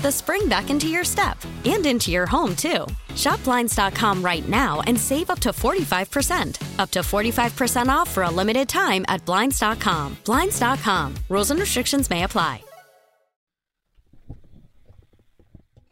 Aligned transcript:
the 0.00 0.12
spring 0.12 0.48
back 0.48 0.70
into 0.70 0.88
your 0.88 1.04
step 1.04 1.38
and 1.64 1.86
into 1.86 2.10
your 2.10 2.26
home, 2.26 2.56
too. 2.56 2.86
Shop 3.14 3.42
Blinds.com 3.44 4.22
right 4.22 4.46
now 4.48 4.82
and 4.86 4.98
save 4.98 5.30
up 5.30 5.40
to 5.40 5.50
45%. 5.50 6.78
Up 6.78 6.90
to 6.90 7.00
45% 7.00 7.88
off 7.88 8.10
for 8.10 8.22
a 8.22 8.30
limited 8.30 8.68
time 8.68 9.04
at 9.08 9.24
Blinds.com. 9.24 10.18
Blinds.com. 10.24 11.14
Rules 11.28 11.50
and 11.50 11.60
restrictions 11.60 12.10
may 12.10 12.24
apply. 12.24 12.62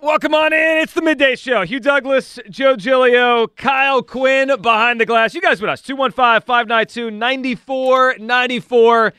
Welcome 0.04 0.34
on 0.34 0.52
in. 0.52 0.82
It's 0.82 0.92
the 0.92 1.00
midday 1.00 1.34
show. 1.34 1.62
Hugh 1.62 1.80
Douglas, 1.80 2.38
Joe 2.50 2.76
Giglio, 2.76 3.46
Kyle 3.46 4.02
Quinn 4.02 4.52
behind 4.60 5.00
the 5.00 5.06
glass. 5.06 5.34
You 5.34 5.40
guys 5.40 5.62
with 5.62 5.70
us. 5.70 5.80
215 5.80 6.46
592 6.46 7.10
9494. 7.10 9.14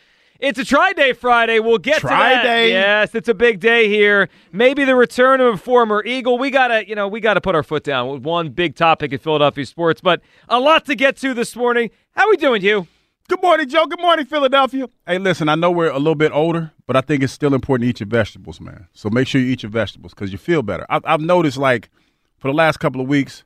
It's 0.46 0.60
a 0.60 0.64
Tri 0.66 0.94
Day 0.94 1.14
Friday. 1.14 1.58
We'll 1.60 1.80
get 1.80 2.02
to 2.02 2.08
that. 2.08 2.34
Tri-Day. 2.44 2.70
Yes, 2.70 3.16
it's 3.16 3.28
a 3.28 3.34
big 3.34 3.60
day 3.60 3.90
here. 3.90 4.30
Maybe 4.52 4.86
the 4.86 4.96
return 4.96 5.42
of 5.42 5.56
a 5.56 5.58
former 5.58 6.04
Eagle. 6.06 6.38
We 6.38 6.52
gotta, 6.52 6.88
you 6.88 6.94
know, 6.94 7.08
we 7.08 7.20
gotta 7.20 7.42
put 7.42 7.56
our 7.56 7.64
foot 7.64 7.84
down 7.84 8.10
with 8.10 8.22
one 8.22 8.50
big 8.52 8.76
topic 8.76 9.12
in 9.12 9.18
Philadelphia 9.18 9.66
sports, 9.66 10.02
but 10.02 10.22
a 10.48 10.60
lot 10.60 10.86
to 10.86 10.94
get 10.96 11.18
to 11.18 11.34
this 11.34 11.56
morning. 11.56 11.90
How 12.12 12.30
we 12.30 12.38
doing, 12.38 12.62
Hugh? 12.62 12.86
Good 13.28 13.42
morning, 13.42 13.68
Joe. 13.68 13.88
Good 13.88 14.00
morning, 14.00 14.28
Philadelphia. 14.28 14.88
Hey, 15.08 15.18
listen, 15.18 15.50
I 15.50 15.56
know 15.56 15.72
we're 15.72 15.90
a 15.90 15.98
little 15.98 16.14
bit 16.14 16.32
older, 16.32 16.74
but 16.86 16.96
I 16.96 17.02
think 17.02 17.24
it's 17.24 17.34
still 17.34 17.56
important 17.56 17.86
to 17.86 17.90
eat 17.90 18.00
your 18.00 18.08
vegetables, 18.08 18.62
man. 18.62 18.88
So 18.94 19.10
make 19.10 19.28
sure 19.28 19.42
you 19.42 19.48
eat 19.52 19.64
your 19.64 19.72
vegetables 19.72 20.14
because 20.14 20.32
you 20.32 20.38
feel 20.38 20.62
better. 20.62 20.86
I've, 20.92 21.02
I've 21.06 21.22
noticed, 21.22 21.58
like, 21.58 21.90
for 22.38 22.50
the 22.50 22.54
last 22.54 22.78
couple 22.78 23.02
of 23.02 23.08
weeks, 23.08 23.44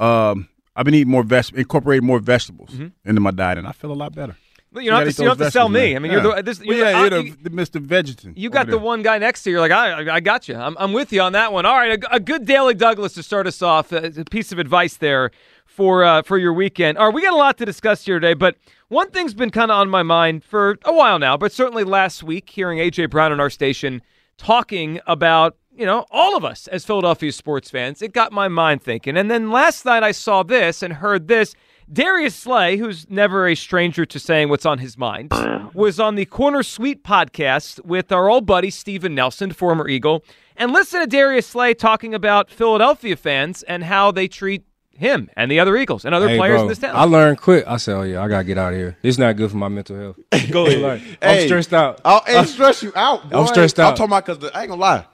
um, 0.00 0.48
I've 0.74 0.84
been 0.86 0.94
eating 0.94 1.12
more 1.12 1.22
vegetables, 1.22 1.60
incorporating 1.60 2.04
more 2.04 2.18
vegetables 2.18 2.70
Mm-hmm. 2.70 3.08
into 3.08 3.20
my 3.20 3.30
diet, 3.30 3.58
and 3.58 3.68
I 3.68 3.72
feel 3.72 3.92
a 3.92 3.94
lot 3.94 4.12
better. 4.12 4.36
You 4.74 4.90
don't 4.90 5.04
have 5.04 5.14
to, 5.14 5.22
you 5.22 5.28
don't 5.28 5.38
have 5.38 5.46
to 5.46 5.50
sell 5.50 5.68
me. 5.68 5.94
I 5.94 5.98
mean, 5.98 6.12
you're 6.12 6.22
the, 6.22 6.42
this, 6.42 6.58
well, 6.58 6.68
you're 6.76 6.86
yeah, 6.88 7.08
the- 7.08 7.16
you're 7.16 7.24
you- 7.26 7.34
Mr. 7.50 7.84
Vegetan. 7.84 8.32
You 8.36 8.48
got 8.48 8.66
the 8.66 8.72
there. 8.72 8.80
one 8.80 9.02
guy 9.02 9.18
next 9.18 9.42
to 9.42 9.50
you. 9.50 9.56
You're 9.56 9.68
like, 9.68 9.72
I, 9.72 10.14
I 10.14 10.20
got 10.20 10.48
you. 10.48 10.56
I'm, 10.56 10.76
I'm 10.78 10.92
with 10.94 11.12
you 11.12 11.20
on 11.20 11.32
that 11.32 11.52
one. 11.52 11.66
All 11.66 11.76
right, 11.76 12.02
a, 12.02 12.14
a 12.14 12.20
good 12.20 12.46
Daily 12.46 12.72
Douglas 12.74 13.12
to 13.14 13.22
start 13.22 13.46
us 13.46 13.60
off. 13.60 13.92
A, 13.92 14.06
a 14.20 14.24
piece 14.24 14.50
of 14.50 14.58
advice 14.58 14.96
there 14.96 15.30
for 15.66 16.04
uh, 16.04 16.22
for 16.22 16.38
your 16.38 16.52
weekend. 16.52 16.96
All 16.98 17.06
right, 17.06 17.14
we 17.14 17.22
got 17.22 17.32
a 17.32 17.36
lot 17.36 17.58
to 17.58 17.66
discuss 17.66 18.04
here 18.04 18.18
today, 18.18 18.34
but 18.34 18.56
one 18.88 19.10
thing's 19.10 19.34
been 19.34 19.50
kind 19.50 19.70
of 19.70 19.76
on 19.76 19.90
my 19.90 20.02
mind 20.02 20.44
for 20.44 20.78
a 20.84 20.92
while 20.92 21.18
now, 21.18 21.36
but 21.36 21.52
certainly 21.52 21.84
last 21.84 22.22
week, 22.22 22.48
hearing 22.50 22.78
AJ 22.78 23.10
Brown 23.10 23.32
on 23.32 23.40
our 23.40 23.50
station 23.50 24.00
talking 24.38 25.00
about 25.06 25.56
you 25.74 25.86
know 25.86 26.06
all 26.10 26.36
of 26.36 26.44
us 26.44 26.66
as 26.68 26.84
Philadelphia 26.84 27.32
sports 27.32 27.70
fans, 27.70 28.00
it 28.02 28.12
got 28.12 28.32
my 28.32 28.48
mind 28.48 28.82
thinking. 28.82 29.16
And 29.16 29.30
then 29.30 29.50
last 29.50 29.84
night, 29.84 30.02
I 30.02 30.12
saw 30.12 30.42
this 30.42 30.82
and 30.82 30.94
heard 30.94 31.28
this. 31.28 31.54
Darius 31.92 32.34
Slay, 32.34 32.78
who's 32.78 33.10
never 33.10 33.46
a 33.46 33.54
stranger 33.54 34.06
to 34.06 34.18
saying 34.18 34.48
what's 34.48 34.64
on 34.64 34.78
his 34.78 34.96
mind, 34.96 35.30
was 35.74 36.00
on 36.00 36.14
the 36.14 36.24
Corner 36.24 36.62
Suite 36.62 37.04
podcast 37.04 37.84
with 37.84 38.10
our 38.10 38.30
old 38.30 38.46
buddy 38.46 38.70
Steven 38.70 39.14
Nelson, 39.14 39.52
former 39.52 39.86
Eagle. 39.86 40.24
And 40.56 40.72
listen 40.72 41.00
to 41.00 41.06
Darius 41.06 41.46
Slay 41.46 41.74
talking 41.74 42.14
about 42.14 42.50
Philadelphia 42.50 43.14
fans 43.16 43.62
and 43.64 43.84
how 43.84 44.10
they 44.10 44.26
treat 44.26 44.64
him 44.94 45.28
and 45.36 45.50
the 45.50 45.60
other 45.60 45.76
Eagles 45.76 46.04
and 46.04 46.14
other 46.14 46.28
Hey, 46.28 46.36
players 46.38 46.56
bro, 46.56 46.62
in 46.62 46.68
this 46.68 46.78
town. 46.78 46.96
I 46.96 47.04
learned 47.04 47.38
quick. 47.38 47.64
I 47.66 47.76
said, 47.76 47.94
"Oh 47.94 48.02
yeah, 48.02 48.22
I 48.22 48.28
gotta 48.28 48.44
get 48.44 48.56
out 48.58 48.72
of 48.72 48.78
here. 48.78 48.96
It's 49.02 49.18
not 49.18 49.36
good 49.36 49.50
for 49.50 49.56
my 49.56 49.68
mental 49.68 49.96
health." 49.98 50.18
Go 50.50 50.66
ahead. 50.66 51.18
I'm 51.20 51.46
stressed 51.46 51.72
out. 51.72 52.00
I'll, 52.04 52.22
it 52.26 52.46
stress 52.48 52.82
you 52.82 52.92
out. 52.94 53.24
I'm 53.24 53.30
boy. 53.30 53.44
stressed 53.46 53.80
I'm 53.80 53.86
out. 53.86 53.96
talking 53.96 54.12
about 54.12 54.26
because 54.26 54.50
I 54.54 54.60
ain't 54.62 54.68
gonna 54.70 54.80
lie. 54.80 55.06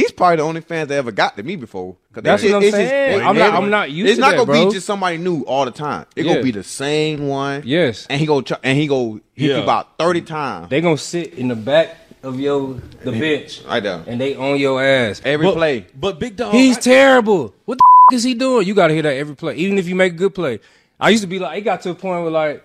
These 0.00 0.12
probably 0.12 0.36
the 0.36 0.42
only 0.42 0.60
fans 0.60 0.88
that 0.88 0.94
ever 0.96 1.10
got 1.12 1.36
to 1.36 1.42
me 1.42 1.56
before. 1.56 1.96
That's 2.12 2.42
they- 2.42 2.50
what 2.50 2.56
I'm 2.58 2.62
it's 2.62 2.76
just- 2.76 2.88
saying. 2.90 3.20
I'm 3.22 3.36
not- 3.38 3.54
I'm 3.54 3.70
not 3.70 3.90
used 3.90 4.08
It's 4.10 4.16
to 4.16 4.20
not 4.20 4.30
that, 4.32 4.36
gonna 4.36 4.46
bro. 4.46 4.66
be 4.66 4.72
just 4.74 4.86
somebody 4.86 5.16
new 5.18 5.42
all 5.42 5.64
the 5.64 5.70
time. 5.70 6.06
It 6.14 6.24
Yeah. 6.24 6.32
gonna 6.32 6.44
be 6.44 6.50
the 6.50 6.62
same 6.64 7.28
one. 7.28 7.62
Yes. 7.64 8.06
and 8.10 8.20
he 8.20 8.26
go 8.26 8.40
ch- 8.42 8.52
and 8.62 8.76
he 8.78 8.86
go 8.86 9.20
hit 9.34 9.50
Yeah. 9.50 9.56
you 9.56 9.62
about 9.62 9.98
thirty 9.98 10.20
times. 10.20 10.68
They 10.70 10.80
gonna 10.80 10.98
sit 10.98 11.34
in 11.34 11.48
the 11.48 11.54
back 11.56 11.96
of 12.22 12.38
your 12.40 12.76
the 13.04 13.12
bench 13.12 13.60
I 13.68 13.80
there. 13.80 14.02
and 14.06 14.20
they 14.20 14.34
on 14.34 14.58
your 14.58 14.82
ass 14.82 15.22
Every 15.24 15.50
play. 15.52 15.86
But 15.98 16.18
Big 16.18 16.36
Dog, 16.36 16.52
He's 16.52 16.76
I- 16.76 16.80
terrible. 16.80 17.54
What 17.64 17.78
the 17.78 17.84
f- 18.12 18.16
is 18.18 18.24
he 18.24 18.34
doing? 18.34 18.66
You 18.66 18.74
gotta 18.74 18.92
hear 18.94 19.02
that 19.02 19.14
every 19.16 19.34
play, 19.36 19.54
even 19.56 19.78
if 19.78 19.86
you 19.88 19.94
make 19.94 20.12
a 20.12 20.16
good 20.16 20.34
play. 20.34 20.60
I 21.00 21.10
used 21.10 21.22
to 21.22 21.28
be 21.28 21.38
like, 21.38 21.58
it 21.58 21.62
got 21.62 21.80
to 21.82 21.90
a 21.90 21.94
point 21.94 22.22
where 22.22 22.30
like, 22.30 22.62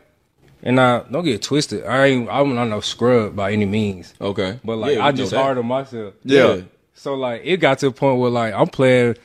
and 0.64 0.80
I 0.80 1.02
don't 1.12 1.24
get 1.26 1.36
it 1.36 1.42
twisted. 1.42 1.86
I 1.86 2.06
ain't, 2.08 2.30
I'm 2.30 2.54
not 2.56 2.66
no 2.70 2.80
scrub 2.82 3.36
by 3.36 3.52
any 3.52 3.66
means. 3.66 4.14
okay, 4.22 4.60
But 4.64 4.78
like, 4.78 4.96
Yeah, 4.96 5.06
I 5.06 5.12
just 5.12 5.34
hard 5.34 5.58
on 5.58 5.66
myself. 5.66 6.14
Yeah. 6.24 6.58
So 7.02 7.16
like, 7.16 7.42
it 7.44 7.58
got 7.58 7.80
to 7.80 7.88
a 7.88 7.92
point 7.92 8.20
where 8.20 8.30
like, 8.30 8.54
I'm 8.54 8.68
playing 8.68 9.16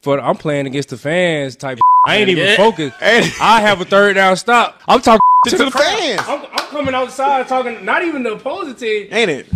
for, 0.00 0.18
I'm 0.18 0.36
playing 0.38 0.66
against 0.66 0.88
the 0.88 0.96
fans 0.96 1.54
type. 1.54 1.78
I 2.06 2.16
ain't 2.16 2.30
even 2.30 2.46
Yeah. 2.46 2.56
focused. 2.56 2.96
I 3.02 3.60
have 3.60 3.78
a 3.82 3.84
third 3.84 4.14
down 4.14 4.38
stop. 4.38 4.80
I'm 4.88 5.02
talking 5.02 5.20
To 5.48 5.58
the 5.58 5.70
crowd. 5.70 5.98
fans. 5.98 6.20
I'm, 6.26 6.46
I'm 6.50 6.66
coming 6.68 6.94
outside 6.94 7.46
talking, 7.46 7.84
not 7.84 8.02
even 8.04 8.22
the 8.22 8.32
opposing 8.32 8.74
team. 8.74 9.08
Ain't 9.12 9.30
it? 9.30 9.46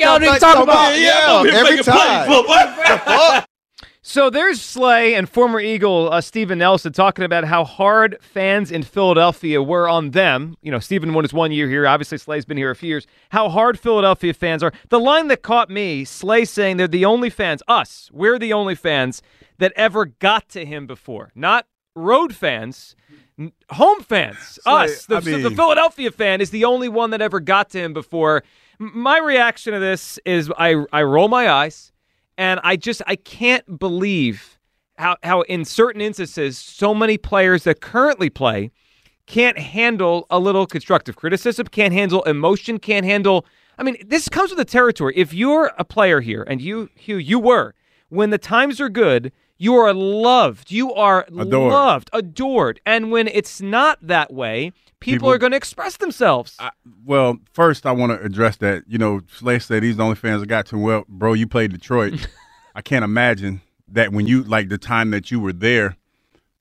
Y'all 0.00 0.18
niggas 0.18 0.38
talking 0.38 0.64
about? 0.64 0.98
Yeah, 0.98 1.42
Here 1.44 1.54
every 1.54 1.82
time. 1.82 2.28
but 2.28 2.46
what? 2.46 3.48
So 4.06 4.28
there's 4.28 4.60
Slay 4.60 5.14
and 5.14 5.26
former 5.26 5.58
Eagle 5.58 6.12
uh, 6.12 6.20
Steven 6.20 6.58
Nelson 6.58 6.92
talking 6.92 7.24
about 7.24 7.44
how 7.44 7.64
hard 7.64 8.18
fans 8.20 8.70
in 8.70 8.82
Philadelphia 8.82 9.62
were 9.62 9.88
on 9.88 10.10
them. 10.10 10.58
You 10.60 10.70
know, 10.70 10.78
Steven 10.78 11.14
won 11.14 11.24
his 11.24 11.32
one 11.32 11.52
year 11.52 11.70
here. 11.70 11.86
Obviously, 11.86 12.18
Slay's 12.18 12.44
been 12.44 12.58
here 12.58 12.70
a 12.70 12.76
few 12.76 12.90
years. 12.90 13.06
How 13.30 13.48
hard 13.48 13.78
Philadelphia 13.78 14.34
fans 14.34 14.62
are. 14.62 14.74
The 14.90 15.00
line 15.00 15.28
that 15.28 15.40
caught 15.40 15.70
me, 15.70 16.04
Slay 16.04 16.44
saying 16.44 16.76
they're 16.76 16.86
the 16.86 17.06
only 17.06 17.30
fans, 17.30 17.62
us, 17.66 18.10
we're 18.12 18.38
the 18.38 18.52
only 18.52 18.74
fans 18.74 19.22
that 19.56 19.72
ever 19.74 20.04
got 20.04 20.50
to 20.50 20.66
him 20.66 20.86
before. 20.86 21.32
Not 21.34 21.66
road 21.96 22.34
fans, 22.34 22.94
home 23.70 24.02
fans, 24.02 24.58
us. 24.66 25.06
The, 25.06 25.16
I 25.16 25.20
mean- 25.20 25.42
the 25.42 25.50
Philadelphia 25.50 26.10
fan 26.10 26.42
is 26.42 26.50
the 26.50 26.66
only 26.66 26.90
one 26.90 27.08
that 27.08 27.22
ever 27.22 27.40
got 27.40 27.70
to 27.70 27.80
him 27.80 27.94
before. 27.94 28.44
My 28.78 29.18
reaction 29.18 29.72
to 29.72 29.78
this 29.80 30.18
is 30.26 30.52
I, 30.58 30.84
I 30.92 31.04
roll 31.04 31.28
my 31.28 31.48
eyes 31.48 31.93
and 32.38 32.60
I 32.62 32.76
just 32.76 33.02
I 33.06 33.16
can't 33.16 33.78
believe 33.78 34.58
how 34.96 35.16
how 35.22 35.42
in 35.42 35.64
certain 35.64 36.00
instances 36.00 36.58
so 36.58 36.94
many 36.94 37.18
players 37.18 37.64
that 37.64 37.80
currently 37.80 38.30
play 38.30 38.70
can't 39.26 39.58
handle 39.58 40.26
a 40.30 40.38
little 40.38 40.66
constructive 40.66 41.16
criticism, 41.16 41.66
can't 41.66 41.94
handle 41.94 42.22
emotion, 42.24 42.78
can't 42.78 43.06
handle 43.06 43.46
I 43.78 43.82
mean, 43.82 43.96
this 44.06 44.28
comes 44.28 44.50
with 44.50 44.58
the 44.58 44.64
territory. 44.64 45.14
If 45.16 45.34
you're 45.34 45.72
a 45.78 45.84
player 45.84 46.20
here, 46.20 46.44
and 46.44 46.62
you, 46.62 46.90
Hugh, 46.94 47.16
you 47.16 47.38
were, 47.38 47.74
when 48.08 48.30
the 48.30 48.38
times 48.38 48.80
are 48.80 48.88
good, 48.88 49.32
you 49.58 49.74
are 49.74 49.92
loved. 49.92 50.70
You 50.70 50.92
are 50.94 51.24
Adored. 51.28 51.72
loved, 51.72 52.10
adored. 52.12 52.80
And 52.86 53.10
when 53.10 53.28
it's 53.28 53.60
not 53.60 53.98
that 54.00 54.32
way, 54.32 54.72
people, 55.04 55.26
People- 55.26 55.32
are 55.32 55.38
going 55.38 55.52
to 55.52 55.56
express 55.56 55.98
themselves. 55.98 56.56
I, 56.58 56.70
well, 57.04 57.38
first 57.52 57.86
I 57.86 57.92
want 57.92 58.12
to 58.12 58.24
address 58.24 58.56
that. 58.58 58.84
You 58.88 58.98
know, 58.98 59.20
Slay 59.32 59.58
said 59.58 59.82
he's 59.82 59.96
the 59.96 60.02
only 60.02 60.16
fans 60.16 60.40
that 60.40 60.46
got 60.46 60.66
to. 60.66 60.78
Well, 60.78 61.04
bro, 61.08 61.34
you 61.34 61.46
played 61.46 61.72
Detroit. 61.72 62.26
I 62.74 62.82
can't 62.82 63.04
imagine 63.04 63.60
that 63.88 64.12
when 64.12 64.26
you 64.26 64.42
like 64.42 64.68
the 64.68 64.78
time 64.78 65.10
that 65.10 65.30
you 65.30 65.38
were 65.38 65.52
there, 65.52 65.96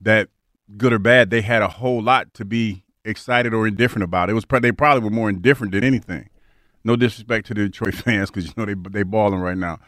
that 0.02 0.30
good 0.78 0.94
or 0.94 1.00
bad, 1.00 1.30
they 1.30 1.42
had 1.42 1.62
a 1.62 1.68
whole 1.68 2.02
lot 2.02 2.34
to 2.36 2.46
be 2.46 2.84
excited 3.06 3.54
or 3.54 3.66
indifferent 3.68 4.04
about. 4.04 4.30
It 4.30 4.34
was 4.34 4.46
they 4.62 4.72
probably 4.72 5.04
were 5.04 5.10
more 5.10 5.30
indifferent 5.30 5.74
than 5.74 5.84
anything. 5.84 6.30
No 6.84 6.96
disrespect 6.96 7.48
to 7.48 7.54
the 7.54 7.64
Detroit 7.64 7.94
fans 7.96 8.30
because 8.30 8.48
you 8.48 8.54
know 8.58 8.66
they 8.66 8.76
they 8.90 9.04
balling 9.04 9.40
right 9.40 9.58
now, 9.58 9.80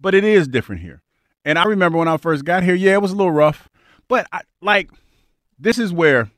but 0.00 0.14
it 0.14 0.24
is 0.24 0.48
different 0.48 0.82
here. 0.82 1.02
And 1.44 1.58
I 1.58 1.64
remember 1.64 1.98
when 1.98 2.08
I 2.08 2.16
first 2.16 2.44
got 2.44 2.62
here, 2.62 2.74
yeah, 2.74 2.94
it 2.94 3.02
was 3.02 3.12
a 3.12 3.16
little 3.16 3.32
rough, 3.32 3.68
but 4.08 4.26
I, 4.32 4.42
like 4.62 4.90
this 5.58 5.78
is 5.78 5.92
where 5.92 6.30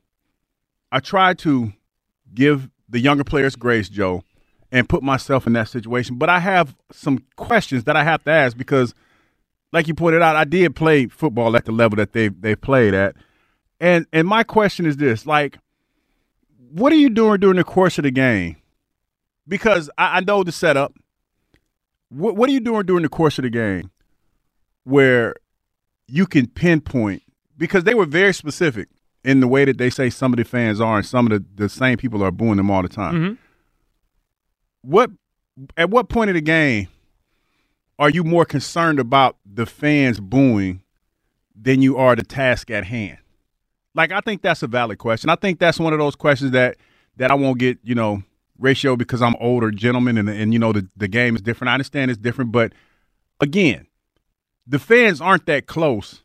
I 0.93 1.01
try 1.01 1.35
to 1.35 1.73
give 2.35 2.69
the 2.89 3.01
younger 3.01 3.25
players 3.25 3.57
grace, 3.57 3.89
Joe, 3.89 4.23
and 4.71 4.89
put 4.89 5.03
myself 5.03 5.47
in 5.47 5.53
that 5.55 5.69
situation. 5.69 6.17
But 6.17 6.29
I 6.29 6.39
have 6.41 6.77
some 6.93 7.25
questions 7.37 7.85
that 7.85 7.97
I 7.97 8.05
have 8.05 8.23
to 8.25 8.31
ask 8.31 8.57
because, 8.57 8.95
like 9.73 9.89
you 9.89 9.95
pointed 9.95 10.23
out, 10.23 10.37
I 10.37 10.45
did 10.45 10.77
play 10.77 11.07
football 11.07 11.57
at 11.57 11.65
the 11.65 11.73
level 11.73 11.97
that 11.97 12.13
they 12.13 12.29
they 12.29 12.55
played 12.55 12.95
at, 12.95 13.17
and 13.81 14.07
and 14.13 14.27
my 14.29 14.43
question 14.45 14.87
is 14.87 14.97
this: 14.97 15.27
like, 15.27 15.59
what 16.71 16.93
are 16.93 16.97
you 16.97 17.11
doing 17.11 17.41
during 17.41 17.57
the 17.57 17.65
course 17.65 17.99
of 17.99 18.05
the 18.05 18.11
game? 18.11 18.57
Because 19.49 19.91
I, 19.99 20.19
I 20.19 20.21
know 20.21 20.43
the 20.45 20.53
setup. 20.53 20.95
What 22.09 22.37
what 22.37 22.49
are 22.49 22.53
you 22.53 22.61
doing 22.61 22.87
during 22.87 23.03
the 23.03 23.09
course 23.09 23.39
of 23.39 23.43
the 23.43 23.51
game, 23.51 23.91
where 24.85 25.35
you 26.07 26.27
can 26.27 26.47
pinpoint? 26.47 27.23
Because 27.59 27.85
they 27.85 27.95
were 27.95 28.07
very 28.07 28.35
specific 28.35 28.89
in 29.27 29.41
the 29.41 29.49
way 29.49 29.65
that 29.65 29.77
they 29.77 29.91
say 29.91 30.09
some 30.09 30.33
of 30.33 30.37
the 30.39 30.45
fans 30.45 30.81
are, 30.81 30.97
and 30.99 31.05
some 31.07 31.27
of 31.27 31.33
the, 31.33 31.45
the 31.63 31.69
same 31.69 31.99
people 31.99 32.23
are 32.23 32.31
booing 32.31 32.57
them 32.57 32.71
all 32.71 32.81
the 32.83 32.89
time. 32.89 33.15
Mhm. 33.15 33.39
What 34.83 35.11
at 35.77 35.91
what 35.91 36.09
point 36.09 36.31
of 36.31 36.35
the 36.35 36.41
game 36.41 36.89
are 37.99 38.09
you 38.11 38.23
more 38.25 38.45
concerned 38.45 38.99
about 39.01 39.37
the 39.45 39.67
fans 39.67 40.21
booing 40.21 40.83
than 41.61 41.83
you 41.83 41.97
are 41.97 42.15
the 42.15 42.23
task 42.23 42.71
at 42.71 42.85
hand? 42.85 43.19
Like 43.95 44.13
I 44.13 44.21
think 44.21 44.43
that's 44.43 44.63
a 44.63 44.67
valid 44.69 44.99
question. 44.99 45.29
I 45.29 45.35
think 45.37 45.59
that's 45.59 45.81
one 45.81 45.93
of 45.93 45.99
those 45.99 46.15
questions 46.15 46.53
that 46.53 46.77
that 47.17 47.31
I 47.31 47.35
won't 47.35 47.59
get, 47.59 47.79
you 47.83 47.95
know, 47.95 48.23
ratio 48.59 48.95
because 48.97 49.23
I'm 49.23 49.35
older 49.41 49.71
gentleman 49.71 50.19
and 50.19 50.29
and 50.29 50.53
you 50.53 50.59
know 50.59 50.73
the 50.73 50.87
the 50.97 51.09
game 51.09 51.35
is 51.35 51.43
different. 51.43 51.71
I 51.71 51.75
understand 51.75 52.11
it's 52.11 52.21
different, 52.21 52.53
but 52.53 52.73
again, 53.41 53.87
the 54.67 54.79
fans 54.79 55.21
aren't 55.21 55.47
that 55.47 55.67
close 55.67 56.23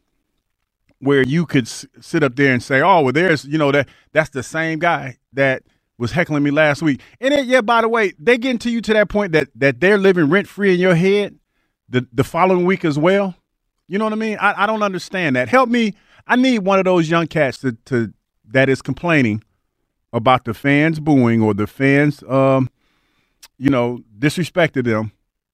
where 1.01 1.23
you 1.23 1.45
could 1.47 1.65
s- 1.65 1.87
sit 2.01 2.23
up 2.23 2.37
there 2.37 2.53
and 2.53 2.63
say, 2.63 2.81
"Oh, 2.81 3.01
well, 3.03 3.13
there's 3.13 3.45
you 3.45 3.59
know 3.59 3.71
that 3.73 3.89
that's 4.13 4.31
the 4.31 4.43
same 4.43 4.79
guy 4.79 5.17
that 5.33 5.63
was 5.99 6.13
heckling 6.13 6.43
me 6.43 6.51
last 6.51 6.83
week." 6.83 7.01
And 7.21 7.33
then, 7.33 7.47
yeah, 7.47 7.61
by 7.61 7.81
the 7.81 7.89
way, 7.89 8.13
they 8.19 8.37
getting 8.39 8.59
to 8.59 8.71
you 8.71 8.81
to 8.81 8.93
that 8.95 9.09
point 9.09 9.33
that 9.33 9.49
that 9.55 9.81
they're 9.81 9.99
living 9.99 10.29
rent 10.29 10.47
free 10.47 10.73
in 10.75 10.81
your 10.81 10.95
head 10.95 11.37
the 11.89 12.07
the 12.13 12.25
following 12.25 12.65
week 12.65 12.85
as 12.85 12.99
well. 12.99 13.35
You 13.89 13.99
know 13.99 14.05
what 14.05 14.13
I 14.13 14.17
mean? 14.17 14.39
I, 14.41 14.63
I 14.63 14.67
don't 14.67 14.83
understand 14.83 15.37
that. 15.37 15.49
Help 15.49 15.69
me. 15.69 15.95
I 16.27 16.37
need 16.37 16.59
one 16.59 16.79
of 16.79 16.85
those 16.85 17.09
young 17.09 17.27
cats 17.27 17.59
to 17.59 17.73
to 17.87 18.13
that 18.51 18.69
is 18.69 18.81
complaining 18.81 19.43
about 20.13 20.45
the 20.45 20.53
fans 20.55 20.99
booing 20.99 21.41
or 21.41 21.53
the 21.53 21.67
fans, 21.67 22.23
um, 22.29 22.69
you 23.57 23.69
know, 23.69 24.01
disrespected 24.19 24.85
them. 24.85 25.11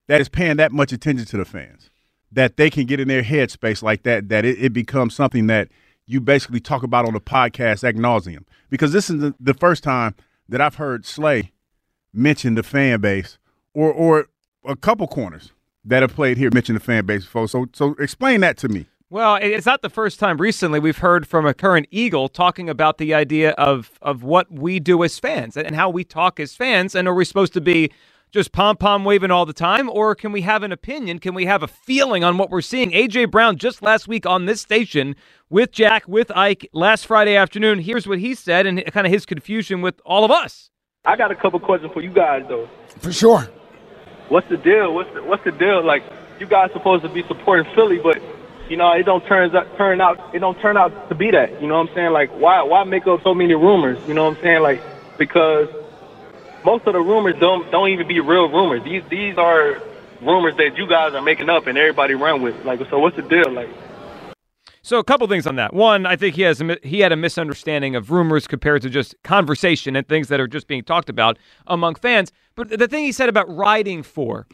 That 0.08 0.22
is 0.22 0.30
paying 0.30 0.58
that 0.58 0.72
much 0.74 0.94
attention 0.94 1.26
to 1.28 1.38
the 1.38 1.46
fans 1.46 1.90
that 2.32 2.58
they 2.58 2.70
can 2.70 2.86
get 2.86 3.00
in 3.00 3.08
their 3.08 3.24
headspace 3.24 3.82
like 3.82 4.04
that, 4.04 4.30
that 4.30 4.46
it, 4.46 4.58
it 4.60 4.74
becomes 4.74 5.16
something 5.16 5.48
that 5.48 5.70
you 6.06 6.22
basically 6.22 6.60
talk 6.60 6.84
about 6.84 7.06
on 7.06 7.14
the 7.14 7.22
podcast 7.22 7.84
ad 7.84 7.96
nauseum. 7.96 8.44
Because 8.70 8.92
this 8.92 9.10
is 9.10 9.20
the, 9.20 9.36
the 9.40 9.54
first 9.54 9.84
time 9.84 10.16
that 10.50 10.62
I've 10.62 10.76
heard 10.76 11.06
Slay 11.06 11.52
mention 12.14 12.56
the 12.56 12.64
fan 12.64 13.00
base 13.02 13.38
or 13.74 13.92
or 13.92 14.28
a 14.66 14.76
couple 14.76 15.08
corners 15.08 15.52
that 15.86 16.02
have 16.02 16.14
played 16.14 16.38
here 16.38 16.50
mention 16.54 16.76
the 16.76 16.82
fan 16.82 17.06
base 17.06 17.24
before. 17.24 17.48
So 17.48 17.68
so 17.74 17.96
explain 18.00 18.42
that 18.42 18.58
to 18.58 18.70
me. 18.70 18.88
Well, 19.10 19.36
it's 19.36 19.66
not 19.66 19.84
the 19.84 19.90
first 19.90 20.20
time 20.20 20.38
recently 20.38 20.80
we've 20.82 20.98
heard 20.98 21.26
from 21.26 21.46
a 21.46 21.54
current 21.54 21.88
Eagle 21.92 22.28
talking 22.28 22.70
about 22.70 22.98
the 22.98 23.14
idea 23.14 23.52
of 23.52 23.92
of 24.02 24.24
what 24.24 24.52
we 24.52 24.80
do 24.80 25.04
as 25.04 25.18
fans 25.20 25.56
and 25.56 25.76
how 25.76 25.90
we 25.90 26.04
talk 26.04 26.40
as 26.40 26.56
fans. 26.56 26.96
And 26.96 27.08
are 27.08 27.14
we 27.14 27.24
supposed 27.24 27.54
to 27.54 27.62
be 27.62 27.92
just 28.32 28.52
pom 28.52 28.76
pom 28.78 29.06
waving 29.06 29.32
all 29.32 29.46
the 29.46 29.54
time, 29.54 29.90
or 29.90 30.14
can 30.14 30.32
we 30.32 30.42
have 30.42 30.64
an 30.64 30.72
opinion? 30.72 31.20
Can 31.20 31.34
we 31.34 31.46
have 31.46 31.64
a 31.64 31.68
feeling 31.68 32.24
on 32.24 32.38
what 32.38 32.50
we're 32.50 32.62
seeing? 32.62 32.92
AJ 32.92 33.32
Brown 33.32 33.58
just 33.58 33.82
last 33.82 34.08
week 34.08 34.26
on 34.26 34.46
this 34.46 34.62
station 34.62 35.16
with 35.50 35.72
Jack 35.72 36.08
with 36.08 36.30
Ike 36.36 36.70
last 36.74 37.06
Friday 37.06 37.36
afternoon. 37.36 37.80
Here's 37.80 38.08
what 38.08 38.20
he 38.20 38.36
said 38.36 38.66
and 38.66 38.84
kind 38.92 39.08
of 39.08 39.14
his 39.14 39.26
confusion 39.26 39.82
with 39.82 40.02
all 40.06 40.26
of 40.26 40.32
us. 40.32 40.70
I 41.06 41.16
got 41.16 41.32
a 41.32 41.36
couple 41.36 41.60
questions 41.60 41.94
for 41.94 42.02
you 42.02 42.12
guys 42.12 42.44
though. 42.50 42.68
For 43.00 43.14
sure. 43.14 43.48
What's 44.28 44.50
the 44.50 44.58
deal? 44.58 44.94
What's 44.94 45.14
the, 45.14 45.24
what's 45.24 45.44
the 45.46 45.54
deal? 45.54 45.86
Like 45.86 46.04
you 46.40 46.48
guys 46.48 46.72
supposed 46.74 47.04
to 47.04 47.10
be 47.10 47.24
supporting 47.24 47.74
Philly, 47.74 48.00
but 48.00 48.22
you 48.70 48.76
know 48.76 48.92
it 48.92 49.04
don't 49.04 49.26
turn 49.26 49.56
out 49.56 49.78
turn 49.78 50.02
out 50.02 50.36
it 50.36 50.40
don't 50.40 50.60
turn 50.60 50.76
out 50.76 51.08
to 51.08 51.16
be 51.16 51.32
that. 51.32 51.62
You 51.62 51.68
know 51.68 51.76
what 51.78 51.90
I'm 51.90 51.96
saying? 51.96 52.12
Like 52.12 52.30
why 52.32 52.62
why 52.64 52.84
make 52.84 53.08
up 53.08 53.24
so 53.24 53.34
many 53.34 53.54
rumors? 53.54 53.98
You 54.06 54.14
know 54.14 54.26
what 54.26 54.38
I'm 54.38 54.44
saying? 54.44 54.62
Like 54.62 54.82
because 55.18 55.70
most 56.66 56.86
of 56.88 56.94
the 56.94 57.00
rumors 57.00 57.36
don't 57.40 57.70
don't 57.72 57.90
even 57.90 58.08
be 58.08 58.20
real 58.20 58.50
rumors. 58.50 58.84
These 58.84 59.04
these 59.10 59.38
are 59.38 59.82
rumors 60.22 60.56
that 60.58 60.78
you 60.78 60.88
guys 60.88 61.14
are 61.14 61.22
making 61.22 61.50
up 61.50 61.68
and 61.68 61.78
everybody 61.78 62.16
run 62.16 62.42
with. 62.42 62.64
Like 62.66 62.80
so, 62.90 63.00
what's 63.00 63.16
the 63.16 63.22
deal? 63.22 63.52
Like 63.52 63.70
So 64.82 65.00
a 65.00 65.04
couple 65.04 65.28
things 65.28 65.46
on 65.46 65.56
that. 65.58 65.74
One, 65.74 66.06
I 66.06 66.16
think 66.16 66.36
he 66.36 66.44
has 66.44 66.62
he 66.84 67.00
had 67.00 67.12
a 67.12 67.16
misunderstanding 67.16 67.96
of 67.96 68.12
rumors 68.12 68.48
compared 68.48 68.82
to 68.84 68.90
just 68.90 69.16
conversation 69.24 69.96
and 69.96 70.08
things 70.08 70.28
that 70.30 70.40
are 70.40 70.48
just 70.48 70.68
being 70.68 70.84
talked 70.84 71.10
about 71.10 71.38
among 71.68 71.96
fans. 71.96 72.32
But 72.56 72.70
the 72.70 72.88
thing 72.88 73.04
he 73.04 73.12
said 73.12 73.30
about 73.30 73.54
riding 73.56 74.02
for, 74.02 74.48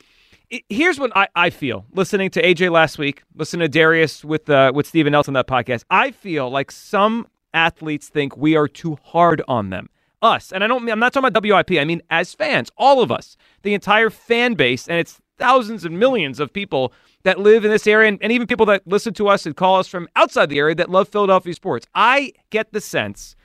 here's 0.69 0.99
what 0.99 1.15
I, 1.15 1.27
I 1.35 1.49
feel. 1.49 1.85
Listening 1.93 2.29
to 2.31 2.41
AJ 2.41 2.71
last 2.71 2.97
week, 2.97 3.23
listening 3.35 3.65
to 3.65 3.69
Darius 3.69 4.25
with 4.25 4.49
uh, 4.49 4.71
with 4.73 4.87
Steven 4.87 5.11
Nelson 5.11 5.33
that 5.35 5.47
podcast, 5.47 5.83
I 5.89 6.11
feel 6.11 6.49
like 6.49 6.71
some 6.71 7.27
athletes 7.53 8.09
think 8.09 8.35
we 8.35 8.55
are 8.55 8.67
too 8.67 8.97
hard 9.03 9.41
on 9.47 9.69
them. 9.69 9.89
Us, 10.23 10.51
and 10.51 10.63
I 10.63 10.67
don't. 10.67 10.89
I'm 10.89 10.99
not 10.99 11.13
talking 11.13 11.27
about 11.27 11.43
WIP. 11.43 11.79
I 11.79 11.85
mean 11.85 12.01
as 12.09 12.33
fans, 12.33 12.71
all 12.77 13.01
of 13.01 13.11
us, 13.11 13.37
the 13.61 13.73
entire 13.73 14.09
fan 14.09 14.53
base, 14.53 14.87
and 14.87 14.97
it's 14.97 15.19
thousands 15.37 15.83
and 15.83 15.99
millions 15.99 16.39
of 16.39 16.53
people 16.53 16.93
that 17.23 17.39
live 17.39 17.65
in 17.65 17.71
this 17.71 17.85
area 17.85 18.07
and, 18.07 18.17
and 18.21 18.31
even 18.31 18.47
people 18.47 18.65
that 18.67 18.87
listen 18.87 19.13
to 19.15 19.27
us 19.27 19.45
and 19.45 19.55
call 19.55 19.79
us 19.79 19.87
from 19.87 20.07
outside 20.15 20.49
the 20.49 20.59
area 20.59 20.75
that 20.75 20.89
love 20.89 21.09
Philadelphia 21.09 21.53
sports. 21.53 21.85
I 21.93 22.33
get 22.49 22.71
the 22.71 22.81
sense 22.81 23.35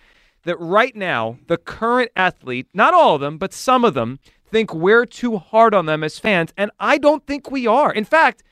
that 0.45 0.59
right 0.61 0.95
now, 0.95 1.39
the 1.49 1.57
current 1.57 2.11
athlete, 2.15 2.69
not 2.73 2.95
all 2.95 3.17
of 3.17 3.21
them, 3.21 3.39
but 3.39 3.53
some 3.53 3.85
of 3.85 3.95
them, 3.95 4.19
think 4.51 4.75
we're 4.75 5.07
too 5.07 5.39
hard 5.39 5.75
on 5.75 5.87
them 5.87 6.03
as 6.03 6.19
fans. 6.19 6.53
And 6.57 6.71
I 6.81 6.99
don't 6.99 7.27
think 7.27 7.51
we 7.51 7.67
are. 7.67 7.93
In 7.93 8.05
fact, 8.05 8.43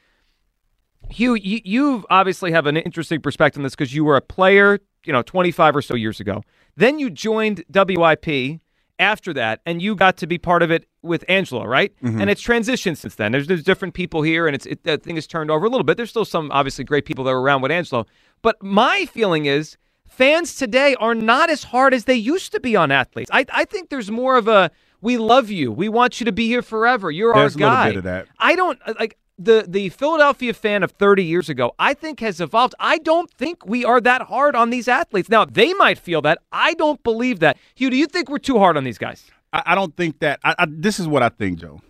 Hugh, 1.11 1.35
you, 1.35 1.61
you 1.65 2.05
obviously 2.11 2.53
have 2.53 2.67
an 2.67 2.77
interesting 2.77 3.21
perspective 3.21 3.61
on 3.61 3.63
this 3.63 3.75
because 3.75 3.95
you 3.95 4.05
were 4.05 4.17
a 4.17 4.21
player, 4.21 4.81
you 5.07 5.13
know, 5.13 5.23
25 5.23 5.77
or 5.77 5.83
so 5.83 5.95
years 5.95 6.21
ago. 6.21 6.43
Then 6.77 6.99
you 6.99 7.11
joined 7.11 7.65
WIP 7.73 8.61
after 8.99 9.33
that, 9.35 9.61
and 9.67 9.81
you 9.83 9.95
got 9.95 10.17
to 10.19 10.27
be 10.27 10.39
part 10.39 10.63
of 10.63 10.71
it 10.71 10.87
with 11.03 11.25
Angelo, 11.29 11.65
right? 11.65 11.93
And 12.21 12.31
it's 12.31 12.43
transitioned 12.43 12.97
since 12.97 13.15
then. 13.15 13.33
There's, 13.33 13.47
there's 13.47 13.63
different 13.63 13.95
people 13.95 14.23
here, 14.23 14.47
and 14.47 14.55
it's 14.55 14.67
it, 14.67 14.85
that 14.85 15.03
thing 15.03 15.17
has 15.17 15.27
turned 15.27 15.51
over 15.51 15.67
a 15.67 15.69
little 15.69 15.85
bit. 15.85 15.97
There's 15.97 16.11
still 16.11 16.25
some 16.25 16.51
obviously 16.51 16.85
great 16.85 17.05
people 17.05 17.25
that 17.25 17.31
are 17.31 17.41
around 17.41 17.63
with 17.63 17.71
Angelo, 17.71 18.07
but 18.43 18.63
my 18.63 19.07
feeling 19.07 19.47
is 19.47 19.77
fans 20.09 20.55
today 20.57 20.95
are 20.97 21.15
not 21.15 21.51
as 21.51 21.65
hard 21.65 21.93
as 21.93 22.05
they 22.05 22.15
used 22.15 22.53
to 22.53 22.61
be 22.61 22.75
on 22.75 22.91
athletes. 22.91 23.31
I, 23.33 23.45
I 23.53 23.65
think 23.65 23.91
there's 23.91 24.11
more 24.11 24.37
of 24.37 24.49
a 24.49 24.71
we 25.03 25.19
love 25.19 25.51
you, 25.51 25.71
we 25.71 25.89
want 25.89 26.21
you 26.21 26.25
to 26.25 26.33
be 26.33 26.47
here 26.47 26.63
forever. 26.63 27.11
You're 27.11 27.35
There's 27.35 27.55
a 27.57 27.65
our 27.65 27.71
little 27.71 27.77
guy. 27.77 27.89
bit 27.91 27.97
of 27.99 28.05
that. 28.05 28.29
I 28.39 28.57
don't 28.57 28.79
uh, 28.87 28.95
like 28.99 29.19
the 29.39 29.65
the 29.67 29.89
Philadelphia 29.91 30.55
fan 30.55 30.83
of 30.83 30.93
30 30.93 31.25
years 31.25 31.49
ago. 31.49 31.73
I 31.79 31.95
think 31.95 32.21
has 32.21 32.41
evolved. 32.41 32.75
I 32.81 32.99
don't 32.99 33.31
think 33.31 33.67
we 33.67 33.85
are 33.85 34.01
that 34.01 34.23
hard 34.23 34.57
on 34.57 34.71
these 34.71 34.89
athletes. 34.89 35.29
Now 35.29 35.45
they 35.45 35.73
might 35.75 35.99
feel 35.99 36.23
that. 36.23 36.39
I 36.53 36.75
don't 36.75 37.03
believe 37.03 37.41
that. 37.41 37.59
Hugh, 37.75 37.91
do 37.91 37.97
you 37.97 38.07
think 38.07 38.29
we're 38.29 38.39
too 38.39 38.59
hard 38.59 38.77
on 38.77 38.85
these 38.85 38.99
guys? 38.99 39.25
I, 39.53 39.63
I 39.67 39.75
don't 39.75 39.97
think 39.97 40.21
that. 40.21 40.41
I, 40.45 40.55
I, 40.59 40.67
this 40.69 40.99
is 40.99 41.07
what 41.07 41.23
I 41.23 41.29
think, 41.29 41.59
Joe. 41.59 41.81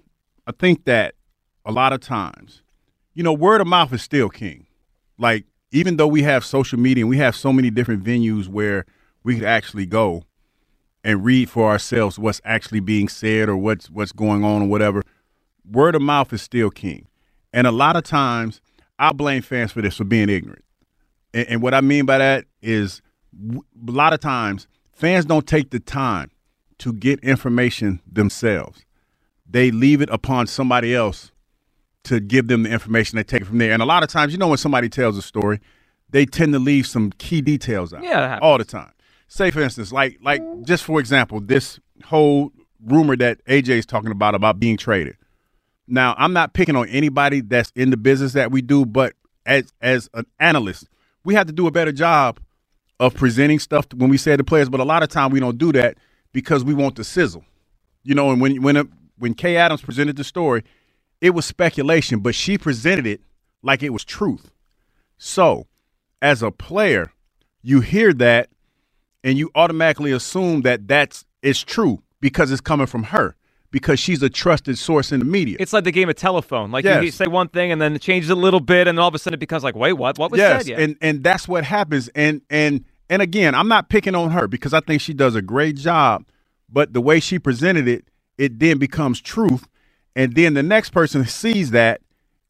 I 0.47 0.53
think 0.53 0.85
that 0.85 1.15
a 1.65 1.73
lot 1.73 1.93
of 1.93 2.01
times, 2.01 2.63
you 3.15 3.23
know, 3.23 3.33
word 3.33 3.61
of 3.61 3.67
mouth 3.67 3.93
is 3.93 4.03
still 4.03 4.29
king. 4.29 4.67
Like 5.19 5.45
even 5.71 5.97
though 5.97 6.07
we 6.07 6.23
have 6.23 6.45
social 6.45 6.79
media 6.79 7.03
and 7.03 7.09
we 7.09 7.19
have 7.19 7.35
so 7.35 7.53
many 7.53 7.71
different 7.71 8.05
venues 8.05 8.49
where 8.49 8.87
we 9.23 9.35
could 9.35 9.45
actually 9.45 9.87
go 9.87 10.23
and 11.03 11.25
read 11.25 11.49
for 11.51 11.69
ourselves 11.69 12.19
what's 12.19 12.41
actually 12.45 12.81
being 12.81 13.09
said 13.09 13.49
or 13.49 13.57
what's 13.57 13.91
what's 13.91 14.13
going 14.13 14.45
on 14.45 14.63
or 14.63 14.69
whatever, 14.69 15.03
word 15.71 15.95
of 15.95 16.03
mouth 16.03 16.33
is 16.33 16.43
still 16.43 16.71
king. 16.71 17.07
And 17.57 17.67
a 17.67 17.73
lot 17.73 17.97
of 17.97 18.05
times, 18.05 18.61
I 18.99 19.13
blame 19.13 19.43
fans 19.43 19.73
for 19.73 19.83
this 19.83 19.97
for 19.97 20.05
being 20.05 20.29
ignorant. 20.29 20.65
And, 21.35 21.49
and 21.49 21.63
what 21.63 21.75
I 21.75 21.81
mean 21.81 22.05
by 22.07 22.19
that 22.19 22.45
is, 22.63 23.03
w- 23.35 23.63
a 23.89 23.91
lot 23.91 24.13
of 24.13 24.21
times, 24.21 24.69
fans 24.93 25.25
don't 25.25 25.47
take 25.47 25.71
the 25.71 25.81
time 25.81 26.31
to 26.79 26.93
get 26.93 27.19
information 27.21 28.01
themselves. 28.07 28.85
they 29.49 29.71
leave 29.71 30.01
it 30.03 30.11
upon 30.11 30.47
somebody 30.47 30.95
else 30.95 31.31
to 32.05 32.21
give 32.21 32.49
them 32.49 32.65
the 32.65 32.71
information. 32.71 33.17
They 33.17 33.23
take 33.25 33.43
it 33.43 33.47
from 33.47 33.59
there. 33.59 33.73
And 33.73 33.81
a 33.83 33.87
lot 33.87 34.03
of 34.03 34.09
times, 34.09 34.33
you 34.33 34.39
know, 34.39 34.49
when 34.49 34.59
somebody 34.59 34.89
tells 34.89 35.17
a 35.17 35.23
story, 35.23 35.61
they 36.11 36.27
tend 36.27 36.53
to 36.53 36.59
leave 36.59 36.87
some 36.87 37.11
key 37.19 37.41
details 37.41 37.93
out. 37.95 38.03
Yeah, 38.05 38.39
all 38.43 38.59
the 38.59 38.65
time. 38.65 38.93
Say, 39.29 39.51
for 39.51 39.61
instance, 39.61 39.91
like 39.93 40.19
like 40.23 40.43
just 40.65 40.85
for 40.85 41.01
example, 41.01 41.41
this 41.41 41.81
whole 42.05 42.53
rumor 42.85 43.17
that 43.17 43.45
AJ 43.47 43.71
is 43.71 43.87
talking 43.87 44.11
about 44.13 44.35
about 44.35 44.61
being 44.61 44.77
traded. 44.77 45.17
Now, 45.89 46.15
I'm 46.19 46.33
not 46.33 46.55
picking 46.55 46.77
on 46.77 46.89
anybody 46.89 47.41
that's 47.41 47.73
in 47.77 47.91
the 47.91 47.97
business 47.97 48.33
that 48.35 48.51
we 48.51 48.63
do, 48.63 48.87
but 48.87 49.15
as 49.45 49.73
as 49.81 50.09
an 50.15 50.27
analyst, 50.41 50.89
we 51.25 51.35
have 51.35 51.47
to 51.47 51.53
do 51.53 51.67
a 51.67 51.71
better 51.71 51.93
job 51.93 52.41
of 52.99 53.15
presenting 53.15 53.59
stuff 53.59 53.87
when 53.95 54.11
we 54.11 54.17
say 54.19 54.37
to 54.37 54.45
players. 54.45 54.69
But 54.69 54.81
a 54.81 54.85
lot 54.85 55.03
of 55.03 55.09
time 55.09 55.31
we 55.31 55.41
don't 55.41 55.59
do 55.59 55.73
that 55.73 55.99
because 56.33 56.65
we 56.65 56.75
want 56.75 56.97
the 56.97 57.05
sizzle. 57.05 57.45
You 58.03 58.15
know, 58.15 58.31
and 58.31 58.41
when 58.41 58.63
when 58.63 58.91
when 59.19 59.35
Kay 59.35 59.57
Adams 59.57 59.83
presented 59.83 60.17
the 60.17 60.25
story, 60.25 60.65
it 61.21 61.31
was 61.31 61.47
speculation, 61.47 62.21
but 62.21 62.35
she 62.35 62.59
presented 62.59 63.07
it 63.07 63.21
like 63.63 63.83
it 63.83 63.91
was 63.93 64.05
truth. 64.05 64.51
So, 65.19 65.67
as 66.21 66.43
a 66.43 66.51
player, 66.51 67.13
you 67.63 67.81
hear 67.81 68.13
that 68.15 68.49
and 69.25 69.39
you 69.39 69.51
automatically 69.55 70.13
assume 70.13 70.63
that 70.63 70.89
that's 70.89 71.25
it's 71.43 71.61
true 71.63 72.03
because 72.21 72.51
it's 72.51 72.61
coming 72.61 72.87
from 72.87 73.05
her 73.05 73.37
because 73.77 74.01
she's 74.01 74.23
a 74.23 74.31
trusted 74.31 74.79
source 74.79 75.13
in 75.13 75.19
the 75.19 75.27
media. 75.27 75.55
It's 75.61 75.75
like 75.75 75.85
the 75.85 75.93
game 75.93 76.09
of 76.09 76.15
telephone. 76.15 76.71
Like 76.71 76.87
Yes. 76.87 77.05
you 77.05 77.11
say 77.11 77.27
one 77.27 77.49
thing 77.49 77.71
and 77.73 77.83
then 77.83 77.95
it 77.95 78.01
changes 78.01 78.31
a 78.31 78.35
little 78.35 78.59
bit, 78.59 78.89
and 78.89 78.97
then 78.97 79.03
all 79.03 79.09
of 79.09 79.15
a 79.15 79.19
sudden 79.19 79.35
it 79.35 79.41
becomes 79.41 79.63
like, 79.63 79.77
wait, 79.77 79.93
what? 79.93 80.17
What 80.17 80.31
was 80.31 80.39
yes, 80.39 80.63
said? 80.65 80.71
Yeah. 80.71 80.81
and 80.83 80.97
and 81.03 81.23
that's 81.23 81.47
what 81.47 81.63
happens. 81.63 82.09
And 82.15 82.41
and 82.49 82.87
and 83.11 83.21
again, 83.21 83.55
I'm 83.55 83.69
not 83.69 83.91
picking 83.91 84.15
on 84.15 84.31
her 84.31 84.49
because 84.49 84.73
I 84.73 84.81
think 84.81 85.03
she 85.03 85.13
does 85.13 85.35
a 85.35 85.43
great 85.43 85.77
job. 85.77 86.25
But 86.71 86.95
the 86.95 87.03
way 87.03 87.21
she 87.21 87.39
presented 87.39 87.87
it, 87.87 88.07
it 88.39 88.59
then 88.59 88.79
becomes 88.79 89.21
truth, 89.21 89.69
and 90.17 90.35
then 90.35 90.55
the 90.55 90.63
next 90.63 90.89
person 90.91 91.27
sees 91.27 91.71
that, 91.73 92.01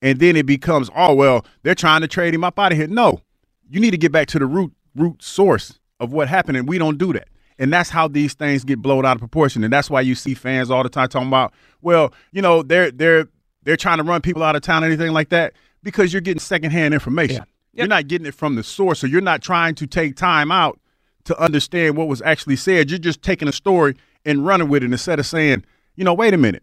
and 0.00 0.20
then 0.20 0.36
it 0.36 0.46
becomes, 0.46 0.90
oh 0.94 1.12
well, 1.12 1.44
they're 1.64 1.74
trying 1.74 2.02
to 2.02 2.08
trade 2.08 2.34
him 2.34 2.44
up 2.44 2.56
out 2.60 2.70
of 2.70 2.78
here. 2.78 2.86
No, 2.86 3.20
you 3.68 3.80
need 3.80 3.90
to 3.90 3.98
get 3.98 4.12
back 4.12 4.28
to 4.28 4.38
the 4.38 4.46
root 4.46 4.72
root 4.94 5.24
source 5.24 5.80
of 5.98 6.12
what 6.12 6.28
happened, 6.28 6.56
and 6.56 6.68
we 6.68 6.78
don't 6.78 6.98
do 6.98 7.12
that. 7.14 7.26
And 7.58 7.72
that's 7.72 7.88
how 7.88 8.06
these 8.06 8.34
things 8.34 8.64
get 8.64 8.82
blown 8.82 9.06
out 9.06 9.16
of 9.16 9.20
proportion, 9.20 9.64
and 9.64 9.72
that's 9.72 9.88
why 9.88 10.02
you 10.02 10.14
see 10.14 10.34
fans 10.34 10.70
all 10.70 10.82
the 10.82 10.90
time 10.90 11.08
talking 11.08 11.28
about, 11.28 11.54
well, 11.80 12.12
you 12.32 12.42
know, 12.42 12.62
they're 12.62 12.90
they're 12.90 13.28
they're 13.64 13.78
trying 13.78 13.96
to 13.96 14.04
run 14.04 14.20
people 14.20 14.42
out 14.42 14.56
of 14.56 14.62
town, 14.62 14.84
or 14.84 14.86
anything 14.86 15.12
like 15.12 15.30
that, 15.30 15.54
because 15.82 16.12
you're 16.12 16.20
getting 16.20 16.38
secondhand 16.40 16.92
information. 16.92 17.44
You're 17.72 17.88
not 17.88 18.08
getting 18.08 18.26
it 18.26 18.34
from 18.34 18.56
the 18.56 18.62
source, 18.62 19.00
so 19.00 19.06
you're 19.06 19.20
not 19.20 19.42
trying 19.42 19.74
to 19.76 19.86
take 19.86 20.16
time 20.16 20.50
out 20.52 20.80
to 21.24 21.38
understand 21.38 21.96
what 21.96 22.08
was 22.08 22.22
actually 22.22 22.56
said. 22.56 22.90
You're 22.90 22.98
just 22.98 23.22
taking 23.22 23.48
a 23.48 23.52
story 23.52 23.96
and 24.24 24.46
running 24.46 24.68
with 24.68 24.82
it 24.82 24.90
instead 24.92 25.18
of 25.18 25.26
saying, 25.26 25.64
you 25.94 26.04
know, 26.04 26.14
wait 26.14 26.34
a 26.34 26.38
minute. 26.38 26.62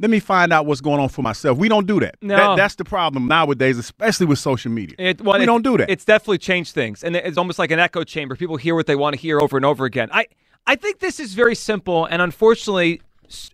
Let 0.00 0.10
me 0.10 0.20
find 0.20 0.52
out 0.52 0.64
what's 0.66 0.80
going 0.80 1.00
on 1.00 1.08
for 1.08 1.22
myself. 1.22 1.58
We 1.58 1.68
don't 1.68 1.86
do 1.86 1.98
that. 2.00 2.16
No. 2.22 2.36
That- 2.36 2.56
that's 2.56 2.74
the 2.76 2.84
problem 2.84 3.26
nowadays, 3.26 3.78
especially 3.78 4.26
with 4.26 4.38
social 4.38 4.70
media. 4.70 4.94
It, 4.98 5.20
well, 5.20 5.36
we 5.38 5.42
it- 5.42 5.46
don't 5.46 5.62
do 5.62 5.76
that. 5.78 5.90
It's 5.90 6.04
definitely 6.04 6.38
changed 6.38 6.72
things, 6.74 7.02
and 7.02 7.16
it's 7.16 7.36
almost 7.38 7.58
like 7.58 7.70
an 7.70 7.78
echo 7.80 8.04
chamber. 8.04 8.36
People 8.36 8.56
hear 8.56 8.74
what 8.74 8.86
they 8.86 8.96
want 8.96 9.14
to 9.16 9.20
hear 9.20 9.40
over 9.40 9.56
and 9.56 9.66
over 9.66 9.84
again. 9.84 10.08
I 10.12 10.26
I 10.66 10.76
think 10.76 10.98
this 11.00 11.18
is 11.18 11.34
very 11.34 11.54
simple, 11.54 12.04
and 12.04 12.20
unfortunately, 12.22 13.00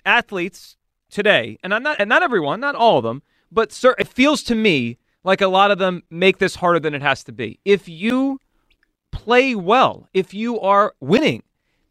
athletes 0.04 0.76
today, 1.10 1.58
and 1.62 1.72
I'm 1.72 1.82
not, 1.82 1.96
and 2.00 2.08
not 2.08 2.22
everyone, 2.22 2.60
not 2.60 2.74
all 2.74 2.98
of 2.98 3.04
them, 3.04 3.22
but 3.52 3.72
sir, 3.72 3.94
it 3.98 4.08
feels 4.08 4.42
to 4.44 4.54
me 4.54 4.98
like 5.22 5.40
a 5.40 5.46
lot 5.48 5.70
of 5.70 5.78
them 5.78 6.02
make 6.10 6.38
this 6.38 6.56
harder 6.56 6.80
than 6.80 6.92
it 6.94 7.02
has 7.02 7.22
to 7.24 7.32
be. 7.32 7.60
If 7.64 7.88
you 7.88 8.40
play 9.12 9.54
well, 9.54 10.08
if 10.12 10.34
you 10.34 10.60
are 10.60 10.94
winning, 11.00 11.42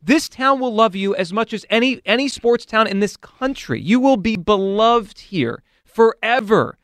this 0.06 0.28
town 0.28 0.60
will 0.60 0.74
love 0.74 0.96
you 0.96 1.16
as 1.16 1.32
much 1.32 1.54
as 1.54 1.66
any 1.70 2.02
any 2.06 2.28
sports 2.28 2.66
town 2.66 2.88
in 2.88 3.00
this 3.00 3.16
country. 3.18 3.80
You 3.82 4.00
will 4.00 4.18
be 4.18 4.36
beloved 4.36 5.20
here 5.20 5.64
forever. 5.86 6.78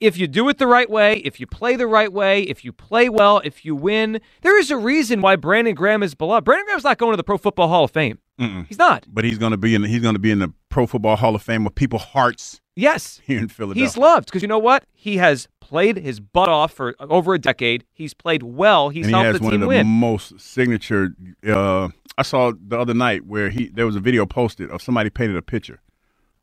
If 0.00 0.18
you 0.18 0.26
do 0.26 0.48
it 0.48 0.58
the 0.58 0.66
right 0.66 0.90
way, 0.90 1.18
if 1.18 1.38
you 1.40 1.46
play 1.46 1.76
the 1.76 1.86
right 1.86 2.12
way, 2.12 2.42
if 2.42 2.64
you 2.64 2.72
play 2.72 3.08
well, 3.08 3.40
if 3.44 3.64
you 3.64 3.74
win, 3.74 4.20
there 4.42 4.58
is 4.58 4.70
a 4.70 4.76
reason 4.76 5.22
why 5.22 5.36
Brandon 5.36 5.74
Graham 5.74 6.02
is 6.02 6.14
beloved. 6.14 6.44
Brandon 6.44 6.66
Graham's 6.66 6.84
not 6.84 6.98
going 6.98 7.12
to 7.12 7.16
the 7.16 7.24
Pro 7.24 7.38
Football 7.38 7.68
Hall 7.68 7.84
of 7.84 7.90
Fame. 7.92 8.18
Mm-mm. 8.38 8.66
He's 8.66 8.76
not. 8.76 9.06
But 9.08 9.24
he's 9.24 9.38
going 9.38 9.52
to 9.52 9.56
be 9.56 9.74
in. 9.74 9.82
The, 9.82 9.88
he's 9.88 10.02
going 10.02 10.16
to 10.16 10.18
be 10.18 10.32
in 10.32 10.40
the 10.40 10.52
Pro 10.68 10.86
Football 10.86 11.16
Hall 11.16 11.34
of 11.36 11.42
Fame 11.42 11.64
with 11.64 11.74
people's 11.76 12.02
hearts 12.02 12.60
Yes. 12.76 13.20
here 13.24 13.38
in 13.38 13.48
Philadelphia. 13.48 13.84
He's 13.84 13.96
loved 13.96 14.26
because 14.26 14.42
you 14.42 14.48
know 14.48 14.58
what? 14.58 14.84
He 14.92 15.16
has 15.18 15.46
played 15.60 15.96
his 15.98 16.18
butt 16.18 16.48
off 16.48 16.72
for 16.72 16.96
over 16.98 17.32
a 17.34 17.38
decade. 17.38 17.84
He's 17.92 18.12
played 18.12 18.42
well. 18.42 18.88
He's 18.88 19.06
and 19.06 19.14
he 19.14 19.22
helped 19.22 19.26
has 19.34 19.38
the 19.38 19.44
one 19.44 19.52
team 19.52 19.62
of 19.62 19.66
the 19.66 19.76
win. 19.76 19.86
most 19.86 20.40
signature. 20.40 21.14
Uh, 21.46 21.88
I 22.16 22.22
saw 22.22 22.52
the 22.52 22.78
other 22.78 22.94
night 22.94 23.26
where 23.26 23.50
he 23.50 23.68
there 23.68 23.86
was 23.86 23.96
a 23.96 24.00
video 24.00 24.26
posted 24.26 24.70
of 24.70 24.80
somebody 24.82 25.10
painted 25.10 25.36
a 25.36 25.42
picture 25.42 25.80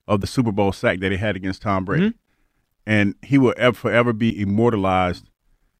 of 0.08 0.22
the 0.22 0.28
Super 0.28 0.52
Bowl 0.52 0.72
sack 0.72 1.00
that 1.00 1.12
he 1.12 1.18
had 1.18 1.36
against 1.36 1.62
Tom 1.62 1.86
Brady, 1.86 2.08
Mm-hmm. 2.10 2.18
and 2.86 3.16
he 3.22 3.38
will 3.38 3.54
ever, 3.58 3.76
forever 3.76 4.12
be 4.14 4.40
immortalized 4.42 5.30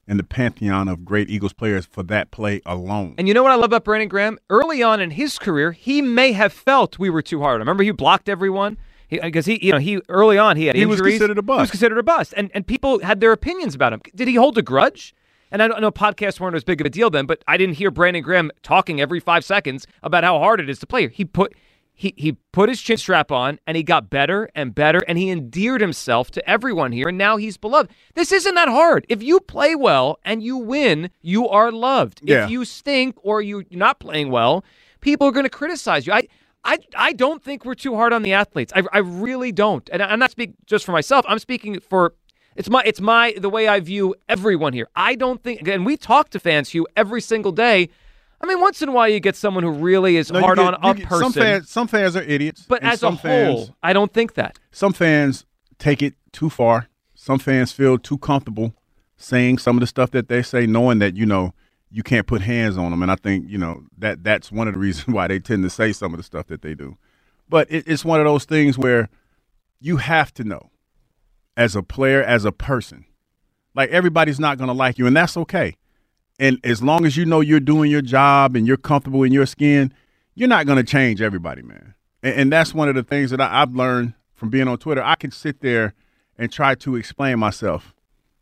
in 0.08 0.18
the 0.18 0.24
pantheon 0.24 0.88
of 0.88 1.04
great 1.06 1.30
Eagles 1.30 1.54
players 1.54 1.86
for 1.86 2.04
that 2.04 2.32
play 2.32 2.62
alone. 2.66 3.16
And 3.18 3.28
you 3.28 3.34
know 3.34 3.44
what 3.44 3.52
I 3.52 3.56
love 3.56 3.66
about 3.66 3.84
Brandon 3.84 4.08
Graham? 4.10 4.38
Early 4.50 4.82
on 4.84 5.00
in 5.00 5.12
his 5.12 5.38
career, 5.40 5.72
he 5.74 6.02
may 6.02 6.32
have 6.34 6.52
felt 6.54 6.98
we 7.00 7.10
were 7.10 7.22
too 7.22 7.42
hard. 7.42 7.56
I 7.56 7.60
remember, 7.60 7.84
he 7.84 7.92
blocked 7.92 8.28
everyone 8.30 8.78
because 9.10 9.46
he, 9.46 9.60
you 9.66 9.72
know, 9.74 9.78
he 9.78 10.02
early 10.10 10.38
on 10.38 10.56
he 10.58 10.68
had 10.68 10.76
He 10.76 10.86
was 10.86 11.02
considered 11.02 11.38
a 11.38 11.42
bust. 11.42 11.58
He 11.60 11.62
was 11.64 11.72
considered 11.72 11.98
a 11.98 12.04
bust, 12.04 12.34
and 12.38 12.50
and 12.54 12.66
people 12.66 13.00
had 13.00 13.20
their 13.20 13.32
opinions 13.34 13.76
about 13.76 13.92
him. 13.94 14.02
Did 14.16 14.28
he 14.28 14.36
hold 14.36 14.58
a 14.58 14.62
grudge? 14.62 15.14
And 15.52 15.62
I 15.62 15.68
don't 15.68 15.82
know 15.82 15.92
podcasts 15.92 16.40
weren't 16.40 16.56
as 16.56 16.64
big 16.64 16.80
of 16.82 16.88
a 16.88 16.90
deal 16.90 17.10
then, 17.10 17.26
but 17.26 17.44
I 17.48 17.58
didn't 17.58 17.76
hear 17.76 17.92
Brandon 17.92 18.24
Graham 18.24 18.52
talking 18.64 19.02
every 19.02 19.20
five 19.20 19.44
seconds 19.44 19.86
about 20.04 20.24
how 20.24 20.40
hard 20.40 20.60
it 20.60 20.70
is 20.70 20.80
to 20.80 20.88
play. 20.88 21.08
He 21.10 21.26
put 21.26 21.54
he 21.94 22.14
he 22.18 22.32
put 22.54 22.70
his 22.70 22.82
chin 22.82 22.98
strap 22.98 23.32
on 23.32 23.60
and 23.68 23.76
he 23.78 23.84
got 23.84 24.10
better 24.10 24.50
and 24.56 24.74
better 24.74 25.02
and 25.08 25.18
he 25.18 25.30
endeared 25.30 25.82
himself 25.82 26.32
to 26.32 26.50
everyone 26.50 26.94
here 26.94 27.10
and 27.10 27.18
now 27.18 27.38
he's 27.38 27.58
beloved. 27.58 27.92
This 28.16 28.32
isn't 28.32 28.56
that 28.56 28.70
hard. 28.70 29.06
If 29.10 29.22
you 29.22 29.40
play 29.42 29.76
well 29.76 30.18
and 30.24 30.42
you 30.42 30.58
win, 30.58 31.10
you 31.22 31.48
are 31.50 31.72
loved. 31.72 32.22
Yeah. 32.24 32.46
If 32.46 32.50
you 32.52 32.64
stink 32.66 33.16
or 33.24 33.42
you- 33.42 33.66
you're 33.70 33.78
not 33.78 34.00
playing 34.00 34.32
well, 34.32 34.64
people 35.02 35.28
are 35.28 35.32
going 35.32 35.44
to 35.44 35.50
criticize 35.50 36.08
you. 36.08 36.14
I 36.14 36.28
I, 36.64 36.78
I 36.96 37.14
don't 37.14 37.44
think 37.44 37.66
we're 37.66 37.74
too 37.74 37.96
hard 37.96 38.14
on 38.14 38.22
the 38.22 38.34
athletes. 38.34 38.72
I, 38.76 38.84
I 38.94 39.00
really 39.00 39.52
don't. 39.52 39.90
And 39.92 40.02
I'm 40.04 40.20
not 40.20 40.30
speaking 40.30 40.56
just 40.68 40.86
for 40.86 40.92
myself. 40.92 41.26
I'm 41.28 41.40
speaking 41.40 41.80
for 41.80 42.14
it's 42.62 42.70
my 42.70 42.84
it's 42.86 43.02
my 43.02 43.34
the 43.38 43.50
way 43.50 43.68
I 43.68 43.80
view 43.80 44.14
everyone 44.30 44.74
here. 44.74 44.88
I 44.96 45.16
don't 45.16 45.42
think 45.42 45.68
and 45.68 45.84
we 45.86 45.98
talk 45.98 46.30
to 46.30 46.40
fans 46.40 46.70
Hugh 46.70 46.86
every 46.96 47.20
single 47.22 47.52
day. 47.52 47.90
I 48.40 48.46
mean, 48.46 48.60
once 48.60 48.82
in 48.84 48.90
a 48.90 48.92
while 48.92 49.10
you 49.10 49.20
get 49.20 49.36
someone 49.36 49.64
who 49.64 49.72
really 49.72 50.18
is 50.18 50.32
No, 50.32 50.40
hard 50.42 50.58
get- 50.60 50.74
on 50.76 50.76
a 50.84 50.94
get- 51.00 51.08
person. 51.08 51.24
Some 51.24 51.34
fans, 51.34 51.70
some 51.70 51.88
fans 51.88 52.16
are 52.16 52.22
idiots, 52.24 52.66
but 52.68 52.84
as 52.84 53.02
a 53.04 53.10
whole, 53.12 53.18
fans, 53.18 53.72
I 53.82 53.94
don't 53.94 54.14
think 54.14 54.36
that. 54.36 54.60
some 54.72 54.94
fans 54.94 55.46
take 55.80 56.02
it 56.04 56.14
too 56.32 56.50
far. 56.50 56.88
Some 57.16 57.40
fans 57.40 57.72
feel 57.72 57.98
too 57.98 58.18
comfortable 58.20 58.74
saying 59.18 59.58
some 59.60 59.76
of 59.78 59.82
the 59.82 59.88
stuff 59.88 60.12
that 60.12 60.28
they 60.28 60.42
say, 60.44 60.66
knowing 60.68 61.00
that 61.00 61.16
you 61.16 61.26
know 61.26 61.54
you 61.92 62.04
can't 62.04 62.26
put 62.26 62.42
hands 62.42 62.78
on 62.78 62.90
them. 62.92 63.02
And 63.04 63.12
I 63.12 63.16
think 63.16 63.46
you 63.50 63.58
know 63.58 63.84
that 63.98 64.24
that's 64.24 64.52
one 64.52 64.68
of 64.68 64.74
the 64.76 64.80
reasons 64.80 65.08
why 65.16 65.28
they 65.28 65.40
tend 65.40 65.64
to 65.64 65.70
say 65.70 65.94
some 65.94 66.14
of 66.14 66.18
the 66.18 66.24
stuff 66.24 66.46
that 66.48 66.62
they 66.62 66.74
do. 66.76 66.98
But 67.50 67.70
it, 67.72 67.84
it's 67.88 68.04
one 68.06 68.20
of 68.20 68.26
those 68.26 68.46
things 68.46 68.76
where 68.78 69.10
you 69.80 69.98
have 69.98 70.34
to 70.36 70.44
know, 70.44 70.71
as 71.58 71.76
a 71.76 71.84
player, 71.84 72.24
as 72.24 72.46
a 72.46 72.52
person, 72.52 73.06
like 73.76 73.90
everybody's 73.90 74.40
not 74.40 74.58
going 74.58 74.68
to 74.68 74.74
like 74.74 74.98
you, 74.98 75.08
and 75.08 75.16
that's 75.16 75.38
okay. 75.38 75.76
And 76.40 76.60
as 76.64 76.82
long 76.82 77.06
as 77.06 77.18
you 77.18 77.26
know 77.26 77.40
you're 77.40 77.60
doing 77.60 77.92
your 77.92 78.02
job 78.02 78.56
and 78.56 78.66
you're 78.66 78.78
comfortable 78.78 79.24
in 79.24 79.32
your 79.32 79.46
skin, 79.46 79.94
you're 80.34 80.50
not 80.50 80.66
going 80.66 80.78
to 80.78 80.84
change 80.84 81.22
everybody, 81.22 81.62
man. 81.62 81.94
And, 82.24 82.36
and 82.36 82.52
that's 82.52 82.74
one 82.74 82.90
of 82.90 82.96
the 82.96 83.04
things 83.04 83.32
that 83.32 83.40
I, 83.40 83.62
I've 83.62 83.76
learned 83.76 84.14
from 84.34 84.50
being 84.50 84.68
on 84.68 84.78
Twitter. 84.78 85.04
I 85.04 85.16
can 85.16 85.32
sit 85.32 85.62
there 85.62 85.94
and 86.38 86.52
try 86.52 86.74
to 86.76 86.96
explain 86.96 87.38
myself 87.40 87.94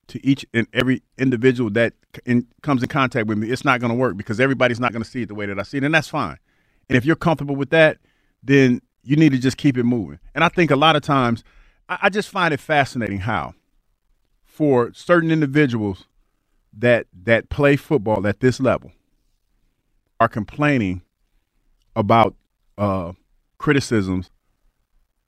to 0.07 0.25
each 0.25 0.45
and 0.53 0.67
every 0.73 1.03
individual 1.17 1.69
that 1.71 1.93
in, 2.25 2.47
comes 2.61 2.81
in 2.81 2.89
contact 2.89 3.27
with 3.27 3.37
me. 3.37 3.49
It's 3.49 3.65
not 3.65 3.79
going 3.79 3.91
to 3.91 3.97
work 3.97 4.17
because 4.17 4.39
everybody's 4.39 4.79
not 4.79 4.91
going 4.91 5.03
to 5.03 5.09
see 5.09 5.23
it 5.23 5.27
the 5.27 5.35
way 5.35 5.45
that 5.45 5.59
I 5.59 5.63
see 5.63 5.77
it, 5.77 5.83
and 5.83 5.93
that's 5.93 6.07
fine. 6.07 6.37
And 6.87 6.97
if 6.97 7.05
you're 7.05 7.15
comfortable 7.15 7.55
with 7.55 7.69
that, 7.69 7.97
then 8.41 8.81
you 9.03 9.15
need 9.15 9.31
to 9.31 9.37
just 9.37 9.57
keep 9.57 9.77
it 9.77 9.83
moving. 9.83 10.19
And 10.33 10.43
I 10.43 10.49
think 10.49 10.71
a 10.71 10.75
lot 10.75 10.95
of 10.95 11.01
times, 11.01 11.43
I, 11.89 11.99
I 12.03 12.09
just 12.09 12.29
find 12.29 12.53
it 12.53 12.61
fascinating 12.61 13.19
how, 13.21 13.55
for 14.45 14.93
certain 14.93 15.31
individuals 15.31 16.05
that 16.77 17.07
that 17.23 17.49
play 17.49 17.77
football 17.77 18.27
at 18.27 18.41
this 18.41 18.59
level, 18.61 18.91
are 20.19 20.29
complaining 20.29 21.01
about 21.95 22.35
uh, 22.77 23.13
criticisms 23.59 24.29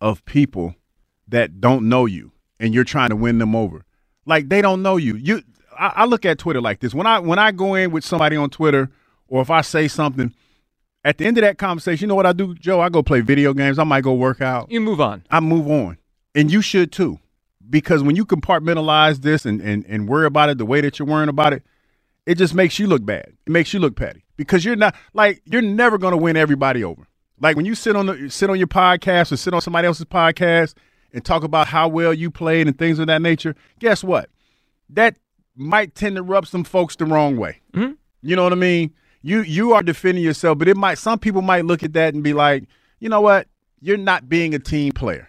of 0.02 0.24
people 0.26 0.76
that 1.28 1.62
don't 1.62 1.90
know 1.90 2.06
you 2.06 2.32
and 2.60 2.74
you're 2.74 2.84
trying 2.84 3.10
to 3.10 3.16
win 3.16 3.40
them 3.40 3.56
over. 3.56 3.86
Like 4.26 4.50
they 4.50 4.62
don't 4.62 4.82
know 4.82 4.98
you. 4.98 5.16
You 5.16 5.44
I, 5.78 5.94
I 5.98 6.06
look 6.06 6.26
at 6.26 6.40
Twitter 6.40 6.62
like 6.62 6.80
this. 6.80 6.94
When 6.94 7.08
I 7.08 7.20
when 7.20 7.40
I 7.40 7.52
go 7.52 7.76
in 7.76 7.92
with 7.92 8.06
somebody 8.06 8.36
on 8.36 8.50
Twitter 8.50 8.92
or 9.28 9.42
if 9.42 9.50
I 9.50 9.62
say 9.62 9.88
something, 9.88 10.34
at 11.06 11.18
the 11.18 11.26
end 11.26 11.38
of 11.38 11.44
that 11.44 11.58
conversation, 11.58 12.06
you 12.06 12.08
know 12.10 12.16
what 12.16 12.28
I 12.28 12.34
do, 12.34 12.56
Joe? 12.56 12.82
I 12.82 12.90
go 12.90 13.04
play 13.04 13.22
video 13.22 13.54
games. 13.54 13.80
I 13.80 13.84
might 13.86 14.04
go 14.04 14.14
work 14.14 14.42
out. 14.42 14.72
You 14.72 14.82
move 14.82 15.02
on. 15.02 15.24
I 15.32 15.40
move 15.40 15.68
on. 15.70 15.98
And 16.36 16.52
you 16.52 16.62
should 16.62 16.92
too. 16.92 17.20
Because 17.70 18.04
when 18.04 18.16
you 18.16 18.26
compartmentalize 18.26 19.22
this 19.22 19.46
and, 19.46 19.62
and, 19.62 19.86
and 19.88 20.08
worry 20.10 20.26
about 20.26 20.50
it 20.50 20.58
the 20.58 20.66
way 20.66 20.82
that 20.82 21.00
you're 21.00 21.08
worrying 21.08 21.30
about 21.30 21.54
it, 21.54 21.64
it 22.26 22.36
just 22.38 22.54
makes 22.54 22.80
you 22.80 22.88
look 22.88 23.06
bad. 23.06 23.34
It 23.46 23.52
makes 23.52 23.74
you 23.74 23.80
look 23.80 23.96
petty. 23.96 24.24
Because 24.38 24.66
you're 24.66 24.76
not 24.76 24.96
like 25.14 25.42
you're 25.46 25.62
never 25.62 25.98
gonna 25.98 26.18
win 26.18 26.36
everybody 26.36 26.84
over. 26.84 27.08
Like 27.40 27.56
when 27.56 27.66
you 27.66 27.76
sit 27.76 27.96
on 27.96 28.08
the 28.08 28.30
sit 28.30 28.50
on 28.50 28.58
your 28.58 28.68
podcast 28.68 29.32
or 29.32 29.38
sit 29.38 29.54
on 29.54 29.62
somebody 29.62 29.88
else's 29.88 30.06
podcast 30.06 30.74
and 31.14 31.24
talk 31.24 31.44
about 31.44 31.68
how 31.68 31.88
well 31.88 32.14
you 32.14 32.32
played 32.32 32.68
and 32.68 32.78
things 32.78 33.00
of 33.00 33.08
that 33.08 33.22
nature. 33.22 33.56
Guess 33.80 34.04
what? 34.04 34.30
That 34.90 35.18
might 35.56 35.96
tend 35.96 36.16
to 36.16 36.24
rub 36.24 36.48
some 36.48 36.64
folks 36.64 36.96
the 36.96 37.06
wrong 37.06 37.38
way. 37.38 37.60
Mhm. 37.74 37.98
You 38.22 38.36
know 38.36 38.44
what 38.44 38.54
I 38.54 38.58
mean? 38.58 38.94
You 39.22 39.42
you 39.42 39.74
are 39.74 39.84
defending 39.84 40.24
yourself, 40.24 40.58
but 40.58 40.68
it 40.68 40.78
might 40.78 40.98
some 40.98 41.20
people 41.20 41.42
might 41.42 41.66
look 41.66 41.84
at 41.84 41.94
that 41.94 42.14
and 42.14 42.24
be 42.24 42.34
like, 42.34 42.66
you 43.00 43.10
know 43.10 43.22
what? 43.22 43.48
You're 43.80 43.98
not 43.98 44.28
being 44.30 44.54
a 44.56 44.60
team 44.60 44.92
player. 44.92 45.28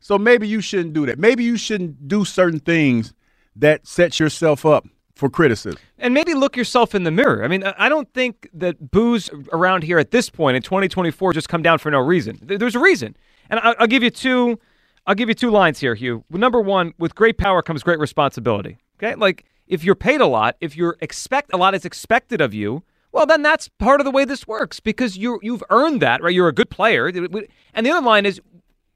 So 0.00 0.18
maybe 0.18 0.46
you 0.46 0.60
shouldn't 0.60 0.94
do 0.94 1.06
that. 1.06 1.18
Maybe 1.18 1.44
you 1.44 1.56
shouldn't 1.56 2.08
do 2.08 2.24
certain 2.24 2.60
things 2.60 3.12
that 3.56 3.86
sets 3.86 4.20
yourself 4.20 4.64
up 4.64 4.86
for 5.14 5.28
criticism. 5.28 5.80
And 5.98 6.14
maybe 6.14 6.32
look 6.34 6.56
yourself 6.56 6.94
in 6.94 7.02
the 7.02 7.10
mirror. 7.10 7.42
I 7.42 7.48
mean, 7.48 7.64
I 7.64 7.88
don't 7.88 8.12
think 8.14 8.48
that 8.54 8.92
booze 8.92 9.28
around 9.52 9.82
here 9.82 9.98
at 9.98 10.12
this 10.12 10.30
point 10.30 10.56
in 10.56 10.62
2024 10.62 11.32
just 11.32 11.48
come 11.48 11.62
down 11.62 11.78
for 11.78 11.90
no 11.90 11.98
reason. 11.98 12.38
There's 12.40 12.76
a 12.76 12.80
reason, 12.80 13.16
and 13.50 13.58
I'll 13.60 13.88
give 13.88 14.04
you 14.04 14.10
two. 14.10 14.60
I'll 15.06 15.16
give 15.16 15.28
you 15.28 15.34
two 15.34 15.50
lines 15.50 15.80
here, 15.80 15.94
Hugh. 15.94 16.24
Number 16.30 16.60
one, 16.60 16.92
with 16.98 17.14
great 17.14 17.36
power 17.38 17.62
comes 17.62 17.82
great 17.82 17.98
responsibility. 17.98 18.78
Okay, 19.02 19.16
like 19.16 19.46
if 19.66 19.82
you're 19.82 19.96
paid 19.96 20.20
a 20.20 20.26
lot, 20.26 20.56
if 20.60 20.76
you're 20.76 20.96
expect 21.00 21.52
a 21.52 21.56
lot 21.56 21.74
is 21.74 21.84
expected 21.84 22.40
of 22.40 22.54
you, 22.54 22.84
well, 23.10 23.26
then 23.26 23.42
that's 23.42 23.68
part 23.68 24.00
of 24.00 24.04
the 24.04 24.10
way 24.12 24.24
this 24.24 24.46
works 24.46 24.78
because 24.78 25.16
you 25.16 25.40
you've 25.42 25.64
earned 25.70 26.00
that, 26.02 26.22
right? 26.22 26.32
You're 26.32 26.48
a 26.48 26.54
good 26.54 26.70
player. 26.70 27.08
And 27.08 27.84
the 27.84 27.90
other 27.90 28.06
line 28.06 28.24
is 28.24 28.40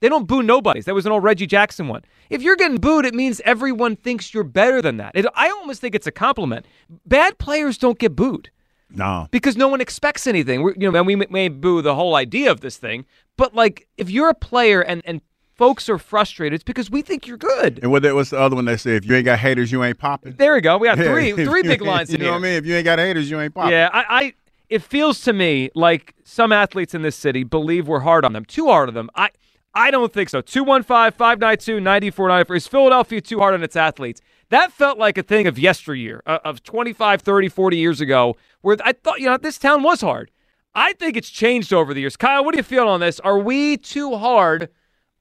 they 0.03 0.09
don't 0.09 0.27
boo 0.27 0.43
nobodies. 0.43 0.83
That 0.83 0.93
was 0.93 1.05
an 1.05 1.13
old 1.13 1.23
Reggie 1.23 1.47
Jackson 1.47 1.87
one. 1.87 2.01
If 2.29 2.41
you're 2.41 2.57
getting 2.57 2.77
booed, 2.77 3.05
it 3.05 3.13
means 3.15 3.41
everyone 3.45 3.95
thinks 3.95 4.33
you're 4.33 4.43
better 4.43 4.81
than 4.81 4.97
that. 4.97 5.13
It, 5.15 5.25
I 5.33 5.49
almost 5.49 5.79
think 5.79 5.95
it's 5.95 6.05
a 6.07 6.11
compliment. 6.11 6.65
Bad 7.05 7.37
players 7.37 7.77
don't 7.77 7.97
get 7.97 8.13
booed 8.15 8.49
No. 8.89 9.27
because 9.31 9.55
no 9.55 9.69
one 9.69 9.79
expects 9.79 10.27
anything. 10.27 10.61
We're, 10.61 10.73
you 10.75 10.91
know, 10.91 10.97
and 10.99 11.07
we 11.07 11.15
may- 11.15 11.47
boo 11.47 11.81
the 11.81 11.95
whole 11.95 12.15
idea 12.15 12.51
of 12.51 12.59
this 12.59 12.75
thing, 12.77 13.05
but 13.37 13.55
like 13.55 13.87
if 13.97 14.09
you're 14.09 14.29
a 14.29 14.35
player 14.35 14.81
and 14.81 15.01
and 15.05 15.21
folks 15.55 15.87
are 15.87 15.97
frustrated, 15.99 16.55
it's 16.55 16.63
because 16.65 16.91
we 16.91 17.01
think 17.01 17.25
you're 17.25 17.37
good. 17.37 17.79
And 17.81 17.89
what 17.89 18.01
the 18.03 18.13
other 18.37 18.55
one 18.57 18.65
they 18.65 18.75
say? 18.75 18.95
If 18.97 19.05
you 19.05 19.15
ain't 19.15 19.23
got 19.25 19.39
haters, 19.39 19.71
you 19.71 19.83
ain't 19.85 19.99
popping. 19.99 20.33
There 20.37 20.53
we 20.55 20.61
go. 20.61 20.77
We 20.77 20.87
got 20.87 20.97
three 20.97 21.31
three 21.31 21.63
big 21.63 21.81
lines 21.91 22.11
You 22.11 22.17
know 22.17 22.25
here. 22.25 22.31
what 22.33 22.39
I 22.39 22.41
mean? 22.41 22.53
If 22.55 22.65
you 22.65 22.75
ain't 22.75 22.83
got 22.85 22.99
haters, 22.99 23.29
you 23.31 23.39
ain't 23.39 23.53
popping. 23.55 23.71
Yeah, 23.71 23.89
I, 23.93 24.03
I 24.09 24.33
it 24.69 24.81
feels 24.81 25.21
to 25.21 25.31
me 25.33 25.69
like 25.75 26.13
some 26.25 26.51
athletes 26.51 26.93
in 26.93 27.03
this 27.03 27.15
city 27.15 27.43
believe 27.43 27.87
we're 27.87 27.99
hard 28.01 28.25
on 28.25 28.33
them. 28.33 28.43
Too 28.43 28.67
hard 28.67 28.89
on 28.89 28.95
them. 28.95 29.09
I 29.15 29.29
I 29.75 29.91
don't 29.91 30.13
think 30.13 30.29
so. 30.29 30.41
215-592-9494. 30.41 32.57
Is 32.57 32.67
Philadelphia 32.67 33.21
too 33.21 33.39
hard 33.39 33.53
on 33.53 33.63
its 33.63 33.75
athletes? 33.75 34.21
That 34.49 34.71
felt 34.71 34.97
like 34.99 35.17
a 35.17 35.23
thing 35.23 35.47
of 35.47 35.57
yesteryear, 35.57 36.21
uh, 36.27 36.39
of 36.45 36.61
25, 36.63 37.21
30, 37.21 37.49
40 37.49 37.77
years 37.77 38.01
ago, 38.01 38.35
where 38.61 38.77
I 38.83 38.93
thought, 38.93 39.19
you 39.19 39.25
know, 39.25 39.37
this 39.37 39.57
town 39.57 39.81
was 39.81 40.01
hard. 40.01 40.29
I 40.75 40.93
think 40.93 41.17
it's 41.17 41.29
changed 41.29 41.73
over 41.73 41.93
the 41.93 42.01
years. 42.01 42.17
Kyle, 42.17 42.43
what 42.43 42.53
do 42.53 42.57
you 42.57 42.63
feel 42.63 42.87
on 42.87 42.99
this? 42.99 43.19
Are 43.21 43.39
we 43.39 43.77
too 43.77 44.15
hard 44.15 44.69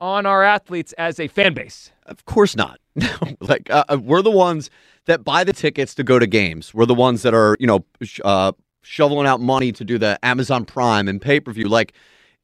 on 0.00 0.26
our 0.26 0.42
athletes 0.42 0.92
as 0.94 1.20
a 1.20 1.28
fan 1.28 1.54
base? 1.54 1.90
Of 2.06 2.24
course 2.24 2.56
not. 2.56 2.80
like 3.40 3.70
uh, 3.70 3.84
uh, 3.88 3.98
we're 4.02 4.22
the 4.22 4.30
ones 4.30 4.70
that 5.06 5.24
buy 5.24 5.44
the 5.44 5.52
tickets 5.52 5.94
to 5.94 6.04
go 6.04 6.18
to 6.18 6.26
games. 6.26 6.74
We're 6.74 6.86
the 6.86 6.94
ones 6.94 7.22
that 7.22 7.34
are, 7.34 7.56
you 7.58 7.66
know, 7.66 7.84
uh, 8.24 8.52
shoveling 8.82 9.26
out 9.26 9.40
money 9.40 9.72
to 9.72 9.84
do 9.84 9.98
the 9.98 10.18
Amazon 10.22 10.64
Prime 10.64 11.08
and 11.08 11.20
pay 11.20 11.40
per 11.40 11.52
view. 11.52 11.68
Like, 11.68 11.94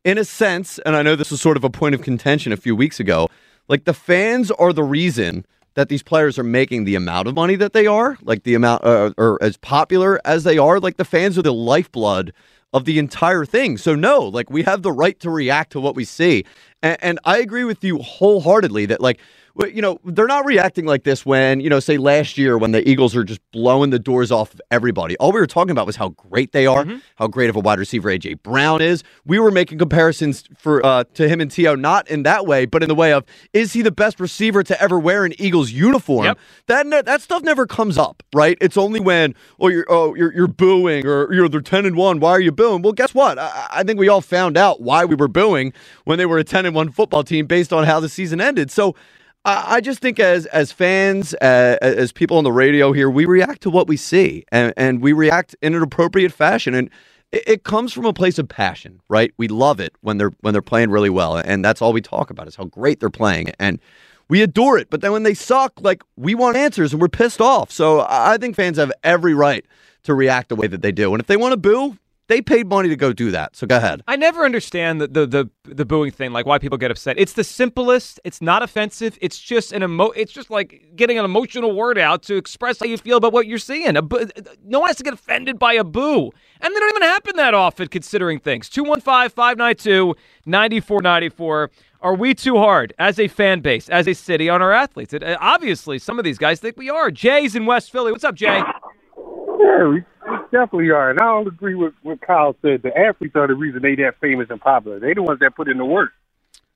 in 0.05 0.19
a 0.19 0.25
sense, 0.25 0.78
and 0.81 0.97
I 0.97 1.02
know 1.02 1.17
this 1.17 1.31
was 1.31 1.40
sort 1.40 1.57
of 1.57 1.64
a 1.64 1.71
point 1.71 1.95
of 1.95 2.02
contention 2.02 2.52
a 2.52 2.57
few 2.57 2.75
weeks 2.76 3.00
ago. 3.00 3.28
Like 3.69 3.85
the 3.85 3.95
fans 3.95 4.50
are 4.52 4.73
the 4.73 4.83
reason 4.83 5.45
that 5.75 5.88
these 5.88 6.02
players 6.02 6.38
are 6.38 6.45
making 6.45 6.85
the 6.85 6.95
amount 6.95 7.28
of 7.28 7.35
money 7.35 7.55
that 7.57 7.73
they 7.73 7.87
are, 7.87 8.17
like 8.23 8.43
the 8.43 8.55
amount, 8.55 8.85
uh, 8.85 9.12
or 9.17 9.38
as 9.43 9.57
popular 9.57 10.21
as 10.25 10.45
they 10.45 10.59
are. 10.59 10.81
Like 10.81 10.97
the 10.97 11.05
fans 11.05 11.38
are 11.38 11.43
the 11.43 11.52
lifeblood 11.52 12.33
of 12.73 12.85
the 12.85 12.99
entire 12.99 13.45
thing. 13.45 13.76
So 13.76 13.95
no, 13.95 14.21
like 14.21 14.50
we 14.50 14.62
have 14.62 14.83
the 14.83 14.93
right 14.93 15.19
to 15.21 15.31
react 15.31 15.73
to 15.73 15.81
what 15.81 15.95
we 15.95 16.05
see, 16.05 16.45
and, 16.83 16.97
and 17.00 17.19
I 17.25 17.38
agree 17.38 17.64
with 17.64 17.85
you 17.85 17.99
wholeheartedly 17.99 18.87
that 18.87 19.00
like. 19.00 19.21
You 19.67 19.83
know, 19.83 19.99
they're 20.05 20.29
not 20.29 20.45
reacting 20.45 20.85
like 20.87 21.03
this 21.03 21.27
when, 21.27 21.59
you 21.61 21.69
know, 21.69 21.81
say 21.81 21.97
last 21.97 22.38
year 22.38 22.57
when 22.57 22.71
the 22.71 22.88
Eagles 22.88 23.17
are 23.17 23.25
just 23.25 23.41
blowing 23.50 23.91
the 23.91 23.99
doors 23.99 24.31
off 24.31 24.55
of 24.55 24.61
everybody. 24.71 25.17
All 25.17 25.33
we 25.33 25.41
were 25.41 25.49
talking 25.49 25.73
about 25.73 25.85
was 25.85 25.97
how 25.97 26.11
great 26.11 26.53
they 26.53 26.64
are, 26.66 26.87
how 27.16 27.27
great 27.27 27.51
of 27.51 27.57
a 27.57 27.61
wide 27.61 27.81
receiver 27.81 28.09
AJ 28.09 28.42
Brown 28.44 28.81
is. 28.81 29.03
We 29.25 29.40
were 29.40 29.51
making 29.51 29.79
comparisons 29.79 30.44
for 30.57 30.85
uh, 30.87 31.05
to 31.14 31.29
him 31.29 31.40
and 31.40 31.51
T.O. 31.51 31.75
not 31.75 32.09
in 32.09 32.23
that 32.23 32.47
way, 32.47 32.66
but 32.66 32.85
in 32.85 32.88
the 32.88 32.94
way 32.94 33.12
of 33.12 33.25
is 33.53 33.73
he 33.73 33.83
the 33.83 33.90
best 33.90 34.21
receiver 34.21 34.62
to 34.62 34.81
ever 34.81 34.97
wear 34.99 35.25
an 35.25 35.33
Eagles 35.40 35.73
uniform? 35.73 36.37
That 36.66 36.87
ne- 36.87 37.03
that 37.03 37.21
stuff 37.21 37.42
never 37.42 37.66
comes 37.66 37.99
up, 37.99 38.23
right? 38.33 38.57
It's 38.61 38.77
only 38.77 39.01
when 39.01 39.35
oh 39.59 39.68
you're 39.68 39.87
oh 39.88 40.14
you're, 40.14 40.33
you're 40.33 40.47
booing 40.47 41.05
or 41.05 41.33
you're 41.33 41.49
they're 41.49 41.61
ten 41.61 41.85
and 41.85 41.97
one. 41.97 42.21
Why 42.21 42.31
are 42.31 42.40
you 42.40 42.53
booing? 42.53 42.83
Well, 42.83 42.92
guess 42.92 43.12
what? 43.12 43.40
I, 43.40 43.66
I 43.71 43.83
think 43.83 43.99
we 43.99 44.09
all 44.09 44.21
found 44.21 44.57
out 44.57 44.81
why 44.81 45.05
we 45.05 45.16
were 45.16 45.29
booing 45.29 45.73
when 46.05 46.16
they 46.18 46.27
were 46.27 46.38
a 46.38 46.44
ten 46.44 46.64
and 46.64 46.77
one 46.77 46.90
football 46.92 47.25
team 47.25 47.47
based 47.47 47.73
on 47.73 47.85
how 47.87 47.99
the 47.99 48.09
season 48.09 48.40
ended. 48.40 48.71
So. 48.71 48.94
I 49.44 49.81
just 49.81 50.01
think 50.01 50.20
as 50.20 50.46
as 50.46 50.72
fans, 50.72 51.35
uh, 51.35 51.79
as 51.81 52.12
people 52.12 52.37
on 52.37 52.44
the 52.44 52.53
radio 52.53 52.92
here, 52.92 53.09
we 53.09 53.24
react 53.24 53.62
to 53.62 53.70
what 53.70 53.88
we 53.88 53.96
see, 53.96 54.44
and, 54.53 54.74
and 54.77 55.01
we 55.01 55.12
react 55.12 55.57
in 55.62 55.74
an 55.74 55.83
appropriate 55.83 56.33
fashion, 56.33 56.74
and 56.74 56.90
it, 57.33 57.44
it 57.46 57.64
comes 57.64 57.92
from 57.92 58.05
a 58.05 58.12
place 58.12 58.38
of 58.38 58.48
passion, 58.48 59.01
right? 59.09 59.33
We 59.38 59.48
love 59.48 59.81
it 59.81 59.94
when 60.03 60.18
they're 60.18 60.33
when 60.40 60.53
they're 60.53 60.62
playing 60.62 60.90
really 60.90 61.11
well, 61.11 61.37
and 61.37 61.64
that's 61.64 61.81
all 61.81 61.92
we 61.92 62.03
talk 62.03 62.31
about 62.31 62.46
is 62.48 62.57
how 62.57 62.64
great 62.64 63.01
they're 63.01 63.11
playing, 63.11 63.53
and 63.59 63.81
we 64.29 64.42
adore 64.42 64.77
it. 64.77 64.90
But 64.90 65.01
then 65.01 65.12
when 65.12 65.22
they 65.22 65.35
suck, 65.35 65.72
like 65.81 66.03
we 66.16 66.35
want 66.35 66.57
answers, 66.57 66.92
and 66.92 67.01
we're 67.01 67.09
pissed 67.09 67.40
off. 67.40 67.70
So 67.70 68.07
I 68.09 68.37
think 68.38 68.55
fans 68.55 68.77
have 68.77 68.92
every 69.03 69.35
right 69.35 69.64
to 70.03 70.14
react 70.14 70.51
the 70.51 70.57
way 70.57 70.66
that 70.66 70.83
they 70.83 70.92
do, 70.92 71.14
and 71.14 71.20
if 71.20 71.27
they 71.27 71.37
want 71.38 71.53
to 71.53 71.57
boo, 71.57 71.96
they 72.29 72.41
paid 72.43 72.69
money 72.69 72.88
to 72.91 72.97
go 72.97 73.12
do 73.12 73.31
that. 73.33 73.57
So 73.57 73.67
go 73.67 73.79
ahead. 73.79 74.03
I 74.07 74.14
never 74.17 74.45
understand 74.45 75.01
the, 75.01 75.09
the 75.09 75.27
the 75.27 75.51
the 75.64 75.85
booing 75.85 76.12
thing, 76.12 76.33
like 76.33 76.47
why 76.47 76.59
people 76.59 76.79
get 76.79 76.91
upset. 76.91 77.19
It's 77.19 77.33
the 77.33 77.45
simplest. 77.45 78.21
It's 78.25 78.41
not 78.41 78.62
offensive. 78.62 79.19
It's 79.21 79.38
just 79.38 79.73
an 79.73 79.83
emo. 79.83 80.11
It's 80.11 80.33
just 80.33 80.51
like 80.51 80.93
getting 80.95 81.19
an 81.19 81.25
emotional 81.25 81.75
word 81.75 81.99
out 81.99 82.23
to 82.25 82.37
express 82.37 82.79
how 82.81 82.87
you 82.87 82.99
feel 82.99 83.17
about 83.17 83.33
what 83.33 83.47
you're 83.47 83.59
seeing. 83.59 83.97
A 83.97 84.03
boo- 84.03 84.29
no 84.64 84.81
one 84.81 84.88
has 84.88 84.97
to 84.97 85.03
get 85.03 85.14
offended 85.14 85.59
by 85.59 85.73
a 85.73 85.85
boo, 85.85 86.31
and 86.61 86.75
they 86.75 86.79
don't 86.79 86.91
even 86.91 87.03
happen 87.03 87.37
that 87.37 87.55
often, 87.55 87.88
considering 87.88 88.38
things. 88.38 88.69
215-592-9494. 88.71 91.69
Are 92.01 92.14
we 92.14 92.33
too 92.33 92.57
hard 92.59 92.95
as 92.99 93.19
a 93.19 93.27
fan 93.27 93.59
base, 93.61 93.88
as 93.88 94.07
a 94.07 94.14
city, 94.14 94.49
on 94.49 94.62
our 94.62 94.73
athletes? 94.73 95.12
It, 95.12 95.25
uh, 95.25 95.37
obviously, 95.41 95.99
some 95.99 96.17
of 96.19 96.25
these 96.25 96.38
guys 96.38 96.61
think 96.61 96.77
we 96.77 96.88
are. 96.88 97.11
Jay's 97.11 97.57
in 97.57 97.67
West 97.67 97.91
Philly. 97.91 98.12
What's 98.12 98.23
up, 98.23 98.37
Jay? 98.37 98.62
Yeah, 99.61 99.97
we, 100.31 100.37
definitely 100.53 100.91
are. 100.91 101.11
And 101.11 101.21
I 101.21 101.25
don't 101.25 101.49
agree 101.49 101.75
with 101.75 101.95
what 102.03 102.21
Kyle 102.21 102.55
said. 102.62 102.83
The 102.83 102.97
athletes 102.97 103.37
are 103.37 103.47
the 103.47 103.55
reason 103.55 103.83
they 103.83 103.95
that 103.97 104.17
famous 104.21 104.49
and 104.51 104.61
popular. 104.61 104.99
They 104.99 105.14
the 105.14 105.23
ones 105.23 105.41
that 105.41 105.55
put 105.55 105.69
in 105.69 105.79
the 105.79 105.85
work. 105.85 106.12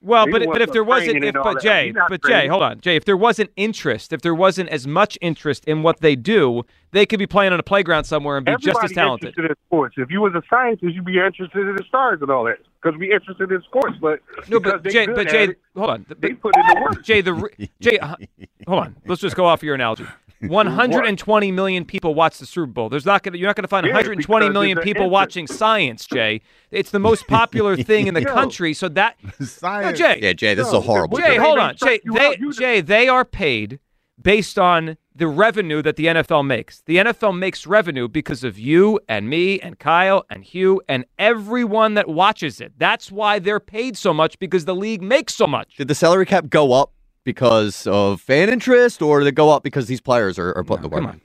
Well, 0.03 0.27
They 0.27 0.33
but 0.33 0.47
but 0.47 0.63
if 0.63 0.73
there 0.73 0.83
wasn't, 0.83 1.23
if 1.23 1.35
but. 1.35 1.63
Jay, 1.63 1.93
but 2.09 2.25
Jay, 2.25 2.49
hold 2.49 2.63
on, 2.63 2.81
Jay. 2.81 2.97
If 2.97 3.05
there 3.05 3.17
wasn't 3.17 3.51
interest, 3.57 4.13
if 4.13 4.21
there 4.21 4.35
wasn't 4.35 4.69
as 4.71 4.87
much 4.87 5.17
interest 5.21 5.65
in 5.65 5.83
what 5.83 6.01
they 6.01 6.17
do, 6.17 6.65
they 6.93 7.07
could 7.07 7.19
be 7.19 7.27
playing 7.27 7.53
on 7.53 7.59
a 7.61 7.63
playground 7.63 8.05
somewhere 8.05 8.37
and 8.37 8.47
be 8.47 8.53
just 8.53 8.65
as 8.69 8.77
Everybody 8.77 8.95
talented. 8.95 9.29
interested 9.31 9.51
in 9.51 9.57
sports. 9.67 9.95
If 9.99 10.11
you 10.11 10.21
was 10.21 10.35
a 10.35 10.43
scientist, 10.49 10.95
you'd 10.95 11.05
be 11.05 11.19
interested 11.19 11.67
in 11.67 11.75
the 11.77 11.85
stars 11.89 12.21
and 12.23 12.31
all 12.31 12.45
that 12.45 12.59
because 12.83 12.99
we 12.99 13.13
interested 13.13 13.51
in 13.51 13.63
sports. 13.63 13.97
But 14.01 14.21
No, 14.49 14.61
but 14.61 14.85
Jay, 14.85 15.07
but 15.07 15.29
Jay, 15.29 15.45
it, 15.45 15.59
hold 15.77 15.91
on. 15.91 16.07
they 16.19 16.33
put 16.35 16.55
in 16.57 16.67
the 16.67 16.81
work. 16.83 17.03
Jay, 17.05 17.21
the 17.21 17.69
Jay, 17.81 17.99
uh, 17.99 18.17
hold 18.69 18.81
on. 18.81 18.97
Let's 19.07 19.21
just 19.21 19.37
go 19.37 19.47
off 19.47 19.63
your 19.63 19.75
analogy. 19.75 20.05
120 20.43 21.53
million 21.53 21.85
people 21.85 22.15
watch 22.15 22.39
the 22.39 22.47
Super 22.47 22.67
Bowl. 22.67 22.89
There's 22.89 23.07
not 23.07 23.23
gonna 23.23 23.39
you're 23.39 23.49
not 23.49 23.55
gonna 23.55 23.69
find 23.69 23.87
Yeah, 23.87 23.93
120 23.93 24.47
because 24.47 24.53
million 24.53 24.75
there's 24.75 24.83
an 24.83 24.89
people 24.89 25.03
interest. 25.05 25.13
watching 25.13 25.47
science, 25.47 26.05
Jay. 26.07 26.41
It's 26.73 26.91
the 26.91 26.99
most 26.99 27.29
popular 27.29 27.77
thing 27.83 28.09
in 28.09 28.15
the 28.15 28.23
Yo. 28.23 28.33
country. 28.35 28.75
So 28.75 28.89
that 28.91 29.17
Science. 29.41 29.99
No, 30.01 30.07
Jay. 30.09 30.19
Yeah, 30.21 30.33
Jay, 30.33 30.55
this 30.55 30.67
is 30.67 30.73
a 30.73 30.81
horrible. 30.81 31.19
Jay, 31.19 31.37
hold 31.37 31.59
on. 31.61 31.77
Jay, 31.77 32.01
they, 32.05 32.37
Jay, 32.59 32.81
they 32.81 33.09
are 33.09 33.25
paid 33.25 33.79
based 34.21 34.59
on 34.59 34.97
the 35.15 35.27
revenue 35.27 35.83
that 35.83 35.97
the 35.97 36.07
NFL 36.07 36.47
makes. 36.47 36.81
The 36.87 36.97
NFL 36.97 37.39
makes 37.39 37.67
revenue 37.67 38.09
because 38.09 38.45
of 38.45 38.59
you 38.59 38.99
and 39.09 39.29
me 39.29 39.61
and 39.61 39.79
Kyle 39.79 40.25
and 40.31 40.45
Hugh 40.45 40.81
and 40.89 41.05
everyone 41.19 41.95
that 41.95 42.09
watches 42.09 42.61
it. 42.61 42.73
That's 42.79 43.13
why 43.13 43.39
they're 43.39 43.61
paid 43.61 43.97
so 43.97 44.15
much 44.15 44.39
because 44.39 44.65
the 44.65 44.75
league 44.75 45.03
makes 45.03 45.35
so 45.35 45.47
much. 45.47 45.77
Did 45.77 45.89
the 45.89 45.95
salary 45.95 46.27
cap 46.27 46.49
go 46.49 46.73
up 46.73 46.93
because 47.25 47.87
of 47.87 48.21
fan 48.21 48.49
interest, 48.49 49.01
or 49.03 49.21
did 49.21 49.29
it 49.29 49.35
go 49.35 49.51
up 49.51 49.63
because 49.63 49.87
these 49.87 50.01
players 50.01 50.39
are, 50.39 50.53
are 50.57 50.65
putting 50.65 50.83
the 50.83 50.89
work 50.89 51.03
come 51.03 51.11
on. 51.11 51.21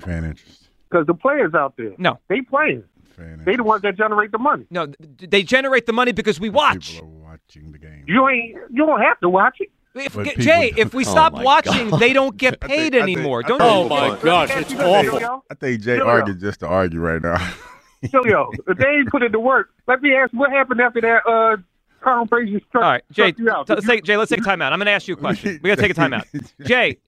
Fan 0.00 0.24
interest. 0.24 0.68
Because 0.90 1.06
the 1.06 1.14
players 1.14 1.54
out 1.54 1.74
there, 1.76 1.92
No. 1.98 2.18
they 2.28 2.40
playing. 2.42 2.84
Fan 3.16 3.24
interest. 3.26 3.44
They 3.46 3.56
the 3.56 3.62
ones 3.64 3.82
that 3.82 3.96
generate 3.96 4.32
the 4.32 4.38
money. 4.38 4.66
No, 4.70 4.86
they 5.18 5.42
generate 5.42 5.86
the 5.86 5.92
money 5.92 6.12
because 6.12 6.40
we 6.40 6.48
watch. 6.48 6.92
People 6.94 7.08
are 7.08 7.30
watching 7.32 7.72
the 7.72 7.78
game. 7.78 8.04
You 8.06 8.28
ain't. 8.28 8.56
You 8.70 8.86
don't 8.86 9.00
have 9.00 9.18
to 9.20 9.28
watch 9.28 9.56
it. 9.60 9.70
If, 9.94 10.14
But 10.14 10.24
people 10.24 10.42
Jay, 10.42 10.72
if 10.76 10.94
we 10.94 11.04
Oh 11.04 11.10
stop 11.10 11.34
my 11.34 11.42
watching, 11.42 11.90
God. 11.90 12.00
they 12.00 12.12
don't 12.12 12.36
get 12.36 12.60
paid 12.60 12.92
think- 12.92 12.94
I 12.94 13.04
think- 13.04 13.18
anymore. 13.18 13.42
Don't 13.42 13.58
think- 13.58 13.70
you? 13.70 13.76
Oh, 13.76 13.88
my 14.10 14.18
gosh, 14.22 14.50
it's 14.56 14.72
awful. 14.74 15.44
I 15.50 15.54
think 15.54 15.82
Jay 15.82 15.96
Yo, 15.98 16.04
yo. 16.04 16.08
argued 16.08 16.40
just 16.40 16.60
to 16.60 16.66
argue 16.66 17.00
right 17.00 17.20
now. 17.20 17.36
Giglio, 18.04 18.50
if 18.66 18.78
they 18.78 18.88
ain't 18.88 19.10
put 19.10 19.22
in 19.22 19.30
the 19.32 19.38
work, 19.38 19.70
let 19.86 20.02
me 20.02 20.14
ask 20.14 20.32
what 20.32 20.50
happened 20.50 20.80
after 20.80 21.00
that 21.02 21.26
uh 21.26 21.56
Carl 22.02 22.26
Frazier 22.26 22.58
struck, 22.68 22.82
All 22.82 22.90
right, 22.90 23.02
Jay. 23.12 23.32
struck 23.32 23.38
you 23.38 23.50
out. 23.50 23.66
t- 23.66 23.70
Did 23.70 23.74
let's 23.76 23.86
you- 23.86 23.92
take, 23.94 24.04
Jay, 24.04 24.16
let's 24.16 24.30
take 24.30 24.40
a 24.40 24.42
timeout. 24.42 24.72
I'm 24.72 24.78
going 24.78 24.86
to 24.86 24.90
ask 24.92 25.06
you 25.06 25.14
a 25.14 25.16
question. 25.16 25.60
We 25.62 25.68
got 25.70 25.76
to 25.76 25.82
take 25.82 25.96
a 25.96 26.00
timeout. 26.00 26.24
Jay, 26.66 26.98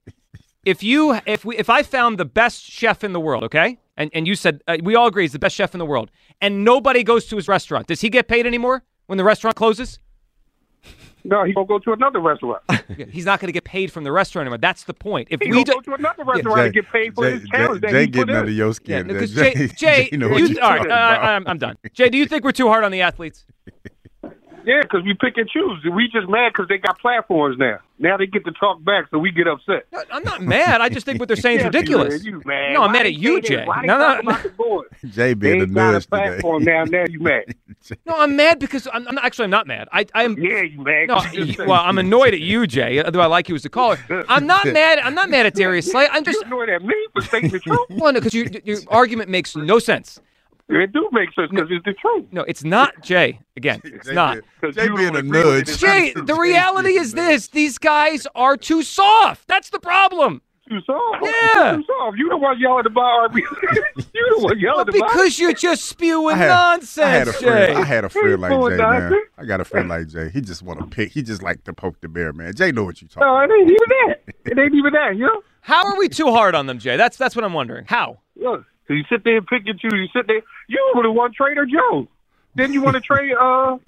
if 0.65 0.83
you 0.83 1.19
if 1.27 1.45
we 1.45 1.57
if 1.57 1.69
I 1.69 1.83
found 1.83 2.19
the 2.19 2.25
best 2.25 2.63
chef 2.63 3.03
in 3.03 3.13
the 3.13 3.19
world, 3.21 3.43
okay, 3.45 3.79
and 3.97 4.11
and 4.15 4.29
you 4.29 4.35
said 4.37 4.63
uh, 4.69 4.77
we 4.83 4.95
all 4.95 5.07
agree 5.09 5.25
he's 5.25 5.33
the 5.33 5.39
best 5.41 5.57
chef 5.57 5.75
in 5.75 5.79
the 5.79 5.87
world, 5.87 6.11
and 6.41 6.65
nobody 6.65 7.03
goes 7.03 7.27
to 7.27 7.37
his 7.37 7.49
restaurant, 7.49 7.87
does 7.89 8.01
he 8.03 8.09
get 8.11 8.29
paid 8.29 8.47
anymore? 8.47 8.85
when 9.07 9.19
the 9.19 9.25
restaurant 9.25 9.55
closes? 9.55 9.99
No, 11.27 11.43
he 11.45 11.55
gonna 11.55 11.67
go 11.67 11.79
to 11.79 11.93
another 11.95 12.21
restaurant. 12.21 12.63
He's 13.11 13.25
not 13.25 13.41
going 13.41 13.49
to 13.49 13.53
get 13.53 13.65
paid 13.65 13.91
from 13.91 14.05
the 14.05 14.13
restaurant 14.13 14.45
anymore. 14.45 14.59
That's 14.59 14.85
the 14.85 14.93
point. 14.93 15.29
If 15.31 15.41
He 15.41 15.47
we 15.51 15.53
gonna 15.53 15.65
do, 15.65 15.73
go 15.73 15.81
to 15.81 15.95
another 15.95 16.23
restaurant 16.25 16.61
and 16.61 16.75
get 16.75 16.87
paid 16.93 17.15
for 17.15 17.25
Jay, 17.25 17.33
his 17.33 17.41
Jay, 17.43 17.49
challenge 17.51 17.81
that 17.81 17.91
Jay 17.93 18.01
he 18.01 18.07
put 18.09 18.13
getting 18.13 18.29
in. 18.35 18.37
under 18.41 18.51
your 18.51 18.67
yeah, 18.69 18.73
skin. 18.73 19.07
there. 19.09 19.17
because 19.21 19.35
Jay, 19.35 19.69
Jay, 19.79 20.09
you 20.13 20.19
know 20.19 20.37
you- 20.37 20.47
you're 20.49 20.63
all 20.63 20.77
right, 20.77 20.91
uh. 20.91 20.95
I'm, 20.95 21.47
I'm 21.47 21.57
done. 21.59 21.77
Jay, 21.95 22.11
do 22.11 22.19
you 22.19 22.27
think 22.27 22.45
we're 22.45 22.53
too 22.53 22.69
hard 22.69 22.85
on 22.85 22.93
the 22.93 23.01
athletes? 23.01 23.45
Yeah, 24.65 24.81
because 24.83 25.03
we 25.05 25.15
pick 25.15 25.37
and 25.37 25.49
choose. 25.49 25.85
We 25.95 26.09
just 26.13 26.29
mad 26.29 26.53
because 26.53 26.69
they 26.69 26.79
got 26.79 26.99
platforms 26.99 27.57
now. 27.59 27.79
Now 27.99 28.17
they 28.17 28.27
get 28.27 28.45
to 28.47 28.53
talk 28.53 28.83
back, 28.83 29.07
so 29.11 29.19
we 29.19 29.31
get 29.31 29.47
upset. 29.47 29.87
I'm 30.11 30.25
not 30.25 30.43
mad. 30.43 30.81
I 30.81 30.89
just 30.89 31.05
think 31.07 31.21
what 31.21 31.29
they're 31.29 31.37
saying 31.37 31.59
is 31.59 31.65
Yes, 31.65 31.75
ridiculous. 31.75 32.25
You 32.25 32.43
mad. 32.45 32.73
No, 32.73 32.83
I'm 32.83 32.87
Why 32.89 32.93
mad 32.95 33.07
at 33.07 33.15
you, 33.15 33.37
say 33.43 33.49
Jay. 33.49 33.57
that? 33.57 33.67
Why 33.67 33.83
No, 33.85 33.99
no, 33.99 34.15
talk 34.15 34.23
about 34.23 34.43
the 34.43 34.49
board? 34.51 34.87
Jay 35.11 35.35
being 35.35 35.61
a 35.61 35.65
ain't 35.65 35.75
got 35.75 35.89
a 35.91 35.93
nudge 35.93 36.07
today. 36.07 36.41
now. 36.65 36.85
Now 36.85 37.05
you 37.09 37.21
mad. 37.21 37.45
No, 38.07 38.15
I'm 38.19 38.35
mad 38.37 38.59
because 38.59 38.89
I'm, 38.93 39.07
I'm 39.09 39.19
actually 39.19 39.45
I'm 39.45 39.51
not 39.51 39.67
mad. 39.67 39.89
I 39.93 40.07
I'm 40.15 40.39
Yeah, 40.39 40.63
you 40.63 40.81
mad. 40.83 41.09
no. 41.09 41.23
Well, 41.67 41.81
I'm 41.83 41.99
annoyed 41.99 42.33
at 42.35 42.41
you, 42.41 42.67
Jay. 42.67 43.03
Although 43.03 43.21
I 43.21 43.27
like 43.27 43.49
you 43.49 43.55
as 43.55 43.65
a 43.65 43.69
caller, 43.71 43.99
I'm 44.29 44.47
not 44.47 44.67
mad. 44.67 44.99
I'm 44.99 45.15
not 45.15 45.29
mad 45.31 45.47
at 45.47 45.55
Darius 45.55 45.91
Slay. 45.91 46.09
I'm 46.11 46.25
just 46.25 46.41
You 46.41 46.47
annoyed 46.47 46.71
at 46.71 46.83
me 46.83 46.95
for 47.13 47.23
saying 47.23 47.51
the 47.51 47.59
truth. 47.59 47.79
one 47.91 48.15
because 48.15 48.33
your 48.35 48.47
your 48.65 48.79
argument 48.89 49.29
makes 49.31 49.55
no 49.55 49.79
sense. 49.79 50.21
It 50.69 50.93
do 50.93 51.09
make 51.13 51.29
sense 51.35 51.51
because 51.51 51.69
it's 51.71 51.85
the 51.85 51.93
truth. 51.93 52.27
No, 52.33 52.43
it's 52.43 52.65
not 52.65 52.95
Jay. 53.03 53.41
Again, 53.57 53.81
it's 53.85 54.09
Jay 54.09 54.15
not. 54.15 54.39
'Cause 54.61 54.75
Jay 54.75 54.85
you 54.85 54.97
being 54.97 55.15
a 55.15 55.19
agree 55.19 55.43
nudge. 55.43 55.79
Jay, 55.79 56.13
the 56.17 56.35
reality 56.35 56.99
is 56.99 57.13
this: 57.13 57.49
these 57.49 57.77
guys 57.79 58.27
are 58.35 58.57
too 58.57 58.83
soft. 58.83 59.47
That's 59.47 59.69
the 59.71 59.79
problem. 59.79 60.41
Too 60.67 60.81
soft. 60.87 61.23
Yeah. 61.23 61.77
Too 61.77 61.85
soft. 61.87 62.17
You 62.17 62.31
the 62.31 62.39
one 62.39 62.59
yelling 62.59 62.87
about 62.87 63.31
RB. 63.33 63.37
you 64.15 64.35
the 64.39 64.43
one 64.43 64.59
yelling 64.59 64.89
about. 64.89 64.93
Because 64.95 65.39
you're 65.39 65.53
just 65.53 65.85
spewing 65.85 66.37
I 66.37 66.39
had, 66.39 66.49
nonsense, 66.49 66.99
I 67.07 67.11
had 67.11 67.29
a 67.29 67.33
friend. 67.35 67.75
Jay. 67.75 67.81
I 67.81 67.85
had 67.85 68.05
a 68.07 68.09
friend 68.09 68.41
like 68.41 68.51
Jay, 68.71 68.77
man. 68.79 69.13
I 69.37 69.45
got 69.45 69.61
a 69.61 69.65
friend 69.67 69.91
like 69.91 70.09
Jay. 70.09 70.31
He 70.31 70.41
just 70.41 70.63
want 70.63 70.81
to 70.81 70.87
pick. 70.87 71.13
He 71.13 71.23
just 71.23 71.43
like 71.43 71.65
to 71.65 71.75
poke 71.75 72.01
the 72.01 72.09
bear, 72.09 72.33
man. 72.33 72.55
Jay 72.55 72.73
know 72.73 72.85
what 72.85 73.03
you're 73.03 73.11
talking. 73.11 73.27
No, 73.27 73.39
it 73.41 73.51
ain't 73.61 73.71
even 73.71 73.77
that. 74.09 74.35
It 74.51 74.59
ain't 74.59 74.75
even 74.75 74.95
that. 74.95 75.17
You 75.17 75.27
know. 75.27 75.43
How 75.61 75.85
are 75.85 75.99
we 75.99 76.09
too 76.09 76.31
hard 76.33 76.55
on 76.55 76.67
them, 76.67 76.79
Jay? 76.79 76.97
That's 76.97 77.19
that's 77.19 77.37
what 77.37 77.45
I'm 77.45 77.53
wondering. 77.53 77.85
How? 77.87 78.21
Look, 78.37 78.65
so 78.87 78.95
you 78.95 79.05
sit 79.09 79.25
there 79.25 79.39
and 79.39 79.47
pick 79.47 79.63
and 79.67 79.79
choose. 79.79 79.93
You 79.93 80.09
sit 80.15 80.27
there. 80.27 80.43
You 80.69 80.93
would 80.95 81.05
have 81.05 81.15
won 81.15 81.33
Trader 81.33 81.67
Joe. 81.67 82.09
Then 82.55 82.73
you 82.73 82.83
want 82.83 82.95
to 82.95 83.01
trade 83.01 83.33
uh 83.39 83.79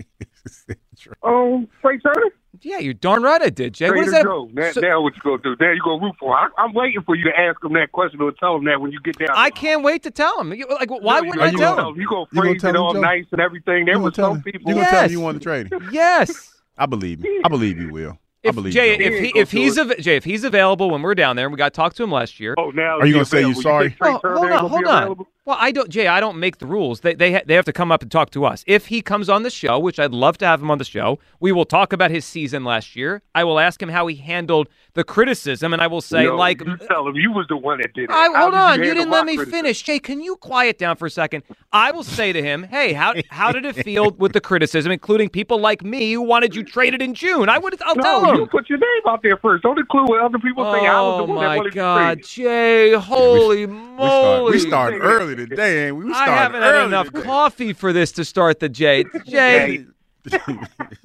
um 1.22 1.68
Trea 1.80 1.98
Turner? 2.00 2.30
Yeah, 2.62 2.78
you're 2.78 2.94
darn 2.94 3.22
right 3.22 3.40
I 3.42 3.50
did, 3.50 3.74
Jay. 3.74 3.86
What 3.86 3.92
Trader 3.96 4.06
is 4.06 4.12
that? 4.12 4.22
Joe. 4.24 4.48
Now, 4.52 4.72
So- 4.72 4.80
now 4.80 5.00
what 5.02 5.14
you 5.14 5.20
gonna 5.22 5.42
do? 5.42 5.56
Now 5.60 5.72
you 5.72 5.80
gonna 5.84 6.02
root 6.02 6.14
for? 6.18 6.34
I, 6.34 6.48
I'm 6.58 6.72
waiting 6.72 7.02
for 7.02 7.14
you 7.14 7.24
to 7.24 7.38
ask 7.38 7.62
him 7.62 7.74
that 7.74 7.92
question 7.92 8.20
or 8.22 8.32
tell 8.32 8.56
him 8.56 8.64
that 8.64 8.80
when 8.80 8.92
you 8.92 9.00
get 9.00 9.18
down. 9.18 9.28
I 9.34 9.50
can't 9.50 9.82
wait 9.84 10.02
to 10.04 10.10
tell 10.10 10.40
him. 10.40 10.52
You- 10.54 10.66
Like, 10.68 10.90
why 10.90 11.20
No, 11.20 11.28
wouldn't 11.28 11.34
you, 11.36 11.42
I 11.42 11.50
you 11.50 11.58
tell 11.58 11.76
gonna, 11.76 11.88
him? 11.90 12.00
You 12.00 12.08
gonna 12.08 12.26
You 12.32 12.42
gonna 12.42 12.50
phrase 12.52 12.62
tell 12.62 12.70
it 12.74 12.76
all 12.78 12.94
Joe? 12.94 13.00
nice 13.00 13.24
and 13.30 13.40
everything. 13.40 13.84
There 13.84 13.94
You 13.94 13.94
gonna 13.94 14.04
was 14.04 14.14
tell 14.14 14.30
some 14.30 14.36
him? 14.38 14.42
people. 14.42 14.68
You 14.70 14.74
gonna 14.76 14.86
tell 14.90 15.04
him 15.04 15.10
you 15.12 15.20
want 15.20 15.38
the 15.38 15.44
trade? 15.44 15.72
Yes. 15.92 16.52
I 16.78 16.86
believe 16.86 17.24
you. 17.24 17.42
I 17.44 17.48
believe 17.48 17.78
you 17.78 17.90
will. 17.92 18.18
I 18.48 18.52
believe 18.52 18.72
Jay, 18.72 18.98
you. 18.98 19.04
if 19.04 19.20
he 19.34 19.38
if 19.40 19.50
he's 19.50 19.78
av- 19.78 19.96
Jay, 19.98 20.16
if 20.16 20.24
he's 20.24 20.44
available 20.44 20.90
when 20.90 21.02
we're 21.02 21.14
down 21.14 21.36
there, 21.36 21.46
and 21.46 21.52
we 21.52 21.56
got 21.58 21.72
to 21.72 21.76
talk 21.76 21.94
to 21.94 22.02
him 22.02 22.10
last 22.12 22.38
year. 22.40 22.54
Oh, 22.58 22.70
now 22.70 22.98
Are 22.98 23.06
you 23.06 23.12
gonna 23.12 23.24
say 23.24 23.40
you're 23.42 23.54
sorry? 23.54 23.88
think 23.90 23.98
Trea 24.00 24.18
Oh, 24.24 24.36
hold 24.36 24.50
on, 24.50 24.68
hold 24.70 24.84
on. 24.86 25.02
available? 25.02 25.28
Well, 25.46 25.56
I 25.60 25.70
don't, 25.70 25.88
Jay. 25.88 26.08
I 26.08 26.18
don't 26.18 26.38
make 26.38 26.58
the 26.58 26.66
rules. 26.66 27.00
They 27.02 27.14
they 27.14 27.32
ha- 27.34 27.42
they 27.46 27.54
have 27.54 27.64
to 27.66 27.72
come 27.72 27.92
up 27.92 28.02
and 28.02 28.10
talk 28.10 28.30
to 28.30 28.44
us. 28.44 28.64
If 28.66 28.86
he 28.88 29.00
comes 29.00 29.28
on 29.28 29.44
the 29.44 29.50
show, 29.50 29.78
which 29.78 30.00
I'd 30.00 30.10
love 30.10 30.38
to 30.38 30.44
have 30.44 30.60
him 30.60 30.72
on 30.72 30.78
the 30.78 30.84
show, 30.84 31.20
we 31.38 31.52
will 31.52 31.64
talk 31.64 31.92
about 31.92 32.10
his 32.10 32.24
season 32.24 32.64
last 32.64 32.96
year. 32.96 33.22
I 33.32 33.44
will 33.44 33.60
ask 33.60 33.80
him 33.80 33.88
how 33.88 34.08
he 34.08 34.16
handled 34.16 34.68
the 34.94 35.04
criticism, 35.04 35.72
and 35.72 35.80
I 35.80 35.86
will 35.86 36.00
say, 36.00 36.24
No, 36.24 36.34
like, 36.34 36.64
you 36.66 36.76
tell 36.88 37.06
him 37.06 37.14
you 37.14 37.30
was 37.30 37.46
the 37.48 37.56
one 37.56 37.78
that 37.80 37.92
did 37.94 38.04
it. 38.04 38.10
I, 38.10 38.24
How 38.32 38.40
hold 38.40 38.52
did 38.54 38.58
on, 38.58 38.78
you 38.80 38.86
you 38.86 38.94
didn't 38.94 39.10
let 39.10 39.24
me 39.24 39.36
criticism? 39.36 39.56
finish. 39.60 39.82
Jay, 39.84 39.98
can 40.00 40.20
you 40.20 40.34
quiet 40.34 40.78
down 40.78 40.96
for 40.96 41.06
a 41.06 41.10
second? 41.10 41.44
I 41.72 41.92
will 41.92 42.02
say 42.02 42.32
to 42.32 42.42
him, 42.42 42.64
hey, 42.64 42.92
how 42.92 43.14
how 43.30 43.52
did 43.52 43.64
it 43.64 43.74
feel 43.76 44.10
with 44.10 44.32
the 44.32 44.40
criticism, 44.40 44.90
including 44.90 45.28
people 45.28 45.60
like 45.60 45.84
me 45.84 46.12
who 46.12 46.22
wanted 46.22 46.56
you 46.56 46.64
traded 46.64 47.00
in 47.02 47.14
June? 47.14 47.48
I 47.48 47.58
would, 47.58 47.80
I'll 47.82 47.94
tell 47.94 48.22
No, 48.22 48.30
him. 48.32 48.36
you 48.40 48.46
put 48.46 48.68
your 48.68 48.78
name 48.80 49.02
out 49.06 49.22
there 49.22 49.36
first. 49.36 49.62
Don't 49.62 49.78
include 49.78 50.08
what 50.08 50.20
other 50.22 50.38
people 50.40 50.64
say. 50.72 50.88
I 50.88 51.00
was 51.02 51.18
the 51.18 51.32
Oh 51.32 51.36
one 51.36 51.44
that 51.44 51.46
my 51.50 51.56
wanted 51.58 51.72
God, 51.74 52.08
to 52.08 52.14
trade. 52.16 52.24
Jay! 52.24 52.92
Holy 52.94 53.66
We 53.66 53.72
moly! 53.72 54.50
we 54.50 54.58
started 54.58 55.02
early 55.02 55.35
today, 55.36 55.86
ain't 55.86 55.96
we? 55.96 56.06
We 56.06 56.12
I 56.12 56.26
haven't 56.26 56.62
had 56.62 56.86
enough 56.86 57.06
today. 57.06 57.22
coffee 57.22 57.72
for 57.72 57.92
this 57.92 58.12
to 58.12 58.24
start 58.24 58.60
the 58.60 58.68
Jay. 58.68 59.04
Jay, 59.26 59.86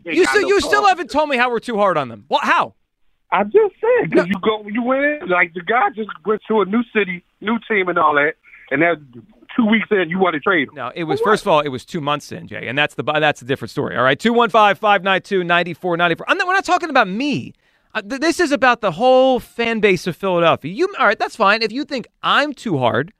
you 0.06 0.26
still 0.26 0.42
no 0.42 0.48
you 0.48 0.62
still 0.62 0.88
haven't 0.88 1.10
told 1.10 1.30
me 1.30 1.38
how 1.38 1.50
we're 1.50 1.60
too 1.60 1.78
hard 1.78 1.98
on 1.98 2.10
them. 2.10 2.26
Well, 2.30 2.42
how? 2.42 2.74
I 3.32 3.44
just 3.44 3.76
said 3.80 4.10
because 4.10 4.28
you 4.28 4.36
go, 4.42 4.66
you 4.68 4.84
went 4.84 5.04
in 5.04 5.30
like 5.30 5.54
the 5.54 5.62
guy 5.62 5.90
just 5.96 6.10
went 6.26 6.42
to 6.48 6.62
a 6.62 6.66
new 6.66 6.84
city, 6.94 7.24
new 7.40 7.58
team, 7.68 7.88
and 7.88 7.98
all 7.98 8.16
that, 8.16 8.34
and 8.72 8.82
that 8.82 8.98
two 9.56 9.66
weeks 9.66 9.88
in 9.92 10.10
you 10.10 10.20
want 10.20 10.34
to 10.34 10.40
trade 10.40 10.68
him. 10.70 10.76
No, 10.76 10.92
it 10.94 11.06
was 11.06 11.22
first 11.22 11.44
of 11.44 11.48
all, 11.48 11.62
it 11.62 11.70
was 11.70 11.86
two 11.86 12.02
months 12.02 12.32
in, 12.32 12.48
Jay, 12.48 12.68
and 12.68 12.78
that's 12.78 12.96
the 12.96 13.04
that's 13.04 13.42
a 13.42 13.46
different 13.46 13.72
story. 13.72 13.96
All 13.96 14.04
right, 14.04 14.20
215-592-9494. 14.20 16.22
I'm 16.28 16.38
not, 16.38 16.48
we're 16.48 16.54
not 16.54 16.66
talking 16.66 16.90
about 16.90 17.08
me. 17.08 17.54
Uh, 17.94 18.02
th- 18.02 18.22
this 18.22 18.40
is 18.40 18.52
about 18.52 18.82
the 18.82 18.92
whole 18.92 19.40
fan 19.40 19.80
base 19.80 20.08
of 20.08 20.16
Philadelphia. 20.16 20.72
You 20.72 20.94
all 21.00 21.06
right? 21.06 21.20
That's 21.20 21.36
fine. 21.36 21.62
If 21.62 21.72
you 21.72 21.84
think 21.84 22.08
I'm 22.24 22.54
too 22.54 22.78
hard 22.78 23.14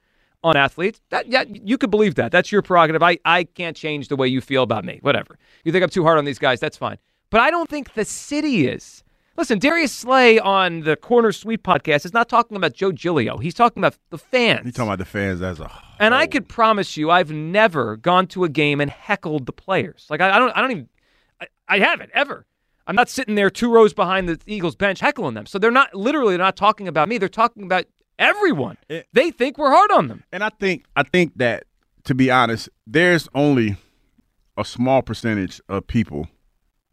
on 0.44 0.58
athletes, 0.58 1.02
that 1.10 1.28
yeah, 1.28 1.44
you 1.48 1.78
could 1.78 1.92
believe 1.92 2.16
that. 2.16 2.32
That's 2.32 2.52
your 2.52 2.62
prerogative. 2.62 3.04
I 3.04 3.20
I 3.26 3.44
can't 3.44 3.76
change 3.78 4.08
the 4.08 4.16
way 4.16 4.28
you 4.28 4.42
feel 4.42 4.64
about 4.64 4.86
me. 4.86 5.00
Whatever. 5.02 5.38
You 5.64 5.72
think 5.72 5.84
I'm 5.84 5.90
too 5.90 6.04
hard 6.04 6.18
on 6.18 6.26
these 6.26 6.40
guys? 6.40 6.60
That's 6.60 6.78
fine. 6.78 6.98
But 7.30 7.42
I 7.42 7.52
don't 7.52 7.70
think 7.70 7.94
the 7.94 8.06
city 8.06 8.68
is. 8.68 9.04
Listen, 9.38 9.60
Darius 9.60 9.94
Slay 9.94 10.40
on 10.40 10.82
the 10.82 10.98
Corner 10.98 11.32
Suite 11.32 11.64
podcast 11.64 12.06
is 12.06 12.14
not 12.14 12.28
talking 12.28 12.58
about 12.58 12.74
Joe 12.74 12.92
Giglio. 12.92 13.38
He's 13.38 13.54
talking 13.54 13.82
about 13.82 13.98
the 14.10 14.18
fans. 14.18 14.66
You 14.66 14.72
talking 14.72 14.90
about 14.90 15.00
the 15.00 15.06
fans 15.06 15.42
as 15.42 15.60
a 15.60 15.68
whole. 15.68 15.96
And 16.00 16.14
I 16.14 16.28
could 16.28 16.50
promise 16.50 16.98
you, 16.98 17.10
I've 17.10 17.32
never 17.32 17.96
gone 17.96 18.28
to 18.28 18.44
a 18.44 18.50
game 18.50 18.82
and 18.82 18.92
heckled 18.92 19.46
the 19.46 19.54
players. 19.54 20.06
Like 20.10 20.20
I, 20.20 20.36
I 20.36 20.40
don't, 20.40 20.52
I 20.52 20.62
don't 20.62 20.72
even, 20.72 20.90
I, 21.40 21.48
I 21.70 21.80
haven't 21.80 22.12
ever. 22.14 22.46
I'm 22.88 22.96
not 22.96 23.08
sitting 23.10 23.36
there 23.36 23.50
two 23.50 23.72
rows 23.72 23.94
behind 23.94 24.28
the 24.28 24.40
Eagles 24.48 24.76
bench 24.76 25.00
heckling 25.00 25.34
them. 25.34 25.46
So 25.46 25.58
they're 25.58 25.72
not 25.72 25.96
literally 25.96 26.36
they're 26.36 26.46
not 26.46 26.58
talking 26.58 26.90
about 26.90 27.08
me. 27.08 27.18
They're 27.18 27.30
talking 27.30 27.64
about 27.64 27.86
everyone. 28.22 28.78
It- 28.88 29.08
they 29.12 29.32
think 29.32 29.58
we're 29.58 29.72
hard 29.72 29.92
on 29.92 30.08
them. 30.08 30.24
And 30.32 30.44
I 30.44 30.50
think 30.50 30.86
I 30.96 31.04
think 31.04 31.38
that 31.38 31.66
to 32.06 32.16
be 32.16 32.32
honest, 32.32 32.70
there's 32.88 33.28
only 33.36 33.76
a 34.58 34.64
small 34.66 35.02
percentage 35.02 35.60
of 35.68 35.88
people 35.88 36.28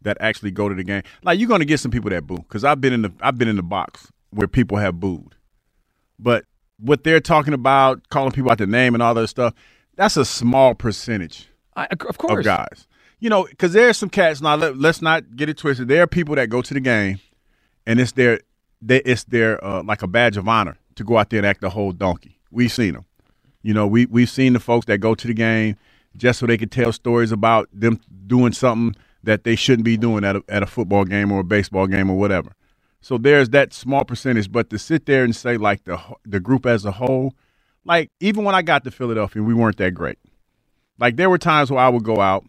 that 0.01 0.17
actually 0.19 0.51
go 0.51 0.69
to 0.69 0.75
the 0.75 0.83
game. 0.83 1.03
Like 1.23 1.39
you're 1.39 1.47
going 1.47 1.59
to 1.59 1.65
get 1.65 1.79
some 1.79 1.91
people 1.91 2.09
that 2.09 2.25
boo 2.27 2.37
because 2.37 2.63
I've 2.63 2.81
been 2.81 2.93
in 2.93 3.01
the 3.03 3.13
I've 3.21 3.37
been 3.37 3.47
in 3.47 3.55
the 3.55 3.63
box 3.63 4.11
where 4.31 4.47
people 4.47 4.77
have 4.77 4.99
booed, 4.99 5.35
but 6.19 6.45
what 6.77 7.03
they're 7.03 7.19
talking 7.19 7.53
about, 7.53 8.07
calling 8.09 8.31
people 8.31 8.51
out 8.51 8.57
their 8.57 8.67
name 8.67 8.93
and 8.93 9.03
all 9.03 9.13
that 9.13 9.27
stuff, 9.27 9.53
that's 9.95 10.15
a 10.15 10.23
small 10.23 10.73
percentage 10.75 11.47
I, 11.75 11.87
of 12.07 12.17
course. 12.17 12.39
of 12.39 12.45
guys. 12.45 12.87
You 13.19 13.29
know, 13.29 13.43
because 13.43 13.73
there's 13.73 13.97
some 13.97 14.09
cats. 14.09 14.39
Now 14.41 14.55
let, 14.55 14.77
let's 14.77 15.01
not 15.01 15.35
get 15.35 15.49
it 15.49 15.57
twisted. 15.57 15.89
There 15.89 16.01
are 16.03 16.07
people 16.07 16.35
that 16.35 16.49
go 16.49 16.61
to 16.61 16.73
the 16.73 16.79
game, 16.79 17.19
and 17.85 17.99
it's 17.99 18.13
their 18.13 18.39
they, 18.81 19.01
it's 19.01 19.25
their 19.25 19.61
uh, 19.63 19.83
like 19.83 20.01
a 20.01 20.07
badge 20.07 20.37
of 20.37 20.47
honor 20.47 20.77
to 20.99 21.03
go 21.03 21.17
out 21.17 21.29
there 21.29 21.39
and 21.39 21.47
act 21.47 21.61
the 21.61 21.69
whole 21.69 21.91
donkey. 21.91 22.39
We've 22.51 22.71
seen 22.71 22.93
them. 22.93 23.05
You 23.61 23.73
know, 23.73 23.87
we 23.87 24.05
we've 24.05 24.29
seen 24.29 24.53
the 24.53 24.59
folks 24.59 24.85
that 24.85 24.99
go 24.99 25.15
to 25.15 25.27
the 25.27 25.33
game 25.33 25.75
just 26.15 26.39
so 26.39 26.45
they 26.45 26.57
could 26.57 26.71
tell 26.71 26.93
stories 26.93 27.31
about 27.31 27.67
them 27.73 27.99
doing 28.27 28.53
something 28.53 28.99
that 29.23 29.43
they 29.43 29.55
shouldn't 29.55 29.85
be 29.85 29.97
doing 29.97 30.23
at 30.23 30.37
a, 30.37 30.43
at 30.47 30.63
a 30.63 30.65
football 30.65 31.03
game 31.03 31.31
or 31.31 31.41
a 31.41 31.43
baseball 31.43 31.87
game 31.87 32.09
or 32.09 32.17
whatever. 32.17 32.53
So 33.01 33.17
there's 33.17 33.49
that 33.49 33.73
small 33.73 34.05
percentage, 34.05 34.51
but 34.51 34.69
to 34.69 34.79
sit 34.79 35.05
there 35.05 35.23
and 35.23 35.35
say 35.35 35.57
like 35.57 35.83
the 35.85 35.99
the 36.25 36.39
group 36.39 36.65
as 36.65 36.85
a 36.85 36.91
whole, 36.91 37.33
like 37.85 38.11
even 38.19 38.43
when 38.43 38.55
I 38.55 38.61
got 38.61 38.83
to 38.85 38.91
Philadelphia, 38.91 39.41
we 39.43 39.53
weren't 39.53 39.77
that 39.77 39.93
great. 39.93 40.19
Like 40.99 41.15
there 41.15 41.29
were 41.29 41.37
times 41.37 41.71
where 41.71 41.79
I 41.79 41.89
would 41.89 42.03
go 42.03 42.19
out 42.19 42.45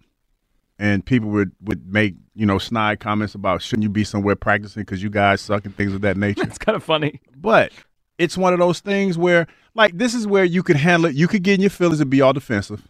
and 0.78 1.04
people 1.04 1.28
would 1.30 1.52
would 1.60 1.92
make 1.92 2.14
you 2.34 2.46
know 2.46 2.58
snide 2.58 3.00
comments 3.00 3.34
about 3.34 3.62
shouldn't 3.62 3.84
you 3.84 3.90
be 3.90 4.04
somewhere 4.04 4.34
practicing 4.34 4.82
because 4.82 5.02
you 5.02 5.10
guys 5.10 5.40
suck 5.40 5.64
and 5.64 5.76
things 5.76 5.92
of 5.92 6.00
that 6.00 6.16
nature. 6.16 6.42
It's 6.42 6.58
kind 6.58 6.74
of 6.74 6.82
funny. 6.82 7.20
But 7.36 7.72
it's 8.20 8.36
one 8.36 8.52
of 8.52 8.58
those 8.58 8.80
things 8.80 9.16
where, 9.16 9.46
like, 9.74 9.96
this 9.96 10.14
is 10.14 10.26
where 10.26 10.44
you 10.44 10.62
could 10.62 10.76
handle 10.76 11.08
it. 11.08 11.16
You 11.16 11.26
could 11.26 11.42
get 11.42 11.54
in 11.54 11.62
your 11.62 11.70
feelings 11.70 12.00
and 12.00 12.10
be 12.10 12.20
all 12.20 12.34
defensive, 12.34 12.86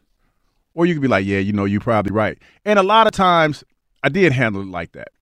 or 0.75 0.87
you 0.87 0.95
could 0.95 1.03
be 1.03 1.09
like, 1.09 1.25
"Yeah, 1.25 1.39
you 1.39 1.53
know, 1.53 1.65
you're 1.65 1.81
probably 1.81 2.13
right." 2.13 2.37
And 2.65 2.79
a 2.79 2.83
lot 2.83 3.07
of 3.07 3.13
times, 3.13 3.63
I 4.03 4.09
did 4.09 4.33
handle 4.33 4.61
it 4.61 4.69
like 4.69 4.93
that. 4.93 5.13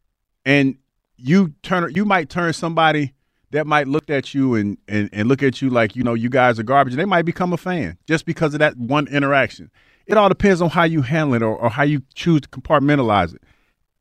And 0.46 0.78
you 1.18 1.52
turn, 1.62 1.92
you 1.94 2.06
might 2.06 2.30
turn 2.30 2.54
somebody 2.54 3.12
that 3.50 3.66
might 3.66 3.86
look 3.86 4.08
at 4.08 4.32
you 4.32 4.54
and, 4.54 4.78
and 4.88 5.10
and 5.12 5.28
look 5.28 5.42
at 5.42 5.60
you 5.60 5.68
like, 5.68 5.94
you 5.94 6.02
know, 6.02 6.14
you 6.14 6.30
guys 6.30 6.58
are 6.58 6.62
garbage, 6.62 6.94
and 6.94 7.00
they 7.00 7.04
might 7.04 7.26
become 7.26 7.52
a 7.52 7.58
fan 7.58 7.98
just 8.06 8.24
because 8.24 8.54
of 8.54 8.60
that 8.60 8.78
one 8.78 9.08
interaction. 9.08 9.70
It 10.06 10.16
all 10.16 10.30
depends 10.30 10.62
on 10.62 10.70
how 10.70 10.84
you 10.84 11.02
handle 11.02 11.34
it 11.34 11.42
or, 11.42 11.54
or 11.54 11.68
how 11.68 11.82
you 11.82 12.00
choose 12.14 12.40
to 12.40 12.48
compartmentalize 12.48 13.34
it. 13.34 13.42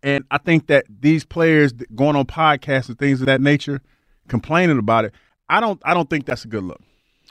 And 0.01 0.23
I 0.31 0.37
think 0.37 0.67
that 0.67 0.85
these 1.01 1.25
players 1.25 1.73
going 1.73 2.15
on 2.15 2.25
podcasts 2.25 2.87
and 2.87 2.97
things 2.97 3.19
of 3.19 3.25
that 3.25 3.41
nature, 3.41 3.81
complaining 4.29 4.77
about 4.77 5.03
it, 5.03 5.13
I 5.49 5.59
don't 5.59 5.81
I 5.83 5.93
don't 5.93 6.09
think 6.09 6.25
that's 6.25 6.45
a 6.45 6.47
good 6.47 6.63
look. 6.63 6.81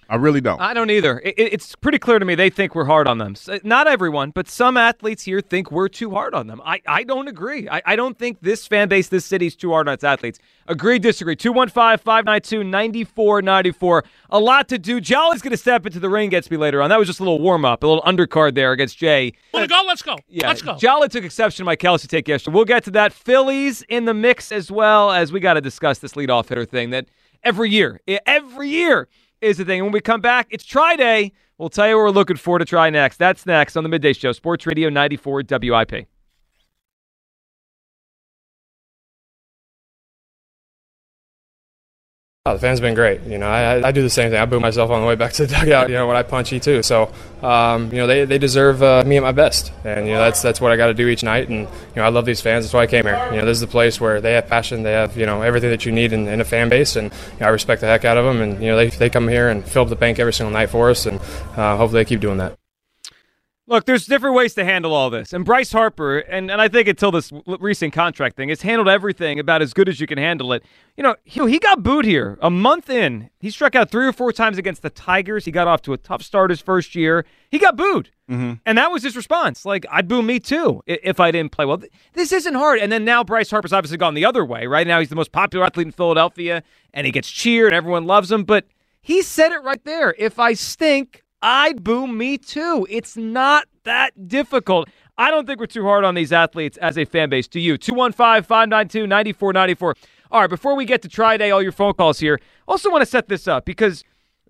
I 0.09 0.17
really 0.17 0.41
don't. 0.41 0.61
I 0.61 0.73
don't 0.73 0.91
either. 0.91 1.21
It, 1.25 1.35
it's 1.37 1.75
pretty 1.75 1.99
clear 1.99 2.19
to 2.19 2.25
me 2.25 2.37
they 2.37 2.51
think 2.51 2.75
we're 2.75 2.85
hard 2.85 3.09
on 3.09 3.19
them. 3.19 3.35
Not 3.65 3.89
everyone, 3.89 4.31
but 4.31 4.49
some 4.49 4.77
athletes 4.77 5.25
here 5.25 5.41
think 5.41 5.73
we're 5.73 5.89
too 5.89 6.11
hard 6.11 6.33
on 6.33 6.47
them. 6.47 6.63
I, 6.65 6.81
I 6.87 7.03
don't 7.03 7.27
agree. 7.27 7.69
I, 7.69 7.83
I 7.85 7.97
don't 7.97 8.17
think 8.17 8.41
this 8.41 8.67
fan 8.67 8.89
base, 8.89 9.09
this 9.09 9.25
city 9.25 9.47
is 9.47 9.57
too 9.57 9.71
hard 9.71 9.89
on 9.89 9.95
its 9.95 10.05
athletes. 10.05 10.39
Agree, 10.69 11.01
disagree. 11.01 11.35
215 11.35 11.99
592 11.99 12.63
9494. 12.65 14.05
A 14.31 14.39
lot 14.39 14.69
to 14.69 14.79
do. 14.79 15.01
Jolly's 15.01 15.43
going 15.43 15.51
to 15.51 15.57
step 15.57 15.87
into 15.87 15.99
the 15.99 16.09
ring 16.09 16.29
against 16.29 16.51
me 16.51 16.57
later 16.57 16.83
on. 16.83 16.91
That 16.91 16.99
was 16.99 17.09
just 17.09 17.19
a 17.19 17.25
little 17.25 17.41
warm 17.41 17.65
up, 17.65 17.83
a 17.83 17.87
little 17.87 18.03
undercard 18.05 18.55
there 18.55 18.71
against 18.73 18.97
Jay. 18.99 19.33
Want 19.53 19.65
to 19.65 19.69
go? 19.69 19.83
Let's 19.87 20.03
go. 20.03 20.17
Yeah, 20.29 20.49
Let's 20.49 20.63
go. 20.63 20.77
Jolly 20.77 21.09
took 21.09 21.25
exception 21.25 21.65
to 21.65 21.65
my 21.65 21.77
Kelce 21.77 22.07
take 22.07 22.29
yesterday. 22.29 22.55
We'll 22.55 22.65
get 22.65 22.85
to 22.85 22.93
that. 22.93 23.13
Phillies 23.13 23.83
in 23.89 24.05
the 24.05 24.15
mix 24.15 24.53
as 24.53 24.71
well 24.71 25.11
as 25.11 25.33
we 25.33 25.41
got 25.41 25.55
to 25.55 25.61
discuss 25.61 25.99
this 25.99 26.13
leadoff 26.13 26.49
hitter 26.49 26.65
thing 26.65 26.91
that 26.91 27.07
every 27.47 27.71
year, 27.71 28.01
every 28.27 28.69
year 28.69 29.09
is 29.41 29.59
the 29.59 29.65
thing. 29.65 29.79
And 29.79 29.87
when 29.87 29.93
we 29.93 30.01
come 30.01 30.21
back, 30.21 30.49
it's 30.51 30.65
try 30.65 30.97
day. 30.97 31.33
We'll 31.59 31.71
tell 31.71 31.89
you 31.89 31.97
what 31.97 32.03
we're 32.03 32.11
looking 32.11 32.37
for 32.37 32.59
to 32.59 32.65
try 32.65 32.91
next. 32.91 33.17
That's 33.19 33.47
next 33.47 33.77
on 33.77 33.85
the 33.85 33.89
Midday 33.89 34.13
Show, 34.13 34.33
Sports 34.33 34.67
Radio 34.67 34.91
94 34.91 35.45
WIP. 35.49 36.07
Oh, 42.47 42.53
the 42.53 42.61
fans 42.61 42.79
have 42.79 42.85
been 42.85 42.95
great. 42.95 43.23
You 43.23 43.39
know, 43.39 43.49
I, 43.49 43.89
I 43.89 43.91
do 43.91 44.03
the 44.03 44.09
same 44.09 44.31
thing. 44.31 44.39
I 44.39 44.45
boo 44.45 44.61
myself 44.61 44.89
on 44.93 45.01
the 45.01 45.07
way 45.09 45.17
back 45.17 45.33
to 45.33 45.47
the 45.47 45.53
dugout. 45.53 45.89
You 45.89 45.97
know, 45.97 46.07
when 46.07 46.17
I 46.17 46.23
punch 46.23 46.51
punchy 46.51 46.61
too. 46.61 46.81
So, 46.85 47.13
um, 47.43 47.91
you 47.91 47.99
know, 47.99 48.07
they, 48.07 48.25
they 48.25 48.39
deserve 48.39 48.85
uh, 48.85 49.03
me 49.05 49.17
at 49.17 49.23
my 49.25 49.33
best, 49.33 49.73
and 49.83 50.07
you 50.07 50.13
know 50.13 50.21
that's 50.21 50.43
that's 50.43 50.61
what 50.61 50.71
I 50.71 50.77
got 50.77 50.87
to 50.87 50.95
do 50.95 51.09
each 51.09 51.25
night. 51.25 51.49
And 51.49 51.63
you 51.63 51.97
know, 51.97 52.05
I 52.05 52.09
love 52.09 52.25
these 52.25 52.41
fans. 52.41 52.65
That's 52.65 52.73
why 52.73 52.83
I 52.83 52.87
came 52.87 53.03
here. 53.03 53.21
You 53.33 53.39
know, 53.41 53.47
this 53.47 53.57
is 53.57 53.63
the 53.63 53.67
place 53.67 54.01
where 54.01 54.21
they 54.21 54.35
have 54.35 54.47
passion. 54.47 54.85
They 54.85 54.93
have 54.93 55.17
you 55.17 55.27
know 55.27 55.43
everything 55.43 55.71
that 55.71 55.85
you 55.85 55.91
need 55.91 56.13
in, 56.13 56.29
in 56.29 56.41
a 56.41 56.45
fan 56.45 56.69
base, 56.69 56.95
and 56.95 57.13
you 57.13 57.41
know, 57.41 57.47
I 57.47 57.49
respect 57.49 57.81
the 57.81 57.89
heck 57.89 58.05
out 58.05 58.17
of 58.17 58.25
them. 58.25 58.41
And 58.41 58.63
you 58.63 58.69
know, 58.69 58.77
they 58.77 58.91
they 58.91 59.11
come 59.11 59.27
here 59.27 59.49
and 59.49 59.65
fill 59.65 59.83
up 59.83 59.89
the 59.89 59.97
bank 59.97 60.21
every 60.21 60.33
single 60.33 60.53
night 60.53 60.71
for 60.71 60.89
us, 60.89 61.05
and 61.05 61.19
uh, 61.57 61.77
hopefully 61.77 62.05
they 62.05 62.09
keep 62.09 62.21
doing 62.21 62.39
that. 62.39 62.57
Look, 63.69 63.85
there's 63.85 64.07
different 64.07 64.37
ways 64.37 64.55
to 64.55 64.65
handle 64.65 64.95
all 64.95 65.11
this. 65.11 65.33
And 65.33 65.45
Bryce 65.45 65.73
Harper, 65.73 66.19
and, 66.19 66.53
and 66.53 66.61
I 66.61 66.69
think 66.69 66.87
until 66.87 67.11
this 67.11 67.33
recent 67.59 67.93
contract 67.93 68.37
thing, 68.37 68.49
has 68.49 68.63
handled 68.63 68.89
everything 68.89 69.41
about 69.41 69.61
as 69.61 69.75
good 69.75 69.89
as 69.89 70.01
you 70.01 70.07
can 70.07 70.19
handle 70.19 70.53
it. 70.53 70.63
You 70.97 71.03
know, 71.03 71.17
he, 71.25 71.45
he 71.51 71.59
got 71.59 71.83
booed 71.83 72.05
here 72.05 72.39
a 72.41 72.49
month 72.49 72.89
in. 72.89 73.29
He 73.41 73.51
struck 73.51 73.75
out 73.75 73.91
three 73.91 74.07
or 74.07 74.13
four 74.13 74.33
times 74.33 74.57
against 74.57 74.83
the 74.83 74.91
Tigers. 74.91 75.47
He 75.47 75.51
got 75.51 75.67
off 75.67 75.83
to 75.83 75.93
a 75.93 75.99
tough 75.99 76.23
start 76.23 76.51
his 76.51 76.61
first 76.61 76.95
year. 76.95 77.25
He 77.51 77.59
got 77.59 77.77
booed. 77.77 78.11
Mm-hmm. 78.31 78.55
And 78.65 78.79
that 78.79 78.93
was 78.93 79.03
his 79.03 79.17
response. 79.17 79.65
Like, 79.65 79.85
I'd 79.91 80.07
boo 80.07 80.23
me 80.23 80.39
too 80.39 80.83
if 80.87 81.19
I 81.19 81.33
didn't 81.33 81.51
play 81.51 81.65
well. 81.65 81.83
This 82.13 82.31
isn't 82.31 82.55
hard. 82.55 82.79
And 82.79 82.93
then 82.93 83.05
now 83.05 83.25
Bryce 83.25 83.51
Harper's 83.51 83.73
obviously 83.73 83.99
gone 83.99 84.15
the 84.15 84.25
other 84.25 84.45
way. 84.45 84.69
Right 84.69 84.87
now, 84.87 85.01
he's 85.01 85.09
the 85.09 85.17
most 85.17 85.33
popular 85.33 85.67
athlete 85.67 85.89
in 85.89 85.93
Philadelphia, 85.93 86.63
and 86.95 87.05
he 87.05 87.11
gets 87.11 87.29
cheered, 87.29 87.73
and 87.73 87.77
everyone 87.77 88.07
loves 88.07 88.31
him. 88.31 88.45
But 88.45 88.67
he 89.01 89.23
said 89.23 89.51
it 89.51 89.65
right 89.65 89.83
there. 89.85 90.15
If 90.19 90.39
I 90.39 90.53
stink, 90.53 91.25
I'd 91.43 91.85
boo 91.85 92.07
me 92.07 92.39
too. 92.39 92.87
It's 92.91 93.17
not 93.17 93.67
that 93.85 94.29
difficult. 94.29 94.89
I 95.19 95.31
don't 95.31 95.47
think 95.47 95.61
we're 95.61 95.67
too 95.67 95.85
hard 95.85 96.05
on 96.05 96.15
these 96.15 96.33
athletes 96.33 96.77
as 96.79 96.99
a 96.99 97.05
fan 97.05 97.29
base. 97.31 97.49
To 97.49 97.61
you, 97.61 97.79
215 97.79 98.43
592 98.43 99.07
9494. 99.07 99.95
All 100.31 100.41
right, 100.41 100.51
before 100.51 100.75
we 100.75 100.85
get 100.85 101.03
to 101.03 101.09
try 101.09 101.37
day, 101.37 101.51
all 101.51 101.63
your 101.63 101.73
phone 101.73 101.95
calls 101.95 102.19
here, 102.19 102.41
also 102.67 102.91
want 102.91 103.03
to 103.03 103.07
set 103.07 103.29
this 103.29 103.47
up 103.47 103.65
because 103.65 104.03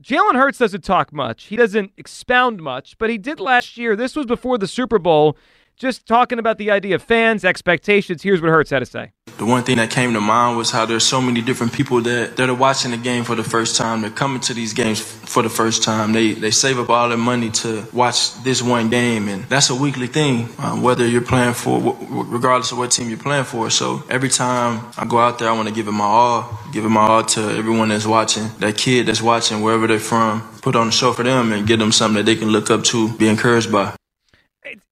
Jalen 0.03 0.35
Hurts 0.35 0.59
doesn't 0.59 0.85
talk 0.85 1.13
much. 1.13 1.45
He 1.45 1.57
doesn't 1.57 1.93
expound 1.97 2.63
much, 2.63 2.97
but 2.99 3.11
he 3.11 3.19
did 3.19 3.41
last 3.41 3.77
year. 3.77 3.95
This 3.95 4.17
was 4.17 4.27
before 4.27 4.59
the 4.59 4.67
Super 4.67 4.99
Bowl, 4.99 5.37
just 5.77 6.07
talking 6.07 6.39
about 6.39 6.59
the 6.59 6.71
idea 6.71 6.95
of 6.95 7.03
fans, 7.03 7.45
expectations. 7.45 8.23
Here's 8.23 8.41
what 8.41 8.51
Hurts 8.51 8.71
had 8.71 8.81
to 8.81 8.87
say. 8.87 9.13
The 9.39 9.45
one 9.45 9.65
thing 9.65 9.77
that 9.77 9.91
came 9.91 10.15
to 10.15 10.21
mind 10.21 10.57
was 10.57 10.71
how 10.71 10.87
there's 10.87 11.05
so 11.05 11.21
many 11.21 11.43
different 11.43 11.73
people 11.73 12.01
that, 12.03 12.37
that 12.37 12.49
are 12.49 12.55
watching 12.55 12.91
the 12.91 12.97
game 12.97 13.23
for 13.23 13.35
the 13.35 13.45
first 13.45 13.77
time. 13.77 14.01
They're 14.01 14.11
coming 14.11 14.41
to 14.41 14.55
these 14.55 14.73
games 14.73 14.99
for 15.01 15.43
the 15.43 15.51
first 15.51 15.83
time. 15.83 16.13
They 16.13 16.33
they 16.33 16.51
save 16.51 16.79
up 16.79 16.89
all 16.89 17.09
their 17.09 17.19
money 17.19 17.51
to 17.63 17.87
watch 17.93 18.43
this 18.45 18.63
one 18.63 18.89
game, 18.89 19.29
and 19.29 19.45
that's 19.45 19.69
a 19.69 19.75
weekly 19.75 20.07
thing. 20.07 20.49
Um, 20.59 20.83
whether 20.83 21.07
you're 21.07 21.21
playing 21.21 21.53
for, 21.53 21.97
regardless 22.11 22.73
of 22.73 22.79
what 22.79 22.93
team 22.93 23.09
you're 23.11 23.19
playing 23.19 23.45
for. 23.45 23.69
So 23.69 24.03
every 24.09 24.31
time 24.31 24.81
I 24.97 25.05
go 25.05 25.19
out 25.19 25.39
there, 25.39 25.51
I 25.51 25.53
want 25.53 25.69
to 25.69 25.75
give 25.75 25.87
it 25.87 25.93
my 25.93 26.05
all, 26.05 26.59
give 26.73 26.85
it 26.87 26.89
my 26.89 27.03
all 27.03 27.25
to 27.25 27.41
everyone 27.41 27.91
that's 27.91 28.07
watching, 28.07 28.49
that 28.61 28.79
kid 28.79 29.07
that's 29.07 29.21
watching, 29.21 29.61
wherever 29.61 29.87
they're 29.87 29.99
from. 29.99 30.41
Put 30.63 30.77
on 30.77 30.89
a 30.89 30.93
show 30.93 31.13
for 31.13 31.23
them 31.23 31.53
and 31.53 31.67
give 31.67 31.79
them 31.79 31.93
something 31.93 32.17
that 32.17 32.27
they 32.27 32.37
can 32.37 32.49
look 32.49 32.71
up 32.71 32.85
to, 32.85 33.13
be 33.19 33.29
encouraged 33.29 33.71
by 33.71 33.95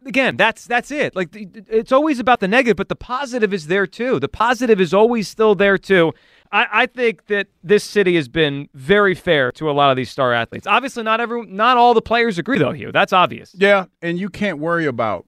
again, 0.07 0.37
that's 0.37 0.67
that's 0.67 0.91
it. 0.91 1.15
Like 1.17 1.31
it's 1.35 1.93
always 1.93 2.19
about 2.19 2.41
the 2.41 2.49
negative, 2.49 2.77
but 2.77 2.89
the 2.89 2.97
positive 2.97 3.53
is 3.53 3.67
there 3.67 3.87
too. 3.87 4.21
The 4.21 4.29
positive 4.29 4.81
is 4.81 4.95
always 4.95 5.29
still 5.29 5.55
there 5.55 5.79
too. 5.79 6.13
I, 6.53 6.67
I 6.73 6.87
think 6.87 7.27
that 7.27 7.49
this 7.63 7.83
city 7.85 8.15
has 8.17 8.29
been 8.29 8.69
very 8.75 9.15
fair 9.15 9.51
to 9.53 9.71
a 9.71 9.73
lot 9.73 9.91
of 9.91 9.97
these 9.97 10.11
star 10.11 10.33
athletes. 10.33 10.67
Obviously, 10.67 11.03
not 11.03 11.21
every, 11.21 11.45
not 11.47 11.77
all 11.77 11.95
the 11.95 12.03
players 12.03 12.39
agree 12.39 12.59
though. 12.59 12.73
Here, 12.73 12.93
that's 12.93 13.13
obvious. 13.13 13.55
Yeah, 13.59 13.87
and 14.03 14.19
you 14.19 14.29
can't 14.29 14.59
worry 14.59 14.87
about 14.87 15.27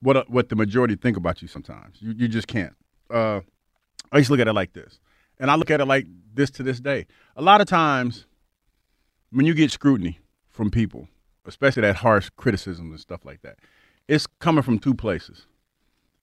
what 0.00 0.28
what 0.28 0.48
the 0.48 0.56
majority 0.56 0.96
think 0.96 1.16
about 1.16 1.42
you. 1.42 1.48
Sometimes 1.48 1.96
you 2.00 2.12
you 2.16 2.28
just 2.28 2.48
can't. 2.48 2.74
Uh, 3.10 3.40
I 4.10 4.18
used 4.18 4.28
to 4.28 4.32
look 4.32 4.40
at 4.40 4.48
it 4.48 4.52
like 4.52 4.72
this, 4.72 4.98
and 5.38 5.50
I 5.50 5.54
look 5.54 5.70
at 5.70 5.80
it 5.80 5.86
like 5.86 6.06
this 6.34 6.50
to 6.52 6.62
this 6.62 6.80
day. 6.80 7.06
A 7.36 7.42
lot 7.42 7.60
of 7.60 7.66
times, 7.66 8.26
when 9.30 9.46
you 9.46 9.54
get 9.54 9.70
scrutiny 9.70 10.18
from 10.48 10.70
people, 10.70 11.08
especially 11.46 11.82
that 11.82 11.96
harsh 11.96 12.30
criticism 12.36 12.90
and 12.90 13.00
stuff 13.00 13.24
like 13.24 13.42
that, 13.42 13.58
it's 14.08 14.26
coming 14.26 14.62
from 14.62 14.78
two 14.78 14.94
places 14.94 15.46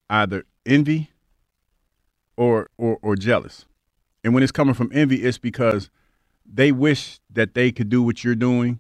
either 0.10 0.44
envy 0.66 1.12
or, 2.38 2.70
or 2.78 2.98
or 3.02 3.16
jealous. 3.16 3.66
And 4.24 4.34
when 4.34 4.44
it's 4.44 4.52
coming 4.52 4.74
from 4.74 4.92
envy 4.94 5.24
it's 5.24 5.38
because 5.38 5.90
they 6.52 6.72
wish 6.72 7.20
that 7.32 7.54
they 7.54 7.72
could 7.72 7.90
do 7.90 8.02
what 8.02 8.24
you're 8.24 8.36
doing 8.36 8.80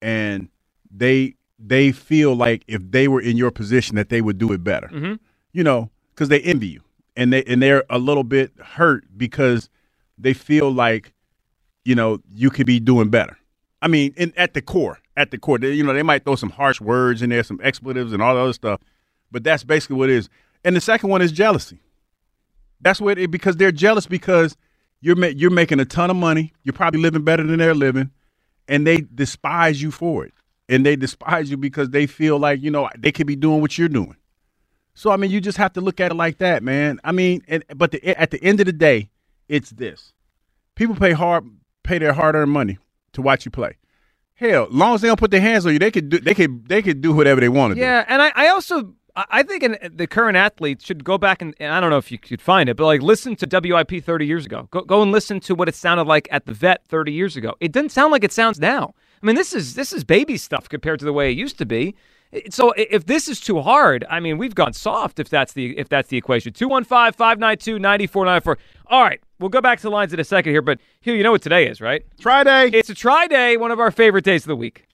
and 0.00 0.48
they 0.90 1.34
they 1.58 1.92
feel 1.92 2.34
like 2.34 2.64
if 2.66 2.80
they 2.90 3.08
were 3.08 3.20
in 3.20 3.36
your 3.36 3.50
position 3.50 3.96
that 3.96 4.08
they 4.08 4.20
would 4.20 4.38
do 4.38 4.52
it 4.52 4.64
better. 4.64 4.88
Mm-hmm. 4.88 5.14
you 5.52 5.64
know 5.64 5.90
because 6.14 6.28
they 6.28 6.40
envy 6.40 6.68
you 6.68 6.82
and 7.16 7.32
they 7.32 7.42
and 7.44 7.62
they're 7.62 7.84
a 7.90 7.98
little 7.98 8.24
bit 8.24 8.52
hurt 8.60 9.04
because 9.16 9.68
they 10.18 10.32
feel 10.34 10.72
like 10.72 11.12
you 11.84 11.94
know 11.94 12.20
you 12.30 12.50
could 12.50 12.66
be 12.66 12.80
doing 12.80 13.08
better. 13.10 13.38
I 13.82 13.88
mean 13.88 14.14
in, 14.16 14.32
at 14.36 14.54
the 14.54 14.62
core 14.62 14.98
at 15.20 15.30
the 15.30 15.38
court. 15.38 15.60
They, 15.60 15.72
you 15.72 15.84
know, 15.84 15.92
they 15.92 16.02
might 16.02 16.24
throw 16.24 16.34
some 16.34 16.50
harsh 16.50 16.80
words 16.80 17.22
in 17.22 17.30
there, 17.30 17.42
some 17.42 17.60
expletives 17.62 18.12
and 18.12 18.22
all 18.22 18.34
the 18.34 18.40
other 18.40 18.52
stuff, 18.52 18.80
but 19.30 19.44
that's 19.44 19.62
basically 19.64 19.96
what 19.96 20.10
it 20.10 20.16
is. 20.16 20.28
And 20.64 20.74
the 20.74 20.80
second 20.80 21.10
one 21.10 21.22
is 21.22 21.30
jealousy. 21.30 21.78
That's 22.80 23.00
what 23.00 23.18
it 23.18 23.30
because 23.30 23.56
they're 23.56 23.72
jealous 23.72 24.06
because 24.06 24.56
you're 25.00 25.16
ma- 25.16 25.26
you're 25.26 25.50
making 25.50 25.80
a 25.80 25.84
ton 25.84 26.10
of 26.10 26.16
money. 26.16 26.52
You're 26.62 26.72
probably 26.72 27.00
living 27.00 27.22
better 27.22 27.42
than 27.42 27.58
they're 27.58 27.74
living, 27.74 28.10
and 28.68 28.86
they 28.86 29.02
despise 29.14 29.82
you 29.82 29.90
for 29.90 30.24
it. 30.24 30.32
And 30.68 30.86
they 30.86 30.96
despise 30.96 31.50
you 31.50 31.56
because 31.56 31.90
they 31.90 32.06
feel 32.06 32.38
like 32.38 32.62
you 32.62 32.70
know 32.70 32.88
they 32.98 33.12
could 33.12 33.26
be 33.26 33.36
doing 33.36 33.60
what 33.60 33.76
you're 33.76 33.88
doing. 33.88 34.16
So 34.94 35.10
I 35.10 35.16
mean, 35.16 35.30
you 35.30 35.40
just 35.40 35.58
have 35.58 35.74
to 35.74 35.80
look 35.80 36.00
at 36.00 36.10
it 36.10 36.14
like 36.14 36.38
that, 36.38 36.62
man. 36.62 37.00
I 37.04 37.12
mean, 37.12 37.42
and, 37.48 37.64
but 37.74 37.92
the, 37.92 38.20
at 38.20 38.30
the 38.30 38.42
end 38.42 38.60
of 38.60 38.66
the 38.66 38.72
day, 38.72 39.10
it's 39.48 39.70
this: 39.70 40.14
people 40.74 40.94
pay 40.94 41.12
hard, 41.12 41.44
pay 41.82 41.98
their 41.98 42.14
hard-earned 42.14 42.50
money 42.50 42.78
to 43.12 43.22
watch 43.22 43.44
you 43.44 43.50
play. 43.50 43.76
Hell, 44.40 44.68
long 44.70 44.94
as 44.94 45.02
they 45.02 45.08
don't 45.08 45.20
put 45.20 45.30
their 45.30 45.42
hands 45.42 45.66
on 45.66 45.74
you, 45.74 45.78
they 45.78 45.90
could 45.90 46.08
do 46.08 46.18
they 46.18 46.32
could 46.32 46.66
they 46.66 46.80
could 46.80 47.02
do 47.02 47.12
whatever 47.12 47.42
they 47.42 47.50
want 47.50 47.72
to 47.72 47.74
do. 47.74 47.82
Yeah, 47.82 48.06
and 48.08 48.22
I, 48.22 48.32
I 48.34 48.48
also 48.48 48.94
I 49.14 49.42
think 49.42 49.62
an, 49.62 49.76
the 49.94 50.06
current 50.06 50.38
athletes 50.38 50.82
should 50.82 51.04
go 51.04 51.18
back 51.18 51.42
and, 51.42 51.54
and, 51.60 51.74
I 51.74 51.80
don't 51.80 51.90
know 51.90 51.98
if 51.98 52.10
you 52.10 52.18
could 52.18 52.40
find 52.40 52.70
it, 52.70 52.78
but 52.78 52.86
like 52.86 53.02
listen 53.02 53.36
to 53.36 53.46
WIP 53.46 54.02
30 54.02 54.24
years 54.24 54.46
ago. 54.46 54.66
Go 54.70 54.80
go 54.80 55.02
and 55.02 55.12
listen 55.12 55.40
to 55.40 55.54
what 55.54 55.68
it 55.68 55.74
sounded 55.74 56.04
like 56.04 56.26
at 56.30 56.46
the 56.46 56.54
vet 56.54 56.86
30 56.86 57.12
years 57.12 57.36
ago. 57.36 57.54
It 57.60 57.70
doesn't 57.70 57.90
sound 57.90 58.12
like 58.12 58.24
it 58.24 58.32
sounds 58.32 58.58
now. 58.58 58.94
I 59.22 59.26
mean, 59.26 59.36
this 59.36 59.52
is 59.52 59.74
this 59.74 59.92
is 59.92 60.04
baby 60.04 60.38
stuff 60.38 60.70
compared 60.70 61.00
to 61.00 61.04
the 61.04 61.12
way 61.12 61.30
it 61.30 61.36
used 61.36 61.58
to 61.58 61.66
be. 61.66 61.94
So 62.50 62.72
if 62.76 63.06
this 63.06 63.28
is 63.28 63.40
too 63.40 63.60
hard, 63.60 64.04
I 64.08 64.20
mean, 64.20 64.38
we've 64.38 64.54
gone 64.54 64.72
soft 64.72 65.18
if 65.18 65.28
that's 65.28 65.52
the 65.52 65.76
if 65.76 65.88
that's 65.88 66.08
the 66.08 66.16
equation. 66.16 66.52
215-592-9494. 66.52 68.56
All 68.86 69.02
right, 69.02 69.20
we'll 69.40 69.48
go 69.48 69.60
back 69.60 69.78
to 69.78 69.82
the 69.82 69.90
lines 69.90 70.12
in 70.12 70.20
a 70.20 70.24
second 70.24 70.52
here, 70.52 70.62
but 70.62 70.78
Hugh, 71.00 71.14
you 71.14 71.24
know 71.24 71.32
what 71.32 71.42
today 71.42 71.66
is, 71.66 71.80
right? 71.80 72.04
Try 72.20 72.44
day. 72.44 72.70
It's 72.72 72.88
a 72.88 72.94
try 72.94 73.26
day, 73.26 73.56
one 73.56 73.72
of 73.72 73.80
our 73.80 73.90
favorite 73.90 74.24
days 74.24 74.44
of 74.44 74.48
the 74.48 74.56
week. 74.56 74.86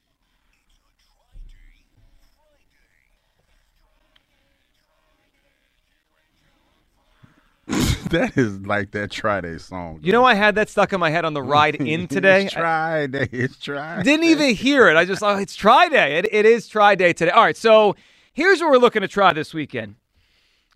that 8.10 8.36
is 8.36 8.60
like 8.60 8.92
that 8.92 9.10
try 9.10 9.40
day 9.40 9.58
song. 9.58 10.00
You 10.02 10.12
know, 10.12 10.24
I 10.24 10.34
had 10.34 10.54
that 10.54 10.68
stuck 10.68 10.92
in 10.92 11.00
my 11.00 11.10
head 11.10 11.24
on 11.24 11.34
the 11.34 11.42
ride 11.42 11.74
in 11.80 12.06
today. 12.06 12.44
it's 12.44 12.52
try. 12.52 13.08
It's 13.12 13.58
try. 13.58 14.02
Didn't 14.02 14.24
even 14.24 14.54
hear 14.54 14.88
it. 14.88 14.96
I 14.96 15.04
just 15.04 15.20
thought 15.20 15.36
oh, 15.36 15.38
it's 15.38 15.56
try 15.56 15.88
day. 15.88 16.18
It, 16.18 16.28
it 16.30 16.46
is 16.46 16.68
try 16.68 16.94
day 16.94 17.12
today. 17.12 17.32
All 17.32 17.42
right, 17.42 17.56
so 17.56 17.96
here's 18.32 18.60
what 18.60 18.70
we're 18.70 18.78
looking 18.78 19.02
to 19.02 19.08
try 19.08 19.32
this 19.32 19.52
weekend: 19.52 19.96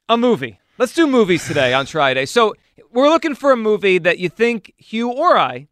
a 0.08 0.16
movie. 0.16 0.58
Let's 0.76 0.94
do 0.94 1.06
movies 1.06 1.46
today 1.46 1.72
on 1.72 1.86
try 1.86 2.14
day. 2.14 2.26
So 2.26 2.54
we're 2.92 3.08
looking 3.08 3.34
for 3.34 3.52
a 3.52 3.56
movie 3.56 3.98
that 3.98 4.18
you 4.18 4.28
think 4.28 4.74
Hugh 4.76 5.12
or 5.12 5.38
I 5.38 5.68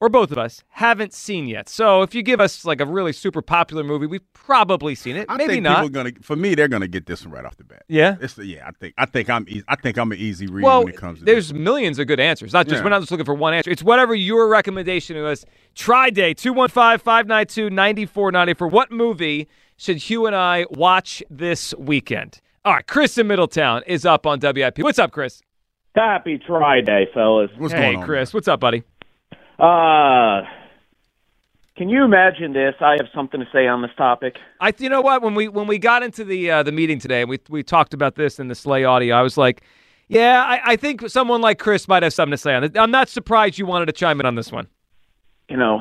or 0.00 0.08
both 0.08 0.30
of 0.32 0.38
us, 0.38 0.62
haven't 0.70 1.12
seen 1.14 1.46
yet. 1.46 1.68
So 1.68 2.02
if 2.02 2.14
you 2.14 2.22
give 2.22 2.40
us 2.40 2.64
like 2.64 2.80
a 2.80 2.86
really 2.86 3.12
super 3.12 3.42
popular 3.42 3.84
movie, 3.84 4.06
we've 4.06 4.32
probably 4.32 4.94
seen 4.94 5.16
it. 5.16 5.26
I 5.28 5.36
Maybe 5.36 5.54
think 5.54 5.62
not. 5.64 5.76
people 5.76 5.88
gonna 5.90 6.10
for 6.20 6.36
me 6.36 6.54
they're 6.54 6.68
gonna 6.68 6.88
get 6.88 7.06
this 7.06 7.24
one 7.24 7.32
right 7.32 7.44
off 7.44 7.56
the 7.56 7.64
bat. 7.64 7.84
Yeah? 7.88 8.16
It's 8.20 8.34
the, 8.34 8.44
yeah, 8.44 8.66
I 8.66 8.72
think 8.72 8.94
I 8.98 9.06
think 9.06 9.30
I'm 9.30 9.46
easy, 9.48 9.64
I 9.68 9.76
think 9.76 9.96
I'm 9.96 10.12
an 10.12 10.18
easy 10.18 10.46
read 10.46 10.64
well, 10.64 10.84
when 10.84 10.92
it 10.92 10.96
comes 10.98 11.20
to 11.20 11.24
there's 11.24 11.54
millions 11.54 11.98
of 11.98 12.06
good 12.06 12.20
answers. 12.20 12.52
Not 12.52 12.66
just 12.66 12.80
Yeah. 12.80 12.84
we're 12.84 12.90
not 12.90 13.00
just 13.00 13.10
looking 13.12 13.24
for 13.26 13.34
one 13.34 13.54
answer. 13.54 13.70
It's 13.70 13.82
whatever 13.82 14.14
your 14.14 14.48
recommendation 14.48 15.16
was. 15.22 15.46
Try 15.74 16.10
day 16.10 16.34
215-592-9490 16.34 18.70
what 18.70 18.90
movie 18.92 19.48
should 19.76 19.96
Hugh 19.98 20.26
and 20.26 20.34
I 20.36 20.66
watch 20.70 21.22
this 21.30 21.74
weekend? 21.78 22.40
All 22.64 22.72
right, 22.74 22.86
Chris 22.86 23.18
in 23.18 23.26
Middletown 23.26 23.82
is 23.86 24.06
up 24.06 24.26
on 24.26 24.38
WIP. 24.40 24.78
What's 24.78 24.98
up, 24.98 25.12
Chris? 25.12 25.42
Happy 25.94 26.38
Try 26.38 26.80
Day, 26.80 27.08
fellas. 27.14 27.50
hey, 27.70 27.96
Chris. 28.02 28.32
What's 28.34 28.48
up, 28.48 28.58
buddy? 28.60 28.82
Uh, 29.58 30.42
can 31.76 31.88
you 31.88 32.04
imagine 32.04 32.52
this? 32.52 32.74
I 32.80 32.92
have 32.98 33.08
something 33.14 33.40
to 33.40 33.46
say 33.52 33.66
on 33.66 33.82
this 33.82 33.90
topic. 33.96 34.38
I, 34.60 34.72
you 34.78 34.88
know 34.88 35.00
what? 35.00 35.22
When 35.22 35.34
we 35.34 35.48
when 35.48 35.66
we 35.66 35.78
got 35.78 36.02
into 36.02 36.24
the 36.24 36.50
uh, 36.50 36.62
the 36.62 36.72
meeting 36.72 36.98
today, 36.98 37.22
and 37.22 37.30
we 37.30 37.38
we 37.48 37.62
talked 37.62 37.94
about 37.94 38.14
this 38.14 38.38
in 38.38 38.48
the 38.48 38.54
Slay 38.54 38.84
audio. 38.84 39.16
I 39.16 39.22
was 39.22 39.36
like, 39.36 39.62
yeah, 40.08 40.44
I, 40.44 40.72
I 40.72 40.76
think 40.76 41.08
someone 41.08 41.40
like 41.40 41.58
Chris 41.58 41.88
might 41.88 42.02
have 42.02 42.12
something 42.12 42.32
to 42.32 42.38
say 42.38 42.54
on 42.54 42.64
it. 42.64 42.78
I'm 42.78 42.90
not 42.90 43.08
surprised 43.08 43.58
you 43.58 43.66
wanted 43.66 43.86
to 43.86 43.92
chime 43.92 44.20
in 44.20 44.26
on 44.26 44.36
this 44.36 44.52
one. 44.52 44.68
You 45.48 45.56
know, 45.56 45.80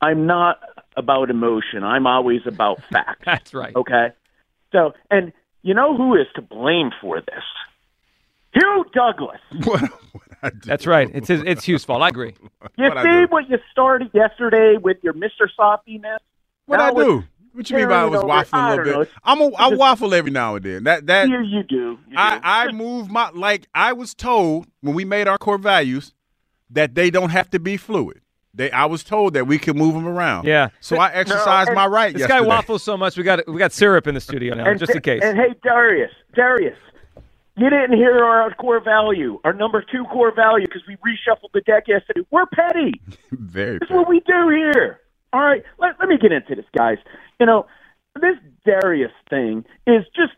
I'm 0.00 0.26
not 0.26 0.60
about 0.96 1.30
emotion. 1.30 1.82
I'm 1.82 2.06
always 2.06 2.42
about 2.46 2.82
facts. 2.92 3.22
That's 3.24 3.54
right. 3.54 3.74
Okay. 3.74 4.08
So, 4.70 4.92
and 5.10 5.32
you 5.62 5.74
know 5.74 5.96
who 5.96 6.14
is 6.14 6.26
to 6.36 6.42
blame 6.42 6.90
for 7.00 7.20
this? 7.20 7.42
Hugh 8.52 8.84
Douglas. 8.94 9.40
That's 10.64 10.86
right. 10.86 11.10
It's 11.12 11.28
his, 11.28 11.42
it's 11.44 11.64
Hugh's 11.64 11.84
fault. 11.84 12.02
I 12.02 12.08
agree. 12.08 12.34
You 12.76 12.90
see 13.02 13.26
what 13.28 13.48
you 13.48 13.58
started 13.70 14.10
yesterday 14.12 14.76
with 14.76 14.96
your 15.02 15.12
Mr. 15.12 15.46
Softiness? 15.54 16.18
What 16.66 16.80
I 16.80 16.92
do? 16.92 17.24
What 17.52 17.70
you 17.70 17.76
mean 17.76 17.88
by 17.88 18.00
I 18.00 18.04
was 18.06 18.20
waffling 18.22 18.66
a 18.66 18.76
little 18.76 19.04
bit? 19.04 19.12
I'm 19.22 19.40
a, 19.40 19.50
I 19.56 19.68
waffle 19.68 20.12
every 20.12 20.32
now 20.32 20.56
and 20.56 20.64
then. 20.64 20.84
That 20.84 21.06
that 21.06 21.28
Here 21.28 21.42
you 21.42 21.62
do. 21.62 21.98
You 22.08 22.16
I 22.16 22.40
I 22.42 22.72
move 22.72 23.10
my 23.10 23.30
like 23.30 23.68
I 23.74 23.92
was 23.92 24.12
told 24.12 24.66
when 24.80 24.94
we 24.94 25.04
made 25.04 25.28
our 25.28 25.38
core 25.38 25.58
values 25.58 26.14
that 26.70 26.96
they 26.96 27.10
don't 27.10 27.30
have 27.30 27.48
to 27.50 27.60
be 27.60 27.76
fluid. 27.76 28.22
They 28.54 28.72
I 28.72 28.86
was 28.86 29.04
told 29.04 29.34
that 29.34 29.46
we 29.46 29.58
can 29.58 29.76
move 29.76 29.94
them 29.94 30.06
around. 30.06 30.46
Yeah. 30.46 30.70
So 30.80 30.96
I 30.96 31.12
exercised 31.12 31.72
my 31.72 31.86
right. 31.86 32.12
This 32.12 32.20
yesterday. 32.20 32.40
guy 32.40 32.46
waffles 32.46 32.82
so 32.82 32.96
much. 32.96 33.16
We 33.16 33.22
got 33.22 33.46
we 33.46 33.58
got 33.58 33.72
syrup 33.72 34.08
in 34.08 34.14
the 34.14 34.20
studio 34.20 34.54
now, 34.54 34.66
and, 34.66 34.78
just 34.78 34.92
in 34.92 35.00
case. 35.00 35.22
And 35.22 35.38
hey, 35.38 35.54
Darius, 35.62 36.10
Darius, 36.34 36.78
you 37.56 37.70
didn't 37.70 37.96
hear 37.96 38.24
our 38.24 38.52
core 38.54 38.80
value, 38.82 39.38
our 39.44 39.52
number 39.52 39.82
two 39.82 40.04
core 40.12 40.34
value, 40.34 40.66
because 40.66 40.82
we 40.88 40.96
reshuffled 40.96 41.52
the 41.52 41.60
deck 41.60 41.84
yesterday. 41.86 42.22
We're 42.30 42.46
petty. 42.46 43.00
Very. 43.30 43.78
This 43.78 43.88
is 43.88 43.94
what 43.94 44.08
we 44.08 44.20
do 44.20 44.48
here. 44.48 45.00
All 45.32 45.40
right, 45.40 45.62
let, 45.78 45.98
let 46.00 46.08
me 46.08 46.16
get 46.18 46.32
into 46.32 46.54
this, 46.54 46.64
guys. 46.76 46.98
You 47.38 47.46
know, 47.46 47.66
this 48.20 48.36
Darius 48.64 49.12
thing 49.30 49.64
is 49.86 50.04
just, 50.14 50.32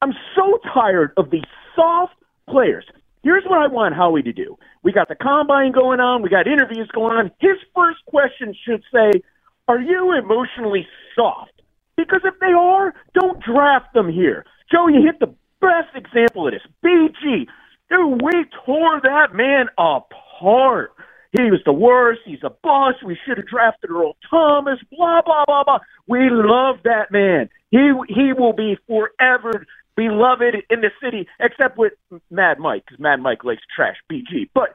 I'm 0.00 0.12
so 0.36 0.58
tired 0.72 1.12
of 1.16 1.30
these 1.30 1.44
soft 1.74 2.14
players. 2.48 2.84
Here's 3.22 3.44
what 3.44 3.58
I 3.58 3.68
want 3.68 3.94
Howie 3.94 4.22
to 4.22 4.32
do. 4.32 4.58
We 4.82 4.92
got 4.92 5.08
the 5.08 5.14
combine 5.14 5.72
going 5.72 6.00
on, 6.00 6.22
we 6.22 6.28
got 6.28 6.46
interviews 6.46 6.88
going 6.92 7.16
on. 7.16 7.30
His 7.40 7.56
first 7.74 8.04
question 8.06 8.54
should 8.64 8.82
say, 8.92 9.22
Are 9.68 9.80
you 9.80 10.16
emotionally 10.18 10.86
soft? 11.14 11.52
Because 11.96 12.22
if 12.24 12.34
they 12.40 12.52
are, 12.52 12.94
don't 13.14 13.40
draft 13.42 13.94
them 13.94 14.10
here. 14.10 14.44
Joe, 14.72 14.88
you 14.88 15.02
hit 15.04 15.20
the 15.20 15.32
best 15.62 15.94
example 15.94 16.48
of 16.48 16.52
this. 16.52 16.62
BG. 16.84 17.46
Dude, 17.88 18.22
we 18.22 18.44
tore 18.66 19.00
that 19.02 19.34
man 19.34 19.66
apart. 19.78 20.92
He 21.38 21.44
was 21.50 21.60
the 21.64 21.72
worst. 21.72 22.20
He's 22.26 22.42
a 22.42 22.50
boss. 22.50 22.94
We 23.04 23.16
should 23.24 23.38
have 23.38 23.46
drafted 23.46 23.90
Earl 23.90 24.16
Thomas. 24.28 24.78
Blah 24.90 25.22
blah 25.22 25.44
blah 25.46 25.64
blah. 25.64 25.78
We 26.06 26.28
love 26.30 26.76
that 26.84 27.10
man. 27.10 27.48
He 27.70 27.90
he 28.08 28.32
will 28.36 28.52
be 28.52 28.76
forever 28.86 29.64
beloved 29.96 30.54
in 30.70 30.80
the 30.80 30.90
city, 31.02 31.26
except 31.40 31.78
with 31.78 31.92
Mad 32.30 32.58
Mike, 32.58 32.84
because 32.86 33.00
Mad 33.00 33.20
Mike 33.20 33.44
likes 33.44 33.62
trash 33.74 33.96
BG. 34.10 34.50
But 34.54 34.74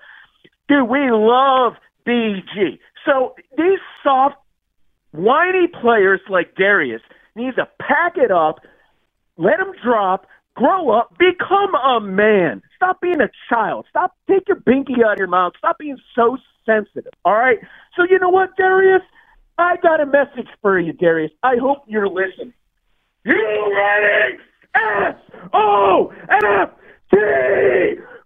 dude, 0.68 0.90
we 0.90 1.12
love 1.12 1.74
BG. 2.08 2.80
So 3.06 3.36
these 3.58 3.80
soft, 4.04 4.36
whiny 5.12 5.68
players 5.68 6.22
like 6.30 6.56
Darius 6.56 7.02
need 7.36 7.56
to 7.56 7.68
pack 7.80 8.18
it 8.18 8.32
up, 8.32 8.60
let 9.38 9.60
him 9.60 9.74
drop, 9.84 10.28
grow 10.58 10.90
up, 10.90 11.16
become 11.18 11.76
a 11.76 12.02
man. 12.02 12.62
Stop 12.76 13.00
being 13.00 13.22
a 13.22 13.30
child. 13.48 13.86
Stop 13.90 14.14
take 14.30 14.48
your 14.48 14.58
binky 14.58 15.06
out 15.06 15.14
of 15.14 15.20
your 15.20 15.28
mouth. 15.28 15.54
Stop 15.58 15.78
being 15.78 15.98
so 16.16 16.38
sensitive. 16.66 17.14
All 17.24 17.34
right. 17.34 17.60
So 17.96 18.04
you 18.10 18.20
know 18.20 18.30
what, 18.30 18.58
Darius? 18.58 19.04
I 19.58 19.78
got 19.78 20.02
a 20.02 20.06
message 20.06 20.48
for 20.62 20.80
you, 20.80 20.94
Darius. 20.94 21.32
I 21.44 21.56
hope 21.62 21.84
you're 21.88 22.10
listening. 22.10 22.54
You 23.24 23.74
ready? 23.76 24.38
S 24.76 25.16
O 25.54 26.12
F 26.30 26.70
T. 27.12 27.18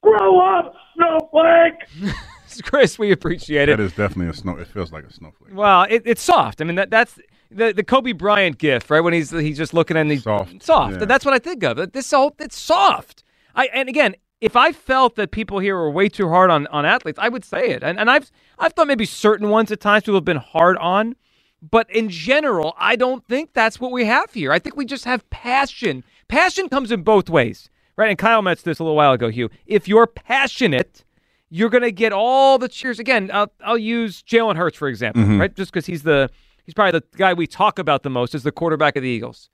Grow 0.02 0.40
up, 0.40 0.74
snowflake. 0.96 2.16
Chris, 2.64 3.00
we 3.00 3.12
appreciate 3.12 3.70
it. 3.70 3.78
That 3.78 3.84
is 3.84 3.94
definitely 3.94 4.28
a 4.28 4.34
snow. 4.34 4.58
It 4.58 4.68
feels 4.68 4.92
like 4.92 5.06
a 5.06 5.14
snowflake. 5.14 5.54
Well, 5.54 5.84
it, 5.90 6.04
it's 6.06 6.22
soft. 6.22 6.62
I 6.62 6.66
mean, 6.66 6.76
that 6.76 6.90
that's 6.90 7.20
the 7.52 7.74
the 7.74 7.84
Kobe 7.84 8.14
Bryant 8.14 8.58
gif, 8.58 8.90
right? 8.90 9.02
When 9.02 9.14
he's 9.14 9.30
he's 9.32 9.58
just 9.58 9.74
looking 9.74 9.98
at 9.98 10.08
the 10.08 10.18
soft. 10.18 10.64
Soft. 10.64 11.00
yeah. 11.00 11.06
That's 11.06 11.26
what 11.26 11.34
I 11.34 11.40
think 11.40 11.64
of. 11.64 11.92
This 11.92 12.12
whole 12.12 12.36
it's 12.40 12.58
soft. 12.58 13.24
I 13.56 13.68
and 13.74 13.90
again, 13.90 14.16
if 14.40 14.56
I 14.56 14.72
felt 14.72 15.16
that 15.16 15.32
people 15.32 15.60
here 15.60 15.76
were 15.76 15.92
way 15.92 16.10
too 16.10 16.30
hard 16.30 16.50
on, 16.50 16.66
on 16.68 16.86
athletes, 16.86 17.20
I 17.22 17.30
would 17.30 17.44
say 17.46 17.70
it. 17.70 17.84
And 17.84 18.00
and 18.00 18.10
I've 18.10 18.32
I've 18.58 18.74
thought 18.74 18.88
maybe 18.88 19.06
certain 19.06 19.50
ones 19.50 19.72
at 19.72 19.80
times 19.82 20.04
people 20.04 20.16
have 20.16 20.26
been 20.26 20.38
hard 20.38 20.78
on, 20.78 21.16
but 21.62 21.90
in 21.92 22.10
general, 22.10 22.74
I 22.78 22.96
don't 22.96 23.26
think 23.28 23.54
that's 23.54 23.80
what 23.80 23.92
we 23.92 24.06
have 24.06 24.34
here. 24.34 24.52
I 24.52 24.60
think 24.60 24.76
we 24.78 24.86
just 24.86 25.06
have 25.06 25.30
passion. 25.30 26.04
Passion 26.28 26.70
comes 26.70 26.92
in 26.92 27.04
both 27.04 27.30
ways, 27.30 27.70
right? 27.98 28.10
And 28.10 28.18
Kyle 28.18 28.42
mentioned 28.42 28.66
this 28.66 28.80
a 28.80 28.84
little 28.84 28.96
while 28.96 29.12
ago, 29.12 29.30
Hugh. 29.30 29.50
If 29.66 29.88
you're 29.88 30.08
passionate, 30.08 31.04
you're 31.50 31.70
going 31.70 31.84
to 31.84 31.92
get 31.92 32.14
all 32.14 32.58
the 32.58 32.70
cheers. 32.70 32.98
Again, 33.00 33.30
I'll, 33.34 33.52
I'll 33.64 33.78
use 33.78 34.24
Jalen 34.24 34.56
Hurts 34.56 34.78
for 34.78 34.88
example, 34.88 35.22
Mhm. 35.24 35.40
right? 35.42 35.54
Just 35.54 35.72
because 35.74 35.86
he's 35.86 36.04
the 36.04 36.30
he's 36.66 36.74
probably 36.74 37.00
the 37.00 37.18
guy 37.18 37.34
we 37.34 37.48
talk 37.48 37.80
about 37.80 38.04
the 38.04 38.10
most 38.10 38.36
as 38.36 38.44
the 38.44 38.52
quarterback 38.52 38.96
of 38.96 39.04
the 39.04 39.10
Eagles. 39.10 39.50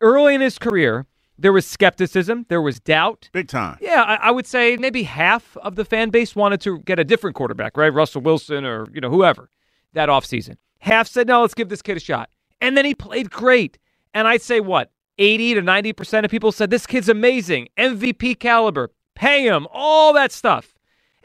Early 0.00 0.34
in 0.34 0.40
his 0.40 0.58
career, 0.58 1.06
there 1.38 1.52
was 1.52 1.66
skepticism, 1.66 2.46
there 2.48 2.62
was 2.62 2.80
doubt, 2.80 3.28
big 3.32 3.48
time. 3.48 3.78
Yeah, 3.80 4.02
I, 4.02 4.14
I 4.14 4.30
would 4.30 4.46
say 4.46 4.76
maybe 4.76 5.02
half 5.04 5.56
of 5.58 5.76
the 5.76 5.84
fan 5.84 6.10
base 6.10 6.36
wanted 6.36 6.60
to 6.62 6.78
get 6.80 6.98
a 6.98 7.04
different 7.04 7.36
quarterback, 7.36 7.76
right? 7.76 7.92
Russell 7.92 8.22
Wilson 8.22 8.64
or 8.64 8.86
you 8.92 9.00
know 9.00 9.10
whoever 9.10 9.50
that 9.92 10.08
offseason. 10.08 10.56
Half 10.80 11.08
said 11.08 11.26
no, 11.26 11.42
let's 11.42 11.54
give 11.54 11.68
this 11.68 11.82
kid 11.82 11.96
a 11.96 12.00
shot, 12.00 12.30
and 12.60 12.76
then 12.76 12.84
he 12.84 12.94
played 12.94 13.30
great. 13.30 13.78
And 14.14 14.28
I'd 14.28 14.42
say 14.42 14.60
what 14.60 14.90
80 15.18 15.54
to 15.54 15.62
90 15.62 15.92
percent 15.92 16.24
of 16.24 16.30
people 16.30 16.52
said 16.52 16.70
this 16.70 16.86
kid's 16.86 17.08
amazing, 17.08 17.68
MVP 17.78 18.38
caliber, 18.38 18.90
pay 19.14 19.44
him, 19.44 19.66
all 19.72 20.12
that 20.12 20.32
stuff. 20.32 20.71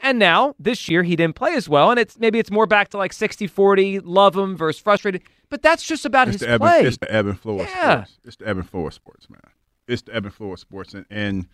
And 0.00 0.18
now 0.18 0.54
this 0.58 0.88
year 0.88 1.02
he 1.02 1.16
didn't 1.16 1.34
play 1.36 1.54
as 1.54 1.68
well, 1.68 1.90
and 1.90 1.98
it's 1.98 2.18
maybe 2.18 2.38
it's 2.38 2.50
more 2.50 2.66
back 2.66 2.88
to 2.90 2.98
like 2.98 3.12
60-40, 3.12 4.00
love 4.04 4.36
him 4.36 4.56
versus 4.56 4.80
frustrated. 4.80 5.22
But 5.50 5.62
that's 5.62 5.82
just 5.82 6.04
about 6.04 6.28
It's 6.28 6.40
his 6.40 6.48
the, 6.48 6.58
play. 6.58 6.80
it's 6.82 6.98
the 6.98 7.12
ebb 7.12 7.26
and 7.26 7.38
flow 7.40 7.60
of 7.60 7.66
Yeah. 7.68 8.04
sports. 8.04 8.18
It's 8.24 8.36
the 8.36 8.48
ebb 8.48 8.58
and 8.58 8.68
flow 8.68 8.86
of 8.86 8.94
sports, 8.94 9.28
man. 9.30 9.40
It's 9.86 10.02
the 10.02 10.14
ebb 10.14 10.24
and 10.26 10.34
flow 10.34 10.52
of 10.52 10.60
sports, 10.60 10.94
and, 10.94 11.06
and 11.10 11.46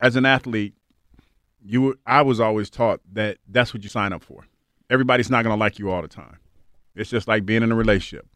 as 0.00 0.14
an 0.16 0.26
athlete, 0.26 0.74
you 1.64 1.82
were- 1.82 1.98
I 2.06 2.22
was 2.22 2.38
always 2.40 2.70
taught 2.70 3.00
that 3.12 3.38
that's 3.48 3.72
what 3.74 3.82
you 3.82 3.88
sign 3.88 4.12
up 4.12 4.22
for. 4.22 4.46
Everybody's 4.90 5.30
not 5.30 5.42
going 5.42 5.56
to 5.56 5.58
like 5.58 5.78
you 5.78 5.90
all 5.90 6.02
the 6.02 6.08
time. 6.08 6.36
It's 6.94 7.10
just 7.10 7.26
like 7.26 7.44
being 7.44 7.62
in 7.62 7.72
a 7.72 7.74
relationship. 7.74 8.26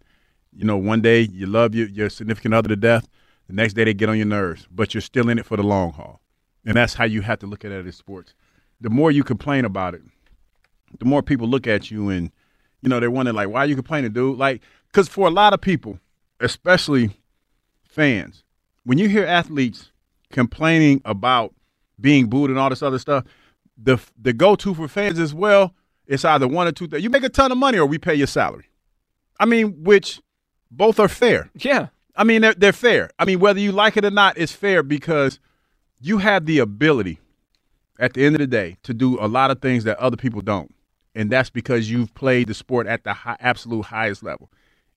You 0.53 0.65
know, 0.65 0.77
one 0.77 1.01
day 1.01 1.21
you 1.21 1.47
love 1.47 1.75
your, 1.75 1.89
your 1.89 2.11
significant 2.11 2.55
other 2.55 2.69
to 2.71 2.77
death. 2.77 3.07
The 3.47 3.53
next 3.53 3.75
day 3.75 3.85
they 3.85 3.95
get 3.95 4.09
on 4.09 4.17
your 4.17 4.27
nerves, 4.27 4.67
but 4.71 4.95
you're 4.95 5.01
still 5.01 5.29
in 5.29 5.39
it 5.39 5.47
for 5.47 5.57
the 5.57 5.63
long 5.63 5.93
haul. 5.93 6.21
And 6.65 6.75
that's 6.77 6.95
how 6.95 7.05
you 7.05 7.21
have 7.23 7.39
to 7.41 7.47
look 7.47 7.65
at 7.65 7.71
it 7.73 7.87
in 7.87 7.93
sports. 7.93 8.35
The 8.81 8.91
more 8.91 9.11
you 9.11 9.25
complain 9.25 9.65
about 9.65 9.95
it, 9.95 10.03
the 10.99 11.05
more 11.05 11.23
people 11.23 11.49
look 11.49 11.67
at 11.67 11.91
you 11.91 12.09
and, 12.09 12.31
you 12.83 12.89
know, 12.89 12.99
they're 13.01 13.11
wondering, 13.11 13.37
like, 13.37 13.49
why 13.49 13.61
are 13.61 13.67
you 13.67 13.77
complaining, 13.77 14.13
dude? 14.13 14.39
Like, 14.39 14.63
because 14.87 15.09
for 15.09 15.27
a 15.27 15.31
lot 15.31 15.53
of 15.53 15.61
people, 15.61 15.99
especially 16.41 17.11
fans, 17.85 18.43
when 18.85 18.99
you 18.99 19.09
hear 19.09 19.27
athletes 19.27 19.91
complaining 20.31 21.03
about 21.05 21.55
being 22.01 22.29
booed 22.29 22.51
and 22.51 22.59
all 22.59 22.71
this 22.71 22.83
other 22.83 22.99
stuff, 22.99 23.25
the 23.77 23.99
the 24.21 24.33
go 24.33 24.57
to 24.57 24.75
for 24.75 24.89
fans 24.89 25.19
as 25.19 25.35
well, 25.35 25.75
it's 26.07 26.25
either 26.25 26.49
one 26.49 26.67
or 26.67 26.73
two 26.73 26.89
things. 26.89 27.03
You 27.03 27.11
make 27.11 27.23
a 27.23 27.29
ton 27.29 27.53
of 27.53 27.59
money 27.59 27.79
or 27.79 27.87
we 27.87 27.99
pay 27.99 28.15
your 28.15 28.27
salary. 28.27 28.67
I 29.39 29.47
mean, 29.47 29.85
which 29.85 30.21
both 30.71 30.99
are 30.99 31.09
fair. 31.09 31.51
Yeah. 31.55 31.89
I 32.17 32.25
mean, 32.25 32.43
they're, 32.43 32.55
they're 32.55 32.73
fair. 32.73 33.11
I 33.19 33.25
mean, 33.25 33.41
whether 33.41 33.61
you 33.61 33.73
like 33.73 33.97
it 33.97 34.05
or 34.05 34.11
not, 34.11 34.37
it's 34.37 34.53
fair 34.53 34.83
because 34.83 35.39
you 36.01 36.19
have 36.19 36.47
the 36.47 36.59
ability 36.59 37.19
at 38.01 38.15
the 38.15 38.25
end 38.25 38.37
of 38.37 38.41
the 38.41 38.49
day 38.49 38.77
to 38.85 38.95
do 38.95 39.19
a 39.21 39.29
lot 39.29 39.53
of 39.53 39.63
things 39.63 39.85
that 39.85 39.99
other 39.99 40.17
people 40.17 40.43
don't. 40.43 40.75
And 41.15 41.31
that's 41.31 41.51
because 41.51 41.91
you've 41.91 42.15
played 42.15 42.49
the 42.49 42.55
sport 42.55 42.89
at 42.89 43.05
the 43.05 43.13
high, 43.15 43.37
absolute 43.41 43.83
highest 43.87 44.25
level. 44.25 44.51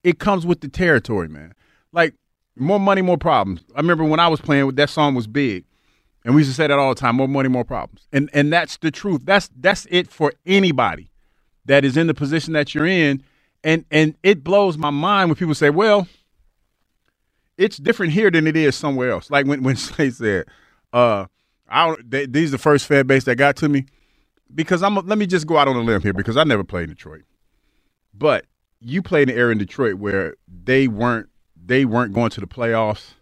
It 0.04 0.20
comes 0.20 0.46
with 0.46 0.62
the 0.62 0.70
territory, 0.70 1.30
man. 1.30 1.54
Like, 1.92 2.16
more 2.58 2.80
money, 2.80 3.02
more 3.02 3.18
problems. 3.18 3.63
I 3.76 3.80
remember 3.82 4.06
when 4.06 4.20
I 4.22 4.28
was 4.30 4.42
playing, 4.42 4.70
that 4.76 4.89
song 4.92 5.16
was 5.16 5.28
big. 5.28 5.66
And 6.26 6.36
we 6.36 6.42
used 6.42 6.52
to 6.52 6.56
say 6.56 6.67
that 6.67 6.80
all 6.80 6.90
the 6.96 7.00
time, 7.00 7.17
more 7.17 7.27
money, 7.27 7.50
more 7.50 7.65
problems. 7.65 8.08
And 8.13 8.30
and 8.34 8.54
that's 8.54 8.77
the 8.77 8.92
truth. 8.92 9.21
That's 9.25 9.50
that's 9.60 9.88
it 9.92 10.10
for 10.10 10.34
anybody. 10.46 11.10
that 11.65 11.86
is 11.86 11.98
in 11.98 12.08
the 12.08 12.13
position 12.13 12.54
that 12.54 12.73
you're 12.75 12.86
in, 12.88 13.23
and 13.63 13.86
and 13.92 14.15
it 14.23 14.44
blows 14.44 14.77
my 14.77 14.90
mind 14.90 15.30
when 15.30 15.36
people 15.36 15.56
say, 15.56 15.69
"Well, 15.69 16.08
it's 17.58 17.77
different 17.77 18.13
here 18.13 18.32
than 18.32 18.48
it 18.48 18.56
is 18.56 18.75
somewhere 18.75 19.12
else." 19.12 19.32
Like 19.32 19.48
when 19.48 19.63
when 19.65 19.75
Slay 19.75 20.12
said, 20.12 20.46
"Uh, 20.94 21.25
I 21.74 21.88
don't, 21.88 22.12
they, 22.12 22.26
these 22.26 22.50
are 22.50 22.54
the 22.54 22.58
first 22.60 22.86
fan 22.88 23.08
base 23.08 23.26
that 23.26 23.36
got 23.36 23.56
to 23.58 23.69
me," 23.69 23.86
because 24.54 24.84
I'm. 24.84 24.96
Let 24.96 25.17
me 25.17 25.26
just 25.28 25.48
go 25.48 25.58
out 25.58 25.67
on 25.67 25.76
a 25.76 25.82
limb 25.82 26.02
here 26.02 26.13
because 26.13 26.38
I 26.38 26.44
never 26.44 26.63
played 26.63 26.84
in 26.84 26.90
Detroit, 26.90 27.24
but 28.13 28.46
you 28.80 29.02
played 29.02 29.30
in 29.30 29.36
an 29.36 29.40
area 29.40 29.54
in 29.54 29.58
Detroit 29.58 29.96
where 29.96 30.36
they 30.48 30.88
weren't 30.88 31.30
they 31.65 31.86
weren't 31.86 32.13
going 32.13 32.30
to 32.32 32.42
the 32.42 32.48
playoffs. 32.48 33.13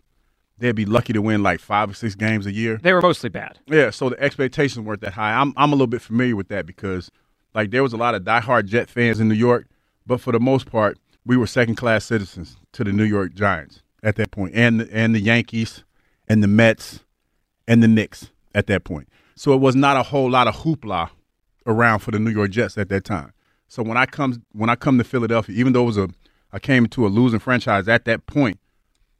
They'd 0.57 0.75
be 0.75 0.85
lucky 0.85 1.13
to 1.13 1.21
win 1.21 1.41
like 1.41 1.59
five 1.59 1.89
or 1.89 1.93
six 1.93 2.13
games 2.13 2.45
a 2.45 2.51
year. 2.51 2.77
They 2.77 2.93
were 2.93 3.01
mostly 3.01 3.29
bad. 3.29 3.59
Yeah, 3.67 3.89
so 3.89 4.09
the 4.09 4.19
expectations 4.21 4.85
weren't 4.85 5.01
that 5.01 5.13
high. 5.13 5.33
I'm 5.33 5.53
I'm 5.57 5.71
a 5.71 5.75
little 5.75 5.87
bit 5.87 6.01
familiar 6.01 6.35
with 6.35 6.49
that 6.49 6.65
because 6.65 7.09
like 7.55 7.71
there 7.71 7.83
was 7.83 7.93
a 7.93 7.97
lot 7.97 8.15
of 8.15 8.23
diehard 8.23 8.65
Jet 8.65 8.89
fans 8.89 9.19
in 9.19 9.27
New 9.27 9.35
York, 9.35 9.67
but 10.05 10.21
for 10.21 10.31
the 10.31 10.39
most 10.39 10.67
part, 10.69 10.97
we 11.25 11.37
were 11.37 11.47
second 11.47 11.75
class 11.75 12.05
citizens 12.05 12.57
to 12.73 12.83
the 12.83 12.91
New 12.91 13.03
York 13.03 13.33
Giants 13.33 13.81
at 14.03 14.15
that 14.17 14.31
point, 14.31 14.53
and 14.55 14.81
and 14.91 15.15
the 15.15 15.19
Yankees, 15.21 15.83
and 16.27 16.43
the 16.43 16.47
Mets, 16.47 17.01
and 17.67 17.81
the 17.83 17.87
Knicks 17.87 18.30
at 18.53 18.67
that 18.67 18.83
point. 18.83 19.07
So 19.35 19.53
it 19.53 19.57
was 19.61 19.75
not 19.75 19.97
a 19.97 20.03
whole 20.03 20.29
lot 20.29 20.47
of 20.47 20.55
hoopla 20.57 21.09
around 21.65 21.99
for 21.99 22.11
the 22.11 22.19
New 22.19 22.31
York 22.31 22.51
Jets 22.51 22.77
at 22.77 22.89
that 22.89 23.03
time. 23.03 23.33
So 23.67 23.81
when 23.83 23.97
I 23.97 24.05
come 24.05 24.43
when 24.51 24.69
I 24.69 24.75
come 24.75 24.97
to 24.97 25.03
Philadelphia, 25.03 25.55
even 25.57 25.73
though 25.73 25.83
it 25.83 25.87
was 25.87 25.97
a 25.97 26.09
I 26.51 26.59
came 26.59 26.87
to 26.87 27.05
a 27.05 27.09
losing 27.09 27.39
franchise 27.39 27.87
at 27.87 28.05
that 28.05 28.25
point, 28.27 28.59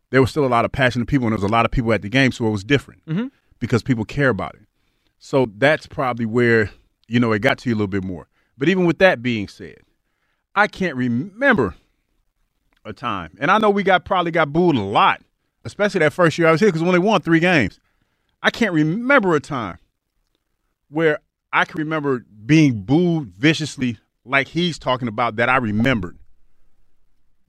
there 0.10 0.20
was 0.20 0.30
still 0.30 0.46
a 0.46 0.48
lot 0.48 0.66
of 0.66 0.72
passionate 0.74 1.08
people 1.08 1.28
and 1.28 1.32
there 1.32 1.38
was 1.42 1.50
a 1.50 1.54
lot 1.54 1.66
of 1.66 1.72
people 1.72 1.94
at 1.94 2.02
the 2.02 2.10
game, 2.10 2.32
so 2.34 2.46
it 2.46 2.50
was 2.50 2.64
different 2.64 3.06
Mm-hmm. 3.06 3.28
because 3.60 3.82
people 3.84 4.04
care 4.06 4.30
about 4.30 4.56
it. 4.56 4.62
So 5.20 5.48
that's 5.58 5.88
probably 5.88 6.26
where 6.26 6.72
you 7.08 7.20
know 7.20 7.32
it 7.32 7.40
got 7.40 7.58
to 7.60 7.70
you 7.70 7.76
a 7.76 7.78
little 7.78 7.88
bit 7.88 8.04
more. 8.04 8.28
But 8.58 8.68
even 8.70 8.86
with 8.86 9.00
that 9.00 9.22
being 9.22 9.48
said, 9.48 9.78
I 10.56 10.68
can't 10.68 10.96
remember 10.96 11.76
a 12.84 12.92
time, 12.94 13.38
and 13.40 13.50
I 13.50 13.58
know 13.60 13.70
we 13.70 13.84
got 13.84 14.04
probably 14.06 14.32
got 14.32 14.52
booed 14.52 14.76
a 14.76 14.82
lot, 14.82 15.22
especially 15.64 16.00
that 16.00 16.12
first 16.14 16.38
year 16.38 16.48
I 16.48 16.52
was 16.52 16.60
here 16.60 16.68
because 16.70 16.82
we 16.82 16.88
only 16.88 17.00
won 17.00 17.22
three 17.22 17.40
games. 17.40 17.80
I 18.42 18.50
can't 18.50 18.74
remember 18.74 19.36
a 19.36 19.40
time 19.40 19.78
where 20.90 21.20
I 21.54 21.66
can 21.66 21.80
remember 21.80 22.26
being 22.46 22.82
booed 22.84 23.30
viciously 23.30 23.98
like 24.26 24.48
he's 24.48 24.80
talking 24.80 25.08
about 25.08 25.36
that 25.38 25.50
I 25.50 25.58
remembered 25.58 26.18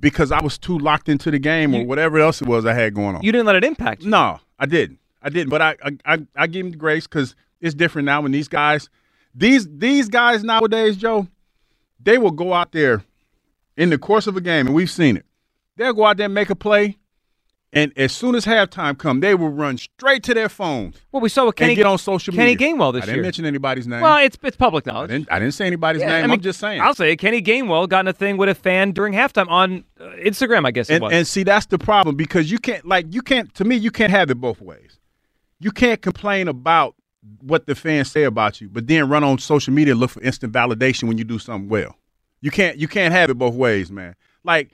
because 0.01 0.33
I 0.33 0.43
was 0.43 0.59
too 0.59 0.79
locked 0.79 1.09
into 1.09 1.31
the 1.31 1.39
game 1.39 1.75
or 1.75 1.85
whatever 1.85 2.19
else 2.19 2.43
it 2.43 2.49
was 2.49 2.67
I 2.67 2.75
had 2.75 2.95
going 2.95 3.17
on. 3.17 3.23
You 3.23 3.33
didn't 3.33 3.47
let 3.47 3.57
it 3.57 3.65
impact 3.65 4.03
you. 4.03 4.11
No, 4.11 4.41
I 4.59 4.67
didn't. 4.67 4.99
I 5.23 5.31
didn't. 5.31 5.51
But 5.51 5.63
I 5.63 5.77
I 5.83 5.97
I, 6.05 6.27
I 6.37 6.47
give 6.47 6.67
him 6.67 6.73
the 6.73 6.79
grace 6.79 7.07
because 7.07 7.35
it's 7.61 7.75
different 7.75 8.07
now. 8.07 8.21
When 8.21 8.33
these 8.33 8.49
guys, 8.49 8.91
these 9.35 9.67
these 9.71 10.09
guys 10.09 10.43
nowadays, 10.43 10.97
Joe, 10.97 11.29
they 12.01 12.19
will 12.19 12.33
go 12.33 12.53
out 12.53 12.73
there 12.73 13.05
in 13.77 13.91
the 13.91 13.99
course 13.99 14.27
of 14.27 14.37
a 14.37 14.41
game, 14.41 14.67
and 14.67 14.75
we've 14.75 14.91
seen 14.91 15.17
it. 15.17 15.25
They'll 15.77 15.95
go 15.95 16.05
out 16.05 16.17
there 16.17 16.27
and 16.27 16.35
make 16.35 16.51
a 16.51 16.57
play, 16.57 16.99
and 17.75 17.93
as 17.97 18.13
soon 18.13 18.35
as 18.35 18.45
halftime 18.45 18.99
come, 18.99 19.21
they 19.21 19.35
will 19.35 19.49
run 19.49 19.79
straight 19.79 20.23
to 20.25 20.35
their 20.35 20.49
phones. 20.51 20.97
Well, 21.11 21.23
we 21.23 21.29
saw 21.31 21.47
with 21.47 21.57
Kenny 21.57 21.73
and 21.73 21.77
get 21.77 21.87
on 21.87 21.97
social 21.97 22.33
media. 22.33 22.57
Kenny 22.57 22.73
media. 22.73 22.77
Gainwell 22.77 22.93
this 22.93 22.99
year. 22.99 23.03
I 23.03 23.07
didn't 23.07 23.17
year. 23.17 23.23
mention 23.23 23.45
anybody's 23.47 23.87
name. 23.87 24.01
Well, 24.01 24.19
it's 24.19 24.37
it's 24.43 24.57
public 24.57 24.87
I 24.87 24.93
knowledge. 24.93 25.11
didn't, 25.11 25.33
I 25.33 25.39
didn't 25.39 25.55
say 25.55 25.67
anybody's 25.67 26.03
Yeah, 26.03 26.09
name. 26.09 26.17
I 26.17 26.23
mean, 26.27 26.31
I'm 26.33 26.41
just 26.41 26.61
saying. 26.61 26.81
I'll 26.81 26.95
say 26.95 27.13
it. 27.13 27.17
Kenny 27.17 27.41
Gainwell 27.41 27.89
got 27.89 28.01
in 28.01 28.09
a 28.09 28.13
thing 28.13 28.37
with 28.37 28.49
a 28.49 28.55
fan 28.55 28.93
during 28.93 29.15
halftime 29.15 29.49
on 29.49 29.85
uh, 29.99 30.05
Instagram. 30.25 30.67
I 30.67 30.71
guess 30.71 30.91
it 30.91 30.95
and, 30.95 31.03
was. 31.03 31.13
and 31.13 31.27
see 31.27 31.43
that's 31.45 31.67
the 31.67 31.79
problem 31.79 32.17
because 32.17 32.51
you 32.51 32.59
can't 32.59 32.85
like 32.87 33.07
you 33.13 33.23
can't 33.23 33.55
to 33.55 33.65
me 33.65 33.77
you 33.77 33.91
can't 33.91 34.11
have 34.11 34.31
it 34.31 34.35
both 34.41 34.61
ways 34.61 34.99
you 35.61 35.71
can't 35.71 36.03
complain 36.03 36.49
about 36.49 36.95
what 37.41 37.67
the 37.67 37.75
fans 37.75 38.11
say 38.11 38.25
about 38.25 38.61
you 38.61 38.69
but 38.69 38.87
then 38.87 39.09
run 39.09 39.23
on 39.25 39.39
social 39.39 39.73
media 39.73 39.93
and 39.93 40.01
look 40.01 40.11
for 40.11 40.21
instant 40.23 40.53
validation 40.53 41.05
when 41.05 41.17
you 41.19 41.25
do 41.25 41.39
something 41.39 41.69
well 41.69 41.97
you 42.41 42.51
can't 42.51 42.77
you 42.79 42.89
can't 42.89 43.15
have 43.15 43.31
it 43.31 43.35
both 43.35 43.55
ways 43.55 43.91
man 43.91 44.15
like 44.45 44.73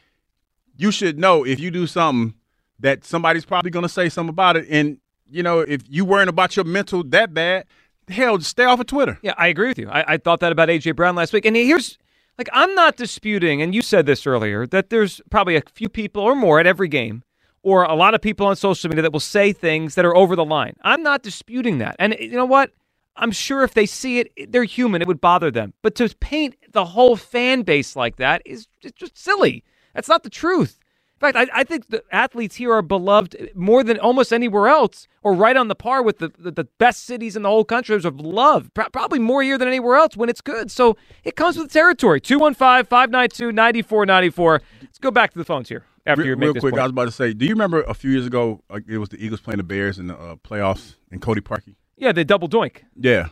you 0.77 0.91
should 0.91 1.19
know 1.19 1.45
if 1.45 1.61
you 1.61 1.71
do 1.71 1.87
something 1.87 2.35
that 2.81 3.05
somebody's 3.05 3.45
probably 3.45 3.71
going 3.71 3.85
to 3.85 3.89
say 3.89 4.09
something 4.09 4.31
about 4.31 4.57
it 4.57 4.67
and 4.71 4.99
you 5.31 5.43
know 5.43 5.61
if 5.61 5.83
you 5.89 6.05
worrying 6.05 6.29
about 6.29 6.57
your 6.57 6.65
mental 6.65 7.03
that 7.05 7.35
bad 7.35 7.65
hell 8.09 8.39
just 8.39 8.51
stay 8.51 8.65
off 8.65 8.81
of 8.81 8.87
twitter 8.87 9.19
Yeah, 9.23 9.35
I 9.37 9.49
agree 9.49 9.69
with 9.69 9.79
you. 9.79 9.89
I, 9.89 10.15
I 10.15 10.17
thought 10.17 10.41
that 10.41 10.53
about 10.53 10.69
AJ 10.69 10.97
Brown 10.97 11.15
last 11.15 11.33
week. 11.33 11.45
And 11.45 11.55
here's 11.57 11.99
like 12.39 12.49
I'm 12.53 12.75
not 12.75 12.97
disputing, 12.97 13.61
and 13.61 13.75
you 13.75 13.83
said 13.83 14.07
this 14.07 14.27
earlier, 14.27 14.67
that 14.69 14.91
there's 14.91 15.21
probably 15.29 15.57
a 15.57 15.63
few 15.75 15.89
people 15.89 16.23
or 16.23 16.35
more 16.37 16.61
at 16.61 16.67
every 16.67 16.89
game, 16.89 17.25
or 17.63 17.83
a 17.83 17.95
lot 17.95 18.15
of 18.15 18.23
people 18.23 18.47
on 18.47 18.55
social 18.57 18.89
media 18.89 19.03
that 19.03 19.13
will 19.13 19.21
say 19.21 19.53
things 19.53 19.97
that 19.97 20.05
are 20.05 20.17
over 20.17 20.37
the 20.37 20.45
line. 20.45 20.75
I'm 20.83 21.03
not 21.03 21.23
disputing 21.23 21.79
that. 21.79 21.97
And 21.99 22.17
you 22.19 22.31
know 22.33 22.45
what? 22.47 22.71
I'm 23.17 23.33
sure 23.33 23.65
if 23.65 23.75
they 23.75 23.87
see 23.87 24.21
it, 24.21 24.53
they're 24.53 24.63
human. 24.63 25.03
It 25.03 25.09
would 25.09 25.21
bother 25.21 25.51
them. 25.51 25.75
But 25.83 25.97
to 25.97 26.09
paint 26.21 26.55
the 26.73 26.85
whole 26.85 27.17
fan 27.17 27.63
base 27.63 27.97
like 27.97 28.17
that 28.17 28.41
is 28.47 28.69
just 28.95 29.19
silly. 29.19 29.65
That's 29.93 30.09
not 30.09 30.23
the 30.23 30.31
truth. 30.31 30.79
In 31.21 31.33
fact, 31.33 31.37
I, 31.37 31.61
I 31.61 31.65
think 31.65 31.89
the 31.89 32.05
athletes 32.13 32.55
here 32.55 32.73
are 32.73 32.83
beloved 32.83 33.51
more 33.57 33.83
than 33.83 33.99
almost 33.99 34.33
anywhere 34.33 34.69
else, 34.69 35.09
or 35.25 35.35
right 35.35 35.57
on 35.57 35.67
the 35.67 35.75
par 35.75 36.01
with 36.01 36.19
the, 36.19 36.33
the, 36.39 36.53
the 36.53 36.65
best 36.79 37.07
cities 37.07 37.35
in 37.35 37.43
the 37.43 37.49
whole 37.49 37.65
country 37.65 37.97
in 37.97 38.01
terms 38.01 38.05
of 38.05 38.21
love. 38.25 38.73
Pro- 38.73 38.89
probably 38.91 39.19
more 39.19 39.43
here 39.43 39.59
than 39.59 39.67
anywhere 39.67 39.97
else 39.97 40.17
when 40.17 40.29
it's 40.29 40.41
good. 40.41 40.71
So 40.71 40.97
it 41.25 41.35
comes 41.35 41.57
with 41.59 41.69
the 41.69 41.73
territory. 41.73 42.21
215 42.21 42.85
592 42.85 43.51
9494. 43.51 44.63
Let's 44.81 44.99
go 44.99 45.11
back 45.11 45.33
to 45.33 45.39
the 45.39 45.45
phones 45.45 45.69
here 45.69 45.85
after 46.07 46.23
Real, 46.23 46.31
you 46.31 46.37
make 46.37 46.47
real 46.47 46.53
quick, 46.55 46.73
point. 46.73 46.81
I 46.81 46.85
was 46.85 46.91
about 46.91 47.05
to 47.05 47.11
say, 47.11 47.33
do 47.35 47.45
you 47.45 47.53
remember 47.53 47.83
a 47.83 47.95
few 47.95 48.11
years 48.11 48.27
ago? 48.27 48.63
Uh, 48.71 48.81
it 48.89 48.99
was 48.99 49.09
the 49.09 49.23
Eagles 49.23 49.41
playing 49.41 49.59
the 49.59 49.65
Bears 49.65 49.99
in 49.99 50.07
the 50.07 50.17
uh, 50.17 50.37
playoffs 50.37 50.95
in 51.11 51.21
Cody 51.21 51.41
Parkey. 51.41 51.75
Yeah, 51.97 52.13
they 52.13 52.25
double 52.25 52.49
doink. 52.49 52.83
Yeah. 52.97 53.29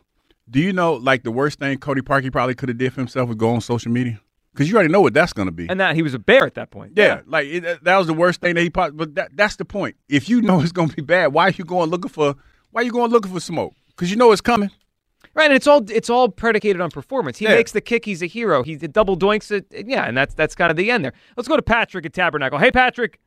Do 0.51 0.61
you 0.61 0.73
know 0.73 0.95
like 0.95 1.23
the 1.23 1.31
worst 1.31 1.59
thing 1.59 1.79
Cody 1.79 2.03
Parkey 2.03 2.31
probably 2.31 2.55
could 2.55 2.69
have 2.69 2.79
did 2.79 2.93
for 2.93 3.01
himself 3.01 3.29
was 3.29 3.37
go 3.37 3.51
on 3.51 3.61
social 3.61 3.91
media? 3.91 4.21
Because 4.57 4.71
you 4.71 4.77
already 4.77 4.91
know 4.91 5.03
what 5.03 5.13
that's 5.13 5.35
going 5.35 5.47
to 5.49 5.53
be. 5.53 5.69
And 5.69 5.79
that 5.81 5.95
he 5.97 6.03
was 6.03 6.15
a 6.15 6.19
bear 6.19 6.47
at 6.47 6.55
that 6.55 6.71
point. 6.71 6.93
yeah, 6.97 7.21
like 7.27 7.47
it, 7.47 7.61
that- 7.61 7.85
that 7.85 7.97
was 7.99 8.07
the 8.07 8.15
worst 8.15 8.41
thing 8.41 8.55
that 8.55 8.63
he. 8.63 8.71
Probably, 8.71 8.97
but 8.97 9.15
that, 9.17 9.37
that's 9.37 9.57
the 9.57 9.67
point. 9.67 9.97
If 10.09 10.31
you 10.31 10.41
know 10.41 10.61
it's 10.63 10.73
going 10.73 10.89
to 10.89 10.97
be 10.97 11.03
bad, 11.03 11.35
why 11.35 11.49
are 11.49 11.51
you 11.51 11.65
going 11.65 11.91
looking 11.91 12.09
for? 12.11 12.35
Why 12.71 12.81
are 12.81 12.85
you 12.85 12.91
going 12.93 13.11
looking 13.11 13.33
for 13.33 13.41
smoke? 13.41 13.75
Because 13.89 14.11
you 14.11 14.17
know 14.17 14.33
it's 14.33 14.41
coming. 14.41 14.71
Right, 15.35 15.45
and 15.47 15.55
it's 15.55 15.67
all 15.67 15.83
it's 15.91 16.09
all 16.09 16.31
predicated 16.31 16.81
on 16.81 16.91
performance. 16.91 17.37
He 17.37 17.45
Yeah. 17.45 17.57
makes 17.57 17.73
the 17.73 17.83
kick, 17.83 18.07
he's 18.07 18.23
a 18.23 18.27
hero. 18.27 18.63
He 18.63 18.77
double 18.77 19.19
doinks 19.19 19.51
it, 19.51 19.67
yeah, 19.87 20.05
and 20.07 20.17
that's 20.17 20.33
that's 20.33 20.55
kind 20.55 20.71
of 20.71 20.79
the 20.79 20.91
end 20.91 21.05
there. 21.05 21.13
Let's 21.37 21.47
go 21.49 21.57
to 21.57 21.63
Patrick 21.63 22.07
at 22.07 22.15
Tabernacle. 22.15 22.59
Hey, 22.59 22.71
Patrick. 22.71 23.19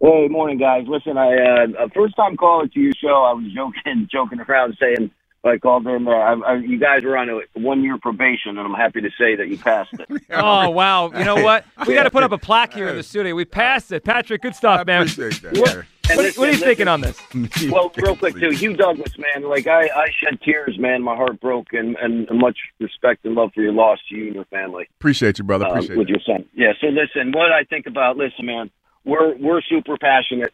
Hey, 0.00 0.26
morning, 0.28 0.58
guys. 0.58 0.84
Listen, 0.88 1.16
I 1.16 1.36
uh, 1.36 1.66
uh, 1.84 1.88
first 1.94 2.16
time 2.16 2.36
calling 2.36 2.68
to 2.70 2.80
your 2.80 2.92
show. 3.00 3.22
I 3.24 3.32
was 3.32 3.46
joking, 3.54 4.08
joking 4.12 4.40
around, 4.40 4.76
saying 4.80 5.10
I 5.44 5.58
called 5.58 5.86
in. 5.86 6.08
Uh, 6.08 6.10
I, 6.10 6.32
I, 6.34 6.54
you 6.56 6.78
guys 6.78 7.04
were 7.04 7.16
on 7.16 7.28
a 7.28 7.40
one 7.60 7.82
year 7.84 7.98
probation, 7.98 8.58
and 8.58 8.60
I'm 8.60 8.74
happy 8.74 9.00
to 9.00 9.10
say 9.18 9.36
that 9.36 9.48
you 9.48 9.58
passed 9.58 9.92
it. 9.94 10.22
Oh 10.30 10.70
wow! 10.70 11.12
You 11.16 11.24
know 11.24 11.36
what? 11.42 11.64
We 11.86 11.94
got 11.94 12.02
to 12.04 12.10
put 12.10 12.22
up 12.24 12.32
a 12.32 12.38
plaque 12.38 12.74
here 12.74 12.88
in 12.88 12.96
the 12.96 13.02
studio. 13.02 13.34
We 13.34 13.44
passed 13.44 13.92
it, 13.92 14.02
Patrick. 14.04 14.42
Good 14.42 14.56
stuff, 14.56 14.84
man. 14.86 15.02
appreciate 15.02 15.40
that, 15.42 15.56
What, 15.56 15.76
what, 16.16 16.26
are- 16.26 16.40
what 16.40 16.48
are 16.48 16.52
you 16.52 16.58
thinking 16.58 16.88
on 16.88 17.00
this? 17.00 17.20
well, 17.70 17.92
real 17.96 18.16
quick 18.16 18.34
too, 18.38 18.50
Hugh 18.50 18.74
Douglas, 18.74 19.12
man. 19.18 19.48
Like 19.48 19.66
I, 19.68 19.82
I 19.88 20.06
shed 20.20 20.40
tears, 20.42 20.78
man. 20.78 21.02
My 21.02 21.14
heart 21.14 21.40
broke, 21.40 21.72
and, 21.72 21.96
and 21.96 22.28
much 22.32 22.58
respect 22.80 23.24
and 23.24 23.34
love 23.34 23.50
for 23.54 23.62
your 23.62 23.72
loss 23.72 23.98
to 24.08 24.16
you 24.16 24.26
and 24.26 24.34
your 24.34 24.44
family. 24.46 24.88
Appreciate 24.98 25.38
you, 25.38 25.44
brother. 25.44 25.66
uh, 25.66 25.74
with 25.76 25.90
it. 25.90 26.08
your 26.08 26.20
son. 26.26 26.44
Yeah. 26.54 26.72
So 26.80 26.88
listen, 26.88 27.32
what 27.32 27.52
I 27.52 27.62
think 27.64 27.86
about 27.86 28.16
listen, 28.16 28.46
man, 28.46 28.70
we're 29.04 29.36
we're 29.36 29.62
super 29.62 29.96
passionate, 29.96 30.52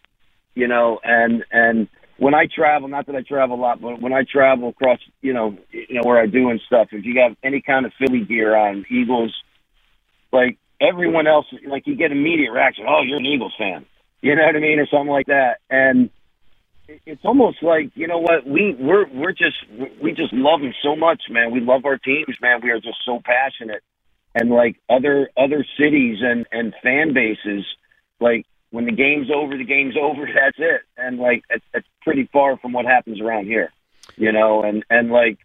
you 0.55 0.69
know, 0.69 1.01
and 1.03 1.45
and 1.51 1.89
when 2.19 2.35
I 2.35 2.47
travel, 2.47 2.89
not 2.89 3.07
that 3.07 3.17
I 3.17 3.23
travel 3.23 3.57
a 3.57 3.61
lot, 3.61 3.81
but 3.81 4.01
when 4.01 4.13
I 4.13 4.23
travel 4.31 4.69
across, 4.69 4.99
you 5.21 5.33
know, 5.33 5.57
you 5.71 5.95
know 5.95 6.03
where 6.05 6.21
I 6.21 6.27
do 6.27 6.51
and 6.51 6.61
stuff, 6.67 6.89
if 6.93 7.05
you 7.05 7.21
have 7.21 7.37
any 7.43 7.61
kind 7.61 7.87
of 7.87 7.93
Philly 7.99 8.25
gear 8.25 8.55
on, 8.55 8.85
Eagles, 8.91 9.35
like 10.33 10.59
everyone 10.81 11.27
else, 11.27 11.47
like 11.67 11.87
you 11.87 11.97
get 11.97 12.13
immediate 12.13 12.53
reaction. 12.53 12.85
Oh, 12.89 13.03
you're 13.03 13.19
an 13.19 13.27
Eagles 13.27 13.55
fan, 13.59 13.87
you 14.21 14.37
know 14.37 14.45
what 14.45 14.57
I 14.57 14.61
mean, 14.61 14.79
or 14.79 14.87
something 14.87 15.11
like 15.11 15.27
that, 15.27 15.59
and 15.71 16.11
it's 17.07 17.25
almost 17.25 17.63
like 17.63 17.91
you 17.95 18.07
know 18.07 18.19
what 18.19 18.47
we 18.47 18.77
we're 18.79 19.07
we're 19.09 19.33
just 19.33 19.57
we 20.03 20.13
just 20.13 20.33
love 20.33 20.61
them 20.61 20.75
so 20.83 20.97
much, 20.97 21.23
man. 21.31 21.51
We 21.51 21.61
love 21.61 21.85
our 21.85 21.97
teams, 21.97 22.37
man. 22.41 22.61
We 22.63 22.71
are 22.71 22.81
just 22.81 22.99
so 23.05 23.21
passionate 23.25 23.83
and 24.35 24.51
like 24.51 24.77
other 24.89 25.31
other 25.37 25.65
cities 25.79 26.19
and 26.23 26.47
and 26.53 26.75
fan 26.83 27.15
bases 27.15 27.65
like 28.21 28.47
when 28.73 28.87
the 28.87 28.93
game's 28.93 29.29
over 29.33 29.57
the 29.57 29.65
game's 29.65 29.95
over 30.01 30.27
that's 30.27 30.59
it. 30.59 30.83
And 30.97 31.19
like 31.19 31.45
it's 31.73 31.87
pretty 32.03 32.29
far 32.33 32.59
from 32.59 32.73
what 32.73 32.85
happens 32.85 33.21
around 33.21 33.47
here 33.47 33.71
you 34.17 34.33
know? 34.33 34.63
And 34.63 34.85
and 34.91 35.11
like 35.11 35.39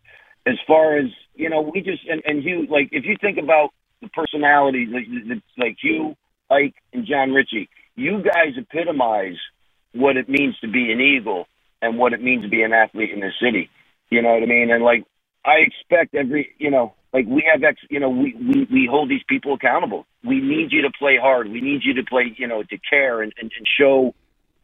as 0.46 0.56
far 0.66 0.98
as 0.98 1.06
you 1.36 1.50
know 1.50 1.62
we 1.62 1.82
just 1.82 2.06
and 2.08 2.22
and 2.26 2.44
you 2.44 2.68
like 2.70 2.90
if 2.92 3.06
you 3.06 3.16
think 3.20 3.38
about 3.38 3.70
the 4.02 4.10
personalities 4.10 4.90
like, 4.92 5.42
like 5.58 5.78
you 5.82 6.16
ike 6.52 6.76
and 6.94 7.06
jon 7.06 7.32
ritchie 7.32 7.68
you 7.96 8.22
guys 8.22 8.54
epitomize 8.58 9.38
what 9.94 10.18
it 10.18 10.30
means 10.30 10.56
to 10.60 10.68
be 10.68 10.92
an 10.92 11.02
eagle 11.02 11.48
and 11.82 11.98
what 11.98 12.14
it 12.14 12.22
means 12.22 12.44
to 12.44 12.50
be 12.50 12.62
an 12.62 12.74
athlete 12.74 13.12
in 13.12 13.20
this 13.20 13.34
city. 13.42 13.70
You 14.10 14.22
know 14.22 14.34
what 14.34 14.44
i 14.44 14.46
mean? 14.46 14.72
And 14.72 14.84
like 14.84 15.06
i 15.46 15.58
expect 15.58 16.16
every 16.16 16.54
you 16.58 16.72
know 16.72 16.94
like 17.14 17.26
we 17.28 17.43
have 17.51 17.64
ex 17.64 17.80
you 17.89 17.99
know 17.99 18.10
we, 18.10 18.36
we 18.36 18.68
we 18.72 18.88
hold 18.89 19.10
these 19.10 19.24
people 19.28 19.53
accountable 19.53 20.05
we 20.24 20.39
need 20.39 20.72
you 20.72 20.82
to 20.82 20.91
play 20.97 21.18
hard 21.22 21.49
we 21.49 21.62
need 21.62 21.82
you 21.84 21.93
to 21.93 22.03
play 22.03 22.34
you 22.38 22.47
know 22.47 22.64
to 22.64 22.78
care 22.89 23.22
and 23.22 23.34
and, 23.39 23.51
and 23.58 23.68
show 23.80 24.14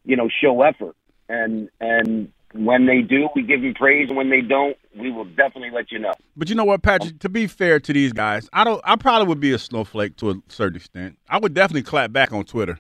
you 0.06 0.16
know 0.16 0.30
show 0.42 0.62
effort 0.62 0.96
and 1.30 1.70
and 1.80 2.32
when 2.54 2.86
they 2.86 3.02
do, 3.02 3.30
we 3.36 3.42
give 3.42 3.62
them 3.62 3.74
praise, 3.74 4.08
and 4.10 4.18
when 4.18 4.30
they 4.30 4.42
don't, 4.42 4.78
we 4.96 5.12
will 5.12 5.26
definitely 5.26 5.72
let 5.72 5.92
you 5.92 6.00
know. 6.00 6.14
But 6.38 6.50
you 6.50 6.56
know 6.56 6.66
what, 6.66 6.84
Patrick? 6.84 7.20
To 7.20 7.30
be 7.30 7.48
fair 7.48 7.80
to 7.80 7.94
these 7.94 8.14
guys, 8.14 8.48
I 8.54 8.64
don't. 8.64 8.82
I 8.84 8.96
probably 8.96 9.28
would 9.28 9.40
be 9.40 9.54
a 9.54 9.60
snowflake 9.60 10.18
to 10.18 10.32
a 10.32 10.36
certain 10.50 10.78
extent. 10.78 11.18
I 11.30 11.40
would 11.40 11.54
definitely 11.54 11.84
clap 11.84 12.12
back 12.12 12.32
on 12.32 12.46
Twitter. 12.46 12.80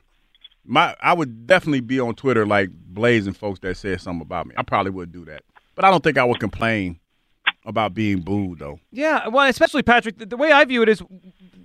My, 0.66 0.96
I 1.02 1.14
would 1.14 1.46
definitely 1.46 1.82
be 1.82 2.00
on 2.00 2.16
Twitter 2.16 2.46
like 2.46 2.70
blazing 2.72 3.34
folks 3.34 3.60
that 3.62 3.76
said 3.76 4.00
something 4.00 4.22
about 4.22 4.48
me. 4.48 4.56
I 4.58 4.64
probably 4.64 4.92
would 4.92 5.12
do 5.12 5.26
that, 5.26 5.44
but 5.76 5.84
I 5.84 5.92
don't 5.92 6.04
think 6.04 6.18
I 6.18 6.24
would 6.24 6.40
complain 6.40 7.00
about 7.66 7.94
being 7.94 8.22
booed 8.22 8.60
though. 8.60 8.80
Yeah, 8.92 9.28
well, 9.28 9.48
especially 9.48 9.84
Patrick. 9.84 10.18
The, 10.18 10.26
the 10.26 10.38
way 10.38 10.52
I 10.52 10.66
view 10.66 10.82
it 10.82 10.90
is, 10.90 11.02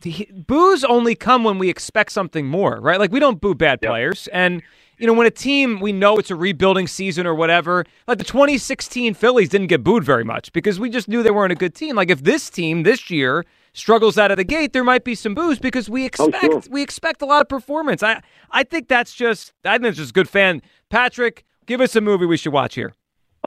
the, 0.01 0.29
boos 0.33 0.85
only 0.85 1.15
come 1.15 1.45
when 1.45 1.59
we 1.59 1.69
expect 1.69 2.13
something 2.13 2.47
more, 2.47 2.81
right? 2.81 2.99
Like 2.99 3.13
we 3.13 3.21
don't 3.21 3.41
boo 3.41 3.55
bad 3.55 3.81
players, 3.81 4.29
and 4.29 4.63
you 4.99 5.07
know 5.07 5.13
when 5.13 5.27
a 5.27 5.31
team 5.31 5.81
we 5.81 5.93
know 5.93 6.17
it's 6.17 6.31
a 6.31 6.37
rebuilding 6.37 6.87
season 6.87 7.27
or 7.27 7.35
whatever. 7.35 7.85
Like 8.07 8.19
the 8.19 8.25
2016 8.25 9.15
Phillies 9.15 9.49
didn't 9.49 9.69
get 9.69 9.83
booed 9.83 10.05
very 10.05 10.25
much 10.25 10.53
because 10.53 10.79
we 10.79 10.91
just 10.91 11.09
knew 11.09 11.23
they 11.23 11.31
weren't 11.31 11.53
a 11.53 11.57
good 11.57 11.75
team. 11.75 11.97
Like 11.97 12.11
if 12.11 12.23
this 12.23 12.51
team 12.51 12.83
this 12.83 13.11
year 13.11 13.45
struggles 13.73 14.19
out 14.19 14.31
of 14.31 14.37
the 14.37 14.45
gate, 14.45 14.73
there 14.73 14.85
might 14.85 15.05
be 15.05 15.15
some 15.15 15.35
boos 15.35 15.59
because 15.59 15.89
we 15.89 16.03
oh, 16.03 16.07
expect 16.07 16.45
sure. 16.45 16.63
we 16.71 16.83
expect 16.83 17.23
a 17.23 17.27
lot 17.27 17.41
of 17.41 17.49
performance. 17.49 18.03
I 18.03 18.23
I 18.51 18.63
think 18.65 18.89
that's 18.89 19.15
just 19.15 19.53
I 19.65 19.79
think 19.79 19.89
it's 19.89 19.99
just 19.99 20.11
a 20.11 20.15
good 20.15 20.29
fan. 20.29 20.63
Patrick, 20.91 21.45
give 21.67 21.81
us 21.81 21.95
a 21.97 22.01
movie 22.01 22.27
we 22.27 22.37
should 22.37 22.53
watch 22.53 22.75
here. 22.75 22.95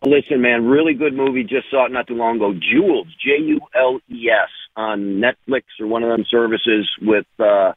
Listen, 0.03 0.41
man, 0.41 0.65
really 0.65 0.93
good 0.93 1.13
movie. 1.13 1.43
Just 1.43 1.69
saw 1.69 1.85
it 1.85 1.91
not 1.91 2.07
too 2.07 2.15
long 2.15 2.37
ago. 2.37 2.53
Jules, 2.53 3.07
J 3.23 3.43
U 3.43 3.59
L 3.75 3.99
E 4.09 4.29
S, 4.29 4.49
on 4.75 5.21
Netflix 5.21 5.63
or 5.79 5.87
one 5.87 6.01
of 6.03 6.09
them 6.09 6.25
services 6.29 6.89
with 7.01 7.27
uh, 7.39 7.73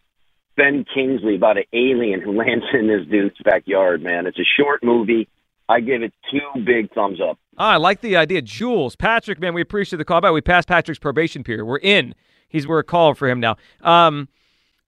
Ben 0.56 0.86
Kingsley 0.94 1.36
about 1.36 1.58
an 1.58 1.64
alien 1.72 2.20
who 2.22 2.32
lands 2.38 2.64
in 2.72 2.86
this 2.86 3.06
dude's 3.10 3.36
backyard. 3.44 4.02
Man, 4.02 4.26
it's 4.26 4.38
a 4.38 4.44
short 4.58 4.82
movie. 4.82 5.28
I 5.68 5.80
give 5.80 6.02
it 6.02 6.12
two 6.30 6.62
big 6.64 6.92
thumbs 6.92 7.20
up. 7.20 7.38
Ah, 7.56 7.72
I 7.72 7.76
like 7.76 8.00
the 8.00 8.16
idea. 8.16 8.42
Jules, 8.42 8.96
Patrick, 8.96 9.38
man, 9.38 9.54
we 9.54 9.62
appreciate 9.62 9.96
the 9.98 10.04
call 10.04 10.20
back. 10.20 10.32
We 10.32 10.42
passed 10.42 10.68
Patrick's 10.68 10.98
probation 10.98 11.42
period. 11.42 11.64
We're 11.64 11.78
in. 11.78 12.14
He's 12.48 12.66
we're 12.66 12.82
calling 12.82 13.14
for 13.14 13.28
him 13.28 13.40
now. 13.40 13.56
Um, 13.82 14.28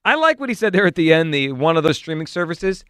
I 0.04 0.14
like 0.14 0.38
what 0.38 0.48
he 0.48 0.54
said 0.54 0.72
there 0.72 0.86
at 0.86 0.94
the 0.94 1.12
end. 1.12 1.34
The 1.34 1.52
one 1.52 1.76
of 1.76 1.82
those 1.82 1.96
streaming 1.96 2.26
services. 2.26 2.84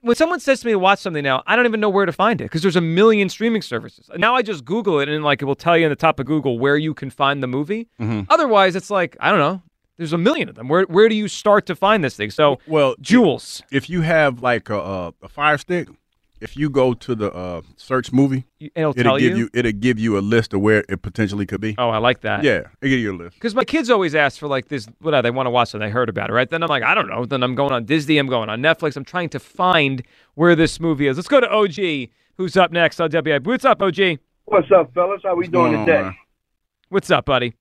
When 0.00 0.14
someone 0.14 0.38
says 0.40 0.60
to 0.60 0.66
me 0.66 0.72
to 0.72 0.78
watch 0.78 1.00
something 1.00 1.24
now, 1.24 1.42
I 1.46 1.56
don't 1.56 1.66
even 1.66 1.80
know 1.80 1.88
where 1.88 2.06
to 2.06 2.12
find 2.12 2.40
it 2.40 2.44
because 2.44 2.62
there's 2.62 2.76
a 2.76 2.80
million 2.80 3.28
streaming 3.28 3.62
services. 3.62 4.08
Now 4.16 4.34
I 4.34 4.42
just 4.42 4.64
Google 4.64 5.00
it 5.00 5.08
and 5.08 5.24
like 5.24 5.42
it 5.42 5.46
will 5.46 5.56
tell 5.56 5.76
you 5.76 5.86
in 5.86 5.90
the 5.90 5.96
top 5.96 6.20
of 6.20 6.26
Google 6.26 6.58
where 6.58 6.76
you 6.76 6.94
can 6.94 7.10
find 7.10 7.42
the 7.42 7.48
movie. 7.48 7.88
Mhm. 8.00 8.26
Otherwise, 8.30 8.76
it's 8.76 8.90
like 8.90 9.16
I 9.20 9.30
don't 9.30 9.40
know. 9.40 9.62
There's 9.96 10.12
a 10.12 10.18
million 10.18 10.48
of 10.48 10.54
them. 10.54 10.68
Where 10.68 10.84
where 10.84 11.08
do 11.08 11.16
you 11.16 11.26
start 11.26 11.66
to 11.66 11.74
find 11.74 12.04
this 12.04 12.16
thing? 12.16 12.30
So 12.30 12.60
Well, 12.68 12.94
Jules, 13.00 13.62
if 13.72 13.90
you 13.90 14.02
have 14.02 14.40
like 14.42 14.70
a, 14.70 15.12
a 15.22 15.28
Fire 15.28 15.58
Stick, 15.58 15.88
if 16.40 16.56
you 16.56 16.70
go 16.70 16.94
to 16.94 17.14
the 17.14 17.32
uh, 17.32 17.62
search 17.76 18.12
movie, 18.12 18.46
it'll 18.60 18.90
it'll 18.90 19.02
tell 19.02 19.18
give 19.18 19.36
you? 19.36 19.48
It'll 19.52 19.72
give 19.72 19.98
you 19.98 20.18
a 20.18 20.20
list 20.20 20.54
of 20.54 20.60
where 20.60 20.84
it 20.88 21.02
potentially 21.02 21.46
could 21.46 21.60
be. 21.60 21.74
Oh, 21.78 21.90
I 21.90 21.98
like 21.98 22.20
that. 22.20 22.44
Yeah, 22.44 22.62
it 22.80 22.88
give 22.88 22.98
you 22.98 23.12
a 23.12 23.16
list. 23.16 23.34
Because 23.34 23.54
my 23.54 23.64
kids 23.64 23.90
always 23.90 24.14
ask 24.14 24.38
for 24.38 24.48
like 24.48 24.68
this, 24.68 24.86
what 25.00 25.20
they 25.22 25.30
want 25.30 25.46
to 25.46 25.50
watch, 25.50 25.74
and 25.74 25.82
they 25.82 25.90
heard 25.90 26.08
about 26.08 26.30
it, 26.30 26.32
right? 26.32 26.48
Then 26.48 26.62
I'm 26.62 26.68
like, 26.68 26.82
I 26.82 26.94
don't 26.94 27.08
know. 27.08 27.24
Then 27.24 27.42
I'm 27.42 27.54
going 27.54 27.72
on 27.72 27.84
Disney, 27.84 28.18
I'm 28.18 28.28
going 28.28 28.48
on 28.48 28.60
Netflix. 28.60 28.96
I'm 28.96 29.04
trying 29.04 29.28
to 29.30 29.40
find 29.40 30.02
where 30.34 30.54
this 30.54 30.80
movie 30.80 31.06
is. 31.06 31.16
Let's 31.16 31.28
go 31.28 31.40
to 31.40 31.50
OG, 31.50 32.10
who's 32.36 32.56
up 32.56 32.72
next 32.72 33.00
on 33.00 33.10
WI. 33.10 33.38
What's 33.38 33.64
up, 33.64 33.82
OG? 33.82 34.18
What's 34.44 34.70
up, 34.70 34.94
fellas? 34.94 35.20
How 35.24 35.34
we 35.34 35.48
doing 35.48 35.84
today? 35.84 36.10
What's 36.88 37.10
up, 37.10 37.26
buddy? 37.26 37.54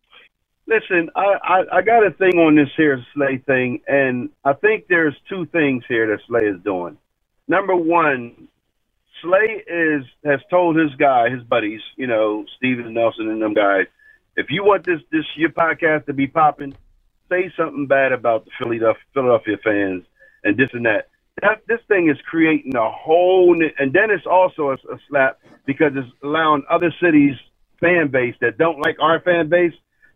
Listen, 0.67 1.09
I, 1.15 1.35
I 1.43 1.77
I 1.77 1.81
got 1.81 2.05
a 2.05 2.11
thing 2.11 2.39
on 2.39 2.55
this 2.55 2.69
here 2.75 3.01
Slay 3.13 3.37
thing, 3.45 3.81
and 3.87 4.29
I 4.43 4.51
think 4.53 4.85
there's 4.89 5.15
two 5.29 5.45
things 5.47 5.83
here 5.87 6.07
that 6.07 6.19
Slay 6.27 6.41
is 6.41 6.61
doing. 6.63 6.97
Number 7.47 7.75
one, 7.75 8.49
Slay 9.21 9.63
is 9.67 10.03
has 10.23 10.39
told 10.49 10.75
his 10.77 10.93
guy, 10.95 11.29
his 11.29 11.43
buddies, 11.43 11.81
you 11.95 12.07
know, 12.07 12.45
Steven 12.57 12.93
Nelson 12.93 13.29
and 13.29 13.41
them 13.41 13.53
guys, 13.53 13.87
if 14.35 14.47
you 14.49 14.63
want 14.63 14.85
this 14.85 15.01
this 15.11 15.25
your 15.35 15.49
podcast 15.49 16.05
to 16.05 16.13
be 16.13 16.27
popping, 16.27 16.75
say 17.29 17.51
something 17.57 17.87
bad 17.87 18.11
about 18.11 18.45
the 18.45 18.51
Philadelphia 18.57 19.01
Philadelphia 19.13 19.57
fans 19.63 20.03
and 20.43 20.57
this 20.57 20.69
and 20.73 20.85
that. 20.85 21.09
That 21.41 21.61
this 21.67 21.79
thing 21.87 22.09
is 22.09 22.17
creating 22.25 22.75
a 22.75 22.89
whole, 22.89 23.53
and 23.53 23.93
then 23.93 24.09
it's 24.09 24.25
also 24.25 24.69
a, 24.69 24.73
a 24.73 24.99
slap 25.07 25.39
because 25.65 25.91
it's 25.95 26.07
allowing 26.23 26.63
other 26.69 26.93
cities' 27.01 27.37
fan 27.79 28.09
base 28.09 28.35
that 28.41 28.57
don't 28.57 28.79
like 28.83 28.97
our 28.99 29.19
fan 29.21 29.49
base 29.49 29.73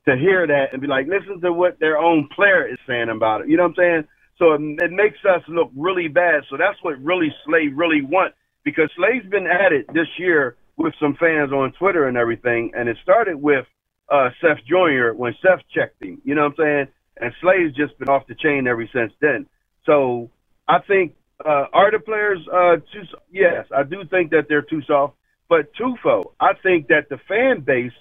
to 0.07 0.15
hear 0.15 0.47
that 0.47 0.73
and 0.73 0.81
be 0.81 0.87
like, 0.87 1.05
listen 1.07 1.39
to 1.41 1.53
what 1.53 1.79
their 1.79 1.97
own 1.97 2.27
player 2.35 2.67
is 2.67 2.79
saying 2.87 3.09
about 3.09 3.41
it. 3.41 3.49
You 3.49 3.57
know 3.57 3.63
what 3.63 3.69
I'm 3.69 3.75
saying? 3.75 4.07
So 4.39 4.53
it, 4.53 4.61
it 4.81 4.91
makes 4.91 5.19
us 5.23 5.43
look 5.47 5.69
really 5.75 6.07
bad. 6.07 6.41
So 6.49 6.57
that's 6.57 6.81
what 6.81 6.99
really 7.03 7.29
Slay 7.45 7.67
really 7.67 8.01
want 8.01 8.33
because 8.63 8.89
Slay's 8.95 9.29
been 9.29 9.47
at 9.47 9.71
it 9.71 9.87
this 9.93 10.07
year 10.17 10.55
with 10.77 10.93
some 10.99 11.15
fans 11.19 11.51
on 11.51 11.73
Twitter 11.73 12.07
and 12.07 12.17
everything, 12.17 12.71
and 12.75 12.89
it 12.89 12.97
started 13.03 13.35
with 13.35 13.65
uh, 14.09 14.29
Seth 14.41 14.63
Joyner 14.69 15.13
when 15.13 15.33
Seth 15.41 15.61
checked 15.73 16.01
him. 16.03 16.21
You 16.23 16.35
know 16.35 16.43
what 16.43 16.59
I'm 16.59 16.65
saying? 16.65 16.87
And 17.19 17.33
Slay's 17.41 17.75
just 17.75 17.97
been 17.99 18.09
off 18.09 18.27
the 18.27 18.35
chain 18.35 18.67
ever 18.67 18.87
since 18.93 19.13
then. 19.21 19.45
So 19.85 20.29
I 20.67 20.79
think 20.79 21.15
uh, 21.43 21.65
are 21.73 21.91
the 21.91 21.99
players 21.99 22.39
uh, 22.51 22.77
too? 22.93 23.03
Yes, 23.31 23.65
I 23.75 23.83
do 23.83 24.03
think 24.09 24.31
that 24.31 24.45
they're 24.47 24.61
too 24.61 24.81
soft. 24.87 25.15
But 25.49 25.73
twofold, 25.77 26.33
I 26.39 26.53
think 26.63 26.87
that 26.87 27.09
the 27.09 27.17
fan 27.27 27.61
base 27.61 27.91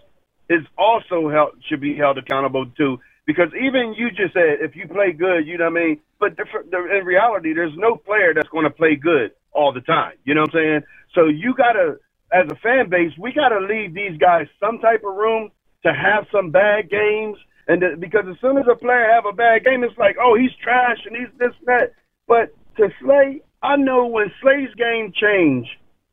is 0.49 0.65
also 0.79 1.29
held 1.29 1.51
should 1.69 1.81
be 1.81 1.97
held 1.97 2.19
accountable 2.19 2.67
too. 2.77 2.99
Because 3.31 3.53
even 3.55 3.95
you 3.97 4.11
just 4.11 4.35
said 4.35 4.59
if 4.61 4.74
you 4.74 4.89
play 4.89 5.12
good, 5.12 5.47
you 5.47 5.57
know 5.57 5.70
what 5.70 5.78
I 5.78 5.85
mean. 5.85 6.01
But 6.18 6.37
in 6.37 7.05
reality, 7.05 7.55
there's 7.55 7.76
no 7.76 7.95
player 7.95 8.35
that's 8.35 8.49
going 8.49 8.64
to 8.64 8.70
play 8.70 8.97
good 8.97 9.31
all 9.53 9.72
the 9.72 9.81
time. 9.83 10.14
You 10.24 10.35
know 10.35 10.43
what 10.43 10.55
I'm 10.55 10.59
saying? 10.59 10.81
So 11.14 11.26
you 11.26 11.55
gotta, 11.57 11.99
as 12.33 12.51
a 12.51 12.57
fan 12.57 12.91
base, 12.91 13.12
we 13.18 13.33
gotta 13.33 13.61
leave 13.61 13.95
these 13.95 14.18
guys 14.18 14.47
some 14.59 14.78
type 14.78 15.03
of 15.07 15.14
room 15.14 15.51
to 15.85 15.93
have 15.93 16.26
some 16.33 16.51
bad 16.51 16.91
games. 16.91 17.39
And 17.68 17.83
that, 17.83 18.01
because 18.01 18.24
as 18.28 18.37
soon 18.41 18.59
as 18.59 18.66
a 18.70 18.74
player 18.74 19.07
have 19.14 19.26
a 19.26 19.33
bad 19.33 19.64
game, 19.64 19.85
it's 19.85 19.97
like, 19.97 20.16
oh, 20.20 20.35
he's 20.35 20.51
trash 20.62 20.99
and 21.07 21.14
he's 21.14 21.31
this 21.39 21.55
and 21.59 21.68
that. 21.68 21.93
But 22.26 22.51
to 22.78 22.89
Slay, 23.01 23.43
I 23.62 23.76
know 23.76 24.07
when 24.07 24.33
Slay's 24.43 24.74
game 24.74 25.12
changed, 25.14 25.70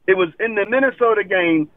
it 0.07 0.13
was 0.13 0.29
in 0.39 0.53
the 0.53 0.65
Minnesota 0.69 1.23
game 1.23 1.69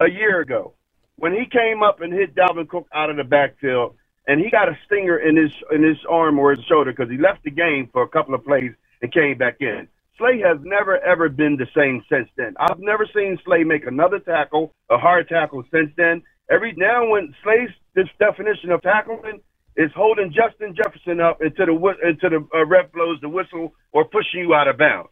a 0.00 0.10
year 0.10 0.40
ago 0.40 0.74
when 1.16 1.32
he 1.32 1.46
came 1.50 1.82
up 1.82 2.00
and 2.00 2.12
hit 2.12 2.34
Dalvin 2.34 2.68
Cook 2.68 2.88
out 2.92 3.10
of 3.10 3.16
the 3.16 3.24
backfield, 3.24 3.94
and 4.26 4.40
he 4.40 4.50
got 4.50 4.68
a 4.68 4.78
stinger 4.86 5.18
in 5.18 5.36
his 5.36 5.52
in 5.72 5.82
his 5.82 5.98
arm 6.08 6.38
or 6.38 6.52
his 6.54 6.64
shoulder 6.66 6.92
because 6.92 7.10
he 7.10 7.18
left 7.18 7.44
the 7.44 7.50
game 7.50 7.88
for 7.92 8.02
a 8.02 8.08
couple 8.08 8.34
of 8.34 8.44
plays 8.44 8.72
and 9.00 9.12
came 9.12 9.36
back 9.38 9.56
in. 9.60 9.88
Slay 10.18 10.40
has 10.40 10.58
never 10.62 10.98
ever 10.98 11.28
been 11.28 11.56
the 11.56 11.66
same 11.74 12.04
since 12.10 12.28
then. 12.36 12.54
I've 12.58 12.78
never 12.78 13.06
seen 13.14 13.38
Slay 13.44 13.64
make 13.64 13.86
another 13.86 14.20
tackle, 14.20 14.74
a 14.90 14.98
hard 14.98 15.28
tackle 15.28 15.64
since 15.72 15.90
then. 15.96 16.22
Every 16.50 16.74
now 16.76 17.08
when 17.08 17.34
Slay's 17.42 17.70
this 17.94 18.08
definition 18.18 18.70
of 18.70 18.82
tackling 18.82 19.40
is 19.76 19.90
holding 19.96 20.32
Justin 20.32 20.74
Jefferson 20.76 21.20
up 21.20 21.40
into 21.42 21.64
the 21.66 22.08
into 22.08 22.28
the 22.28 22.46
uh, 22.54 22.66
ref 22.66 22.92
blows 22.92 23.20
the 23.20 23.28
whistle 23.28 23.74
or 23.92 24.04
pushing 24.04 24.40
you 24.40 24.54
out 24.54 24.68
of 24.68 24.78
bounds 24.78 25.10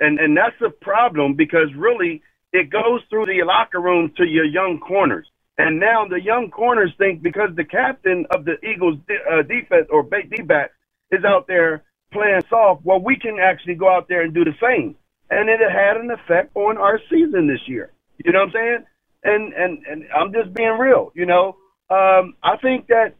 and 0.00 0.18
and 0.18 0.36
that's 0.36 0.60
a 0.64 0.70
problem 0.70 1.34
because 1.34 1.68
really 1.76 2.22
it 2.52 2.70
goes 2.70 3.00
through 3.10 3.26
the 3.26 3.42
locker 3.44 3.80
room 3.80 4.12
to 4.16 4.24
your 4.24 4.44
young 4.44 4.78
corners. 4.78 5.26
And 5.56 5.78
now 5.78 6.06
the 6.08 6.20
young 6.20 6.50
corners 6.50 6.92
think 6.98 7.22
because 7.22 7.50
the 7.54 7.64
captain 7.64 8.26
of 8.30 8.44
the 8.44 8.54
Eagles 8.64 8.98
uh, 9.30 9.42
defense 9.42 9.86
or 9.90 10.02
ba- 10.02 10.26
D-back 10.28 10.72
is 11.12 11.24
out 11.24 11.46
there 11.46 11.84
playing 12.12 12.42
soft, 12.50 12.84
well, 12.84 13.00
we 13.00 13.16
can 13.16 13.38
actually 13.38 13.76
go 13.76 13.88
out 13.88 14.08
there 14.08 14.22
and 14.22 14.34
do 14.34 14.44
the 14.44 14.54
same. 14.60 14.96
And 15.30 15.48
it 15.48 15.60
had 15.60 15.96
an 15.96 16.10
effect 16.10 16.54
on 16.56 16.76
our 16.76 17.00
season 17.10 17.46
this 17.46 17.60
year. 17.66 17.92
You 18.24 18.32
know 18.32 18.40
what 18.40 18.48
I'm 18.48 18.52
saying? 18.52 18.84
And 19.24 19.52
and 19.54 19.86
and 19.86 20.04
I'm 20.14 20.32
just 20.32 20.54
being 20.54 20.76
real. 20.78 21.10
You 21.14 21.26
know, 21.26 21.56
um, 21.88 22.34
I 22.42 22.56
think 22.60 22.88
that 22.88 23.14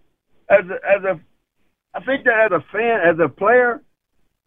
as 0.50 0.64
a, 0.68 0.74
as 0.74 1.04
a 1.04 1.20
I 1.94 2.04
think 2.04 2.24
that 2.24 2.52
as 2.52 2.52
a 2.52 2.64
fan, 2.72 3.00
as 3.08 3.18
a 3.24 3.28
player, 3.28 3.82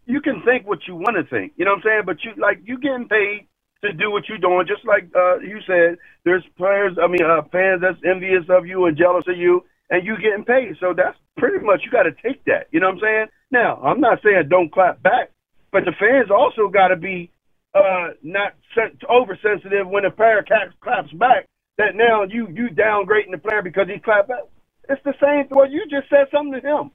you 0.05 0.21
can 0.21 0.43
think 0.45 0.67
what 0.67 0.79
you 0.87 0.95
want 0.95 1.17
to 1.17 1.23
think. 1.23 1.53
You 1.55 1.65
know 1.65 1.71
what 1.71 1.77
I'm 1.77 1.83
saying? 1.83 2.01
But 2.05 2.17
you 2.23 2.31
like 2.41 2.59
you 2.63 2.77
getting 2.79 3.07
paid 3.07 3.46
to 3.83 3.93
do 3.93 4.11
what 4.11 4.27
you're 4.27 4.37
doing. 4.37 4.65
Just 4.67 4.85
like 4.85 5.09
uh, 5.15 5.39
you 5.39 5.59
said, 5.67 5.97
there's 6.25 6.43
players. 6.57 6.97
I 7.01 7.07
mean, 7.07 7.23
uh, 7.23 7.43
fans 7.51 7.81
that's 7.81 7.99
envious 8.05 8.45
of 8.49 8.65
you 8.65 8.85
and 8.85 8.97
jealous 8.97 9.25
of 9.27 9.37
you, 9.37 9.63
and 9.89 10.05
you 10.05 10.15
getting 10.17 10.45
paid. 10.45 10.75
So 10.79 10.93
that's 10.95 11.17
pretty 11.37 11.63
much 11.63 11.81
you 11.85 11.91
got 11.91 12.03
to 12.03 12.15
take 12.23 12.43
that. 12.45 12.67
You 12.71 12.79
know 12.79 12.87
what 12.87 12.95
I'm 12.95 13.01
saying? 13.01 13.25
Now, 13.51 13.77
I'm 13.83 14.01
not 14.01 14.19
saying 14.23 14.49
don't 14.49 14.71
clap 14.71 15.01
back, 15.03 15.31
but 15.71 15.85
the 15.85 15.93
fans 15.99 16.31
also 16.31 16.67
got 16.69 16.89
to 16.89 16.95
be 16.97 17.31
uh, 17.75 18.17
not 18.23 18.53
sen- 18.75 18.97
oversensitive 19.09 19.87
when 19.87 20.05
a 20.05 20.11
player 20.11 20.43
claps, 20.45 20.73
claps 20.81 21.11
back. 21.13 21.45
That 21.77 21.93
now 21.93 22.23
you 22.23 22.47
you 22.49 22.69
downgrading 22.73 23.31
the 23.31 23.37
player 23.37 23.61
because 23.61 23.87
he 23.87 23.99
clapped 23.99 24.29
back. 24.29 24.49
It's 24.89 25.03
the 25.03 25.13
same. 25.21 25.45
Well, 25.51 25.69
you 25.69 25.83
just 25.89 26.09
said 26.09 26.25
something 26.31 26.59
to 26.59 26.67
him. 26.67 26.91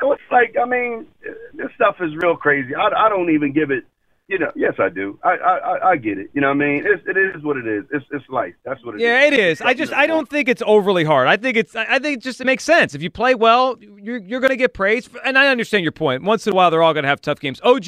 So 0.00 0.12
it's 0.12 0.22
like, 0.30 0.54
I 0.60 0.66
mean, 0.68 1.06
this 1.54 1.68
stuff 1.74 1.96
is 2.00 2.10
real 2.20 2.36
crazy. 2.36 2.74
I, 2.74 3.06
I 3.06 3.08
don't 3.08 3.30
even 3.30 3.52
give 3.52 3.70
it, 3.70 3.84
you 4.28 4.38
know. 4.38 4.50
Yes, 4.56 4.74
I 4.78 4.88
do. 4.88 5.18
I 5.22 5.30
I, 5.36 5.56
I- 5.58 5.90
I 5.90 5.96
get 5.96 6.18
it. 6.18 6.30
You 6.34 6.40
know 6.40 6.48
what 6.48 6.54
I 6.62 6.66
mean? 6.66 6.84
It's, 6.86 7.02
it 7.06 7.16
is 7.16 7.42
what 7.42 7.56
it 7.56 7.66
is. 7.66 7.84
It's 7.92 8.04
it's 8.10 8.28
life. 8.28 8.54
That's 8.64 8.84
what 8.84 8.94
it 8.94 8.98
is. 8.98 9.02
Yeah, 9.02 9.24
it 9.26 9.34
is. 9.34 9.60
I 9.60 9.74
just 9.74 9.92
I 9.92 10.06
don't 10.06 10.28
think 10.28 10.48
it's 10.48 10.62
overly 10.66 11.04
hard. 11.04 11.28
I 11.28 11.36
think 11.36 11.56
it's 11.56 11.74
I 11.76 11.86
I 11.88 11.98
think 11.98 12.18
it 12.18 12.22
just 12.22 12.40
it 12.40 12.44
makes 12.44 12.64
sense. 12.64 12.94
If 12.94 13.02
you 13.02 13.10
play 13.10 13.34
well, 13.34 13.76
you're 13.80 14.18
you're 14.18 14.40
going 14.40 14.50
to 14.50 14.56
get 14.56 14.74
praised. 14.74 15.10
And 15.24 15.38
I 15.38 15.48
understand 15.48 15.84
your 15.84 15.92
point. 15.92 16.22
Once 16.24 16.46
in 16.46 16.52
a 16.52 16.56
while, 16.56 16.70
they're 16.70 16.82
all 16.82 16.92
going 16.94 17.04
to 17.04 17.08
have 17.08 17.20
tough 17.20 17.40
games. 17.40 17.60
OG, 17.62 17.86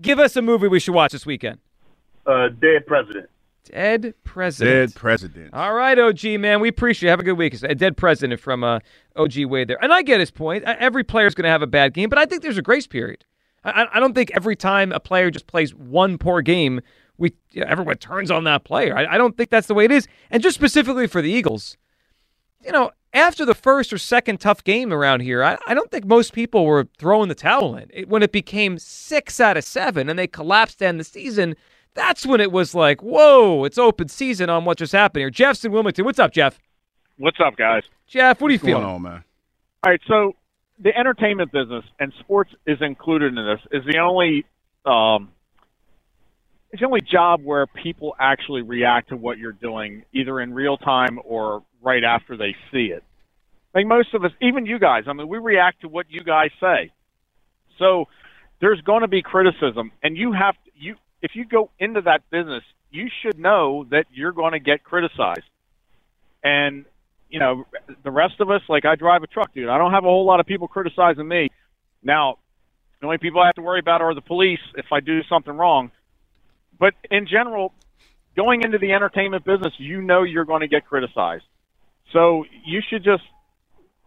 give 0.00 0.18
us 0.18 0.36
a 0.36 0.42
movie 0.42 0.68
we 0.68 0.80
should 0.80 0.94
watch 0.94 1.12
this 1.12 1.26
weekend. 1.26 1.58
Uh, 2.26 2.48
dead 2.48 2.86
president. 2.86 3.28
Dead 3.64 4.14
president. 4.24 4.92
Dead 4.94 4.98
president. 4.98 5.52
All 5.54 5.74
right, 5.74 5.98
OG 5.98 6.24
man, 6.40 6.60
we 6.60 6.68
appreciate. 6.68 7.08
it. 7.08 7.10
Have 7.10 7.20
a 7.20 7.22
good 7.22 7.36
week. 7.36 7.54
A 7.62 7.74
dead 7.74 7.96
president 7.98 8.40
from 8.40 8.64
uh, 8.64 8.80
OG 9.16 9.44
Wade 9.44 9.68
there, 9.68 9.82
and 9.82 9.92
I 9.92 10.00
get 10.02 10.20
his 10.20 10.30
point. 10.30 10.64
Uh, 10.66 10.74
Every 10.78 11.04
player's 11.04 11.34
going 11.34 11.44
to 11.44 11.50
have 11.50 11.60
a 11.62 11.66
bad 11.66 11.92
game, 11.92 12.08
but 12.08 12.18
I 12.18 12.24
think 12.24 12.42
there's 12.42 12.56
a 12.58 12.62
grace 12.62 12.86
period. 12.86 13.24
I, 13.68 13.82
I- 13.84 13.96
I 13.96 14.00
don't 14.00 14.14
think 14.14 14.30
every 14.34 14.56
time 14.56 14.92
a 14.92 15.00
player 15.00 15.30
just 15.30 15.46
plays 15.46 15.74
one 15.74 16.18
poor 16.18 16.42
game, 16.42 16.80
we 17.16 17.32
you 17.50 17.60
know, 17.62 17.66
everyone 17.68 17.96
turns 17.96 18.30
on 18.30 18.44
that 18.44 18.64
player. 18.64 18.96
I, 18.96 19.14
I 19.14 19.18
don't 19.18 19.36
think 19.36 19.50
that's 19.50 19.66
the 19.66 19.74
way 19.74 19.84
it 19.84 19.90
is. 19.92 20.06
And 20.30 20.42
just 20.42 20.54
specifically 20.54 21.06
for 21.06 21.20
the 21.22 21.30
Eagles, 21.30 21.76
you 22.64 22.72
know, 22.72 22.90
after 23.14 23.44
the 23.44 23.54
first 23.54 23.92
or 23.92 23.98
second 23.98 24.38
tough 24.40 24.62
game 24.64 24.92
around 24.92 25.20
here, 25.20 25.42
I, 25.42 25.56
I 25.66 25.74
don't 25.74 25.90
think 25.90 26.04
most 26.04 26.32
people 26.32 26.64
were 26.66 26.86
throwing 26.98 27.28
the 27.28 27.34
towel 27.34 27.74
in. 27.76 27.88
It, 27.92 28.08
when 28.08 28.22
it 28.22 28.32
became 28.32 28.78
six 28.78 29.40
out 29.40 29.56
of 29.56 29.64
seven 29.64 30.08
and 30.08 30.18
they 30.18 30.26
collapsed 30.26 30.78
to 30.80 30.86
end 30.86 31.00
the 31.00 31.04
season, 31.04 31.54
that's 31.94 32.26
when 32.26 32.40
it 32.40 32.52
was 32.52 32.74
like, 32.74 33.02
whoa, 33.02 33.64
it's 33.64 33.78
open 33.78 34.08
season 34.08 34.50
on 34.50 34.64
what 34.64 34.78
just 34.78 34.92
happened 34.92 35.20
here. 35.22 35.30
Jeff's 35.30 35.64
in 35.64 35.72
Wilmington. 35.72 36.04
What's 36.04 36.18
up, 36.18 36.32
Jeff? 36.32 36.58
What's 37.16 37.38
up, 37.40 37.56
guys? 37.56 37.82
Jeff, 38.06 38.40
what 38.40 38.48
are 38.48 38.52
you 38.52 38.58
What's 38.58 38.66
going 38.66 38.82
feeling? 38.82 38.94
on, 38.94 39.02
man? 39.02 39.24
All 39.84 39.90
right, 39.92 40.00
so 40.06 40.36
the 40.80 40.96
entertainment 40.96 41.52
business 41.52 41.84
and 41.98 42.12
sports 42.20 42.50
is 42.66 42.78
included 42.80 43.36
in 43.36 43.46
this 43.46 43.60
is 43.72 43.84
the 43.86 43.98
only 43.98 44.44
um, 44.84 45.30
it's 46.70 46.80
the 46.80 46.86
only 46.86 47.00
job 47.00 47.42
where 47.44 47.66
people 47.66 48.14
actually 48.18 48.62
react 48.62 49.08
to 49.10 49.16
what 49.16 49.38
you're 49.38 49.52
doing 49.52 50.04
either 50.12 50.40
in 50.40 50.54
real 50.54 50.76
time 50.76 51.18
or 51.24 51.62
right 51.82 52.04
after 52.04 52.36
they 52.36 52.54
see 52.72 52.86
it. 52.86 53.02
I 53.74 53.78
Like 53.78 53.86
most 53.86 54.14
of 54.14 54.24
us, 54.24 54.32
even 54.42 54.66
you 54.66 54.78
guys, 54.78 55.04
I 55.06 55.12
mean, 55.12 55.28
we 55.28 55.38
react 55.38 55.82
to 55.82 55.88
what 55.88 56.06
you 56.10 56.22
guys 56.22 56.50
say. 56.60 56.90
So 57.78 58.06
there's 58.60 58.80
going 58.82 59.02
to 59.02 59.08
be 59.08 59.22
criticism, 59.22 59.92
and 60.02 60.16
you 60.16 60.32
have 60.32 60.54
to, 60.64 60.70
you 60.74 60.96
if 61.22 61.32
you 61.34 61.44
go 61.44 61.70
into 61.78 62.02
that 62.02 62.28
business, 62.30 62.62
you 62.90 63.08
should 63.22 63.38
know 63.38 63.86
that 63.90 64.06
you're 64.12 64.32
going 64.32 64.52
to 64.52 64.60
get 64.60 64.84
criticized. 64.84 65.42
And 66.42 66.84
you 67.30 67.38
know, 67.38 67.64
the 68.04 68.10
rest 68.10 68.40
of 68.40 68.50
us, 68.50 68.62
like 68.68 68.84
I 68.84 68.96
drive 68.96 69.22
a 69.22 69.26
truck, 69.26 69.52
dude. 69.54 69.68
I 69.68 69.78
don't 69.78 69.92
have 69.92 70.04
a 70.04 70.08
whole 70.08 70.24
lot 70.24 70.40
of 70.40 70.46
people 70.46 70.68
criticizing 70.68 71.26
me. 71.26 71.50
Now, 72.02 72.38
the 73.00 73.06
only 73.06 73.18
people 73.18 73.40
I 73.40 73.46
have 73.46 73.54
to 73.56 73.62
worry 73.62 73.80
about 73.80 74.00
are 74.00 74.14
the 74.14 74.20
police 74.20 74.60
if 74.76 74.86
I 74.92 75.00
do 75.00 75.22
something 75.28 75.56
wrong. 75.56 75.90
But 76.78 76.94
in 77.10 77.26
general, 77.26 77.72
going 78.36 78.62
into 78.62 78.78
the 78.78 78.92
entertainment 78.92 79.44
business, 79.44 79.72
you 79.78 80.00
know 80.00 80.22
you're 80.22 80.44
going 80.44 80.60
to 80.60 80.68
get 80.68 80.86
criticized. 80.86 81.44
So 82.12 82.44
you 82.64 82.80
should 82.88 83.04
just 83.04 83.22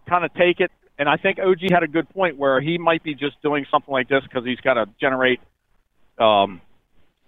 kind 0.07 0.25
of 0.25 0.33
take 0.33 0.59
it. 0.59 0.71
And 0.97 1.07
I 1.07 1.17
think 1.17 1.39
OG 1.39 1.71
had 1.71 1.83
a 1.83 1.87
good 1.87 2.09
point 2.09 2.37
where 2.37 2.59
he 2.61 2.77
might 2.77 3.03
be 3.03 3.13
just 3.13 3.41
doing 3.41 3.65
something 3.71 3.91
like 3.91 4.07
this 4.07 4.23
because 4.23 4.45
he's 4.45 4.59
got 4.59 4.75
to 4.75 4.87
generate 4.99 5.39
um, 6.17 6.61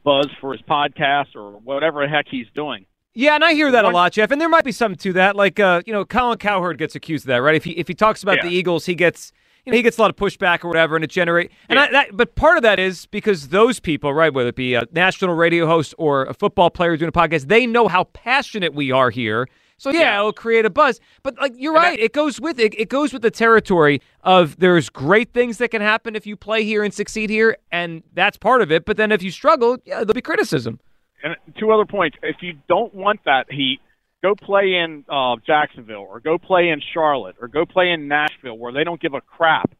buzz 0.04 0.28
for 0.42 0.54
his 0.54 0.62
podcast 0.62 1.36
or 1.36 1.52
whatever 1.60 2.06
the 2.06 2.10
heck 2.10 2.26
he's 2.30 2.48
doing. 2.54 2.86
Yeah, 3.16 3.36
and 3.36 3.44
I 3.44 3.54
hear 3.54 3.72
that 3.72 3.86
a 3.86 3.90
lot, 3.90 4.12
Jeff. 4.14 4.32
And 4.32 4.42
there 4.42 4.50
might 4.50 4.64
be 4.64 4.72
something 4.72 4.98
to 5.00 5.14
that. 5.14 5.36
Like, 5.36 5.60
uh, 5.60 5.82
you 5.86 5.94
know, 5.94 6.04
Colin 6.04 6.40
Cowherd 6.40 6.78
gets 6.80 6.96
accused 6.96 7.26
of 7.26 7.28
that, 7.28 7.38
right? 7.38 7.56
If 7.56 7.64
he 7.64 7.72
if 7.72 7.88
he 7.88 7.94
talks 7.94 8.24
about 8.24 8.38
Yeah. 8.38 8.48
the 8.50 8.56
Eagles, 8.56 8.86
he 8.86 8.96
gets 8.96 9.32
you 9.66 9.72
know 9.72 9.78
he 9.78 9.84
gets 9.84 9.98
a 9.98 10.02
lot 10.02 10.10
of 10.10 10.16
pushback 10.16 10.64
or 10.64 10.68
whatever, 10.68 10.96
and 10.96 11.04
it 11.04 11.12
generate. 11.12 11.52
And 11.70 11.78
I, 11.80 11.92
that, 11.92 12.08
but 12.18 12.36
part 12.36 12.58
of 12.58 12.64
that 12.64 12.80
is 12.80 13.06
because 13.06 13.50
those 13.50 13.80
people, 13.80 14.14
right, 14.14 14.34
whether 14.34 14.50
it 14.50 14.56
be 14.56 14.74
a 14.74 14.86
national 14.92 15.36
radio 15.36 15.68
host 15.68 15.94
or 15.98 16.24
a 16.24 16.34
football 16.34 16.70
player 16.72 16.98
doing 16.98 17.10
a 17.10 17.12
podcast, 17.12 17.48
they 17.50 17.68
know 17.68 17.88
how 17.88 18.06
passionate 18.06 18.74
we 18.74 18.92
are 18.92 19.10
here. 19.12 19.48
So 19.78 19.92
yeah, 19.92 20.18
it'll 20.18 20.34
create 20.34 20.66
a 20.66 20.70
buzz. 20.70 21.00
But 21.24 21.38
like 21.40 21.54
you're 21.58 21.74
right, 21.74 22.00
it 22.00 22.14
goes 22.14 22.40
with 22.42 22.60
it. 22.60 22.74
It 22.80 22.90
goes 22.90 23.14
with 23.14 23.22
the 23.22 23.32
territory 23.32 24.02
of 24.24 24.58
there's 24.60 24.90
great 24.90 25.34
things 25.34 25.58
that 25.60 25.70
can 25.70 25.82
happen 25.82 26.16
if 26.16 26.26
you 26.26 26.36
play 26.36 26.64
here 26.64 26.84
and 26.84 26.94
succeed 26.94 27.30
here, 27.30 27.58
and 27.72 28.02
that's 28.14 28.38
part 28.38 28.62
of 28.62 28.72
it. 28.72 28.86
But 28.86 28.98
then 28.98 29.12
if 29.12 29.22
you 29.22 29.30
struggle, 29.30 29.78
yeah, 29.86 29.98
there'll 29.98 30.14
be 30.14 30.22
criticism. 30.22 30.80
And 31.24 31.36
two 31.60 31.72
other 31.72 31.86
points. 31.86 32.18
If 32.22 32.38
you 32.42 32.56
don't 32.68 32.94
want 32.94 33.22
that 33.26 33.52
heat, 33.52 33.80
go 34.22 34.36
play 34.36 34.76
in 34.76 35.06
uh, 35.10 35.38
Jacksonville 35.48 36.06
or 36.10 36.20
go 36.20 36.38
play 36.38 36.70
in 36.70 36.82
Charlotte 36.94 37.38
or 37.42 37.48
go 37.48 37.66
play 37.66 37.92
in 37.92 38.08
Nashville 38.10 38.58
where 38.58 38.74
they 38.74 38.84
don't 38.84 39.02
give 39.02 39.14
a 39.14 39.22
crap. 39.22 39.72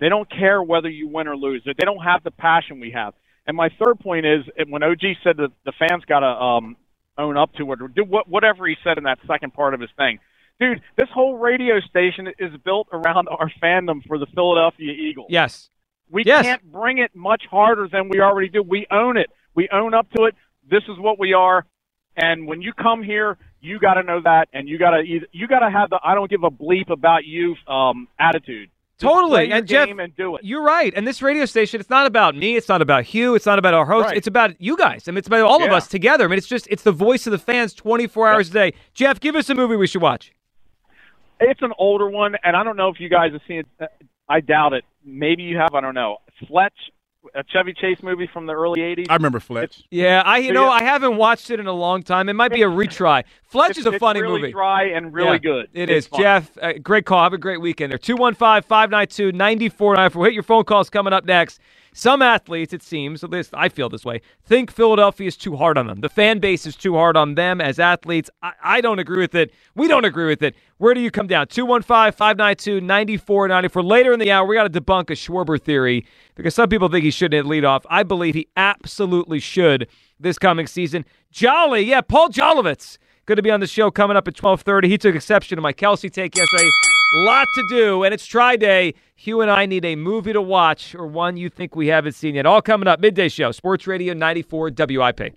They 0.00 0.08
don't 0.08 0.30
care 0.30 0.62
whether 0.62 0.88
you 0.88 1.08
win 1.08 1.26
or 1.28 1.36
lose. 1.36 1.62
They 1.64 1.72
don't 1.84 2.02
have 2.04 2.22
the 2.22 2.30
passion 2.30 2.80
we 2.80 2.92
have. 2.92 3.14
And 3.46 3.56
my 3.56 3.70
third 3.82 3.98
point 4.00 4.26
is 4.26 4.44
when 4.68 4.82
OG 4.82 5.00
said 5.24 5.38
that 5.38 5.50
the 5.64 5.72
fans 5.78 6.04
got 6.06 6.20
to 6.20 6.26
um, 6.26 6.76
own 7.16 7.36
up 7.36 7.52
to 7.54 7.72
it 7.72 7.80
or 7.82 7.88
do 7.88 8.04
what, 8.04 8.28
whatever 8.28 8.66
he 8.66 8.76
said 8.84 8.98
in 8.98 9.04
that 9.04 9.18
second 9.26 9.54
part 9.54 9.74
of 9.74 9.80
his 9.80 9.90
thing. 9.96 10.18
Dude, 10.60 10.82
this 10.96 11.08
whole 11.12 11.38
radio 11.38 11.80
station 11.80 12.28
is 12.38 12.52
built 12.64 12.88
around 12.92 13.28
our 13.30 13.50
fandom 13.62 14.06
for 14.06 14.18
the 14.18 14.26
Philadelphia 14.34 14.92
Eagles. 14.92 15.28
Yes. 15.30 15.70
We 16.10 16.24
Yes. 16.24 16.44
can't 16.44 16.72
bring 16.72 16.98
it 16.98 17.14
much 17.14 17.44
harder 17.50 17.88
than 17.90 18.08
we 18.08 18.20
already 18.20 18.48
do. 18.48 18.62
We 18.62 18.86
own 18.90 19.16
it. 19.16 19.30
We 19.54 19.68
own 19.72 19.94
up 19.94 20.10
to 20.12 20.24
it. 20.24 20.34
This 20.70 20.82
is 20.88 20.98
what 20.98 21.18
we 21.18 21.32
are. 21.32 21.64
And 22.16 22.46
when 22.46 22.62
you 22.62 22.72
come 22.72 23.02
here, 23.02 23.38
you 23.60 23.78
got 23.78 23.94
to 23.94 24.02
know 24.02 24.20
that, 24.22 24.48
and 24.52 24.68
you 24.68 24.78
got 24.78 24.90
to 24.90 24.98
either 24.98 25.26
you 25.32 25.46
got 25.46 25.60
to 25.60 25.70
have 25.70 25.90
the 25.90 26.00
I 26.02 26.14
don't 26.14 26.30
give 26.30 26.44
a 26.44 26.50
bleep 26.50 26.90
about 26.90 27.24
you 27.24 27.54
um, 27.66 28.08
attitude. 28.18 28.70
Just 28.98 29.12
Totally. 29.12 29.52
and 29.52 29.66
Jeff, 29.68 29.88
and 29.88 30.16
do 30.16 30.34
it. 30.34 30.44
You're 30.44 30.62
right. 30.62 30.92
And 30.96 31.06
this 31.06 31.22
radio 31.22 31.44
station, 31.44 31.78
it's 31.78 31.88
not 31.88 32.06
about 32.06 32.34
me. 32.34 32.56
It's 32.56 32.68
not 32.68 32.82
about 32.82 33.04
Hugh. 33.04 33.36
It's 33.36 33.46
not 33.46 33.60
about 33.60 33.72
our 33.72 33.86
host. 33.86 34.06
Right. 34.06 34.16
It's 34.16 34.26
about 34.26 34.60
you 34.60 34.76
guys. 34.76 35.06
I 35.06 35.12
mean, 35.12 35.18
it's 35.18 35.28
about 35.28 35.42
all 35.42 35.62
of 35.62 35.70
us 35.70 35.86
together. 35.86 36.24
I 36.24 36.26
mean, 36.26 36.38
it's 36.38 36.48
just 36.48 36.66
it's 36.68 36.82
the 36.82 36.90
voice 36.90 37.24
of 37.28 37.30
the 37.30 37.38
fans 37.38 37.74
24 37.74 38.28
hours 38.28 38.50
a 38.50 38.52
day. 38.52 38.72
Jeff, 38.94 39.20
give 39.20 39.36
us 39.36 39.48
a 39.50 39.54
movie 39.54 39.76
we 39.76 39.86
should 39.86 40.02
watch. 40.02 40.32
It's 41.38 41.62
an 41.62 41.72
older 41.78 42.10
one, 42.10 42.34
and 42.42 42.56
I 42.56 42.64
don't 42.64 42.76
know 42.76 42.88
if 42.88 42.98
you 42.98 43.08
guys 43.08 43.30
have 43.30 43.42
seen 43.46 43.62
it. 43.78 43.90
I 44.28 44.40
doubt 44.40 44.72
it. 44.72 44.84
Maybe 45.04 45.44
you 45.44 45.56
have. 45.58 45.74
I 45.74 45.80
don't 45.80 45.94
know. 45.94 46.18
Fletch, 46.48 46.74
a 47.34 47.44
Chevy 47.44 47.72
Chase 47.72 47.98
movie 48.02 48.28
from 48.32 48.46
the 48.46 48.52
early 48.52 48.80
'80s. 48.80 49.06
I 49.10 49.14
remember 49.14 49.40
Fletch. 49.40 49.82
Yeah, 49.90 50.22
I 50.24 50.38
you 50.38 50.48
So, 50.48 50.54
know 50.54 50.64
yeah. 50.64 50.70
I 50.70 50.82
haven't 50.82 51.16
watched 51.16 51.50
it 51.50 51.60
in 51.60 51.66
a 51.66 51.72
long 51.72 52.02
time. 52.02 52.28
It 52.28 52.34
might 52.34 52.52
be 52.52 52.62
a 52.62 52.66
retry. 52.68 53.24
Fletch 53.44 53.70
It's- 53.72 53.80
is 53.80 53.86
a 53.86 53.90
it's 53.90 53.98
funny 53.98 54.20
really 54.22 54.40
movie. 54.40 54.52
dry 54.52 54.84
and 54.84 55.12
really 55.12 55.32
Yeah, 55.32 55.38
good. 55.38 55.68
It 55.72 55.90
It's 55.90 56.06
is. 56.06 56.08
fun. 56.08 56.20
Jeff, 56.20 56.58
uh, 56.60 56.72
great 56.82 57.06
call. 57.06 57.22
Have 57.22 57.32
a 57.32 57.38
great 57.38 57.60
weekend 57.60 57.92
there. 57.92 57.98
215 57.98 58.62
592 58.62 59.32
9494. 59.32 60.24
Hit 60.26 60.34
your 60.34 60.42
phone 60.42 60.64
calls 60.64 60.90
coming 60.90 61.12
up 61.12 61.24
next. 61.24 61.60
Some 61.92 62.22
athletes, 62.22 62.72
it 62.72 62.82
seems, 62.82 63.24
at 63.24 63.30
least 63.30 63.50
I 63.54 63.68
feel 63.68 63.88
this 63.88 64.04
way, 64.04 64.20
think 64.44 64.70
Philadelphia 64.70 65.26
is 65.26 65.36
too 65.36 65.56
hard 65.56 65.78
on 65.78 65.86
them. 65.86 66.00
The 66.00 66.08
fan 66.08 66.38
base 66.38 66.66
is 66.66 66.76
too 66.76 66.94
hard 66.94 67.16
on 67.16 67.34
them 67.34 67.60
as 67.60 67.78
athletes. 67.78 68.30
I, 68.42 68.52
I 68.62 68.80
don't 68.80 68.98
agree 68.98 69.20
with 69.20 69.34
it. 69.34 69.52
We 69.74 69.88
don't 69.88 70.04
agree 70.04 70.26
with 70.26 70.42
it. 70.42 70.54
Where 70.78 70.94
do 70.94 71.00
you 71.00 71.10
come 71.10 71.26
down? 71.26 71.48
215 71.48 72.12
592 72.12 72.80
9494. 72.80 73.82
Later 73.82 74.12
in 74.12 74.20
the 74.20 74.30
hour, 74.30 74.46
we 74.46 74.54
got 74.54 74.72
to 74.72 74.80
debunk 74.80 75.10
a 75.10 75.14
Schwarber 75.14 75.60
theory 75.60 76.06
because 76.34 76.54
some 76.54 76.68
people 76.68 76.88
think 76.88 77.04
he 77.04 77.10
shouldn't 77.10 77.46
lead 77.48 77.64
off. 77.64 77.84
I 77.90 78.02
believe 78.02 78.34
he 78.34 78.48
absolutely 78.56 79.40
should 79.40 79.88
this 80.20 80.38
coming 80.38 80.66
season. 80.66 81.04
Jolly, 81.30 81.82
yeah, 81.82 82.00
Paul 82.00 82.28
Jolovitz. 82.30 82.98
Good 83.26 83.36
to 83.36 83.42
be 83.42 83.50
on 83.50 83.60
the 83.60 83.66
show 83.66 83.90
coming 83.90 84.16
up 84.16 84.26
at 84.26 84.42
1230. 84.42 84.88
He 84.88 84.96
took 84.96 85.14
exception 85.14 85.56
to 85.56 85.62
my 85.62 85.72
Kelce 85.72 86.10
take 86.10 86.34
yesterday. 86.34 86.70
Lot 87.10 87.46
to 87.54 87.62
do, 87.70 88.04
and 88.04 88.12
it's 88.12 88.26
try 88.26 88.56
day. 88.56 88.94
Hugh 89.16 89.40
and 89.40 89.50
I 89.50 89.66
need 89.66 89.84
a 89.84 89.96
movie 89.96 90.32
to 90.32 90.42
watch 90.42 90.94
or 90.94 91.06
one 91.06 91.36
you 91.36 91.48
think 91.48 91.74
we 91.74 91.88
haven't 91.88 92.12
seen 92.12 92.34
yet. 92.34 92.46
All 92.46 92.60
coming 92.60 92.86
up, 92.86 93.00
midday 93.00 93.28
show, 93.28 93.50
Sports 93.50 93.86
Radio 93.86 94.14
94 94.14 94.72
WIP. 94.76 95.34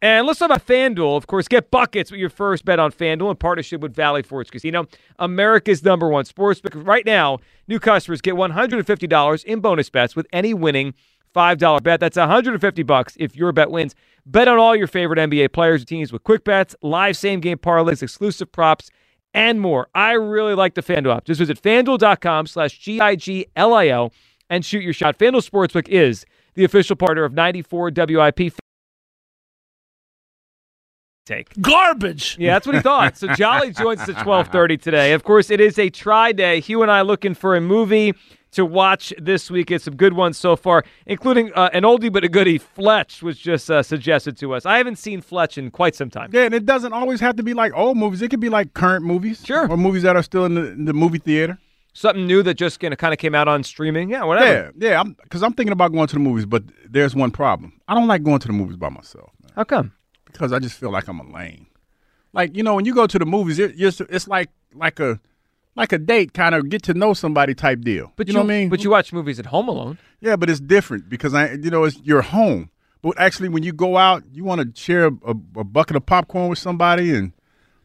And 0.00 0.26
let's 0.26 0.40
talk 0.40 0.46
about 0.46 0.66
FanDuel. 0.66 1.16
Of 1.16 1.28
course, 1.28 1.46
get 1.46 1.70
buckets 1.70 2.10
with 2.10 2.18
your 2.18 2.30
first 2.30 2.64
bet 2.64 2.80
on 2.80 2.90
FanDuel 2.90 3.30
in 3.30 3.36
partnership 3.36 3.80
with 3.82 3.94
Valley 3.94 4.22
Forge 4.22 4.50
Casino, 4.50 4.86
America's 5.18 5.84
number 5.84 6.08
one 6.08 6.24
sports 6.24 6.60
sportsbook. 6.60 6.84
Right 6.84 7.06
now, 7.06 7.38
new 7.68 7.78
customers 7.78 8.20
get 8.20 8.34
$150 8.34 9.44
in 9.44 9.60
bonus 9.60 9.90
bets 9.90 10.16
with 10.16 10.26
any 10.32 10.54
winning 10.54 10.94
$5 11.36 11.82
bet. 11.82 12.00
That's 12.00 12.16
150 12.16 12.82
bucks 12.82 13.16
if 13.20 13.36
your 13.36 13.52
bet 13.52 13.70
wins. 13.70 13.94
Bet 14.26 14.48
on 14.48 14.58
all 14.58 14.74
your 14.74 14.88
favorite 14.88 15.18
NBA 15.18 15.52
players 15.52 15.82
and 15.82 15.88
teams 15.88 16.12
with 16.12 16.24
quick 16.24 16.44
bets, 16.44 16.74
live 16.82 17.16
same 17.16 17.40
game 17.40 17.58
parlays, 17.58 18.02
exclusive 18.02 18.50
props, 18.50 18.90
and 19.34 19.60
more. 19.60 19.88
I 19.94 20.12
really 20.12 20.54
like 20.54 20.74
the 20.74 20.82
FanDuel 20.82 21.16
app. 21.16 21.24
Just 21.24 21.38
visit 21.38 21.60
fanduel.com 21.60 22.46
slash 22.46 22.78
G-I-G-L-I-O 22.78 24.10
and 24.50 24.64
shoot 24.64 24.82
your 24.82 24.92
shot. 24.92 25.18
FanDuel 25.18 25.48
Sportsbook 25.48 25.88
is 25.88 26.24
the 26.54 26.64
official 26.64 26.96
partner 26.96 27.24
of 27.24 27.32
94 27.32 27.90
WIP. 27.94 28.52
Take. 31.24 31.60
Garbage. 31.60 32.36
Yeah, 32.38 32.54
that's 32.54 32.66
what 32.66 32.74
he 32.74 32.82
thought. 32.82 33.16
So 33.16 33.28
Jolly 33.28 33.70
joins 33.72 34.00
us 34.00 34.08
at 34.08 34.26
1230 34.26 34.76
today. 34.78 35.12
Of 35.12 35.22
course, 35.22 35.50
it 35.50 35.60
is 35.60 35.78
a 35.78 35.88
try 35.88 36.32
day. 36.32 36.58
Hugh 36.60 36.82
and 36.82 36.90
I 36.90 37.02
looking 37.02 37.34
for 37.34 37.54
a 37.54 37.60
movie 37.60 38.14
to 38.52 38.64
watch 38.64 39.12
this 39.18 39.50
week. 39.50 39.70
It's 39.70 39.84
some 39.84 39.96
good 39.96 40.12
ones 40.12 40.38
so 40.38 40.56
far, 40.56 40.84
including 41.06 41.52
uh, 41.54 41.70
an 41.72 41.82
oldie 41.82 42.12
but 42.12 42.24
a 42.24 42.28
goodie. 42.28 42.58
Fletch 42.58 43.22
was 43.22 43.38
just 43.38 43.70
uh, 43.70 43.82
suggested 43.82 44.36
to 44.38 44.54
us. 44.54 44.64
I 44.64 44.78
haven't 44.78 44.96
seen 44.96 45.20
Fletch 45.20 45.58
in 45.58 45.70
quite 45.70 45.94
some 45.94 46.10
time. 46.10 46.30
Yeah, 46.32 46.44
and 46.44 46.54
it 46.54 46.64
doesn't 46.64 46.92
always 46.92 47.20
have 47.20 47.36
to 47.36 47.42
be 47.42 47.54
like 47.54 47.72
old 47.74 47.96
movies. 47.96 48.22
It 48.22 48.28
could 48.28 48.40
be 48.40 48.48
like 48.48 48.74
current 48.74 49.04
movies. 49.04 49.42
Sure. 49.44 49.68
Or 49.68 49.76
movies 49.76 50.02
that 50.02 50.16
are 50.16 50.22
still 50.22 50.44
in 50.44 50.54
the, 50.54 50.72
in 50.72 50.84
the 50.84 50.92
movie 50.92 51.18
theater. 51.18 51.58
Something 51.94 52.26
new 52.26 52.42
that 52.44 52.54
just 52.54 52.80
kind 52.80 52.94
of 52.94 53.18
came 53.18 53.34
out 53.34 53.48
on 53.48 53.62
streaming. 53.64 54.08
Yeah, 54.08 54.24
whatever. 54.24 54.72
Yeah, 54.78 54.88
yeah. 54.88 55.02
Because 55.22 55.42
I'm, 55.42 55.52
thinking 55.52 55.72
about 55.72 55.92
going 55.92 56.08
to 56.08 56.14
the 56.14 56.20
movies, 56.20 56.46
but 56.46 56.62
there's 56.88 57.14
one 57.14 57.30
problem. 57.30 57.74
I 57.86 57.94
don't 57.94 58.08
like 58.08 58.22
going 58.22 58.38
to 58.38 58.46
the 58.46 58.54
movies 58.54 58.76
by 58.76 58.88
myself. 58.88 59.30
Man. 59.42 59.52
How 59.56 59.64
come? 59.64 59.92
Because 60.24 60.54
I 60.54 60.58
just 60.58 60.78
feel 60.78 60.90
like 60.90 61.06
I'm 61.06 61.20
a 61.20 61.30
lame. 61.30 61.66
Like 62.32 62.56
you 62.56 62.62
know, 62.62 62.76
when 62.76 62.86
you 62.86 62.94
go 62.94 63.06
to 63.06 63.18
the 63.18 63.26
movies, 63.26 63.58
it, 63.58 63.74
it's 63.76 64.26
like 64.26 64.48
like 64.74 65.00
a 65.00 65.20
like 65.74 65.92
a 65.92 65.98
date, 65.98 66.34
kind 66.34 66.54
of 66.54 66.68
get 66.68 66.82
to 66.84 66.94
know 66.94 67.14
somebody 67.14 67.54
type 67.54 67.80
deal. 67.80 68.12
But 68.16 68.28
you 68.28 68.34
know 68.34 68.40
what 68.40 68.52
I 68.52 68.58
mean? 68.58 68.68
But 68.68 68.84
you 68.84 68.90
watch 68.90 69.12
movies 69.12 69.38
at 69.38 69.46
home 69.46 69.68
alone. 69.68 69.98
Yeah, 70.20 70.36
but 70.36 70.50
it's 70.50 70.60
different 70.60 71.08
because 71.08 71.34
I, 71.34 71.52
you 71.52 71.70
know, 71.70 71.84
it's 71.84 71.98
your 72.02 72.22
home. 72.22 72.70
But 73.00 73.18
actually, 73.18 73.48
when 73.48 73.62
you 73.62 73.72
go 73.72 73.96
out, 73.96 74.22
you 74.32 74.44
want 74.44 74.60
to 74.60 74.80
share 74.80 75.06
a, 75.06 75.34
a 75.56 75.64
bucket 75.64 75.96
of 75.96 76.06
popcorn 76.06 76.48
with 76.48 76.58
somebody 76.58 77.12
and 77.14 77.32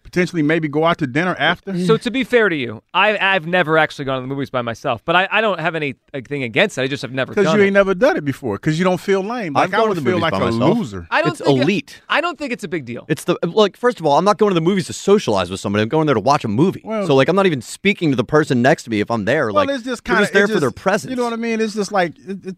potentially 0.08 0.42
maybe 0.42 0.68
go 0.70 0.86
out 0.86 0.98
to 1.00 1.08
dinner 1.08 1.36
after. 1.38 1.78
So 1.86 1.98
to 1.98 2.10
be 2.10 2.24
fair 2.24 2.48
to 2.50 2.56
you, 2.56 2.82
I, 2.94 3.18
I've 3.18 3.46
never 3.46 3.78
actually 3.78 4.06
gone 4.06 4.18
to 4.18 4.22
the 4.22 4.28
movies 4.28 4.50
by 4.50 4.62
myself, 4.62 5.04
but 5.04 5.16
I, 5.16 5.28
I 5.30 5.42
don't 5.42 5.60
have 5.60 5.76
anything 5.76 6.44
against 6.44 6.78
it. 6.78 6.82
I 6.84 6.88
just 6.88 7.02
have 7.02 7.12
never 7.12 7.32
Because 7.34 7.46
done 7.46 7.58
you 7.58 7.64
it. 7.64 7.66
ain't 7.68 7.74
never 7.74 7.94
done 7.94 8.16
it 8.16 8.24
before. 8.24 8.56
Because 8.56 8.80
you 8.80 8.86
don't 8.86 9.00
feel 9.02 9.22
lame. 9.22 9.54
Like 9.54 9.66
I've 9.66 9.74
I 9.74 9.78
gone 9.78 9.84
to 9.84 9.90
would 9.90 9.98
the 9.98 10.02
feel 10.02 10.12
movies 10.14 10.22
like 10.22 10.32
by 10.32 10.38
a 10.38 10.52
myself. 10.52 10.78
loser. 10.78 11.08
I 11.12 11.22
don't 11.22 11.32
it's 11.32 11.42
think 11.42 11.60
it- 11.60 11.62
elite. 11.64 12.02
I 12.08 12.22
don't 12.22 12.38
think 12.40 12.54
it's 12.54 12.64
a 12.64 12.68
big 12.70 12.86
deal. 12.86 13.06
It's 13.10 13.26
the 13.26 13.38
like. 13.44 13.76
First 13.76 14.00
of 14.00 14.06
all, 14.06 14.18
I'm 14.18 14.26
not 14.26 14.38
going 14.38 14.52
to 14.52 14.56
the 14.56 14.62
movies 14.62 14.88
to 14.88 14.94
socialize 14.94 15.52
with 15.52 15.60
somebody. 15.60 15.84
I'm 15.84 15.90
going 15.90 16.06
there 16.06 16.16
to 16.16 16.22
watch 16.22 16.46
a 16.46 16.48
movie. 16.48 16.82
so 16.86 17.14
like, 17.16 17.28
I'm 17.28 17.36
not 17.36 17.46
even 17.46 17.62
speaking 17.62 18.10
to 18.12 18.16
the 18.16 18.24
person 18.24 18.62
next 18.62 18.84
to 18.84 18.90
me 18.90 19.02
if 19.02 19.12
I'm 19.12 19.26
there. 19.26 19.48
Well, 19.48 19.66
like, 19.66 19.70
it's 19.70 19.84
just 19.84 20.08
we're 20.08 20.14
kind 20.16 20.24
just 20.24 20.34
there 20.34 20.48
for 20.48 20.60
their 20.60 20.72
presence. 20.72 21.06
presence. 21.08 21.10
You 21.12 21.16
know 21.18 21.24
what 21.26 21.34
I 21.34 21.38
mean? 21.38 21.60
It's 21.60 21.74
just 21.74 21.92
like 21.92 22.18
it, 22.20 22.46
it, 22.46 22.56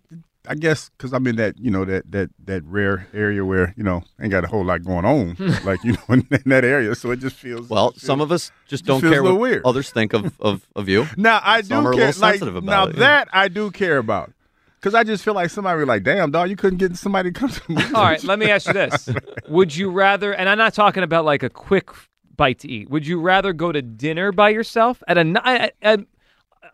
I 0.48 0.56
guess 0.56 0.90
because 0.98 1.12
I'm 1.14 1.28
in 1.28 1.36
that 1.36 1.60
you 1.60 1.70
know 1.70 1.84
that 1.86 2.10
that 2.12 2.30
that 2.46 2.64
rare 2.64 3.08
area 3.14 3.44
where 3.44 3.74
you 3.76 3.84
know 3.84 4.04
ain't 4.22 4.32
got 4.32 4.44
a 4.46 4.48
whole 4.48 4.64
lot 4.64 4.84
going 4.84 5.04
on 5.06 5.36
hmm. 5.36 5.52
like 5.68 5.84
you 5.84 5.92
know 5.94 6.00
in, 6.10 6.28
in 6.32 6.42
that 6.46 6.64
area, 6.64 6.96
so 6.96 7.12
it 7.12 7.18
just 7.20 7.36
feels 7.36 7.70
Well, 7.70 7.94
some 7.98 8.22
of 8.22 8.32
us 8.32 8.52
just 8.68 8.86
don't 8.86 9.02
feels 9.02 9.12
care 9.12 9.20
a 9.20 9.24
little 9.24 9.38
what 9.38 9.50
weird. 9.50 9.66
others 9.66 9.90
think 9.92 10.14
of, 10.14 10.40
of, 10.40 10.68
of 10.76 10.88
you. 10.88 11.08
Now 11.18 11.42
I 11.44 11.62
Some 11.62 11.84
do 11.84 11.90
are 11.90 11.94
care. 11.94 12.06
little 12.08 12.22
like, 12.22 12.40
sensitive 12.40 12.64
now 12.64 12.86
it. 12.86 12.96
that 12.96 13.28
I 13.34 13.50
do 13.50 13.70
care 13.70 13.98
about, 13.98 14.32
because 14.80 14.96
I 14.96 15.04
just 15.04 15.24
feel 15.26 15.34
like 15.34 15.50
somebody 15.50 15.78
would 15.78 15.86
be 15.86 15.88
like, 15.90 16.04
"Damn, 16.04 16.32
dog, 16.32 16.50
you 16.50 16.56
couldn't 16.56 16.78
get 16.80 16.96
somebody 16.96 17.32
to 17.32 17.38
come 17.40 17.50
to 17.50 17.72
me." 17.72 17.84
All 17.94 18.04
right, 18.04 18.24
let 18.24 18.40
me 18.40 18.50
ask 18.50 18.66
you 18.68 18.74
this: 18.74 19.10
Would 19.50 19.76
you 19.76 19.90
rather? 19.92 20.34
And 20.34 20.48
I'm 20.48 20.58
not 20.58 20.74
talking 20.74 21.04
about 21.04 21.26
like 21.26 21.44
a 21.44 21.50
quick 21.50 21.90
bite 22.38 22.60
to 22.60 22.70
eat. 22.72 22.90
Would 22.90 23.06
you 23.06 23.20
rather 23.20 23.52
go 23.52 23.74
to 23.74 23.82
dinner 23.82 24.32
by 24.32 24.50
yourself 24.52 25.04
at 25.10 25.18
a, 25.18 25.22
n- 25.22 25.38
a- 25.44 25.72
a- 25.84 25.94
a- 25.96 26.06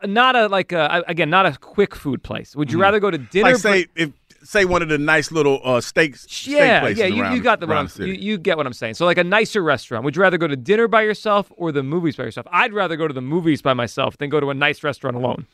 not 0.04 0.36
a 0.36 0.48
like 0.48 0.72
a 0.72 1.04
again 1.08 1.30
not 1.30 1.46
a 1.46 1.58
quick 1.58 1.96
food 1.96 2.24
place? 2.24 2.56
Would 2.56 2.72
you 2.72 2.78
Mhm. 2.78 2.82
rather 2.82 3.00
go 3.00 3.12
to 3.12 3.18
dinner? 3.18 3.52
Like 3.52 3.58
say 3.58 3.88
if 3.96 4.12
say 4.44 4.64
one 4.66 4.82
of 4.84 4.90
the 4.90 4.98
nice 5.00 5.32
little 5.32 5.60
uh, 5.64 5.82
steaks. 5.82 6.22
steak 6.30 6.54
yeah, 6.56 6.80
places 6.82 7.00
yeah, 7.00 7.06
you, 7.08 7.24
around 7.24 7.36
you 7.36 7.42
got 7.42 7.60
the, 7.60 7.66
what 7.66 7.98
you, 7.98 8.14
you 8.14 8.38
get 8.38 8.58
what 8.58 8.68
I'm 8.68 8.74
saying. 8.74 8.94
So 8.94 9.06
like 9.06 9.18
a 9.18 9.24
nicer 9.24 9.64
restaurant. 9.64 10.06
Would 10.06 10.16
you 10.16 10.22
rather 10.22 10.38
go 10.38 10.48
to 10.48 10.56
dinner 10.56 10.88
by 10.88 11.02
yourself 11.02 11.52
or 11.58 11.72
the 11.72 11.82
movies 11.82 12.16
by 12.16 12.26
yourself? 12.26 12.46
I'd 12.52 12.72
rather 12.72 12.96
go 12.96 13.08
to 13.08 13.14
the 13.14 13.22
movies 13.22 13.64
by 13.64 13.74
myself 13.74 14.18
than 14.20 14.30
go 14.30 14.40
to 14.40 14.52
a 14.52 14.54
nice 14.54 14.84
restaurant 14.84 15.18
alone. 15.18 15.48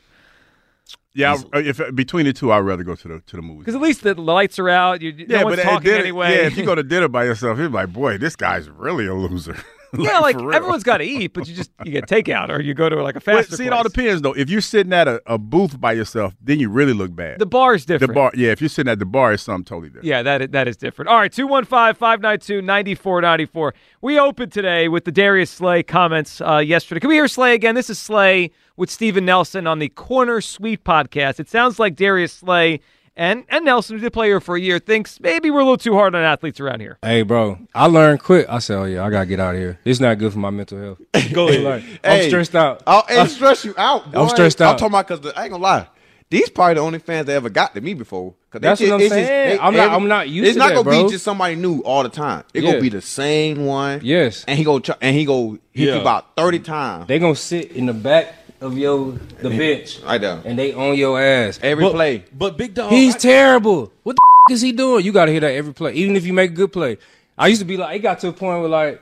Yeah, 1.13 1.37
I- 1.53 1.59
if 1.59 1.79
between 1.95 2.25
the 2.25 2.33
two, 2.33 2.51
I'd 2.51 2.59
rather 2.59 2.83
go 2.83 2.95
to 2.95 3.07
the 3.07 3.19
to 3.27 3.35
the 3.37 3.41
movies. 3.41 3.59
Because 3.61 3.75
at 3.75 3.81
least 3.81 4.03
the 4.03 4.19
lights 4.19 4.59
are 4.59 4.69
out. 4.69 5.01
You, 5.01 5.25
no 5.27 5.43
one's 5.45 5.59
at 5.59 5.63
talking 5.65 5.83
dinner- 5.85 5.97
anyway. 5.99 6.31
Yeah, 6.35 6.47
if 6.47 6.57
you 6.57 6.65
go 6.65 6.75
to 6.75 6.83
dinner 6.93 7.07
by 7.07 7.23
yourself, 7.25 7.57
you're 7.59 7.69
like, 7.69 7.93
boy, 7.93 8.17
this 8.17 8.35
guy's 8.35 8.69
really 8.69 9.07
a 9.07 9.13
loser. 9.13 9.55
yeah, 9.97 10.19
like 10.19 10.35
everyone's 10.35 10.83
got 10.83 10.97
to 10.97 11.03
eat, 11.03 11.33
but 11.33 11.47
you 11.47 11.55
just 11.55 11.71
you 11.83 11.91
get 11.91 12.07
takeout 12.07 12.49
or 12.49 12.61
you 12.61 12.73
go 12.73 12.87
to 12.89 13.01
like 13.01 13.15
a 13.15 13.21
Well, 13.25 13.37
faster 13.37 13.57
see, 13.57 13.65
it 13.65 13.73
all 13.73 13.83
depends 13.83 14.21
though. 14.21 14.33
If 14.33 14.49
you're 14.49 14.61
sitting 14.61 14.93
at 14.93 15.07
a, 15.07 15.21
a 15.25 15.37
booth 15.37 15.79
by 15.79 15.93
yourself, 15.93 16.35
then 16.41 16.59
you 16.59 16.69
really 16.69 16.93
look 16.93 17.15
bad. 17.15 17.39
The 17.39 17.45
bar 17.45 17.73
is 17.73 17.85
different. 17.85 18.11
The 18.11 18.13
bar, 18.13 18.31
yeah. 18.33 18.51
If 18.51 18.61
you're 18.61 18.69
sitting 18.69 18.91
at 18.91 18.99
the 18.99 19.05
bar, 19.05 19.33
it's 19.33 19.43
something 19.43 19.65
totally 19.65 19.89
different. 19.89 20.05
Yeah, 20.05 20.23
that 20.23 20.41
is, 20.41 20.49
that 20.49 20.67
is 20.67 20.77
different. 20.77 21.09
All 21.09 21.17
right, 21.17 21.31
215 21.31 21.95
592 21.95 22.61
9494. 22.61 23.73
We 24.01 24.19
opened 24.19 24.51
today 24.51 24.87
with 24.87 25.05
the 25.05 25.11
Darius 25.11 25.51
Slay 25.51 25.83
comments 25.83 26.41
uh, 26.41 26.57
yesterday. 26.57 26.99
Can 26.99 27.09
we 27.09 27.15
hear 27.15 27.27
Slay 27.27 27.53
again? 27.53 27.75
This 27.75 27.89
is 27.89 27.99
Slay 27.99 28.51
with 28.77 28.89
Steven 28.89 29.25
Nelson 29.25 29.67
on 29.67 29.79
the 29.79 29.89
Corner 29.89 30.41
Suite 30.41 30.83
podcast. 30.83 31.39
It 31.39 31.49
sounds 31.49 31.79
like 31.79 31.95
Darius 31.95 32.33
Slay 32.33 32.79
and, 33.15 33.43
and 33.49 33.65
Nelson, 33.65 33.97
who 33.97 34.01
did 34.01 34.13
play 34.13 34.27
here 34.27 34.39
for 34.39 34.55
a 34.55 34.59
year, 34.59 34.79
thinks 34.79 35.19
maybe 35.19 35.51
we're 35.51 35.59
a 35.59 35.63
little 35.63 35.77
too 35.77 35.93
hard 35.93 36.15
on 36.15 36.23
athletes 36.23 36.59
around 36.59 36.79
here. 36.79 36.97
Hey, 37.01 37.21
bro, 37.23 37.59
I 37.75 37.85
learned 37.87 38.21
quick. 38.23 38.45
I 38.49 38.59
said, 38.59 38.77
oh, 38.77 38.85
yeah, 38.85 39.03
I 39.05 39.09
got 39.09 39.21
to 39.21 39.25
get 39.25 39.39
out 39.39 39.55
of 39.55 39.61
here. 39.61 39.79
This 39.83 39.99
not 39.99 40.17
good 40.17 40.31
for 40.33 40.39
my 40.39 40.49
mental 40.49 40.79
health. 40.79 40.99
Go 41.33 41.45
Like, 41.45 41.83
ahead. 41.83 41.99
I'm 42.03 42.27
stressed 42.29 42.55
out. 42.55 42.83
I'll, 42.87 43.05
it'll 43.09 43.25
stress 43.27 43.65
you 43.65 43.73
out. 43.77 44.11
Boy. 44.11 44.21
I'm 44.21 44.29
stressed 44.29 44.61
out. 44.61 44.71
I'm 44.73 44.77
talking 44.77 44.93
about 44.95 45.07
because 45.07 45.33
I 45.35 45.43
ain't 45.43 45.51
gonna 45.51 45.63
lie. 45.63 45.87
These 46.29 46.49
probably 46.49 46.75
the 46.75 46.79
only 46.79 46.99
fans 46.99 47.25
that 47.27 47.33
ever 47.33 47.49
got 47.49 47.75
to 47.75 47.81
me 47.81 47.93
before. 47.93 48.33
'Cause 48.49 48.61
they 48.61 48.67
That's 48.69 48.79
just- 48.79 48.89
what 48.91 48.95
I'm 48.95 49.01
it's 49.01 49.09
just- 49.15 49.27
they- 49.27 49.59
I'm 49.59 49.73
not- 49.75 49.83
every- 49.85 49.95
I'm 49.97 50.07
not 50.07 50.29
used 50.29 50.47
It's 50.49 50.57
not 50.57 50.69
that, 50.69 50.75
gonna 50.75 50.83
bro. 50.83 51.03
be 51.05 51.11
just 51.11 51.23
somebody 51.25 51.55
new 51.55 51.79
all 51.81 52.03
the 52.03 52.09
time. 52.09 52.43
It's 52.53 52.63
Yeah. 52.63 52.71
gonna 52.71 52.81
be 52.81 52.89
the 52.89 53.01
same 53.01 53.65
one. 53.65 53.99
Yes. 54.03 54.45
And 54.47 54.57
he 54.57 54.63
go 54.63 54.81
and 55.01 55.15
he 55.15 55.25
go 55.25 55.57
hit 55.71 55.87
Yeah. 55.87 55.95
you 55.95 56.01
about 56.01 56.35
thirty 56.37 56.59
times. 56.59 57.07
They 57.07 57.19
gonna 57.19 57.35
sit 57.35 57.71
in 57.73 57.85
the 57.85 57.93
back 57.93 58.33
of 58.61 58.77
your 58.77 59.13
the 59.41 59.49
bench 59.49 59.99
I 60.05 60.17
there, 60.17 60.41
and 60.45 60.57
they 60.57 60.73
on 60.73 60.95
your 60.95 61.19
ass 61.21 61.59
Every 61.61 61.83
But- 61.83 61.93
play. 61.93 62.23
But 62.37 62.57
big 62.57 62.73
dog, 62.73 62.91
He's 62.91 63.15
terrible. 63.15 63.91
What 64.03 64.15
the 64.15 64.21
f- 64.49 64.53
is 64.55 64.61
he 64.61 64.71
doing? 64.71 65.03
You 65.03 65.11
got 65.11 65.25
to 65.25 65.31
hear 65.31 65.41
that 65.41 65.53
every 65.53 65.73
play, 65.73 65.93
even 65.93 66.15
if 66.15 66.25
you 66.25 66.33
make 66.33 66.51
a 66.51 66.53
good 66.53 66.71
play. 66.71 66.97
I 67.37 67.47
used 67.47 67.59
to 67.61 67.65
be 67.65 67.77
like, 67.77 67.95
it 67.95 67.99
got 67.99 68.19
to 68.19 68.27
a 68.29 68.33
point 68.33 68.61
where 68.61 68.69
like, 68.69 69.01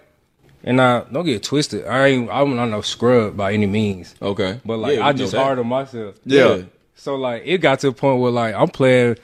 and 0.63 0.81
I 0.81 1.01
don't 1.11 1.25
get 1.25 1.43
twisted. 1.43 1.85
I 1.85 2.07
ain't, 2.07 2.29
I'm 2.31 2.55
not 2.55 2.67
no 2.67 2.81
scrub 2.81 3.35
by 3.37 3.53
any 3.53 3.65
means. 3.65 4.15
Okay, 4.21 4.59
but 4.65 4.77
like, 4.77 4.97
Yeah, 4.97 5.07
I 5.07 5.13
just 5.13 5.33
hard 5.33 5.59
on 5.59 5.67
myself. 5.67 6.15
Yeah. 6.25 6.63
So 6.95 7.15
like, 7.15 7.43
it 7.45 7.59
got 7.59 7.79
to 7.81 7.89
a 7.89 7.91
point 7.91 8.21
where 8.21 8.31
like, 8.31 8.55
I'm 8.55 8.69
playing 8.69 9.17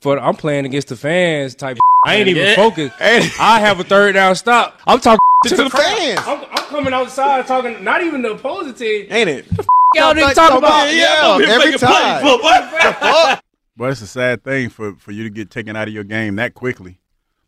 for, 0.00 0.18
I'm 0.18 0.34
playing 0.36 0.64
against 0.66 0.88
the 0.88 0.96
fans 0.96 1.54
type. 1.54 1.78
I 2.06 2.16
ain't 2.16 2.28
even 2.28 2.44
Yeah. 2.44 2.54
focused. 2.54 2.94
I 3.00 3.60
have 3.60 3.80
a 3.80 3.84
third 3.84 4.12
down 4.12 4.34
stop. 4.36 4.80
I'm 4.86 5.00
talking 5.00 5.18
To 5.46 5.56
the 5.56 5.68
crowd. 5.70 5.98
fans. 5.98 6.20
I'm, 6.26 6.44
I'm 6.50 6.64
coming 6.68 6.92
outside 6.92 7.46
talking, 7.46 7.82
not 7.84 8.02
even 8.02 8.22
the 8.22 8.32
opposing 8.32 8.74
team. 8.74 9.06
Ain't 9.10 9.28
it? 9.28 9.46
Y'all 9.94 10.14
niggas 10.14 10.34
talking 10.34 10.58
about? 10.58 10.92
Yeah, 10.92 11.38
every 11.48 11.78
time. 11.78 13.40
But 13.76 13.90
it's 13.92 14.00
a 14.00 14.06
sad 14.06 14.42
thing 14.42 14.70
for, 14.70 14.94
for 14.94 15.12
you 15.12 15.22
to 15.24 15.30
get 15.30 15.50
taken 15.50 15.76
out 15.76 15.86
of 15.88 15.94
your 15.94 16.04
game 16.04 16.36
that 16.36 16.54
quickly. 16.54 16.98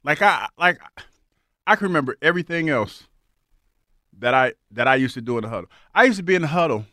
Like 0.04 0.22
I 0.22 0.48
like 0.58 0.78
I 1.66 1.76
can 1.76 1.86
remember 1.86 2.16
everything 2.22 2.68
else 2.68 3.04
that 4.18 4.34
I 4.34 4.52
that 4.72 4.86
I 4.86 4.96
used 4.96 5.14
to 5.14 5.20
do 5.20 5.38
in 5.38 5.42
the 5.42 5.48
huddle. 5.48 5.70
I 5.94 6.04
used 6.04 6.18
to 6.18 6.22
be 6.22 6.34
in 6.34 6.42
the 6.42 6.48
huddle 6.48 6.84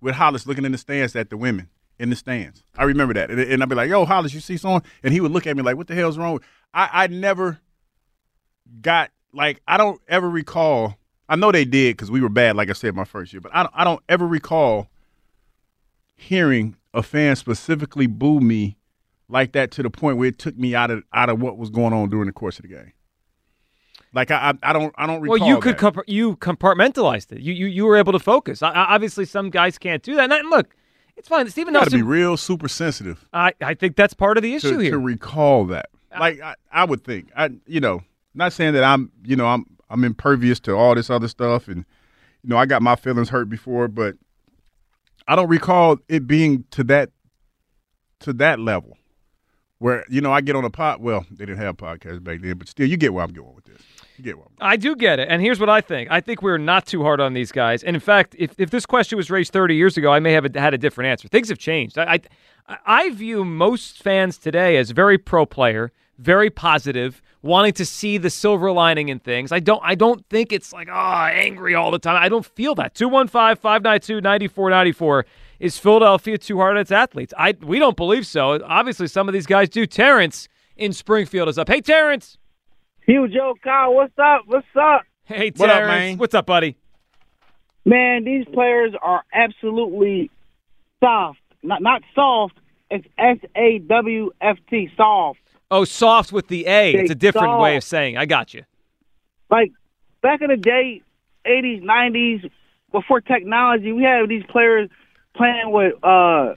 with 0.00 0.14
Hollis 0.14 0.46
looking 0.46 0.64
in 0.64 0.72
the 0.72 0.78
stands 0.78 1.14
at 1.16 1.30
the 1.30 1.36
women 1.36 1.68
in 1.98 2.10
the 2.10 2.16
stands. 2.16 2.62
I 2.76 2.84
remember 2.84 3.14
that, 3.14 3.30
and, 3.30 3.40
and 3.40 3.62
I'd 3.62 3.68
be 3.68 3.74
like, 3.74 3.88
"Yo, 3.90 4.04
Hollis, 4.04 4.32
you 4.34 4.40
see 4.40 4.56
someone?" 4.56 4.82
And 5.02 5.12
he 5.12 5.20
would 5.20 5.32
look 5.32 5.46
at 5.46 5.56
me 5.56 5.62
like, 5.62 5.76
"What 5.76 5.86
the 5.86 5.94
hell's 5.94 6.18
wrong?" 6.18 6.40
With-" 6.74 6.90
I 6.92 7.04
I 7.04 7.06
never 7.08 7.60
got 8.80 9.10
like 9.32 9.60
I 9.66 9.76
don't 9.76 10.00
ever 10.08 10.28
recall. 10.28 10.96
I 11.28 11.36
know 11.36 11.52
they 11.52 11.64
did 11.64 11.96
because 11.96 12.10
we 12.10 12.20
were 12.20 12.30
bad, 12.30 12.56
like 12.56 12.70
I 12.70 12.72
said, 12.72 12.94
my 12.94 13.04
first 13.04 13.32
year. 13.32 13.40
But 13.40 13.54
I 13.54 13.62
don't, 13.62 13.74
I 13.74 13.84
don't 13.84 14.02
ever 14.08 14.26
recall 14.26 14.88
hearing 16.16 16.74
a 16.94 17.02
fan 17.02 17.36
specifically 17.36 18.06
boo 18.06 18.40
me 18.40 18.78
like 19.28 19.52
that 19.52 19.70
to 19.72 19.82
the 19.82 19.90
point 19.90 20.16
where 20.16 20.28
it 20.28 20.38
took 20.38 20.56
me 20.56 20.74
out 20.74 20.90
of 20.90 21.04
out 21.12 21.28
of 21.28 21.40
what 21.40 21.58
was 21.58 21.70
going 21.70 21.92
on 21.92 22.08
during 22.08 22.26
the 22.26 22.32
course 22.32 22.58
of 22.58 22.62
the 22.62 22.68
game. 22.68 22.92
Like 24.14 24.30
I, 24.30 24.50
I, 24.62 24.70
I 24.70 24.72
don't, 24.72 24.94
I 24.96 25.06
don't 25.06 25.20
recall. 25.20 25.38
Well, 25.38 25.48
you 25.48 25.60
could 25.60 25.76
compar- 25.76 26.04
you 26.06 26.36
compartmentalized 26.36 27.32
it. 27.32 27.40
You, 27.40 27.52
you 27.52 27.66
you 27.66 27.84
were 27.84 27.96
able 27.96 28.12
to 28.12 28.18
focus. 28.18 28.62
I, 28.62 28.72
obviously, 28.72 29.26
some 29.26 29.50
guys 29.50 29.76
can't 29.76 30.02
do 30.02 30.16
that. 30.16 30.32
And, 30.32 30.48
look, 30.48 30.74
it's 31.14 31.28
fine. 31.28 31.48
Stephen 31.50 31.74
You 31.74 31.80
got 31.80 31.90
to 31.90 31.96
be 31.96 32.02
real 32.02 32.38
super 32.38 32.68
sensitive 32.68 33.26
I, 33.34 33.52
I 33.60 33.74
think 33.74 33.96
that's 33.96 34.14
part 34.14 34.38
of 34.38 34.42
the 34.42 34.54
issue 34.54 34.72
to, 34.72 34.78
here. 34.78 34.92
to 34.92 34.98
recall 34.98 35.66
that. 35.66 35.90
Like 36.16 36.40
I, 36.40 36.54
I 36.72 36.84
would 36.84 37.04
think, 37.04 37.30
I, 37.36 37.50
you 37.66 37.80
know, 37.80 38.02
not 38.34 38.52
saying 38.52 38.74
that 38.74 38.84
I'm, 38.84 39.10
you 39.24 39.36
know, 39.36 39.46
I'm, 39.46 39.66
I'm 39.90 40.04
impervious 40.04 40.60
to 40.60 40.72
all 40.74 40.94
this 40.94 41.10
other 41.10 41.28
stuff, 41.28 41.68
and 41.68 41.84
you 42.42 42.50
know, 42.50 42.56
I 42.56 42.66
got 42.66 42.82
my 42.82 42.96
feelings 42.96 43.28
hurt 43.28 43.48
before, 43.48 43.88
but 43.88 44.16
I 45.26 45.36
don't 45.36 45.48
recall 45.48 45.98
it 46.08 46.26
being 46.26 46.64
to 46.72 46.84
that, 46.84 47.10
to 48.20 48.32
that 48.34 48.58
level, 48.58 48.96
where 49.78 50.04
you 50.08 50.20
know 50.20 50.32
I 50.32 50.40
get 50.40 50.56
on 50.56 50.64
a 50.64 50.70
pot. 50.70 51.00
Well, 51.00 51.26
they 51.30 51.46
didn't 51.46 51.58
have 51.58 51.76
podcasts 51.76 52.22
back 52.22 52.40
then, 52.40 52.58
but 52.58 52.68
still, 52.68 52.86
you 52.86 52.96
get 52.96 53.12
where 53.12 53.24
I'm 53.24 53.32
going 53.32 53.54
with 53.54 53.64
this. 53.64 53.82
Get 54.22 54.34
I'm 54.34 54.42
I 54.60 54.76
do 54.76 54.94
get 54.96 55.20
it. 55.20 55.28
And 55.30 55.40
here's 55.40 55.60
what 55.60 55.70
I 55.70 55.80
think. 55.80 56.10
I 56.10 56.20
think 56.20 56.42
we're 56.42 56.58
not 56.58 56.86
too 56.86 57.02
hard 57.02 57.20
on 57.20 57.34
these 57.34 57.52
guys. 57.52 57.84
And 57.84 57.94
in 57.94 58.00
fact, 58.00 58.34
if, 58.38 58.52
if 58.58 58.70
this 58.70 58.84
question 58.84 59.16
was 59.16 59.30
raised 59.30 59.52
30 59.52 59.76
years 59.76 59.96
ago, 59.96 60.12
I 60.12 60.18
may 60.18 60.32
have 60.32 60.52
had 60.54 60.74
a 60.74 60.78
different 60.78 61.08
answer. 61.08 61.28
Things 61.28 61.48
have 61.48 61.58
changed. 61.58 61.96
I, 61.98 62.20
I, 62.68 62.78
I 62.84 63.10
view 63.10 63.44
most 63.44 64.02
fans 64.02 64.38
today 64.38 64.76
as 64.76 64.90
very 64.90 65.18
pro 65.18 65.46
player, 65.46 65.92
very 66.18 66.50
positive, 66.50 67.22
wanting 67.42 67.74
to 67.74 67.86
see 67.86 68.18
the 68.18 68.30
silver 68.30 68.72
lining 68.72 69.08
in 69.08 69.20
things. 69.20 69.52
I 69.52 69.60
don't 69.60 69.80
I 69.84 69.94
don't 69.94 70.28
think 70.28 70.52
it's 70.52 70.72
like, 70.72 70.88
oh, 70.90 70.92
angry 70.92 71.74
all 71.74 71.90
the 71.90 72.00
time. 72.00 72.20
I 72.20 72.28
don't 72.28 72.44
feel 72.44 72.74
that. 72.76 72.94
215-592-9494 72.94 75.24
is 75.60 75.78
Philadelphia 75.78 76.38
too 76.38 76.58
hard 76.58 76.76
on 76.76 76.80
its 76.80 76.90
athletes. 76.90 77.32
I 77.38 77.54
we 77.60 77.78
don't 77.78 77.96
believe 77.96 78.26
so. 78.26 78.60
Obviously 78.64 79.06
some 79.06 79.28
of 79.28 79.32
these 79.32 79.46
guys 79.46 79.68
do. 79.68 79.86
Terrence 79.86 80.48
in 80.76 80.92
Springfield 80.92 81.48
is 81.48 81.56
up. 81.58 81.68
Hey 81.68 81.80
Terrence. 81.80 82.36
Hugh 83.08 83.26
Joe 83.26 83.54
Kyle, 83.64 83.94
what's 83.94 84.12
up? 84.18 84.42
What's 84.44 84.66
up? 84.78 85.00
Hey, 85.24 85.50
What 85.56 85.70
up, 85.70 85.84
man? 85.84 86.18
What's 86.18 86.34
up, 86.34 86.44
buddy? 86.44 86.76
Man, 87.86 88.24
these 88.24 88.44
players 88.52 88.92
are 89.00 89.22
absolutely 89.32 90.30
soft. 91.02 91.38
Not 91.62 91.80
not 91.80 92.02
soft. 92.14 92.58
It's 92.90 93.06
S 93.16 93.38
A 93.56 93.78
W 93.78 94.30
F 94.42 94.58
T. 94.68 94.90
Soft. 94.94 95.40
Oh, 95.70 95.86
soft 95.86 96.32
with 96.32 96.48
the 96.48 96.66
A. 96.66 96.92
They 96.92 97.00
It's 97.00 97.10
a 97.10 97.14
different 97.14 97.58
way 97.60 97.76
of 97.76 97.82
soft. 97.82 97.90
saying. 97.90 98.18
I 98.18 98.26
got 98.26 98.52
you. 98.52 98.64
Like 99.50 99.72
back 100.20 100.42
in 100.42 100.48
the 100.48 100.58
day, 100.58 101.00
eighties, 101.46 101.82
nineties, 101.82 102.42
before 102.92 103.22
technology, 103.22 103.90
we 103.90 104.02
had 104.02 104.28
these 104.28 104.44
players 104.50 104.90
playing 105.34 105.70
with 105.72 105.94
uh 106.04 106.56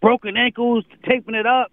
broken 0.00 0.38
ankles, 0.38 0.86
taping 1.06 1.34
it 1.34 1.46
up. 1.46 1.70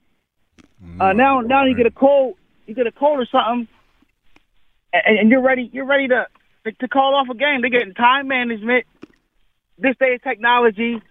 Uh, 1.00 1.14
now, 1.14 1.40
now 1.40 1.64
you 1.64 1.78
get 1.78 1.86
a 1.86 1.92
cold, 1.92 2.36
you 2.68 2.76
get 2.76 2.88
a 2.88 2.92
cold 2.92 3.20
or 3.20 3.26
something, 3.32 3.68
and, 4.94 5.20
and 5.20 5.32
you're 5.32 5.42
ready. 5.42 5.70
You're 5.72 5.86
ready 5.86 6.08
to 6.10 6.28
to 6.80 6.88
call 6.88 7.16
off 7.16 7.28
a 7.30 7.36
game. 7.36 7.62
They're 7.62 7.70
getting 7.70 7.94
time 7.94 8.28
management. 8.28 8.86
This 9.78 9.96
day 10.00 10.14
of 10.16 10.24
technology, 10.24 11.02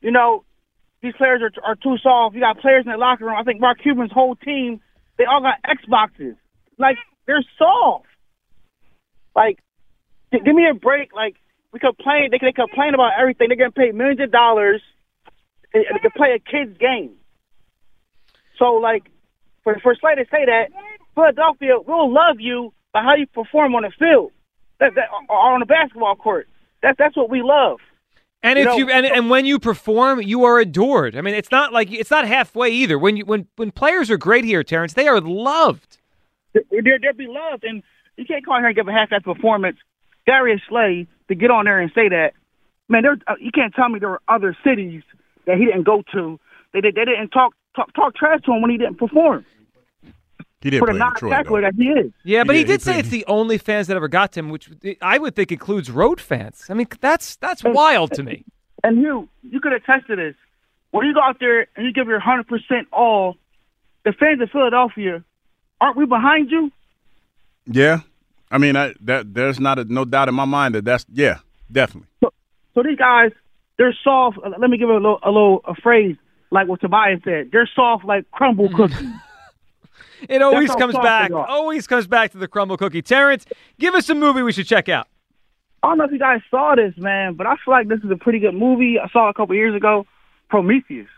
you 0.00 0.10
know, 0.10 0.44
these 1.02 1.14
players 1.14 1.42
are 1.42 1.52
are 1.64 1.76
too 1.76 1.96
soft. 2.02 2.34
You 2.34 2.40
got 2.40 2.58
players 2.60 2.84
in 2.86 2.92
the 2.92 2.98
locker 2.98 3.24
room. 3.24 3.36
I 3.38 3.42
think 3.42 3.60
Mark 3.60 3.78
Cuban's 3.82 4.12
whole 4.12 4.36
team 4.36 4.80
They 5.18 5.24
all 5.24 5.40
got 5.42 5.56
Xboxes. 5.64 6.36
Like 6.78 6.96
they're 7.26 7.44
soft. 7.58 8.06
Like, 9.34 9.58
give 10.32 10.54
me 10.54 10.66
a 10.68 10.74
break. 10.74 11.12
Like 11.14 11.36
we 11.72 11.78
complain, 11.78 12.30
they 12.30 12.38
they 12.38 12.52
complain 12.52 12.94
about 12.94 13.12
everything. 13.18 13.48
They're 13.48 13.56
getting 13.56 13.72
paid 13.72 13.94
millions 13.94 14.20
of 14.20 14.30
dollars 14.32 14.82
to 15.74 16.10
play 16.16 16.34
a 16.34 16.38
kid's 16.38 16.76
game. 16.78 17.16
So 18.58 18.74
like, 18.74 19.04
for 19.62 19.78
for 19.82 19.94
Slay 19.94 20.14
to 20.16 20.24
say 20.30 20.44
that, 20.46 20.68
Philadelphia 21.14 21.74
we'll 21.86 22.12
love 22.12 22.40
you 22.40 22.72
by 22.92 23.02
how 23.02 23.14
you 23.14 23.26
perform 23.26 23.74
on 23.74 23.82
the 23.82 23.90
field, 23.98 24.32
that, 24.78 24.94
that 24.94 25.08
or 25.28 25.36
on 25.36 25.60
the 25.60 25.66
basketball 25.66 26.16
court. 26.16 26.48
That's 26.82 26.96
that's 26.98 27.16
what 27.16 27.30
we 27.30 27.42
love. 27.42 27.78
And 28.42 28.58
You 28.58 28.62
if 28.62 28.68
know, 28.68 28.76
you 28.78 28.90
and, 28.90 29.06
and 29.06 29.28
when 29.28 29.44
you 29.44 29.58
perform, 29.58 30.22
you 30.22 30.44
are 30.44 30.58
adored. 30.58 31.14
I 31.14 31.20
mean, 31.20 31.34
it's 31.34 31.50
not 31.50 31.72
like 31.72 31.92
it's 31.92 32.10
not 32.10 32.26
halfway 32.26 32.70
either. 32.70 32.98
When 32.98 33.16
you 33.16 33.26
when 33.26 33.46
when 33.56 33.70
players 33.70 34.10
are 34.10 34.16
great 34.16 34.44
here, 34.44 34.64
Terrence, 34.64 34.94
they 34.94 35.08
are 35.08 35.20
loved. 35.20 35.98
they're 36.54 36.98
they're 36.98 37.12
beloved, 37.12 37.64
and 37.64 37.82
you 38.16 38.24
can't 38.24 38.44
come 38.44 38.54
out 38.54 38.60
here 38.60 38.68
and 38.68 38.76
give 38.76 38.88
a 38.88 38.92
half-ass 38.92 39.22
performance. 39.22 39.76
Darius 40.26 40.60
Slay 40.68 41.06
to 41.28 41.34
get 41.34 41.50
on 41.50 41.64
there 41.64 41.80
and 41.80 41.90
say 41.94 42.08
that, 42.08 42.32
man, 42.88 43.02
there 43.02 43.16
uh, 43.26 43.34
you 43.40 43.50
can't 43.52 43.74
tell 43.74 43.88
me 43.88 43.98
there 43.98 44.10
were 44.10 44.22
other 44.28 44.56
cities 44.64 45.02
that 45.46 45.58
he 45.58 45.66
didn't 45.66 45.84
go 45.84 46.02
to. 46.12 46.40
They 46.72 46.80
did 46.80 46.94
they 46.94 47.04
didn't 47.04 47.28
talk 47.28 47.52
talk 47.76 47.92
talk 47.92 48.14
trash 48.14 48.40
to 48.46 48.52
him 48.52 48.62
when 48.62 48.70
he 48.70 48.78
didn't 48.78 48.96
perform. 48.96 49.44
He 50.62 50.70
did 50.70 50.78
for 50.80 50.86
the 50.86 50.92
play 50.92 51.00
in 51.00 51.12
Detroit, 51.14 51.30
non-tackler 51.30 51.60
that 51.62 51.74
he 51.74 51.88
is. 51.88 52.12
Yeah, 52.22 52.44
but 52.44 52.54
he, 52.56 52.64
did- 52.64 52.80
he 52.80 52.84
say 52.84 52.92
played- 52.92 53.00
it's 53.00 53.08
the 53.08 53.24
only 53.26 53.56
fans 53.58 53.86
that 53.86 53.96
ever 53.96 54.08
got 54.08 54.32
to 54.32 54.40
him, 54.40 54.50
which 54.50 54.68
I 55.00 55.16
would 55.18 55.34
think 55.34 55.50
includes 55.52 55.90
road 55.90 56.20
fans. 56.20 56.66
I 56.68 56.74
mean, 56.74 56.86
that's 57.00 57.36
that's 57.36 57.64
wild 57.64 58.12
to 58.12 58.22
me. 58.22 58.44
And 58.84 59.00
you 59.00 59.28
you 59.42 59.60
could 59.60 59.72
attest 59.72 60.06
to 60.08 60.16
this. 60.16 60.34
When 60.90 61.06
you 61.06 61.14
go 61.14 61.20
out 61.22 61.38
there 61.40 61.66
and 61.76 61.86
you 61.86 61.92
give 61.92 62.08
your 62.08 62.20
hundred 62.20 62.46
percent 62.48 62.88
all, 62.92 63.36
the 64.04 64.12
fans 64.12 64.40
of 64.42 64.50
Philadelphia, 64.50 65.22
aren't 65.80 65.96
we 65.96 66.04
behind 66.04 66.50
you? 66.50 66.70
Yeah, 67.66 68.00
I 68.50 68.58
mean, 68.58 68.76
I, 68.76 68.94
that 69.02 69.32
there's 69.34 69.60
not 69.60 69.78
a, 69.78 69.84
no 69.84 70.04
doubt 70.04 70.28
in 70.28 70.34
my 70.34 70.44
mind 70.46 70.74
that 70.74 70.84
that's 70.84 71.06
yeah, 71.12 71.38
definitely. 71.70 72.08
So 72.74 72.82
these 72.82 72.98
guys, 72.98 73.30
they're 73.78 73.96
soft. 74.04 74.38
Let 74.44 74.68
me 74.70 74.78
give 74.78 74.88
a 74.88 74.94
little, 74.94 75.18
a 75.22 75.30
little 75.30 75.60
a 75.64 75.74
phrase 75.74 76.16
like 76.50 76.66
what 76.68 76.80
Tobias 76.80 77.20
said. 77.24 77.50
They're 77.52 77.68
soft 77.74 78.04
like 78.04 78.30
crumble 78.30 78.68
cookies. 78.74 79.08
It 80.28 80.42
always 80.42 80.74
comes 80.74 80.94
back. 80.94 81.30
Always 81.32 81.86
comes 81.86 82.06
back 82.06 82.32
to 82.32 82.38
the 82.38 82.48
crumble 82.48 82.76
cookie. 82.76 83.02
Terrence, 83.02 83.46
give 83.78 83.94
us 83.94 84.08
a 84.10 84.14
movie 84.14 84.42
we 84.42 84.52
should 84.52 84.66
check 84.66 84.88
out. 84.88 85.06
I 85.82 85.88
don't 85.88 85.98
know 85.98 86.04
if 86.04 86.12
you 86.12 86.18
guys 86.18 86.40
saw 86.50 86.74
this, 86.74 86.92
man, 86.98 87.34
but 87.34 87.46
I 87.46 87.54
feel 87.64 87.72
like 87.72 87.88
this 87.88 88.00
is 88.04 88.10
a 88.10 88.16
pretty 88.16 88.38
good 88.38 88.54
movie. 88.54 88.98
I 89.02 89.08
saw 89.08 89.28
it 89.28 89.30
a 89.30 89.34
couple 89.34 89.54
years 89.54 89.74
ago, 89.74 90.06
Prometheus. 90.50 91.08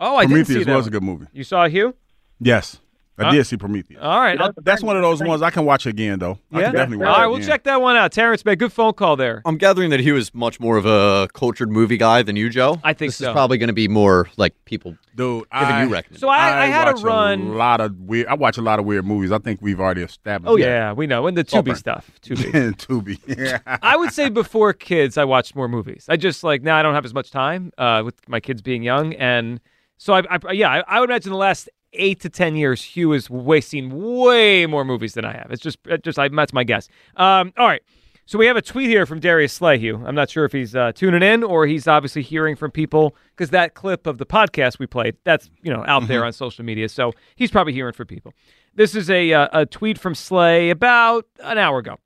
Oh, 0.00 0.16
I 0.16 0.22
didn't 0.22 0.30
Prometheus 0.32 0.58
see 0.58 0.64
that. 0.64 0.74
was 0.76 0.84
one. 0.86 0.88
a 0.88 0.92
good 0.92 1.02
movie. 1.04 1.26
You 1.32 1.44
saw 1.44 1.68
Hugh? 1.68 1.94
Yes, 2.40 2.80
I 3.18 3.28
Uh, 3.28 3.32
did 3.32 3.46
see 3.46 3.56
Prometheus. 3.56 3.98
All 4.02 4.20
right. 4.20 4.38
I'll- 4.40 4.52
That's 4.62 4.82
one 4.82 4.96
of 4.96 5.02
those 5.02 5.22
ones 5.22 5.40
I 5.40 5.50
can 5.50 5.64
watch 5.64 5.86
again 5.86 6.18
though. 6.18 6.38
I 6.52 6.58
yeah. 6.60 6.64
can 6.66 6.74
definitely 6.74 7.06
watch 7.06 7.16
right, 7.16 7.24
it 7.24 7.28
we'll 7.28 7.36
again. 7.36 7.48
check 7.48 7.64
that 7.64 7.80
one 7.80 7.96
out. 7.96 8.12
Terrence, 8.12 8.44
man, 8.44 8.56
good 8.56 8.72
phone 8.72 8.92
call 8.92 9.16
there. 9.16 9.40
I'm 9.46 9.56
gathering 9.56 9.90
that 9.90 10.00
he 10.00 10.12
was 10.12 10.34
much 10.34 10.60
more 10.60 10.76
of 10.76 10.84
a 10.84 11.28
cultured 11.32 11.70
movie 11.70 11.96
guy 11.96 12.22
than 12.22 12.36
you, 12.36 12.50
Joe. 12.50 12.78
I 12.84 12.92
think 12.92 13.10
this 13.10 13.16
so. 13.16 13.28
is 13.28 13.32
probably 13.32 13.56
going 13.58 13.68
to 13.68 13.72
be 13.72 13.88
more 13.88 14.28
like 14.36 14.54
people 14.66 14.96
Dude, 15.14 15.44
giving 15.50 15.74
I, 15.74 15.82
you 15.84 15.88
recommendations. 15.88 16.20
So 16.20 16.28
I, 16.28 16.64
I, 16.64 16.66
had 16.66 16.92
watch 16.92 17.02
a 17.02 17.06
run. 17.06 17.40
A 17.40 17.52
lot 17.52 17.80
of 17.80 17.98
weird. 18.00 18.26
I 18.26 18.34
watch 18.34 18.58
a 18.58 18.62
lot 18.62 18.78
of 18.78 18.84
weird 18.84 19.06
movies. 19.06 19.32
I 19.32 19.38
think 19.38 19.62
we've 19.62 19.80
already 19.80 20.02
established. 20.02 20.50
Oh 20.52 20.56
yeah, 20.56 20.92
we 20.92 21.06
know. 21.06 21.26
And 21.26 21.36
the 21.36 21.44
Tubi 21.44 21.74
Saltburn. 21.74 21.76
stuff. 21.76 22.10
Tubi. 22.22 22.76
Tubi. 22.76 23.18
Yeah. 23.38 23.78
I 23.82 23.96
would 23.96 24.12
say 24.12 24.28
before 24.28 24.74
kids, 24.74 25.16
I 25.16 25.24
watched 25.24 25.56
more 25.56 25.68
movies. 25.68 26.04
I 26.10 26.16
just 26.16 26.44
like 26.44 26.62
now 26.62 26.76
I 26.76 26.82
don't 26.82 26.94
have 26.94 27.06
as 27.06 27.14
much 27.14 27.30
time 27.30 27.72
uh, 27.78 28.02
with 28.04 28.28
my 28.28 28.40
kids 28.40 28.60
being 28.60 28.82
young, 28.82 29.14
and 29.14 29.58
so 29.96 30.12
I, 30.12 30.22
I 30.30 30.52
yeah, 30.52 30.70
I, 30.70 30.82
I 30.86 31.00
would 31.00 31.08
imagine 31.08 31.32
the 31.32 31.38
last 31.38 31.70
eight 31.96 32.20
to 32.20 32.28
ten 32.28 32.56
years, 32.56 32.82
Hugh 32.82 33.12
has 33.12 33.28
way 33.30 33.60
seen 33.60 33.90
way 33.90 34.66
more 34.66 34.84
movies 34.84 35.14
than 35.14 35.24
I 35.24 35.32
have. 35.32 35.48
It's 35.50 35.62
just 35.62 35.78
it 35.86 36.02
just 36.02 36.18
I, 36.18 36.28
that's 36.28 36.52
my 36.52 36.64
guess. 36.64 36.88
Um, 37.16 37.52
all 37.56 37.66
right. 37.66 37.82
So 38.28 38.40
we 38.40 38.46
have 38.46 38.56
a 38.56 38.62
tweet 38.62 38.88
here 38.88 39.06
from 39.06 39.20
Darius 39.20 39.52
Slay, 39.52 39.78
Hugh. 39.78 40.02
I'm 40.04 40.16
not 40.16 40.28
sure 40.28 40.44
if 40.44 40.50
he's 40.50 40.74
uh, 40.74 40.90
tuning 40.90 41.22
in 41.22 41.44
or 41.44 41.64
he's 41.64 41.86
obviously 41.86 42.22
hearing 42.22 42.56
from 42.56 42.72
people 42.72 43.14
because 43.30 43.50
that 43.50 43.74
clip 43.74 44.04
of 44.04 44.18
the 44.18 44.26
podcast 44.26 44.80
we 44.80 44.86
played, 44.88 45.16
that's 45.22 45.48
you 45.62 45.72
know 45.72 45.84
out 45.86 46.08
there 46.08 46.24
on 46.24 46.32
social 46.32 46.64
media. 46.64 46.88
So 46.88 47.12
he's 47.36 47.52
probably 47.52 47.72
hearing 47.72 47.92
from 47.92 48.08
people. 48.08 48.34
This 48.74 48.96
is 48.96 49.10
a 49.10 49.32
uh, 49.32 49.48
a 49.52 49.66
tweet 49.66 49.96
from 49.96 50.14
Slay 50.14 50.70
about 50.70 51.26
an 51.38 51.56
hour 51.56 51.78
ago. 51.78 51.98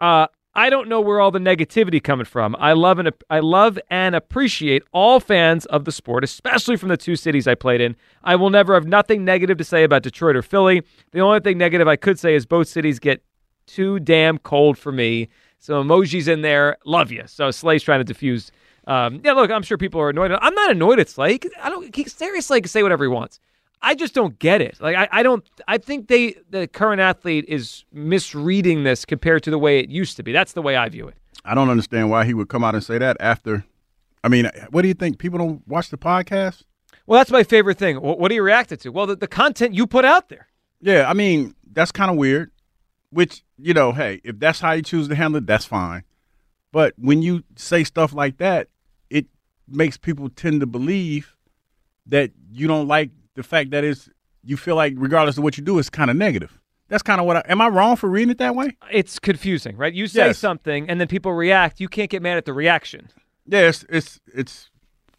Uh, 0.00 0.28
I 0.58 0.70
don't 0.70 0.88
know 0.88 1.00
where 1.00 1.20
all 1.20 1.30
the 1.30 1.38
negativity 1.38 2.02
coming 2.02 2.24
from. 2.24 2.56
I 2.58 2.72
love 2.72 2.98
and 2.98 3.12
I 3.30 3.38
love 3.38 3.78
and 3.90 4.16
appreciate 4.16 4.82
all 4.90 5.20
fans 5.20 5.66
of 5.66 5.84
the 5.84 5.92
sport, 5.92 6.24
especially 6.24 6.76
from 6.76 6.88
the 6.88 6.96
two 6.96 7.14
cities 7.14 7.46
I 7.46 7.54
played 7.54 7.80
in. 7.80 7.94
I 8.24 8.34
will 8.34 8.50
never 8.50 8.74
have 8.74 8.84
nothing 8.84 9.24
negative 9.24 9.56
to 9.58 9.64
say 9.64 9.84
about 9.84 10.02
Detroit 10.02 10.34
or 10.34 10.42
Philly. 10.42 10.82
The 11.12 11.20
only 11.20 11.38
thing 11.38 11.58
negative 11.58 11.86
I 11.86 11.94
could 11.94 12.18
say 12.18 12.34
is 12.34 12.44
both 12.44 12.66
cities 12.66 12.98
get 12.98 13.22
too 13.68 14.00
damn 14.00 14.36
cold 14.38 14.76
for 14.76 14.90
me. 14.90 15.28
So 15.60 15.80
emojis 15.80 16.26
in 16.26 16.42
there. 16.42 16.76
Love 16.84 17.12
you. 17.12 17.22
So 17.28 17.52
Slay's 17.52 17.84
trying 17.84 18.00
to 18.00 18.04
diffuse. 18.04 18.50
Um, 18.88 19.20
yeah, 19.22 19.34
look, 19.34 19.52
I'm 19.52 19.62
sure 19.62 19.78
people 19.78 20.00
are 20.00 20.10
annoyed. 20.10 20.32
I'm 20.32 20.54
not 20.56 20.72
annoyed 20.72 20.98
at 20.98 21.08
Slay. 21.08 21.38
I 21.62 21.70
don't. 21.70 21.94
He, 21.94 22.02
Slay 22.02 22.60
can 22.60 22.68
say 22.68 22.82
whatever 22.82 23.04
he 23.04 23.08
wants. 23.08 23.38
I 23.80 23.94
just 23.94 24.14
don't 24.14 24.38
get 24.38 24.60
it. 24.60 24.80
Like 24.80 24.96
I, 24.96 25.08
I 25.12 25.22
don't. 25.22 25.48
I 25.66 25.78
think 25.78 26.08
they 26.08 26.36
the 26.50 26.66
current 26.66 27.00
athlete 27.00 27.44
is 27.48 27.84
misreading 27.92 28.84
this 28.84 29.04
compared 29.04 29.42
to 29.44 29.50
the 29.50 29.58
way 29.58 29.78
it 29.78 29.90
used 29.90 30.16
to 30.16 30.22
be. 30.22 30.32
That's 30.32 30.52
the 30.52 30.62
way 30.62 30.76
I 30.76 30.88
view 30.88 31.08
it. 31.08 31.16
I 31.44 31.54
don't 31.54 31.70
understand 31.70 32.10
why 32.10 32.24
he 32.24 32.34
would 32.34 32.48
come 32.48 32.64
out 32.64 32.74
and 32.74 32.82
say 32.82 32.98
that 32.98 33.16
after. 33.20 33.64
I 34.24 34.28
mean, 34.28 34.50
what 34.70 34.82
do 34.82 34.88
you 34.88 34.94
think? 34.94 35.18
People 35.18 35.38
don't 35.38 35.66
watch 35.68 35.90
the 35.90 35.96
podcast? 35.96 36.64
Well, 37.06 37.18
that's 37.18 37.30
my 37.30 37.44
favorite 37.44 37.78
thing. 37.78 38.00
What, 38.00 38.18
what 38.18 38.28
do 38.28 38.34
you 38.34 38.42
react 38.42 38.78
to? 38.78 38.90
Well, 38.90 39.06
the, 39.06 39.16
the 39.16 39.28
content 39.28 39.74
you 39.74 39.86
put 39.86 40.04
out 40.04 40.28
there. 40.28 40.48
Yeah, 40.80 41.08
I 41.08 41.14
mean, 41.14 41.54
that's 41.72 41.92
kind 41.92 42.10
of 42.10 42.16
weird. 42.16 42.50
Which, 43.10 43.42
you 43.56 43.72
know, 43.72 43.92
hey, 43.92 44.20
if 44.24 44.38
that's 44.38 44.60
how 44.60 44.72
you 44.72 44.82
choose 44.82 45.08
to 45.08 45.14
handle 45.14 45.38
it, 45.38 45.46
that's 45.46 45.64
fine. 45.64 46.04
But 46.72 46.92
when 46.98 47.22
you 47.22 47.44
say 47.56 47.84
stuff 47.84 48.12
like 48.12 48.36
that, 48.38 48.68
it 49.08 49.26
makes 49.66 49.96
people 49.96 50.28
tend 50.28 50.60
to 50.60 50.66
believe 50.66 51.34
that 52.06 52.32
you 52.50 52.66
don't 52.66 52.86
like 52.86 53.10
the 53.38 53.42
fact 53.44 53.70
that 53.70 53.84
it's 53.84 54.10
you 54.44 54.56
feel 54.56 54.74
like 54.76 54.94
regardless 54.96 55.38
of 55.38 55.44
what 55.44 55.56
you 55.56 55.64
do, 55.64 55.78
it's 55.78 55.88
kind 55.90 56.10
of 56.10 56.16
negative. 56.16 56.60
That's 56.88 57.02
kind 57.02 57.20
of 57.20 57.26
what 57.26 57.36
I 57.36 57.42
am 57.48 57.60
I 57.60 57.68
wrong 57.68 57.96
for 57.96 58.08
reading 58.08 58.30
it 58.30 58.38
that 58.38 58.54
way? 58.54 58.76
It's 58.90 59.18
confusing, 59.18 59.76
right? 59.76 59.92
You 59.94 60.06
say 60.06 60.26
Yes. 60.26 60.38
something 60.38 60.88
and 60.90 61.00
then 61.00 61.06
people 61.08 61.32
react. 61.32 61.80
You 61.80 61.88
can't 61.88 62.10
get 62.10 62.20
mad 62.22 62.36
at 62.36 62.44
the 62.46 62.52
reaction. 62.52 63.08
Yeah, 63.46 63.68
it's 63.68 63.84
it's 63.88 64.20
it's 64.34 64.70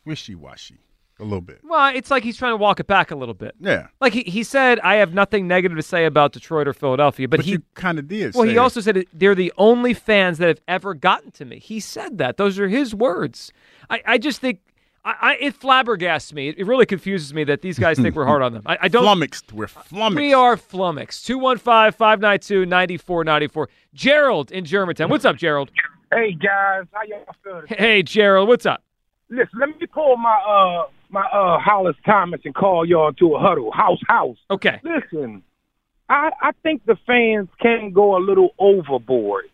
wishy 0.05 0.35
washy 0.35 0.79
a 1.19 1.23
little 1.23 1.41
bit. 1.41 1.59
Well, 1.63 1.91
it's 1.95 2.09
like 2.09 2.23
he's 2.23 2.37
trying 2.37 2.53
to 2.53 2.57
walk 2.57 2.79
it 2.79 2.87
back 2.87 3.11
a 3.11 3.15
little 3.15 3.33
bit. 3.33 3.53
Yeah. 3.59 3.87
Like 3.99 4.13
he, 4.13 4.23
he 4.23 4.41
said, 4.43 4.79
I 4.79 4.95
have 4.95 5.13
nothing 5.13 5.47
negative 5.49 5.77
to 5.77 5.83
say 5.83 6.05
about 6.05 6.31
Detroit 6.31 6.65
or 6.67 6.71
Philadelphia, 6.73 7.27
but, 7.27 7.37
But 7.39 7.45
he 7.45 7.59
kinda 7.75 8.01
did 8.03 8.33
Well, 8.35 8.47
he 8.47 8.55
it. 8.55 8.57
also 8.57 8.79
said 8.81 9.05
they're 9.13 9.35
the 9.35 9.51
only 9.57 9.93
fans 9.93 10.37
that 10.37 10.47
have 10.47 10.61
ever 10.67 10.93
gotten 10.93 11.31
to 11.31 11.45
me. 11.45 11.59
He 11.59 11.79
said 11.81 12.17
that. 12.19 12.37
Those 12.37 12.57
are 12.57 12.69
his 12.69 12.95
words. 12.95 13.51
I, 13.89 14.01
I 14.05 14.17
just 14.17 14.39
think 14.41 14.59
I, 15.09 15.31
I, 15.31 15.37
it 15.39 15.59
flabbergasts 15.59 16.33
me. 16.33 16.49
It, 16.49 16.59
it 16.59 16.65
really 16.65 16.85
confuses 16.85 17.33
me 17.33 17.43
that 17.45 17.61
these 17.61 17.79
guys 17.79 17.97
think 17.97 18.15
we're 18.15 18.25
hard 18.25 18.41
on 18.41 18.53
them. 18.53 18.63
I, 18.65 18.77
I 18.81 18.87
don't. 18.87 19.03
Flummoxed. 19.03 19.51
We're 19.53 19.67
flummoxed. 19.67 20.15
We 20.17 20.33
are 20.33 20.55
flummoxed. 20.55 21.25
215 21.25 21.93
592 21.93 22.65
9494. 22.65 23.69
Gerald 23.93 24.51
in 24.51 24.65
Germantown. 24.65 25.09
What's 25.09 25.25
up, 25.25 25.35
Gerald? 25.35 25.71
Hey 26.11 26.33
guys, 26.33 26.85
how 26.91 27.03
y'all 27.07 27.25
feeling? 27.43 27.65
Hey, 27.67 28.01
Gerald. 28.03 28.47
What's 28.47 28.65
up? 28.65 28.83
Listen, 29.29 29.59
let 29.59 29.69
me 29.69 29.85
pull 29.87 30.17
my 30.17 30.35
uh 30.47 30.87
my 31.09 31.21
uh 31.21 31.59
Hollis 31.59 31.95
Thomas 32.05 32.41
and 32.45 32.53
call 32.53 32.85
y'all 32.85 33.13
to 33.13 33.35
a 33.35 33.39
huddle. 33.39 33.71
House 33.71 33.99
house. 34.07 34.37
Okay. 34.49 34.79
Listen, 34.83 35.43
I 36.09 36.31
I 36.41 36.51
think 36.63 36.85
the 36.85 36.97
fans 37.05 37.47
can 37.61 37.91
go 37.91 38.17
a 38.17 38.21
little 38.21 38.55
overboard. 38.57 39.45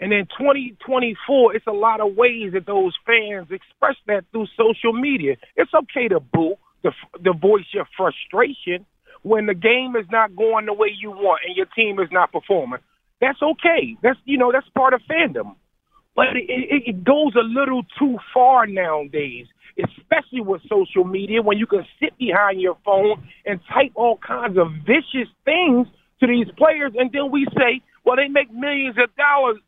And 0.00 0.12
in 0.12 0.26
2024, 0.26 1.56
it's 1.56 1.66
a 1.66 1.72
lot 1.72 2.00
of 2.00 2.16
ways 2.16 2.52
that 2.52 2.66
those 2.66 2.94
fans 3.06 3.48
express 3.50 3.96
that 4.06 4.24
through 4.30 4.46
social 4.56 4.92
media. 4.92 5.36
It's 5.56 5.72
okay 5.72 6.08
to 6.08 6.20
boo, 6.20 6.56
to, 6.82 6.90
to 7.24 7.32
voice 7.32 7.64
your 7.72 7.86
frustration 7.96 8.84
when 9.22 9.46
the 9.46 9.54
game 9.54 9.96
is 9.96 10.06
not 10.10 10.36
going 10.36 10.66
the 10.66 10.72
way 10.72 10.88
you 11.00 11.10
want 11.10 11.40
and 11.46 11.56
your 11.56 11.66
team 11.74 11.98
is 11.98 12.08
not 12.12 12.30
performing. 12.32 12.80
That's 13.20 13.40
okay. 13.42 13.96
That's 14.02 14.18
you 14.24 14.38
know 14.38 14.52
that's 14.52 14.68
part 14.76 14.92
of 14.92 15.00
fandom. 15.10 15.56
But 16.14 16.36
it, 16.36 16.44
it, 16.48 16.82
it 16.86 17.04
goes 17.04 17.34
a 17.34 17.44
little 17.44 17.82
too 17.98 18.18
far 18.32 18.66
nowadays, 18.66 19.46
especially 19.78 20.40
with 20.40 20.62
social 20.68 21.04
media 21.04 21.42
when 21.42 21.58
you 21.58 21.66
can 21.66 21.84
sit 22.00 22.16
behind 22.18 22.60
your 22.60 22.76
phone 22.84 23.28
and 23.44 23.60
type 23.72 23.92
all 23.94 24.18
kinds 24.18 24.58
of 24.58 24.68
vicious 24.86 25.28
things 25.44 25.88
to 26.20 26.26
these 26.26 26.46
players, 26.56 26.92
and 26.96 27.10
then 27.12 27.30
we 27.30 27.46
say, 27.58 27.82
"Well, 28.04 28.16
they 28.16 28.28
make 28.28 28.52
millions 28.52 28.96
of 28.98 29.14
dollars." 29.16 29.58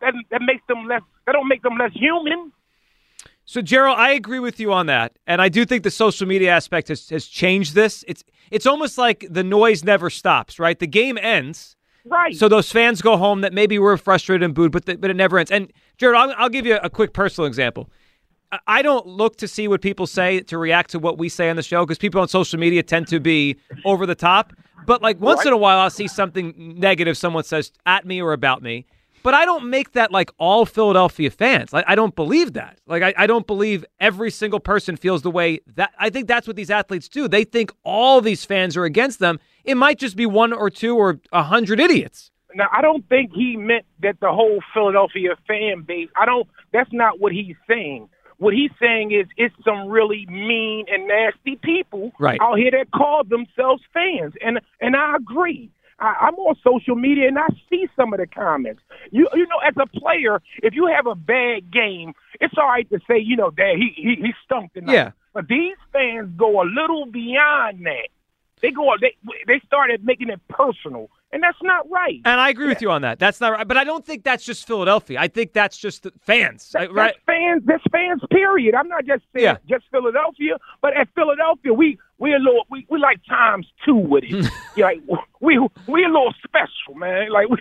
That, 0.00 0.14
that 0.30 0.42
makes 0.42 0.62
them 0.68 0.86
less. 0.86 1.02
That 1.26 1.32
don't 1.32 1.48
make 1.48 1.62
them 1.62 1.76
less 1.78 1.92
human. 1.92 2.52
So, 3.44 3.60
Gerald, 3.60 3.98
I 3.98 4.12
agree 4.12 4.38
with 4.38 4.60
you 4.60 4.72
on 4.72 4.86
that, 4.86 5.18
and 5.26 5.42
I 5.42 5.48
do 5.48 5.64
think 5.64 5.82
the 5.82 5.90
social 5.90 6.26
media 6.26 6.50
aspect 6.52 6.86
has, 6.88 7.08
has 7.08 7.26
changed 7.26 7.74
this. 7.74 8.04
It's 8.06 8.22
it's 8.50 8.66
almost 8.66 8.96
like 8.98 9.26
the 9.28 9.42
noise 9.44 9.82
never 9.84 10.08
stops, 10.10 10.58
right? 10.58 10.78
The 10.78 10.86
game 10.86 11.18
ends, 11.18 11.76
right? 12.04 12.34
So 12.34 12.48
those 12.48 12.70
fans 12.70 13.02
go 13.02 13.16
home 13.16 13.40
that 13.40 13.52
maybe 13.52 13.78
were 13.78 13.96
frustrated 13.96 14.44
and 14.44 14.54
booed, 14.54 14.70
but 14.72 14.86
the, 14.86 14.96
but 14.96 15.10
it 15.10 15.16
never 15.16 15.38
ends. 15.38 15.50
And 15.50 15.72
Gerald, 15.98 16.30
I'll, 16.30 16.44
I'll 16.44 16.48
give 16.48 16.64
you 16.66 16.76
a 16.76 16.90
quick 16.90 17.12
personal 17.12 17.46
example. 17.48 17.90
I- 18.52 18.58
I 18.66 18.82
don't 18.82 19.06
look 19.06 19.36
to 19.38 19.48
see 19.48 19.66
what 19.68 19.80
people 19.82 20.06
say 20.06 20.40
to 20.40 20.58
react 20.58 20.90
to 20.90 20.98
what 20.98 21.18
we 21.18 21.28
say 21.28 21.50
on 21.50 21.56
the 21.56 21.62
show 21.62 21.84
because 21.84 21.98
people 21.98 22.20
on 22.20 22.26
social 22.28 22.58
media 22.58 22.82
tend 22.82 23.06
to 23.08 23.20
be 23.20 23.56
over 23.84 24.06
the 24.06 24.14
top. 24.16 24.52
But 24.86 25.02
like 25.02 25.20
once 25.20 25.38
Right. 25.38 25.48
in 25.48 25.52
a 25.52 25.56
while, 25.56 25.78
I'll 25.78 25.90
see 25.90 26.08
something 26.08 26.54
negative 26.78 27.16
someone 27.16 27.44
says 27.44 27.70
at 27.86 28.04
me 28.06 28.20
or 28.22 28.32
about 28.32 28.62
me. 28.62 28.86
But 29.22 29.34
I 29.34 29.44
don't 29.44 29.68
make 29.68 29.92
that 29.92 30.10
like 30.12 30.30
all 30.38 30.64
Philadelphia 30.66 31.30
fans. 31.30 31.72
Like 31.72 31.84
I 31.86 31.94
don't 31.94 32.14
believe 32.16 32.54
that. 32.54 32.78
Like 32.86 33.02
I, 33.02 33.14
I 33.16 33.26
don't 33.26 33.46
believe 33.46 33.84
every 34.00 34.30
single 34.30 34.60
person 34.60 34.96
feels 34.96 35.22
the 35.22 35.30
way 35.30 35.60
that. 35.74 35.92
I 35.98 36.10
think 36.10 36.26
that's 36.28 36.46
what 36.46 36.56
these 36.56 36.70
athletes 36.70 37.08
do. 37.08 37.28
They 37.28 37.44
think 37.44 37.72
all 37.84 38.20
these 38.20 38.44
fans 38.44 38.76
are 38.76 38.84
against 38.84 39.18
them. 39.18 39.38
It 39.64 39.76
might 39.76 39.98
just 39.98 40.16
be 40.16 40.26
one 40.26 40.52
or 40.52 40.70
two 40.70 40.96
or 40.96 41.20
a 41.32 41.42
hundred 41.42 41.80
idiots. 41.80 42.30
Now, 42.54 42.68
I 42.72 42.80
don't 42.82 43.08
think 43.08 43.32
he 43.32 43.56
meant 43.56 43.84
that 44.00 44.18
the 44.20 44.32
whole 44.32 44.60
Philadelphia 44.74 45.36
fan 45.46 45.82
base. 45.82 46.08
I 46.16 46.24
don't. 46.26 46.48
That's 46.72 46.92
not 46.92 47.20
what 47.20 47.32
he's 47.32 47.56
saying. 47.68 48.08
What 48.38 48.54
he's 48.54 48.70
saying 48.80 49.12
is 49.12 49.26
it's 49.36 49.54
some 49.64 49.88
really 49.88 50.24
mean 50.26 50.86
and 50.90 51.06
nasty 51.06 51.56
people 51.62 52.10
Right. 52.18 52.40
out 52.40 52.56
here 52.58 52.70
that 52.70 52.90
call 52.90 53.22
themselves 53.22 53.82
fans, 53.92 54.32
and 54.44 54.60
and 54.80 54.96
I 54.96 55.16
agree. 55.16 55.70
I, 56.00 56.14
I'm 56.26 56.34
on 56.36 56.56
social 56.64 56.96
media 56.96 57.28
and 57.28 57.38
I 57.38 57.46
see 57.68 57.86
some 57.94 58.12
of 58.12 58.20
the 58.20 58.26
comments. 58.26 58.82
You 59.10 59.28
you 59.34 59.46
know, 59.46 59.58
as 59.66 59.74
a 59.78 59.86
player, 59.86 60.40
if 60.62 60.74
you 60.74 60.86
have 60.86 61.06
a 61.06 61.14
bad 61.14 61.70
game, 61.70 62.14
it's 62.40 62.54
all 62.56 62.68
right 62.68 62.88
to 62.90 62.98
say, 63.08 63.18
you 63.18 63.36
know, 63.36 63.50
Dad, 63.50 63.76
he 63.76 63.92
he, 63.96 64.14
he 64.16 64.32
stunk 64.44 64.72
tonight. 64.72 64.92
Yeah. 64.92 65.10
But 65.32 65.48
these 65.48 65.76
fans 65.92 66.30
go 66.36 66.60
a 66.62 66.64
little 66.64 67.06
beyond 67.06 67.86
that. 67.86 68.08
They 68.62 68.70
go 68.70 68.92
they 69.00 69.16
they 69.46 69.60
started 69.66 70.04
making 70.04 70.28
it 70.28 70.40
personal, 70.48 71.08
and 71.32 71.42
that's 71.42 71.56
not 71.62 71.88
right. 71.90 72.20
And 72.26 72.40
I 72.40 72.50
agree 72.50 72.66
with 72.68 72.82
you 72.82 72.90
on 72.90 73.00
that. 73.02 73.18
That's 73.18 73.40
not 73.40 73.52
right. 73.52 73.66
But 73.66 73.78
I 73.78 73.84
don't 73.84 74.04
think 74.04 74.22
that's 74.22 74.44
just 74.44 74.66
Philadelphia. 74.66 75.18
I 75.18 75.28
think 75.28 75.54
that's 75.54 75.78
just 75.78 76.02
the 76.02 76.12
fans. 76.20 76.68
That- 76.72 76.92
right? 76.92 77.14
That's 77.14 77.24
fans. 77.24 77.62
That's 77.64 77.82
fans. 77.90 78.20
Period. 78.30 78.74
I'm 78.74 78.88
not 78.88 79.06
just 79.06 79.22
saying 79.32 79.44
Yeah. 79.44 79.56
just 79.66 79.84
Philadelphia, 79.90 80.58
but 80.82 80.94
at 80.94 81.08
Philadelphia, 81.14 81.72
we 81.72 81.98
we 82.20 82.34
a 82.34 82.38
little 82.38 82.66
we, 82.70 82.86
we 82.88 82.98
like 83.00 83.20
times 83.28 83.66
two 83.84 83.96
with 83.96 84.24
it. 84.24 84.48
yeah, 84.76 84.86
like, 84.86 85.00
we 85.40 85.58
we 85.88 86.04
a 86.04 86.08
little 86.08 86.32
special, 86.44 86.94
man. 86.94 87.32
Like 87.32 87.48
we, 87.48 87.56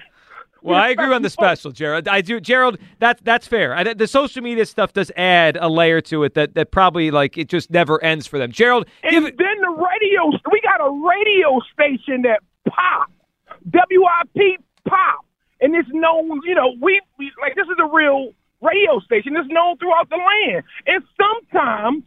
Well, 0.62 0.78
I 0.78 0.90
agree 0.90 1.14
on 1.14 1.22
the 1.22 1.30
special, 1.30 1.72
Gerald. 1.72 2.08
I 2.10 2.22
do, 2.22 2.40
Gerald. 2.42 2.78
That's 3.00 3.22
that's 3.22 3.48
fair. 3.48 3.74
I, 3.74 3.94
the 3.94 4.08
social 4.08 4.44
media 4.44 4.66
stuff 4.66 4.94
does 4.94 5.12
add 5.16 5.58
a 5.60 5.70
layer 5.70 6.02
to 6.02 6.24
it 6.26 6.34
that 6.34 6.56
that 6.56 6.72
probably 6.72 7.10
like 7.10 7.38
it 7.38 7.48
just 7.48 7.72
never 7.72 8.04
ends 8.04 8.28
for 8.28 8.38
them. 8.38 8.52
Gerald, 8.52 8.86
and 9.02 9.12
give 9.12 9.38
then 9.38 9.62
the 9.62 9.70
radio. 9.70 10.32
We 10.52 10.62
got 10.62 10.82
a 10.82 10.92
radio 10.92 11.62
station 11.74 12.24
that 12.24 12.42
pop, 12.68 13.10
WIP 13.66 14.60
pop, 14.86 15.26
and 15.62 15.74
it's 15.74 15.90
known. 15.94 16.42
You 16.44 16.56
know, 16.56 16.76
we, 16.82 17.02
we 17.18 17.32
like 17.42 17.56
this 17.56 17.68
is 17.68 17.78
a 17.80 17.88
real 17.88 18.34
radio 18.62 19.00
station. 19.00 19.38
It's 19.38 19.50
known 19.50 19.78
throughout 19.78 20.10
the 20.10 20.18
land, 20.18 20.64
and 20.86 21.04
sometimes 21.18 22.04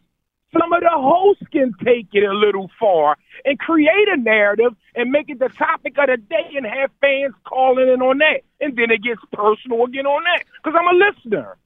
some 0.58 0.72
of 0.72 0.80
the 0.80 0.90
hosts 0.90 1.44
can 1.50 1.72
take 1.84 2.08
it 2.12 2.24
a 2.24 2.32
little 2.32 2.70
far 2.78 3.16
and 3.44 3.58
create 3.58 4.08
a 4.08 4.16
narrative 4.16 4.74
and 4.94 5.10
make 5.10 5.28
it 5.28 5.38
the 5.38 5.48
topic 5.48 5.96
of 5.98 6.06
the 6.06 6.16
day 6.16 6.50
and 6.56 6.66
have 6.66 6.90
fans 7.00 7.34
calling 7.44 7.88
in 7.88 8.02
on 8.02 8.18
that. 8.18 8.42
And 8.60 8.76
then 8.76 8.90
it 8.90 9.02
gets 9.02 9.20
personal 9.32 9.84
again 9.84 10.06
on 10.06 10.22
that 10.24 10.44
because 10.62 10.78
I'm 10.78 10.94
a 10.94 10.98
listener. 10.98 11.56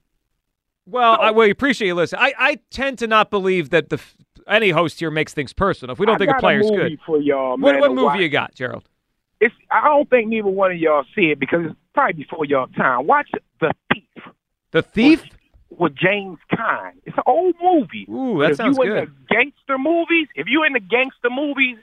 Well, 0.85 1.17
I 1.19 1.31
well, 1.31 1.49
appreciate 1.49 1.87
you 1.87 1.95
listening. 1.95 2.21
I, 2.21 2.33
I 2.37 2.59
tend 2.69 2.99
to 2.99 3.07
not 3.07 3.29
believe 3.29 3.71
that 3.71 3.89
the 3.89 3.97
f- 3.97 4.15
any 4.47 4.69
host 4.69 4.99
here 4.99 5.11
makes 5.11 5.33
things 5.33 5.51
personal. 5.51 5.91
If 5.91 5.99
we 5.99 6.05
don't 6.05 6.15
I 6.15 6.17
think 6.19 6.31
a 6.31 6.39
player's 6.39 6.71
movie 6.71 6.91
good, 6.91 6.99
for 7.05 7.19
y'all, 7.19 7.57
what, 7.57 7.73
man, 7.73 7.81
what 7.81 7.89
movie 7.91 8.03
watch. 8.03 8.19
you 8.19 8.29
got, 8.29 8.55
Gerald? 8.55 8.87
It's 9.41 9.53
I 9.69 9.83
don't 9.89 10.09
think 10.09 10.29
neither 10.29 10.47
one 10.47 10.71
of 10.71 10.77
y'all 10.77 11.03
see 11.13 11.31
it 11.31 11.39
because 11.39 11.65
it's 11.65 11.75
probably 11.93 12.23
before 12.23 12.45
y'all 12.45 12.67
time. 12.67 13.05
Watch 13.05 13.29
The 13.59 13.71
Thief 13.91 14.23
The 14.71 14.81
Thief. 14.81 15.23
With 15.69 15.95
James 15.95 16.39
Caan. 16.51 16.91
It's 17.05 17.17
an 17.17 17.23
old 17.25 17.55
movie. 17.61 18.05
Ooh, 18.09 18.35
But 18.37 18.39
that 18.43 18.51
if 18.51 18.57
sounds 18.57 18.77
you 18.77 18.83
good. 18.85 18.97
in 18.97 19.05
the 19.05 19.11
gangster 19.35 19.77
movies, 19.77 20.27
if 20.35 20.47
you 20.47 20.63
in 20.63 20.73
the 20.73 20.79
gangster 20.79 21.29
movies, 21.29 21.77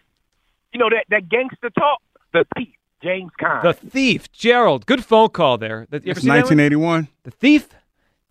you 0.72 0.80
know 0.80 0.89
that 0.91 1.05
that 1.11 1.28
gangster 1.28 1.70
talk. 1.70 2.01
The 2.32 2.45
Thief, 2.57 2.68
James 3.03 3.30
Caan. 3.41 3.62
The 3.62 3.72
Thief, 3.72 4.32
Gerald. 4.32 4.87
Good 4.87 5.05
phone 5.05 5.28
call 5.28 5.57
there. 5.59 5.87
That- 5.91 6.05
You 6.05 6.11
It's 6.12 6.20
seen 6.22 6.28
that 6.28 6.45
one? 6.47 6.59
1981. 6.59 7.09
The 7.24 7.30
Thief. 7.30 7.68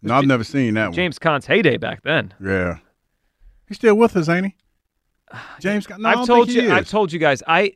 No, 0.01 0.15
I've 0.15 0.25
never 0.25 0.43
seen 0.43 0.73
that 0.73 0.87
one. 0.87 0.93
James 0.93 1.17
Caan's 1.17 1.45
heyday 1.45 1.77
back 1.77 2.01
then. 2.03 2.33
Yeah. 2.43 2.79
He's 3.69 3.77
still 3.77 3.95
with 3.95 4.17
us, 4.17 4.27
ain't 4.27 4.47
he? 4.47 4.55
James, 5.61 5.87
no, 5.89 5.95
I 6.07 6.11
I've 6.11 6.15
don't 6.17 6.27
told 6.27 6.47
think 6.47 6.59
he 6.59 6.65
you. 6.67 6.73
I've 6.73 6.89
told 6.89 7.11
you 7.13 7.19
guys. 7.19 7.41
I 7.47 7.73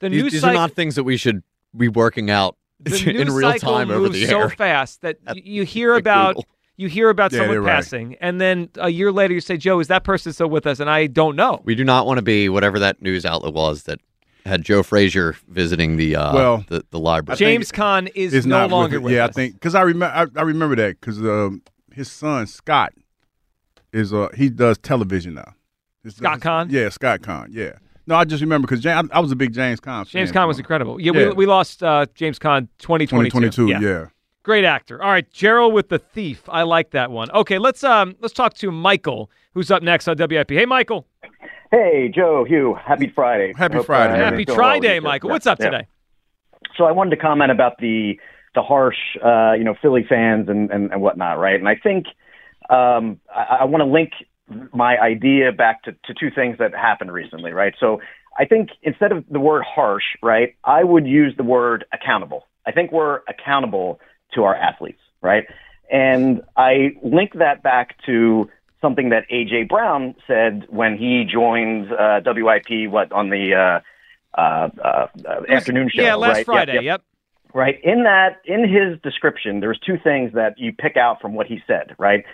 the 0.00 0.08
These, 0.08 0.22
news 0.24 0.32
these 0.32 0.44
are 0.44 0.52
not 0.52 0.72
things 0.72 0.96
that 0.96 1.04
we 1.04 1.16
should 1.16 1.42
be 1.76 1.86
working 1.88 2.28
out 2.30 2.56
the 2.80 2.96
in 3.20 3.32
real 3.32 3.54
time 3.54 3.90
over 3.90 4.00
moves 4.00 4.14
the 4.20 4.26
so 4.26 4.48
fast 4.48 5.00
that 5.02 5.16
y- 5.26 5.34
you 5.44 5.62
hear 5.64 5.94
about 5.96 6.34
Google. 6.36 6.46
You 6.78 6.88
hear 6.88 7.10
about 7.10 7.32
Yeah, 7.32 7.38
someone 7.40 7.54
you're 7.54 7.62
right. 7.62 7.74
passing, 7.74 8.16
and 8.20 8.40
then 8.40 8.70
a 8.76 8.88
year 8.88 9.10
later 9.12 9.34
you 9.34 9.40
say, 9.40 9.56
"Joe, 9.56 9.80
is 9.80 9.88
that 9.88 10.04
person 10.04 10.32
still 10.32 10.48
with 10.48 10.66
us?" 10.66 10.78
And 10.80 10.88
I 10.88 11.08
don't 11.08 11.34
know. 11.36 11.60
We 11.64 11.74
do 11.74 11.84
not 11.84 12.06
want 12.06 12.18
to 12.18 12.22
be 12.22 12.48
whatever 12.48 12.78
that 12.78 13.02
news 13.02 13.26
outlet 13.26 13.52
was 13.52 13.82
that 13.82 13.98
had 14.46 14.62
Joe 14.62 14.82
Frazier 14.84 15.34
visiting 15.48 15.96
the 15.96 16.14
uh, 16.16 16.32
Well, 16.34 16.64
the, 16.68 16.84
the 16.90 16.98
library. 17.00 17.36
James 17.36 17.70
Caan 17.72 18.08
is 18.14 18.32
Is 18.32 18.46
no 18.46 18.60
not 18.60 18.70
longer 18.70 18.96
with, 19.00 19.06
with 19.06 19.14
Yeah, 19.14 19.24
us. 19.24 19.30
I 19.30 19.32
think 19.32 19.54
because 19.54 19.74
I 19.74 19.82
remember 19.82 20.14
I, 20.36 20.40
I 20.40 20.42
remember 20.44 20.76
that 20.76 21.00
because 21.00 21.18
um, 21.18 21.62
his 21.92 22.10
son 22.10 22.46
Scott 22.46 22.92
is 23.92 24.12
uh 24.14 24.28
he 24.36 24.48
does 24.48 24.78
television 24.78 25.34
now. 25.34 25.54
His- 26.04 26.14
Scott 26.16 26.34
his- 26.34 26.42
Caan? 26.44 26.66
Yeah, 26.70 26.88
Scott 26.90 27.20
Caan. 27.22 27.48
Yeah. 27.50 27.72
No, 28.06 28.14
I 28.14 28.24
just 28.24 28.40
remember 28.40 28.66
because 28.68 28.86
I, 28.86 29.02
I 29.12 29.20
was 29.20 29.32
a 29.32 29.36
big 29.36 29.52
James 29.52 29.80
Caan. 29.80 30.06
James 30.06 30.30
fan 30.30 30.44
Caan 30.44 30.48
was 30.48 30.58
incredible. 30.58 30.98
Yeah, 31.00 31.12
Yeah. 31.12 31.26
We, 31.30 31.32
we 31.34 31.46
lost 31.46 31.82
uh, 31.82 32.06
James 32.14 32.38
Caan 32.38 32.68
2022. 32.78 33.30
2022. 33.40 33.84
Yeah. 33.84 34.06
Great 34.48 34.64
actor. 34.64 35.02
All 35.02 35.10
right, 35.10 35.30
Gerald 35.30 35.74
with 35.74 35.90
the 35.90 35.98
thief. 35.98 36.44
I 36.48 36.62
like 36.62 36.92
that 36.92 37.10
one. 37.10 37.30
Okay, 37.32 37.58
let's 37.58 37.84
um 37.84 38.16
let's 38.20 38.32
talk 38.32 38.54
to 38.54 38.70
Michael, 38.70 39.30
who's 39.52 39.70
up 39.70 39.82
next 39.82 40.08
on 40.08 40.16
WIP. 40.16 40.48
Hey, 40.48 40.64
Michael. 40.64 41.06
Hey, 41.70 42.10
Joe, 42.14 42.46
Hugh. 42.48 42.74
Happy 42.82 43.12
Friday. 43.14 43.52
Happy 43.54 43.74
Hope, 43.74 43.84
Friday, 43.84 44.14
uh. 44.14 44.16
Happy 44.16 44.46
Friday, 44.46 44.56
well 44.58 44.72
with 44.72 44.82
Day, 44.82 44.94
you. 44.94 45.00
Michael. 45.02 45.28
What's 45.28 45.46
up 45.46 45.60
yeah. 45.60 45.66
today? 45.66 45.86
So 46.78 46.84
I 46.84 46.92
wanted 46.92 47.10
to 47.10 47.16
comment 47.18 47.50
about 47.50 47.76
the 47.78 48.18
the 48.54 48.62
harsh, 48.62 48.96
uh, 49.22 49.52
you 49.52 49.64
know, 49.64 49.74
Philly 49.82 50.06
fans 50.08 50.48
and, 50.48 50.70
and, 50.70 50.92
and 50.92 51.02
whatnot, 51.02 51.38
right? 51.38 51.56
And 51.56 51.68
I 51.68 51.74
think 51.74 52.06
um, 52.70 53.20
I, 53.30 53.58
I 53.60 53.64
want 53.66 53.82
to 53.82 53.86
link 53.86 54.12
my 54.72 54.96
idea 54.98 55.52
back 55.52 55.82
to, 55.82 55.92
to 55.92 56.14
two 56.18 56.30
things 56.34 56.56
that 56.58 56.74
happened 56.74 57.12
recently, 57.12 57.52
right? 57.52 57.74
So 57.78 58.00
I 58.38 58.46
think 58.46 58.70
instead 58.82 59.12
of 59.12 59.26
the 59.28 59.40
word 59.40 59.64
harsh, 59.66 60.04
right, 60.22 60.56
I 60.64 60.84
would 60.84 61.06
use 61.06 61.34
the 61.36 61.42
word 61.42 61.84
accountable. 61.92 62.46
I 62.66 62.72
think 62.72 62.92
we're 62.92 63.20
accountable 63.28 64.00
to 64.34 64.44
our 64.44 64.54
athletes, 64.54 65.00
right? 65.22 65.46
And 65.90 66.42
I 66.56 66.90
link 67.02 67.32
that 67.34 67.62
back 67.62 67.96
to 68.06 68.48
something 68.80 69.08
that 69.10 69.24
AJ 69.30 69.68
Brown 69.68 70.14
said 70.26 70.66
when 70.68 70.96
he 70.96 71.24
joined 71.24 71.92
uh, 71.92 72.20
WIP, 72.24 72.90
what 72.90 73.10
on 73.12 73.30
the 73.30 73.54
uh, 73.54 74.40
uh, 74.40 74.68
uh, 74.84 75.06
afternoon 75.48 75.90
show, 75.92 76.02
Yeah, 76.02 76.14
last 76.14 76.30
right? 76.30 76.38
Yep, 76.38 76.46
Friday. 76.46 76.72
yep. 76.74 76.82
Yep. 76.82 77.02
Right. 77.54 77.80
In 77.82 78.04
that, 78.04 78.42
in 78.44 78.68
his 78.68 79.00
description, 79.02 79.60
there's 79.60 79.78
two 79.78 79.96
things 80.04 80.32
that 80.34 80.58
you 80.58 80.72
pick 80.72 80.98
out 80.98 81.20
from 81.20 81.32
what 81.32 81.46
he 81.46 81.60
said, 81.66 81.96
right? 81.98 82.24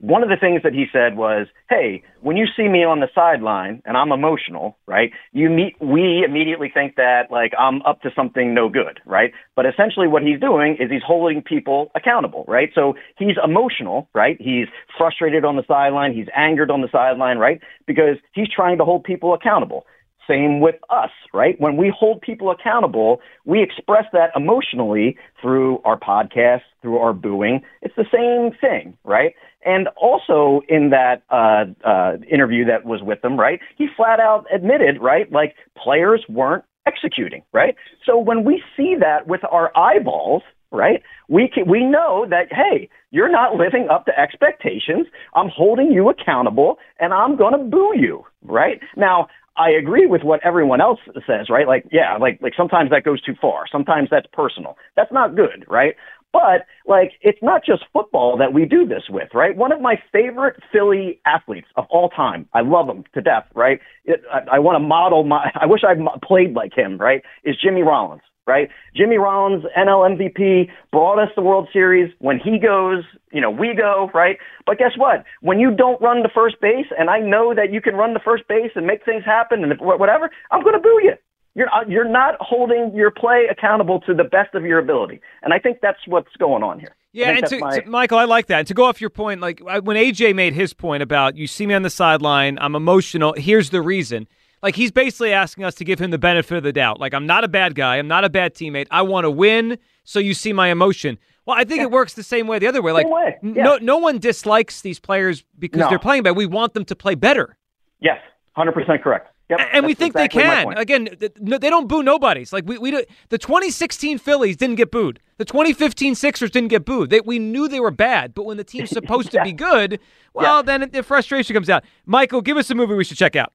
One 0.00 0.22
of 0.22 0.28
the 0.28 0.36
things 0.36 0.62
that 0.62 0.72
he 0.72 0.86
said 0.92 1.16
was, 1.16 1.48
"Hey, 1.68 2.02
when 2.20 2.36
you 2.36 2.46
see 2.56 2.68
me 2.68 2.84
on 2.84 3.00
the 3.00 3.08
sideline 3.14 3.82
and 3.84 3.96
I'm 3.96 4.12
emotional, 4.12 4.78
right? 4.86 5.10
You 5.32 5.50
meet, 5.50 5.74
we 5.80 6.24
immediately 6.24 6.70
think 6.72 6.96
that 6.96 7.30
like 7.30 7.52
I'm 7.58 7.82
up 7.82 8.02
to 8.02 8.10
something 8.14 8.54
no 8.54 8.68
good, 8.68 9.00
right? 9.06 9.32
But 9.56 9.66
essentially, 9.66 10.06
what 10.06 10.22
he's 10.22 10.40
doing 10.40 10.76
is 10.78 10.90
he's 10.90 11.02
holding 11.02 11.42
people 11.42 11.90
accountable, 11.94 12.44
right? 12.46 12.70
So 12.74 12.94
he's 13.16 13.36
emotional, 13.42 14.08
right? 14.14 14.36
He's 14.40 14.68
frustrated 14.96 15.44
on 15.44 15.56
the 15.56 15.64
sideline, 15.66 16.14
he's 16.14 16.28
angered 16.34 16.70
on 16.70 16.80
the 16.80 16.88
sideline, 16.90 17.38
right? 17.38 17.60
Because 17.86 18.18
he's 18.32 18.48
trying 18.48 18.78
to 18.78 18.84
hold 18.84 19.04
people 19.04 19.34
accountable. 19.34 19.84
Same 20.28 20.60
with 20.60 20.74
us, 20.90 21.10
right? 21.32 21.58
When 21.58 21.78
we 21.78 21.92
hold 21.96 22.20
people 22.20 22.50
accountable, 22.50 23.20
we 23.46 23.62
express 23.62 24.04
that 24.12 24.30
emotionally 24.36 25.16
through 25.40 25.80
our 25.86 25.98
podcast, 25.98 26.60
through 26.82 26.98
our 26.98 27.14
booing. 27.14 27.62
It's 27.80 27.96
the 27.96 28.04
same 28.12 28.56
thing, 28.60 28.98
right? 29.04 29.34
And 29.64 29.88
also 29.96 30.62
in 30.68 30.90
that 30.90 31.22
uh, 31.30 31.64
uh, 31.86 32.16
interview 32.30 32.64
that 32.66 32.84
was 32.84 33.00
with 33.02 33.20
them, 33.22 33.38
right? 33.38 33.60
He 33.76 33.88
flat 33.96 34.20
out 34.20 34.46
admitted, 34.54 35.00
right? 35.00 35.30
Like 35.32 35.56
players 35.76 36.24
weren't 36.28 36.64
executing, 36.86 37.42
right? 37.52 37.74
So 38.06 38.18
when 38.18 38.44
we 38.44 38.62
see 38.76 38.94
that 38.98 39.26
with 39.26 39.40
our 39.50 39.76
eyeballs, 39.76 40.42
right? 40.70 41.02
We 41.28 41.50
can, 41.52 41.68
we 41.68 41.84
know 41.84 42.26
that 42.28 42.52
hey, 42.52 42.88
you're 43.10 43.30
not 43.30 43.54
living 43.54 43.88
up 43.90 44.04
to 44.06 44.18
expectations. 44.18 45.06
I'm 45.34 45.48
holding 45.48 45.92
you 45.92 46.08
accountable, 46.08 46.76
and 47.00 47.12
I'm 47.12 47.36
going 47.36 47.52
to 47.52 47.64
boo 47.64 47.92
you, 47.96 48.24
right? 48.42 48.80
Now, 48.96 49.28
I 49.56 49.70
agree 49.70 50.06
with 50.06 50.22
what 50.22 50.40
everyone 50.44 50.80
else 50.80 51.00
says, 51.26 51.50
right? 51.50 51.66
Like, 51.66 51.84
yeah, 51.90 52.16
like 52.16 52.38
like 52.40 52.52
sometimes 52.56 52.90
that 52.90 53.02
goes 53.04 53.20
too 53.20 53.34
far. 53.40 53.64
Sometimes 53.70 54.08
that's 54.10 54.26
personal. 54.32 54.76
That's 54.94 55.12
not 55.12 55.34
good, 55.34 55.64
right? 55.68 55.94
But 56.32 56.66
like, 56.86 57.12
it's 57.22 57.38
not 57.42 57.64
just 57.64 57.84
football 57.92 58.36
that 58.38 58.52
we 58.52 58.64
do 58.64 58.86
this 58.86 59.04
with, 59.08 59.28
right? 59.34 59.56
One 59.56 59.72
of 59.72 59.80
my 59.80 59.96
favorite 60.12 60.56
Philly 60.72 61.20
athletes 61.26 61.68
of 61.76 61.86
all 61.90 62.10
time, 62.10 62.48
I 62.52 62.60
love 62.60 62.88
him 62.88 63.04
to 63.14 63.20
death, 63.20 63.46
right? 63.54 63.80
It, 64.04 64.22
I, 64.32 64.56
I 64.56 64.58
want 64.58 64.76
to 64.76 64.86
model 64.86 65.24
my. 65.24 65.50
I 65.60 65.66
wish 65.66 65.80
I 65.84 65.94
played 66.22 66.54
like 66.54 66.76
him, 66.76 66.98
right? 66.98 67.22
Is 67.44 67.56
Jimmy 67.62 67.82
Rollins, 67.82 68.22
right? 68.46 68.68
Jimmy 68.94 69.16
Rollins, 69.16 69.64
NL 69.76 70.18
MVP, 70.18 70.68
brought 70.92 71.18
us 71.18 71.30
the 71.34 71.42
World 71.42 71.68
Series. 71.72 72.12
When 72.18 72.38
he 72.38 72.58
goes, 72.58 73.04
you 73.32 73.40
know, 73.40 73.50
we 73.50 73.74
go, 73.74 74.10
right? 74.12 74.36
But 74.66 74.78
guess 74.78 74.92
what? 74.96 75.24
When 75.40 75.58
you 75.58 75.74
don't 75.74 76.00
run 76.02 76.22
the 76.22 76.30
first 76.34 76.60
base, 76.60 76.86
and 76.98 77.08
I 77.08 77.20
know 77.20 77.54
that 77.54 77.72
you 77.72 77.80
can 77.80 77.94
run 77.94 78.12
the 78.12 78.20
first 78.24 78.46
base 78.48 78.72
and 78.74 78.86
make 78.86 79.04
things 79.04 79.24
happen 79.24 79.64
and 79.64 79.80
whatever, 79.80 80.30
I'm 80.50 80.62
going 80.62 80.74
to 80.74 80.80
boo 80.80 81.00
you. 81.02 81.14
You're 81.54 81.68
uh, 81.74 81.84
you're 81.88 82.08
not 82.08 82.34
holding 82.40 82.92
your 82.94 83.10
play 83.10 83.46
accountable 83.50 84.00
to 84.02 84.14
the 84.14 84.24
best 84.24 84.54
of 84.54 84.64
your 84.64 84.78
ability, 84.78 85.20
and 85.42 85.52
I 85.52 85.58
think 85.58 85.78
that's 85.82 85.98
what's 86.06 86.34
going 86.38 86.62
on 86.62 86.78
here. 86.78 86.94
Yeah, 87.12 87.30
and 87.30 87.46
to, 87.46 87.58
my- 87.58 87.78
to- 87.80 87.88
Michael, 87.88 88.18
I 88.18 88.24
like 88.24 88.46
that. 88.46 88.58
And 88.60 88.68
to 88.68 88.74
go 88.74 88.84
off 88.84 89.00
your 89.00 89.10
point, 89.10 89.40
like 89.40 89.60
when 89.60 89.96
AJ 89.96 90.34
made 90.34 90.52
his 90.52 90.72
point 90.74 91.02
about 91.02 91.36
you 91.36 91.46
see 91.46 91.66
me 91.66 91.74
on 91.74 91.82
the 91.82 91.90
sideline, 91.90 92.58
I'm 92.60 92.74
emotional. 92.76 93.32
Here's 93.36 93.70
the 93.70 93.80
reason. 93.82 94.28
Like 94.62 94.76
he's 94.76 94.90
basically 94.92 95.32
asking 95.32 95.64
us 95.64 95.74
to 95.76 95.84
give 95.84 95.98
him 96.00 96.10
the 96.10 96.18
benefit 96.18 96.56
of 96.58 96.62
the 96.64 96.72
doubt. 96.72 97.00
Like 97.00 97.14
I'm 97.14 97.26
not 97.26 97.44
a 97.44 97.48
bad 97.48 97.74
guy. 97.74 97.96
I'm 97.96 98.08
not 98.08 98.24
a 98.24 98.28
bad 98.28 98.54
teammate. 98.54 98.86
I 98.90 99.02
want 99.02 99.24
to 99.24 99.30
win, 99.30 99.78
so 100.04 100.18
you 100.20 100.34
see 100.34 100.52
my 100.52 100.68
emotion. 100.68 101.18
Well, 101.46 101.56
I 101.56 101.64
think 101.64 101.80
it 101.80 101.90
works 101.90 102.12
the 102.14 102.22
same 102.22 102.46
way 102.46 102.58
the 102.58 102.66
other 102.66 102.82
way. 102.82 102.92
Like 102.92 103.08
way, 103.08 103.36
yeah. 103.42 103.62
no 103.62 103.78
no 103.80 103.96
one 103.96 104.18
dislikes 104.18 104.82
these 104.82 105.00
players 105.00 105.44
because 105.58 105.80
No. 105.80 105.88
they're 105.88 105.98
playing 105.98 106.24
bad. 106.24 106.36
We 106.36 106.44
want 106.46 106.74
them 106.74 106.84
to 106.84 106.94
play 106.94 107.14
better. 107.14 107.56
yes, 108.00 108.20
hundred 108.52 108.72
percent 108.72 109.02
correct. 109.02 109.32
Yep, 109.48 109.60
and 109.72 109.86
we 109.86 109.94
think 109.94 110.14
exactly 110.14 110.42
they 110.42 110.48
can. 110.48 110.78
Again, 110.78 111.08
they 111.40 111.70
don't 111.70 111.88
boo 111.88 112.02
nobodies. 112.02 112.52
Like 112.52 112.64
we, 112.66 112.76
we 112.76 112.90
do, 112.90 113.02
the 113.30 113.38
2016 113.38 114.18
Phillies 114.18 114.56
didn't 114.56 114.76
get 114.76 114.90
booed. 114.90 115.20
The 115.38 115.46
2015 115.46 116.14
Sixers 116.16 116.50
didn't 116.50 116.68
get 116.68 116.84
booed. 116.84 117.08
They, 117.08 117.20
we 117.20 117.38
knew 117.38 117.66
they 117.66 117.80
were 117.80 117.90
bad, 117.90 118.34
but 118.34 118.44
when 118.44 118.58
the 118.58 118.64
team's 118.64 118.90
supposed 118.90 119.30
to 119.30 119.42
be 119.42 119.52
good, 119.54 120.00
well, 120.34 120.62
then 120.62 120.82
it, 120.82 120.92
the 120.92 121.02
frustration 121.02 121.54
comes 121.54 121.70
out. 121.70 121.84
Michael, 122.04 122.42
give 122.42 122.58
us 122.58 122.70
a 122.70 122.74
movie 122.74 122.94
we 122.94 123.04
should 123.04 123.16
check 123.16 123.36
out. 123.36 123.52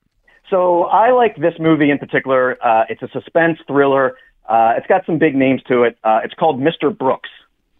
So 0.49 0.83
I 0.83 1.11
like 1.11 1.35
this 1.37 1.53
movie 1.59 1.91
in 1.91 1.99
particular. 1.99 2.57
Uh, 2.65 2.85
it's 2.89 3.01
a 3.01 3.09
suspense 3.09 3.59
thriller. 3.67 4.17
Uh, 4.47 4.73
it's 4.77 4.87
got 4.87 5.05
some 5.05 5.17
big 5.17 5.35
names 5.35 5.61
to 5.67 5.83
it. 5.83 5.97
Uh, 6.03 6.19
it's 6.23 6.33
called 6.33 6.59
Mr. 6.59 6.95
Brooks. 6.95 7.29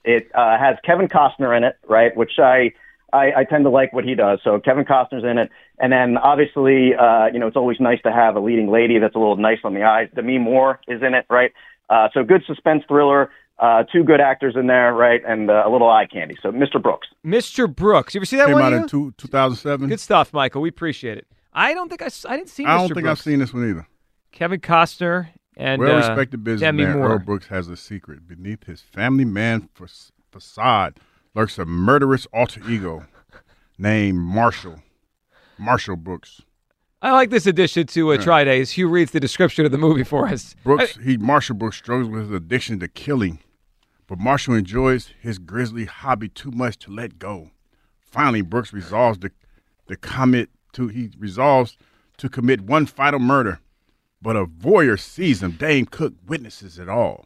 It 0.04 0.30
uh, 0.36 0.58
has 0.58 0.78
Kevin 0.84 1.08
Costner 1.08 1.56
in 1.56 1.64
it, 1.64 1.78
right? 1.88 2.16
Which 2.16 2.40
I, 2.40 2.74
I 3.14 3.32
I 3.42 3.44
tend 3.44 3.64
to 3.66 3.70
like 3.70 3.94
what 3.94 4.04
he 4.04 4.16
does. 4.16 4.40
So 4.44 4.60
Kevin 4.60 4.86
Costner's 4.86 5.24
in 5.24 5.38
it, 5.38 5.50
and 5.80 5.92
then 5.92 6.18
obviously, 6.18 6.96
uh, 6.96 7.28
you 7.32 7.40
know, 7.40 7.48
it's 7.48 7.58
always 7.58 7.80
nice 7.80 8.02
to 8.04 8.12
have 8.12 8.36
a 8.36 8.40
leading 8.40 8.70
lady 8.70 9.00
that's 9.00 9.16
a 9.16 9.20
little 9.20 9.38
nice 9.38 9.60
on 9.64 9.74
the 9.74 9.84
eyes. 9.84 10.10
Demi 10.16 10.40
Moore 10.40 10.80
is 10.88 11.02
in 11.02 11.14
it, 11.14 11.26
right? 11.30 11.52
Uh, 11.90 12.10
so 12.14 12.24
good 12.24 12.44
suspense 12.48 12.84
thriller. 12.88 13.30
Uh, 13.60 13.84
two 13.84 14.04
good 14.04 14.20
actors 14.20 14.56
in 14.58 14.66
there, 14.68 14.94
right? 14.94 15.22
And 15.26 15.50
uh, 15.50 15.64
a 15.66 15.70
little 15.70 15.90
eye 15.90 16.08
candy. 16.12 16.36
So 16.42 16.52
Mr. 16.52 16.82
Brooks. 16.82 17.08
Mr. 17.26 17.74
Brooks. 17.74 18.16
You 18.16 18.20
ever 18.20 18.26
see 18.26 18.38
that 18.38 18.48
Came 18.48 18.56
one? 18.56 18.64
out 18.64 18.72
you? 18.72 18.78
in 18.78 18.88
two, 18.88 19.14
2007. 19.18 19.90
Good 19.90 20.00
stuff, 20.00 20.34
Michael. 20.34 20.62
We 20.62 20.70
appreciate 20.70 21.20
it. 21.20 21.28
I 21.54 21.76
don't 21.76 21.88
think 21.88 22.02
I, 22.02 22.10
I 22.28 22.36
didn't 22.36 22.50
see. 22.50 22.66
I 22.66 22.78
don't 22.78 22.88
think 22.88 23.06
Brooks. 23.06 23.20
I've 23.20 23.24
seen 23.24 23.40
this 23.40 23.54
one 23.54 23.70
either. 23.70 23.88
Kevin 24.32 24.60
Costner 24.60 25.30
and 25.56 25.80
well 25.80 25.94
uh, 25.94 25.98
respected 26.10 26.44
Demi 26.44 26.56
businessman 26.56 26.98
Moore. 26.98 27.12
Earl 27.12 27.20
Brooks 27.20 27.48
has 27.48 27.70
a 27.70 27.78
secret. 27.78 28.28
Beneath 28.28 28.66
his 28.66 28.82
family 28.82 29.26
man 29.26 29.70
fa- 29.76 29.88
facade 30.32 31.00
lurks 31.36 31.58
a 31.58 31.66
murderous 31.66 32.28
alter 32.34 32.62
ego 32.70 33.06
named 33.78 34.20
Marshall. 34.20 34.82
Marshall 35.58 35.96
Brooks. 35.96 36.42
I 37.02 37.12
like 37.12 37.30
this 37.30 37.46
addition 37.46 37.88
to 37.88 38.14
uh, 38.14 38.18
Try 38.18 38.44
Days. 38.44 38.72
Hugh 38.72 38.88
reads 38.88 39.12
the 39.12 39.20
description 39.20 39.66
of 39.66 39.72
the 39.72 39.78
movie 39.78 40.04
for 40.04 40.28
us. 40.28 40.56
Brooks, 40.64 40.98
he 41.04 41.18
Marshall 41.18 41.56
Brooks 41.56 41.78
struggles 41.78 42.10
with 42.10 42.22
his 42.22 42.32
addiction 42.32 42.80
to 42.80 42.88
killing, 42.88 43.40
but 44.08 44.20
Marshall 44.20 44.54
enjoys 44.54 45.12
his 45.20 45.38
grisly 45.38 45.86
hobby 45.86 46.30
too 46.30 46.52
much 46.52 46.78
to 46.80 46.92
let 46.92 47.20
go. 47.20 47.52
Finally, 48.00 48.42
Brooks 48.42 48.72
resolves 48.72 49.18
to, 49.20 49.32
to 49.88 49.98
commit 49.98 50.50
to 50.74 50.88
he 50.88 51.12
resolves 51.18 51.78
to 52.18 52.30
commit 52.30 52.62
one 52.62 52.86
final 52.86 53.20
murder, 53.20 53.60
but 54.22 54.38
a 54.38 54.46
voyeur 54.46 55.00
sees 55.00 55.44
him. 55.44 55.52
Dane 55.52 55.86
Cook 55.86 56.14
witnesses 56.26 56.80
it 56.80 56.88
all. 56.88 57.26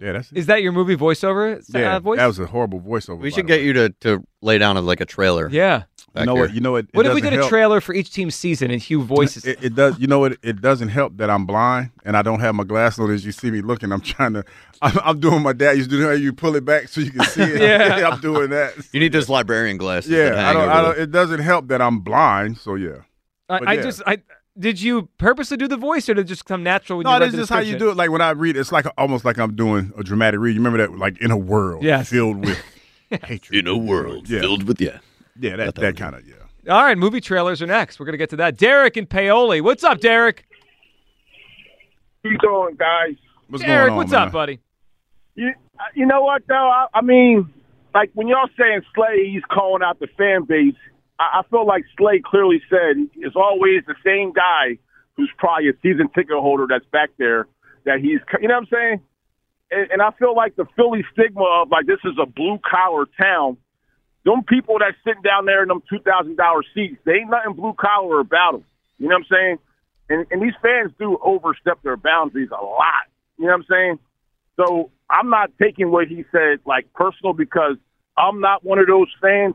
Yeah, 0.00 0.12
that's 0.12 0.32
Is 0.32 0.46
that 0.46 0.62
your 0.62 0.72
movie 0.72 0.96
voiceover? 0.96 1.58
uh, 1.58 1.78
yeah. 1.78 1.98
voice? 1.98 2.18
That 2.18 2.26
was 2.26 2.38
a 2.38 2.46
horrible 2.46 2.80
voiceover. 2.80 3.18
We 3.18 3.30
should 3.30 3.46
the 3.46 3.52
way. 3.52 3.58
get 3.58 3.64
you 3.66 3.72
to, 3.74 3.90
to 4.00 4.24
lay 4.40 4.56
down 4.56 4.76
a, 4.78 4.80
like 4.80 5.00
a 5.02 5.04
trailer. 5.04 5.48
Yeah. 5.50 5.84
back 6.14 6.22
You 6.22 6.26
know 6.26 6.34
here. 6.36 6.44
what? 6.44 6.54
You 6.54 6.60
know 6.62 6.72
what? 6.72 6.84
it 6.86 6.94
What 6.94 7.04
if 7.04 7.12
we 7.14 7.20
doesn't 7.20 7.38
did 7.38 7.44
a 7.44 7.48
trailer 7.48 7.82
for 7.82 7.94
each 7.94 8.10
team's 8.10 8.34
season 8.34 8.70
and 8.70 8.80
Hugh 8.80 9.02
voices? 9.02 9.44
It, 9.44 9.62
it 9.62 9.74
does. 9.74 9.98
You 9.98 10.06
know 10.06 10.18
what? 10.18 10.38
It 10.42 10.62
doesn't 10.62 10.88
help 10.88 11.18
that 11.18 11.28
I'm 11.28 11.44
blind 11.44 11.90
and 12.04 12.16
I 12.16 12.22
don't 12.22 12.40
have 12.40 12.54
my 12.54 12.64
glasses 12.64 12.98
on. 13.00 13.10
As 13.10 13.26
you 13.26 13.32
see 13.32 13.50
me 13.50 13.60
looking, 13.60 13.92
I'm 13.92 14.00
trying 14.00 14.32
to. 14.32 14.44
I'm, 14.82 14.98
I'm 15.04 15.20
doing 15.20 15.42
my 15.42 15.52
dad 15.52 15.76
used 15.76 15.90
to 15.90 15.96
do. 15.96 16.04
How 16.04 16.12
you 16.12 16.32
pull 16.32 16.56
it 16.56 16.64
back 16.64 16.88
so 16.88 17.02
you 17.02 17.10
can 17.10 17.24
see 17.26 17.42
it. 17.42 17.60
Yeah. 17.60 18.08
I'm 18.10 18.20
doing 18.20 18.50
that. 18.50 18.72
You 18.92 19.00
need 19.00 19.12
those 19.12 19.28
librarian 19.28 19.76
glasses. 19.76 20.10
Yeah, 20.10 20.48
I 20.48 20.54
don't. 20.54 20.68
I 20.70 20.82
don't. 20.82 20.98
It 20.98 21.10
doesn't 21.10 21.40
help 21.40 21.68
that 21.68 21.82
I'm 21.82 22.00
blind. 22.00 22.56
So 22.56 22.74
yeah. 22.76 23.02
I, 23.50 23.58
But 23.58 23.68
I 23.68 23.72
yeah. 23.74 23.82
just 23.82 24.02
I 24.06 24.18
did 24.60 24.80
you 24.80 25.08
purposely 25.18 25.56
do 25.56 25.66
the 25.66 25.76
voice 25.76 26.08
or 26.08 26.14
did 26.14 26.22
it 26.22 26.28
just 26.28 26.44
come 26.44 26.62
natural 26.62 26.98
when 26.98 27.04
No, 27.04 27.10
you 27.14 27.20
read 27.20 27.26
that's 27.28 27.36
just 27.36 27.50
how 27.50 27.60
you 27.60 27.78
do 27.78 27.90
it. 27.90 27.96
Like 27.96 28.10
when 28.10 28.20
I 28.20 28.30
read, 28.30 28.56
it's 28.56 28.70
like 28.70 28.86
almost 28.98 29.24
like 29.24 29.38
I'm 29.38 29.56
doing 29.56 29.92
a 29.96 30.02
dramatic 30.04 30.38
read. 30.40 30.52
You 30.52 30.60
remember 30.60 30.78
that? 30.86 30.96
Like 30.98 31.20
in 31.20 31.30
a 31.30 31.36
world 31.36 31.82
Yes. 31.82 32.08
filled 32.10 32.44
with 32.44 32.58
hatred. 33.24 33.58
In 33.58 33.66
a 33.66 33.76
world 33.76 34.28
Yeah. 34.28 34.40
filled 34.40 34.64
with 34.64 34.80
yeah. 34.80 34.98
Yeah, 35.38 35.56
that 35.56 35.74
that 35.76 35.96
kind 35.96 36.14
of 36.14 36.26
yeah. 36.28 36.34
All 36.72 36.84
right, 36.84 36.98
movie 36.98 37.22
trailers 37.22 37.62
are 37.62 37.66
next. 37.66 37.98
We're 37.98 38.06
gonna 38.06 38.18
get 38.18 38.30
to 38.30 38.36
that. 38.36 38.56
Derek 38.58 38.96
and 38.98 39.08
Paoli. 39.08 39.60
What's 39.62 39.82
up, 39.82 40.00
Derek? 40.00 40.44
How 42.22 42.30
you 42.30 42.38
doing, 42.38 42.76
guys? 42.76 43.14
What's 43.48 43.64
Derek, 43.64 43.80
going 43.88 43.90
on, 43.92 43.96
what's 43.96 44.12
man? 44.12 44.20
up, 44.26 44.32
buddy? 44.32 44.60
You, 45.34 45.52
you 45.94 46.04
know 46.06 46.22
what 46.22 46.42
though? 46.46 46.54
I, 46.70 46.86
I 46.92 47.00
mean, 47.00 47.48
like 47.94 48.10
when 48.14 48.28
y'all 48.28 48.48
saying 48.58 48.82
Slay, 48.94 49.30
he's 49.32 49.42
calling 49.50 49.82
out 49.82 49.98
the 50.00 50.06
fan 50.18 50.44
base. 50.44 50.74
I, 51.20 51.40
I 51.40 51.42
feel 51.50 51.66
like 51.66 51.84
Slay 51.98 52.22
clearly 52.24 52.62
said 52.70 52.96
it's 53.16 53.36
always 53.36 53.82
the 53.86 53.94
same 54.04 54.32
guy 54.32 54.78
who's 55.16 55.30
probably 55.36 55.68
a 55.68 55.74
season 55.82 56.08
ticket 56.14 56.32
holder 56.32 56.66
that's 56.68 56.86
back 56.86 57.10
there. 57.18 57.46
That 57.84 58.00
he's, 58.00 58.20
you 58.40 58.48
know 58.48 58.54
what 58.54 58.62
I'm 58.62 58.68
saying? 58.72 59.00
And, 59.70 59.90
and 59.92 60.02
I 60.02 60.10
feel 60.18 60.34
like 60.34 60.56
the 60.56 60.66
Philly 60.76 61.04
stigma 61.12 61.62
of 61.62 61.70
like 61.70 61.86
this 61.86 62.00
is 62.04 62.16
a 62.20 62.26
blue 62.26 62.58
collar 62.68 63.06
town. 63.20 63.58
Them 64.24 64.42
people 64.42 64.78
that 64.80 64.94
sitting 65.04 65.22
down 65.22 65.46
there 65.46 65.62
in 65.62 65.68
them 65.68 65.82
two 65.88 66.00
thousand 66.00 66.36
dollar 66.36 66.62
seats, 66.74 66.96
they 67.04 67.12
ain't 67.12 67.30
nothing 67.30 67.54
blue 67.54 67.74
collar 67.74 68.20
about 68.20 68.52
them. 68.52 68.64
You 68.98 69.08
know 69.08 69.16
what 69.16 69.24
I'm 69.24 69.26
saying? 69.30 69.58
And 70.10 70.26
and 70.30 70.42
these 70.42 70.58
fans 70.60 70.92
do 70.98 71.18
overstep 71.22 71.82
their 71.82 71.96
boundaries 71.96 72.50
a 72.50 72.62
lot. 72.62 73.08
You 73.38 73.46
know 73.46 73.52
what 73.52 73.60
I'm 73.60 73.66
saying? 73.70 73.98
So 74.56 74.90
I'm 75.08 75.30
not 75.30 75.52
taking 75.60 75.90
what 75.90 76.08
he 76.08 76.24
said 76.32 76.60
like 76.66 76.92
personal 76.92 77.32
because 77.32 77.76
I'm 78.18 78.40
not 78.40 78.62
one 78.62 78.78
of 78.78 78.88
those 78.88 79.08
fans. 79.22 79.54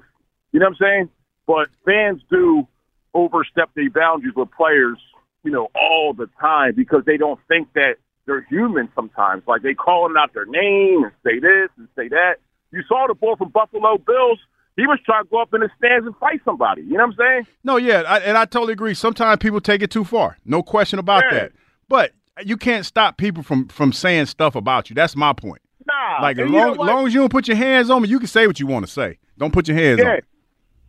You 0.52 0.60
know 0.60 0.68
what 0.68 0.78
I'm 0.82 0.88
saying? 0.88 1.10
But 1.48 1.68
fans 1.86 2.22
do 2.30 2.68
overstep 3.14 3.70
their 3.76 3.90
boundaries 3.90 4.34
with 4.36 4.50
players, 4.52 4.98
you 5.44 5.52
know, 5.52 5.70
all 5.80 6.14
the 6.14 6.28
time 6.40 6.74
because 6.76 7.04
they 7.06 7.18
don't 7.18 7.40
think 7.48 7.72
that 7.74 7.96
they're 8.26 8.42
human 8.50 8.90
sometimes. 8.96 9.44
Like 9.48 9.62
they 9.62 9.74
calling 9.74 10.16
out 10.18 10.34
their 10.34 10.46
name 10.46 11.04
and 11.04 11.12
say 11.24 11.40
this 11.40 11.70
and 11.78 11.88
say 11.96 12.08
that. 12.10 12.36
You 12.72 12.82
saw 12.88 13.06
the 13.08 13.14
boy 13.14 13.36
from 13.36 13.50
Buffalo 13.50 13.98
Bills. 13.98 14.40
He 14.76 14.86
was 14.88 15.00
trying 15.06 15.24
to 15.24 15.30
go 15.30 15.42
up 15.42 15.54
in 15.54 15.62
the 15.62 15.70
stands 15.78 16.06
and 16.06 16.16
fight 16.18 16.42
somebody. 16.44 16.82
You 16.82 16.98
know 16.98 17.06
what 17.06 17.12
I'm 17.12 17.18
saying? 17.18 17.48
No, 17.64 17.78
yeah, 17.78 18.02
I, 18.06 18.20
and 18.20 18.38
I 18.38 18.44
totally 18.44 18.74
agree. 18.74 18.94
Sometimes 18.94 19.38
people 19.40 19.62
take 19.62 19.82
it 19.82 19.90
too 19.92 20.04
far. 20.04 20.38
No 20.44 20.62
question 20.62 21.00
about 21.00 21.24
Yeah. 21.32 21.40
that. 21.40 21.52
But 21.88 22.12
you 22.44 22.58
can't 22.58 22.86
stop 22.86 23.18
people 23.18 23.44
from 23.44 23.70
from 23.70 23.94
saying 23.94 24.26
stuff 24.26 24.56
about 24.56 24.90
you. 24.90 24.96
That's 24.96 25.16
my 25.16 25.32
point. 25.32 25.62
Nah. 25.88 26.22
Like 26.22 26.38
as 26.38 26.46
and 26.46 26.54
you 26.54 26.60
know 26.60 26.74
long, 26.74 26.88
long 26.88 27.08
as 27.08 27.14
you 27.14 27.22
don't 27.22 27.32
put 27.32 27.48
your 27.48 27.56
hands 27.56 27.90
on 27.90 28.02
me, 28.02 28.10
you 28.10 28.18
can 28.20 28.28
say 28.28 28.48
what 28.48 28.60
you 28.60 28.68
want 28.68 28.86
to 28.86 28.92
say. 28.92 29.20
Don't 29.38 29.54
put 29.54 29.68
your 29.70 29.78
hands 29.78 30.02
on 30.02 30.08
me. 30.08 30.20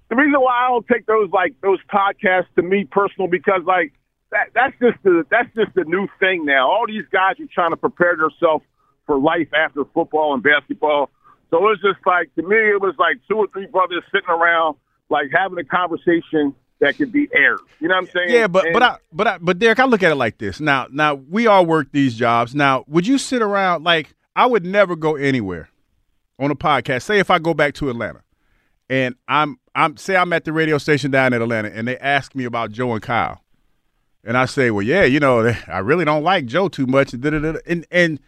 The 0.09 0.17
reason 0.17 0.41
why 0.41 0.67
I 0.67 0.69
don't 0.69 0.87
take 0.87 1.07
those 1.07 1.31
like 1.33 1.55
those 1.63 1.79
podcasts 1.93 2.47
to 2.57 2.63
me 2.63 2.85
personal 2.85 3.29
because 3.29 3.63
like 3.67 3.93
that 4.31 4.49
that's 4.55 4.75
just 4.81 5.03
the 5.03 5.25
that's 5.31 5.49
just 5.55 5.75
the 5.75 5.85
new 5.85 6.07
thing 6.21 6.45
now. 6.45 6.71
All 6.71 6.87
these 6.87 7.07
guys 7.13 7.35
are 7.41 7.47
trying 7.53 7.71
to 7.71 7.77
prepare 7.77 8.17
themselves 8.17 8.65
for 9.07 9.19
life 9.19 9.49
after 9.55 9.85
football 9.95 10.35
and 10.35 10.43
basketball. 10.43 11.11
So 11.51 11.59
it 11.59 11.63
was 11.63 11.79
just 11.83 12.05
like 12.07 12.35
to 12.37 12.43
me 12.43 12.57
it 12.57 12.81
was 12.81 12.95
like 12.99 13.17
two 13.29 13.37
or 13.37 13.47
three 13.53 13.67
brothers 13.67 14.03
sitting 14.13 14.29
around 14.29 14.77
like 15.11 15.27
having 15.33 15.59
a 15.59 15.65
conversation 15.65 16.55
that 16.81 16.97
could 16.97 17.11
be 17.11 17.29
aired. 17.35 17.61
You 17.81 17.89
know 17.89 17.95
what 17.95 18.03
I'm 18.03 18.11
saying? 18.11 18.31
Yeah, 18.31 18.47
but 18.49 18.67
And- 18.67 18.75
but 18.75 18.83
I 18.83 18.97
but 19.13 19.27
I 19.27 19.39
but 19.39 19.59
Derek, 19.59 19.81
I 19.81 19.85
look 19.87 20.03
at 20.03 20.13
it 20.13 20.17
like 20.17 20.39
this. 20.39 20.61
Now 20.61 20.87
now 20.91 21.15
we 21.15 21.47
all 21.47 21.67
work 21.67 21.89
these 21.93 22.15
jobs. 22.15 22.55
Now, 22.55 22.85
would 22.87 23.07
you 23.07 23.19
sit 23.19 23.43
around 23.43 23.83
like 23.85 24.15
I 24.37 24.47
would 24.47 24.65
never 24.65 24.95
go 24.95 25.17
anywhere 25.17 25.69
on 26.39 26.51
a 26.51 26.57
podcast. 26.57 27.03
Say 27.03 27.19
if 27.19 27.31
I 27.31 27.39
go 27.39 27.55
back 27.55 27.75
to 27.75 27.89
Atlanta 27.91 28.23
and 28.89 29.15
I'm 29.29 29.59
I'm 29.75 29.97
say 29.97 30.17
I'm 30.17 30.33
at 30.33 30.45
the 30.45 30.53
radio 30.53 30.79
station 30.79 31.11
down 31.11 31.33
in 31.33 31.43
Atlanta 31.43 31.71
and 31.73 31.87
they 31.87 31.99
ask 31.99 32.35
me 32.35 32.45
about 32.45 32.71
Joe 32.71 32.93
and 32.93 33.03
Kyle. 33.03 33.43
And 34.25 34.37
I 34.37 34.47
say, 34.47 34.71
well, 34.73 34.83
yeah, 34.83 35.05
you 35.05 35.21
know, 35.21 35.55
I 35.69 35.79
really 35.79 36.05
don't 36.05 36.25
like 36.25 36.47
Joe 36.47 36.69
too 36.69 36.87
much. 36.87 37.13
And, 37.13 37.25
and 37.25 37.87
and 37.91 38.21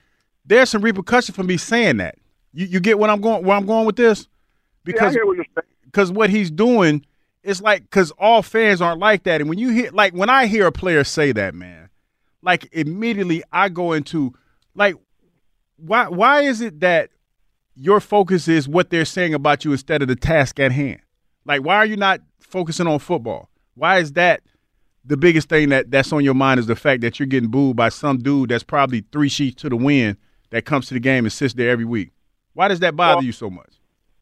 there's 0.44 0.70
some 0.70 0.82
repercussion 0.82 1.34
for 1.34 1.42
me 1.42 1.56
saying 1.56 1.98
that. 1.98 2.16
You 2.52 2.66
you 2.66 2.80
get 2.80 2.98
what 2.98 3.10
I'm 3.10 3.20
going 3.20 3.44
where 3.44 3.56
I'm 3.56 3.66
going 3.66 3.86
with 3.86 3.96
this? 3.96 4.28
yeah, 4.86 4.92
I 5.04 5.10
Because 5.10 5.14
hear 5.14 5.26
what 5.26 5.36
because 5.84 6.12
what 6.12 6.30
he's 6.30 6.50
doing 6.50 7.04
is 7.42 7.62
like 7.62 7.82
because 7.82 8.10
all 8.18 8.42
fans 8.42 8.80
aren't 8.80 9.00
like 9.00 9.22
that 9.24 9.40
and 9.40 9.48
when 9.48 9.58
you 9.58 9.70
hear 9.70 9.90
like 9.92 10.12
when 10.12 10.28
i 10.28 10.46
hear 10.46 10.66
a 10.66 10.72
player 10.72 11.04
say 11.04 11.32
that 11.32 11.54
man 11.54 11.88
like 12.42 12.68
immediately 12.72 13.42
i 13.52 13.68
go 13.68 13.92
into 13.92 14.34
like 14.74 14.94
why 15.76 16.08
why 16.08 16.42
is 16.42 16.60
it 16.60 16.80
that 16.80 17.10
your 17.80 18.00
focus 18.00 18.48
is 18.48 18.68
what 18.68 18.90
they're 18.90 19.04
saying 19.04 19.34
about 19.34 19.64
you 19.64 19.72
instead 19.72 20.02
of 20.02 20.08
the 20.08 20.16
task 20.16 20.58
at 20.60 20.72
hand 20.72 21.00
like 21.44 21.62
why 21.62 21.76
are 21.76 21.86
you 21.86 21.96
not 21.96 22.20
focusing 22.40 22.86
on 22.86 22.98
football 22.98 23.48
why 23.74 23.98
is 23.98 24.12
that 24.14 24.40
the 25.04 25.16
biggest 25.16 25.48
thing 25.48 25.68
that 25.70 25.90
that's 25.90 26.12
on 26.12 26.22
your 26.24 26.34
mind 26.34 26.58
is 26.60 26.66
the 26.66 26.76
fact 26.76 27.00
that 27.02 27.18
you're 27.18 27.26
getting 27.26 27.50
booed 27.50 27.76
by 27.76 27.88
some 27.88 28.18
dude 28.18 28.50
that's 28.50 28.64
probably 28.64 29.04
three 29.12 29.28
sheets 29.28 29.62
to 29.62 29.68
the 29.68 29.76
wind 29.76 30.16
that 30.50 30.64
comes 30.64 30.86
to 30.88 30.94
the 30.94 31.00
game 31.00 31.24
and 31.24 31.32
sits 31.32 31.54
there 31.54 31.70
every 31.70 31.84
week 31.84 32.10
why 32.54 32.68
does 32.68 32.80
that 32.80 32.96
bother 32.96 33.16
Well, 33.18 33.24
you 33.24 33.32
so 33.32 33.48
much 33.50 33.70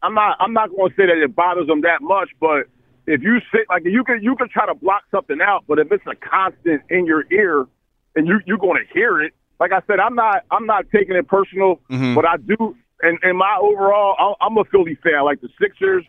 I'm 0.03 0.15
not 0.15 0.37
I'm 0.41 0.53
not 0.53 0.71
going 0.71 0.91
to 0.91 0.95
say 0.97 1.07
that 1.07 1.17
it 1.23 1.35
bothers 1.35 1.67
them 1.67 1.81
that 1.81 2.01
much, 2.03 2.29
but 2.39 2.67
if 3.07 3.23
you 3.23 3.39
sit 3.51 3.63
like 3.71 3.83
you 3.85 4.05
can 4.05 4.23
you 4.23 4.37
can 4.37 4.49
try 4.49 4.67
to 4.67 4.75
block 4.75 5.03
something 5.11 5.39
out, 5.41 5.65
but 5.67 5.79
if 5.79 5.91
it's 5.91 6.05
a 6.07 6.15
constant 6.15 6.83
in 6.91 7.07
your 7.07 7.25
ear, 7.33 7.67
and 8.15 8.29
you 8.29 8.39
you're 8.47 8.59
going 8.59 8.77
to 8.81 8.93
hear 8.93 9.21
it. 9.23 9.33
Like 9.59 9.73
I 9.73 9.81
said, 9.87 9.99
I'm 9.99 10.15
not 10.15 10.45
I'm 10.51 10.67
not 10.67 10.85
taking 10.95 11.17
it 11.17 11.27
personal, 11.27 11.81
Mhm. 11.91 12.15
but 12.15 12.27
I 12.27 12.37
do. 12.37 12.77
And 13.03 13.19
and 13.23 13.37
my 13.39 13.59
overall, 13.61 14.37
I- 14.41 14.45
I'm 14.47 14.57
a 14.57 14.65
Philly 14.65 14.97
fan. 15.03 15.15
I 15.17 15.21
Like 15.21 15.41
the 15.41 15.49
Sixers, 15.61 16.05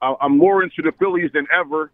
I- 0.00 0.14
I'm 0.20 0.36
more 0.38 0.62
into 0.62 0.82
the 0.82 0.92
Phillies 0.98 1.30
than 1.32 1.46
ever. 1.52 1.90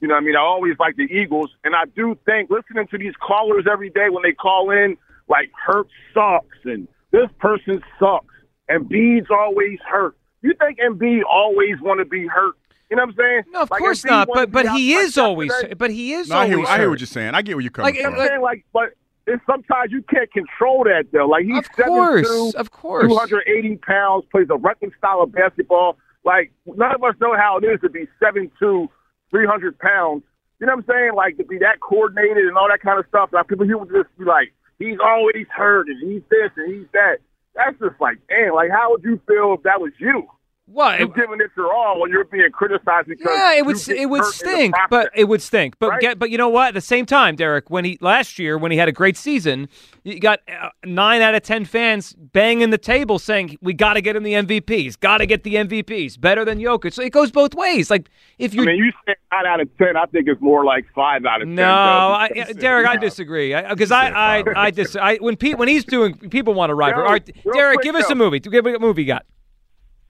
You 0.00 0.06
know, 0.06 0.14
what 0.14 0.22
I 0.22 0.26
mean, 0.26 0.36
I 0.36 0.40
always 0.40 0.76
like 0.78 0.94
the 0.96 1.02
Eagles, 1.12 1.50
and 1.64 1.74
I 1.74 1.84
do 1.96 2.16
think 2.24 2.50
listening 2.50 2.86
to 2.88 2.98
these 2.98 3.14
callers 3.20 3.66
every 3.70 3.90
day 3.90 4.08
when 4.10 4.22
they 4.22 4.32
call 4.32 4.70
in, 4.70 4.96
like 5.28 5.50
Hurt 5.66 5.88
sucks 6.14 6.56
and 6.64 6.86
this 7.10 7.28
person 7.40 7.82
sucks, 7.98 8.32
and 8.68 8.88
Embiid's 8.88 9.30
always 9.30 9.78
hurt. 9.84 10.16
You 10.42 10.54
think 10.54 10.78
Embiid 10.78 11.22
always 11.28 11.80
want 11.80 11.98
to 11.98 12.04
be 12.04 12.26
hurt? 12.28 12.54
You 12.90 12.96
know 12.96 13.02
what 13.02 13.10
I'm 13.10 13.16
saying? 13.16 13.42
No, 13.50 13.62
of 13.62 13.70
course 13.70 14.04
not. 14.04 14.28
But 14.32 14.52
but 14.52 14.68
he 14.70 14.94
is 14.94 15.18
always. 15.18 15.52
But 15.76 15.90
he 15.90 16.12
is 16.14 16.28
No, 16.28 16.36
I 16.36 16.46
hear, 16.46 16.54
always. 16.56 16.68
I 16.70 16.78
hear 16.78 16.90
what 16.90 17.00
you're 17.00 17.06
saying. 17.08 17.34
I 17.34 17.42
get 17.42 17.56
where 17.56 17.62
you're 17.62 17.70
coming 17.72 17.92
Like, 17.94 18.02
from. 18.04 18.14
I'm 18.14 18.26
saying 18.26 18.40
like, 18.40 18.64
but 18.72 18.92
it's 19.28 19.44
sometimes 19.46 19.92
you 19.92 20.02
can't 20.02 20.32
control 20.32 20.84
that 20.84 21.04
though. 21.12 21.26
Like 21.26 21.44
he's 21.44 21.58
Of 21.58 21.70
course, 21.72 22.26
7'2", 22.26 22.54
of 22.54 22.70
course. 22.70 23.06
280 23.06 23.76
pounds, 23.76 24.24
plays 24.30 24.48
a 24.50 24.56
reckless 24.56 24.92
style 24.98 25.22
of 25.22 25.32
basketball. 25.32 25.98
Like 26.24 26.50
none 26.66 26.94
of 26.94 27.02
us 27.04 27.14
know 27.20 27.36
how 27.36 27.58
it 27.58 27.64
is 27.64 27.80
to 27.82 27.90
be 27.90 28.08
7'2", 28.22 28.88
300 29.30 29.78
pounds. 29.78 30.22
You 30.58 30.66
know 30.66 30.74
what 30.74 30.84
I'm 30.88 30.94
saying? 30.94 31.10
Like 31.14 31.36
to 31.36 31.44
be 31.44 31.58
that 31.58 31.80
coordinated 31.80 32.48
and 32.48 32.56
all 32.56 32.68
that 32.68 32.80
kind 32.80 32.98
of 32.98 33.06
stuff. 33.08 33.30
Like 33.32 33.46
people 33.48 33.66
here 33.66 33.78
would 33.78 33.90
just 33.90 34.16
be 34.18 34.24
like, 34.24 34.52
he's 34.78 34.98
always 35.04 35.46
hurt 35.54 35.86
and 35.88 36.10
he's 36.10 36.22
this 36.30 36.50
and 36.56 36.74
he's 36.74 36.88
that. 36.92 37.18
That's 37.54 37.78
just 37.78 38.00
like, 38.00 38.18
damn. 38.28 38.54
Like 38.54 38.70
how 38.70 38.90
would 38.90 39.04
you 39.04 39.20
feel 39.28 39.54
if 39.54 39.62
that 39.62 39.80
was 39.80 39.92
you? 39.98 40.26
What? 40.70 40.98
You're 40.98 41.08
giving 41.08 41.40
it 41.40 41.50
your 41.56 41.72
all 41.72 41.98
when 41.98 42.10
you're 42.10 42.24
being 42.24 42.50
criticized 42.52 43.08
because 43.08 43.26
Yeah, 43.34 43.54
it 43.54 43.64
would 43.64 43.88
it 43.88 44.10
would 44.10 44.20
hurt 44.20 44.42
in 44.42 44.48
the 44.48 44.52
stink, 44.54 44.74
but 44.90 45.10
it 45.14 45.24
would 45.24 45.40
stink. 45.40 45.78
But 45.78 45.88
Right? 45.88 46.00
get, 46.00 46.18
but 46.18 46.28
you 46.30 46.36
know 46.36 46.50
what? 46.50 46.68
At 46.68 46.74
the 46.74 46.82
same 46.82 47.06
time, 47.06 47.36
Derek, 47.36 47.70
when 47.70 47.86
he 47.86 47.96
last 48.02 48.38
year 48.38 48.58
when 48.58 48.70
he 48.70 48.76
had 48.76 48.86
a 48.86 48.92
great 48.92 49.16
season, 49.16 49.68
you 50.04 50.20
got 50.20 50.40
uh, 50.46 50.68
nine 50.84 51.22
out 51.22 51.34
of 51.34 51.42
ten 51.42 51.64
fans 51.64 52.12
banging 52.12 52.68
the 52.68 52.76
table 52.76 53.18
saying 53.18 53.56
we 53.62 53.72
got 53.72 53.94
to 53.94 54.02
get 54.02 54.14
him 54.14 54.24
the 54.24 54.34
MVPs, 54.34 55.00
got 55.00 55.18
to 55.18 55.26
get 55.26 55.42
the 55.42 55.54
MVPs, 55.54 56.20
better 56.20 56.44
than 56.44 56.58
Jokic. 56.58 56.92
So 56.92 57.02
it 57.02 57.10
goes 57.10 57.30
both 57.30 57.54
ways. 57.54 57.90
Like 57.90 58.10
if 58.38 58.52
you 58.52 58.62
I 58.62 58.66
mean, 58.66 58.76
you 58.76 58.92
say 59.06 59.14
nine 59.32 59.46
out 59.46 59.60
of 59.60 59.78
ten. 59.78 59.96
I 59.96 60.04
think 60.04 60.28
it's 60.28 60.42
more 60.42 60.66
like 60.66 60.84
five 60.94 61.24
out 61.24 61.40
of 61.40 61.48
ten. 61.48 61.54
no. 61.54 61.64
I, 61.64 62.28
uh, 62.40 62.52
Derek, 62.52 62.86
I 62.86 62.96
disagree. 62.98 63.54
Because 63.70 63.90
I, 63.90 64.10
I, 64.10 64.44
I, 64.54 64.70
dis- 64.70 64.96
I, 64.96 65.16
when 65.16 65.36
Pete, 65.36 65.56
when 65.56 65.68
he's 65.68 65.84
doing, 65.84 66.14
people 66.14 66.52
want 66.52 66.68
to 66.70 66.74
rival. 66.74 67.00
Yo, 67.00 67.06
All 67.06 67.12
right, 67.12 67.30
Derek, 67.54 67.76
quick, 67.76 67.84
give 67.84 67.94
us 67.94 68.06
though. 68.08 68.12
a 68.12 68.16
movie. 68.16 68.40
Give 68.40 68.64
me 68.64 68.74
a 68.74 68.78
movie 68.78 69.02
you 69.02 69.08
got. 69.08 69.24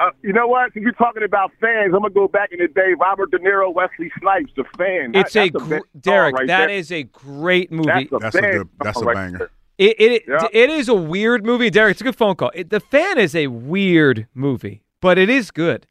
Uh, 0.00 0.10
you 0.22 0.32
know 0.32 0.46
what? 0.46 0.72
Since 0.72 0.84
you're 0.84 0.92
talking 0.92 1.24
about 1.24 1.50
fans, 1.60 1.92
I'm 1.94 2.00
gonna 2.02 2.10
go 2.10 2.28
back 2.28 2.50
in 2.52 2.58
the 2.60 2.68
day. 2.68 2.94
Robert 3.00 3.30
De 3.32 3.38
Niro, 3.38 3.72
Wesley 3.74 4.10
Snipes, 4.20 4.52
the 4.56 4.64
fan. 4.76 5.12
That- 5.12 5.26
It's 5.26 5.36
a 5.36 5.50
that's 5.50 5.64
gr- 5.64 5.78
Derek. 5.98 6.34
right 6.36 6.46
That 6.46 6.66
there. 6.68 6.76
is 6.76 6.92
a 6.92 7.02
great 7.02 7.72
movie. 7.72 7.88
That's 7.88 8.12
a, 8.12 8.18
That's 8.20 8.34
a 8.36 8.40
good- 8.40 8.68
that's 8.80 9.02
a 9.02 9.04
right 9.04 9.14
banger. 9.14 9.38
there. 9.38 9.50
It 9.78 10.00
it, 10.00 10.22
Yeah. 10.28 10.46
it 10.52 10.70
is 10.70 10.88
a 10.88 10.94
weird 10.94 11.44
movie, 11.44 11.70
Derek. 11.70 11.92
It's 11.92 12.00
a 12.00 12.04
good 12.04 12.16
phone 12.16 12.34
call. 12.36 12.50
It, 12.54 12.70
the 12.70 12.80
Fan 12.80 13.18
is 13.18 13.34
a 13.34 13.46
weird 13.48 14.26
movie, 14.34 14.82
but 15.00 15.18
it 15.18 15.28
is 15.30 15.50
good. 15.50 15.86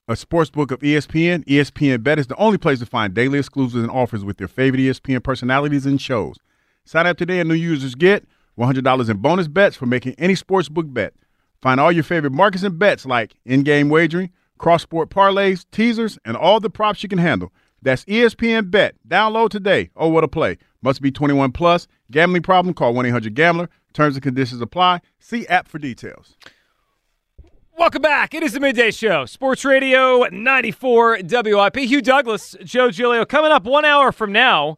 A 0.07 0.13
sportsbook 0.13 0.71
of 0.71 0.79
ESPN, 0.79 1.45
ESPN 1.47 2.03
Bet 2.03 2.21
is 2.21 2.29
the 2.29 2.37
only 2.37 2.57
place 2.57 2.79
to 2.79 2.87
find 2.87 3.13
daily 3.13 3.41
exclusives 3.41 3.83
and 3.83 3.91
offers 3.91 4.25
with 4.25 4.41
your 4.41 4.49
favorite 4.49 4.81
ESPN 4.81 5.23
personalities 5.23 5.85
and 5.85 6.01
shows. 6.01 6.37
Sign 6.85 7.07
up 7.07 7.19
today 7.19 7.41
and 7.41 7.49
new 7.49 7.57
users 7.57 7.97
get 7.97 8.25
$100 8.57 9.11
in 9.11 9.17
bonus 9.19 9.49
bets 9.49 9.77
for 9.77 9.87
making 9.87 10.15
any 10.17 10.35
sportsbook 10.35 10.95
bet. 10.95 11.13
Find 11.61 11.81
all 11.81 11.91
your 11.91 12.05
favorite 12.05 12.33
markets 12.33 12.63
and 12.63 12.79
bets 12.79 13.05
like 13.05 13.35
in-game 13.45 13.89
wagering, 13.89 14.31
cross-sport 14.59 15.11
parlays, 15.11 15.65
teasers, 15.73 16.19
and 16.25 16.37
all 16.37 16.61
the 16.61 16.71
props 16.71 17.03
you 17.03 17.09
can 17.09 17.19
handle. 17.19 17.53
That's 17.81 18.05
ESPN 18.07 18.71
Bet. 18.71 18.97
Download 19.07 19.49
today. 19.49 19.91
Oh, 19.97 20.09
what 20.09 20.25
a 20.25 20.29
play. 20.29 20.59
Must 20.83 21.01
be 21.01 21.11
21 21.11 21.53
plus. 21.53 21.87
Gambling 22.11 22.43
problem? 22.43 22.75
Call 22.75 22.93
1-800-GAMBLER. 22.95 23.69
Terms 23.93 24.17
and 24.17 24.23
conditions 24.23 24.61
apply. 24.61 25.01
See 25.19 25.47
app 25.47 25.69
for 25.69 25.79
details. 25.79 26.37
Welcome 27.79 28.03
back. 28.03 28.35
It 28.35 28.43
is 28.43 28.55
the 28.55 28.61
midday 28.61 28.91
show. 28.91 29.25
Sports 29.25 29.65
Radio 29.65 30.25
94 30.25 31.21
WIP. 31.23 31.77
Hugh 31.77 32.03
Douglas, 32.03 32.57
Joe 32.65 32.91
Giglio. 32.91 33.25
Coming 33.25 33.53
up 33.53 33.65
one 33.65 33.85
hour 33.85 34.11
from 34.11 34.33
now, 34.33 34.77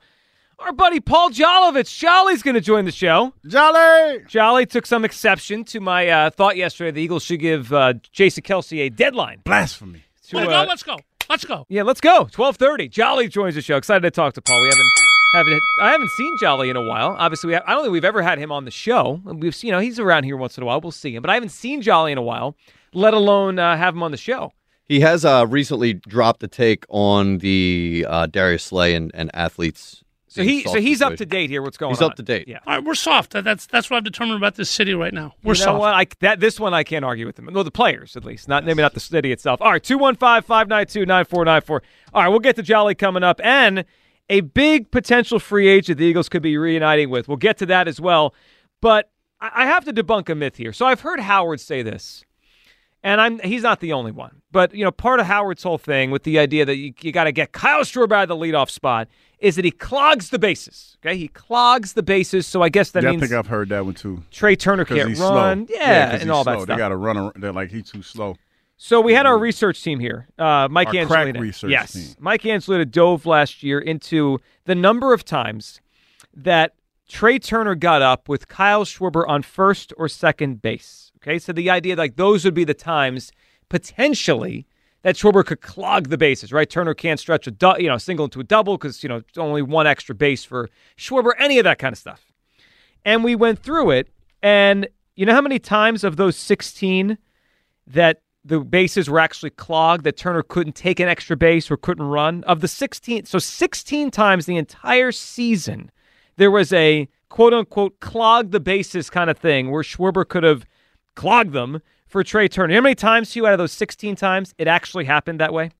our 0.61 0.73
buddy 0.73 1.01
Paul 1.01 1.31
Jolovich. 1.31 1.97
Jolly's 1.99 2.43
going 2.43 2.55
to 2.55 2.61
join 2.61 2.85
the 2.85 2.93
show. 2.93 3.33
Jolly! 3.47 4.21
Jolly 4.29 4.67
took 4.67 4.87
some 4.87 5.05
exception 5.05 5.65
to 5.65 5.81
my 5.81 6.09
uh, 6.09 6.31
thought 6.31 6.57
yesterday 6.57 6.91
the 6.91 7.03
Eagles 7.03 7.25
should 7.25 7.41
give 7.41 7.73
uh, 7.73 7.95
Jason 8.13 8.43
Kelce 8.43 8.79
a 8.79 8.89
deadline. 8.89 9.41
Blasphemy. 9.45 10.03
To, 10.29 10.37
Let's 10.37 10.49
uh, 10.49 10.65
go. 10.65 10.69
Let's 10.69 10.83
go. 10.83 10.97
Let's 11.29 11.45
go. 11.45 11.67
Yeah, 11.69 11.83
let's 11.85 12.01
go. 12.01 12.25
Twelve 12.31 12.57
thirty. 12.57 12.89
Jolly 12.89 13.29
joins 13.29 13.55
the 13.55 13.63
show. 13.63 13.77
Excited 13.77 14.03
to 14.03 14.11
talk 14.11 14.35
to 14.35 14.43
Paul. 14.43 14.61
We 14.63 14.69
haven't 14.69 14.91
haven't 15.35 15.61
I 15.81 15.93
haven't 15.93 16.11
seen 16.11 16.35
Jolly 16.41 16.71
in 16.71 16.77
a 16.77 16.83
while. 16.83 17.17
Obviously, 17.19 17.49
we 17.49 17.55
have, 17.55 17.63
I 17.67 17.75
don't 17.75 17.83
think 17.85 17.93
we've 17.93 18.05
ever 18.05 18.23
had 18.23 18.39
him 18.39 18.51
on 18.51 18.65
the 18.65 18.71
show. 18.71 19.21
We've 19.25 19.55
seen, 19.55 19.69
you 19.69 19.73
know 19.73 19.79
he's 19.79 19.99
around 20.01 20.25
here 20.25 20.37
once 20.37 20.57
in 20.57 20.63
a 20.63 20.67
while. 20.67 20.81
We'll 20.81 20.91
see 20.91 21.15
him, 21.15 21.23
but 21.23 21.31
I 21.31 21.35
haven't 21.35 21.51
seen 21.51 21.83
Jolly 21.83 22.13
in 22.13 22.19
a 22.19 22.23
while. 22.23 22.57
Let 22.93 23.15
alone 23.15 23.61
uh, 23.61 23.77
have 23.77 23.95
him 23.95 24.03
on 24.03 24.11
the 24.11 24.17
show. 24.17 24.53
He 24.87 24.99
has 25.01 25.25
uh, 25.25 25.47
recently 25.49 25.95
dropped 25.95 26.43
a 26.43 26.49
take 26.49 26.85
on 26.89 27.39
the 27.39 28.05
uh, 28.09 28.27
Darius 28.27 28.65
Slay 28.65 28.97
and, 28.97 29.13
and 29.15 29.31
athletes. 29.33 30.03
So 30.31 30.45
he 30.45 30.63
so 30.63 30.81
he's 30.81 31.03
up 31.03 31.17
to 31.17 31.27
date 31.27 31.51
here. 31.51 31.61
What's 31.61 31.77
going 31.77 31.91
He's 31.91 32.01
on? 32.01 32.05
He's 32.05 32.11
up 32.13 32.17
to 32.19 32.23
date. 32.23 32.47
Yeah. 32.47 32.61
All 32.65 32.77
right, 32.77 32.85
we're 32.85 32.95
soft. 32.95 33.35
Uh, 33.35 33.41
that's 33.41 33.67
that's 33.67 33.91
what 33.91 33.97
I've 33.97 34.05
determined 34.05 34.37
about 34.37 34.55
this 34.55 34.71
city 34.71 34.95
right 34.95 35.13
now. 35.13 35.35
We're 35.43 35.55
you 35.55 35.61
know 35.61 35.65
soft. 35.65 35.81
what? 35.81 35.95
I, 35.95 36.07
that 36.21 36.39
this 36.39 36.61
one 36.61 36.73
I 36.73 36.85
can't 36.85 37.05
argue 37.05 37.27
with 37.27 37.35
them. 37.35 37.47
No, 37.47 37.65
the 37.65 37.73
players 37.73 38.17
at 38.17 38.25
least. 38.25 38.47
Not 38.47 38.65
maybe 38.65 38.81
not 38.81 38.95
the 38.95 39.01
city 39.01 39.33
itself. 39.33 39.61
All 39.61 39.73
right, 39.73 39.83
215-592-9494. 39.83 41.81
All 42.15 42.23
right, 42.23 42.29
we'll 42.29 42.39
get 42.39 42.55
to 42.57 42.63
Jolly 42.63 42.95
coming 42.95 43.25
up 43.25 43.41
and 43.43 43.85
a 44.29 44.41
big 44.41 44.93
potential 44.93 45.41
free 45.41 45.67
agent 45.67 45.99
the 45.99 46.05
Eagles 46.05 46.29
could 46.29 46.43
be 46.43 46.57
reuniting 46.57 47.11
with. 47.11 47.27
We'll 47.27 47.37
get 47.37 47.59
to 47.59 47.67
that 47.67 47.89
as 47.89 48.01
well. 48.01 48.33
But 48.81 49.11
I 49.41 49.51
I 49.53 49.67
have 49.67 49.85
to 49.87 49.93
debunk 49.93 50.29
a 50.29 50.37
myth 50.37 50.59
here. 50.59 50.73
So 50.73 50.87
I've 50.87 51.01
heard 51.01 51.19
Howard 51.19 51.59
say 51.59 51.83
this. 51.83 52.25
And 53.03 53.21
I'm 53.21 53.39
he's 53.41 53.63
not 53.63 53.81
the 53.81 53.93
only 53.95 54.13
one. 54.13 54.43
But 54.53 54.75
you 54.75 54.85
know, 54.85 54.91
part 54.91 55.21
of 55.21 55.27
Howard's 55.27 55.63
whole 55.63 55.79
thing 55.79 56.11
with 56.11 56.25
the 56.25 56.39
idea 56.39 56.65
that 56.67 56.77
you, 56.77 56.93
you 57.01 57.13
got 57.13 57.25
to 57.25 57.33
get 57.33 57.53
Kyle 57.53 57.81
Schwarber 57.81 58.13
out 58.17 58.23
of 58.25 58.29
the 58.29 58.37
leadoff 58.37 58.69
spot 58.69 59.09
is 59.39 59.57
that 59.57 59.65
he 59.65 59.71
clogs 59.71 60.29
the 60.31 60.39
bases. 60.39 60.99
Okay, 61.05 61.17
he 61.17 61.29
clogs 61.29 61.95
the 61.95 62.03
bases. 62.03 62.47
So 62.47 62.61
I 62.63 62.69
guess 62.69 62.91
that 62.91 63.03
yeah, 63.03 63.11
means 63.13 63.23
I 63.23 63.27
think 63.27 63.39
I've 63.39 63.47
heard 63.47 63.71
that 63.71 63.85
one 63.87 63.95
too. 63.95 64.23
Trea 64.31 64.57
Turner 64.57 64.85
can't 64.85 65.09
he's 65.09 65.19
run. 65.21 65.67
slow. 65.67 65.77
Yeah, 65.79 66.11
'cause 66.11 66.21
and 66.23 66.31
all 66.31 66.45
that 66.45 66.57
stuff. 66.59 66.67
They 66.69 66.77
got 66.77 66.89
to 66.91 66.97
run. 66.97 67.17
ar- 67.17 67.33
They're 67.37 67.53
like 67.53 67.71
he's 67.71 67.91
too 67.91 68.03
slow. 68.03 68.37
So 68.77 69.01
we 69.01 69.13
had 69.15 69.25
our 69.27 69.39
research 69.39 69.83
team 69.83 70.01
here. 70.01 70.27
Uh, 70.39 70.67
Mike 70.71 70.89
Our 70.89 71.07
crack 71.07 71.27
Angelina. 71.27 71.41
research 71.41 71.71
yes, 71.71 71.93
team. 71.93 72.15
Mike 72.19 72.45
Angelina 72.47 72.85
dove 72.87 73.25
last 73.27 73.63
year 73.63 73.79
into 73.79 74.41
the 74.65 74.75
number 74.75 75.13
of 75.15 75.23
times 75.25 75.81
that 76.35 76.75
Trea 77.09 77.39
Turner 77.39 77.75
got 77.75 78.01
up 78.03 78.29
with 78.29 78.49
Kyle 78.49 78.85
Schwarber 78.85 79.27
on 79.29 79.43
first 79.43 79.93
or 79.99 80.09
second 80.09 80.63
base. 80.63 81.10
Okay, 81.23 81.39
so 81.39 81.53
the 81.53 81.71
idea 81.71 81.97
like 81.97 82.17
those 82.17 82.45
would 82.45 82.55
be 82.55 82.65
the 82.65 82.75
times 82.75 83.33
potentially 83.69 84.67
that 85.03 85.17
Schwarber 85.17 85.45
could 85.45 85.61
clog 85.61 86.09
the 86.09 86.19
bases. 86.19 86.53
Right, 86.53 86.69
Turner 86.69 86.95
can't 86.95 87.21
stretch 87.21 87.47
a 87.47 87.51
du- 87.51 87.77
you 87.79 87.89
know 87.89 87.99
single 87.99 88.25
into 88.25 88.41
a 88.41 88.45
double 88.45 88.77
because 88.77 89.03
you 89.03 89.09
know 89.09 89.17
it's 89.17 89.39
only 89.39 89.63
one 89.63 89.87
extra 89.87 90.15
base 90.15 90.45
for 90.45 90.71
Schwarber. 90.97 91.33
Any 91.39 91.59
of 91.59 91.65
that 91.65 91.79
kind 91.79 91.93
of 91.93 91.99
stuff. 91.99 92.33
And 93.05 93.25
we 93.25 93.35
went 93.35 93.59
through 93.59 93.91
it, 93.91 94.09
and 94.43 94.89
you 95.17 95.27
know 95.27 95.35
how 95.35 95.41
many 95.41 95.59
times 95.59 96.05
of 96.05 96.17
those 96.17 96.37
sixteen 96.37 97.19
that 97.87 98.23
the 98.45 98.61
bases 98.61 99.11
were 99.11 99.21
actually 99.21 99.51
clogged, 99.51 100.05
that 100.05 100.17
Turner 100.17 100.43
couldn't 100.43 100.75
take 100.75 101.01
an 101.01 101.09
extra 101.09 101.37
base 101.37 101.71
or 101.71 101.77
couldn't 101.77 102.07
run. 102.07 102.43
Of 102.45 102.61
the 102.61 102.69
16, 102.69 103.27
so 103.27 103.39
16 103.39 104.11
times 104.11 104.47
the 104.47 104.57
entire 104.57 105.13
season, 105.13 105.91
there 106.37 106.51
was 106.51 106.73
a 106.73 107.07
quote 107.29 107.53
unquote 107.53 108.01
clog 108.01 108.51
the 108.51 108.61
bases 108.61 109.11
kind 109.11 109.29
of 109.29 109.39
thing 109.39 109.71
where 109.71 109.83
Schwarber 109.83 110.27
could 110.27 110.43
have 110.43 110.65
clogged 111.21 111.53
them 111.53 111.83
for 112.07 112.25
Trea 112.25 112.49
Turner. 112.49 112.75
How 112.75 112.81
many 112.81 112.95
times, 112.95 113.35
Hugh, 113.35 113.47
out 113.47 113.53
of 113.53 113.59
those 113.59 113.73
16 113.73 114.17
times, 114.17 114.55
it 114.57 114.67
actually 114.67 115.05
happened 115.05 115.39
that 115.39 115.53
way? 115.53 115.71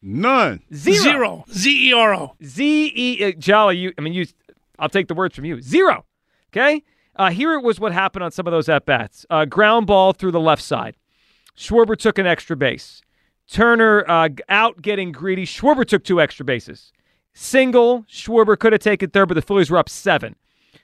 None. 0.00 0.62
Zero. 0.72 0.94
Zero. 1.02 1.44
Z 1.52 1.90
E 1.90 1.92
R 1.92 2.14
O. 2.14 2.34
Z 2.42 2.92
E 2.96 3.24
uh, 3.24 3.32
Jolly. 3.32 3.76
You, 3.76 3.92
I 3.98 4.00
mean, 4.00 4.14
you. 4.14 4.24
I'll 4.78 4.88
take 4.88 5.08
the 5.08 5.14
words 5.14 5.36
from 5.36 5.44
you. 5.44 5.60
Zero. 5.60 6.06
Okay. 6.50 6.82
Uh, 7.14 7.28
here 7.28 7.52
it 7.52 7.62
was 7.62 7.78
what 7.78 7.92
happened 7.92 8.24
on 8.24 8.30
some 8.30 8.46
of 8.46 8.52
those 8.52 8.70
at 8.70 8.86
bats. 8.86 9.26
Uh, 9.28 9.44
ground 9.44 9.86
ball 9.86 10.14
through 10.14 10.30
the 10.30 10.40
left 10.40 10.62
side. 10.62 10.96
Schwarber 11.54 11.94
took 11.94 12.16
an 12.16 12.26
extra 12.26 12.56
base. 12.56 13.02
Turner 13.46 14.06
uh, 14.08 14.30
out 14.48 14.80
getting 14.80 15.12
greedy. 15.12 15.44
Schwarber 15.44 15.84
took 15.84 16.04
two 16.04 16.22
extra 16.22 16.46
bases. 16.46 16.90
Single. 17.34 18.04
Schwarber 18.04 18.58
could 18.58 18.72
have 18.72 18.80
taken 18.80 19.10
third, 19.10 19.26
but 19.26 19.34
the 19.34 19.42
Phillies 19.42 19.70
were 19.70 19.76
up 19.76 19.90
seven. 19.90 20.36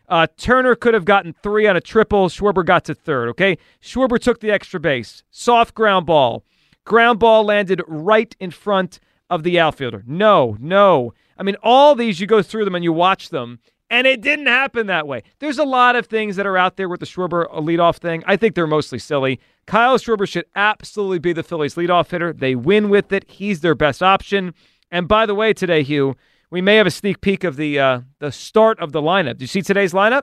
Uh, 0.09 0.27
Turner 0.37 0.75
could 0.75 0.95
have 0.95 1.05
gotten 1.05 1.33
three 1.43 1.67
on 1.67 1.77
a 1.77 1.81
triple. 1.81 2.29
Schwarber 2.29 2.65
got 2.65 2.85
to 2.85 2.95
third. 2.95 3.29
Okay. 3.31 3.59
Schwarber 3.83 4.19
took 4.19 4.41
the 4.41 4.51
extra 4.51 4.79
base. 4.81 5.23
Soft 5.31 5.75
ground 5.75 6.07
ball. 6.07 6.45
Ground 6.85 7.19
ball 7.19 7.45
landed 7.45 7.83
right 7.89 8.35
in 8.39 8.51
front 8.51 9.01
of 9.29 9.43
the 9.43 9.59
outfielder. 9.59 10.05
No, 10.07 10.57
no. 10.61 11.13
I 11.37 11.43
mean, 11.43 11.57
all 11.63 11.95
these, 11.95 12.21
you 12.21 12.27
go 12.27 12.43
through 12.43 12.65
them 12.65 12.77
and 12.77 12.85
you 12.85 12.93
watch 12.93 13.31
them, 13.31 13.59
and 13.91 14.07
it 14.07 14.21
didn't 14.21 14.47
happen 14.47 14.87
that 14.87 15.07
way. 15.07 15.23
There's 15.41 15.59
a 15.59 15.65
lot 15.65 15.97
of 15.97 16.07
things 16.07 16.37
that 16.37 16.47
are 16.47 16.57
out 16.57 16.77
there 16.77 16.89
with 16.89 17.01
the 17.01 17.07
Schwarber 17.07 17.53
leadoff 17.55 17.97
thing. 17.97 18.23
I 18.27 18.37
think 18.37 18.55
they're 18.55 18.67
mostly 18.67 18.99
silly. 18.99 19.41
Kyle 19.67 19.99
Schwarber 19.99 20.29
should 20.29 20.47
absolutely 20.55 21.19
be 21.19 21.33
the 21.33 21.43
Phillies 21.43 21.75
leadoff 21.75 22.11
hitter. 22.11 22.33
They 22.33 22.55
win 22.55 22.89
with 22.89 23.13
it. 23.13 23.29
He's 23.29 23.61
their 23.61 23.75
best 23.75 24.03
option. 24.03 24.55
And 24.91 25.09
by 25.09 25.27
the 25.27 25.35
way, 25.35 25.53
today, 25.53 25.83
Hugh, 25.83 26.17
we 26.51 26.61
may 26.61 26.77
have 26.77 26.87
a 26.87 26.91
sneak 26.91 27.21
peek 27.21 27.45
of 27.45 27.57
the 27.57 27.79
uh, 27.79 28.01
the 28.19 28.33
start 28.33 28.79
of 28.81 28.93
the 28.93 29.01
lineup. 29.01 29.39
Do 29.39 29.43
you 29.43 29.49
see 29.49 29.63
today's 29.63 29.93
lineup? 29.93 30.23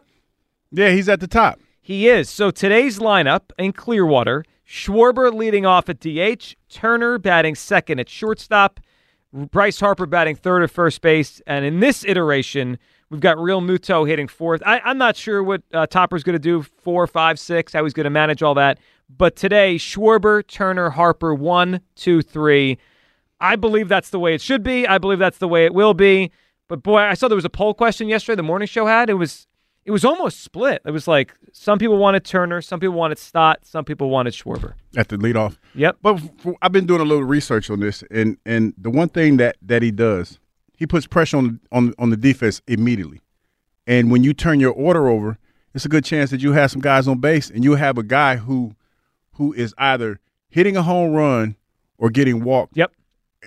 Yeah, 0.72 0.90
he's 0.90 1.10
at 1.10 1.20
the 1.20 1.28
top. 1.28 1.60
He 1.82 2.08
is. 2.08 2.30
So 2.30 2.50
today's 2.50 3.00
lineup 3.00 3.52
in 3.60 3.74
Clearwater, 3.74 4.46
Schwarber 4.68 5.34
leading 5.34 5.66
off 5.66 5.90
at 5.90 6.00
DH, 6.00 6.56
Turner 6.70 7.20
batting 7.20 7.56
second 7.56 8.00
at 8.00 8.10
shortstop, 8.10 8.80
Bryce 9.34 9.80
Harper 9.80 10.06
batting 10.06 10.36
third 10.36 10.64
at 10.64 10.72
first 10.72 11.02
base, 11.02 11.42
and 11.46 11.66
in 11.66 11.82
this 11.82 12.06
iteration, 12.06 12.78
we've 13.10 13.20
got 13.20 13.38
Realmuto 13.38 14.08
hitting 14.08 14.28
fourth. 14.28 14.64
I, 14.66 14.80
am 14.90 14.98
not 14.98 15.18
sure 15.18 15.44
what 15.44 15.62
uh, 15.74 15.86
Topper's 15.88 16.24
going 16.24 16.34
to 16.34 16.40
do 16.40 16.62
four, 16.62 17.06
five, 17.06 17.38
six, 17.38 17.74
how 17.74 17.84
he's 17.84 17.94
going 17.94 18.06
to 18.06 18.10
manage 18.10 18.42
all 18.42 18.54
that. 18.56 18.80
But 19.10 19.36
today, 19.36 19.76
Schwarber, 19.76 20.46
Turner, 20.48 20.90
Harper, 20.90 21.36
one, 21.36 21.82
two, 21.96 22.22
three. 22.22 22.78
I 23.44 23.58
believe 23.58 23.90
that's 23.90 24.10
the 24.10 24.20
way 24.20 24.34
it 24.34 24.42
should 24.42 24.64
be. 24.64 24.88
I 24.88 24.98
believe 24.98 25.20
that's 25.20 25.38
the 25.38 25.50
way 25.50 25.66
it 25.66 25.74
will 25.74 25.94
be. 25.94 26.32
But 26.70 26.82
boy, 26.82 27.00
I 27.00 27.14
saw 27.14 27.28
there 27.28 27.36
was 27.36 27.44
a 27.44 27.50
poll 27.50 27.74
question 27.74 28.08
yesterday. 28.08 28.38
The 28.38 28.44
morning 28.44 28.68
show 28.68 28.86
had 28.86 29.10
it 29.10 29.16
was 29.16 29.48
it 29.86 29.92
was 29.92 30.06
almost 30.06 30.42
split. 30.42 30.82
It 30.86 30.92
was 30.92 31.10
like 31.10 31.34
some 31.52 31.78
people 31.78 31.98
wanted 31.98 32.24
Turner, 32.24 32.62
some 32.62 32.80
people 32.80 32.96
wanted 32.96 33.18
Stott, 33.18 33.66
some 33.66 33.84
people 33.84 34.10
wanted 34.10 34.34
Schwarber 34.34 34.76
at 34.96 35.10
the 35.10 35.18
leadoff. 35.18 35.58
Yep. 35.76 35.98
But 36.02 36.22
I've 36.62 36.72
been 36.72 36.86
doing 36.86 37.02
a 37.02 37.04
little 37.04 37.26
research 37.26 37.70
on 37.70 37.82
this, 37.82 38.02
and 38.10 38.38
and 38.46 38.74
the 38.78 38.90
one 38.90 39.10
thing 39.10 39.38
that 39.38 39.58
that 39.62 39.82
he 39.82 39.92
does, 39.92 40.40
he 40.78 40.88
puts 40.88 41.06
pressure 41.06 41.36
on 41.36 41.60
on 41.72 41.94
on 42.00 42.12
the 42.12 42.18
defense 42.18 42.62
immediately. 42.68 43.20
And 43.86 44.10
when 44.10 44.24
you 44.24 44.34
turn 44.34 44.62
your 44.62 44.72
order 44.72 45.10
over, 45.10 45.38
it's 45.74 45.84
a 45.84 45.90
good 45.90 46.06
chance 46.06 46.32
that 46.32 46.40
you 46.40 46.54
have 46.54 46.72
some 46.72 46.82
guys 46.82 47.10
on 47.10 47.20
base, 47.20 47.50
and 47.50 47.66
you 47.66 47.76
have 47.76 47.98
a 47.98 48.04
guy 48.04 48.38
who 48.38 48.74
who 49.34 49.52
is 49.52 49.76
either 49.78 50.22
hitting 50.48 50.78
a 50.78 50.82
home 50.82 51.12
run 51.12 51.58
or 51.98 52.10
getting 52.10 52.42
walked. 52.46 52.78
Yep. 52.78 52.94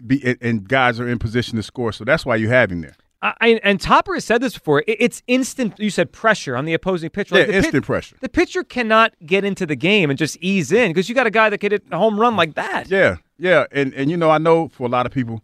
Be, 0.06 0.36
and 0.40 0.68
guys 0.68 0.98
are 1.00 1.08
in 1.08 1.18
position 1.18 1.56
to 1.56 1.62
score, 1.62 1.92
so 1.92 2.04
that's 2.04 2.26
why 2.26 2.36
you 2.36 2.48
have 2.48 2.72
him 2.72 2.80
there. 2.82 2.96
I, 3.22 3.58
and 3.64 3.80
Topper 3.80 4.14
has 4.14 4.24
said 4.24 4.40
this 4.40 4.54
before. 4.54 4.84
It's 4.86 5.22
instant. 5.26 5.78
You 5.78 5.90
said 5.90 6.12
pressure 6.12 6.56
on 6.56 6.64
the 6.64 6.74
opposing 6.74 7.10
pitcher. 7.10 7.36
Yeah, 7.36 7.46
the 7.46 7.56
instant 7.56 7.74
pit- 7.74 7.82
pressure. 7.84 8.16
The 8.20 8.28
pitcher 8.28 8.62
cannot 8.62 9.14
get 9.24 9.44
into 9.44 9.66
the 9.66 9.74
game 9.74 10.10
and 10.10 10.18
just 10.18 10.36
ease 10.40 10.70
in 10.70 10.90
because 10.90 11.08
you 11.08 11.14
got 11.14 11.26
a 11.26 11.30
guy 11.30 11.50
that 11.50 11.58
could 11.58 11.72
hit 11.72 11.84
a 11.90 11.96
home 11.96 12.20
run 12.20 12.36
like 12.36 12.54
that. 12.54 12.88
Yeah, 12.90 13.16
yeah, 13.38 13.64
and 13.72 13.94
and 13.94 14.10
you 14.10 14.16
know 14.16 14.30
I 14.30 14.38
know 14.38 14.68
for 14.68 14.86
a 14.86 14.90
lot 14.90 15.06
of 15.06 15.12
people, 15.12 15.42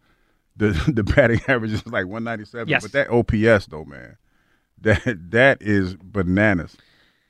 the 0.57 0.69
the 0.93 1.03
batting 1.03 1.41
average 1.49 1.73
is 1.73 1.87
like 1.87 2.07
one 2.07 2.25
ninety 2.25 2.45
seven. 2.45 2.69
Yes. 2.69 2.83
But 2.83 2.93
that 2.93 3.11
OPS 3.11 3.67
though, 3.67 3.85
man, 3.85 4.17
that 4.81 5.31
that 5.31 5.63
is 5.63 5.97
bananas. 5.97 6.77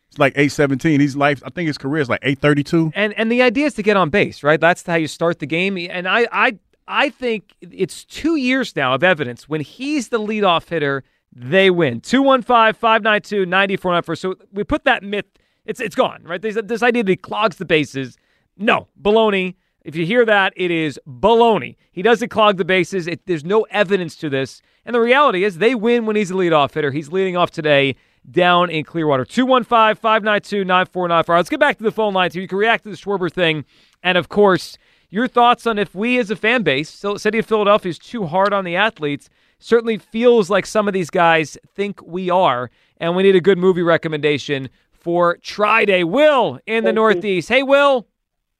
It's 0.08 0.18
like 0.18 0.34
eight 0.36 0.52
seventeen. 0.52 1.00
He's 1.00 1.16
life. 1.16 1.42
I 1.46 1.50
think 1.50 1.68
his 1.68 1.78
career 1.78 2.02
is 2.02 2.08
like 2.08 2.20
eight 2.22 2.40
thirty 2.40 2.64
two. 2.64 2.92
And 2.94 3.14
and 3.14 3.30
the 3.30 3.42
idea 3.42 3.66
is 3.66 3.74
to 3.74 3.82
get 3.82 3.96
on 3.96 4.10
base, 4.10 4.42
right? 4.42 4.60
That's 4.60 4.82
how 4.82 4.96
you 4.96 5.08
start 5.08 5.38
the 5.38 5.46
game. 5.46 5.78
And 5.78 6.06
I 6.06 6.26
I 6.30 6.58
I 6.86 7.10
think 7.10 7.56
it's 7.60 8.04
two 8.04 8.36
years 8.36 8.76
now 8.76 8.94
of 8.94 9.04
evidence 9.04 9.46
when 9.48 9.60
he's 9.60 10.08
the 10.08 10.18
leadoff 10.18 10.68
hitter, 10.68 11.04
they 11.34 11.70
win. 11.70 12.00
215-592-9494. 12.00 14.18
So 14.18 14.34
we 14.52 14.64
put 14.64 14.84
that 14.84 15.02
myth, 15.02 15.26
it's 15.64 15.80
it's 15.80 15.94
gone, 15.94 16.22
right? 16.24 16.42
This 16.42 16.82
idea 16.82 17.04
that 17.04 17.10
he 17.10 17.16
clogs 17.16 17.56
the 17.56 17.64
bases. 17.64 18.18
No, 18.56 18.88
baloney. 19.00 19.54
If 19.84 19.96
you 19.96 20.06
hear 20.06 20.24
that, 20.24 20.52
it 20.56 20.70
is 20.70 21.00
baloney. 21.08 21.74
He 21.90 22.02
doesn't 22.02 22.28
clog 22.28 22.56
the 22.56 22.64
bases. 22.64 23.08
It, 23.08 23.26
there's 23.26 23.44
no 23.44 23.62
evidence 23.70 24.14
to 24.16 24.30
this. 24.30 24.62
And 24.84 24.94
the 24.94 25.00
reality 25.00 25.44
is 25.44 25.58
they 25.58 25.74
win 25.74 26.06
when 26.06 26.14
he's 26.16 26.30
a 26.30 26.34
leadoff 26.34 26.74
hitter. 26.74 26.92
He's 26.92 27.10
leading 27.10 27.36
off 27.36 27.50
today 27.50 27.96
down 28.30 28.70
in 28.70 28.84
Clearwater. 28.84 29.24
215-592-9494. 29.24 31.28
Let's 31.28 31.50
get 31.50 31.58
back 31.58 31.78
to 31.78 31.84
the 31.84 31.90
phone 31.90 32.14
line 32.14 32.30
so 32.30 32.38
you 32.38 32.46
can 32.46 32.58
react 32.58 32.84
to 32.84 32.90
the 32.90 32.96
Schwarber 32.96 33.32
thing. 33.32 33.64
And 34.02 34.16
of 34.16 34.28
course, 34.28 34.78
your 35.12 35.28
thoughts 35.28 35.66
on 35.66 35.78
if 35.78 35.94
we 35.94 36.18
as 36.18 36.30
a 36.30 36.36
fan 36.36 36.62
base, 36.62 36.88
City 36.88 37.38
of 37.38 37.46
Philadelphia 37.46 37.90
is 37.90 37.98
too 37.98 38.26
hard 38.26 38.54
on 38.54 38.64
the 38.64 38.74
athletes. 38.74 39.28
Certainly 39.58 39.98
feels 39.98 40.48
like 40.48 40.64
some 40.64 40.88
of 40.88 40.94
these 40.94 41.10
guys 41.10 41.58
think 41.74 42.02
we 42.02 42.30
are. 42.30 42.70
And 42.96 43.14
we 43.14 43.22
need 43.22 43.36
a 43.36 43.40
good 43.40 43.58
movie 43.58 43.82
recommendation 43.82 44.70
for 44.90 45.36
Try 45.36 45.84
Day. 45.84 46.02
Will 46.02 46.58
in 46.66 46.84
the 46.84 46.92
Northeast. 46.92 47.50
Hey, 47.50 47.62
Will. 47.62 48.06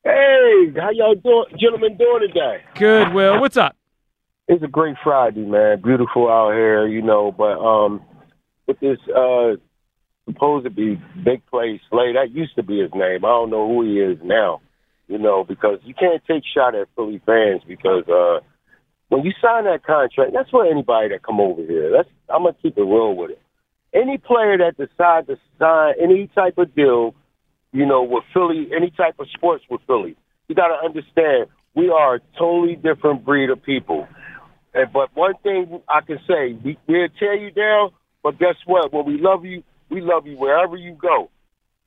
Hey, 0.04 0.72
how 0.76 0.90
y'all 0.90 1.14
doing, 1.14 1.46
gentlemen 1.58 1.96
doing 1.96 2.28
today? 2.28 2.58
Good, 2.74 3.14
Will. 3.14 3.40
What's 3.40 3.56
up? 3.56 3.74
It's 4.46 4.62
a 4.62 4.68
great 4.68 4.96
Friday, 5.02 5.46
man. 5.46 5.80
Beautiful 5.80 6.28
out 6.28 6.52
here, 6.52 6.86
you 6.86 7.00
know. 7.00 7.32
But 7.32 7.58
um, 7.58 8.02
with 8.66 8.78
this 8.80 8.98
uh, 9.16 9.52
supposed 10.26 10.64
to 10.64 10.70
be 10.70 11.00
big 11.24 11.46
play 11.46 11.80
Slay, 11.88 12.12
that 12.12 12.32
used 12.32 12.56
to 12.56 12.62
be 12.62 12.80
his 12.80 12.90
name. 12.94 13.24
I 13.24 13.28
don't 13.28 13.50
know 13.50 13.66
who 13.66 13.84
he 13.84 14.00
is 14.00 14.18
now, 14.22 14.60
you 15.08 15.18
know, 15.18 15.44
because 15.44 15.78
you 15.84 15.94
can't 15.94 16.22
take 16.26 16.42
shot 16.54 16.74
at 16.74 16.88
Philly 16.96 17.20
fans 17.24 17.62
because 17.66 18.08
uh, 18.08 18.40
when 19.08 19.24
you 19.24 19.32
sign 19.42 19.64
that 19.64 19.84
contract, 19.84 20.32
that's 20.34 20.50
for 20.50 20.66
anybody 20.66 21.08
that 21.10 21.22
come 21.22 21.40
over 21.40 21.62
here. 21.62 21.90
That's 21.90 22.08
I'm 22.28 22.42
gonna 22.44 22.56
keep 22.62 22.78
it 22.78 22.82
real 22.82 23.14
with 23.14 23.32
it. 23.32 23.40
Any 23.94 24.18
player 24.18 24.56
that 24.58 24.76
decides 24.78 25.26
to 25.26 25.36
sign 25.58 25.94
any 26.02 26.28
type 26.34 26.56
of 26.56 26.74
deal, 26.74 27.14
you 27.72 27.84
know, 27.84 28.02
with 28.02 28.24
Philly, 28.32 28.68
any 28.74 28.90
type 28.90 29.16
of 29.18 29.26
sports 29.34 29.64
with 29.68 29.82
Philly, 29.86 30.16
you 30.48 30.54
got 30.54 30.68
to 30.68 30.84
understand 30.84 31.48
we 31.74 31.90
are 31.90 32.16
a 32.16 32.20
totally 32.38 32.76
different 32.76 33.24
breed 33.24 33.50
of 33.50 33.62
people. 33.62 34.06
And, 34.74 34.92
but 34.92 35.14
one 35.14 35.34
thing 35.42 35.80
I 35.88 36.00
can 36.00 36.18
say, 36.26 36.52
we, 36.64 36.78
we'll 36.86 37.08
tear 37.18 37.34
you 37.34 37.50
down, 37.50 37.90
but 38.22 38.38
guess 38.38 38.56
what? 38.66 38.92
When 38.92 39.04
we 39.04 39.18
love 39.20 39.44
you, 39.44 39.62
we 39.90 40.00
love 40.00 40.26
you 40.26 40.36
wherever 40.36 40.76
you 40.76 40.96
go. 41.00 41.30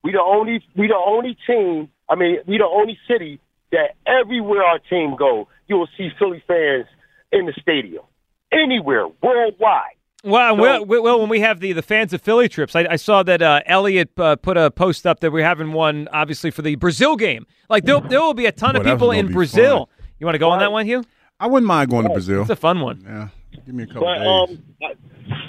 We 0.06 0.12
the 0.12 0.22
only 0.22 0.64
we 0.78 0.88
the 0.88 1.02
only 1.04 1.36
team. 1.48 1.90
I 2.08 2.14
mean, 2.16 2.38
we 2.48 2.60
the 2.60 2.66
only 2.66 2.98
city 3.08 3.40
that 3.72 3.96
everywhere 4.06 4.64
our 4.64 4.78
team 4.80 5.16
go, 5.18 5.48
you 5.68 5.78
will 5.78 5.90
see 5.98 6.10
Philly 6.20 6.44
fans 6.48 6.86
in 7.32 7.48
the 7.48 7.54
stadium, 7.60 8.04
anywhere 8.52 9.08
worldwide. 9.24 9.96
Well, 10.24 10.56
well, 10.58 10.86
well, 10.86 11.20
when 11.20 11.30
we 11.30 11.40
have 11.42 11.60
the, 11.60 11.72
the 11.74 11.82
fans 11.84 12.14
of 12.14 12.22
Philly 12.22 12.48
trips, 12.50 12.76
I, 12.76 12.88
I 12.92 12.96
saw 12.96 13.22
that 13.24 13.42
uh, 13.44 13.62
Elliot 13.66 14.10
uh, 14.18 14.36
put 14.36 14.58
a 14.58 14.72
post 14.72 15.06
up 15.06 15.20
that 15.22 15.32
we're 15.32 15.44
having 15.44 15.72
one, 15.74 16.08
obviously, 16.12 16.50
for 16.52 16.62
the 16.64 16.76
Brazil 16.76 17.16
game. 17.16 17.46
Like, 17.70 17.86
there, 17.86 18.00
there 18.02 18.22
will 18.22 18.34
be 18.34 18.46
a 18.48 18.52
ton 18.52 18.74
Boy, 18.74 18.80
of 18.82 18.86
people 18.86 19.12
in 19.12 19.28
be 19.28 19.34
Brazil. 19.34 19.88
You 20.20 20.26
want 20.26 20.34
to 20.36 20.40
go 20.40 20.50
on 20.50 20.60
that 20.60 20.72
one, 20.72 20.86
Hugh? 20.88 21.04
I 21.40 21.46
wouldn't 21.48 21.68
mind 21.68 21.90
going 21.92 22.08
to 22.08 22.14
Brazil. 22.14 22.42
It's 22.42 22.50
a 22.50 22.56
fun 22.56 22.80
one. 22.80 23.04
Yeah, 23.06 23.28
give 23.68 23.76
me 23.76 23.84
a 23.84 23.88
couple 23.88 24.02
But 24.02 24.18
days. 24.20 24.28
um, 24.28 24.64
I- 24.84 24.96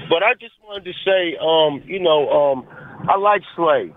but 0.08 0.22
I 0.22 0.34
just 0.34 0.54
wanted 0.64 0.84
to 0.84 0.92
say, 1.04 1.36
um, 1.40 1.82
you 1.86 1.98
know, 1.98 2.28
um, 2.30 2.66
I 3.08 3.16
like 3.16 3.42
Slay, 3.56 3.92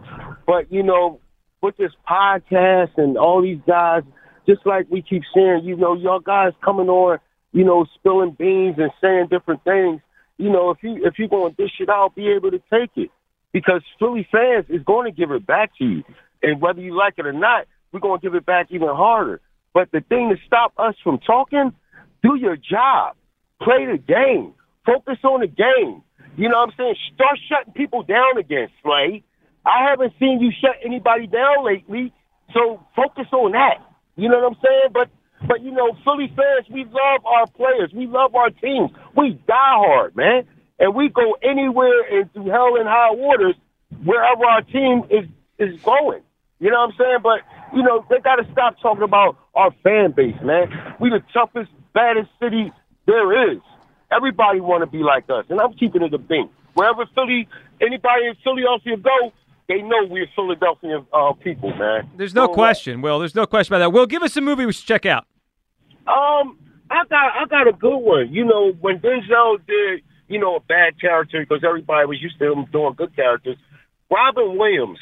but 0.50 0.72
you 0.72 0.82
know, 0.82 1.20
with 1.62 1.78
this 1.78 1.92
podcast 2.10 2.98
and 2.98 3.20
all 3.20 3.44
these 3.44 3.62
guys, 3.68 4.02
just 4.48 4.66
like 4.66 4.88
we 4.90 5.04
keep 5.04 5.22
saying, 5.32 5.62
you 5.64 5.78
know, 5.78 5.94
y'all 5.94 6.20
guys 6.20 6.54
coming 6.66 6.90
on, 6.90 7.20
you 7.52 7.64
know, 7.64 7.86
spilling 7.94 8.32
beans 8.32 8.78
and 8.80 8.90
saying 9.00 9.28
different 9.30 9.64
things. 9.64 10.02
You 10.40 10.50
know, 10.50 10.72
if 10.72 10.80
you 10.82 11.06
if 11.06 11.20
you're 11.20 11.28
going 11.28 11.54
to 11.54 11.64
dish 11.64 11.74
it 11.80 11.88
out, 11.88 12.16
be 12.16 12.30
able 12.30 12.50
to 12.50 12.58
take 12.74 12.90
it 12.96 13.12
because 13.54 13.84
Philly 14.00 14.28
fans 14.32 14.66
is 14.70 14.82
going 14.84 15.06
to 15.06 15.16
give 15.16 15.30
it 15.30 15.46
back 15.46 15.70
to 15.78 15.86
you, 15.86 16.04
and 16.42 16.60
whether 16.60 16.82
you 16.82 16.98
like 16.98 17.14
it 17.20 17.28
or 17.28 17.34
not, 17.34 17.68
we're 17.92 18.00
going 18.00 18.20
to 18.20 18.26
give 18.26 18.34
it 18.34 18.48
back 18.48 18.70
even 18.72 18.88
harder. 18.88 19.42
But 19.76 19.92
the 19.92 20.02
thing 20.02 20.30
to 20.30 20.36
stop 20.48 20.74
us 20.80 20.96
from 21.04 21.20
talking, 21.20 21.74
do 22.24 22.34
your 22.34 22.56
job, 22.56 23.16
play 23.62 23.86
the 23.86 24.00
game, 24.00 24.56
focus 24.84 25.20
on 25.24 25.42
the 25.42 25.48
game. 25.48 26.02
You 26.38 26.50
know 26.50 26.58
what 26.58 26.70
I'm 26.70 26.76
saying? 26.76 26.96
Start 27.14 27.38
shutting 27.48 27.74
people 27.74 28.02
down 28.02 28.40
again, 28.40 28.70
Slay. 28.82 29.24
I 29.65 29.90
haven't 29.90 30.14
seen 30.19 30.40
you 30.40 30.52
shut 30.60 30.77
anybody 30.84 31.27
down 31.27 31.65
lately, 31.65 32.14
so 32.53 32.84
focus 32.95 33.27
on 33.31 33.52
that. 33.53 33.84
You 34.15 34.30
know 34.30 34.40
what 34.40 34.53
I'm 34.53 34.57
saying? 34.64 34.90
But 34.94 35.10
but 35.48 35.61
you 35.61 35.72
know, 35.72 35.95
Philly 36.03 36.27
fans, 36.36 36.68
we 36.69 36.84
love 36.86 37.26
our 37.26 37.48
players. 37.48 37.91
We 37.94 38.07
love 38.07 38.36
our 38.36 38.49
teams. 38.49 38.91
We 39.15 39.40
die 39.48 39.53
hard, 39.56 40.15
man. 40.15 40.45
And 40.80 40.95
we 40.95 41.10
go 41.10 41.36
anywhere 41.41 42.02
and 42.11 42.31
through 42.34 42.49
hell 42.49 42.76
and 42.77 42.88
high 42.88 43.11
waters 43.11 43.56
wherever 44.03 44.45
our 44.45 44.61
team 44.61 45.03
is 45.10 45.26
is 45.57 45.80
going. 45.81 46.22
You 46.60 46.72
know 46.72 46.80
what 46.80 46.91
I'm 46.91 46.95
saying? 46.98 47.18
But 47.23 47.40
you 47.76 47.84
know, 47.84 48.06
they 48.10 48.19
gotta 48.19 48.48
stop 48.52 48.80
talking 48.81 49.03
about 49.03 49.38
our 49.56 49.72
fan 49.84 50.11
base, 50.11 50.36
man. 50.44 50.95
We 50.99 51.10
the 51.10 51.23
toughest, 51.34 51.72
baddest 51.94 52.30
city 52.41 52.72
there 53.06 53.52
is. 53.52 53.60
Everybody 54.11 54.60
wanna 54.60 54.88
be 54.88 55.03
like 55.03 55.30
us. 55.30 55.45
And 55.49 55.60
I'm 55.60 55.73
keeping 55.73 56.02
it 56.02 56.14
a 56.14 56.18
beam. 56.18 56.49
Wherever 56.73 57.06
Philly 57.15 57.48
anybody 57.81 58.27
in 58.27 58.36
Philly 58.44 58.64
Philadelphia 58.64 58.98
go, 58.98 59.34
they 59.70 59.82
know 59.82 60.04
we're 60.10 60.28
Philadelphia 60.36 61.06
uh, 61.14 61.32
people, 61.34 61.74
man. 61.76 62.10
There's 62.18 62.34
no 62.36 62.48
So, 62.48 62.52
uh, 62.52 62.56
question, 62.56 63.02
Will. 63.02 63.20
There's 63.20 63.36
no 63.36 63.46
question 63.46 63.74
about 63.74 63.80
that. 63.86 63.91
Will, 63.91 64.06
give 64.06 64.22
us 64.24 64.36
a 64.36 64.41
movie 64.41 64.66
we 64.66 64.74
should 64.74 64.86
check 64.88 65.06
out. 65.06 65.26
Um, 66.08 66.58
I 66.91 67.04
got 67.10 67.34
I 67.38 67.46
got 67.50 67.68
a 67.68 67.74
good 67.74 67.98
one. 68.00 68.34
You 68.34 68.46
know, 68.46 68.72
when 68.82 69.00
Denzel 69.00 69.60
did, 69.68 70.02
you 70.28 70.40
know, 70.40 70.56
a 70.56 70.60
bad 70.60 71.00
character 71.00 71.40
because 71.48 71.64
everybody 71.64 72.06
was 72.08 72.22
used 72.22 72.40
to 72.40 72.52
him 72.52 72.66
doing 72.72 72.94
good 72.98 73.16
characters. 73.16 73.58
Robin 74.12 74.58
Williams, 74.58 74.98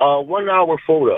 uh, 0.00 0.18
one 0.18 0.48
hour 0.50 0.76
photo. 0.84 1.16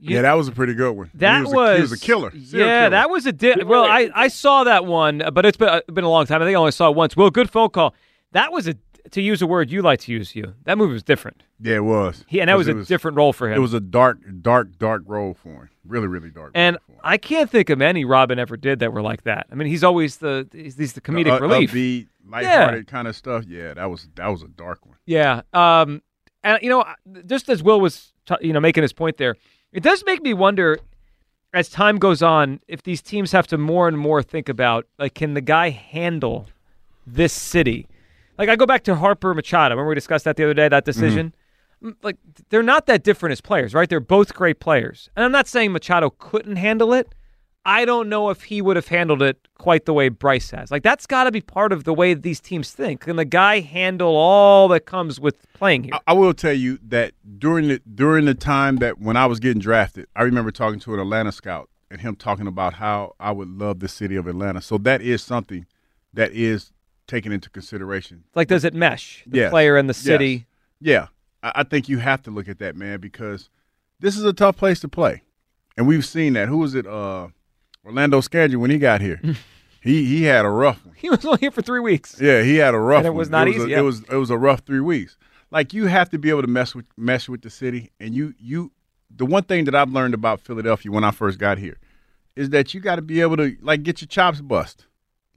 yeah, 0.00 0.20
that 0.22 0.34
was 0.34 0.48
a 0.48 0.52
pretty 0.52 0.74
good 0.74 0.92
one. 0.92 1.10
That 1.14 1.46
he 1.46 1.52
was, 1.54 1.70
a, 1.70 1.74
he 1.76 1.80
was 1.80 1.92
a 1.92 1.98
killer. 1.98 2.30
Yeah, 2.34 2.50
killer. 2.50 2.90
that 2.90 3.08
was 3.10 3.24
a 3.24 3.32
di- 3.32 3.62
well. 3.64 3.84
I, 3.84 4.10
I 4.14 4.28
saw 4.28 4.64
that 4.64 4.84
one, 4.84 5.22
but 5.32 5.46
it's 5.46 5.56
been 5.56 5.68
uh, 5.70 5.80
been 5.90 6.04
a 6.04 6.10
long 6.10 6.26
time. 6.26 6.42
I 6.42 6.44
think 6.44 6.56
I 6.56 6.58
only 6.60 6.72
saw 6.72 6.90
it 6.90 6.94
once. 6.96 7.16
Well, 7.16 7.30
good 7.30 7.48
phone 7.50 7.70
call. 7.70 7.94
That 8.32 8.52
was 8.52 8.68
a 8.68 8.74
to 9.10 9.20
use 9.20 9.42
a 9.42 9.46
word 9.46 9.70
you 9.70 9.82
like 9.82 10.00
to 10.00 10.12
use. 10.12 10.34
You 10.36 10.54
that 10.64 10.78
movie 10.78 10.92
was 10.92 11.02
different. 11.02 11.42
Yeah, 11.60 11.76
it 11.76 11.84
was. 11.84 12.24
He, 12.28 12.40
and 12.40 12.48
that 12.48 12.56
was 12.56 12.68
a 12.68 12.78
it 12.78 12.88
different 12.88 13.16
role 13.16 13.32
for 13.32 13.48
him. 13.50 13.56
It 13.56 13.60
was 13.60 13.74
a 13.74 13.80
dark, 13.80 14.18
dark, 14.40 14.78
dark 14.78 15.02
role 15.06 15.34
for 15.34 15.48
him. 15.48 15.68
Really, 15.86 16.06
really 16.06 16.30
dark. 16.30 16.52
and 16.54 16.78
I 17.02 17.18
can't 17.18 17.50
think 17.50 17.68
of 17.70 17.82
any 17.82 18.04
Robin 18.04 18.38
ever 18.38 18.56
did 18.56 18.78
that 18.78 18.92
were 18.92 19.02
like 19.02 19.22
that. 19.24 19.46
I 19.50 19.54
mean, 19.56 19.68
he's 19.68 19.82
always 19.84 20.18
the 20.18 20.48
he's, 20.52 20.76
he's 20.76 20.92
the 20.92 21.00
comedic 21.00 21.36
Uh, 21.38 21.40
relief. 21.40 21.72
upbeat, 21.72 22.06
yeah, 22.40 22.80
kind 22.82 23.08
of 23.08 23.16
stuff. 23.16 23.44
Yeah, 23.46 23.74
that 23.74 23.90
was 23.90 24.08
that 24.14 24.28
was 24.28 24.42
a 24.42 24.48
dark 24.48 24.84
one. 24.86 24.96
Yeah. 25.06 25.42
Um, 25.52 26.02
and 26.44 26.58
you 26.62 26.68
know, 26.70 26.84
just 27.26 27.48
as 27.48 27.62
Will 27.62 27.80
was, 27.80 28.12
t- 28.26 28.34
you 28.40 28.52
know, 28.52 28.60
making 28.60 28.82
his 28.82 28.92
point 28.92 29.16
there, 29.16 29.36
it 29.72 29.82
does 29.82 30.02
make 30.06 30.22
me 30.22 30.34
wonder, 30.34 30.78
as 31.54 31.68
time 31.68 31.98
goes 31.98 32.22
on, 32.22 32.60
if 32.68 32.82
these 32.84 33.02
teams 33.02 33.32
have 33.32 33.46
to 33.48 33.58
more 33.58 33.88
and 33.88 33.98
more 33.98 34.22
think 34.22 34.48
about, 34.48 34.86
like, 34.98 35.14
can 35.14 35.34
the 35.34 35.40
guy 35.40 35.70
handle 35.70 36.48
this 37.06 37.32
city? 37.32 37.86
Like, 38.38 38.48
I 38.48 38.56
go 38.56 38.66
back 38.66 38.82
to 38.84 38.94
Harper 38.94 39.34
Machado. 39.34 39.74
Remember 39.74 39.88
we 39.88 39.94
discussed 39.94 40.24
that 40.24 40.36
the 40.36 40.44
other 40.44 40.54
day, 40.54 40.68
that 40.68 40.84
decision. 40.84 41.34
Mm, 41.82 41.94
Like, 42.02 42.16
they're 42.50 42.62
not 42.62 42.86
that 42.86 43.02
different 43.02 43.32
as 43.32 43.40
players, 43.40 43.74
right? 43.74 43.88
They're 43.88 44.00
both 44.00 44.34
great 44.34 44.60
players, 44.60 45.10
and 45.16 45.24
I'm 45.24 45.32
not 45.32 45.48
saying 45.48 45.72
Machado 45.72 46.10
couldn't 46.10 46.56
handle 46.56 46.92
it. 46.92 47.14
I 47.64 47.84
don't 47.84 48.08
know 48.08 48.30
if 48.30 48.42
he 48.44 48.60
would 48.60 48.74
have 48.74 48.88
handled 48.88 49.22
it 49.22 49.36
quite 49.56 49.84
the 49.84 49.92
way 49.92 50.08
Bryce 50.08 50.50
has. 50.50 50.72
Like 50.72 50.82
that's 50.82 51.06
got 51.06 51.24
to 51.24 51.30
be 51.30 51.40
part 51.40 51.72
of 51.72 51.84
the 51.84 51.94
way 51.94 52.12
these 52.12 52.40
teams 52.40 52.72
think. 52.72 53.02
Can 53.02 53.14
the 53.14 53.24
guy 53.24 53.60
handle 53.60 54.16
all 54.16 54.66
that 54.68 54.84
comes 54.84 55.20
with 55.20 55.36
playing 55.52 55.84
here? 55.84 55.92
I, 55.94 56.00
I 56.08 56.12
will 56.14 56.34
tell 56.34 56.52
you 56.52 56.80
that 56.88 57.12
during 57.38 57.68
the 57.68 57.80
during 57.94 58.24
the 58.24 58.34
time 58.34 58.78
that 58.78 58.98
when 58.98 59.16
I 59.16 59.26
was 59.26 59.38
getting 59.38 59.60
drafted, 59.60 60.08
I 60.16 60.22
remember 60.22 60.50
talking 60.50 60.80
to 60.80 60.94
an 60.94 60.98
Atlanta 60.98 61.30
scout 61.30 61.70
and 61.88 62.00
him 62.00 62.16
talking 62.16 62.48
about 62.48 62.74
how 62.74 63.14
I 63.20 63.30
would 63.30 63.48
love 63.48 63.78
the 63.78 63.86
city 63.88 64.16
of 64.16 64.26
Atlanta. 64.26 64.60
So 64.60 64.76
that 64.78 65.00
is 65.00 65.22
something 65.22 65.66
that 66.12 66.32
is 66.32 66.71
taken 67.06 67.32
into 67.32 67.50
consideration. 67.50 68.24
Like, 68.34 68.48
does 68.48 68.64
it 68.64 68.74
mesh? 68.74 69.22
The 69.26 69.38
Yes. 69.38 69.50
player 69.50 69.76
and 69.76 69.88
the 69.88 69.92
Yes. 69.94 70.02
city. 70.02 70.46
Yeah, 70.80 71.08
I, 71.42 71.52
I 71.56 71.62
think 71.64 71.88
you 71.88 71.98
have 71.98 72.22
to 72.22 72.30
look 72.30 72.48
at 72.48 72.58
that, 72.58 72.76
man, 72.76 73.00
because 73.00 73.48
this 74.00 74.16
is 74.16 74.24
a 74.24 74.32
tough 74.32 74.56
place 74.56 74.80
to 74.80 74.88
play, 74.88 75.22
and 75.76 75.86
we've 75.86 76.04
seen 76.06 76.32
that. 76.34 76.48
Who 76.48 76.58
was 76.58 76.74
it? 76.74 76.86
Uh, 76.86 77.28
Orlando 77.84 78.20
Scandrick 78.20 78.56
when 78.60 78.70
he 78.70 78.78
got 78.78 79.00
here. 79.00 79.20
he 79.80 80.04
he 80.04 80.22
had 80.24 80.44
a 80.44 80.48
rough 80.50 80.84
one. 80.86 80.94
He 80.96 81.10
was 81.10 81.24
only 81.24 81.38
here 81.40 81.50
for 81.50 81.62
three 81.62 81.80
weeks. 81.80 82.16
Yeah, 82.20 82.42
he 82.42 82.56
had 82.56 82.74
a 82.74 82.78
rough. 82.78 82.98
And 82.98 83.06
it 83.08 83.10
one. 83.10 83.18
was 83.18 83.30
not 83.30 83.46
a- 83.48 83.50
easy, 83.50 83.72
It 83.72 83.80
was 83.80 84.00
it 84.10 84.16
was 84.16 84.30
a 84.30 84.38
rough 84.38 84.60
three 84.60 84.80
weeks. 84.80 85.16
Like 85.50 85.72
you 85.74 85.86
have 85.86 86.08
to 86.10 86.18
be 86.18 86.30
able 86.30 86.42
to 86.42 86.48
mess 86.48 86.74
with 86.74 86.86
mesh 86.96 87.28
with 87.28 87.42
the 87.42 87.50
city, 87.50 87.90
and 88.00 88.14
you 88.14 88.34
you. 88.38 88.72
The 89.14 89.26
one 89.26 89.42
thing 89.42 89.66
that 89.66 89.74
I've 89.74 89.90
learned 89.90 90.14
about 90.14 90.40
Philadelphia 90.40 90.90
when 90.90 91.04
I 91.04 91.10
first 91.10 91.38
got 91.38 91.58
here 91.58 91.76
is 92.34 92.48
that 92.50 92.72
you 92.72 92.80
got 92.80 92.96
to 92.96 93.02
be 93.02 93.20
able 93.20 93.36
to 93.36 93.54
like 93.60 93.82
get 93.82 94.00
your 94.00 94.08
chops 94.08 94.40
bust. 94.40 94.86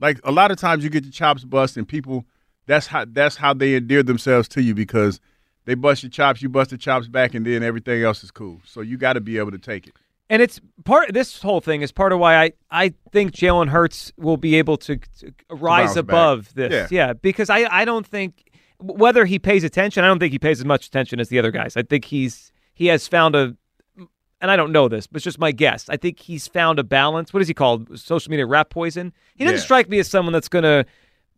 Like 0.00 0.20
a 0.24 0.32
lot 0.32 0.50
of 0.50 0.58
times 0.58 0.84
you 0.84 0.90
get 0.90 1.04
your 1.04 1.12
chops 1.12 1.44
bust, 1.44 1.76
and 1.76 1.86
people 1.86 2.24
that's 2.66 2.86
how 2.86 3.04
that's 3.08 3.36
how 3.36 3.54
they 3.54 3.74
endear 3.74 4.02
themselves 4.02 4.48
to 4.48 4.62
you 4.62 4.74
because 4.74 5.20
they 5.64 5.74
bust 5.74 6.02
your 6.02 6.10
chops, 6.10 6.42
you 6.42 6.48
bust 6.48 6.70
the 6.70 6.78
chops 6.78 7.08
back, 7.08 7.34
and 7.34 7.44
then 7.46 7.62
everything 7.62 8.02
else 8.02 8.22
is 8.22 8.30
cool. 8.30 8.60
So 8.64 8.80
you 8.80 8.96
got 8.96 9.14
to 9.14 9.20
be 9.20 9.38
able 9.38 9.50
to 9.52 9.58
take 9.58 9.86
it. 9.86 9.94
And 10.28 10.42
it's 10.42 10.60
part. 10.84 11.12
This 11.14 11.40
whole 11.40 11.60
thing 11.60 11.82
is 11.82 11.92
part 11.92 12.12
of 12.12 12.18
why 12.18 12.36
I 12.44 12.52
I 12.70 12.94
think 13.12 13.32
Jalen 13.32 13.68
Hurts 13.68 14.12
will 14.16 14.36
be 14.36 14.56
able 14.56 14.76
to, 14.78 14.96
to 14.96 15.32
rise 15.50 15.88
bounce 15.88 15.94
back. 15.94 16.02
above 16.02 16.54
this. 16.54 16.90
Yeah. 16.90 17.12
because 17.12 17.48
I 17.48 17.66
I 17.70 17.84
don't 17.84 18.06
think 18.06 18.50
whether 18.78 19.24
he 19.24 19.38
pays 19.38 19.64
attention. 19.64 20.04
I 20.04 20.08
don't 20.08 20.18
think 20.18 20.32
he 20.32 20.38
pays 20.38 20.58
as 20.58 20.64
much 20.64 20.86
attention 20.86 21.20
as 21.20 21.28
the 21.28 21.38
other 21.38 21.50
guys. 21.50 21.76
I 21.76 21.82
think 21.82 22.04
he's 22.04 22.52
he 22.74 22.86
has 22.86 23.06
found 23.08 23.34
a. 23.34 23.56
And 24.40 24.50
I 24.50 24.56
don't 24.56 24.70
know 24.70 24.86
this, 24.88 25.06
but 25.06 25.16
it's 25.16 25.24
just 25.24 25.38
my 25.38 25.50
guess. 25.50 25.88
I 25.88 25.96
think 25.96 26.20
he's 26.20 26.46
found 26.46 26.78
a 26.78 26.84
balance. 26.84 27.32
What 27.32 27.40
is 27.40 27.48
he 27.48 27.54
called? 27.54 27.98
Social 27.98 28.30
media 28.30 28.44
rat 28.46 28.68
poison. 28.68 29.12
He 29.34 29.44
doesn't 29.44 29.56
Yeah. 29.58 29.62
strike 29.62 29.88
me 29.88 29.98
as 29.98 30.08
someone 30.08 30.32
that's 30.34 30.48
going 30.48 30.64
to 30.64 30.84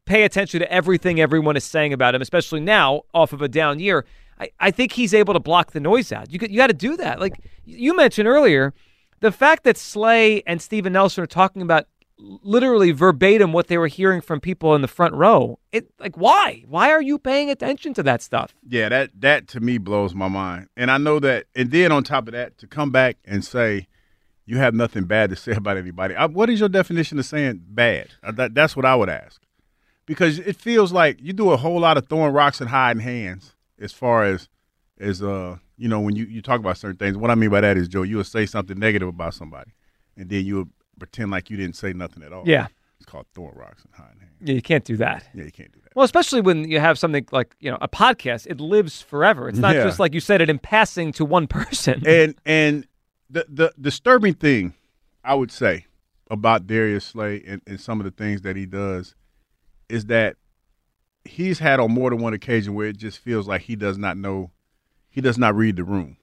pay 0.05 0.25
attention 0.25 0.59
to 0.61 0.73
everything 0.73 1.21
everyone 1.21 1.57
is 1.57 1.65
saying 1.65 1.93
about 1.93 2.15
him, 2.15 2.23
especially 2.23 2.61
now 2.61 3.03
off 3.15 3.33
of 3.33 3.41
a 3.43 3.49
down 3.49 3.79
year. 3.79 4.05
I, 4.41 4.51
I 4.59 4.71
think 4.73 4.93
he's 4.93 5.15
able 5.15 5.35
to 5.35 5.41
block 5.41 5.73
the 5.73 5.81
noise 5.81 6.11
out. 6.13 6.33
You 6.33 6.39
you 6.43 6.57
got 6.57 6.69
to 6.69 6.73
do 6.73 6.97
that. 6.97 7.21
Like 7.21 7.41
you 7.65 7.95
mentioned 7.97 8.27
earlier, 8.29 8.73
the 9.21 9.31
fact 9.33 9.65
that 9.65 9.77
Slay 9.77 10.43
and 10.47 10.61
Steven 10.63 10.93
Nelson 10.93 11.23
are 11.23 11.27
talking 11.27 11.63
about 11.63 11.87
literally 12.19 12.91
verbatim 12.93 13.53
what 13.53 13.69
they 13.69 13.79
were 13.79 13.87
hearing 13.87 14.21
from 14.21 14.41
people 14.41 14.75
in 14.75 14.83
the 14.83 14.89
front 14.89 15.15
row. 15.15 15.59
It 15.73 15.89
like 15.99 16.17
why? 16.17 16.65
Why 16.69 16.91
are 16.91 17.03
you 17.03 17.19
paying 17.19 17.51
attention 17.51 17.95
to 17.95 18.03
that 18.05 18.23
stuff? 18.23 18.55
Yeah, 18.67 18.89
that 18.89 19.11
that 19.21 19.49
to 19.49 19.61
me 19.61 19.79
blows 19.79 20.15
my 20.15 20.29
mind. 20.29 20.69
And 20.77 20.91
I 20.91 20.99
know 20.99 21.21
that. 21.21 21.47
And 21.55 21.71
then 21.71 21.93
on 21.93 22.05
top 22.05 22.29
of 22.29 22.33
that, 22.33 22.59
to 22.59 22.67
come 22.67 22.91
back 22.91 23.17
and 23.25 23.45
say 23.45 23.87
you 24.47 24.57
have 24.57 24.75
nothing 24.75 25.05
bad 25.05 25.31
to 25.31 25.37
say 25.37 25.53
about 25.57 25.77
anybody. 25.77 26.15
I, 26.15 26.27
what 26.27 26.51
is 26.51 26.61
your 26.61 26.69
definition 26.69 27.19
of 27.19 27.27
saying 27.27 27.63
bad? 27.69 28.09
That, 28.33 28.55
that's 28.55 28.75
what 28.75 28.85
I 28.85 28.97
would 28.97 29.11
ask, 29.11 29.41
because 30.07 30.39
it 30.39 30.57
feels 30.57 30.93
like 30.93 31.19
you 31.21 31.33
do 31.33 31.51
a 31.51 31.57
whole 31.57 31.81
lot 31.81 31.97
of 31.97 32.09
throwing 32.09 32.33
rocks 32.33 32.61
and 32.61 32.71
hiding 32.71 33.03
hands 33.03 33.55
as 33.79 33.93
far 33.93 34.25
as 34.25 34.49
as 35.01 35.23
uh 35.23 35.57
you 35.77 35.87
know 35.87 36.01
when 36.01 36.17
you 36.17 36.25
you 36.25 36.43
talk 36.43 36.59
about 36.59 36.79
certain 36.79 36.97
things. 36.97 37.17
What 37.17 37.31
I 37.31 37.37
mean 37.37 37.51
by 37.51 37.61
that 37.61 37.77
is 37.77 37.87
Joe, 37.87 38.03
you 38.03 38.17
will 38.17 38.25
say 38.25 38.47
something 38.47 38.79
negative 38.79 39.09
about 39.09 39.35
somebody, 39.35 39.71
and 40.17 40.29
then 40.29 40.45
you 40.45 40.71
pretend 40.99 41.31
like 41.31 41.51
you 41.51 41.57
didn't 41.57 41.77
say 41.77 41.93
nothing 41.93 42.23
at 42.23 42.33
all. 42.33 42.43
Yeah. 42.47 42.67
it's 42.97 43.07
called 43.07 43.27
throwing 43.35 43.55
rocks 43.57 43.85
and 43.85 43.95
hiding 43.95 44.21
hands. 44.21 44.33
Yeah, 44.41 44.55
you 44.55 44.63
can't 44.63 44.85
do 44.85 44.97
that. 44.99 45.25
Yeah, 45.35 45.45
you 45.45 45.53
can't 45.53 45.73
do 45.73 45.81
that. 45.83 45.93
Well, 45.95 46.05
especially 46.05 46.41
when 46.41 46.69
you 46.69 46.79
have 46.81 46.99
something 46.99 47.27
like 47.33 47.55
you 47.61 47.71
know 47.71 47.79
a 47.81 47.89
podcast, 47.89 48.47
it 48.47 48.61
lives 48.61 49.01
forever. 49.03 49.49
It's 49.49 49.59
not 49.59 49.75
Yeah. 49.75 49.85
just 49.85 49.99
like 49.99 50.15
you 50.15 50.21
said 50.21 50.41
it 50.41 50.49
in 50.51 50.59
passing 50.59 51.13
to 51.13 51.25
one 51.25 51.47
person. 51.59 52.03
and 52.07 52.35
and 52.47 52.87
the 53.31 53.47
the 53.49 53.73
disturbing 53.81 54.35
thing 54.35 54.75
I 55.25 55.35
would 55.35 55.51
say 55.51 55.87
about 56.31 56.67
Darius 56.67 57.05
Slay 57.07 57.43
and, 57.47 57.63
and 57.67 57.81
some 57.81 58.01
of 58.01 58.05
the 58.05 58.11
things 58.11 58.43
that 58.43 58.55
he 58.57 58.67
does 58.67 59.15
is 59.89 60.07
that 60.07 60.37
he's 61.25 61.59
had 61.59 61.81
on 61.81 61.91
more 61.91 62.11
than 62.11 62.21
one 62.21 62.33
occasion 62.35 62.75
where 62.75 62.87
it 62.87 62.97
just 62.97 63.19
feels 63.19 63.47
like 63.49 63.63
he 63.63 63.77
does 63.77 63.99
not 63.99 64.17
know 64.17 64.51
he 65.11 65.21
does 65.21 65.37
not 65.39 65.55
read 65.55 65.77
the 65.77 65.85
room. 65.85 66.17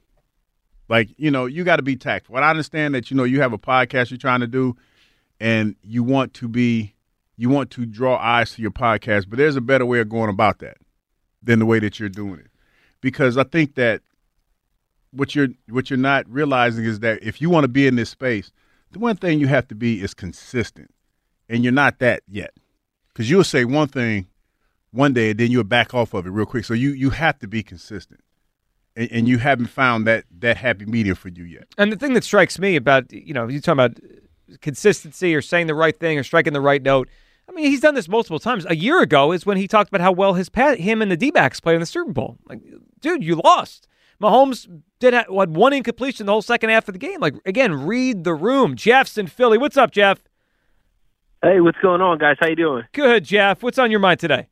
Like, 0.88 1.10
you 1.18 1.32
know, 1.32 1.46
you 1.46 1.64
got 1.64 1.78
to 1.78 1.84
be 1.84 1.96
tactful. 1.96 2.36
And 2.36 2.46
I 2.46 2.50
understand 2.50 2.94
that, 2.96 3.10
you 3.10 3.18
know, 3.18 3.24
you 3.24 3.42
have 3.42 3.54
a 3.54 3.58
podcast 3.58 4.12
you're 4.12 4.18
trying 4.18 4.42
to 4.42 4.48
do 4.48 4.76
and 5.40 5.76
you 5.82 6.04
want 6.04 6.34
to 6.36 6.48
be 6.48 6.94
you 7.38 7.50
want 7.50 7.70
to 7.72 7.86
draw 7.86 8.18
eyes 8.18 8.54
to 8.54 8.62
your 8.62 8.72
podcast, 8.72 9.30
but 9.30 9.38
there's 9.38 9.58
a 9.58 9.62
better 9.62 9.86
way 9.86 10.00
of 10.00 10.08
going 10.08 10.30
about 10.30 10.60
that 10.60 10.78
than 11.44 11.60
the 11.60 11.66
way 11.66 11.80
that 11.80 12.00
you're 12.00 12.10
doing 12.10 12.40
it. 12.40 12.48
Because 13.02 13.38
I 13.38 13.44
think 13.44 13.76
that 13.76 14.02
what 15.12 15.36
you're 15.36 15.50
what 15.70 15.90
you're 15.90 15.98
not 15.98 16.30
realizing 16.30 16.86
is 16.86 17.00
that 17.02 17.22
if 17.24 17.42
you 17.42 17.50
want 17.50 17.64
to 17.64 17.70
be 17.70 17.88
in 17.88 17.96
this 17.96 18.10
space, 18.10 18.52
the 18.92 19.00
one 19.00 19.16
thing 19.16 19.40
you 19.40 19.48
have 19.48 19.68
to 19.68 19.76
be 19.76 20.02
is 20.02 20.14
consistent, 20.14 20.94
and 21.50 21.64
you're 21.64 21.74
not 21.74 22.00
that 22.00 22.24
yet. 22.28 22.52
Because 23.10 23.30
you'll 23.30 23.44
say 23.44 23.66
one 23.66 23.88
thing 23.88 24.28
one 24.92 25.14
day, 25.14 25.32
and 25.32 25.40
then 25.40 25.52
you'll 25.52 25.64
back 25.64 25.94
off 25.94 26.14
of 26.14 26.26
it 26.26 26.30
real 26.30 26.46
quick. 26.46 26.66
So 26.66 26.74
you 26.74 26.92
you 26.92 27.10
have 27.12 27.38
to 27.40 27.48
be 27.48 27.64
consistent, 27.64 28.22
and, 28.96 29.12
and 29.12 29.28
you 29.28 29.38
haven't 29.38 29.68
found 29.68 30.08
that 30.08 30.26
that 30.40 30.58
happy 30.58 30.86
medium 30.86 31.16
for 31.16 31.30
you 31.30 31.44
yet. 31.44 31.68
And 31.78 31.92
the 31.92 31.98
thing 31.98 32.14
that 32.14 32.24
strikes 32.24 32.60
me 32.60 32.76
about 32.76 33.12
you 33.12 33.34
know 33.34 33.48
you 33.48 33.60
talking 33.62 33.80
about 33.80 34.00
consistency 34.62 35.36
or 35.36 35.42
saying 35.42 35.68
the 35.68 35.76
right 35.76 35.98
thing 35.98 36.18
or 36.18 36.24
striking 36.24 36.54
the 36.54 36.62
right 36.62 36.82
note. 36.82 37.10
I 37.48 37.52
mean, 37.52 37.68
he's 37.68 37.82
done 37.82 37.94
this 37.94 38.08
multiple 38.08 38.40
times. 38.40 38.66
A 38.68 38.76
year 38.76 39.02
ago 39.02 39.32
is 39.32 39.46
when 39.46 39.58
he 39.58 39.68
talked 39.68 39.90
about 39.90 40.02
how 40.02 40.12
well 40.12 40.34
his 40.34 40.50
pa- 40.50 40.76
him 40.76 41.02
and 41.02 41.12
the 41.12 41.18
DBs 41.18 41.62
played 41.62 41.76
in 41.76 41.80
the 41.80 41.86
Super 41.86 42.12
Bowl. 42.12 42.38
Like, 42.50 42.60
dude, 43.00 43.24
you 43.24 43.36
lost. 43.44 43.88
Mahomes 44.22 44.68
did 45.00 45.14
ha- 45.14 45.26
what 45.28 45.50
one 45.50 45.74
incompletion 45.74 46.26
the 46.26 46.32
whole 46.32 46.42
second 46.42 46.70
half 46.70 46.88
of 46.88 46.94
the 46.94 47.00
game. 47.00 47.20
Like 47.20 47.36
again, 47.46 47.86
read 47.86 48.24
the 48.24 48.34
room. 48.34 48.76
Jeff's 48.76 49.18
in 49.18 49.28
Philly. 49.28 49.58
What's 49.58 49.78
up, 49.78 49.92
Jeff? 49.92 50.20
Hey, 51.44 51.60
what's 51.60 51.78
going 51.80 52.02
on, 52.02 52.18
guys? 52.18 52.38
How 52.40 52.48
you 52.48 52.56
doing? 52.56 52.84
Good, 52.94 53.26
Jeff. 53.26 53.62
What's 53.62 53.78
on 53.78 53.92
your 53.92 54.00
mind 54.00 54.20
today? 54.20 54.48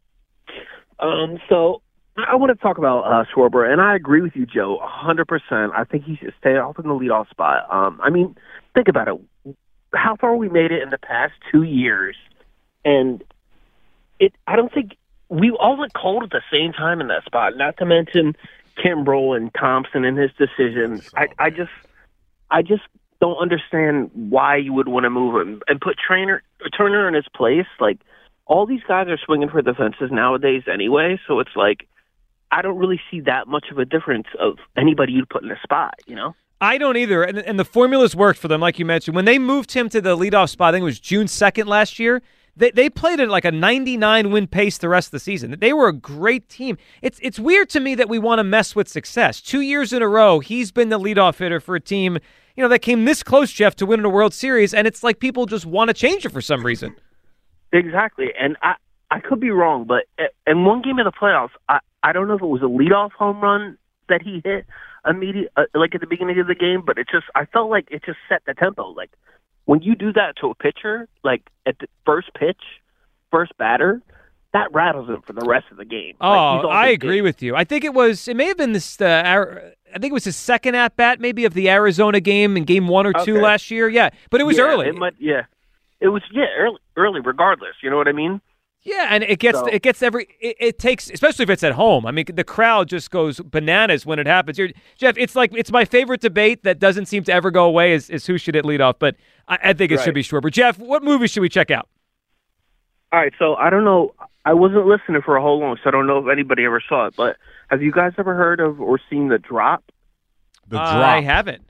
Um, 1.00 1.40
so 1.50 1.82
I 2.16 2.36
want 2.36 2.56
to 2.56 2.62
talk 2.62 2.78
about 2.78 3.02
uh, 3.02 3.26
Schwarber, 3.34 3.72
and 3.72 3.82
I 3.82 3.96
agree 3.96 4.22
with 4.22 4.36
you, 4.36 4.46
Joe, 4.46 4.78
a 4.78 4.88
100%. 4.88 5.72
I 5.76 5.84
think 5.84 6.04
he 6.04 6.16
should 6.16 6.34
stay 6.40 6.58
off 6.58 6.78
in 6.78 6.88
the 6.88 6.94
leadoff 6.94 7.30
spot. 7.30 7.66
Um, 7.72 8.00
I 8.04 8.12
mean, 8.12 8.36
think 8.76 8.88
about 8.88 9.08
it. 9.08 9.56
How 9.96 10.16
far 10.16 10.36
we 10.36 10.48
made 10.48 10.72
it 10.72 10.84
in 10.84 10.90
the 10.90 10.98
past 10.98 11.34
two 11.52 11.64
years, 11.64 12.16
and 12.86 13.24
it. 14.20 14.34
I 14.48 14.56
don't 14.56 14.74
think 14.74 14.98
we 15.30 15.52
all 15.52 15.78
went 15.78 15.94
cold 15.94 16.24
at 16.24 16.30
the 16.30 16.42
same 16.52 16.74
time 16.74 17.02
in 17.02 17.08
that 17.08 17.26
spot. 17.26 17.58
Not 17.58 17.78
to 17.78 17.86
mention 17.86 18.36
Kimbrel 18.78 19.36
and 19.36 19.54
Thompson 19.54 20.04
and 20.04 20.18
his 20.18 20.32
decisions. 20.34 21.10
I, 21.16 21.28
I 21.38 21.50
just, 21.52 21.72
I 22.50 22.62
just 22.64 22.84
don't 23.22 23.38
understand 23.38 24.10
why 24.14 24.58
you 24.58 24.74
would 24.74 24.88
want 24.88 25.04
to 25.04 25.10
move 25.10 25.40
him 25.40 25.62
and 25.68 25.80
put 25.80 25.98
Trea 25.98 26.40
Turner 26.76 27.08
in 27.08 27.14
his 27.14 27.26
place. 27.36 27.68
Like 27.80 28.00
all 28.46 28.66
these 28.66 28.84
guys 28.88 29.08
are 29.10 29.20
swinging 29.24 29.50
for 29.50 29.62
the 29.62 29.74
fences 29.74 30.10
nowadays 30.12 30.64
anyway, 30.72 31.20
so 31.28 31.40
it's 31.40 31.56
like 31.56 31.88
I 32.54 32.62
don't 32.62 32.78
really 32.78 33.02
see 33.10 33.20
that 33.22 33.48
much 33.48 33.66
of 33.72 33.80
a 33.80 33.86
difference 33.86 34.28
of 34.40 34.58
anybody 34.78 35.14
you'd 35.14 35.30
put 35.30 35.44
in 35.44 35.52
a 35.52 35.60
spot. 35.64 35.96
You 36.06 36.16
know. 36.16 36.36
I 36.62 36.78
don't 36.78 36.96
either, 36.96 37.24
and, 37.24 37.40
and 37.40 37.60
the 37.60 37.66
formulas 37.66 38.16
worked 38.16 38.40
for 38.40 38.48
them, 38.48 38.62
like 38.62 38.80
you 38.80 38.86
mentioned. 38.86 39.16
When 39.16 39.26
they 39.26 39.38
moved 39.38 39.74
him 39.74 39.90
to 39.90 40.00
the 40.00 40.16
leadoff 40.16 40.50
spot, 40.50 40.70
I 40.70 40.78
think 40.78 40.84
it 40.84 40.86
was 40.86 41.00
June 41.00 41.28
second 41.28 41.68
last 41.68 42.00
year. 42.00 42.22
They, 42.56 42.72
they 42.72 42.90
played 42.90 43.20
at 43.20 43.30
like 43.30 43.46
a 43.46 43.52
99 43.52 44.32
win 44.32 44.48
pace 44.48 44.78
the 44.78 44.88
rest 44.88 45.08
of 45.08 45.12
the 45.12 45.20
season. 45.20 45.56
They 45.60 45.74
were 45.74 45.88
a 45.88 45.94
great 45.94 46.48
team. 46.48 46.78
It's 47.02 47.20
it's 47.22 47.40
weird 47.40 47.70
to 47.72 47.80
me 47.80 47.96
that 47.96 48.08
we 48.08 48.20
want 48.20 48.40
to 48.40 48.44
mess 48.44 48.76
with 48.76 48.88
success. 48.88 49.42
Two 49.42 49.62
years 49.62 49.92
in 49.92 50.02
a 50.02 50.08
row, 50.08 50.40
he's 50.40 50.72
been 50.72 50.90
the 50.90 51.00
leadoff 51.00 51.40
hitter 51.40 51.60
for 51.60 51.76
a 51.76 51.82
team, 51.82 52.20
you 52.56 52.62
know, 52.64 52.70
that 52.70 52.80
came 52.80 53.06
this 53.06 53.24
close, 53.24 53.52
Jeff, 53.52 53.76
to 53.78 53.86
winning 53.88 54.06
a 54.06 54.10
World 54.10 54.34
Series, 54.34 54.74
and 54.74 54.86
it's 54.86 55.04
like 55.04 55.20
people 55.20 55.48
just 55.48 55.66
want 55.66 55.88
to 55.88 55.94
change 55.94 56.26
it 56.26 56.32
for 56.32 56.42
some 56.42 56.64
reason. 56.64 56.96
Exactly, 57.72 58.28
and 58.40 58.56
I 58.62 58.76
I 59.14 59.20
could 59.20 59.40
be 59.40 59.52
wrong, 59.52 59.86
but 59.86 60.06
in 60.48 60.66
one 60.66 60.82
game 60.82 60.98
of 61.00 61.06
the 61.06 61.12
playoffs, 61.12 61.52
I 61.70 61.80
I 62.02 62.12
don't 62.14 62.28
know 62.28 62.34
if 62.36 62.42
it 62.42 62.46
was 62.48 62.62
a 62.62 62.66
leadoff 62.66 63.12
home 63.12 63.42
run 63.42 63.78
that 64.10 64.22
he 64.22 64.42
hit 64.44 64.66
immediate 65.08 65.52
uh, 65.56 65.64
like 65.76 65.94
at 65.94 66.02
the 66.02 66.08
beginning 66.08 66.40
of 66.40 66.48
the 66.48 66.56
game, 66.56 66.82
but 66.86 66.98
it 66.98 67.08
just 67.12 67.26
I 67.36 67.46
felt 67.46 67.70
like 67.70 67.88
it 67.92 68.04
just 68.06 68.18
set 68.28 68.42
the 68.46 68.54
tempo. 68.54 68.88
Like 68.90 69.12
when 69.66 69.82
you 69.82 69.96
do 69.96 70.12
that 70.14 70.36
to 70.42 70.48
a 70.50 70.56
pitcher, 70.56 71.08
like 71.24 71.44
at 71.66 71.78
the 71.80 71.88
first 72.06 72.34
pitch, 72.34 72.62
first 73.32 73.56
batter, 73.58 74.02
that 74.54 74.74
rattles 74.74 75.08
him 75.10 75.22
for 75.26 75.34
the 75.34 75.46
rest 75.46 75.66
of 75.72 75.78
the 75.78 75.86
game. 75.86 76.16
Oh, 76.20 76.62
like, 76.64 76.76
I 76.76 76.88
agree 76.90 77.22
with 77.22 77.42
you. 77.44 77.56
I 77.56 77.64
think 77.64 77.84
it 77.84 77.94
was. 77.94 78.28
It 78.28 78.36
may 78.36 78.46
have 78.48 78.58
been 78.58 78.74
this. 78.74 79.00
Uh, 79.00 79.72
I 79.94 80.00
think 80.00 80.12
it 80.12 80.14
was 80.14 80.26
his 80.26 80.36
second 80.36 80.74
at 80.76 80.96
bat, 80.96 81.20
maybe 81.20 81.46
of 81.46 81.54
the 81.54 81.70
Arizona 81.70 82.20
game 82.20 82.58
in 82.58 82.64
Game 82.64 82.88
One 82.88 83.06
or 83.06 83.14
two 83.14 83.34
Okay. 83.36 83.42
last 83.42 83.70
year. 83.70 83.88
Yeah, 83.90 84.10
but 84.32 84.42
it 84.42 84.46
was 84.46 84.58
Yeah, 84.58 84.64
early. 84.64 84.88
It 84.88 84.96
might, 84.96 85.14
yeah, 85.20 85.44
it 86.00 86.08
was 86.08 86.24
yeah 86.34 86.46
early, 86.58 86.80
early 86.98 87.20
regardless. 87.20 87.76
You 87.84 87.90
know 87.92 87.98
what 87.98 88.08
I 88.08 88.12
mean? 88.12 88.42
Yeah, 88.86 89.08
and 89.10 89.24
it 89.24 89.40
gets 89.40 89.60
So- 89.60 89.66
it 89.68 89.82
gets 89.82 90.04
every 90.04 90.28
it, 90.42 90.58
it 90.60 90.80
takes 90.80 91.10
especially 91.10 91.44
if 91.44 91.50
it's 91.50 91.64
at 91.64 91.72
home. 91.74 92.06
I 92.06 92.12
mean, 92.12 92.26
the 92.34 92.44
crowd 92.44 92.90
just 92.90 93.12
goes 93.12 93.40
bananas 93.40 94.06
when 94.06 94.20
it 94.20 94.28
happens. 94.28 94.58
Here, 94.58 94.72
Jeff, 94.98 95.18
it's 95.18 95.36
like 95.38 95.52
it's 95.56 95.72
my 95.72 95.86
favorite 95.86 96.20
debate 96.20 96.64
that 96.64 96.80
doesn't 96.80 97.06
seem 97.06 97.24
to 97.26 97.34
ever 97.34 97.50
go 97.50 97.64
away. 97.64 97.94
Is, 97.94 98.10
is 98.10 98.26
who 98.28 98.38
should 98.38 98.56
it 98.58 98.66
lead 98.66 98.82
off? 98.82 99.00
But 99.00 99.16
I, 99.48 99.58
I 99.64 99.74
think 99.74 99.92
it 99.94 100.00
should 100.00 100.08
Right. 100.08 100.16
be 100.16 100.24
Schwarber. 100.24 100.52
Jeff, 100.52 100.78
what 100.80 101.02
movie 101.04 101.28
should 101.28 101.42
we 101.42 101.50
check 101.50 101.72
out? 101.72 101.88
All 103.14 103.20
right, 103.20 103.32
so 103.40 103.56
I 103.56 103.70
don't 103.70 103.86
know. 103.86 104.14
I 104.44 104.54
wasn't 104.54 104.86
listening 104.86 105.22
for 105.22 105.38
a 105.38 105.42
whole 105.42 105.60
long, 105.60 105.78
so 105.82 105.88
I 105.88 105.92
don't 105.92 106.08
know 106.08 106.18
if 106.18 106.30
anybody 106.30 106.66
ever 106.66 106.82
saw 106.90 107.06
it. 107.06 107.14
But 107.16 107.38
have 107.70 107.82
you 107.82 107.92
guys 107.92 108.12
ever 108.18 108.36
heard 108.36 108.60
of 108.60 108.82
or 108.82 109.00
seen 109.10 109.30
the 109.30 109.38
drop? 109.38 109.84
The 110.68 110.76
drop 110.78 110.96
I 110.96 111.22
haven't. 111.22 111.62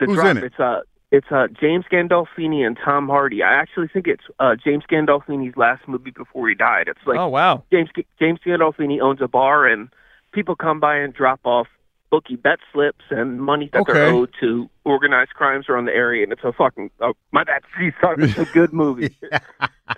The 0.00 0.06
Who's 0.06 0.16
drop. 0.16 0.26
in 0.28 0.38
it? 0.38 0.44
It's 0.44 0.58
uh, 0.58 0.80
it's 1.12 1.26
uh, 1.30 1.48
James 1.60 1.84
Gandolfini 1.90 2.64
and 2.64 2.78
Tom 2.82 3.08
Hardy. 3.08 3.42
I 3.42 3.52
actually 3.54 3.88
think 3.88 4.06
it's 4.06 4.24
uh, 4.38 4.54
James 4.62 4.84
Gandolfini's 4.90 5.56
last 5.56 5.86
movie 5.88 6.12
before 6.12 6.48
he 6.48 6.54
died. 6.54 6.88
It's 6.88 7.00
like 7.06 7.18
oh 7.18 7.28
wow, 7.28 7.64
James 7.72 7.90
James 8.18 8.38
Gandolfini 8.46 9.00
owns 9.00 9.20
a 9.20 9.28
bar, 9.28 9.66
and 9.66 9.88
people 10.32 10.54
come 10.56 10.80
by 10.80 10.96
and 10.96 11.12
drop 11.12 11.40
off 11.44 11.66
bookie 12.10 12.36
bet 12.36 12.58
slips 12.72 13.04
and 13.10 13.40
money 13.40 13.70
that 13.72 13.84
they're 13.86 14.06
owed 14.06 14.34
to 14.40 14.68
organized 14.84 15.30
crimes 15.34 15.66
around 15.68 15.84
the 15.84 15.92
area, 15.92 16.24
and 16.24 16.32
it's 16.32 16.42
a 16.44 16.52
fucking 16.52 16.90
oh, 17.00 17.12
my 17.32 17.44
bad. 17.44 17.62
Geez, 17.78 17.92
sorry, 18.00 18.24
it's 18.24 18.38
a 18.38 18.44
good 18.52 18.72
movie. 18.72 19.16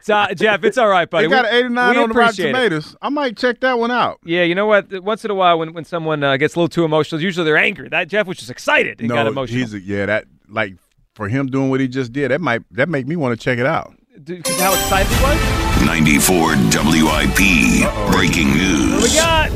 So, 0.01 0.15
uh, 0.15 0.33
Jeff, 0.33 0.65
it's 0.65 0.79
all 0.79 0.89
right, 0.89 1.09
buddy. 1.09 1.27
They 1.27 1.31
got 1.31 1.45
We- 1.45 1.51
an 1.51 1.67
89 1.67 1.95
we 1.95 2.03
on 2.03 2.09
the 2.09 2.15
Rotten 2.15 2.29
appreciate 2.31 2.49
it. 2.49 2.53
Tomatoes. 2.55 2.97
I 3.03 3.11
might 3.11 3.37
check 3.37 3.61
that 3.61 3.79
one 3.79 3.91
out. 3.91 4.21
Yeah, 4.25 4.43
you 4.43 4.55
know 4.55 4.65
what? 4.65 4.91
Once 5.05 5.23
in 5.23 5.31
a 5.31 5.35
while, 5.35 5.59
when 5.59 5.75
when 5.75 5.85
someone 5.85 6.25
uh, 6.25 6.39
gets 6.39 6.55
a 6.55 6.59
little 6.59 6.71
too 6.71 6.87
emotional, 6.87 7.21
usually 7.21 7.45
they're 7.45 7.59
angry. 7.59 7.91
That 7.91 8.09
Jeff 8.09 8.27
was 8.27 8.39
just 8.39 8.51
excited 8.51 9.01
and 9.01 9.11
got 9.11 9.25
no, 9.25 9.31
emotional. 9.31 9.59
he's 9.59 9.75
a, 9.75 9.81
yeah. 9.81 10.07
That 10.07 10.25
like 10.49 10.77
for 11.15 11.29
him 11.29 11.47
doing 11.49 11.71
what 11.71 11.81
he 11.81 11.89
just 11.89 12.13
did, 12.13 12.31
that 12.31 12.41
might 12.41 12.63
that 12.73 12.89
make 12.89 13.07
me 13.07 13.17
want 13.17 13.39
to 13.39 13.43
check 13.43 13.59
it 13.59 13.67
out. 13.67 13.95
Dude, 14.23 14.45
'cause 14.45 14.61
how 14.61 14.73
excited 14.73 15.11
he 15.13 15.23
was. 15.23 15.87
94 15.87 16.55
WIP. 16.57 18.13
Breaking 18.13 18.49
What 18.49 18.57
news. 18.57 19.03
we 19.03 19.17
got? 19.17 19.51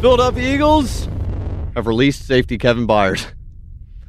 Philadelphia 0.00 0.54
Eagles 0.54 1.08
have 1.74 1.86
released 1.86 2.26
safety 2.26 2.56
Kevin 2.58 2.86
Byard. 2.86 3.24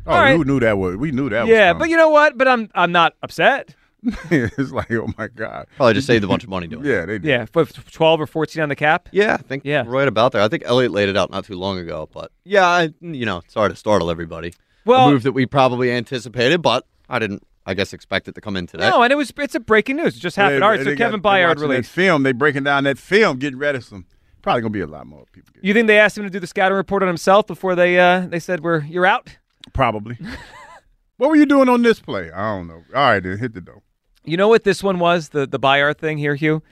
Oh, 0.05 0.11
All 0.13 0.17
right. 0.19 0.37
we 0.39 0.45
knew 0.45 0.59
that 0.59 0.77
was. 0.77 0.95
We 0.95 1.11
knew 1.11 1.29
that. 1.29 1.47
yeah, 1.47 1.71
was 1.73 1.79
but 1.79 1.89
you 1.89 1.97
know 1.97 2.09
what? 2.09 2.37
But 2.37 2.47
I'm 2.47 2.69
I'm 2.73 2.91
not 2.91 3.13
upset. 3.21 3.75
it's 4.31 4.71
like, 4.71 4.89
oh 4.91 5.09
my 5.17 5.27
god. 5.27 5.67
Probably 5.75 5.93
just 5.95 6.07
saved 6.07 6.23
a 6.23 6.27
bunch 6.27 6.43
of 6.43 6.49
money 6.49 6.67
doing. 6.67 6.85
Yeah, 6.85 7.05
they 7.05 7.19
did. 7.19 7.25
Yeah, 7.25 7.45
for 7.45 7.65
12 7.65 8.21
or 8.21 8.27
14 8.27 8.63
on 8.63 8.69
the 8.69 8.75
cap. 8.75 9.09
Yeah, 9.11 9.33
I 9.33 9.37
think 9.37 9.63
Yeah. 9.65 9.83
right 9.85 10.07
about 10.07 10.31
there. 10.31 10.41
I 10.41 10.47
think 10.47 10.63
Elliot 10.65 10.91
laid 10.93 11.09
it 11.09 11.17
out 11.17 11.29
not 11.31 11.43
too 11.43 11.55
long 11.55 11.77
ago, 11.77 12.07
but 12.13 12.31
yeah, 12.45 12.65
I, 12.65 12.93
you 13.01 13.25
know, 13.25 13.41
sorry 13.49 13.69
to 13.71 13.75
startle 13.75 14.09
everybody. 14.09 14.53
Well- 14.85 15.07
a 15.09 15.11
move 15.11 15.23
that 15.23 15.31
we 15.33 15.45
probably 15.45 15.91
anticipated, 15.91 16.61
but 16.61 16.85
I 17.09 17.19
didn't, 17.19 17.43
I 17.65 17.73
guess, 17.73 17.93
expect 17.93 18.27
it 18.27 18.35
to 18.35 18.41
come 18.41 18.55
in 18.55 18.67
today. 18.67 18.89
No, 18.89 19.03
and 19.03 19.11
it 19.11 19.15
was 19.15 19.31
it's 19.37 19.55
a 19.55 19.59
breaking 19.59 19.97
news. 19.97 20.15
It 20.15 20.19
just 20.19 20.35
happened. 20.35 20.61
They- 20.61 20.65
All 20.65 20.71
right, 20.71 20.83
so 20.83 20.95
Kevin 20.95 21.21
they 21.21 21.29
Byard 21.29 21.47
watching 21.47 21.61
that 21.63 21.67
released. 21.69 21.91
film. 21.91 22.23
They 22.23 22.31
breaking 22.31 22.63
down 22.63 22.83
that 22.85 22.97
film, 22.97 23.37
getting 23.37 23.59
rid 23.59 23.75
of 23.75 23.83
Some 23.83 24.05
probably 24.41 24.61
gonna 24.61 24.71
be 24.71 24.79
a 24.81 24.87
lot 24.87 25.05
more 25.05 25.25
people. 25.33 25.53
You 25.61 25.73
think 25.73 25.87
they 25.87 25.99
asked 25.99 26.17
him 26.17 26.23
to 26.23 26.29
do 26.29 26.39
the 26.39 26.47
scouting 26.47 26.77
report 26.77 27.03
on 27.03 27.07
himself 27.07 27.45
before 27.47 27.75
they 27.75 27.99
uh 27.99 28.21
they 28.27 28.39
said 28.39 28.61
we're 28.61 28.81
you're 28.83 29.05
out? 29.05 29.37
Probably. 29.73 30.17
what 31.17 31.29
were 31.29 31.35
you 31.35 31.45
doing 31.45 31.69
on 31.69 31.81
this 31.81 31.99
play? 31.99 32.31
I 32.31 32.55
don't 32.55 32.67
know. 32.67 32.81
All 32.95 33.11
right, 33.11 33.19
then 33.21 33.37
hit 33.37 33.53
the 33.53 33.61
door. 33.61 33.81
You 34.23 34.37
know 34.37 34.47
what 34.47 34.63
this 34.63 34.81
one 34.83 34.99
was 34.99 35.29
the 35.29 35.45
the 35.45 35.59
Byard 35.59 35.97
thing 35.97 36.17
here, 36.17 36.35
Hugh. 36.35 36.63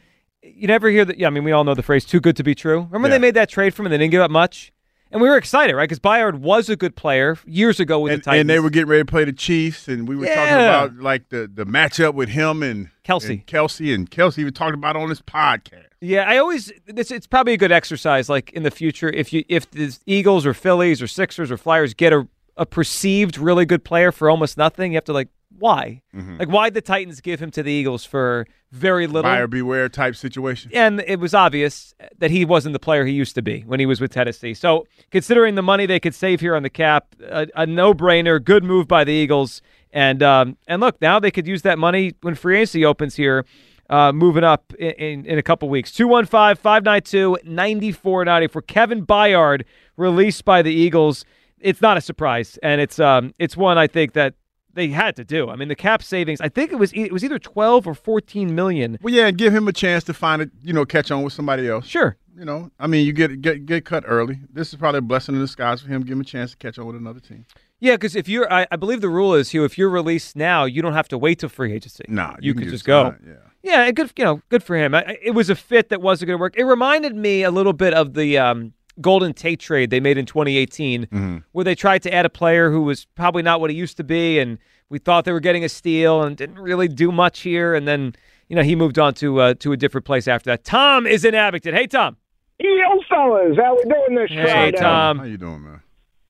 You 0.44 0.68
never 0.68 0.90
hear 0.90 1.04
that. 1.06 1.18
Yeah, 1.18 1.28
I 1.28 1.30
mean 1.30 1.44
we 1.44 1.52
all 1.52 1.64
know 1.64 1.74
the 1.74 1.84
phrase 1.84 2.06
"too 2.06 2.20
good 2.22 2.38
to 2.38 2.44
be 2.44 2.56
true." 2.56 2.78
Remember 2.78 3.00
when 3.00 3.12
Yeah. 3.12 3.18
they 3.18 3.22
made 3.22 3.34
that 3.36 3.50
trade 3.50 3.74
for 3.74 3.82
him 3.82 3.88
and 3.88 3.94
they 3.94 3.98
didn't 3.98 4.12
give 4.12 4.22
up 4.22 4.32
much, 4.32 4.72
and 5.12 5.22
we 5.22 5.30
were 5.30 5.38
excited, 5.38 5.76
right? 5.76 5.84
Because 5.90 6.00
Byard 6.00 6.36
was 6.40 6.70
a 6.70 6.76
good 6.76 6.96
player 6.96 7.38
years 7.46 7.80
ago 7.80 8.00
with 8.00 8.14
And, 8.14 8.22
the 8.22 8.26
Titans. 8.26 8.42
and 8.42 8.50
they 8.50 8.60
were 8.60 8.70
getting 8.70 8.88
ready 8.90 9.02
to 9.02 9.06
play 9.06 9.24
the 9.26 9.34
Chiefs, 9.34 9.88
and 9.88 10.08
we 10.08 10.16
were 10.16 10.26
talking 10.26 10.54
about 10.54 10.96
like 10.98 11.30
the 11.30 11.50
the 11.54 11.66
matchup 11.66 12.14
with 12.14 12.30
him 12.30 12.64
and 12.64 12.90
Kelce. 13.06 13.30
and 13.30 13.46
Kelce, 13.48 13.94
and 13.94 14.10
Kelce 14.12 14.40
even 14.40 14.54
talked 14.54 14.74
about 14.76 14.96
it 14.96 15.02
on 15.02 15.10
this 15.10 15.22
podcast. 15.22 15.84
Yeah, 16.02 16.26
I 16.30 16.38
always 16.38 16.72
this 16.86 17.10
it's 17.12 17.26
probably 17.28 17.54
a 17.54 17.58
good 17.58 17.72
exercise 17.72 18.30
like 18.30 18.52
in 18.52 18.64
the 18.64 18.72
future 18.72 19.10
if 19.10 19.34
you 19.34 19.44
if 19.50 19.70
the 19.72 19.92
Eagles 20.06 20.46
or 20.46 20.54
Phillies 20.54 21.02
or 21.02 21.08
Sixers 21.08 21.50
or 21.52 21.58
Flyers 21.58 21.94
get 21.94 22.14
a 22.14 22.28
a 22.60 22.66
perceived 22.66 23.38
really 23.38 23.66
good 23.66 23.84
player 23.84 24.12
for 24.12 24.30
almost 24.32 24.58
nothing, 24.58 24.92
you 24.92 24.98
have 24.98 25.04
to 25.06 25.14
like 25.14 25.28
why? 25.56 26.02
Mhm. 26.16 26.40
Like 26.40 26.50
why'd 26.50 26.74
the 26.74 26.82
Titans 26.82 27.22
give 27.22 27.40
him 27.40 27.52
to 27.52 27.62
the 27.64 27.72
Eagles 27.72 28.04
for 28.06 28.46
very 28.72 29.08
little? 29.08 29.32
Buyer 29.32 29.48
beware 29.48 29.88
type 29.90 30.16
situation. 30.16 30.70
And 30.74 31.04
it 31.08 31.20
was 31.20 31.34
obvious 31.34 31.94
that 32.20 32.30
he 32.32 32.46
wasn't 32.46 32.74
the 32.74 32.80
player 32.80 33.06
he 33.06 33.14
used 33.14 33.34
to 33.36 33.42
be 33.42 33.62
when 33.62 33.80
he 33.80 33.86
was 33.86 34.02
with 34.02 34.12
Tennessee. 34.12 34.54
So, 34.54 34.86
considering 35.12 35.56
the 35.56 35.62
money 35.64 35.86
they 35.86 36.00
could 36.00 36.16
save 36.16 36.40
here 36.42 36.56
on 36.56 36.64
the 36.64 36.70
cap, 36.70 37.16
a, 37.24 37.48
a 37.56 37.66
no-brainer, 37.66 38.44
good 38.44 38.64
move 38.64 38.88
by 38.88 39.04
the 39.04 39.14
Eagles. 39.14 39.62
And 39.92 40.22
um, 40.22 40.58
and 40.68 40.82
look, 40.82 41.02
now 41.02 41.20
they 41.20 41.32
could 41.32 41.48
use 41.48 41.62
that 41.64 41.80
money 41.80 42.14
when 42.22 42.36
free 42.36 42.58
agency 42.58 42.86
opens 42.86 43.16
here, 43.16 43.46
uh, 43.90 44.12
moving 44.12 44.44
up 44.44 44.74
in, 44.78 44.92
in, 44.92 45.26
in 45.26 45.40
a 45.40 45.44
couple 45.44 45.68
weeks. 45.70 45.92
215-592-9490 45.94 48.52
for 48.52 48.62
Kevin 48.62 49.06
Byard, 49.06 49.64
released 49.96 50.44
by 50.46 50.62
the 50.62 50.74
Eagles. 50.74 51.24
It's 51.60 51.82
not 51.82 51.98
a 51.98 52.02
surprise, 52.02 52.60
and 52.62 52.80
it's 52.82 53.00
um 53.00 53.34
it's 53.40 53.58
one 53.58 53.78
I 53.80 53.88
think 53.88 54.14
that 54.14 54.36
they 54.78 54.88
had 54.90 55.16
to 55.18 55.26
do. 55.26 55.50
I 55.50 55.56
mean, 55.56 55.68
the 55.68 55.76
cap 55.76 56.02
savings. 56.02 56.40
I 56.40 56.50
think 56.50 56.72
it 56.72 56.76
was 56.78 56.94
it 56.94 57.12
was 57.12 57.24
either 57.24 57.40
12 57.40 57.88
or 57.88 57.94
14 57.94 58.56
million. 58.56 58.98
Well, 59.02 59.14
yeah, 59.14 59.28
and 59.28 59.38
give 59.38 59.54
him 59.54 59.68
a 59.68 59.74
chance 59.74 60.04
to 60.06 60.14
find 60.14 60.42
it. 60.42 60.52
You 60.64 60.74
know, 60.74 60.86
catch 60.86 61.12
on 61.12 61.24
with 61.24 61.34
somebody 61.34 61.68
else. 61.68 61.86
Sure. 61.86 62.16
You 62.38 62.46
know, 62.46 62.70
I 62.80 62.86
mean, 62.88 63.06
you 63.06 63.14
get 63.14 63.42
get 63.42 63.66
get 63.66 63.84
cut 63.84 64.04
early. 64.08 64.40
This 64.54 64.70
is 64.70 64.76
probably 64.76 65.00
a 65.00 65.02
blessing 65.02 65.36
in 65.36 65.42
disguise 65.42 65.82
for 65.82 65.88
him. 65.90 66.04
Give 66.04 66.14
him 66.14 66.22
a 66.22 66.24
chance 66.24 66.52
to 66.52 66.58
catch 66.58 66.78
on 66.78 66.86
with 66.86 66.96
another 66.96 67.20
team. 67.20 67.46
Yeah, 67.80 67.94
because 67.94 68.16
if 68.16 68.28
you're, 68.28 68.52
I, 68.52 68.66
I 68.72 68.76
believe 68.76 69.02
the 69.02 69.10
rule 69.10 69.36
is, 69.36 69.52
Hugh, 69.52 69.64
if 69.64 69.78
you're 69.78 69.90
released 69.90 70.36
now, 70.36 70.66
you 70.66 70.82
don't 70.82 70.94
have 70.94 71.08
to 71.10 71.18
wait 71.18 71.40
till 71.40 71.50
free 71.50 71.74
agency. 71.74 72.06
Nah, 72.08 72.36
you, 72.40 72.48
you 72.50 72.54
could 72.56 72.64
can 72.64 72.72
just 72.72 72.86
go. 72.86 73.16
yeah. 73.24 73.34
yeah, 73.62 73.92
good, 73.92 74.12
you 74.18 74.26
know, 74.26 74.42
good 74.50 74.64
for 74.64 74.76
him. 74.76 74.96
I- 74.96 75.18
it 75.22 75.32
was 75.32 75.52
a 75.52 75.56
fit 75.56 75.90
that 75.90 76.02
wasn't 76.02 76.28
going 76.28 76.38
to 76.38 76.42
work. 76.42 76.56
It 76.58 76.64
reminded 76.64 77.16
me 77.16 77.44
a 77.44 77.52
little 77.52 77.74
bit 77.74 77.94
of 77.94 78.16
the 78.16 78.40
um, 78.40 78.74
Golden 79.02 79.34
Tate 79.34 79.60
trade 79.60 79.90
they 79.90 80.00
made 80.00 80.18
in 80.18 80.26
2018, 80.26 81.06
Mm-hmm. 81.06 81.38
where 81.52 81.64
they 81.66 81.76
tried 81.76 82.02
to 82.04 82.14
add 82.14 82.26
a 82.26 82.30
player 82.30 82.72
who 82.72 82.82
was 82.82 83.06
probably 83.16 83.44
not 83.44 83.60
what 83.62 83.70
he 83.70 83.76
used 83.76 83.98
to 83.98 84.04
be, 84.04 84.40
and 84.40 84.58
we 84.90 85.00
thought 85.00 85.26
they 85.26 85.32
were 85.34 85.40
getting 85.40 85.64
a 85.64 85.70
steal, 85.70 86.24
and 86.24 86.36
didn't 86.38 86.60
really 86.60 86.88
do 86.88 87.12
much 87.12 87.42
here, 87.42 87.76
and 87.76 87.88
then 87.88 88.14
you 88.50 88.56
know 88.56 88.64
he 88.64 88.76
moved 88.76 88.98
on 88.98 89.14
to 89.16 89.40
uh, 89.42 89.54
to 89.56 89.72
a 89.74 89.78
different 89.78 90.06
place 90.06 90.28
after 90.28 90.50
that. 90.50 90.64
Tom 90.64 91.06
is 91.06 91.24
in 91.26 91.36
Abington. 91.36 91.74
Hey, 91.74 91.88
Tom. 91.88 92.18
Yo, 92.60 92.70
fellas, 93.08 93.56
how 93.58 93.76
we 93.76 93.84
doing 93.84 94.16
this 94.16 94.30
Hey, 94.32 94.44
Friday? 94.44 94.78
Tom. 94.78 95.20
How 95.20 95.24
you 95.26 95.38
doing, 95.38 95.64
man? 95.64 95.82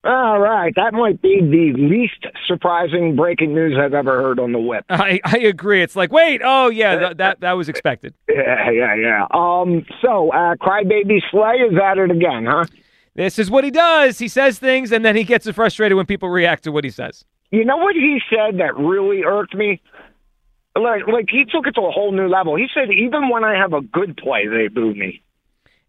All 0.07 0.39
right, 0.39 0.73
that 0.77 0.93
might 0.93 1.21
be 1.21 1.41
the 1.41 1.73
least 1.77 2.25
surprising 2.47 3.17
breaking 3.17 3.53
news 3.53 3.77
I've 3.77 3.93
ever 3.93 4.21
heard 4.21 4.39
on 4.39 4.53
the 4.53 4.59
whip. 4.59 4.85
I, 4.89 5.19
I 5.25 5.38
agree. 5.39 5.81
It's 5.81 5.97
like, 5.97 6.13
wait, 6.13 6.39
oh 6.45 6.69
yeah, 6.69 6.97
th- 6.97 7.17
that 7.17 7.41
that 7.41 7.53
was 7.53 7.67
expected. 7.67 8.13
Yeah, 8.29 8.69
yeah, 8.69 8.95
yeah. 8.95 9.27
Um, 9.31 9.84
so 10.01 10.31
uh, 10.31 10.55
Crybaby 10.55 11.21
Slay 11.31 11.55
is 11.55 11.77
at 11.84 11.97
it 11.97 12.11
again, 12.11 12.45
huh? 12.45 12.65
This 13.15 13.39
is 13.39 13.49
what 13.49 13.63
he 13.63 13.71
does. 13.71 14.19
He 14.19 14.27
says 14.27 14.59
things 14.59 14.91
and 14.91 15.03
then 15.03 15.15
he 15.15 15.23
gets 15.23 15.49
frustrated 15.49 15.95
when 15.97 16.05
people 16.05 16.29
react 16.29 16.63
to 16.65 16.71
what 16.71 16.84
he 16.84 16.91
says. 16.91 17.25
You 17.51 17.65
know 17.65 17.77
what 17.77 17.95
he 17.95 18.21
said 18.29 18.59
that 18.59 18.77
really 18.77 19.23
irked 19.23 19.55
me? 19.55 19.81
Like, 20.75 21.07
like 21.07 21.25
he 21.29 21.45
took 21.45 21.65
it 21.65 21.71
to 21.73 21.81
a 21.81 21.91
whole 21.91 22.11
new 22.11 22.27
level. 22.27 22.55
He 22.55 22.67
said 22.73 22.91
even 22.91 23.29
when 23.29 23.43
I 23.43 23.55
have 23.57 23.73
a 23.73 23.81
good 23.81 24.15
play, 24.17 24.45
they 24.47 24.67
boo 24.67 24.93
me. 24.93 25.21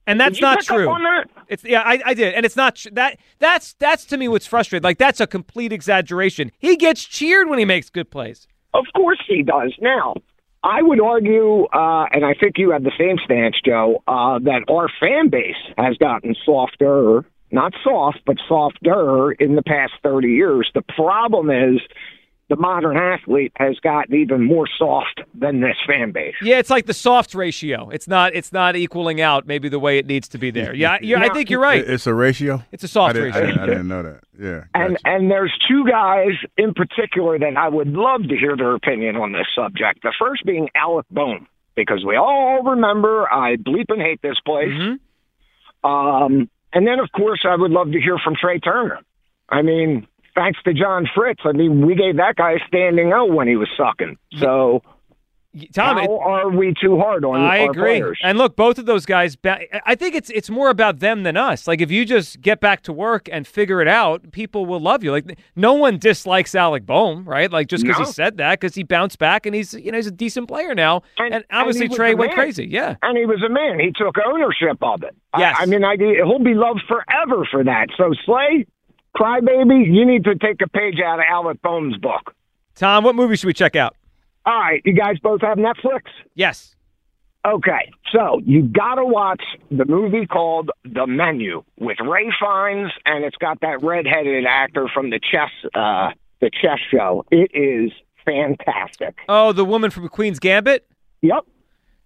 And 0.09 0.19
that's 0.19 0.37
Did 0.37 0.41
you 0.41 0.47
not 0.47 0.61
true. 0.63 0.89
on 0.89 1.03
that? 1.03 1.29
It's 1.49 1.63
yeah, 1.65 1.83
I, 1.83 2.01
I 2.03 2.15
did, 2.15 2.33
and 2.33 2.47
it's 2.47 2.57
not 2.57 2.77
tr- 2.77 2.89
that. 2.93 3.19
That's 3.41 3.75
that's 3.75 4.07
to 4.07 4.17
me 4.17 4.27
what's 4.27 4.47
frustrating. 4.47 4.83
Like 4.83 4.97
that's 4.97 5.21
a 5.21 5.27
complete 5.27 5.71
exaggeration. 5.71 6.51
He 6.59 6.77
gets 6.77 7.05
cheered 7.05 7.51
when 7.51 7.59
he 7.59 7.67
makes 7.67 7.91
good 7.91 8.11
plays. 8.11 8.49
Of 8.73 8.87
course 8.97 9.23
he 9.29 9.43
does. 9.43 9.75
Now, 9.83 10.15
I 10.65 10.81
would 10.81 10.99
argue, 10.99 11.65
uh, 11.75 12.07
and 12.11 12.25
I 12.25 12.33
think 12.33 12.57
you 12.57 12.71
have 12.71 12.85
the 12.85 12.93
same 12.99 13.19
stance, 13.23 13.57
Joe, 13.63 14.03
uh, 14.09 14.39
that 14.41 14.65
our 14.71 14.89
fan 14.99 15.29
base 15.29 15.57
has 15.77 15.99
gotten 15.99 16.35
softer, 16.43 17.27
not 17.53 17.75
soft, 17.85 18.21
but 18.25 18.39
softer 18.49 19.33
in 19.33 19.57
the 19.57 19.63
past 19.63 19.93
30 20.03 20.29
years. 20.29 20.71
The 20.75 20.83
problem 20.97 21.51
is 21.51 21.81
the 22.49 22.57
modern 22.57 22.97
athlete 22.97 23.53
has 23.57 23.79
gotten 23.81 24.15
even 24.15 24.43
more 24.43 24.67
soft 24.79 25.21
than 25.35 25.61
this 25.61 25.77
fan 25.87 26.13
base. 26.13 26.35
Yeah, 26.41 26.59
it's 26.59 26.71
like 26.71 26.87
the 26.87 26.95
soft 26.95 27.35
ratio. 27.35 27.91
It's 27.91 28.09
not 28.09 28.35
it's 28.35 28.53
not 28.53 28.75
equaling 28.77 29.21
out 29.21 29.47
maybe 29.47 29.69
the 29.69 29.79
way 29.79 29.99
it 29.99 30.07
needs 30.07 30.29
to 30.29 30.39
be 30.39 30.51
there. 30.51 30.75
Yeah, 30.75 30.93
I- 30.93 30.99
you're, 31.03 31.19
I 31.19 31.29
think 31.29 31.51
you're 31.51 31.61
right. 31.61 31.87
It's 31.87 32.07
a 32.07 32.15
ratio. 32.15 32.63
It's 32.73 32.85
a 32.85 32.89
soft 32.89 33.17
I 33.17 33.21
didn't, 33.21 33.35
I 33.35 33.39
ratio. 33.39 33.47
didn't, 33.47 33.61
I 33.63 33.67
didn't 33.67 33.89
know 33.89 34.03
that. 34.03 34.21
Yeah. 34.41 34.65
And 34.75 34.97
and 35.05 35.31
there's 35.31 35.53
two 35.69 35.85
guys 35.87 36.33
in 36.57 36.73
particular 36.75 37.39
that 37.39 37.57
I 37.57 37.69
would 37.69 37.89
love 37.89 38.23
to 38.23 38.37
hear 38.37 38.57
their 38.57 38.75
opinion 38.75 39.17
on 39.17 39.33
this 39.33 39.47
subject. 39.55 40.03
The 40.03 40.15
first 40.19 40.45
being 40.47 40.69
Alec 40.75 41.07
Bohm, 41.11 41.49
because 41.75 42.05
we 42.07 42.17
all 42.17 42.63
remember 42.63 43.31
I 43.31 43.57
bleep 43.57 43.87
and 43.91 44.01
hate 44.01 44.23
this 44.23 44.39
place. 44.45 44.73
Um, 45.85 46.49
and 46.73 46.87
then 46.87 46.99
of 47.01 47.11
course 47.13 47.45
I 47.49 47.57
would 47.57 47.71
love 47.71 47.93
to 47.93 48.01
hear 48.01 48.19
from 48.23 48.35
Trea 48.41 48.59
Turner. 48.59 49.01
I 49.49 49.63
mean, 49.63 50.07
thanks 50.35 50.59
to 50.65 50.73
Jon 50.75 51.07
Ritchie, 51.17 51.41
I 51.45 51.53
mean 51.53 51.87
we 51.87 51.95
gave 51.95 52.17
that 52.17 52.37
guy 52.37 52.53
a 52.53 52.59
standing 52.67 53.13
out 53.13 53.31
when 53.31 53.49
he 53.49 53.57
was 53.57 53.69
sucking. 53.77 54.17
So 54.39 54.83
Tom, 55.75 55.97
how 55.97 56.05
it- 56.05 56.11
are 56.23 56.51
we 56.51 56.75
too 56.81 56.99
hard 57.01 57.25
on 57.25 57.41
I 57.41 57.61
our 57.65 57.71
agree. 57.71 57.83
players? 57.99 58.19
And 58.23 58.37
look, 58.39 58.55
both 58.55 58.79
of 58.79 58.85
those 58.87 59.07
guys. 59.07 59.37
I 59.45 59.95
think 59.97 60.15
it's 60.15 60.29
it's 60.31 60.51
more 60.51 60.69
about 60.69 61.01
them 61.01 61.23
than 61.23 61.37
us. 61.39 61.67
Like 61.67 61.81
if 61.81 61.91
you 61.91 62.05
just 62.05 62.41
get 62.43 62.61
back 62.61 62.83
to 62.83 62.93
work 62.93 63.29
and 63.33 63.47
figure 63.47 63.81
it 63.81 63.89
out, 63.89 64.31
people 64.31 64.67
will 64.67 64.79
love 64.79 65.03
you. 65.03 65.11
Like 65.11 65.39
no 65.57 65.73
one 65.73 65.99
dislikes 65.99 66.55
Alec 66.55 66.85
Bohm, 66.85 67.25
right? 67.25 67.51
Like 67.51 67.67
just 67.67 67.83
because 67.83 67.99
No. 67.99 68.05
he 68.05 68.13
said 68.13 68.37
that, 68.37 68.61
because 68.61 68.75
he 68.77 68.83
bounced 68.85 69.19
back 69.19 69.47
and 69.47 69.55
he's 69.55 69.73
you 69.73 69.91
know 69.91 69.97
he's 69.99 70.07
a 70.07 70.13
decent 70.13 70.49
player 70.49 70.75
now. 70.75 71.03
And, 71.17 71.43
obviously 71.51 71.87
he 71.87 71.89
was 71.89 71.97
Trea 71.97 72.15
went 72.15 72.35
crazy. 72.35 72.67
Yeah. 72.67 72.97
And 73.03 73.17
he 73.17 73.25
was 73.25 73.43
a 73.43 73.49
man. 73.49 73.81
He 73.81 73.91
took 73.91 74.17
ownership 74.25 74.77
of 74.83 75.03
it. 75.03 75.17
I- 75.33 75.55
I, 75.61 75.67
mean, 75.67 75.83
I, 75.83 75.97
he'll 75.97 76.39
be 76.39 76.55
loved 76.55 76.83
forever 76.87 77.47
for 77.51 77.65
that. 77.65 77.89
So, 77.97 78.13
Slay, 78.25 78.67
Crybaby, 79.17 79.87
you 79.93 80.05
need 80.07 80.25
to 80.25 80.35
take 80.37 80.61
a 80.63 80.69
page 80.69 81.01
out 81.05 81.19
of 81.19 81.25
Albert 81.29 81.61
Bohm's 81.63 81.97
book. 81.99 82.35
Tom, 82.75 83.05
what 83.05 83.15
movie 83.15 83.37
should 83.37 83.47
we 83.47 83.53
check 83.55 83.75
out? 83.77 83.97
All 84.47 84.59
right, 84.59 84.81
you 84.85 84.93
guys 84.93 85.19
both 85.19 85.41
have 85.43 85.59
Netflix? 85.59 86.03
Yes. 86.35 86.75
Okay, 87.47 87.91
so 88.13 88.41
you 88.45 88.63
got 88.63 88.97
to 88.97 89.05
watch 89.05 89.43
the 89.71 89.85
movie 89.85 90.27
called 90.27 90.71
The 90.85 91.07
Menu 91.07 91.63
with 91.79 91.99
Ralph 92.01 92.35
Fiennes, 92.41 92.93
and 93.07 93.25
it's 93.25 93.37
got 93.37 93.61
that 93.61 93.83
redheaded 93.83 94.45
actor 94.47 94.89
from 94.93 95.11
the 95.11 95.19
chess, 95.21 95.51
uh, 95.75 96.11
the 96.41 96.51
chess 96.51 96.79
show. 96.91 97.25
It 97.31 97.51
is 97.55 97.93
fantastic. 98.25 99.17
Oh, 99.29 99.53
the 99.53 99.65
woman 99.65 99.91
from 99.91 100.09
Queen's 100.09 100.39
Gambit. 100.39 100.87
Yep. 101.23 101.47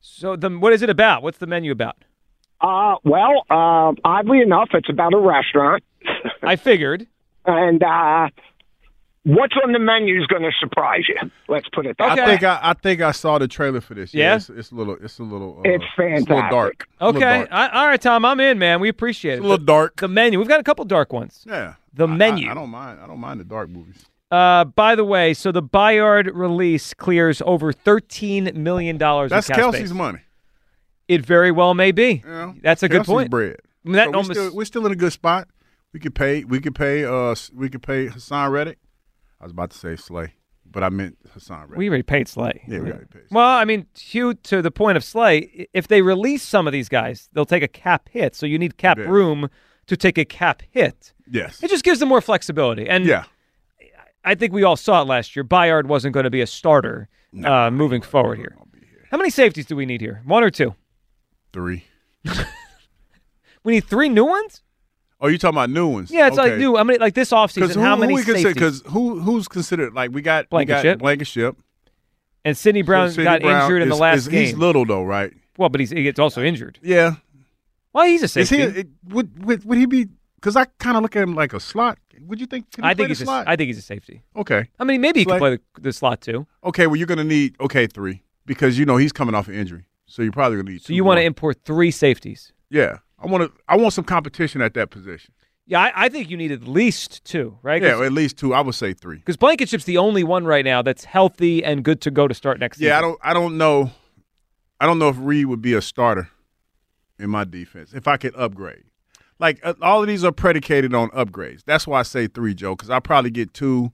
So 0.01 0.37
the 0.37 0.51
what 0.51 0.73
is 0.73 0.83
it 0.83 0.91
about? 0.91 1.23
What's 1.23 1.39
the 1.39 1.47
menu 1.47 1.73
about? 1.73 1.97
Uh, 2.63 2.97
well, 3.05 3.45
uh, 3.51 3.93
oddly 4.05 4.41
enough, 4.41 4.69
it's 4.73 4.89
about 4.89 5.13
a 5.15 5.19
restaurant. 5.19 5.83
I 6.43 6.57
figured. 6.57 7.07
And 7.45 7.83
uh, 7.83 8.29
what's 9.25 9.55
on 9.65 9.73
the 9.73 9.79
menu 9.79 10.21
is 10.21 10.27
going 10.29 10.43
to 10.43 10.53
surprise 10.61 11.03
you. 11.09 11.17
Let's 11.49 11.69
put 11.73 11.87
it 11.87 11.97
that 11.99 12.11
I 12.11 12.15
way. 12.15 12.27
think 12.31 12.43
I, 12.45 12.61
I 12.63 12.73
think 12.75 13.01
I 13.01 13.11
saw 13.13 13.39
the 13.39 13.49
trailer 13.49 13.81
for 13.81 13.95
this. 13.95 14.15
Yeah? 14.15 14.37
it's, 14.37 14.49
it's 14.49 14.71
a 14.71 14.75
little. 14.75 14.97
It's 15.03 15.19
a 15.19 15.23
little. 15.25 15.59
Uh, 15.59 15.63
It's 15.71 15.85
It's 15.85 15.99
a 15.99 16.03
little 16.03 16.27
fantastic. 16.27 16.51
dark. 16.51 16.89
A 17.01 17.07
little 17.07 17.21
Okay. 17.23 17.39
dark. 17.39 17.49
I, 17.53 17.69
all 17.69 17.87
right, 17.89 18.01
Tom. 18.01 18.25
I'm 18.25 18.41
in, 18.41 18.59
man. 18.59 18.81
We 18.81 18.89
appreciate 18.89 19.35
it. 19.35 19.39
a 19.41 19.43
little 19.43 19.59
The- 19.59 19.65
dark. 19.65 19.97
The 20.01 20.09
menu. 20.09 20.39
We've 20.39 20.49
got 20.49 20.61
a 20.61 20.65
couple 20.65 20.85
dark 20.85 21.13
ones. 21.13 21.45
Yeah. 21.49 21.75
The 21.95 22.07
I- 22.07 22.17
menu. 22.17 22.49
I, 22.49 22.53
I 22.53 22.55
don't 22.55 22.71
mind. 22.71 23.01
I 23.03 23.07
don't 23.07 23.21
mind 23.21 23.41
the 23.41 23.45
dark 23.45 23.69
movies. 23.69 24.05
Uh, 24.31 24.65
by 24.65 24.95
the 24.95 25.05
way, 25.05 25.35
so 25.35 25.53
the 25.53 25.63
Byard 25.63 26.31
release 26.33 26.95
clears 26.95 27.43
over 27.45 27.71
thirteen 27.73 28.51
million 28.55 28.97
dollars. 28.97 29.31
That's 29.31 29.51
in 29.51 29.57
Kelce's 29.57 29.77
space. 29.81 29.91
money. 29.93 30.21
It 31.13 31.25
very 31.27 31.51
well 31.51 31.75
may 31.75 31.93
be. 31.93 32.23
That's 32.63 32.83
a 32.83 32.89
good 32.89 33.05
point. 33.05 33.31
Bread. 33.31 33.57
I 33.85 33.89
mean, 33.89 33.97
that 33.97 34.07
So 34.13 34.19
we're, 34.19 34.25
still, 34.25 34.55
we're 34.57 34.65
still 34.65 34.87
in 34.87 34.93
a 34.93 34.97
good 34.97 35.13
spot. 35.13 35.49
We 35.93 36.01
could 36.01 36.15
pay. 36.15 36.45
We 36.45 36.61
could 36.61 36.75
pay. 36.75 37.05
Uh, 37.05 37.35
we 37.55 37.69
could 37.69 37.83
pay 37.83 38.07
Haason 38.09 38.51
Reddick. 38.51 38.79
I 39.41 39.45
was 39.45 39.53
about 39.53 39.71
to 39.73 39.79
say 39.79 39.97
Slay, 39.97 40.35
but 40.65 40.83
I 40.83 40.89
meant 40.89 41.19
Haason 41.35 41.63
Reddick. 41.63 41.77
We 41.77 41.89
already 41.89 42.03
paid 42.05 42.29
Slay. 42.29 42.63
Yeah, 42.67 42.79
we 42.79 42.91
already 42.93 43.07
paid. 43.07 43.23
Well, 43.31 43.47
I 43.47 43.65
mean, 43.65 43.87
Hugh, 43.99 44.35
to 44.35 44.63
the 44.63 44.71
point 44.71 44.97
of 44.97 45.05
Slay, 45.05 45.67
if 45.75 45.89
they 45.89 46.01
release 46.01 46.43
some 46.43 46.67
of 46.67 46.73
these 46.73 46.89
guys, 46.89 47.29
they'll 47.33 47.45
take 47.45 47.63
a 47.63 47.69
cap 47.69 48.09
hit. 48.11 48.35
So 48.35 48.47
you 48.47 48.59
need 48.59 48.79
cap 48.79 48.97
Yeah. 48.99 49.05
room 49.05 49.51
to 49.89 49.97
take 49.97 50.17
a 50.17 50.25
cap 50.25 50.63
hit. 50.71 51.13
Yes. 51.31 51.63
It 51.63 51.69
just 51.69 51.85
gives 51.85 51.99
them 51.99 52.09
more 52.09 52.21
flexibility. 52.23 52.89
And 52.89 53.05
Yeah. 53.05 53.25
I 54.25 54.37
think 54.37 54.53
we 54.53 54.63
all 54.63 54.77
saw 54.77 55.03
it 55.03 55.07
last 55.09 55.35
year. 55.35 55.45
Byard 55.45 55.87
wasn't 55.87 56.15
going 56.15 56.25
to 56.25 56.31
be 56.31 56.41
a 56.41 56.47
starter 56.47 57.09
uh, 57.45 57.71
moving 57.71 58.01
forward 58.01 58.39
here. 58.39 58.57
How 59.11 59.19
many 59.19 59.31
safeties 59.31 59.67
do 59.67 59.75
we 59.77 59.85
need 59.85 60.01
here? 60.01 60.23
One 60.25 60.45
or 60.45 60.51
two? 60.51 60.75
Three. 61.53 61.85
We 63.65 63.75
need 63.75 63.85
three 63.85 64.09
new 64.09 64.25
ones? 64.25 64.61
Oh, 65.21 65.29
you 65.29 65.39
talking 65.39 65.55
about 65.57 65.71
new 65.71 65.87
ones? 65.87 66.11
Yeah, 66.11 66.27
it's 66.27 66.37
like 66.37 66.57
new. 66.57 66.77
I 66.77 66.83
mean, 66.83 66.99
like 66.99 67.15
this 67.15 67.31
offseason, 67.31 67.75
who, 67.75 67.81
how 67.81 67.95
many 67.95 68.13
we 68.15 68.25
consider? 68.25 68.39
safeties? 68.49 68.81
Because 68.83 68.93
who 68.93 69.21
who's 69.21 69.47
considered 69.47 69.95
like 69.95 70.11
we 70.11 70.21
got 70.21 70.47
we 70.51 70.65
got 70.65 70.83
Blankenship. 70.83 70.99
Blankenship. 70.99 71.57
And 72.45 72.57
Sydney 72.57 72.83
Brown 72.83 73.11
Sydney 73.11 73.25
got 73.25 73.41
Brown 73.41 73.63
injured 73.63 73.83
in 73.83 73.89
the 73.89 73.95
last 73.95 74.17
is- 74.19 74.29
game. 74.29 74.47
He's 74.47 74.57
little 74.57 74.85
though, 74.85 75.05
right? 75.05 75.33
Well, 75.57 75.69
but 75.69 75.79
he's 75.81 75.91
he 75.91 76.03
gets 76.03 76.19
also 76.19 76.43
injured. 76.43 76.81
Yeah. 76.83 77.15
Well, 77.93 78.05
he's 78.07 78.23
a 78.23 78.25
Is 78.25 78.33
safety. 78.33 78.57
he? 78.57 78.63
It, 78.63 78.89
would, 79.11 79.45
would 79.45 79.65
would 79.65 79.79
he 79.79 79.87
be? 79.87 80.09
Because 80.37 80.57
I 80.57 80.65
kind 80.81 80.97
of 80.97 81.05
look 81.05 81.15
at 81.15 81.23
him 81.23 81.37
like 81.37 81.53
a 81.53 81.61
slot. 81.61 81.99
Would 82.23 82.41
you 82.41 82.47
think? 82.47 82.69
Can 82.73 82.83
he 82.83 82.91
I 82.91 82.95
play 82.95 83.05
think 83.05 83.17
the 83.17 83.21
he's 83.21 83.25
slot? 83.25 83.47
I 83.47 83.55
think 83.55 83.69
he's 83.69 83.79
a 83.79 83.83
safety. 83.83 84.23
okay. 84.35 84.69
I 84.81 84.83
mean, 84.85 85.01
maybe 85.01 85.21
he 85.21 85.25
Slay. 85.25 85.35
could 85.35 85.39
play 85.39 85.51
the, 85.77 85.81
the 85.83 85.93
slot 85.93 86.21
too. 86.21 86.49
Okay. 86.65 86.89
Well, 86.89 86.97
you're 86.97 87.07
gonna 87.07 87.23
need 87.23 87.55
okay 87.61 87.87
three 87.87 88.23
because 88.45 88.77
you 88.77 88.87
know 88.87 88.97
he's 88.97 89.13
coming 89.13 89.37
off 89.37 89.47
an 89.47 89.55
injury, 89.55 89.85
so 90.07 90.23
you're 90.23 90.33
probably 90.33 90.59
gonna 90.59 90.71
need. 90.73 90.83
So 90.83 90.93
you 90.93 91.05
want 91.05 91.19
to 91.19 91.25
import 91.25 91.59
three 91.65 91.91
safeties? 91.91 92.53
Yeah, 92.71 92.99
I 93.19 93.27
want 93.27 93.45
to. 93.45 93.63
I 93.69 93.77
want 93.77 93.93
some 93.93 94.05
competition 94.05 94.61
at 94.61 94.75
that 94.75 94.91
position. 94.91 95.33
Yeah, 95.67 95.81
I, 95.81 95.93
I 95.95 96.09
think 96.09 96.29
you 96.29 96.37
need 96.37 96.51
at 96.51 96.65
least 96.65 97.25
two, 97.25 97.59
right? 97.63 97.81
Yeah, 97.81 98.03
at 98.03 98.13
least 98.13 98.37
two. 98.37 98.53
I 98.53 98.61
would 98.61 98.75
say 98.75 98.93
three. 98.93 99.19
Because 99.19 99.37
Blankenship's 99.37 99.85
the 99.85 99.97
only 99.99 100.25
one 100.25 100.45
right 100.45 100.65
now 100.65 100.83
that's 100.83 101.05
healthy 101.05 101.65
and 101.65 101.85
good 101.85 102.01
to 102.03 102.11
go 102.11 102.27
to 102.27 102.35
start 102.35 102.59
next 102.59 102.81
Yeah, 102.81 102.99
I 102.99 103.01
don't. 103.01 103.19
I 103.23 103.33
don't 103.33 103.57
know. 103.57 103.91
I 104.81 104.87
don't 104.87 104.99
know 104.99 105.09
if 105.09 105.17
Reed 105.19 105.47
would 105.47 105.63
be 105.63 105.75
a 105.75 105.83
starter 105.83 106.29
in 107.19 107.31
my 107.31 107.45
defense 107.45 107.93
if 107.95 108.09
I 108.09 108.17
could 108.17 108.35
upgrade. 108.35 108.83
Like 109.39 109.61
uh, 109.63 109.75
all 109.81 110.03
of 110.03 110.09
these 110.09 110.25
are 110.25 110.33
predicated 110.33 110.95
on 110.95 111.11
upgrades. 111.11 111.63
That's 111.65 111.87
why 111.87 112.01
I 112.01 112.03
say 112.03 112.27
three, 112.27 112.55
Joe. 112.55 112.75
Because 112.75 112.91
I 112.91 112.99
probably 113.01 113.31
get 113.31 113.55
two. 113.55 113.93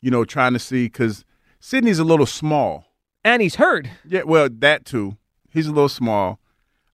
You 0.00 0.10
know, 0.10 0.24
trying 0.24 0.52
to 0.52 0.58
see 0.58 0.84
because 0.84 1.24
Sydney's 1.60 1.98
a 1.98 2.04
little 2.04 2.26
small. 2.26 2.84
And 3.24 3.40
he's 3.40 3.54
hurt. 3.54 3.88
Yeah, 4.06 4.24
well, 4.24 4.50
that 4.58 4.84
too. 4.84 5.16
He's 5.54 5.68
a 5.68 5.72
little 5.72 5.88
small. 5.88 6.40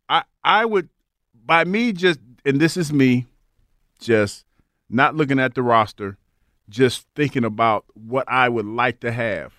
I 0.06 0.22
I 0.44 0.66
would 0.66 0.90
by 1.46 1.64
me 1.64 1.92
just 1.94 2.20
and 2.44 2.60
this 2.60 2.76
is 2.76 2.92
me 2.92 3.26
just 3.98 4.44
not 4.90 5.16
looking 5.16 5.40
at 5.40 5.54
the 5.54 5.62
roster, 5.62 6.18
just 6.68 7.06
thinking 7.16 7.44
about 7.44 7.86
what 7.94 8.26
I 8.28 8.50
would 8.50 8.66
like 8.66 9.00
to 9.00 9.12
have 9.12 9.54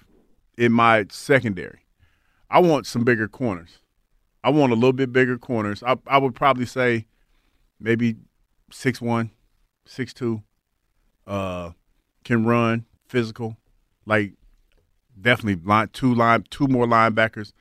in 0.55 0.71
my 0.71 1.07
secondary. 1.09 1.79
I 2.47 2.59
want 2.59 2.85
some 2.85 3.03
bigger 3.03 3.27
corners. 3.27 3.79
I 4.43 4.51
want 4.51 4.71
a 4.71 4.75
little 4.75 4.93
bit 4.93 5.11
bigger 5.11 5.39
corners. 5.39 5.81
I 5.81 5.97
I 6.05 6.19
would 6.19 6.35
probably 6.35 6.67
say 6.67 7.07
maybe 7.79 8.17
six 8.71 9.01
one, 9.01 9.31
six 9.87 10.13
two, 10.13 10.43
uh, 11.25 11.71
can 12.23 12.45
run, 12.45 12.85
physical, 13.07 13.57
like 14.05 14.33
definitely 15.19 15.59
line 15.65 15.89
two 15.91 16.13
line 16.13 16.43
two 16.51 16.67
more 16.67 16.85
linebackers. 16.85 17.51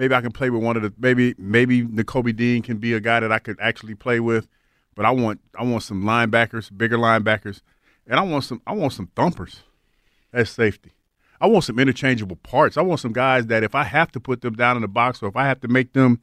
Maybe 0.00 0.14
I 0.14 0.22
can 0.22 0.32
play 0.32 0.48
with 0.48 0.62
one 0.62 0.78
of 0.78 0.82
the 0.82 0.94
maybe 0.98 1.34
maybe 1.36 1.82
Nakobe 1.82 2.34
Dean 2.34 2.62
can 2.62 2.78
be 2.78 2.94
a 2.94 3.00
guy 3.00 3.20
that 3.20 3.30
I 3.30 3.38
could 3.38 3.58
actually 3.60 3.94
play 3.94 4.18
with. 4.18 4.48
But 4.94 5.04
I 5.04 5.10
want 5.10 5.40
I 5.58 5.62
want 5.62 5.82
some 5.82 6.04
linebackers, 6.04 6.74
bigger 6.74 6.96
linebackers, 6.96 7.60
and 8.06 8.18
I 8.18 8.22
want 8.22 8.44
some 8.44 8.62
I 8.66 8.72
want 8.72 8.94
some 8.94 9.08
thumpers 9.14 9.60
as 10.32 10.48
safety. 10.48 10.92
I 11.38 11.48
want 11.48 11.64
some 11.64 11.78
interchangeable 11.78 12.36
parts. 12.36 12.78
I 12.78 12.80
want 12.80 13.00
some 13.00 13.12
guys 13.12 13.48
that 13.48 13.62
if 13.62 13.74
I 13.74 13.84
have 13.84 14.10
to 14.12 14.20
put 14.20 14.40
them 14.40 14.54
down 14.54 14.76
in 14.76 14.80
the 14.80 14.88
box 14.88 15.22
or 15.22 15.28
if 15.28 15.36
I 15.36 15.46
have 15.46 15.60
to 15.60 15.68
make 15.68 15.92
them, 15.92 16.18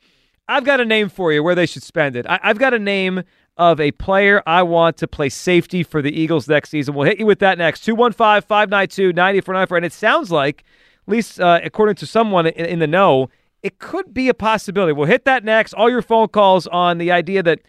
I've 0.48 0.64
got 0.64 0.80
a 0.80 0.84
name 0.84 1.08
for 1.08 1.32
you 1.32 1.44
where 1.44 1.54
they 1.54 1.66
should 1.66 1.84
spend 1.84 2.16
it. 2.16 2.26
I, 2.28 2.40
I've 2.42 2.58
got 2.58 2.74
a 2.74 2.78
name 2.78 3.22
of 3.56 3.80
a 3.80 3.92
player 3.92 4.42
I 4.46 4.64
want 4.64 4.96
to 4.96 5.06
play 5.06 5.28
safety 5.28 5.84
for 5.84 6.02
the 6.02 6.10
Eagles 6.10 6.48
next 6.48 6.70
season. 6.70 6.92
We'll 6.94 7.06
hit 7.06 7.20
you 7.20 7.26
with 7.26 7.38
that 7.38 7.56
next. 7.56 7.86
215-592-9494. 7.86 9.76
And 9.76 9.86
it 9.86 9.92
sounds 9.92 10.32
like, 10.32 10.64
at 11.06 11.12
least 11.12 11.38
uh, 11.40 11.60
according 11.62 11.94
to 11.96 12.06
someone 12.06 12.46
in, 12.48 12.66
in 12.66 12.78
the 12.80 12.88
know, 12.88 13.28
it 13.64 13.78
could 13.78 14.12
be 14.12 14.28
a 14.28 14.34
possibility. 14.34 14.92
We'll 14.92 15.06
hit 15.06 15.24
that 15.24 15.42
next. 15.42 15.72
All 15.72 15.88
your 15.88 16.02
phone 16.02 16.28
calls 16.28 16.66
on 16.66 16.98
the 16.98 17.10
idea 17.10 17.42
that 17.42 17.60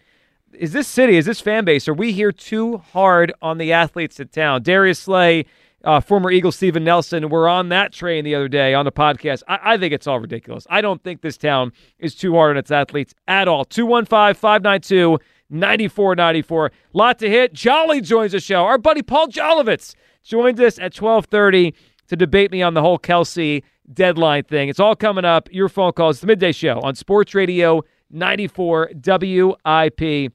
is 0.52 0.72
this 0.72 0.86
city, 0.86 1.16
is 1.16 1.24
this 1.24 1.40
fan 1.40 1.64
base, 1.64 1.88
are 1.88 1.94
we 1.94 2.12
here 2.12 2.32
too 2.32 2.76
hard 2.76 3.32
on 3.40 3.56
the 3.56 3.72
athletes 3.72 4.20
in 4.20 4.28
town? 4.28 4.62
Darius 4.62 4.98
Slay, 4.98 5.46
uh, 5.84 6.00
former 6.00 6.30
Eagle 6.30 6.52
Steven 6.52 6.84
Nelson, 6.84 7.30
were 7.30 7.48
on 7.48 7.70
that 7.70 7.94
train 7.94 8.24
the 8.24 8.34
other 8.34 8.46
day 8.46 8.74
on 8.74 8.84
the 8.84 8.92
podcast. 8.92 9.42
I, 9.48 9.58
I 9.62 9.78
think 9.78 9.94
it's 9.94 10.06
all 10.06 10.20
ridiculous. 10.20 10.66
I 10.68 10.82
don't 10.82 11.02
think 11.02 11.22
this 11.22 11.38
town 11.38 11.72
is 11.98 12.14
too 12.14 12.34
hard 12.34 12.50
on 12.50 12.56
its 12.58 12.70
athletes 12.70 13.14
at 13.26 13.48
all. 13.48 13.64
215 13.64 14.34
592 14.38 15.18
9494. 15.48 16.72
Lot 16.92 17.18
to 17.20 17.30
hit. 17.30 17.54
Jolly 17.54 18.02
joins 18.02 18.32
the 18.32 18.40
show. 18.40 18.66
Our 18.66 18.76
buddy 18.76 19.00
Paul 19.00 19.28
Jolovitz 19.28 19.94
joined 20.22 20.60
us 20.60 20.78
at 20.78 20.94
1230 20.94 21.74
to 22.08 22.16
debate 22.16 22.50
me 22.50 22.62
on 22.62 22.74
the 22.74 22.82
whole 22.82 22.98
Kelce 22.98 23.62
deadline 23.92 24.44
thing. 24.44 24.68
It's 24.68 24.80
all 24.80 24.96
coming 24.96 25.24
up. 25.24 25.48
Your 25.52 25.68
phone 25.68 25.92
calls. 25.92 26.20
The 26.20 26.26
Midday 26.26 26.52
Show 26.52 26.80
on 26.80 26.94
Sports 26.94 27.34
Radio 27.34 27.82
94 28.10 28.90
WIP. 29.04 30.32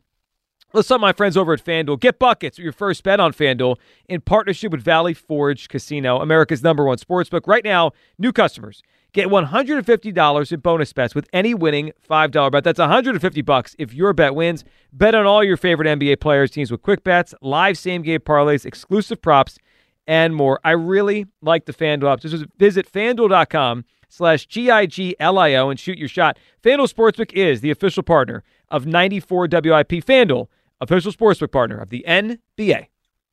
Let's 0.74 0.90
up 0.90 1.02
my 1.02 1.12
friends 1.12 1.36
over 1.36 1.52
at 1.52 1.64
FanDuel. 1.64 2.00
Get 2.00 2.18
buckets 2.18 2.58
your 2.58 2.72
first 2.72 3.04
bet 3.04 3.20
on 3.20 3.34
FanDuel 3.34 3.76
in 4.08 4.22
partnership 4.22 4.72
with 4.72 4.82
Valley 4.82 5.14
Forge 5.14 5.68
Casino, 5.68 6.22
America's 6.22 6.64
number 6.64 6.86
one 6.86 6.98
sportsbook. 6.98 7.46
Right 7.46 7.66
now, 7.66 7.92
new 8.18 8.32
customers 8.32 8.82
get 9.14 9.28
$150 9.28 10.52
in 10.52 10.60
bonus 10.62 10.94
bets 10.94 11.14
with 11.14 11.28
any 11.34 11.54
winning 11.54 11.92
$5 12.10 12.52
bet. 12.52 12.64
That's 12.64 12.80
150 12.80 13.42
bucks 13.42 13.76
if 13.78 13.94
your 13.94 14.14
bet 14.14 14.34
wins. 14.34 14.64
Bet 14.94 15.14
on 15.14 15.26
all 15.26 15.44
your 15.44 15.58
favorite 15.58 15.88
NBA 15.88 16.22
players, 16.22 16.52
teams 16.52 16.72
with 16.72 16.82
quick 16.82 17.04
bets, 17.04 17.34
live 17.42 17.78
same 17.78 18.02
game 18.02 18.22
parlays, 18.22 18.66
exclusive 18.66 19.22
props, 19.22 19.58
and 20.08 20.36
more. 20.36 20.60
I 20.64 20.72
really 20.72 21.28
like 21.42 21.66
the 21.66 21.74
FanDuel 21.74 22.12
app. 22.12 22.20
Just 22.22 22.46
visit 22.58 22.92
fanduel.com 22.92 23.86
slash 24.10 24.46
G-I-G-L-I-O 24.48 25.70
and 25.70 25.80
shoot 25.80 25.98
your 25.98 26.08
shot. 26.08 26.38
FanDuel 26.64 26.92
Sportsbook 26.92 27.32
is 27.34 27.62
the 27.62 27.72
official 27.72 28.04
partner 28.04 28.44
of 28.70 28.86
94 28.86 29.48
WIP. 29.52 29.90
FanDuel, 29.90 30.48
official 30.80 31.12
sportsbook 31.12 31.52
partner 31.52 31.78
of 31.78 31.90
the 31.90 32.04
NBA. 32.08 32.88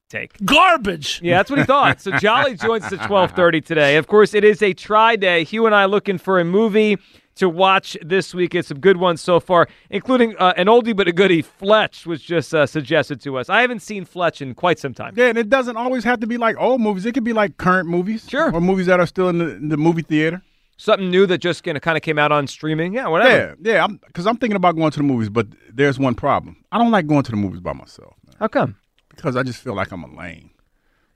Take. 0.08 0.42
Garbage. 0.42 1.20
Yeah, 1.22 1.36
that's 1.36 1.50
what 1.50 1.58
he 1.58 1.66
thought. 1.66 2.00
So 2.00 2.12
Jolly 2.12 2.54
joins 2.54 2.84
us 2.84 2.92
at 2.94 3.10
1230 3.10 3.60
today. 3.60 3.96
Of 3.96 4.06
course, 4.06 4.32
it 4.32 4.42
is 4.42 4.62
a 4.62 4.72
try 4.72 5.16
day. 5.16 5.44
Hugh 5.44 5.66
and 5.66 5.74
I 5.74 5.84
looking 5.84 6.16
for 6.16 6.40
a 6.40 6.46
movie 6.46 6.96
to 7.38 7.48
watch 7.48 7.96
this 8.02 8.34
week. 8.34 8.54
It's 8.54 8.68
some 8.68 8.80
good 8.80 8.98
ones 8.98 9.20
so 9.20 9.40
far, 9.40 9.68
including 9.90 10.36
uh, 10.38 10.54
an 10.56 10.66
oldie 10.66 10.94
but 10.94 11.08
a 11.08 11.12
goodie. 11.12 11.42
Fletch 11.42 12.06
was 12.06 12.22
just 12.22 12.54
uh, 12.54 12.66
suggested 12.66 13.20
to 13.22 13.38
us. 13.38 13.48
I 13.48 13.60
haven't 13.60 13.80
seen 13.80 14.04
Fletch 14.04 14.42
in 14.42 14.54
quite 14.54 14.78
some 14.78 14.94
time. 14.94 15.14
Yeah, 15.16 15.26
and 15.26 15.38
it 15.38 15.48
doesn't 15.48 15.76
always 15.76 16.04
have 16.04 16.20
to 16.20 16.26
be 16.26 16.36
like 16.36 16.56
old 16.58 16.80
movies. 16.80 17.06
It 17.06 17.12
could 17.12 17.24
be 17.24 17.32
like 17.32 17.56
current 17.56 17.88
movies, 17.88 18.26
sure, 18.28 18.52
or 18.52 18.60
movies 18.60 18.86
that 18.86 19.00
are 19.00 19.06
still 19.06 19.28
in 19.28 19.38
the, 19.38 19.56
in 19.56 19.68
the 19.68 19.76
movie 19.76 20.02
theater. 20.02 20.42
Something 20.76 21.10
new 21.10 21.26
that 21.26 21.38
just 21.38 21.64
kind 21.64 21.76
of 21.76 22.02
came 22.02 22.18
out 22.18 22.30
on 22.30 22.46
streaming. 22.46 22.94
Yeah, 22.94 23.08
whatever. 23.08 23.56
Yeah, 23.60 23.72
yeah. 23.72 23.86
Because 24.06 24.28
I'm, 24.28 24.36
thinking 24.36 24.54
about 24.54 24.76
going 24.76 24.92
to 24.92 24.98
the 24.98 25.04
movies, 25.04 25.28
but 25.28 25.48
there's 25.72 25.98
one 25.98 26.14
problem. 26.14 26.64
I 26.70 26.78
don't 26.78 26.92
like 26.92 27.08
going 27.08 27.24
to 27.24 27.30
the 27.32 27.36
movies 27.36 27.60
by 27.60 27.72
myself. 27.72 28.14
Man. 28.24 28.36
How 28.38 28.46
come? 28.46 28.76
Because 29.08 29.34
I 29.34 29.42
just 29.42 29.58
feel 29.58 29.74
like 29.74 29.90
I'm 29.90 30.04
a 30.04 30.16
lame. 30.16 30.50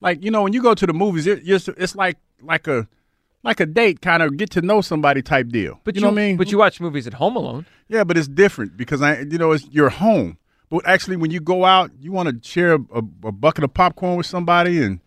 Like 0.01 0.25
you 0.25 0.33
know, 0.33 0.43
when 0.43 0.53
you 0.53 0.63
go 0.63 0.75
to 0.75 0.87
the 0.87 0.93
movies, 0.93 1.29
it, 1.29 1.43
it's 1.45 1.95
like 1.95 2.19
like 2.43 2.67
a 2.67 2.89
like 3.43 3.61
a 3.61 3.67
date, 3.67 4.01
kind 4.01 4.23
of 4.23 4.37
get 4.37 4.51
to 4.51 4.63
know 4.63 4.81
somebody 4.81 5.23
type 5.23 5.49
deal. 5.49 5.81
But 5.85 5.95
you, 5.95 6.01
know 6.01 6.09
what 6.09 6.15
I 6.19 6.27
mean? 6.27 6.37
But 6.37 6.51
you 6.51 6.59
watch 6.59 6.81
movies 6.81 7.07
at 7.07 7.15
home 7.15 7.37
alone. 7.37 7.67
Yeah, 7.89 8.05
but 8.05 8.17
it's 8.17 8.29
different 8.29 8.77
because 8.77 9.03
I, 9.03 9.21
you 9.21 9.39
know, 9.39 9.53
it's 9.53 9.67
your 9.71 9.91
home. 9.91 10.39
But 10.71 10.87
actually, 10.87 11.17
when 11.17 11.31
you 11.31 11.41
go 11.41 11.65
out, 11.65 11.91
you 12.01 12.13
want 12.13 12.29
to 12.29 12.49
share 12.49 12.75
a, 12.75 12.79
a, 12.95 12.99
a 13.25 13.33
bucket 13.33 13.65
of 13.65 13.75
popcorn 13.75 14.17
with 14.17 14.27
somebody 14.27 14.83
and 14.83 15.01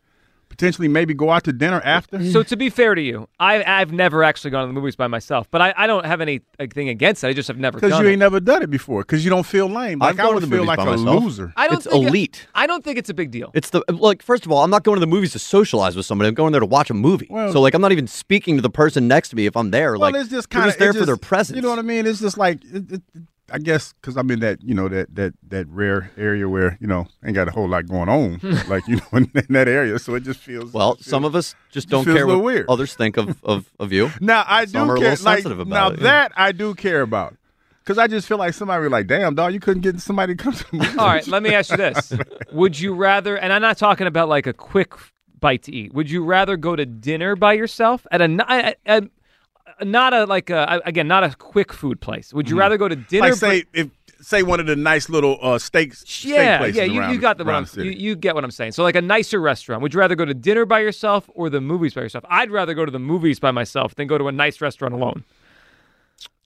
potentially 0.55 0.87
maybe 0.87 1.13
go 1.13 1.29
out 1.31 1.43
to 1.43 1.53
dinner 1.53 1.81
after. 1.83 2.23
So 2.31 2.43
to 2.43 2.55
be 2.57 2.69
fair 2.69 2.95
to 2.95 3.01
you, 3.01 3.27
I, 3.39 3.63
I've 3.63 3.91
never 3.91 4.23
actually 4.23 4.51
gone 4.51 4.63
to 4.63 4.67
the 4.67 4.73
movies 4.73 4.95
by 4.95 5.07
myself, 5.07 5.47
but 5.51 5.61
I, 5.61 5.73
I 5.75 5.87
don't 5.87 6.05
have 6.05 6.21
anything 6.21 6.89
against 6.89 7.23
it. 7.23 7.27
I 7.27 7.33
just 7.33 7.47
have 7.47 7.57
never 7.57 7.77
because 7.77 7.91
done 7.91 8.03
you 8.03 8.07
it. 8.09 8.11
ain't 8.13 8.19
never 8.19 8.39
done 8.39 8.61
it 8.63 8.69
before. 8.69 9.01
Because 9.01 9.23
you 9.23 9.29
don't 9.29 9.45
feel 9.45 9.67
lame. 9.67 9.99
Like 9.99 10.11
I've 10.11 10.19
I 10.19 10.23
gone 10.23 10.33
would 10.35 10.39
to 10.41 10.45
the 10.47 10.49
feel 10.51 10.59
movies 10.65 10.67
like 10.67 10.77
by 10.77 10.83
a 10.93 10.97
myself. 10.97 11.23
loser. 11.23 11.53
I 11.57 11.67
don't 11.67 11.77
it's 11.77 11.87
think 11.87 12.05
it- 12.05 12.07
elite. 12.07 12.47
I 12.55 12.67
don't 12.67 12.83
think 12.83 12.97
it's 12.97 13.09
a 13.09 13.13
big 13.13 13.31
deal. 13.31 13.51
It's 13.53 13.69
the 13.71 13.83
like. 13.89 14.21
First 14.23 14.45
of 14.45 14.51
all, 14.51 14.63
I'm 14.63 14.69
not 14.69 14.83
going 14.83 14.95
to 14.95 14.99
the 15.01 15.07
movies 15.07 15.33
to 15.33 15.39
socialize 15.39 15.95
with 15.95 16.05
somebody. 16.05 16.29
I'm 16.29 16.33
going 16.33 16.51
there 16.51 16.61
to 16.61 16.65
watch 16.65 16.89
a 16.89 16.93
movie. 16.93 17.27
Well- 17.29 17.51
so 17.51 17.61
like, 17.61 17.73
I'm 17.73 17.81
not 17.81 17.91
even 17.91 18.07
speaking 18.07 18.55
to 18.55 18.61
the 18.61 18.69
person 18.69 19.07
next 19.07 19.29
to 19.29 19.35
me 19.35 19.45
if 19.45 19.55
I'm 19.57 19.71
there. 19.71 19.91
Well, 19.93 20.11
like, 20.11 20.15
it's 20.15 20.29
just 20.29 20.49
they're 20.49 20.61
kind 20.61 20.69
just 20.69 20.79
there 20.79 20.93
for 20.93 21.05
their 21.05 21.17
presence. 21.17 21.55
You 21.55 21.61
know 21.61 21.69
what 21.69 21.79
I 21.79 21.83
mean? 21.83 22.05
It's 22.07 22.19
just 22.21 22.37
like 22.37 22.63
it, 22.65 22.91
it, 22.91 23.01
I 23.51 23.59
guess 23.59 23.93
because 24.01 24.17
I'm 24.17 24.31
in 24.31 24.39
that 24.39 24.63
you 24.63 24.73
know 24.73 24.87
that 24.89 25.13
that 25.15 25.33
that 25.49 25.67
rare 25.67 26.09
area 26.17 26.49
where 26.49 26.77
you 26.81 26.87
know 26.87 27.05
ain't 27.23 27.35
got 27.35 27.47
a 27.47 27.51
whole 27.51 27.67
lot 27.67 27.87
going 27.87 28.09
on, 28.09 28.39
like 28.67 28.87
you 28.87 28.95
know 28.95 29.03
in, 29.13 29.31
in 29.35 29.45
that 29.49 29.67
area. 29.67 29.99
So 29.99 30.15
it 30.15 30.21
just 30.23 30.39
feels 30.39 30.73
Well, 30.73 30.97
some 30.99 31.23
of 31.23 31.35
us 31.35 31.53
just 31.71 31.87
don't 31.89 32.05
care 32.05 32.25
what 32.25 32.41
weird. 32.43 32.65
others 32.69 32.95
think 32.95 33.17
of, 33.17 33.37
of, 33.43 33.71
of 33.79 33.91
you. 33.91 34.09
Now 34.19 34.43
I 34.47 34.65
do 34.65 34.71
Some 34.71 34.89
are 34.89 34.95
a 34.95 34.99
care. 34.99 35.15
like 35.23 35.45
about 35.45 35.67
now 35.67 35.89
it. 35.89 35.99
that 35.99 36.31
I 36.35 36.53
do 36.53 36.73
care 36.73 37.01
about, 37.01 37.35
because 37.83 37.97
I 37.99 38.07
just 38.07 38.27
feel 38.27 38.37
like 38.39 38.53
somebody 38.55 38.81
was 38.81 38.91
like, 38.91 39.05
"Damn, 39.07 39.35
dog, 39.35 39.53
you 39.53 39.59
couldn't 39.59 39.81
get 39.81 39.99
somebody 39.99 40.35
to 40.35 40.43
come 40.43 40.53
to 40.53 40.75
me." 40.75 40.87
All 40.97 41.05
right, 41.07 41.27
let 41.27 41.43
me 41.43 41.53
ask 41.53 41.69
you 41.69 41.77
this: 41.77 42.13
Would 42.51 42.79
you 42.79 42.95
rather? 42.95 43.37
And 43.37 43.53
I'm 43.53 43.61
not 43.61 43.77
talking 43.77 44.07
about 44.07 44.27
like 44.27 44.47
a 44.47 44.53
quick 44.53 44.93
bite 45.39 45.61
to 45.63 45.71
eat. 45.71 45.93
Would 45.93 46.09
you 46.09 46.23
rather 46.23 46.57
go 46.57 46.75
to 46.75 46.85
dinner 46.85 47.35
by 47.35 47.53
yourself 47.53 48.07
at 48.09 48.21
a, 48.21 48.23
n- 48.23 48.41
a- 48.49 48.73
a- 48.87 48.97
a- 48.97 49.09
not 49.81 50.13
a 50.13 50.25
like 50.25 50.49
a 50.49 50.81
again 50.85 51.07
not 51.07 51.23
a 51.23 51.35
quick 51.35 51.73
food 51.73 51.99
place? 52.01 52.33
Would 52.33 52.49
you 52.49 52.55
Mhm. 52.55 52.59
rather 52.59 52.77
go 52.77 52.87
to 52.87 52.95
dinner? 52.95 53.27
Like 53.27 53.33
say 53.35 53.63
if 53.73 53.89
say 54.21 54.41
one 54.43 54.59
of 54.59 54.65
the 54.65 54.75
nice 54.75 55.07
little 55.09 55.37
uh, 55.41 55.59
steaks. 55.59 55.99
steak 56.07 56.31
yeah, 56.31 56.57
places 56.57 56.77
yeah, 56.77 56.83
you, 56.85 56.99
around 56.99 57.13
you 57.13 57.19
got 57.19 57.37
the, 57.37 57.43
what 57.43 57.53
I'm, 57.55 57.65
the 57.65 57.85
you, 57.85 57.91
you 57.91 58.15
get 58.15 58.33
what 58.33 58.43
I'm 58.43 58.49
saying. 58.51 58.71
So 58.71 58.81
like 58.81 58.95
a 58.95 59.01
nicer 59.01 59.39
restaurant. 59.39 59.81
Would 59.83 59.93
you 59.93 59.99
rather 59.99 60.15
go 60.15 60.25
to 60.25 60.33
dinner 60.33 60.65
by 60.65 60.79
yourself 60.79 61.29
or 61.35 61.49
the 61.49 61.61
movies 61.61 61.93
by 61.93 62.01
yourself? 62.01 62.23
I'd 62.29 62.49
rather 62.49 62.73
go 62.73 62.85
to 62.85 62.91
the 62.91 62.97
movies 62.99 63.39
by 63.39 63.51
myself 63.51 63.93
than 63.95 64.07
go 64.07 64.17
to 64.17 64.27
a 64.27 64.31
nice 64.31 64.61
restaurant 64.61 64.93
alone. 64.95 65.23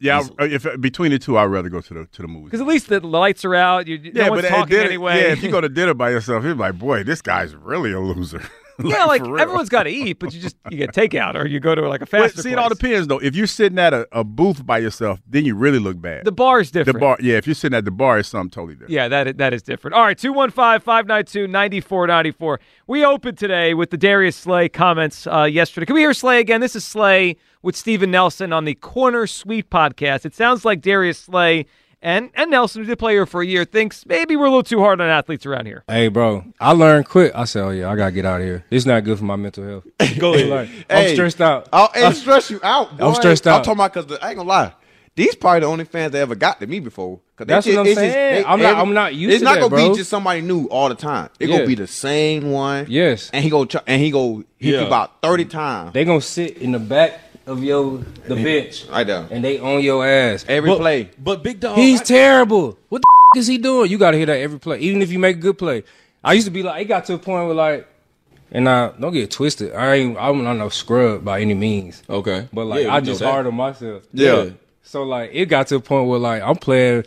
Yeah, 0.01 0.23
I- 0.39 0.45
if 0.45 0.65
between 0.81 1.11
the 1.11 1.19
two, 1.19 1.37
I'd 1.37 1.45
rather 1.45 1.69
go 1.69 1.79
to 1.81 1.93
the 1.93 2.05
to 2.13 2.21
the 2.21 2.27
movies. 2.27 2.45
Because 2.45 2.61
at 2.61 2.67
least 2.67 2.87
the 2.89 3.05
lights 3.05 3.45
are 3.45 3.53
out. 3.55 3.85
You, 3.87 3.97
Yeah, 4.01 4.27
no 4.27 4.35
but 4.35 4.45
at 4.45 4.49
talking 4.49 4.69
dinner, 4.71 4.85
anyway. 4.85 5.17
yeah, 5.21 5.31
if 5.33 5.43
you 5.43 5.51
go 5.51 5.61
to 5.61 5.69
dinner 5.79 5.93
by 5.93 6.09
yourself, 6.09 6.43
you're 6.43 6.55
like, 6.55 6.77
boy, 6.79 7.03
this 7.03 7.21
guy's 7.21 7.53
really 7.55 7.91
a 7.91 7.99
loser. 7.99 8.41
yeah, 8.83 9.05
like 9.05 9.21
everyone's 9.21 9.69
got 9.69 9.83
to 9.83 9.89
eat, 9.89 10.19
but 10.19 10.33
you 10.33 10.41
just 10.41 10.57
you 10.69 10.77
get 10.77 10.91
takeout 10.91 11.35
or 11.35 11.45
you 11.45 11.59
go 11.59 11.75
to 11.75 11.87
like 11.87 12.01
a 12.01 12.07
Well, 12.11 12.29
fast 12.29 12.41
see, 12.41 12.51
it 12.51 12.57
all 12.57 12.69
depends 12.69 13.07
though. 13.07 13.19
If 13.19 13.35
you're 13.35 13.47
sitting 13.47 13.79
at 13.79 13.93
a, 13.93 14.07
a 14.11 14.23
booth 14.23 14.65
by 14.65 14.77
yourself, 14.77 15.21
then 15.27 15.45
you 15.45 15.55
really 15.55 15.79
look 15.79 16.01
bad. 16.01 16.25
The 16.25 16.31
bar 16.31 16.59
is 16.59 16.71
different. 16.71 16.95
The 16.95 16.99
bar, 16.99 17.17
yeah. 17.19 17.35
If 17.35 17.47
you're 17.47 17.55
sitting 17.55 17.77
at 17.77 17.85
the 17.85 17.91
bar, 17.91 18.19
it's 18.19 18.29
something 18.29 18.51
totally 18.51 18.75
different. 18.75 18.91
Yeah, 18.91 19.07
that 19.09 19.27
is, 19.27 19.35
that 19.35 19.53
is 19.53 19.63
different. 19.63 19.95
All 19.95 20.03
right, 20.03 20.17
215-592-9494. 20.17 22.57
We 22.87 23.05
opened 23.05 23.37
today 23.37 23.73
with 23.73 23.89
the 23.89 23.97
Darius 23.97 24.35
Slay 24.35 24.69
comments 24.69 25.27
uh, 25.27 25.43
yesterday. 25.43 25.85
Can 25.85 25.95
we 25.95 26.01
hear 26.01 26.13
Slay 26.13 26.39
again? 26.39 26.61
This 26.61 26.75
is 26.75 26.85
Slay 26.85 27.35
with 27.61 27.75
Steven 27.75 28.11
Nelson 28.11 28.53
on 28.53 28.65
the 28.65 28.75
Corner 28.75 29.27
Suite 29.27 29.69
podcast. 29.69 30.25
It 30.25 30.35
sounds 30.35 30.65
like 30.65 30.81
Darius 30.81 31.19
Slay 31.19 31.65
and, 32.01 32.29
and 32.35 32.49
Nelson, 32.51 32.81
who 32.83 32.87
did 32.87 32.97
play 32.99 33.13
here 33.13 33.25
for 33.25 33.41
a 33.41 33.45
year, 33.45 33.65
thinks 33.65 34.05
maybe 34.05 34.35
we're 34.35 34.45
a 34.45 34.49
little 34.49 34.63
too 34.63 34.79
hard 34.79 35.01
on 35.01 35.09
athletes 35.09 35.45
around 35.45 35.65
here. 35.65 35.83
Hey, 35.87 36.07
bro, 36.07 36.45
I 36.59 36.71
learned 36.71 37.07
quick. 37.07 37.31
I 37.35 37.43
said, 37.45 37.63
oh, 37.63 37.69
yeah, 37.71 37.89
I 37.91 37.95
got 37.95 38.05
to 38.07 38.11
get 38.11 38.25
out 38.25 38.39
of 38.41 38.47
here. 38.47 38.63
It's 38.69 38.85
not 38.85 39.03
good 39.03 39.17
for 39.17 39.25
my 39.25 39.35
mental 39.35 39.65
health. 39.65 39.85
Go 40.19 40.33
ahead. 40.33 40.47
Like, 40.49 40.69
I'm 40.89 41.13
stressed 41.13 41.41
out. 41.41 41.67
I'll, 41.73 41.89
I'm- 41.95 42.11
it 42.11 42.15
stress 42.15 42.49
you 42.49 42.59
out. 42.63 43.01
I'm 43.01 43.13
stressed 43.15 43.47
out. 43.47 43.55
I'm 43.55 43.59
out. 43.59 43.63
talking 43.65 43.79
about 43.79 43.93
because 43.93 44.19
I 44.21 44.29
ain't 44.29 44.37
gonna 44.37 44.47
lie. 44.49 44.73
These 45.15 45.35
probably 45.35 45.61
the 45.61 45.65
only 45.65 45.83
fans 45.83 46.13
that 46.13 46.19
ever 46.19 46.35
got 46.35 46.61
to 46.61 46.67
me 46.67 46.79
before. 46.79 47.19
'Cause 47.35 47.47
That's 47.47 47.65
they 47.65 47.73
what 47.73 47.81
I'm 47.81 47.85
it's 47.87 47.95
just- 47.99 48.11
saying. 48.13 48.43
they- 48.43 48.45
I'm 48.49 48.59
not- 48.61 48.69
every- 48.71 48.81
I'm 48.81 48.93
not 48.93 49.15
used 49.15 49.29
to 49.29 49.31
it. 49.31 49.35
It's 49.35 49.43
not 49.43 49.53
that, 49.55 49.59
gonna 49.61 49.69
bro. 49.69 49.89
be 49.91 49.97
just 49.97 50.09
somebody 50.09 50.41
new 50.41 50.65
all 50.67 50.87
the 50.89 50.95
time. 50.95 51.29
It 51.39 51.49
Yeah. 51.49 51.55
gonna 51.57 51.67
be 51.67 51.75
the 51.75 51.87
same 51.87 52.51
one. 52.51 52.85
Yes. 52.87 53.29
And 53.33 53.43
he 53.43 53.49
go 53.49 53.67
and 53.87 54.01
he 54.01 54.11
go 54.11 54.43
hit 54.57 54.73
Yeah. 54.75 54.81
you 54.81 54.87
about 54.87 55.21
thirty 55.21 55.45
times. 55.45 55.93
They 55.93 56.05
gonna 56.05 56.21
sit 56.21 56.57
in 56.57 56.71
the 56.71 56.79
back 56.79 57.19
of 57.49 57.63
your 57.63 57.97
the 58.27 58.35
bench 58.35 58.85
I 58.91 59.03
there, 59.03 59.27
and 59.31 59.43
they 59.43 59.59
on 59.59 59.81
your 59.81 60.05
ass 60.05 60.45
Every 60.47 60.69
But- 60.69 60.79
play. 60.79 61.09
But 61.17 61.43
big 61.43 61.59
dog, 61.59 61.77
He's 61.77 62.01
I- 62.01 62.03
terrible. 62.05 62.77
What 62.89 63.01
the 63.01 63.07
f- 63.35 63.39
is 63.41 63.47
he 63.47 63.57
doing? 63.57 63.89
You 63.91 63.97
gotta 63.97 64.17
hear 64.17 64.25
that 64.27 64.39
every 64.39 64.59
play, 64.59 64.79
even 64.79 65.01
if 65.01 65.11
you 65.11 65.19
make 65.19 65.37
a 65.37 65.39
good 65.39 65.57
play. 65.57 65.83
I 66.23 66.33
used 66.33 66.45
to 66.47 66.51
be 66.51 66.63
like, 66.63 66.81
it 66.81 66.85
got 66.85 67.05
to 67.05 67.13
a 67.15 67.17
point 67.17 67.45
where 67.47 67.55
like, 67.55 67.87
and 68.51 68.67
I 68.67 68.91
don't 68.99 69.13
get 69.13 69.23
it 69.23 69.31
twisted. 69.31 69.73
I 69.73 69.95
ain't, 69.95 70.17
I'm 70.19 70.43
not 70.43 70.53
no 70.57 70.69
scrub 70.69 71.23
by 71.23 71.39
any 71.41 71.53
means. 71.53 72.03
Okay, 72.09 72.47
but 72.53 72.65
like, 72.65 72.83
Yeah, 72.85 72.93
I 72.95 72.99
just 72.99 73.21
hard 73.21 73.45
on 73.47 73.55
myself. 73.55 74.03
Yeah. 74.13 74.49
So 74.83 75.03
like, 75.03 75.31
it 75.33 75.45
got 75.47 75.67
to 75.67 75.75
a 75.75 75.79
point 75.79 76.07
where 76.07 76.19
like, 76.19 76.41
I'm 76.41 76.55
playing 76.55 77.05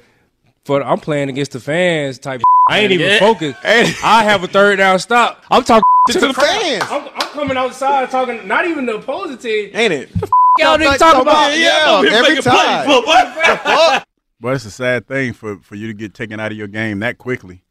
for, 0.64 0.82
I'm 0.82 0.98
playing 1.00 1.28
against 1.28 1.52
the 1.52 1.60
fans 1.60 2.18
type. 2.18 2.42
I 2.68 2.80
ain't 2.80 2.92
even 2.92 3.06
Yeah. 3.10 3.18
focused. 3.18 3.58
I 3.64 4.22
have 4.24 4.44
a 4.44 4.48
third 4.48 4.76
down 4.76 4.98
stop. 4.98 5.42
I'm 5.50 5.64
talking 5.64 5.82
to, 6.08 6.12
To 6.14 6.20
the, 6.20 6.26
the 6.28 6.34
fans. 6.34 6.84
I'm, 6.88 7.08
I'm 7.14 7.28
coming 7.28 7.56
outside 7.56 8.10
talking, 8.10 8.46
not 8.46 8.66
even 8.66 8.86
the 8.86 8.96
opposing 8.96 9.38
team. 9.38 9.70
Ain't 9.74 9.92
it? 9.92 10.10
Y'all 10.58 10.76
niggas 10.78 10.98
talking 10.98 11.22
about? 11.22 11.56
Yeah, 11.58 12.02
every 12.12 12.40
time. 12.42 14.02
But 14.40 14.56
it's 14.56 14.64
a 14.64 14.70
sad 14.70 15.06
thing 15.06 15.32
for, 15.32 15.58
for 15.58 15.76
you 15.76 15.86
to 15.86 15.94
get 15.94 16.14
taken 16.14 16.40
out 16.40 16.50
of 16.52 16.58
your 16.58 16.66
game 16.66 16.98
that 16.98 17.16
quickly. 17.18 17.62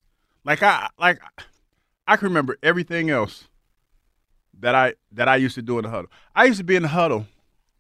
Like 0.44 0.64
I 0.64 0.88
like 0.98 1.20
I 2.08 2.16
can 2.16 2.30
remember 2.30 2.58
everything 2.64 3.10
else 3.10 3.48
that 4.60 4.74
I 4.74 4.94
that 5.12 5.28
I 5.28 5.36
used 5.36 5.56
to 5.56 5.62
do 5.62 5.78
in 5.78 5.84
the 5.84 5.90
huddle. 5.90 6.10
I 6.36 6.46
used 6.46 6.58
to 6.60 6.64
be 6.64 6.76
in 6.76 6.82
the 6.84 6.88
huddle 6.90 7.28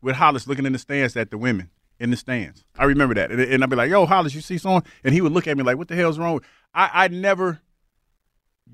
with 0.01 0.15
Hollis 0.15 0.45
looking 0.47 0.65
in 0.65 0.73
the 0.73 0.79
stands 0.79 1.15
at 1.17 1.31
the 1.31 1.37
women 1.37 1.69
in 2.01 2.09
the 2.09 2.17
stands. 2.17 2.65
I 2.77 2.85
remember 2.85 3.13
that, 3.15 3.31
and, 3.31 3.39
and 3.39 3.63
I'd 3.63 3.69
be 3.69 3.75
like, 3.75 3.89
"Yo, 3.89 4.05
Hollis, 4.05 4.33
you 4.33 4.41
see 4.41 4.57
someone?" 4.57 4.83
And 5.03 5.13
he 5.13 5.21
would 5.21 5.31
look 5.31 5.47
at 5.47 5.55
me 5.55 5.63
like, 5.63 5.77
"What 5.77 5.87
the 5.87 5.95
hell's 5.95 6.19
wrong?" 6.19 6.41
I 6.73 7.05
I 7.05 7.07
never 7.07 7.61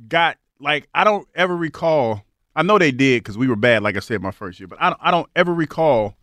got 0.07 0.37
like 0.59 0.87
I 0.93 1.03
don't 1.03 1.27
ever 1.35 1.55
recall. 1.55 2.23
I 2.55 2.63
know 2.63 2.79
they 2.79 2.91
did 2.91 3.23
because 3.23 3.37
we 3.37 3.47
were 3.47 3.55
bad, 3.55 3.83
like 3.83 3.97
I 3.97 3.99
said, 3.99 4.21
my 4.21 4.31
first 4.31 4.59
year. 4.59 4.67
But 4.67 4.81
I 4.81 4.89
don't, 4.89 4.99
I 5.03 5.11
don't 5.11 5.29
ever 5.35 5.53
recall 5.53 6.15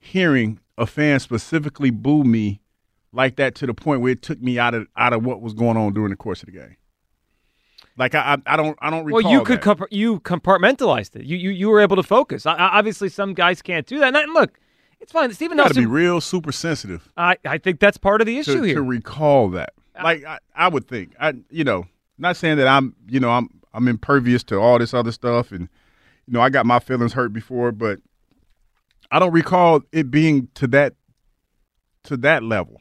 hearing 0.00 0.58
a 0.76 0.86
fan 0.86 1.20
specifically 1.20 1.90
boo 1.90 2.24
me 2.24 2.60
like 3.12 3.36
that 3.36 3.54
to 3.56 3.66
the 3.66 3.74
point 3.74 4.00
where 4.00 4.12
it 4.12 4.22
took 4.22 4.40
me 4.40 4.58
out 4.58 4.74
of 4.74 4.88
out 4.96 5.12
of 5.12 5.24
what 5.24 5.40
was 5.40 5.52
going 5.52 5.76
on 5.76 5.92
during 5.92 6.10
the 6.10 6.16
course 6.16 6.42
of 6.42 6.46
the 6.46 6.52
game. 6.52 6.76
Like 7.96 8.14
I, 8.14 8.34
I, 8.46 8.54
I 8.54 8.56
don't, 8.56 8.76
I 8.80 8.90
don't 8.90 9.04
recall. 9.04 9.22
Well, 9.22 9.32
you 9.32 9.44
could 9.44 9.60
comp- 9.60 9.92
you 9.92 10.18
compartmentalized 10.20 11.14
it. 11.14 11.26
You 11.26 11.36
you 11.36 11.50
you 11.50 11.68
were 11.68 11.80
able 11.80 11.96
to 11.96 12.02
focus. 12.02 12.44
I, 12.44 12.54
obviously, 12.56 13.08
some 13.08 13.34
guys 13.34 13.62
can't 13.62 13.86
do 13.86 14.00
that. 14.00 14.16
And, 14.16 14.32
look, 14.32 14.58
it's 15.04 15.12
fine. 15.12 15.30
Stephen 15.34 15.58
You 15.58 15.64
got 15.64 15.74
to 15.74 15.80
be 15.80 15.86
real 15.86 16.20
super 16.20 16.50
sensitive 16.50 17.08
I 17.16 17.36
I 17.44 17.58
think 17.58 17.78
that's 17.78 17.98
part 17.98 18.22
of 18.22 18.26
the 18.26 18.38
issue 18.38 18.54
to, 18.54 18.62
here. 18.62 18.76
to 18.76 18.82
recall 18.82 19.50
that. 19.50 19.74
Like 20.02 20.24
I, 20.24 20.38
I 20.56 20.68
would 20.68 20.88
think, 20.88 21.14
I 21.20 21.34
you 21.50 21.62
know, 21.62 21.86
not 22.18 22.36
saying 22.36 22.56
that 22.56 22.66
I'm, 22.66 22.96
you 23.06 23.20
know, 23.20 23.30
I'm 23.30 23.48
I'm 23.74 23.86
impervious 23.86 24.42
to 24.44 24.56
all 24.58 24.78
this 24.78 24.94
other 24.94 25.12
stuff, 25.12 25.52
and 25.52 25.68
you 26.26 26.32
know, 26.32 26.40
I 26.40 26.48
got 26.48 26.64
my 26.64 26.78
feelings 26.78 27.12
hurt 27.12 27.32
before, 27.32 27.70
but 27.70 28.00
I 29.10 29.18
don't 29.18 29.32
recall 29.32 29.82
it 29.92 30.10
being 30.10 30.48
to 30.54 30.66
that 30.68 30.94
to 32.04 32.16
that 32.18 32.42
level 32.42 32.80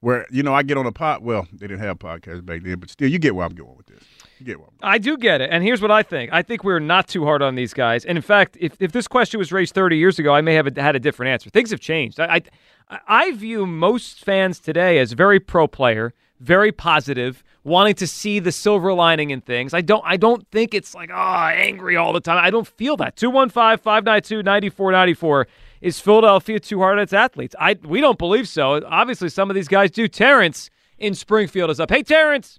where 0.00 0.26
you 0.30 0.42
know 0.42 0.54
I 0.54 0.62
get 0.62 0.76
on 0.76 0.86
a 0.86 0.92
pot. 0.92 1.22
Well, 1.22 1.48
they 1.52 1.66
didn't 1.66 1.80
have 1.80 1.98
podcasts 1.98 2.46
back 2.46 2.62
then, 2.62 2.78
but 2.78 2.88
still, 2.88 3.08
you 3.08 3.18
get 3.18 3.34
where 3.34 3.44
I'm 3.44 3.54
going 3.54 3.76
with 3.76 3.86
this. 3.86 4.04
Get 4.42 4.56
I'm 4.56 4.64
I 4.82 4.98
do 4.98 5.16
get 5.16 5.40
it. 5.40 5.50
And 5.50 5.62
here's 5.62 5.80
what 5.80 5.90
I 5.90 6.02
think. 6.02 6.32
I 6.32 6.42
think 6.42 6.64
we're 6.64 6.78
not 6.78 7.08
too 7.08 7.24
hard 7.24 7.42
on 7.42 7.54
these 7.54 7.74
guys. 7.74 8.04
And 8.04 8.18
in 8.18 8.22
fact, 8.22 8.56
if, 8.60 8.76
if 8.80 8.92
this 8.92 9.08
question 9.08 9.38
was 9.38 9.52
raised 9.52 9.74
30 9.74 9.96
years 9.96 10.18
ago, 10.18 10.34
I 10.34 10.40
may 10.40 10.54
have 10.54 10.76
had 10.76 10.96
a 10.96 11.00
different 11.00 11.30
answer. 11.30 11.50
Things 11.50 11.70
have 11.70 11.80
changed. 11.80 12.20
I, 12.20 12.42
I, 12.90 12.98
I 13.06 13.32
view 13.32 13.66
most 13.66 14.24
fans 14.24 14.58
today 14.58 14.98
as 14.98 15.12
very 15.12 15.40
pro 15.40 15.66
player, 15.66 16.14
very 16.40 16.72
positive, 16.72 17.42
wanting 17.64 17.94
to 17.94 18.06
see 18.06 18.38
the 18.38 18.52
silver 18.52 18.92
lining 18.92 19.30
in 19.30 19.40
things. 19.40 19.72
I 19.74 19.80
don't 19.80 20.02
I 20.04 20.16
don't 20.16 20.46
think 20.50 20.74
it's 20.74 20.94
like, 20.94 21.10
oh, 21.12 21.14
angry 21.14 21.96
all 21.96 22.12
the 22.12 22.20
time. 22.20 22.44
I 22.44 22.50
don't 22.50 22.66
feel 22.66 22.96
that. 22.98 23.16
215-592-9494 23.16 25.46
is 25.80 26.00
Philadelphia 26.00 26.60
too 26.60 26.80
hard 26.80 26.98
on 26.98 27.02
its 27.02 27.12
athletes. 27.12 27.54
I 27.58 27.76
we 27.82 28.00
don't 28.00 28.18
believe 28.18 28.48
so. 28.48 28.80
Obviously 28.86 29.28
some 29.28 29.50
of 29.50 29.54
these 29.54 29.68
guys 29.68 29.90
do. 29.90 30.08
Terrence 30.08 30.70
in 30.98 31.14
Springfield 31.14 31.70
is 31.70 31.80
up. 31.80 31.90
Hey 31.90 32.02
Terrence. 32.02 32.58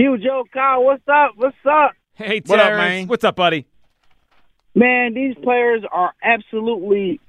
Huge 0.00 0.22
Joe 0.22 0.44
Kyle, 0.50 0.82
what's 0.82 1.06
up? 1.08 1.32
What's 1.36 1.54
up? 1.70 1.92
Hey, 2.14 2.40
What 2.46 2.58
up, 2.58 2.68
Terrence. 2.68 2.78
man? 3.00 3.06
What's 3.06 3.22
up, 3.22 3.36
buddy? 3.36 3.66
Man, 4.74 5.12
these 5.12 5.34
players 5.42 5.82
are 5.92 6.14
absolutely 6.22 7.20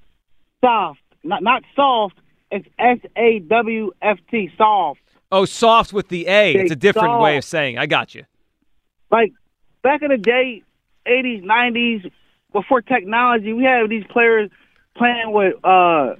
soft. 0.63 1.01
Not 1.21 1.43
not 1.43 1.63
soft. 1.75 2.15
It's 2.49 2.65
S 2.79 2.99
A 3.17 3.39
W 3.39 3.91
F 4.01 4.19
T 4.29 4.49
soft. 4.57 5.01
Oh, 5.33 5.43
soft 5.43 5.91
with 5.91 6.07
the 6.07 6.27
A. 6.27 6.53
It's 6.53 6.71
a 6.71 6.75
They 6.75 6.79
different 6.79 7.19
way 7.19 7.35
of 7.35 7.43
soft. 7.43 7.51
saying. 7.51 7.77
I 7.77 7.87
got 7.87 8.15
you. 8.15 8.23
Like 9.11 9.33
back 9.83 10.01
in 10.01 10.07
the 10.07 10.17
day, 10.17 10.63
eighties, 11.05 11.43
nineties, 11.43 12.03
before 12.53 12.81
technology, 12.81 13.51
we 13.51 13.65
had 13.65 13.89
these 13.89 14.05
players 14.09 14.49
playing 14.95 15.33
with 15.33 15.55
uh 15.65 16.15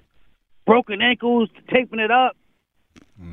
broken 0.66 1.02
ankles, 1.02 1.48
taping 1.70 2.00
it 2.00 2.12
up. 2.12 2.36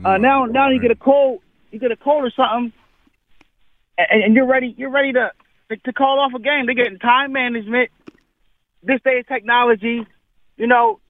Uh, 0.04 0.18
now 0.18 0.44
now 0.44 0.70
you 0.70 0.78
get 0.80 0.92
a 0.92 0.96
cold 0.96 1.40
you 1.72 1.80
get 1.80 1.90
a 1.90 1.96
cold 1.96 2.22
or 2.24 2.30
something 2.30 2.72
and, 3.98 4.22
and 4.22 4.34
you're 4.34 4.46
ready 4.46 4.74
you're 4.78 4.90
ready 4.90 5.12
to, 5.12 5.32
to 5.70 5.76
to 5.76 5.92
call 5.92 6.20
off 6.20 6.32
a 6.34 6.38
game. 6.38 6.66
They're 6.66 6.74
getting 6.74 6.98
time 6.98 7.32
management. 7.32 7.90
This 8.82 9.00
day 9.04 9.18
of 9.18 9.26
technology, 9.26 10.06
you 10.56 10.66
know, 10.66 11.00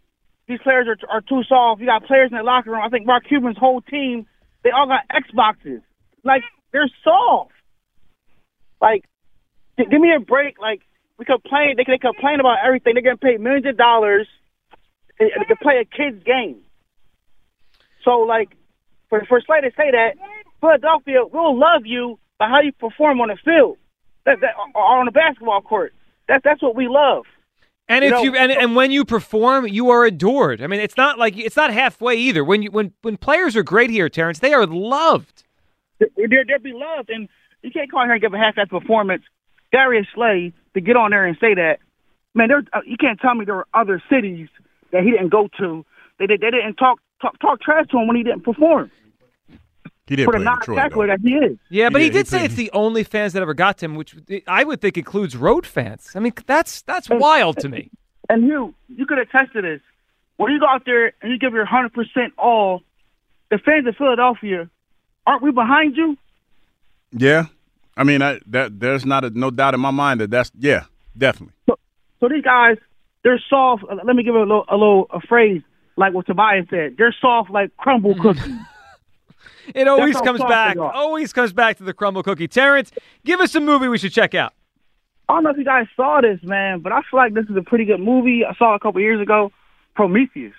these 0.49 0.59
players 0.63 0.89
are 0.89 0.97
are 1.11 1.21
too 1.21 1.43
soft. 1.45 1.81
You 1.81 1.87
got 1.87 2.05
players 2.05 2.31
in 2.31 2.39
the 2.39 2.43
locker 2.43 2.71
room. 2.71 2.81
I 2.83 2.89
think 2.89 3.07
Mark 3.07 3.25
Cuban's 3.29 3.59
whole 3.59 3.83
team, 3.83 4.27
they 4.65 4.71
all 4.71 4.87
got 4.87 5.03
Xboxes. 5.09 5.83
Like 6.25 6.43
they're 6.73 6.91
soft. 7.05 7.53
Like, 8.81 9.05
give 9.77 10.01
me 10.01 10.15
a 10.15 10.21
break. 10.21 10.59
Like 10.59 10.81
we 11.19 11.25
complain, 11.25 11.77
they 11.77 11.85
they 11.87 11.99
complain 11.99 12.41
about 12.41 12.59
everything. 12.65 12.95
They're 12.95 13.03
getting 13.03 13.19
paid 13.19 13.41
millions 13.41 13.67
of 13.67 13.77
dollars 13.77 14.27
to, 15.21 15.29
to 15.29 15.57
play 15.57 15.79
a 15.79 15.85
kid's 15.85 16.23
game. 16.25 16.63
So 18.05 18.21
like, 18.21 18.57
for 19.11 19.25
for 19.27 19.43
Slay 19.43 19.61
to 19.61 19.71
say 19.77 19.91
that, 19.91 20.15
Philadelphia 20.61 21.27
we'll 21.31 21.59
love 21.59 21.83
you 21.85 22.19
by 22.39 22.49
how 22.49 22.61
you 22.61 22.73
perform 22.73 23.21
on 23.21 23.29
the 23.29 23.37
field, 23.45 23.79
that, 24.25 24.41
that 24.41 24.55
or 24.75 24.83
on 24.83 25.07
the 25.07 25.13
basketball 25.13 25.61
court. 25.61 25.93
That's 26.29 26.45
that's 26.45 26.63
what 26.63 26.77
we 26.77 26.89
love. 26.89 27.25
And 27.89 28.05
You 28.05 28.09
if 28.09 28.13
know, 28.13 28.23
you 28.23 28.37
and, 28.37 28.53
and 28.53 28.77
when 28.77 28.91
you 28.91 29.05
perform, 29.05 29.67
you 29.67 29.91
are 29.91 30.05
adored. 30.05 30.61
I 30.61 30.67
mean, 30.67 30.81
it's 30.81 30.97
not 30.97 31.19
like 31.19 31.37
it's 31.39 31.57
not 31.57 31.73
halfway 31.73 32.17
either. 32.17 32.45
When 32.45 32.63
you 32.63 32.71
when 32.71 32.93
when 33.03 33.17
players 33.17 33.57
are 33.57 33.63
great 33.63 33.91
here, 33.91 34.09
Terrence, 34.09 34.41
they 34.41 34.53
are 34.53 34.67
loved. 34.67 35.45
they're 35.99 36.45
they're 36.47 36.59
beloved, 36.59 37.09
and 37.09 37.29
you 37.63 37.71
can't 37.71 37.91
come 37.91 38.01
out 38.01 38.05
here 38.05 38.13
and 38.13 38.21
give 38.21 38.35
a 38.35 38.39
half-ass 38.39 38.69
performance. 38.69 39.23
Darius 39.73 40.07
Slay 40.15 40.53
to 40.75 40.81
get 40.81 40.97
on 40.97 41.11
there 41.11 41.27
and 41.27 41.37
say 41.41 41.55
that, 41.55 41.79
man, 42.35 42.49
there 42.49 42.63
uh, 42.73 42.81
you 42.87 42.97
can't 42.99 43.19
tell 43.21 43.35
me 43.35 43.45
there 43.45 43.57
were 43.57 43.67
other 43.75 44.03
cities 44.11 44.49
that 44.93 45.03
he 45.03 45.11
didn't 45.11 45.31
go 45.31 45.49
to. 45.59 45.85
They 46.19 46.27
they, 46.27 46.37
they 46.37 46.51
didn't 46.51 46.75
talk, 46.75 47.01
talk 47.23 47.39
talk 47.39 47.61
trash 47.63 47.87
to 47.89 47.99
him 47.99 48.07
when 48.07 48.17
he 48.17 48.23
didn't 48.23 48.45
perform. 48.45 48.91
He 50.09 50.17
did 50.17 50.25
for 50.25 50.33
the 50.33 50.39
play 50.39 50.53
in 50.53 50.59
Detroit, 50.59 50.77
non-tackler 50.77 51.07
that 51.09 51.21
he 51.21 51.35
is. 51.35 51.59
Yeah, 51.69 51.91
but 51.91 52.01
he, 52.01 52.09
did- 52.09 52.27
he 52.27 52.31
say 52.31 52.45
it's 52.45 52.55
the 52.55 52.71
only 52.73 53.05
fans 53.05 53.35
that 53.35 53.43
ever 53.43 53.55
got 53.55 53.79
to 53.79 53.85
him, 53.85 53.95
which 53.95 54.17
I 54.47 54.65
would 54.65 54.81
think 54.81 54.97
includes 54.97 55.37
road 55.37 55.67
fans. 55.67 56.11
I 56.15 56.21
mean, 56.21 56.33
that's 56.47 56.83
that's 56.83 57.09
wild 57.11 57.59
to 57.59 57.69
me. 57.69 57.91
And 58.31 58.47
you, 58.47 58.75
you 58.95 59.07
could 59.07 59.19
attest 59.19 59.55
to 59.55 59.63
this. 59.63 59.81
When 60.37 60.53
you 60.53 60.61
go 60.61 60.67
out 60.67 60.83
there 60.85 61.15
and 61.23 61.33
you 61.33 61.39
give 61.39 61.55
your 61.55 61.65
hundred 61.65 61.95
percent 61.95 62.35
all, 62.37 62.83
the 63.51 63.57
fans 63.57 63.87
of 63.87 63.97
Philadelphia, 63.97 64.69
aren't 65.27 65.43
we 65.43 65.51
behind 65.51 65.97
you? 65.97 66.19
Yeah, 67.11 67.47
I 67.97 68.05
mean, 68.05 68.21
I, 68.21 68.39
that 68.49 68.81
there's 68.81 69.07
not 69.07 69.25
a, 69.25 69.31
no 69.31 69.51
doubt 69.51 69.73
in 69.73 69.81
my 69.81 69.91
mind 69.91 70.21
that 70.21 70.31
that's 70.31 70.53
yeah, 70.59 70.85
definitely. 71.17 71.55
So 72.21 72.29
these 72.29 72.45
guys, 72.45 72.77
they're 73.25 73.43
soft. 73.49 73.85
Let 73.89 74.15
me 74.15 74.23
give 74.23 74.35
a 74.35 74.41
little, 74.41 74.65
a 74.69 74.77
little 74.77 75.07
a 75.11 75.21
phrase 75.21 75.63
like 75.97 76.13
what 76.13 76.27
Tobias 76.27 76.67
said. 76.69 76.97
They're 76.99 77.17
soft 77.19 77.51
like 77.51 77.75
crumble 77.79 78.15
mm. 78.15 78.21
cookies. 78.21 78.59
It 79.75 79.89
always 79.89 80.15
how 80.17 80.23
comes 80.23 80.41
back. 80.41 80.77
Always 80.77 81.33
comes 81.33 81.53
back 81.53 81.77
to 81.79 81.85
the 81.85 81.93
crumble 81.93 82.23
cookie. 82.23 82.49
Terrence, 82.49 82.91
give 83.25 83.41
us 83.41 83.55
a 83.55 83.61
movie 83.61 83.89
we 83.89 83.99
should 83.99 84.13
check 84.13 84.35
out. 84.35 84.53
I 85.29 85.35
don't 85.35 85.45
know 85.45 85.51
if 85.51 85.59
you 85.59 85.65
guys 85.65 85.87
saw 85.95 86.21
this, 86.23 86.41
man, 86.43 86.81
but 86.81 86.91
I 86.91 87.03
feel 87.11 87.19
like 87.19 87.35
this 87.35 87.45
is 87.51 87.57
a 87.57 87.63
pretty 87.63 87.85
good 87.85 88.01
movie. 88.01 88.45
I 88.49 88.55
saw 88.55 88.73
it 88.73 88.77
a 88.77 88.79
couple 88.79 89.01
years 89.01 89.21
ago, 89.21 89.53
Prometheus. 89.95 90.55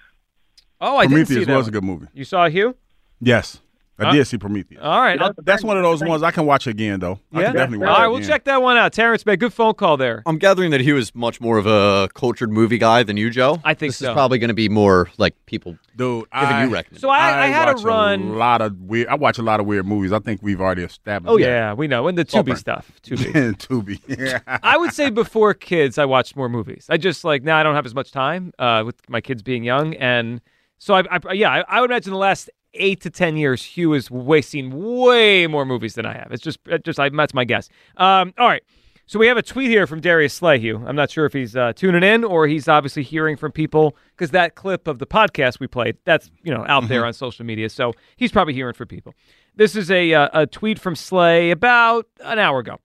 Oh, 0.79 0.97
I 0.97 1.05
didn't 1.05 1.11
Prometheus 1.13 1.39
see 1.39 1.45
that 1.45 1.57
was 1.57 1.67
a 1.67 1.71
good 1.71 1.83
movie. 1.83 2.07
You 2.13 2.23
saw 2.23 2.47
Hugh? 2.47 2.75
Yes, 3.19 3.61
I 3.99 4.05
Huh? 4.05 4.11
did 4.13 4.25
see 4.27 4.37
Prometheus. 4.37 4.79
All 4.81 5.01
right, 5.01 5.21
I'll- 5.21 5.33
that's 5.43 5.63
one 5.63 5.77
of 5.77 5.83
those 5.83 6.01
ones 6.03 6.23
I 6.23 6.31
can 6.31 6.45
watch 6.45 6.67
again 6.67 6.99
though. 6.99 7.19
I 7.33 7.39
Yeah. 7.41 7.45
can 7.47 7.55
definitely 7.55 7.85
All 7.87 7.91
watch 7.93 7.99
right, 7.99 8.05
it 8.05 8.09
we'll 8.09 8.17
again. 8.17 8.29
check 8.29 8.43
that 8.45 8.61
one 8.61 8.77
out. 8.77 8.93
Terrence, 8.93 9.25
man, 9.25 9.37
good 9.37 9.53
phone 9.53 9.73
call 9.73 9.97
there. 9.97 10.23
I'm 10.25 10.37
gathering 10.37 10.71
that 10.71 10.81
he 10.81 10.93
was 10.93 11.13
much 11.13 11.41
more 11.41 11.57
of 11.57 11.65
a 11.67 12.09
cultured 12.13 12.51
movie 12.51 12.77
guy 12.77 13.03
than 13.03 13.17
you, 13.17 13.29
Joe. 13.29 13.59
I 13.63 13.73
think 13.73 13.89
this 13.91 13.97
so. 13.97 14.09
is 14.09 14.13
probably 14.13 14.37
going 14.39 14.47
to 14.49 14.53
be 14.53 14.69
more 14.69 15.09
like 15.17 15.35
people 15.45 15.77
Dude, 15.95 16.25
giving 16.31 16.55
I, 16.55 16.63
you 16.63 16.69
recommendations. 16.71 17.01
So 17.01 17.09
I- 17.09 17.43
I 17.43 17.47
had 17.47 17.67
a 17.67 17.73
watch 17.73 17.83
run- 17.83 18.21
A 18.21 18.33
lot 18.33 18.61
of 18.61 18.79
weird. 18.79 19.07
I 19.09 19.15
watch 19.15 19.37
a 19.37 19.43
lot 19.43 19.59
of 19.59 19.65
weird 19.65 19.85
movies. 19.85 20.13
I 20.13 20.19
think 20.19 20.39
we've 20.41 20.61
already 20.61 20.83
established. 20.83 21.31
Oh 21.31 21.37
yeah, 21.37 21.73
we 21.73 21.87
know. 21.87 22.07
And 22.07 22.17
the 22.17 22.23
Tubi 22.25 22.31
Saltburn. 22.31 22.55
stuff. 22.55 22.91
Tubi. 23.03 23.57
Tubi. 23.57 23.99
Yeah. 24.19 24.39
I 24.63 24.77
would 24.77 24.93
say 24.93 25.09
before 25.09 25.53
kids, 25.53 25.97
I 25.97 26.05
watched 26.05 26.35
more 26.37 26.47
movies. 26.49 26.85
I 26.89 26.97
just 26.97 27.23
like 27.25 27.43
now 27.43 27.57
I 27.57 27.63
don't 27.63 27.75
have 27.75 27.85
as 27.85 27.93
much 27.95 28.11
time 28.11 28.53
uh, 28.59 28.83
with 28.85 28.95
my 29.09 29.19
kids 29.21 29.41
being 29.43 29.63
young, 29.63 29.93
and 29.95 30.39
so 30.77 30.93
I, 30.95 31.03
I 31.27 31.33
yeah, 31.33 31.51
I, 31.51 31.63
I 31.67 31.81
would 31.81 31.89
imagine 31.91 32.11
the 32.13 32.17
last 32.19 32.49
eight 32.73 33.01
to 33.01 33.09
ten 33.09 33.37
years, 33.37 33.63
Hugh 33.63 33.91
has 33.93 34.09
way 34.11 34.41
seen 34.41 34.71
way 34.71 35.47
more 35.47 35.65
movies 35.65 35.95
than 35.95 36.05
I 36.05 36.13
have. 36.13 36.31
It's 36.31 36.43
just, 36.43 36.59
it 36.65 36.83
just 36.83 36.99
I, 36.99 37.09
that's 37.09 37.33
my 37.33 37.45
guess. 37.45 37.69
Um, 37.97 38.33
all 38.37 38.47
right. 38.47 38.63
So 39.09 39.17
we 39.17 39.25
have 39.25 39.37
a 39.37 39.41
tweet 39.41 39.71
here 39.71 39.87
from 39.87 40.01
Darius 40.01 40.35
Slay, 40.35 40.59
Hugh. 40.59 40.83
I'm 40.85 40.95
not 40.95 41.09
sure 41.09 41.25
if 41.25 41.33
he's 41.33 41.55
uh, 41.55 41.73
tuning 41.73 42.03
in 42.03 42.23
or 42.23 42.45
he's 42.45 42.67
obviously 42.67 43.01
hearing 43.01 43.37
from 43.37 43.51
people 43.51 43.97
because 44.11 44.29
that 44.31 44.53
clip 44.53 44.87
of 44.87 44.99
the 44.99 45.07
podcast 45.07 45.59
we 45.59 45.65
played, 45.65 45.97
that's 46.05 46.29
you 46.43 46.53
know 46.53 46.63
out 46.67 46.87
there 46.87 47.03
on 47.07 47.13
social 47.13 47.43
media. 47.43 47.69
So 47.71 47.93
he's 48.17 48.31
probably 48.31 48.53
hearing 48.53 48.75
from 48.75 48.87
people. 48.87 49.15
This 49.55 49.75
is 49.75 49.89
a 49.89 50.13
uh, 50.13 50.29
a 50.31 50.45
tweet 50.45 50.77
from 50.77 50.95
Slay 50.95 51.49
about 51.49 52.05
an 52.23 52.37
hour 52.37 52.59
ago. 52.59 52.77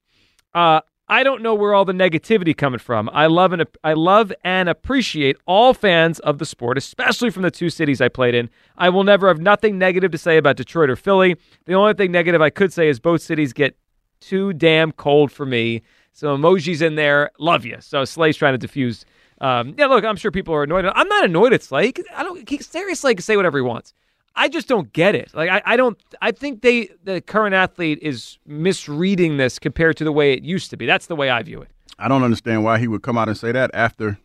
Uh, 0.55 0.81
I 1.09 1.23
don't 1.23 1.43
know 1.43 1.55
where 1.55 1.75
all 1.75 1.85
the 1.85 1.93
negativity 1.93 2.57
coming 2.57 2.79
from. 2.79 3.11
I 3.13 3.27
love 3.27 3.53
and 3.53 3.67
I 3.83 3.93
love 3.93 4.33
and 4.43 4.69
appreciate 4.69 5.37
all 5.47 5.75
fans 5.75 6.19
of 6.21 6.39
the 6.39 6.47
sport, 6.47 6.79
especially 6.79 7.31
from 7.31 7.43
the 7.43 7.51
two 7.51 7.69
cities 7.69 8.01
I 8.01 8.09
played 8.09 8.35
in. 8.35 8.49
I 8.79 8.89
will 8.89 9.05
never 9.05 9.29
have 9.29 9.39
nothing 9.39 9.77
negative 9.79 10.13
to 10.13 10.19
say 10.19 10.39
about 10.39 10.57
Detroit 10.57 10.89
or 10.89 10.97
Philly. 10.97 11.37
The 11.67 11.75
only 11.75 11.93
thing 11.93 12.11
negative 12.11 12.41
I 12.41 12.51
could 12.51 12.73
say 12.73 12.89
is 12.89 13.01
both 13.01 13.21
cities 13.21 13.53
get 13.53 13.77
too 14.21 14.55
damn 14.55 14.93
cold 14.93 15.31
for 15.31 15.45
me. 15.45 15.83
So 16.13 16.35
emojis 16.37 16.81
in 16.81 16.95
there, 16.95 17.31
love 17.39 17.67
you. 17.67 17.77
So 17.81 18.05
Slay's 18.07 18.37
trying 18.37 18.55
to 18.55 18.59
diffuse. 18.59 19.05
Um, 19.41 19.75
yeah, 19.77 19.87
look, 19.87 20.05
I'm 20.05 20.17
sure 20.17 20.31
people 20.31 20.55
are 20.55 20.63
annoyed. 20.63 20.87
I'm 20.87 21.09
not 21.09 21.25
annoyed 21.25 21.53
at 21.53 21.63
Slay. 21.63 21.93
I 22.15 22.23
don't. 22.23 22.49
He, 22.49 22.57
Darius 22.57 23.01
Slay 23.01 23.15
can 23.15 23.23
say 23.23 23.37
whatever 23.37 23.59
he 23.59 23.63
wants. 23.63 23.93
I 24.37 24.49
just 24.49 24.69
don't 24.69 24.93
get 24.93 25.15
it. 25.15 25.31
Like 25.35 25.51
I, 25.51 25.63
I 25.65 25.77
don't 25.77 25.99
I 26.21 26.33
think 26.33 26.63
they 26.63 26.91
the 27.05 27.21
current 27.21 27.55
athlete 27.55 27.99
is 28.03 28.39
misreading 28.47 29.37
this 29.37 29.59
compared 29.59 29.97
to 29.99 30.05
the 30.05 30.13
way 30.13 30.33
it 30.33 30.43
used 30.43 30.71
to 30.71 30.77
be. 30.77 30.87
That's 30.87 31.07
the 31.07 31.17
way 31.17 31.31
I 31.31 31.43
view 31.43 31.63
it. 31.63 31.69
I 31.99 32.09
don't 32.09 32.25
understand 32.25 32.65
why 32.65 32.79
he 32.79 32.89
would 32.89 33.03
come 33.03 33.17
out 33.17 33.29
and 33.29 33.39
say 33.39 33.53
that 33.53 33.71
after. 33.73 34.19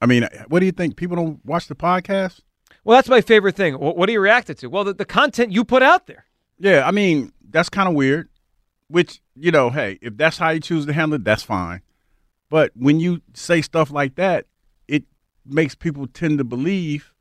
I 0.00 0.06
mean, 0.06 0.28
what 0.46 0.60
do 0.60 0.66
you 0.66 0.72
think? 0.72 0.96
People 0.96 1.16
don't 1.16 1.44
watch 1.44 1.66
the 1.66 1.74
podcast? 1.74 2.40
Well, 2.84 2.96
that's 2.96 3.08
my 3.08 3.20
favorite 3.20 3.56
thing. 3.56 3.74
What, 3.78 3.96
what 3.96 4.06
do 4.06 4.12
you 4.12 4.20
react 4.20 4.56
to? 4.56 4.66
Well, 4.68 4.84
the, 4.84 4.94
the 4.94 5.04
content 5.04 5.52
you 5.52 5.64
put 5.64 5.82
out 5.82 6.06
there. 6.06 6.24
Yeah, 6.58 6.86
I 6.86 6.92
mean, 6.92 7.32
that's 7.50 7.68
kind 7.68 7.88
of 7.88 7.94
weird. 7.94 8.28
Which, 8.86 9.20
you 9.34 9.50
know, 9.50 9.70
hey, 9.70 9.98
if 10.00 10.16
that's 10.16 10.38
how 10.38 10.50
you 10.50 10.60
choose 10.60 10.86
to 10.86 10.92
handle 10.92 11.16
it, 11.16 11.24
that's 11.24 11.42
fine. 11.42 11.82
But 12.48 12.70
when 12.74 13.00
you 13.00 13.20
say 13.34 13.60
stuff 13.60 13.90
like 13.90 14.14
that, 14.14 14.46
it 14.86 15.04
makes 15.44 15.74
people 15.74 16.06
tend 16.06 16.38
to 16.38 16.44
believe 16.44 17.12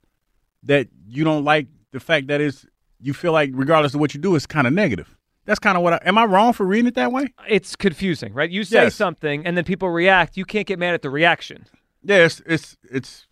that 0.64 0.88
you 1.08 1.24
don't 1.24 1.44
like 1.44 1.68
the 1.98 2.06
fact 2.06 2.28
that 2.28 2.40
it's 2.42 2.66
you 3.00 3.14
feel 3.14 3.32
like 3.32 3.52
regardless 3.54 3.94
of 3.94 4.00
what 4.00 4.14
you 4.14 4.20
do, 4.20 4.36
it's 4.36 4.46
kind 4.46 4.68
of 4.68 4.74
negative. 4.74 5.16
That's 5.46 5.60
kind 5.60 5.78
of 5.78 5.84
what 5.84 5.94
I 5.94 6.00
am 6.06 6.18
I 6.18 6.26
wrong 6.26 6.54
for 6.54 6.66
reading 6.66 6.88
it 6.88 6.96
that 6.96 7.12
way? 7.12 7.34
It's 7.48 7.76
confusing, 7.76 8.34
right? 8.34 8.50
You 8.50 8.64
say 8.64 8.84
Yes. 8.84 8.96
something 8.96 9.46
and 9.46 9.56
then 9.58 9.64
people 9.64 9.90
react. 9.90 10.36
You 10.38 10.46
can't 10.46 10.68
get 10.68 10.78
mad 10.80 10.94
at 10.94 11.02
the 11.02 11.10
reaction. 11.10 11.66
Yeah, 12.04 12.26
it's 12.26 12.42
it's, 12.46 12.78
it's 12.92 13.28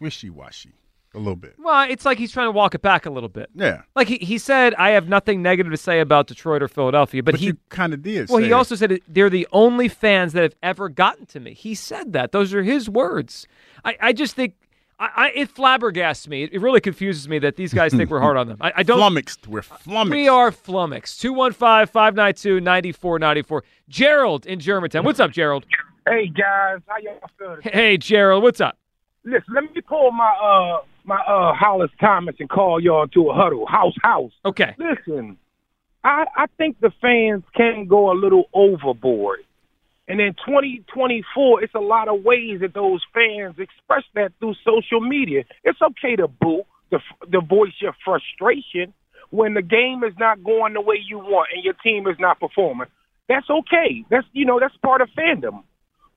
wishy 0.00 0.30
washy 0.30 0.72
a 1.14 1.18
little 1.18 1.34
bit. 1.36 1.54
Well, 1.58 1.86
it's 1.90 2.04
like 2.04 2.18
he's 2.18 2.30
trying 2.30 2.48
to 2.48 2.50
walk 2.52 2.74
it 2.74 2.82
back 2.82 3.06
a 3.06 3.10
little 3.10 3.28
bit. 3.30 3.48
Yeah. 3.54 3.82
Like 3.94 4.06
he, 4.06 4.18
he 4.18 4.36
said, 4.36 4.74
I 4.74 4.90
have 4.90 5.08
nothing 5.08 5.40
negative 5.42 5.72
to 5.72 5.76
say 5.78 6.00
about 6.00 6.26
Detroit 6.26 6.62
or 6.62 6.68
Philadelphia, 6.68 7.22
but, 7.22 7.32
But 7.32 7.40
he 7.40 7.54
kind 7.70 7.94
of 7.94 8.02
did. 8.02 8.28
Well, 8.28 8.38
he 8.38 8.50
it. 8.50 8.52
also 8.52 8.74
said 8.74 9.00
they're 9.08 9.30
the 9.30 9.48
only 9.50 9.88
fans 9.88 10.34
that 10.34 10.42
have 10.42 10.54
ever 10.62 10.88
gotten 10.90 11.24
to 11.26 11.40
me. 11.40 11.54
He 11.54 11.74
said 11.74 12.12
that. 12.12 12.32
Those 12.32 12.52
are 12.52 12.62
his 12.62 12.88
words. 12.88 13.48
I, 13.84 13.96
I 14.00 14.12
just 14.12 14.36
think 14.36 14.54
I, 14.98 15.10
I, 15.16 15.30
it 15.34 15.54
flabbergasts 15.54 16.26
me. 16.26 16.44
It, 16.44 16.54
it 16.54 16.60
really 16.60 16.80
confuses 16.80 17.28
me 17.28 17.38
that 17.40 17.56
these 17.56 17.74
guys 17.74 17.92
think 17.92 18.08
we're 18.10 18.20
hard 18.20 18.36
on 18.36 18.48
them. 18.48 18.56
I, 18.60 18.72
I 18.76 18.82
don't. 18.82 18.98
flummoxed. 18.98 19.46
We're 19.46 19.62
flummoxed. 19.62 20.10
We 20.10 20.28
are 20.28 20.50
flummoxed. 20.50 21.20
215 21.20 21.86
592 21.92 22.60
9494. 22.60 23.64
Gerald 23.88 24.46
in 24.46 24.58
Germantown. 24.58 25.04
What's 25.04 25.20
up, 25.20 25.30
Gerald? 25.32 25.66
Hey 26.08 26.28
guys, 26.28 26.78
how 26.86 26.96
y'all 27.02 27.20
feeling? 27.38 27.60
Hey, 27.62 27.96
Gerald. 27.96 28.42
What's 28.42 28.60
up? 28.60 28.78
Listen, 29.24 29.54
let 29.54 29.64
me 29.74 29.80
pull 29.80 30.12
my 30.12 30.30
uh 30.30 30.82
my 31.04 31.16
uh 31.16 31.52
Hollis 31.52 31.90
Thomas 32.00 32.36
and 32.38 32.48
call 32.48 32.80
y'all 32.80 33.08
to 33.08 33.30
a 33.30 33.34
huddle. 33.34 33.66
House 33.66 33.94
house. 34.02 34.30
Okay. 34.44 34.74
Listen, 34.78 35.36
I 36.04 36.26
I 36.36 36.46
think 36.58 36.78
the 36.80 36.92
fans 37.02 37.42
can 37.56 37.86
go 37.86 38.12
a 38.12 38.14
little 38.14 38.44
overboard. 38.54 39.40
And 40.08 40.20
in 40.20 40.34
2024, 40.34 41.64
it's 41.64 41.74
a 41.74 41.80
lot 41.80 42.08
of 42.08 42.22
ways 42.22 42.60
that 42.60 42.74
those 42.74 43.02
fans 43.12 43.56
express 43.58 44.04
that 44.14 44.32
through 44.38 44.54
social 44.64 45.00
media. 45.00 45.44
It's 45.64 45.80
okay 45.82 46.16
to 46.16 46.28
boo, 46.28 46.62
to, 46.90 46.98
to 47.32 47.40
voice 47.40 47.74
your 47.80 47.94
frustration 48.04 48.94
when 49.30 49.54
the 49.54 49.62
game 49.62 50.02
is 50.04 50.14
not 50.18 50.44
going 50.44 50.74
the 50.74 50.80
way 50.80 50.96
you 51.04 51.18
want 51.18 51.48
and 51.54 51.64
your 51.64 51.74
team 51.74 52.06
is 52.06 52.16
not 52.20 52.38
performing. 52.38 52.86
That's 53.28 53.48
okay. 53.50 54.04
That's 54.08 54.26
you 54.32 54.44
know 54.44 54.60
that's 54.60 54.76
part 54.76 55.00
of 55.00 55.08
fandom. 55.18 55.64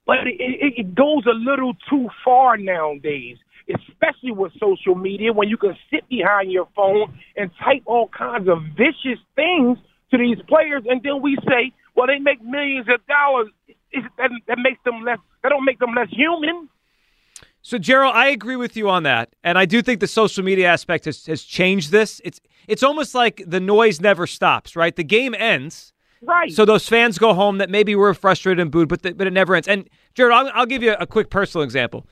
But 0.05 0.27
it, 0.27 0.39
it, 0.39 0.73
it 0.77 0.95
goes 0.95 1.25
a 1.25 1.33
little 1.33 1.73
too 1.89 2.09
far 2.23 2.57
nowadays, 2.57 3.37
especially 3.67 4.31
with 4.31 4.51
social 4.59 4.95
media 4.95 5.33
when 5.33 5.49
you 5.49 5.57
can 5.57 5.75
sit 5.91 6.07
behind 6.07 6.51
your 6.51 6.67
phone 6.75 7.19
and 7.35 7.51
type 7.63 7.83
all 7.85 8.09
kinds 8.09 8.47
of 8.47 8.59
vicious 8.77 9.19
things 9.35 9.77
to 10.11 10.17
these 10.17 10.37
players, 10.47 10.83
and 10.87 11.01
then 11.03 11.21
we 11.21 11.37
say, 11.47 11.71
"Well, 11.95 12.07
they 12.07 12.19
make 12.19 12.43
millions 12.43 12.87
of 12.89 13.05
dollars." 13.07 13.49
Is- 13.91 14.03
That, 14.17 14.31
that 14.47 14.57
makes 14.59 14.79
them 14.85 15.03
less. 15.03 15.19
That 15.43 15.49
don't 15.49 15.65
make 15.65 15.79
them 15.79 15.93
less 15.95 16.09
human. 16.09 16.69
So, 17.61 17.77
Gerald, 17.77 18.15
I 18.15 18.27
agree 18.29 18.55
with 18.55 18.77
you 18.77 18.89
on 18.89 19.03
that, 19.03 19.29
and 19.43 19.57
I 19.57 19.65
do 19.65 19.81
think 19.81 19.99
the 19.99 20.07
social 20.07 20.43
media 20.45 20.67
aspect 20.67 21.05
has, 21.05 21.25
has 21.25 21.43
changed 21.43 21.91
this. 21.91 22.21
It's 22.23 22.39
it's 22.67 22.83
almost 22.83 23.13
like 23.15 23.43
the 23.45 23.59
noise 23.59 23.99
never 23.99 24.27
stops, 24.27 24.75
right? 24.75 24.95
The 24.95 25.03
game 25.03 25.33
ends, 25.33 25.91
right? 26.21 26.51
So 26.51 26.63
those 26.65 26.87
fans 26.87 27.17
go 27.17 27.33
home 27.33 27.57
that 27.57 27.69
maybe 27.69 27.95
were 27.95 28.13
frustrated 28.13 28.59
and 28.61 28.71
booed, 28.71 28.87
but 28.87 29.01
the, 29.01 29.13
but 29.13 29.27
it 29.27 29.33
never 29.33 29.55
ends. 29.55 29.67
And 29.67 29.89
Gerald, 30.15 30.47
I'll, 30.47 30.59
I'll 30.61 30.65
give 30.65 30.83
you 30.83 30.93
a 30.93 31.05
quick 31.07 31.29
personal 31.29 31.63
example. 31.63 32.05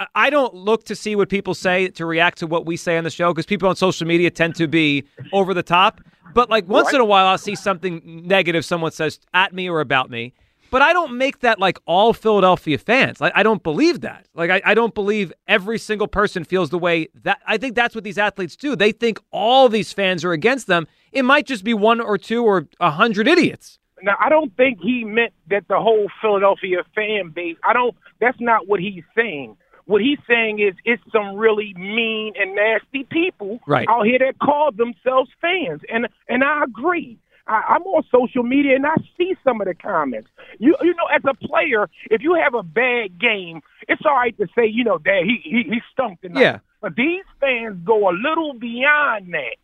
I- 0.00 0.06
I 0.14 0.30
don't 0.30 0.54
look 0.54 0.84
to 0.86 0.96
see 0.96 1.14
what 1.14 1.28
people 1.28 1.54
say 1.54 1.88
to 1.88 2.04
react 2.06 2.38
to 2.38 2.46
what 2.46 2.64
we 2.66 2.76
say 2.76 2.96
on 2.98 3.04
the 3.04 3.10
show 3.10 3.32
because 3.32 3.46
people 3.46 3.68
on 3.68 3.76
social 3.76 4.06
media 4.06 4.30
tend 4.30 4.54
to 4.56 4.66
be 4.66 5.04
over 5.32 5.52
the 5.54 5.62
top. 5.62 6.00
But 6.34 6.48
like 6.50 6.66
once 6.68 6.86
Right. 6.86 6.94
in 6.94 7.00
a 7.00 7.04
while, 7.04 7.26
I'll 7.26 7.38
see 7.38 7.54
something 7.54 8.00
negative 8.26 8.64
someone 8.64 8.90
says 8.92 9.20
at 9.34 9.52
me 9.52 9.68
or 9.68 9.80
about 9.80 10.10
me. 10.10 10.32
But 10.70 10.82
I 10.82 10.92
don't 10.92 11.18
make 11.18 11.40
that 11.40 11.58
like 11.58 11.78
all 11.86 12.12
Philadelphia 12.12 12.78
fans. 12.78 13.20
Like 13.20 13.32
I 13.34 13.42
don't 13.42 13.62
believe 13.62 14.00
that. 14.02 14.26
Like 14.34 14.50
I, 14.50 14.62
I 14.64 14.74
don't 14.74 14.94
believe 14.94 15.32
every 15.48 15.78
single 15.78 16.06
person 16.08 16.44
feels 16.44 16.70
the 16.70 16.78
way 16.78 17.08
that. 17.22 17.38
I 17.46 17.58
think 17.58 17.74
that's 17.74 17.94
what 17.94 18.04
these 18.04 18.18
athletes 18.18 18.56
do. 18.56 18.76
They 18.76 18.92
think 18.92 19.18
all 19.32 19.68
these 19.68 19.92
fans 19.92 20.24
are 20.24 20.32
against 20.32 20.66
them. 20.66 20.86
It 21.12 21.24
might 21.24 21.46
just 21.46 21.64
be 21.64 21.74
one 21.74 22.00
or 22.00 22.16
two 22.18 22.44
or 22.44 22.68
a 22.78 22.90
hundred 22.90 23.26
idiots. 23.28 23.78
Now, 24.02 24.16
I 24.18 24.30
don't 24.30 24.56
think 24.56 24.78
he 24.80 25.04
meant 25.04 25.34
that 25.50 25.68
the 25.68 25.78
whole 25.78 26.06
Philadelphia 26.22 26.78
fan 26.94 27.30
base. 27.30 27.56
I 27.68 27.72
don't. 27.74 27.94
That's 28.20 28.40
not 28.40 28.66
what 28.68 28.80
he's 28.80 29.04
saying. 29.14 29.56
What 29.86 30.00
he's 30.00 30.18
saying 30.28 30.60
is 30.60 30.74
it's 30.84 31.02
some 31.12 31.34
really 31.36 31.74
mean 31.74 32.34
and 32.38 32.54
nasty 32.54 33.04
people 33.10 33.58
Right. 33.66 33.88
out 33.88 34.06
here 34.06 34.18
that 34.20 34.38
call 34.38 34.70
themselves 34.72 35.30
fans, 35.40 35.80
and 35.92 36.06
and 36.28 36.44
I 36.44 36.62
agree. 36.64 37.18
I, 37.50 37.74
I'm 37.74 37.82
on 37.82 38.04
social 38.10 38.44
media 38.44 38.76
and 38.76 38.86
I 38.86 38.94
see 39.18 39.34
some 39.42 39.60
of 39.60 39.66
the 39.66 39.74
comments. 39.74 40.30
You 40.58 40.76
you 40.82 40.94
know, 40.94 41.06
as 41.12 41.22
a 41.24 41.34
player, 41.34 41.90
if 42.10 42.22
you 42.22 42.34
have 42.34 42.54
a 42.54 42.62
bad 42.62 43.18
game, 43.18 43.60
it's 43.88 44.02
all 44.04 44.14
right 44.14 44.36
to 44.38 44.46
say, 44.56 44.66
you 44.66 44.84
know, 44.84 44.98
Dad, 44.98 45.24
he 45.24 45.40
he, 45.42 45.62
he 45.64 45.80
stunk 45.92 46.20
tonight. 46.20 46.40
Yeah. 46.40 46.58
But 46.80 46.94
these 46.94 47.24
fans 47.40 47.80
go 47.84 48.08
a 48.08 48.14
little 48.14 48.54
beyond 48.54 49.34
that. 49.34 49.56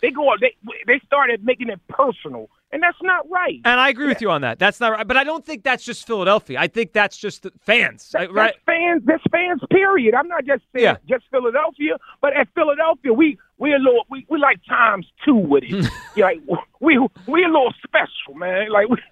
They 0.00 0.10
go 0.10 0.30
they 0.40 0.54
they 0.86 1.00
started 1.04 1.44
making 1.44 1.68
it 1.68 1.80
personal, 1.88 2.48
and 2.72 2.82
that's 2.82 2.98
not 3.02 3.28
right. 3.30 3.60
And 3.64 3.78
I 3.80 3.88
agree 3.90 4.06
with 4.06 4.20
you 4.20 4.30
on 4.30 4.40
that. 4.42 4.58
That's 4.58 4.80
not 4.80 4.92
right. 4.92 5.06
But 5.06 5.16
I 5.16 5.24
don't 5.24 5.44
think 5.44 5.62
that's 5.62 5.84
just 5.84 6.06
Philadelphia. 6.06 6.58
I 6.58 6.66
think 6.68 6.92
that's 6.92 7.16
just 7.16 7.42
the 7.42 7.52
fans. 7.60 8.14
I- 8.18 8.26
right? 8.26 8.54
That's 8.54 8.58
fans. 8.66 9.02
That's 9.04 9.22
fans. 9.30 9.60
Period. 9.70 10.14
I'm 10.14 10.28
not 10.28 10.44
just 10.44 10.62
saying 10.74 10.84
Yeah. 10.84 10.96
just 11.08 11.24
Philadelphia, 11.30 11.96
but 12.20 12.36
at 12.36 12.48
Philadelphia, 12.54 13.12
we 13.12 13.38
we 13.58 13.72
a 13.74 13.78
little 13.78 14.04
we, 14.10 14.26
we 14.28 14.38
like 14.38 14.58
times 14.68 15.06
two 15.24 15.34
with 15.36 15.64
it. 15.64 15.86
yeah, 16.16 16.24
like, 16.26 16.40
we 16.80 16.98
we 17.26 17.44
a 17.44 17.48
little 17.48 17.72
special, 17.86 18.34
man. 18.34 18.70
Like 18.70 18.88
we, 18.88 18.96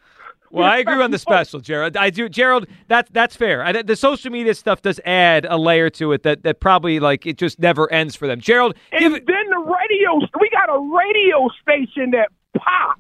Well, 0.52 0.66
I 0.66 0.78
agree 0.78 1.00
on 1.00 1.12
the 1.12 1.18
special, 1.18 1.60
Gerald. 1.60 1.96
I 1.96 2.10
do, 2.10 2.28
Gerald. 2.28 2.66
That's 2.88 3.08
that's 3.12 3.36
fair. 3.36 3.62
I, 3.64 3.82
the 3.82 3.94
social 3.94 4.32
media 4.32 4.52
stuff 4.54 4.82
does 4.82 4.98
add 5.04 5.46
a 5.48 5.56
layer 5.56 5.90
to 5.90 6.10
it 6.10 6.24
that 6.24 6.42
that 6.42 6.58
probably 6.58 6.98
like 6.98 7.24
it 7.24 7.38
just 7.38 7.60
never 7.60 7.90
ends 7.92 8.16
for 8.16 8.26
them. 8.26 8.40
Gerald, 8.40 8.74
and 8.90 9.14
then 9.14 9.22
the 9.24 9.58
radio. 9.58 10.18
We 10.40 10.50
got 10.50 10.68
a 10.68 10.80
radio 10.80 11.48
station 11.62 12.10
that 12.10 12.30
pop, 12.56 12.98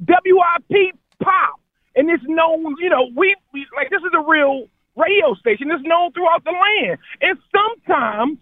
WIP 0.00 0.94
pop, 1.22 1.60
and 1.94 2.10
it's 2.10 2.24
known. 2.26 2.76
You 2.80 2.90
know, 2.90 3.08
we, 3.16 3.36
we 3.52 3.66
like 3.76 3.90
this 3.90 4.02
is 4.02 4.12
a 4.14 4.20
real 4.20 4.68
radio 4.96 5.34
station. 5.34 5.70
It's 5.70 5.84
known 5.84 6.12
throughout 6.12 6.44
the 6.44 6.52
land, 6.52 6.98
and 7.20 7.38
sometimes 7.52 8.38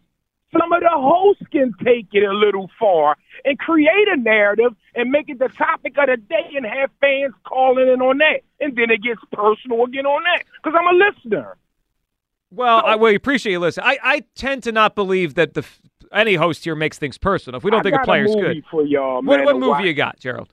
some 0.58 0.72
of 0.72 0.80
the 0.80 0.90
hosts 0.90 1.42
can 1.50 1.74
take 1.84 2.08
it 2.12 2.22
a 2.22 2.32
little 2.32 2.70
far 2.78 3.16
and 3.44 3.58
create 3.58 4.08
a 4.08 4.16
narrative 4.16 4.74
and 4.94 5.10
make 5.10 5.28
it 5.28 5.38
the 5.38 5.48
topic 5.48 5.96
of 5.98 6.06
the 6.06 6.16
day 6.16 6.50
and 6.56 6.64
have 6.64 6.90
fans 7.00 7.34
calling 7.44 7.88
in 7.88 8.00
on 8.00 8.18
that. 8.18 8.40
And 8.60 8.76
then 8.76 8.90
it 8.90 9.02
gets 9.02 9.20
personal 9.32 9.84
again 9.84 10.06
on 10.06 10.22
that 10.22 10.44
because 10.62 10.78
I'm 10.78 10.94
a 10.94 10.96
listener. 10.96 11.56
well, 12.50 12.82
I 12.84 12.94
well, 12.96 13.14
appreciate 13.14 13.52
you 13.52 13.58
listening. 13.58 13.86
I, 13.86 13.98
I 14.02 14.24
tend 14.34 14.62
to 14.64 14.72
not 14.72 14.94
believe 14.94 15.34
that 15.34 15.54
the 15.54 15.64
any 16.12 16.36
host 16.36 16.64
here 16.64 16.76
makes 16.76 16.98
things 16.98 17.18
personal. 17.18 17.58
If 17.58 17.64
we 17.64 17.70
don't 17.70 17.80
I 17.80 17.82
think 17.82 17.96
a 17.96 18.04
player's 18.04 18.34
movie 18.34 18.54
good, 18.54 18.64
for 18.70 18.84
y'all, 18.84 19.16
what, 19.16 19.38
man, 19.38 19.44
what 19.44 19.52
to 19.52 19.58
movie 19.58 19.70
watch. 19.70 19.84
you 19.84 19.94
got, 19.94 20.20
Gerald? 20.20 20.52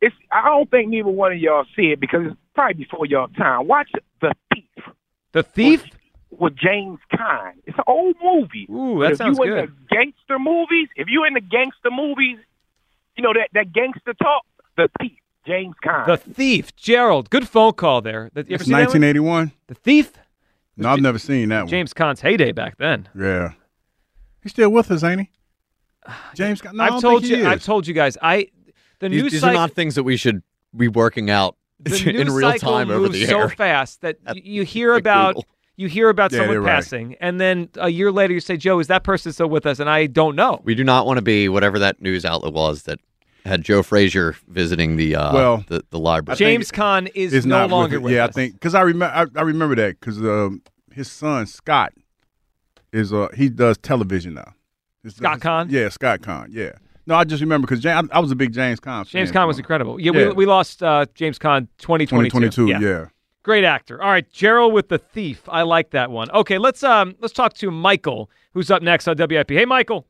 It's 0.00 0.14
I 0.32 0.48
don't 0.48 0.70
think 0.70 0.88
neither 0.88 1.08
one 1.08 1.32
of 1.32 1.38
y'all 1.38 1.66
see 1.76 1.92
it 1.92 2.00
because 2.00 2.26
it's 2.26 2.36
probably 2.54 2.84
before 2.84 3.06
y'all 3.06 3.28
time. 3.28 3.66
Watch 3.66 3.90
The 4.20 4.32
Thief. 4.54 4.64
The 5.32 5.42
Thief 5.42 5.84
with 6.30 6.56
James 6.56 6.98
Caan. 7.12 7.52
It's 7.66 7.76
an 7.76 7.84
old 7.86 8.16
movie. 8.22 8.66
Ooh, 8.70 8.98
But 8.98 9.00
that 9.00 9.10
if 9.12 9.18
sounds 9.18 9.38
you 9.38 9.44
good. 9.44 9.58
in 9.58 9.66
the 9.66 9.94
gangster 9.94 10.38
movies, 10.38 10.88
if 10.96 11.08
you 11.08 11.24
in 11.24 11.34
the 11.34 11.40
gangster 11.40 11.90
movies, 11.90 12.38
You 13.16 13.22
know 13.24 13.32
that 13.34 13.48
that 13.52 13.72
gangster 13.72 14.14
talk. 14.14 14.44
The 14.76 14.88
thief, 15.00 15.18
James 15.46 15.74
Caan. 15.84 16.06
The 16.06 16.16
Thief, 16.16 16.74
Gerald. 16.76 17.28
Good 17.28 17.46
phone 17.48 17.72
call 17.74 18.00
there. 18.00 18.30
You 18.34 18.44
It's 18.48 18.64
see 18.64 18.70
that 18.70 18.88
1981. 18.88 19.52
The 19.66 19.74
Thief. 19.74 20.12
No, 20.76 20.88
I've 20.88 21.00
never 21.00 21.18
seen 21.18 21.50
that 21.50 21.62
one. 21.62 21.68
James 21.68 21.92
Caan's 21.92 22.22
heyday 22.22 22.52
back 22.52 22.78
then. 22.78 23.08
Yeah, 23.14 23.52
he's 24.42 24.52
still 24.52 24.70
with 24.70 24.90
us, 24.90 25.02
ain't 25.04 25.20
he? 25.22 25.30
James, 26.34 26.62
Caan- 26.62 26.74
no, 26.76 26.84
I 26.84 26.86
I've 26.86 26.92
don't 26.92 27.00
told 27.02 27.22
think 27.22 27.34
he 27.34 27.40
you. 27.42 27.46
I've 27.48 27.62
told 27.62 27.86
you 27.86 27.92
guys. 27.92 28.16
I 28.22 28.48
the 29.00 29.08
These, 29.08 29.22
news 29.22 29.32
these 29.32 29.40
cycle. 29.40 29.56
are 29.56 29.60
not 29.60 29.72
things 29.72 29.94
that 29.96 30.04
we 30.04 30.16
should 30.16 30.42
be 30.76 30.88
working 30.88 31.28
out 31.30 31.56
in 31.84 32.30
real 32.32 32.52
time 32.54 32.90
over 32.90 33.00
moves 33.08 33.18
the 33.18 33.26
so 33.26 33.48
fast 33.48 34.00
that 34.02 34.16
y- 34.26 34.34
you 34.44 34.62
hear 34.64 34.94
about 34.94 35.34
Google. 35.34 35.46
you 35.76 35.88
hear 35.88 36.08
about 36.10 36.30
Yeah, 36.32 36.38
someone 36.38 36.54
you're 36.54 36.62
right. 36.62 36.74
passing, 36.74 37.16
and 37.20 37.40
then 37.40 37.68
a 37.76 37.88
year 37.88 38.12
later 38.12 38.32
you 38.34 38.40
say, 38.40 38.56
"Joe, 38.56 38.78
is 38.78 38.86
that 38.86 39.02
person 39.02 39.32
still 39.32 39.48
with 39.48 39.66
us?" 39.66 39.80
And 39.80 39.88
I 39.90 40.06
don't 40.06 40.36
know. 40.36 40.60
We 40.64 40.74
do 40.74 40.84
not 40.84 41.06
want 41.06 41.16
to 41.18 41.22
be 41.22 41.48
whatever 41.48 41.78
that 41.80 42.00
news 42.02 42.24
outlet 42.24 42.52
was 42.52 42.82
that 42.84 42.98
had 43.46 43.62
Joe 43.64 43.82
Frazier 43.82 44.36
visiting 44.48 44.96
the 44.96 45.16
uh, 45.16 45.32
Well, 45.32 45.64
the, 45.68 45.82
the 45.88 45.98
library. 45.98 46.36
James 46.36 46.70
Caan 46.70 47.10
is, 47.14 47.32
Is 47.32 47.46
no 47.46 47.56
not 47.56 47.62
with 47.64 47.72
longer 47.72 47.96
it. 47.96 48.02
with 48.02 48.12
yeah, 48.12 48.24
us. 48.24 48.28
I 48.28 48.32
think 48.32 48.52
because 48.52 48.74
I 48.74 48.82
remember 48.82 49.14
I, 49.36 49.40
I 49.40 49.42
remember 49.42 49.74
that 49.76 49.98
because 49.98 50.18
um, 50.18 50.60
his 50.92 51.10
son 51.10 51.46
Scott 51.46 51.94
is 52.92 53.12
uh 53.12 53.28
he 53.34 53.48
does 53.48 53.78
television 53.78 54.34
now. 54.34 54.52
His- 55.02 55.14
Scott 55.16 55.34
his- 55.36 55.42
Caan? 55.42 55.70
Yeah, 55.70 55.88
Scott 55.88 56.20
Caan. 56.20 56.48
Yeah. 56.50 56.72
No, 57.06 57.14
I 57.14 57.24
just 57.24 57.40
remember 57.40 57.66
because 57.66 57.84
I, 57.84 58.02
I 58.12 58.20
was 58.20 58.30
a 58.30 58.36
big 58.36 58.52
James 58.52 58.80
Caan. 58.80 59.06
James 59.06 59.30
fan 59.30 59.42
Caan 59.42 59.46
was 59.46 59.56
growing 59.56 59.64
incredible. 59.64 60.00
Yeah, 60.00 60.12
Yeah. 60.12 60.28
We, 60.28 60.32
we 60.34 60.46
lost 60.46 60.82
uh, 60.82 61.06
James 61.14 61.38
Caan 61.38 61.68
2022. 61.78 62.30
2022. 62.40 62.84
Yeah. 62.84 63.06
Great 63.42 63.64
actor. 63.64 64.02
All 64.02 64.10
right, 64.10 64.30
Gerald 64.30 64.74
with 64.74 64.88
the 64.88 64.98
thief. 64.98 65.42
I 65.48 65.62
like 65.62 65.90
that 65.90 66.10
one. 66.10 66.30
Okay, 66.30 66.58
let's 66.58 66.82
um 66.82 67.14
let's 67.20 67.32
talk 67.32 67.54
to 67.54 67.70
Michael, 67.70 68.30
who's 68.52 68.70
up 68.70 68.82
next 68.82 69.08
on 69.08 69.16
WIP. 69.16 69.50
Hey, 69.50 69.64
Michael. 69.64 70.06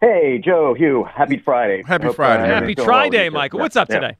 Hey, 0.00 0.40
Joe, 0.42 0.74
Hugh, 0.74 1.04
happy 1.14 1.42
Friday. 1.44 1.82
Happy 1.86 2.06
Hope, 2.06 2.16
Friday, 2.16 2.44
uh. 2.44 2.46
Happy 2.46 2.74
Friday, 2.74 2.74
going 2.74 2.86
well 2.86 3.10
Day, 3.10 3.18
with 3.18 3.24
you. 3.24 3.30
Michael. 3.32 3.58
Yeah, 3.58 3.62
What's 3.64 3.76
up 3.76 3.88
yeah. 3.90 3.98
today? 4.00 4.16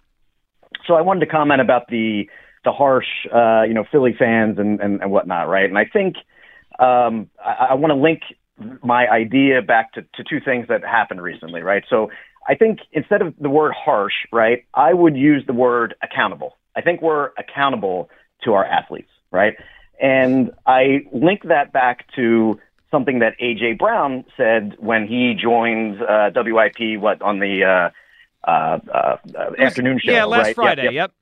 So 0.87 0.95
I 0.95 1.01
wanted 1.01 1.21
to 1.21 1.27
comment 1.27 1.61
about 1.61 1.89
the 1.89 2.29
the 2.65 2.73
harsh, 2.73 3.07
uh, 3.33 3.63
you 3.63 3.73
know, 3.73 3.85
Philly 3.91 4.15
fans 4.19 4.59
and, 4.59 4.81
and, 4.81 5.01
and 5.01 5.11
whatnot, 5.11 5.49
right? 5.49 5.65
And 5.65 5.79
I 5.79 5.87
think 5.87 6.17
um, 6.79 7.31
I, 7.43 7.69
I 7.71 7.75
want 7.75 7.91
to 7.93 7.95
link 7.95 8.21
my 8.83 9.09
idea 9.09 9.63
back 9.63 9.93
to, 9.95 10.03
to 10.03 10.25
two 10.29 10.41
things 10.45 10.67
that 10.69 10.83
happened 10.83 11.23
recently, 11.23 11.63
right? 11.63 11.85
So 11.89 12.11
I 12.49 12.55
think 12.55 12.81
instead 12.93 13.23
of 13.23 13.35
the 13.41 13.51
word 13.51 13.73
harsh, 13.77 14.15
right, 14.33 14.65
I 14.75 14.95
would 14.95 15.17
use 15.17 15.45
the 15.47 15.53
word 15.53 15.95
accountable. 16.03 16.57
I 16.77 16.81
think 16.81 17.03
we're 17.03 17.31
accountable 17.39 18.11
to 18.45 18.55
our 18.55 18.65
athletes, 18.65 19.11
right? 19.31 19.55
And 20.01 20.51
I 20.67 21.07
link 21.13 21.43
that 21.45 21.73
back 21.73 22.07
to 22.17 22.59
something 22.91 23.19
that 23.21 23.39
AJ 23.41 23.79
Brown 23.79 24.25
said 24.37 24.77
when 24.79 25.07
he 25.07 25.35
joined 25.41 26.03
uh, 26.03 26.31
WIP, 26.35 27.01
what 27.01 27.21
on 27.23 27.39
the 27.39 27.65
uh, 27.65 28.51
uh, 28.51 28.79
uh, 28.93 29.17
afternoon 29.59 30.01
show? 30.03 30.13
Yeah, 30.13 30.25
last 30.25 30.47
right? 30.47 30.55
Friday. 30.57 30.85
Yep, 30.85 30.93
Yep. 30.93 30.95
yep. 30.95 31.13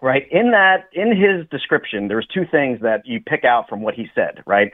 Right. 0.00 0.28
In 0.30 0.52
that, 0.52 0.88
in 0.92 1.08
his 1.08 1.48
description, 1.50 2.06
there's 2.06 2.26
two 2.32 2.44
things 2.48 2.80
that 2.82 3.04
you 3.04 3.20
pick 3.20 3.44
out 3.44 3.68
from 3.68 3.82
what 3.82 3.94
he 3.94 4.08
said. 4.14 4.44
Right. 4.46 4.72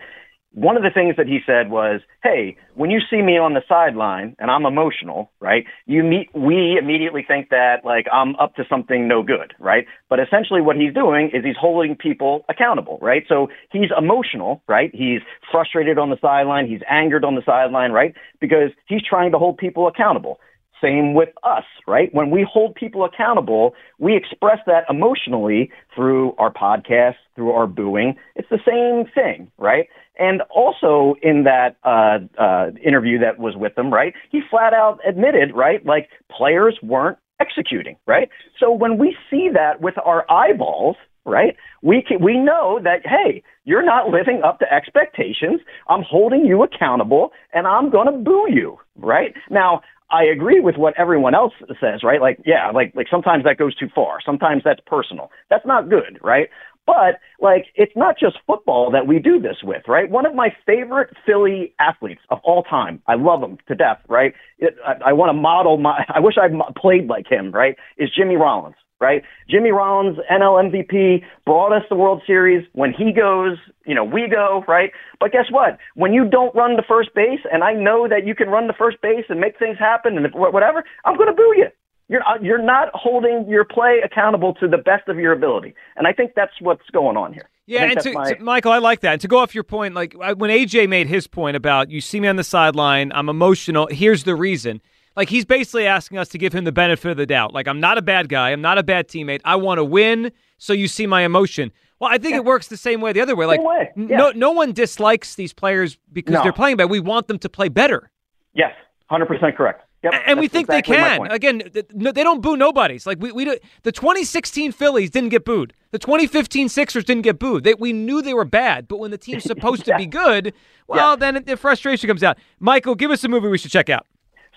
One 0.54 0.76
of 0.76 0.84
the 0.84 0.90
things 0.90 1.16
that 1.16 1.26
he 1.26 1.40
said 1.44 1.68
was, 1.68 2.00
"Hey, 2.22 2.56
when 2.74 2.90
you 2.90 3.00
see 3.10 3.22
me 3.22 3.36
on 3.38 3.54
the 3.54 3.62
sideline 3.68 4.36
and 4.38 4.50
I'm 4.50 4.66
emotional, 4.66 5.30
right? 5.40 5.64
You 5.86 6.04
meet, 6.04 6.30
we 6.32 6.78
immediately 6.78 7.24
think 7.26 7.48
that 7.50 7.84
like 7.84 8.06
I'm 8.12 8.36
up 8.36 8.54
to 8.56 8.64
something 8.68 9.08
no 9.08 9.22
good, 9.22 9.52
right? 9.58 9.86
But 10.08 10.20
essentially, 10.20 10.60
what 10.60 10.76
he's 10.76 10.94
doing 10.94 11.30
is 11.34 11.44
he's 11.44 11.56
holding 11.60 11.96
people 11.96 12.44
accountable, 12.48 12.98
right? 13.02 13.24
So 13.28 13.48
he's 13.72 13.90
emotional, 13.98 14.62
right? 14.68 14.90
He's 14.94 15.20
frustrated 15.50 15.98
on 15.98 16.10
the 16.10 16.18
sideline, 16.20 16.68
he's 16.68 16.82
angered 16.88 17.24
on 17.24 17.34
the 17.34 17.42
sideline, 17.44 17.92
right? 17.92 18.14
Because 18.40 18.70
he's 18.86 19.02
trying 19.02 19.32
to 19.32 19.38
hold 19.38 19.58
people 19.58 19.88
accountable. 19.88 20.38
Same 20.82 21.14
with 21.14 21.30
us, 21.42 21.64
right? 21.86 22.12
When 22.12 22.30
we 22.30 22.46
hold 22.48 22.74
people 22.74 23.04
accountable, 23.04 23.74
we 23.98 24.16
express 24.16 24.58
that 24.66 24.84
emotionally 24.90 25.70
through 25.94 26.34
our 26.36 26.52
podcast, 26.52 27.14
through 27.34 27.52
our 27.52 27.66
booing. 27.66 28.16
It's 28.36 28.48
the 28.50 28.58
same 28.66 29.10
thing, 29.14 29.50
right? 29.56 29.88
And 30.18 30.42
also 30.50 31.16
in 31.22 31.44
that 31.44 31.76
uh, 31.84 32.18
uh, 32.40 32.70
interview 32.84 33.18
that 33.18 33.38
was 33.38 33.54
with 33.56 33.74
them, 33.74 33.92
right? 33.92 34.14
He 34.30 34.40
flat 34.48 34.72
out 34.72 34.98
admitted, 35.06 35.54
right? 35.54 35.84
Like 35.84 36.08
players 36.30 36.78
weren't 36.82 37.18
executing, 37.40 37.96
right? 38.06 38.28
So 38.60 38.72
when 38.72 38.98
we 38.98 39.16
see 39.30 39.48
that 39.52 39.80
with 39.80 39.94
our 40.04 40.30
eyeballs, 40.30 40.96
right? 41.24 41.56
We 41.82 42.04
can, 42.06 42.22
we 42.22 42.38
know 42.38 42.78
that 42.82 43.00
hey, 43.04 43.42
you're 43.64 43.84
not 43.84 44.08
living 44.08 44.42
up 44.44 44.58
to 44.60 44.72
expectations. 44.72 45.60
I'm 45.88 46.02
holding 46.02 46.44
you 46.44 46.62
accountable, 46.62 47.32
and 47.52 47.66
I'm 47.66 47.90
going 47.90 48.06
to 48.06 48.18
boo 48.18 48.46
you, 48.50 48.78
right? 48.96 49.34
Now, 49.50 49.80
I 50.10 50.24
agree 50.24 50.60
with 50.60 50.76
what 50.76 50.94
everyone 50.98 51.34
else 51.34 51.54
says, 51.80 52.02
right? 52.04 52.20
Like, 52.20 52.38
yeah, 52.44 52.70
like 52.70 52.92
like 52.94 53.06
sometimes 53.10 53.44
that 53.44 53.56
goes 53.56 53.74
too 53.74 53.88
far. 53.94 54.18
Sometimes 54.24 54.62
that's 54.64 54.80
personal. 54.86 55.30
That's 55.50 55.66
not 55.66 55.88
good, 55.88 56.18
right? 56.22 56.48
But 56.86 57.20
like, 57.40 57.66
it's 57.74 57.92
not 57.96 58.18
just 58.18 58.36
football 58.46 58.90
that 58.90 59.06
we 59.06 59.18
do 59.18 59.40
this 59.40 59.56
with, 59.62 59.82
right? 59.88 60.10
One 60.10 60.26
of 60.26 60.34
my 60.34 60.50
favorite 60.66 61.10
Philly 61.24 61.74
athletes 61.80 62.20
of 62.30 62.38
all 62.44 62.62
time, 62.62 63.02
I 63.06 63.14
love 63.14 63.42
him 63.42 63.58
to 63.68 63.74
death, 63.74 63.98
right? 64.08 64.34
It, 64.58 64.76
I, 64.86 65.10
I 65.10 65.12
want 65.12 65.30
to 65.30 65.34
model 65.34 65.78
my. 65.78 66.04
I 66.14 66.20
wish 66.20 66.34
I 66.36 66.48
played 66.76 67.06
like 67.06 67.26
him, 67.30 67.52
right? 67.52 67.76
Is 67.96 68.10
Jimmy 68.14 68.36
Rollins, 68.36 68.76
right? 69.00 69.22
Jimmy 69.48 69.70
Rollins, 69.70 70.18
NL 70.30 70.70
MVP, 70.70 71.22
brought 71.46 71.72
us 71.72 71.82
the 71.88 71.96
World 71.96 72.22
Series. 72.26 72.66
When 72.72 72.92
he 72.92 73.12
goes, 73.12 73.56
you 73.86 73.94
know, 73.94 74.04
we 74.04 74.28
go, 74.30 74.62
right? 74.68 74.90
But 75.20 75.32
guess 75.32 75.46
what? 75.50 75.78
When 75.94 76.12
you 76.12 76.28
don't 76.28 76.54
run 76.54 76.76
the 76.76 76.84
first 76.86 77.14
base, 77.14 77.40
and 77.50 77.64
I 77.64 77.72
know 77.72 78.08
that 78.08 78.26
you 78.26 78.34
can 78.34 78.48
run 78.48 78.66
the 78.66 78.74
first 78.74 79.00
base 79.00 79.24
and 79.28 79.40
make 79.40 79.58
things 79.58 79.78
happen 79.78 80.18
and 80.18 80.26
whatever, 80.34 80.84
I'm 81.04 81.16
going 81.16 81.28
to 81.28 81.34
boo 81.34 81.54
you. 81.56 81.68
You're 82.08 82.22
uh, 82.26 82.38
you're 82.42 82.62
not 82.62 82.88
holding 82.94 83.46
your 83.48 83.64
play 83.64 84.00
accountable 84.04 84.54
to 84.54 84.68
the 84.68 84.78
best 84.78 85.08
of 85.08 85.16
your 85.18 85.32
ability, 85.32 85.74
and 85.96 86.06
I 86.06 86.12
think 86.12 86.32
that's 86.36 86.52
what's 86.60 86.88
going 86.92 87.16
on 87.16 87.32
here. 87.32 87.48
Yeah, 87.66 87.84
and 87.84 87.98
to, 88.00 88.12
my- 88.12 88.32
to- 88.34 88.42
Michael, 88.42 88.72
I 88.72 88.78
like 88.78 89.00
that. 89.00 89.12
And 89.12 89.20
to 89.22 89.28
go 89.28 89.38
off 89.38 89.54
your 89.54 89.64
point, 89.64 89.94
like 89.94 90.12
when 90.14 90.50
AJ 90.50 90.86
made 90.88 91.06
his 91.06 91.26
point 91.26 91.56
about 91.56 91.90
you 91.90 92.00
see 92.02 92.20
me 92.20 92.28
on 92.28 92.36
the 92.36 92.44
sideline, 92.44 93.10
I'm 93.14 93.28
emotional. 93.30 93.88
Here's 93.90 94.24
the 94.24 94.34
reason. 94.34 94.82
Like 95.16 95.30
he's 95.30 95.44
basically 95.46 95.86
asking 95.86 96.18
us 96.18 96.28
to 96.30 96.38
give 96.38 96.52
him 96.52 96.64
the 96.64 96.72
benefit 96.72 97.10
of 97.10 97.16
the 97.16 97.24
doubt. 97.24 97.54
Like 97.54 97.66
I'm 97.68 97.80
not 97.80 97.96
a 97.96 98.02
bad 98.02 98.28
guy. 98.28 98.50
I'm 98.50 98.60
not 98.60 98.76
a 98.78 98.82
bad 98.82 99.08
teammate. 99.08 99.40
I 99.44 99.56
want 99.56 99.78
to 99.78 99.84
win. 99.84 100.30
So 100.58 100.72
you 100.74 100.88
see 100.88 101.06
my 101.06 101.22
emotion. 101.22 101.72
Well, 102.00 102.10
I 102.12 102.18
think 102.18 102.34
it 102.34 102.44
works 102.44 102.66
the 102.68 102.76
same 102.76 103.00
way 103.00 103.12
the 103.14 103.20
other 103.22 103.34
way. 103.36 103.46
Like 103.46 103.62
way, 103.62 103.90
yeah. 103.96 104.16
no 104.18 104.30
no 104.32 104.50
one 104.50 104.72
dislikes 104.72 105.36
these 105.36 105.54
players 105.54 105.96
because 106.12 106.34
No. 106.34 106.42
they're 106.42 106.52
playing 106.52 106.76
bad. 106.76 106.90
We 106.90 107.00
want 107.00 107.28
them 107.28 107.38
to 107.38 107.48
play 107.48 107.68
better. 107.70 108.10
yes, 108.52 108.72
hundred 109.06 109.26
percent 109.26 109.56
correct. 109.56 109.82
Yep, 110.04 110.22
and 110.26 110.38
we 110.38 110.48
think 110.48 110.68
exactly 110.68 110.96
they 110.96 111.02
can. 111.02 111.30
Again, 111.30 111.62
they 111.72 112.22
don't 112.22 112.42
boo 112.42 112.58
nobodies. 112.58 113.06
Like 113.06 113.18
we, 113.20 113.32
we 113.32 113.46
do, 113.46 113.56
the 113.84 113.92
2016 113.92 114.72
Phillies 114.72 115.08
didn't 115.08 115.30
get 115.30 115.46
booed. 115.46 115.72
The 115.92 115.98
2015 115.98 116.68
Sixers 116.68 117.04
didn't 117.04 117.22
get 117.22 117.38
booed. 117.38 117.64
They, 117.64 117.72
we 117.72 117.94
knew 117.94 118.20
they 118.20 118.34
were 118.34 118.44
bad, 118.44 118.86
but 118.86 118.98
when 118.98 119.10
the 119.10 119.18
team's 119.26 119.44
supposed 119.44 119.86
to 119.86 119.96
be 119.96 120.06
good, 120.06 120.52
well, 120.88 121.16
then 121.16 121.42
the 121.46 121.56
frustration 121.56 122.06
comes 122.06 122.22
out. 122.22 122.36
Michael, 122.60 122.94
give 122.94 123.10
us 123.10 123.24
a 123.24 123.28
movie 123.28 123.48
we 123.48 123.56
should 123.56 123.70
check 123.70 123.88
out. 123.88 124.06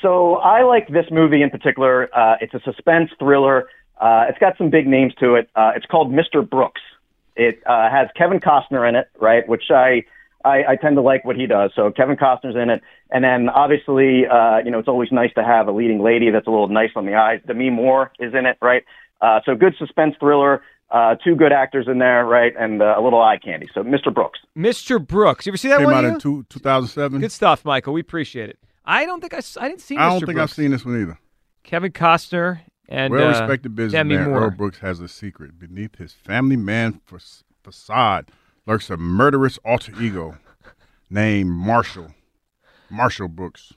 So 0.02 0.36
I 0.36 0.64
like 0.64 0.90
this 0.90 1.06
movie 1.12 1.42
in 1.42 1.50
particular. 1.50 2.10
Uh, 2.16 2.36
it's 2.42 2.54
a 2.54 2.60
suspense 2.66 3.10
thriller. 3.18 3.70
Uh, 4.00 4.26
it's 4.28 4.38
got 4.38 4.58
some 4.58 4.70
big 4.70 4.86
names 4.86 5.14
to 5.22 5.36
it. 5.36 5.50
Uh, 5.56 5.72
it's 5.78 5.86
called 5.86 6.12
Mr. 6.12 6.48
Brooks. 6.48 6.82
It 7.38 7.64
uh, 7.66 7.90
has 7.90 8.10
Kevin 8.18 8.42
Costner 8.42 8.88
in 8.88 8.96
it, 8.96 9.10
right? 9.20 9.48
Which 9.48 9.72
I, 9.72 10.04
I 10.48 10.72
I 10.72 10.76
tend 10.76 10.96
to 10.96 11.02
like 11.02 11.26
what 11.26 11.36
he 11.36 11.46
does. 11.48 11.72
So 11.76 11.92
Kevin 11.92 12.16
Costner's 12.16 12.56
in 12.56 12.70
it, 12.70 12.82
and 13.12 13.24
then 13.24 13.50
obviously, 13.50 14.26
uh, 14.26 14.60
you 14.64 14.72
know, 14.72 14.80
it's 14.80 14.88
always 14.88 15.12
nice 15.12 15.34
to 15.36 15.44
have 15.44 15.68
a 15.68 15.72
leading 15.72 16.02
lady 16.02 16.30
that's 16.32 16.48
a 16.48 16.50
little 16.50 16.68
nice 16.70 16.92
on 16.96 17.06
the 17.06 17.16
eyes. 17.16 17.40
Demi 17.46 17.70
Moore 17.70 18.12
is 18.20 18.34
in 18.34 18.46
it, 18.46 18.58
right? 18.62 18.84
Uh, 19.22 19.40
so 19.46 19.56
good 19.56 19.76
suspense 19.78 20.16
thriller. 20.20 20.62
Uh, 20.90 21.16
two 21.22 21.36
good 21.36 21.52
actors 21.52 21.86
in 21.90 22.00
there, 22.00 22.26
right? 22.26 22.54
And 22.58 22.82
uh, 22.82 22.96
a 22.98 23.02
little 23.02 23.22
eye 23.22 23.38
candy. 23.44 23.68
So 23.74 23.84
Mr. 23.84 24.14
Brooks. 24.14 24.40
Mr. 24.58 25.06
Brooks. 25.06 25.46
You 25.46 25.52
ever 25.52 25.58
see 25.58 25.68
that 25.68 25.80
Came 25.80 25.86
one? 25.88 25.96
out 25.96 26.06
in 26.06 26.20
two, 26.20 26.46
2007. 26.50 27.20
Good 27.20 27.32
stuff, 27.34 27.66
Michael. 27.66 27.92
We 27.94 28.00
appreciate 28.00 28.50
it. 28.50 28.58
I 28.86 29.06
don't 29.06 29.20
think 29.20 29.34
I, 29.34 29.42
I 29.60 29.68
didn't 29.68 29.82
see. 29.82 29.98
I 29.98 30.08
don't 30.08 30.22
Mr. 30.22 30.26
think 30.28 30.36
Brooks. 30.38 30.52
I've 30.54 30.56
seen 30.56 30.72
this 30.72 30.86
one 30.86 31.02
either. 31.02 31.20
Kevin 31.64 31.92
Costner 31.92 32.62
and 32.88 33.12
well 33.12 33.26
uh, 33.26 33.32
respected 33.32 33.76
Demi 33.76 33.88
businessman 33.90 34.30
Moore. 34.30 34.44
Earl 34.44 34.52
Brooks 34.52 34.80
has 34.80 35.02
a 35.02 35.10
secret. 35.10 35.60
Beneath 35.60 35.98
his 35.98 36.14
family 36.14 36.56
man 36.56 37.02
fa- 37.06 37.20
facade 37.64 38.32
lurks 38.68 38.90
a 38.90 38.98
murderous 38.98 39.58
alter 39.66 39.94
ego 40.00 40.38
named 41.10 41.50
Marshall. 41.50 42.14
Marshall 42.90 43.30
Brooks. 43.30 43.74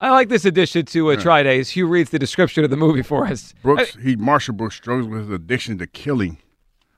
I 0.00 0.10
like 0.10 0.28
this 0.28 0.44
addition 0.44 0.84
to 0.86 1.10
uh, 1.10 1.14
Yeah. 1.14 1.20
Try 1.20 1.42
Days. 1.44 1.70
Hugh 1.70 1.86
reads 1.86 2.10
the 2.10 2.18
description 2.18 2.64
of 2.64 2.70
the 2.70 2.76
movie 2.76 3.02
for 3.02 3.26
us. 3.26 3.54
Brooks, 3.62 3.96
he 4.02 4.16
Marshall 4.16 4.54
Brooks 4.54 4.74
struggles 4.76 5.08
with 5.08 5.20
his 5.20 5.30
addiction 5.30 5.78
to 5.78 5.86
killing, 5.86 6.38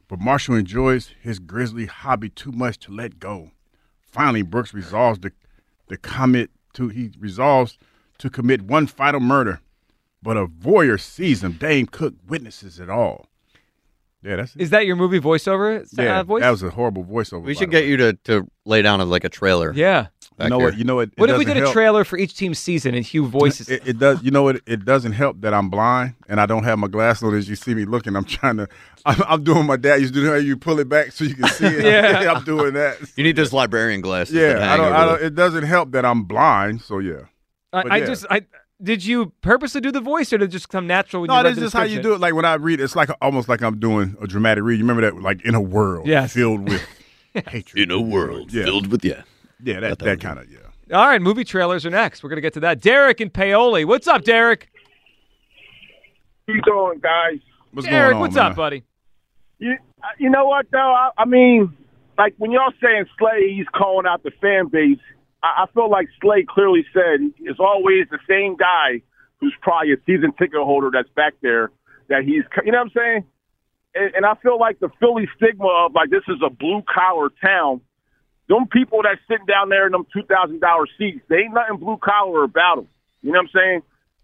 but 0.08 0.18
Marshall 0.18 0.56
enjoys 0.56 1.12
his 1.20 1.38
grisly 1.38 1.86
hobby 1.86 2.30
too 2.30 2.52
much 2.52 2.78
to 2.80 2.92
let 2.92 3.20
go. 3.20 3.50
Finally, 4.00 4.42
Brooks 4.42 4.72
resolves 4.74 5.18
to, 5.20 5.30
to 5.88 5.96
commit 5.98 6.50
to 6.72 6.88
he 6.88 7.10
resolves 7.18 7.78
to 8.18 8.30
commit 8.30 8.62
one 8.62 8.86
final 8.86 9.20
murder, 9.20 9.60
but 10.22 10.36
a 10.38 10.46
voyeur 10.46 10.98
sees 10.98 11.44
him. 11.44 11.52
Dane 11.52 11.86
Cook 11.86 12.14
witnesses 12.26 12.80
it 12.80 12.88
all. 12.88 13.26
Yeah, 14.26 14.36
that's 14.36 14.56
Is 14.56 14.70
that 14.70 14.86
your 14.86 14.96
movie 14.96 15.20
voiceover? 15.20 15.82
uh, 15.82 16.02
yeah. 16.02 16.22
voice? 16.24 16.42
That 16.42 16.50
was 16.50 16.62
a 16.62 16.70
horrible 16.70 17.04
voiceover. 17.04 17.42
We 17.42 17.54
by 17.54 17.58
should 17.60 17.68
the 17.68 17.72
get 17.72 17.84
way. 17.84 17.88
you 17.90 17.96
to, 17.98 18.12
to 18.24 18.50
lay 18.64 18.82
down 18.82 19.00
a, 19.00 19.04
like 19.04 19.22
a 19.24 19.28
trailer. 19.28 19.72
Yeah. 19.72 20.08
You 20.38 20.50
know 20.50 20.58
what? 20.58 20.76
You 20.76 20.84
know 20.84 20.96
what? 20.96 21.10
What 21.16 21.30
if 21.30 21.38
we 21.38 21.44
did 21.46 21.56
a 21.56 21.72
trailer 21.72 22.04
for 22.04 22.18
each 22.18 22.36
team's 22.36 22.58
season 22.58 22.94
and 22.94 23.02
Hugh 23.06 23.26
voices 23.26 23.70
it, 23.70 23.86
it 23.86 23.98
does. 23.98 24.22
You 24.22 24.30
know 24.30 24.42
what? 24.42 24.60
It 24.66 24.84
doesn't 24.84 25.12
help 25.12 25.40
that 25.40 25.54
I'm 25.54 25.70
blind 25.70 26.14
and 26.28 26.40
I 26.40 26.44
don't 26.46 26.64
have 26.64 26.78
my 26.78 26.88
glasses 26.88 27.22
on. 27.22 27.34
As 27.34 27.48
you 27.48 27.56
see 27.56 27.74
me 27.74 27.86
looking, 27.86 28.14
I'm 28.16 28.24
trying 28.24 28.58
to. 28.58 28.68
I'm, 29.06 29.22
I'm 29.26 29.44
doing 29.44 29.64
my 29.64 29.76
dad 29.76 30.00
used 30.00 30.12
to 30.12 30.20
do. 30.20 30.26
How 30.26 30.34
you 30.34 30.56
pull 30.58 30.78
it 30.78 30.88
back 30.90 31.12
so 31.12 31.24
you 31.24 31.36
can 31.36 31.48
see 31.48 31.66
it. 31.66 31.84
Yeah. 31.86 32.32
I'm 32.36 32.44
doing 32.44 32.74
that. 32.74 32.98
You 33.16 33.24
need 33.24 33.36
those 33.36 33.52
librarian 33.54 34.02
glasses. 34.02 34.34
that 34.34 34.58
Yeah, 34.58 34.72
I 34.72 34.76
don't. 34.76 34.86
over 34.86 34.94
I 34.94 35.04
the- 35.06 35.12
don't. 35.12 35.22
It 35.24 35.34
doesn't 35.36 35.64
help 35.64 35.92
that 35.92 36.04
I'm 36.04 36.24
blind. 36.24 36.82
So 36.82 36.98
yeah. 36.98 37.20
But 37.72 37.90
I, 37.90 37.94
I 37.94 37.98
yeah. 38.00 38.06
just 38.06 38.26
I 38.28 38.42
did 38.82 39.04
you 39.04 39.32
purposely 39.40 39.80
do 39.80 39.90
the 39.90 40.00
voice 40.00 40.32
or 40.32 40.38
did 40.38 40.50
it 40.50 40.52
just 40.52 40.68
come 40.68 40.86
natural 40.86 41.22
when 41.22 41.28
No, 41.28 41.34
you 41.36 41.38
read 41.44 41.46
that's 41.52 41.60
just 41.60 41.74
how 41.74 41.82
you 41.82 42.02
do 42.02 42.12
it. 42.14 42.20
Like 42.20 42.34
when 42.34 42.44
I 42.44 42.54
read, 42.54 42.80
it's 42.80 42.94
like 42.96 43.08
almost 43.22 43.48
like 43.48 43.62
I'm 43.62 43.78
doing 43.80 44.16
a 44.20 44.26
dramatic 44.26 44.64
read. 44.64 44.78
You 44.78 44.84
remember 44.84 45.02
that? 45.10 45.20
Like 45.22 45.44
in 45.44 45.54
a 45.54 45.60
world 45.60 46.06
Yes. 46.06 46.32
filled 46.34 46.68
with 46.68 46.82
hatred. 47.48 47.82
In 47.84 47.90
a 47.90 48.00
world 48.00 48.52
Yeah. 48.52 48.64
filled 48.64 48.88
with 48.88 49.04
yeah. 49.04 49.22
Yeah, 49.62 49.80
that, 49.80 49.98
that 50.00 50.20
kind 50.20 50.38
of 50.38 50.50
yeah. 50.50 50.58
All 50.96 51.06
right, 51.06 51.20
movie 51.20 51.42
trailers 51.44 51.84
are 51.86 51.90
next. 51.90 52.22
We're 52.22 52.28
gonna 52.28 52.40
get 52.42 52.52
to 52.54 52.60
that. 52.60 52.80
Derek 52.80 53.20
and 53.20 53.32
Paoli. 53.32 53.84
What's 53.84 54.06
up, 54.06 54.22
Derek? 54.24 54.68
How 56.46 56.54
you 56.54 56.62
doing, 56.62 57.00
guys? 57.00 57.40
What's 57.72 57.88
Derek, 57.88 58.04
going 58.12 58.14
on, 58.16 58.20
what's 58.20 58.36
man? 58.36 58.44
up, 58.46 58.56
buddy? 58.56 58.84
You, 59.58 59.76
you 60.18 60.30
know 60.30 60.44
what 60.46 60.66
though? 60.70 60.78
I, 60.94 61.10
I 61.18 61.24
mean, 61.24 61.74
like 62.18 62.34
when 62.38 62.52
y'all 62.52 62.72
saying 62.82 63.06
Slay, 63.18 63.54
he's 63.56 63.66
calling 63.74 64.06
out 64.06 64.22
the 64.22 64.30
fan 64.40 64.68
base. 64.68 64.98
I, 65.62 65.66
feel 65.74 65.90
like 65.90 66.08
Slay 66.20 66.44
clearly 66.48 66.84
said 66.92 67.20
it's 67.38 67.60
always 67.60 68.06
the 68.10 68.18
same 68.28 68.56
guy 68.56 69.02
who's 69.38 69.54
probably 69.60 69.92
a 69.92 69.96
season 70.06 70.32
ticket 70.38 70.60
holder 70.60 70.90
that's 70.92 71.08
back 71.10 71.34
there 71.42 71.70
that 72.08 72.22
he's. 72.24 72.44
You 72.64 72.72
know 72.72 72.78
what 72.78 72.84
I'm 72.86 72.90
saying? 72.94 73.24
And, 73.94 74.14
and 74.16 74.26
I 74.26 74.34
feel 74.42 74.58
like 74.58 74.78
the 74.80 74.90
Philly 75.00 75.28
stigma 75.36 75.86
of 75.86 75.94
like 75.94 76.10
this 76.10 76.24
is 76.28 76.40
a 76.44 76.50
blue 76.50 76.82
collar 76.92 77.28
town. 77.44 77.80
Them 78.48 78.66
people 78.70 79.02
that 79.02 79.18
sitting 79.28 79.46
down 79.46 79.68
there 79.68 79.86
in 79.86 79.92
them 79.92 80.06
two 80.12 80.22
thousand 80.22 80.60
dollar 80.60 80.86
seats, 80.98 81.20
they 81.28 81.36
ain't 81.36 81.54
nothing 81.54 81.78
blue 81.78 81.98
collar 81.98 82.44
about 82.44 82.76
them. 82.76 82.88
You 83.22 83.32
know 83.32 83.40
what 83.40 83.50
I'm 83.54 83.60
saying? 83.60 83.82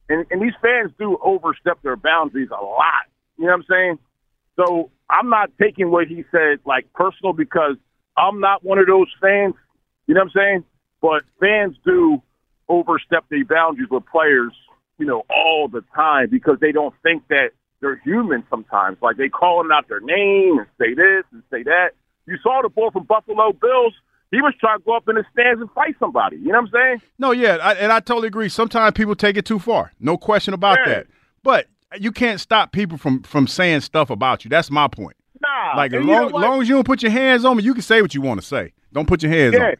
And, 0.08 0.26
and 0.30 0.42
these 0.42 0.56
fans 0.62 0.92
do 0.98 1.18
overstep 1.22 1.82
their 1.82 1.96
boundaries 1.96 2.50
a 2.50 2.62
lot. 2.62 3.06
You 3.38 3.46
know 3.46 3.52
what 3.52 3.60
I'm 3.60 3.64
saying? 3.68 3.98
So 4.56 4.90
I'm 5.08 5.28
not 5.28 5.50
taking 5.60 5.90
what 5.90 6.06
he 6.06 6.24
said 6.30 6.58
like 6.64 6.92
personal 6.92 7.32
because 7.32 7.76
I'm 8.16 8.40
not 8.40 8.64
one 8.64 8.78
of 8.78 8.86
those 8.86 9.08
fans. 9.20 9.54
You 10.06 10.14
know 10.14 10.20
what 10.20 10.32
I'm 10.36 10.40
saying? 10.40 10.64
But 11.02 11.24
fans 11.40 11.76
do 11.84 12.22
overstep 12.68 13.24
their 13.28 13.44
boundaries 13.44 13.88
with 13.90 14.04
players, 14.06 14.52
you 14.98 15.04
know, 15.04 15.24
all 15.28 15.68
the 15.68 15.82
time 15.94 16.28
because 16.30 16.58
they 16.60 16.72
don't 16.72 16.94
think 17.02 17.26
that 17.28 17.50
they're 17.80 17.96
human 18.04 18.44
sometimes. 18.48 18.96
Like 19.02 19.16
they 19.16 19.28
calling 19.28 19.68
out 19.72 19.88
their 19.88 20.00
name 20.00 20.58
and 20.58 20.66
say 20.78 20.94
this 20.94 21.24
and 21.32 21.42
say 21.50 21.64
that. 21.64 21.90
You 22.26 22.38
saw 22.42 22.62
the 22.62 22.68
boy 22.68 22.90
from 22.90 23.02
Buffalo 23.04 23.52
Bills. 23.52 23.94
He 24.30 24.40
was 24.40 24.54
trying 24.60 24.78
to 24.78 24.84
go 24.84 24.96
up 24.96 25.06
in 25.08 25.16
the 25.16 25.24
stands 25.32 25.60
and 25.60 25.70
fight 25.72 25.96
somebody. 25.98 26.36
You 26.36 26.52
know 26.52 26.60
what 26.60 26.68
I'm 26.68 26.70
saying? 26.72 27.02
No, 27.18 27.32
yeah, 27.32 27.58
I, 27.60 27.74
and 27.74 27.92
I 27.92 28.00
totally 28.00 28.28
agree. 28.28 28.48
Sometimes 28.48 28.94
people 28.94 29.14
take 29.14 29.36
it 29.36 29.44
too 29.44 29.58
far. 29.58 29.92
No 30.00 30.16
question 30.16 30.54
about 30.54 30.78
Yeah. 30.86 30.94
that. 30.94 31.06
But 31.42 31.66
you 31.98 32.12
can't 32.12 32.40
stop 32.40 32.72
people 32.72 32.96
from 32.96 33.22
from 33.24 33.46
saying 33.46 33.80
stuff 33.80 34.08
about 34.08 34.44
you. 34.44 34.48
That's 34.48 34.70
my 34.70 34.88
point. 34.88 35.16
Nah. 35.42 35.76
Like 35.76 35.92
as 35.92 35.98
and 35.98 36.08
you 36.08 36.14
know 36.14 36.28
long, 36.28 36.42
long 36.42 36.62
as 36.62 36.68
you 36.68 36.76
don't 36.76 36.86
put 36.86 37.02
your 37.02 37.10
hands 37.10 37.44
on 37.44 37.56
me, 37.56 37.64
you 37.64 37.74
can 37.74 37.82
say 37.82 38.00
what 38.00 38.14
you 38.14 38.22
want 38.22 38.40
to 38.40 38.46
say. 38.46 38.72
Don't 38.92 39.06
put 39.08 39.22
your 39.22 39.32
hands 39.32 39.56
on 39.56 39.60
me. 39.62 39.74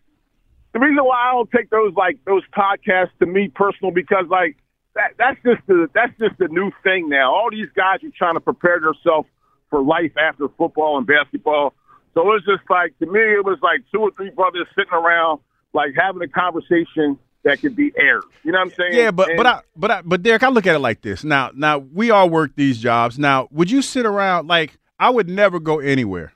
The 0.73 0.81
reason 0.81 1.05
why 1.05 1.29
I 1.29 1.33
don't 1.33 1.51
take 1.51 1.71
those 1.71 1.93
like 1.95 2.19
those 2.25 2.43
podcasts 2.57 3.11
to 3.21 3.27
me 3.27 3.49
personal 3.55 3.93
because 3.93 4.25
like 4.31 4.57
that 4.95 5.13
that's 5.19 5.39
just 5.45 5.67
the 5.67 5.89
that's 5.95 6.13
just 6.19 6.39
the 6.39 6.49
new 6.49 6.71
thing 6.83 7.09
now. 7.09 7.35
All 7.35 7.51
these 7.51 7.69
guys 7.77 8.03
are 8.03 8.11
trying 8.17 8.35
to 8.35 8.41
prepare 8.41 8.81
themselves 8.81 9.29
for 9.71 9.83
life 9.83 10.13
after 10.19 10.49
football 10.57 10.99
and 10.99 11.07
basketball. 11.07 11.75
So 12.15 12.31
it's 12.33 12.45
just 12.47 12.63
like 12.71 12.99
to 13.01 13.07
me 13.07 13.21
it 13.21 13.45
was 13.45 13.59
like 13.63 13.83
two 13.93 14.01
or 14.01 14.11
three 14.17 14.31
brothers 14.31 14.67
sitting 14.75 14.93
around 14.93 15.41
like 15.75 15.91
having 15.97 16.23
a 16.23 16.29
conversation 16.29 17.19
that 17.45 17.61
could 17.61 17.75
be 17.75 17.93
aired. 17.99 18.23
You 18.45 18.53
know 18.53 18.59
what 18.59 18.69
I'm 18.69 18.75
saying? 18.75 18.93
Yeah, 18.95 19.11
but 19.11 19.29
And- 19.31 19.37
but 19.37 19.47
I 19.47 19.61
but 19.77 19.91
I 19.91 20.03
but 20.03 20.23
Derek, 20.23 20.43
I 20.43 20.49
look 20.49 20.67
at 20.67 20.75
it 20.75 20.79
like 20.81 21.03
this. 21.03 21.23
Now 21.25 21.51
now 21.55 21.79
we 21.79 22.11
all 22.11 22.31
work 22.31 22.53
these 22.57 22.79
jobs. 22.79 23.19
Now, 23.19 23.49
would 23.51 23.71
you 23.71 23.83
sit 23.83 24.07
around 24.07 24.47
like 24.49 24.79
I 24.99 25.11
would 25.11 25.29
never 25.29 25.59
go 25.61 25.81
anywhere 25.81 26.33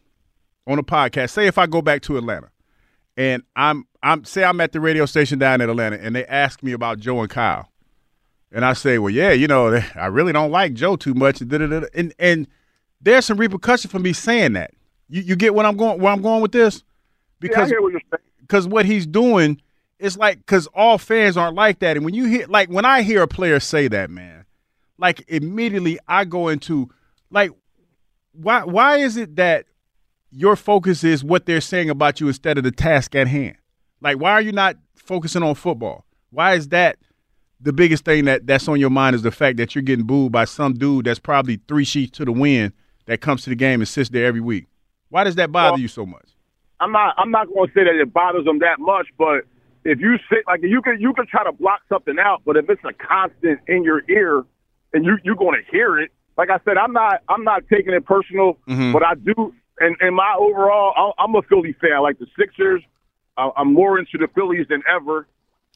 on 0.67 0.79
a 0.79 0.83
podcast. 0.83 1.31
Say 1.31 1.47
if 1.47 1.59
I 1.59 1.67
go 1.67 1.81
back 1.81 2.03
to 2.03 2.17
Atlanta 2.19 2.51
and 3.17 3.43
I'm 3.55 3.87
I'm 4.07 4.25
say 4.25 4.45
I'm 4.45 4.61
at 4.61 4.73
the 4.73 4.81
radio 4.81 5.07
station 5.07 5.39
down 5.39 5.61
in 5.61 5.69
Atlanta 5.69 5.99
and 6.01 6.15
they 6.15 6.25
ask 6.27 6.63
me 6.63 6.73
about 6.73 7.01
Joe 7.01 7.21
and 7.21 7.31
Kyle. 7.31 7.71
And 8.53 8.65
I 8.65 8.73
say, 8.73 8.99
well, 8.99 9.11
yeah, 9.11 9.33
you 9.33 9.49
know, 9.49 9.81
I 9.95 10.07
really 10.07 10.33
don't 10.33 10.51
like 10.51 10.75
Joe 10.75 10.97
too 10.97 11.15
much. 11.15 11.41
And 11.41 12.15
and 12.19 12.47
there's 13.01 13.27
some 13.27 13.39
repercussion 13.39 13.91
for 13.91 13.99
me 13.99 14.13
saying 14.13 14.53
that. 14.55 14.73
You 15.09 15.23
you 15.23 15.37
get 15.37 15.55
what 15.55 15.67
I'm 15.67 15.77
going 15.77 16.01
where 16.01 16.13
I'm 16.13 16.23
going 16.23 16.43
with 16.43 16.53
this? 16.53 16.83
yeah, 17.43 17.63
I 17.63 17.67
hear 17.67 17.83
what 17.83 17.93
because 18.41 18.67
what 18.69 18.87
he's 18.87 19.07
doing 19.07 19.61
is 19.99 20.17
like 20.17 20.39
because 20.39 20.67
all 20.69 20.99
fans 20.99 21.37
aren't 21.37 21.57
like 21.57 21.81
that 21.81 21.97
and 21.97 22.05
when 22.05 22.15
you 22.15 22.27
hear 22.27 22.47
like 22.49 22.69
when 22.69 22.85
i 22.85 23.03
hear 23.03 23.23
a 23.23 23.29
player 23.29 23.59
say 23.59 23.89
that 23.89 24.11
man 24.11 24.45
like 24.99 25.25
immediately 25.29 25.99
i 26.07 26.25
go 26.25 26.49
into 26.49 26.89
like 27.31 27.51
why 28.33 28.63
why 28.65 28.99
is 28.99 29.17
it 29.17 29.37
that 29.37 29.67
your 30.31 30.55
focus 30.55 31.03
is 31.03 31.25
what 31.25 31.47
they're 31.47 31.61
saying 31.61 31.89
about 31.89 32.21
you 32.21 32.29
instead 32.29 32.59
of 32.59 32.65
the 32.65 32.71
task 32.71 33.15
at 33.15 33.27
hand 33.27 33.57
like 34.01 34.19
why 34.19 34.33
are 34.33 34.41
you 34.43 34.53
not 34.53 34.77
focusing 34.95 35.43
on 35.43 35.55
football 35.55 36.05
why 36.31 36.55
is 36.55 36.69
that 36.69 36.97
the 37.61 37.73
biggest 37.73 38.05
thing 38.05 38.25
that 38.27 38.47
that's 38.47 38.69
on 38.69 38.79
your 38.79 38.91
mind 38.91 39.15
is 39.17 39.23
the 39.23 39.31
fact 39.31 39.57
that 39.57 39.75
you're 39.75 39.83
getting 39.83 40.05
booed 40.05 40.31
by 40.33 40.45
some 40.45 40.75
dude 40.75 41.07
that's 41.07 41.19
probably 41.19 41.61
three 41.69 41.85
sheets 41.85 42.17
to 42.19 42.25
the 42.25 42.33
wind 42.33 42.73
that 43.07 43.21
comes 43.21 43.43
to 43.45 43.51
the 43.51 43.57
game 43.57 43.81
and 43.81 43.89
sits 43.89 44.11
there 44.11 44.27
every 44.27 44.41
week 44.41 44.67
why 45.09 45.25
does 45.25 45.37
that 45.37 45.51
bother 45.53 45.73
Well, 45.73 45.81
you 45.81 45.89
so 45.89 46.05
much 46.07 46.29
I'm 46.81 46.93
not 46.93 47.15
I'm 47.17 47.31
not 47.31 47.47
going 47.49 47.69
to 47.69 47.73
say 47.75 47.85
that 47.85 47.95
it 48.01 48.13
bothers 48.13 48.45
them 48.45 48.59
that 48.59 48.79
much, 48.79 49.07
but 49.17 49.45
if 49.85 49.99
you 49.99 50.17
sit 50.29 50.41
like 50.47 50.61
you 50.63 50.83
can 50.83 51.01
you 51.01 51.15
can 51.15 51.27
try 51.27 51.43
to 51.43 51.53
block 51.53 51.81
something 51.89 52.17
out, 52.21 52.43
but 52.45 52.59
if 52.59 52.69
it's 52.69 52.83
a 52.85 52.93
constant 52.93 53.61
in 53.67 53.83
your 53.83 54.03
ear 54.11 54.45
and 54.93 55.03
you 55.07 55.17
you're 55.25 55.37
going 55.37 55.59
to 55.59 55.71
hear 55.71 55.99
it, 55.99 56.11
like 56.37 56.51
I 56.51 56.59
said, 56.67 56.77
I'm 56.77 56.93
not 56.93 57.23
I'm 57.31 57.45
not 57.45 57.63
taking 57.73 57.95
it 57.95 58.05
personal, 58.05 58.59
Mhm. 58.69 58.93
but 58.93 59.03
I 59.03 59.15
do. 59.15 59.55
And 59.81 59.97
and 60.01 60.15
my 60.15 60.37
overall, 60.39 61.15
I'm 61.19 61.35
a 61.35 61.41
Philly 61.49 61.75
fan. 61.81 62.03
Like 62.03 62.19
the 62.19 62.27
Sixers. 62.39 62.83
I- 63.37 63.51
I'm 63.57 63.73
more 63.73 63.99
into 63.99 64.19
the 64.19 64.29
Phillies 64.35 64.67
than 64.69 64.83
ever. 64.89 65.27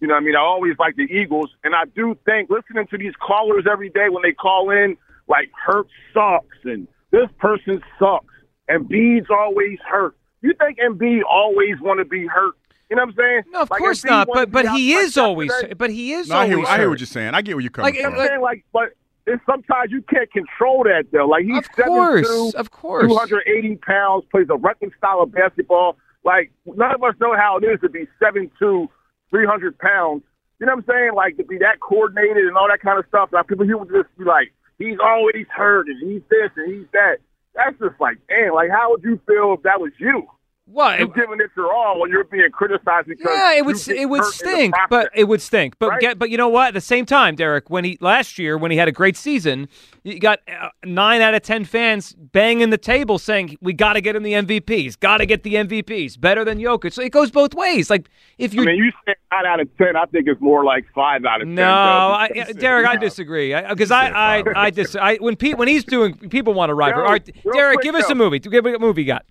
You 0.01 0.09
know, 0.09 0.15
what 0.15 0.23
I 0.23 0.25
mean, 0.25 0.37
I 0.37 0.41
always 0.41 0.75
like 0.79 0.97
the 0.97 1.03
Eagles, 1.03 1.51
and 1.63 1.75
I 1.75 1.85
do 1.95 2.17
think 2.25 2.49
listening 2.49 2.87
to 2.89 2.97
these 2.99 3.13
callers 3.21 3.65
every 3.71 3.91
day 3.91 4.09
when 4.09 4.23
they 4.23 4.33
call 4.33 4.71
in, 4.71 4.97
like 5.29 5.51
Hurt 5.67 5.87
sucks 6.15 6.57
and 6.65 6.89
this 7.11 7.29
person 7.39 7.83
sucks 7.99 8.35
and 8.69 8.89
Bede's 8.89 9.27
always 9.31 9.79
hurt. 9.87 10.17
You 10.43 10.55
think 10.59 10.79
Embiid 10.79 11.21
always 11.31 11.75
want 11.81 11.99
to 11.99 12.05
be 12.07 12.27
hurt? 12.27 12.55
You 12.89 12.97
know 12.97 13.03
what 13.03 13.11
I'm 13.11 13.15
saying? 13.17 13.43
No, 13.53 13.61
of 13.61 13.69
course 13.71 14.05
not. 14.05 14.29
But 14.33 14.51
but 14.51 14.67
he 14.71 14.95
is 14.95 15.19
always. 15.19 15.53
But 15.77 15.91
he 15.91 16.13
is 16.13 16.29
No, 16.29 16.37
I 16.37 16.39
always. 16.45 16.57
hear, 16.57 16.67
I 16.67 16.79
hear 16.79 16.89
what 16.91 16.99
you're 16.99 17.07
saying. 17.07 17.35
I 17.35 17.43
get 17.43 17.55
where 17.55 17.61
you're 17.61 17.71
coming 17.71 17.93
Like, 17.95 18.03
from. 18.03 18.15
I'm 18.15 18.27
saying 18.27 18.41
like, 18.41 18.65
but 18.73 18.95
it's 19.27 19.43
sometimes 19.45 19.93
you 19.93 20.03
can't 20.03 20.33
control 20.33 20.85
that 20.85 21.05
though. 21.13 21.27
Like 21.27 21.45
he's 21.45 21.59
Of 21.59 21.71
course, 21.73 22.27
7'2", 22.29 22.55
of 22.55 22.71
course. 22.71 23.07
280 23.07 23.77
pounds, 23.77 24.25
plays 24.31 24.47
a 24.51 24.57
reckless 24.57 24.93
style 24.97 25.21
of 25.21 25.31
basketball. 25.33 25.99
Like 26.25 26.53
none 26.67 26.95
of 26.95 27.03
us 27.03 27.15
know 27.21 27.35
how 27.37 27.59
it 27.59 27.65
is 27.65 27.81
to 27.81 27.89
be 27.89 28.07
7'2", 28.23 28.89
300 29.31 29.79
pounds. 29.79 30.23
You 30.59 30.67
know 30.67 30.75
what 30.75 30.85
I'm 30.89 30.95
saying? 30.95 31.11
Like 31.15 31.37
to 31.39 31.45
be 31.45 31.59
that 31.59 31.81
coordinated 31.81 32.45
and 32.45 32.57
all 32.57 32.69
that 32.69 32.83
kind 32.83 32.99
of 32.99 33.07
stuff. 33.09 33.31
Like 33.33 33.49
people 33.49 33.65
here 33.65 33.79
would 33.79 33.89
just 33.89 34.17
be 34.19 34.25
like, 34.25 34.53
he's 34.79 34.99
always 35.03 35.47
hurt 35.55 35.89
and 35.89 35.99
he's 36.03 36.23
this 36.29 36.51
and 36.57 36.75
he's 36.75 36.87
that. 36.93 37.17
That's 37.55 37.79
just 37.79 38.01
like, 38.01 38.19
damn. 38.29 38.55
Like 38.55 38.71
how 38.71 38.91
would 38.91 39.03
you 39.03 39.21
feel 39.27 39.55
if 39.57 39.63
that 39.63 39.81
was 39.81 39.93
you? 39.99 40.29
What? 40.73 41.01
You're 41.01 41.09
giving 41.09 41.41
it 41.41 41.51
your 41.57 41.73
all 41.73 42.01
when 42.01 42.11
you're 42.11 42.25
being 42.25 42.49
criticized 42.53 43.09
because 43.09 43.27
Yeah, 43.29 43.55
it 43.55 43.67
would 43.67 43.89
it 43.89 44.09
would 44.09 44.21
hurt 44.21 44.41
in 44.41 44.47
the 44.47 44.55
stink, 44.55 44.75
but 44.89 45.11
it 45.15 45.25
would 45.25 45.43
stink. 45.43 45.75
But 45.81 45.91
Right? 45.91 46.01
get, 46.01 46.19
but 46.19 46.31
you 46.31 46.37
know 46.37 46.49
what? 46.49 46.69
At 46.69 46.75
the 46.75 46.81
same 46.81 47.07
time, 47.07 47.35
Derek, 47.35 47.69
when 47.69 47.85
he 47.85 47.99
last 48.01 48.39
year 48.39 48.57
when 48.57 48.71
he 48.71 48.77
had 48.77 48.87
a 48.87 48.93
great 48.93 49.17
season, 49.17 49.69
you 50.05 50.21
got 50.21 50.39
uh, 50.49 50.69
nine 50.85 51.23
out 51.23 51.35
of 51.35 51.43
ten 51.43 51.65
fans 51.65 52.15
banging 52.15 52.71
the 52.71 52.79
table 52.79 53.19
saying 53.19 53.57
we 53.61 53.73
got 53.73 53.95
to 53.95 54.01
get 54.01 54.15
him 54.15 54.23
the 54.23 54.35
MVPs, 54.35 55.01
got 55.01 55.19
to 55.19 55.27
get 55.27 55.43
the 55.43 55.55
MVPs, 55.55 56.21
better 56.21 56.45
than 56.45 56.59
Jokic. 56.59 56.93
So 56.93 57.03
it 57.03 57.11
goes 57.11 57.33
both 57.33 57.53
ways. 57.55 57.91
Like 57.91 58.09
if 58.39 58.55
you 58.55 58.63
I 58.63 58.67
mean, 58.67 58.77
you 58.77 58.93
say 59.05 59.15
nine 59.33 59.47
out 59.47 59.59
of 59.59 59.77
ten. 59.77 59.97
I 59.97 60.05
think 60.07 60.29
it's 60.29 60.41
more 60.41 60.65
like 60.65 60.87
five 60.95 61.25
out 61.25 61.41
of 61.41 61.49
ten. 61.49 61.57
no. 61.57 61.65
I, 61.65 62.29
Derek, 62.57 62.87
I 62.87 62.95
disagree 62.97 63.55
because 63.69 63.91
I, 63.91 64.09
I, 64.11 64.45
I, 64.55 64.71
dis- 64.71 64.95
I 64.95 65.17
when 65.17 65.35
Pete 65.35 65.59
when 65.59 65.67
he's 65.67 65.85
doing 65.85 66.15
people 66.15 66.55
want 66.55 66.71
to 66.71 66.75
rival. 66.75 67.01
Yo, 67.01 67.07
All 67.07 67.13
right, 67.13 67.31
real 67.45 67.55
Derek, 67.55 67.75
quick, 67.79 67.85
give 67.85 67.95
us 67.97 68.09
a 68.09 68.15
movie. 68.15 68.39
Give 68.39 68.65
me 68.65 68.75
a 68.75 68.79
movie 68.79 69.03
you 69.03 69.09
got. 69.09 69.27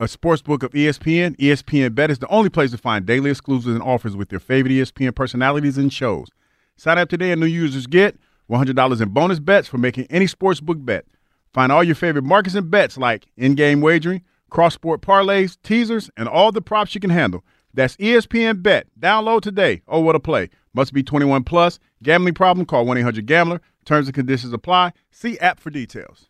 A 0.00 0.06
sportsbook 0.06 0.62
of 0.62 0.70
ESPN, 0.70 1.36
ESPN 1.36 1.94
Bet 1.94 2.10
is 2.10 2.18
the 2.18 2.26
only 2.28 2.48
place 2.48 2.70
to 2.70 2.78
find 2.78 3.04
daily 3.04 3.30
exclusives 3.30 3.74
and 3.74 3.82
offers 3.82 4.16
with 4.16 4.32
your 4.32 4.40
favorite 4.40 4.72
ESPN 4.72 5.14
personalities 5.14 5.76
and 5.76 5.92
shows. 5.92 6.28
Sign 6.76 6.96
up 6.96 7.10
today 7.10 7.32
and 7.32 7.40
new 7.40 7.46
users 7.46 7.86
get 7.86 8.16
$100 8.50 9.00
in 9.02 9.08
bonus 9.10 9.40
bets 9.40 9.68
for 9.68 9.76
making 9.76 10.06
any 10.08 10.26
sportsbook 10.26 10.82
bet. 10.86 11.04
Find 11.52 11.70
all 11.70 11.84
your 11.84 11.94
favorite 11.94 12.24
markets 12.24 12.54
and 12.54 12.70
bets 12.70 12.96
like 12.96 13.26
in-game 13.36 13.82
wagering, 13.82 14.22
cross-sport 14.52 15.00
parlays, 15.00 15.56
teasers, 15.62 16.10
and 16.14 16.28
all 16.28 16.52
the 16.52 16.60
props 16.60 16.94
you 16.94 17.00
can 17.00 17.08
handle. 17.08 17.42
That's 17.72 17.96
ESPN 17.96 18.62
Bet. 18.62 18.86
Download 19.00 19.40
today. 19.40 19.80
Oh, 19.88 20.00
what 20.00 20.14
a 20.14 20.20
play. 20.20 20.50
Must 20.74 20.92
be 20.92 21.02
21 21.02 21.42
plus. 21.44 21.78
Gambling 22.02 22.34
problem? 22.34 22.66
Call 22.66 22.84
1-800-GAMBLER. 22.84 23.62
Terms 23.86 24.08
and 24.08 24.14
conditions 24.14 24.52
apply. 24.52 24.92
See 25.10 25.38
app 25.38 25.58
for 25.58 25.70
details. 25.70 26.28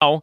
Now, 0.00 0.22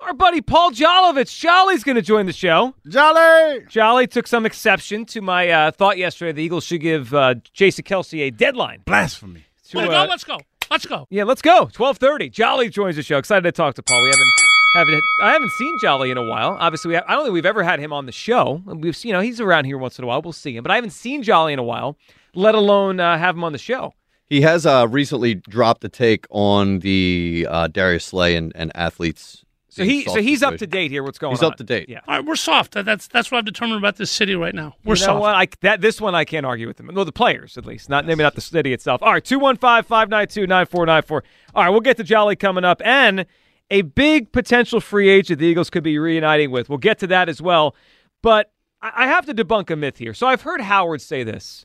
our 0.00 0.14
buddy 0.14 0.40
Paul 0.40 0.70
Jolovitz, 0.70 1.36
Jolly's 1.36 1.84
going 1.84 1.96
to 1.96 2.02
join 2.02 2.26
the 2.26 2.32
show. 2.32 2.74
Jolly! 2.88 3.64
Jolly 3.68 4.06
took 4.06 4.26
some 4.26 4.46
exception 4.46 5.04
to 5.06 5.20
my 5.20 5.48
uh, 5.48 5.70
thought 5.70 5.98
yesterday 5.98 6.32
the 6.32 6.42
Eagles 6.42 6.64
should 6.64 6.80
give 6.80 7.12
uh, 7.12 7.34
Jason 7.52 7.84
Kelce 7.84 8.20
a 8.20 8.30
deadline. 8.30 8.82
Blasphemy. 8.84 9.44
To, 9.70 9.78
Let's 9.78 9.90
uh, 9.90 10.04
go. 10.04 10.10
Let's 10.10 10.24
go. 10.24 10.38
Let's 10.70 10.86
go. 10.86 11.06
Yeah, 11.10 11.24
let's 11.24 11.42
go. 11.42 11.66
Twelve 11.72 11.98
thirty. 11.98 12.28
Jolly 12.28 12.68
joins 12.68 12.96
the 12.96 13.02
show. 13.02 13.18
Excited 13.18 13.42
to 13.42 13.52
talk 13.52 13.74
to 13.74 13.82
Paul. 13.82 14.02
We 14.02 14.10
haven't 14.10 14.28
haven't 14.74 15.02
I 15.22 15.32
haven't 15.32 15.52
seen 15.52 15.76
Jolly 15.80 16.10
in 16.10 16.18
a 16.18 16.22
while. 16.22 16.56
Obviously, 16.60 16.90
we 16.90 16.94
have, 16.94 17.04
I 17.08 17.14
don't 17.14 17.24
think 17.24 17.34
we've 17.34 17.46
ever 17.46 17.62
had 17.62 17.80
him 17.80 17.92
on 17.92 18.06
the 18.06 18.12
show. 18.12 18.62
We've 18.66 18.96
you 19.04 19.12
know 19.12 19.20
he's 19.20 19.40
around 19.40 19.64
here 19.64 19.78
once 19.78 19.98
in 19.98 20.04
a 20.04 20.06
while. 20.06 20.22
We'll 20.22 20.32
see 20.32 20.56
him, 20.56 20.62
but 20.62 20.70
I 20.70 20.74
haven't 20.74 20.90
seen 20.90 21.22
Jolly 21.22 21.52
in 21.52 21.58
a 21.58 21.62
while. 21.62 21.96
Let 22.34 22.54
alone 22.54 23.00
uh, 23.00 23.18
have 23.18 23.34
him 23.34 23.44
on 23.44 23.52
the 23.52 23.58
show. 23.58 23.94
He 24.26 24.42
has 24.42 24.66
uh, 24.66 24.86
recently 24.88 25.34
dropped 25.34 25.82
a 25.84 25.88
take 25.88 26.26
on 26.30 26.80
the 26.80 27.46
uh, 27.48 27.68
Darius 27.68 28.04
Slay 28.04 28.36
and, 28.36 28.52
and 28.54 28.70
athletes. 28.74 29.42
So 29.78 29.84
he 29.84 30.02
so 30.02 30.10
soft 30.10 30.22
he's 30.22 30.42
up 30.42 30.56
to 30.56 30.66
date 30.66 30.90
here. 30.90 31.02
What's 31.02 31.18
going 31.18 31.32
He's 31.32 31.42
on? 31.42 31.46
He's 31.46 31.52
up 31.52 31.56
to 31.58 31.64
date. 31.64 31.88
Yeah. 31.88 32.00
All 32.06 32.16
right, 32.16 32.24
we're 32.24 32.36
soft. 32.36 32.72
That's 32.72 33.06
that's 33.06 33.30
what 33.30 33.38
I've 33.38 33.44
determined 33.44 33.78
about 33.78 33.96
this 33.96 34.10
city 34.10 34.34
right 34.34 34.54
now. 34.54 34.74
We're 34.84 34.94
you 34.94 35.00
know 35.02 35.06
soft. 35.06 35.20
what? 35.20 35.34
I, 35.34 35.48
that 35.60 35.80
this 35.80 36.00
one 36.00 36.14
I 36.14 36.24
can't 36.24 36.44
argue 36.44 36.66
with 36.66 36.76
them. 36.76 36.90
Well, 36.92 37.04
the 37.04 37.12
players 37.12 37.56
at 37.56 37.64
least, 37.64 37.88
not 37.88 38.06
maybe 38.06 38.22
not 38.22 38.34
the 38.34 38.40
city 38.40 38.72
itself. 38.72 39.02
All 39.02 39.12
right, 39.12 39.24
215-592-9494. 39.24 41.22
All 41.54 41.62
right, 41.62 41.70
we'll 41.70 41.80
get 41.80 41.96
to 41.98 42.04
Jolly 42.04 42.36
coming 42.36 42.64
up 42.64 42.82
and 42.84 43.26
a 43.70 43.82
big 43.82 44.32
potential 44.32 44.80
free 44.80 45.08
agent 45.08 45.38
the 45.40 45.46
Eagles 45.46 45.70
could 45.70 45.84
be 45.84 45.98
reuniting 45.98 46.50
with. 46.50 46.68
We'll 46.68 46.78
get 46.78 46.98
to 47.00 47.06
that 47.08 47.28
as 47.28 47.40
well. 47.40 47.74
But 48.22 48.50
I 48.82 48.92
I 48.94 49.06
have 49.06 49.26
to 49.26 49.34
debunk 49.34 49.70
a 49.70 49.76
myth 49.76 49.98
here. 49.98 50.14
So 50.14 50.26
I've 50.26 50.42
heard 50.42 50.60
Howard 50.60 51.00
say 51.00 51.22
this, 51.24 51.64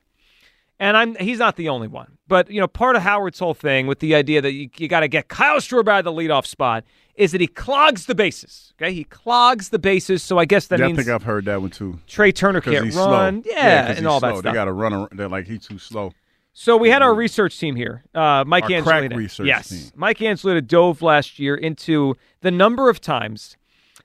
and 0.79 0.97
I'm 0.97 1.15
he's 1.15 1.39
not 1.39 1.55
the 1.55 1.69
only 1.69 1.87
one. 1.87 2.17
But 2.27 2.49
you 2.49 2.59
know, 2.59 2.67
part 2.67 2.95
of 2.95 3.01
Howard's 3.01 3.39
whole 3.39 3.53
thing 3.53 3.87
with 3.87 3.99
the 3.99 4.15
idea 4.15 4.41
that 4.41 4.51
you, 4.53 4.69
you 4.77 4.87
got 4.87 5.01
to 5.01 5.07
get 5.07 5.27
Kyle 5.27 5.57
Schwarber 5.57 5.89
out 5.91 5.99
of 5.99 6.05
the 6.05 6.11
leadoff 6.11 6.45
spot 6.45 6.83
is 7.15 7.31
that 7.31 7.41
he 7.41 7.47
clogs 7.47 8.05
the 8.07 8.15
bases. 8.15 8.73
Okay, 8.81 8.91
he 8.93 9.03
clogs 9.03 9.69
the 9.69 9.77
bases. 9.79 10.23
So 10.23 10.39
I 10.39 10.45
guess 10.45 10.67
that 10.67 10.79
yeah, 10.79 10.87
I 10.87 10.93
think 10.93 11.07
I've 11.07 11.23
heard 11.23 11.45
that 11.45 11.61
one 11.61 11.69
too. 11.69 11.99
Trea 12.07 12.31
Turner 12.31 12.61
can't 12.61 12.93
run. 12.95 13.43
slow. 13.43 13.53
Yeah, 13.53 13.87
'cause 13.87 13.97
and 13.97 14.07
all 14.07 14.19
that 14.21 14.31
stuff. 14.35 14.43
They 14.43 14.51
got 14.53 14.65
to 14.65 14.73
run. 14.73 14.93
ar- 14.93 15.09
They're 15.11 15.29
like 15.29 15.45
he's 15.47 15.67
too 15.67 15.77
slow. 15.77 16.11
So 16.55 16.77
we 16.77 16.89
had 16.89 17.01
our 17.01 17.15
research 17.15 17.59
team 17.59 17.75
here. 17.75 18.03
Uh, 18.13 18.43
Mike 18.45 18.69
Our 18.69 18.81
crack 18.83 19.11
research 19.11 19.47
yes, 19.47 19.69
team. 19.69 19.91
Mike 19.95 20.21
Angelina 20.21 20.61
dove 20.61 21.01
last 21.01 21.39
year 21.39 21.55
into 21.55 22.15
the 22.41 22.51
number 22.51 22.89
of 22.89 23.01
times 23.01 23.57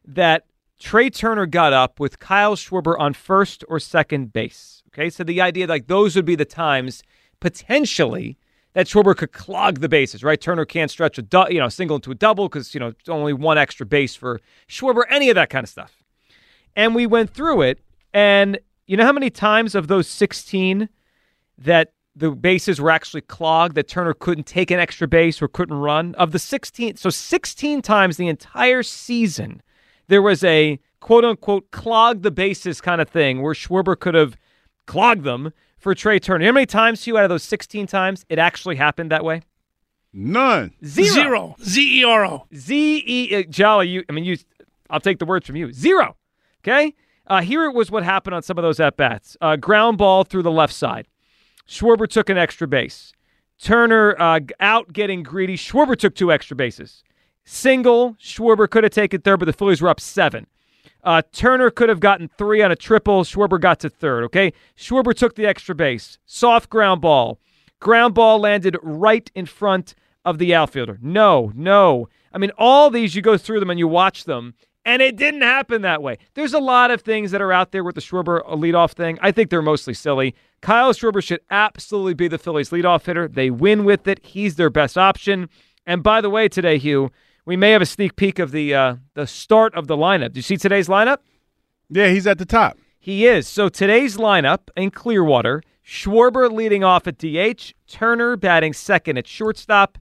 that 0.06 0.44
Trea 0.80 1.10
Turner 1.10 1.44
got 1.44 1.74
up 1.74 2.00
with 2.00 2.18
Kyle 2.18 2.56
Schwarber 2.56 2.98
on 2.98 3.12
first 3.12 3.64
or 3.68 3.78
second 3.78 4.32
base. 4.32 4.77
Okay, 4.98 5.10
so 5.10 5.22
the 5.22 5.40
idea 5.40 5.68
like 5.68 5.86
those 5.86 6.16
would 6.16 6.24
be 6.24 6.34
the 6.34 6.44
times 6.44 7.04
potentially 7.38 8.36
that 8.74 8.88
Schwarber 8.88 9.16
could 9.16 9.30
clog 9.30 9.78
the 9.78 9.88
bases. 9.88 10.24
Right, 10.24 10.40
Turner 10.40 10.64
can't 10.64 10.90
stretch 10.90 11.18
a 11.18 11.22
du- 11.22 11.46
you 11.50 11.60
know 11.60 11.68
single 11.68 11.96
into 11.96 12.10
a 12.10 12.16
double 12.16 12.48
because 12.48 12.74
you 12.74 12.80
know 12.80 12.88
it's 12.88 13.08
only 13.08 13.32
one 13.32 13.58
extra 13.58 13.86
base 13.86 14.16
for 14.16 14.40
Schwarber. 14.68 15.02
Any 15.08 15.30
of 15.30 15.36
that 15.36 15.50
kind 15.50 15.62
of 15.62 15.70
stuff. 15.70 16.02
And 16.74 16.96
we 16.96 17.06
went 17.06 17.30
through 17.30 17.62
it, 17.62 17.80
and 18.12 18.58
you 18.88 18.96
know 18.96 19.04
how 19.04 19.12
many 19.12 19.30
times 19.30 19.76
of 19.76 19.86
those 19.86 20.08
sixteen 20.08 20.88
that 21.58 21.92
the 22.16 22.32
bases 22.32 22.80
were 22.80 22.90
actually 22.90 23.20
clogged, 23.20 23.76
that 23.76 23.86
Turner 23.86 24.14
couldn't 24.14 24.46
take 24.46 24.72
an 24.72 24.80
extra 24.80 25.06
base 25.06 25.40
or 25.40 25.46
couldn't 25.46 25.76
run. 25.76 26.16
Of 26.16 26.32
the 26.32 26.40
16, 26.40 26.96
so 26.96 27.10
16 27.10 27.80
times 27.80 28.16
the 28.16 28.26
entire 28.26 28.82
season, 28.82 29.62
there 30.08 30.20
was 30.20 30.42
a 30.42 30.80
quote 30.98 31.24
unquote 31.24 31.70
clog 31.70 32.22
the 32.22 32.32
bases 32.32 32.80
kind 32.80 33.00
of 33.00 33.08
thing 33.08 33.40
where 33.40 33.54
Schwarber 33.54 33.96
could 33.96 34.14
have 34.14 34.36
clogged 34.88 35.22
them 35.22 35.52
for 35.76 35.94
Trea 35.94 36.18
Turner. 36.18 36.40
You 36.40 36.46
know 36.46 36.52
how 36.52 36.54
many 36.54 36.66
times, 36.66 37.04
Hugh, 37.04 37.16
out 37.16 37.24
of 37.24 37.30
those 37.30 37.44
16 37.44 37.86
times, 37.86 38.26
it 38.28 38.40
actually 38.40 38.74
happened 38.74 39.12
that 39.12 39.24
way? 39.24 39.42
None. 40.12 40.72
Zero. 40.84 41.14
Zero. 41.14 41.56
Z 41.62 42.00
E 42.00 42.04
R 42.04 42.26
O. 42.26 42.46
Z 42.52 43.04
E 43.06 43.36
uh, 43.36 43.42
Jolly. 43.42 43.88
You, 43.88 44.04
I 44.08 44.12
mean, 44.12 44.24
you. 44.24 44.36
I'll 44.90 45.00
take 45.00 45.18
the 45.18 45.26
words 45.26 45.46
from 45.46 45.54
you. 45.54 45.70
Zero. 45.72 46.16
Okay. 46.64 46.94
Uh, 47.26 47.42
here 47.42 47.64
it 47.66 47.74
was 47.74 47.90
what 47.90 48.02
happened 48.02 48.34
on 48.34 48.42
some 48.42 48.56
of 48.56 48.62
those 48.62 48.80
at 48.80 48.96
bats. 48.96 49.36
Uh, 49.40 49.56
ground 49.56 49.98
ball 49.98 50.24
through 50.24 50.42
the 50.42 50.50
left 50.50 50.72
side. 50.72 51.06
Schwarber 51.68 52.08
took 52.08 52.30
an 52.30 52.38
extra 52.38 52.66
base. 52.66 53.12
Turner 53.60 54.16
uh, 54.18 54.40
out 54.60 54.92
getting 54.94 55.22
greedy. 55.22 55.56
Schwarber 55.56 55.96
took 55.96 56.14
two 56.14 56.32
extra 56.32 56.56
bases. 56.56 57.04
Single. 57.44 58.14
Schwarber 58.14 58.68
could 58.68 58.84
have 58.84 58.92
taken 58.92 59.20
third, 59.20 59.38
but 59.38 59.46
the 59.46 59.52
Phillies 59.52 59.82
were 59.82 59.90
up 59.90 60.00
seven. 60.00 60.46
Uh, 61.04 61.22
Turner 61.32 61.70
could 61.70 61.88
have 61.88 62.00
gotten 62.00 62.28
three 62.28 62.62
on 62.62 62.72
a 62.72 62.76
triple. 62.76 63.24
Schwarber 63.24 63.60
got 63.60 63.80
to 63.80 63.90
third. 63.90 64.24
Okay. 64.24 64.52
Schwarber 64.76 65.14
took 65.14 65.36
the 65.36 65.46
extra 65.46 65.74
base. 65.74 66.18
Soft 66.26 66.68
ground 66.68 67.00
ball. 67.00 67.38
Ground 67.80 68.14
ball 68.14 68.40
landed 68.40 68.76
right 68.82 69.30
in 69.34 69.46
front 69.46 69.94
of 70.24 70.38
the 70.38 70.54
outfielder. 70.54 70.98
No, 71.00 71.52
no. 71.54 72.08
I 72.32 72.38
mean, 72.38 72.50
all 72.58 72.90
these, 72.90 73.14
you 73.14 73.22
go 73.22 73.38
through 73.38 73.60
them 73.60 73.70
and 73.70 73.78
you 73.78 73.88
watch 73.88 74.24
them, 74.24 74.54
and 74.84 75.00
it 75.00 75.16
didn't 75.16 75.42
happen 75.42 75.82
that 75.82 76.02
way. 76.02 76.18
There's 76.34 76.52
a 76.52 76.58
lot 76.58 76.90
of 76.90 77.02
things 77.02 77.30
that 77.30 77.40
are 77.40 77.52
out 77.52 77.72
there 77.72 77.84
with 77.84 77.94
the 77.94 78.00
Schwarber 78.00 78.44
leadoff 78.48 78.92
thing. 78.92 79.18
I 79.22 79.32
think 79.32 79.48
they're 79.48 79.62
mostly 79.62 79.94
silly. 79.94 80.34
Kyle 80.60 80.92
Schwarber 80.92 81.22
should 81.22 81.40
absolutely 81.50 82.14
be 82.14 82.28
the 82.28 82.38
Phillies 82.38 82.70
leadoff 82.70 83.06
hitter. 83.06 83.28
They 83.28 83.50
win 83.50 83.84
with 83.84 84.06
it. 84.08 84.24
He's 84.24 84.56
their 84.56 84.70
best 84.70 84.98
option. 84.98 85.48
And 85.86 86.02
by 86.02 86.20
the 86.20 86.30
way, 86.30 86.48
today, 86.48 86.78
Hugh, 86.78 87.10
we 87.48 87.56
may 87.56 87.70
have 87.70 87.80
a 87.80 87.86
sneak 87.86 88.14
peek 88.14 88.38
of 88.38 88.50
the 88.50 88.74
uh, 88.74 88.96
the 89.14 89.26
start 89.26 89.74
of 89.74 89.86
the 89.86 89.96
lineup. 89.96 90.34
Do 90.34 90.38
you 90.38 90.42
see 90.42 90.58
today's 90.58 90.86
lineup? 90.86 91.18
Yeah, 91.88 92.08
he's 92.08 92.26
at 92.26 92.36
the 92.36 92.44
top. 92.44 92.76
He 93.00 93.26
is. 93.26 93.48
So 93.48 93.70
today's 93.70 94.18
lineup 94.18 94.68
in 94.76 94.90
Clearwater, 94.90 95.62
Schwarber 95.82 96.52
leading 96.52 96.84
off 96.84 97.06
at 97.06 97.16
DH, 97.16 97.72
Turner 97.90 98.36
batting 98.36 98.74
second 98.74 99.16
at 99.16 99.26
shortstop, 99.26 99.96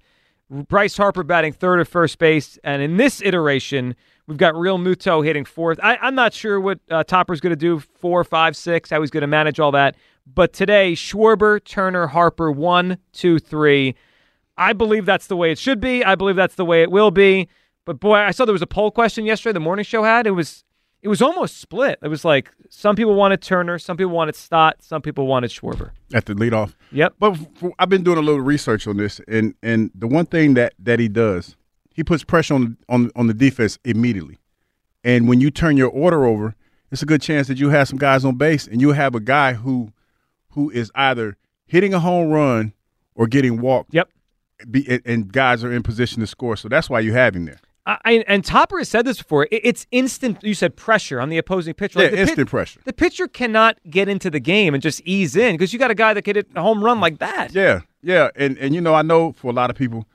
Bryce 0.49 0.97
Harper 0.97 1.23
batting 1.23 1.53
third 1.53 1.79
at 1.79 1.87
first 1.87 2.19
base, 2.19 2.59
and 2.65 2.81
in 2.81 2.97
this 2.97 3.21
iteration, 3.21 3.95
we've 4.27 4.37
got 4.37 4.53
Realmuto 4.53 5.25
hitting 5.25 5.45
fourth. 5.45 5.79
I, 5.81 5.95
I'm 6.01 6.15
not 6.15 6.33
sure 6.33 6.59
what 6.59 6.79
uh, 6.91 7.05
Topper's 7.05 7.39
going 7.39 7.51
to 7.51 7.55
do 7.55 7.79
four, 7.79 8.25
five, 8.25 8.57
six, 8.57 8.89
how 8.89 8.99
he's 8.99 9.09
going 9.09 9.21
to 9.21 9.27
manage 9.27 9.57
all 9.57 9.71
that. 9.71 9.95
But 10.25 10.51
today, 10.51 10.95
Schwarber, 10.95 11.63
Turner, 11.63 12.07
Harper, 12.07 12.51
one, 12.51 12.97
two, 13.13 13.39
three. 13.39 13.95
I 14.57 14.73
believe 14.73 15.05
that's 15.05 15.27
the 15.27 15.35
way 15.37 15.51
it 15.51 15.57
should 15.59 15.79
be. 15.79 16.03
I 16.03 16.15
believe 16.15 16.35
that's 16.35 16.55
the 16.55 16.65
way 16.65 16.81
it 16.81 16.91
will 16.91 17.11
be. 17.11 17.47
But 17.85 17.99
boy, 17.99 18.15
I 18.15 18.31
saw 18.31 18.45
there 18.45 18.53
was 18.53 18.61
a 18.61 18.67
poll 18.67 18.91
question 18.91 19.25
yesterday. 19.25 19.53
The 19.53 19.59
morning 19.59 19.85
show 19.85 20.03
had 20.03 20.27
it 20.27 20.31
was 20.31 20.63
it 21.01 21.07
was 21.09 21.21
almost 21.21 21.57
split. 21.59 21.99
It 22.01 22.07
was 22.07 22.25
like 22.25 22.51
some 22.69 22.95
people 22.95 23.13
wanted 23.15 23.41
Turner, 23.41 23.77
some 23.79 23.95
people 23.97 24.11
wanted 24.13 24.35
Stott, 24.35 24.77
some 24.81 25.01
people 25.01 25.27
wanted 25.27 25.51
Schwarber. 25.51 25.91
at 26.13 26.25
the 26.25 26.33
leadoff. 26.33 26.73
Yep. 26.91 27.13
But 27.19 27.33
f- 27.33 27.71
I've 27.79 27.87
been 27.89 28.03
doing 28.03 28.17
a 28.17 28.21
little 28.21 28.41
research 28.41 28.87
on 28.87 28.97
this, 28.97 29.21
and 29.27 29.53
and 29.61 29.91
the 29.95 30.07
one 30.07 30.25
thing 30.25 30.55
that 30.55 30.73
that 30.79 30.99
he 30.99 31.07
does, 31.07 31.55
he 31.93 32.03
puts 32.03 32.23
pressure 32.23 32.55
on 32.55 32.77
on 32.89 33.11
on 33.15 33.27
the 33.27 33.33
defense 33.33 33.77
immediately. 33.85 34.37
And 35.03 35.27
when 35.29 35.39
you 35.39 35.51
turn 35.51 35.77
your 35.77 35.89
order 35.89 36.25
over, 36.25 36.55
it's 36.91 37.01
a 37.01 37.05
good 37.05 37.21
chance 37.21 37.47
that 37.47 37.57
you 37.57 37.69
have 37.69 37.87
some 37.87 37.99
guys 37.99 38.25
on 38.25 38.35
base 38.35 38.67
and 38.67 38.81
you 38.81 38.91
have 38.91 39.15
a 39.15 39.19
guy 39.21 39.53
who 39.53 39.93
who 40.49 40.69
is 40.71 40.91
either 40.95 41.37
hitting 41.67 41.93
a 41.93 41.99
home 41.99 42.29
run 42.31 42.73
or 43.15 43.27
getting 43.27 43.61
walked. 43.61 43.93
Yep. 43.93 44.09
Be, 44.69 45.01
and- 45.05 45.31
guys 45.31 45.63
are 45.63 45.71
in 45.71 45.83
position 45.83 46.21
to 46.21 46.27
score. 46.27 46.55
So 46.55 46.67
that's 46.67 46.89
why 46.89 46.99
you 46.99 47.13
have 47.13 47.35
him 47.35 47.45
there. 47.45 47.59
I, 47.87 48.25
and 48.27 48.43
Topper 48.43 48.79
has 48.79 48.89
said 48.89 49.05
this 49.05 49.17
before. 49.17 49.47
It's 49.49 49.87
instant. 49.91 50.43
You 50.43 50.53
said 50.53 50.75
pressure 50.75 51.21
on 51.21 51.29
the 51.29 51.37
opposing 51.37 51.73
pitcher. 51.73 52.01
Yeah, 52.01 52.09
the 52.09 52.19
instant 52.19 52.49
pressure. 52.49 52.81
The 52.83 52.91
pitcher 52.91 53.29
cannot 53.29 53.77
get 53.89 54.09
into 54.09 54.29
the 54.29 54.41
game 54.41 54.73
and 54.73 54.83
just 54.83 54.99
ease 55.05 55.37
in 55.37 55.53
because 55.55 55.71
you 55.71 55.79
got 55.79 55.89
a 55.89 55.95
guy 55.95 56.13
that 56.13 56.23
could 56.23 56.35
hit 56.35 56.49
a 56.53 56.61
home 56.61 56.83
run 56.83 56.99
like 56.99 57.19
that. 57.19 57.53
Yeah, 57.53 57.81
yeah, 58.01 58.29
and 58.35 58.57
and 58.57 58.75
you 58.75 58.81
know 58.81 58.93
I 58.93 59.03
know 59.03 59.31
for 59.31 59.49
a 59.49 59.53
lot 59.53 59.69
of 59.69 59.77
people, 59.77 60.05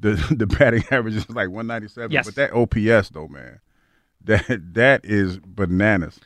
the 0.00 0.12
the 0.36 0.46
batting 0.46 0.82
average 0.90 1.14
is 1.14 1.28
like 1.30 1.48
197. 1.48 2.10
Yes. 2.10 2.26
But 2.26 2.34
that 2.34 2.52
OPS 2.52 3.10
though, 3.10 3.28
man, 3.28 3.60
that 4.24 4.44
that 4.74 5.04
is 5.04 5.38
bananas. 5.38 6.18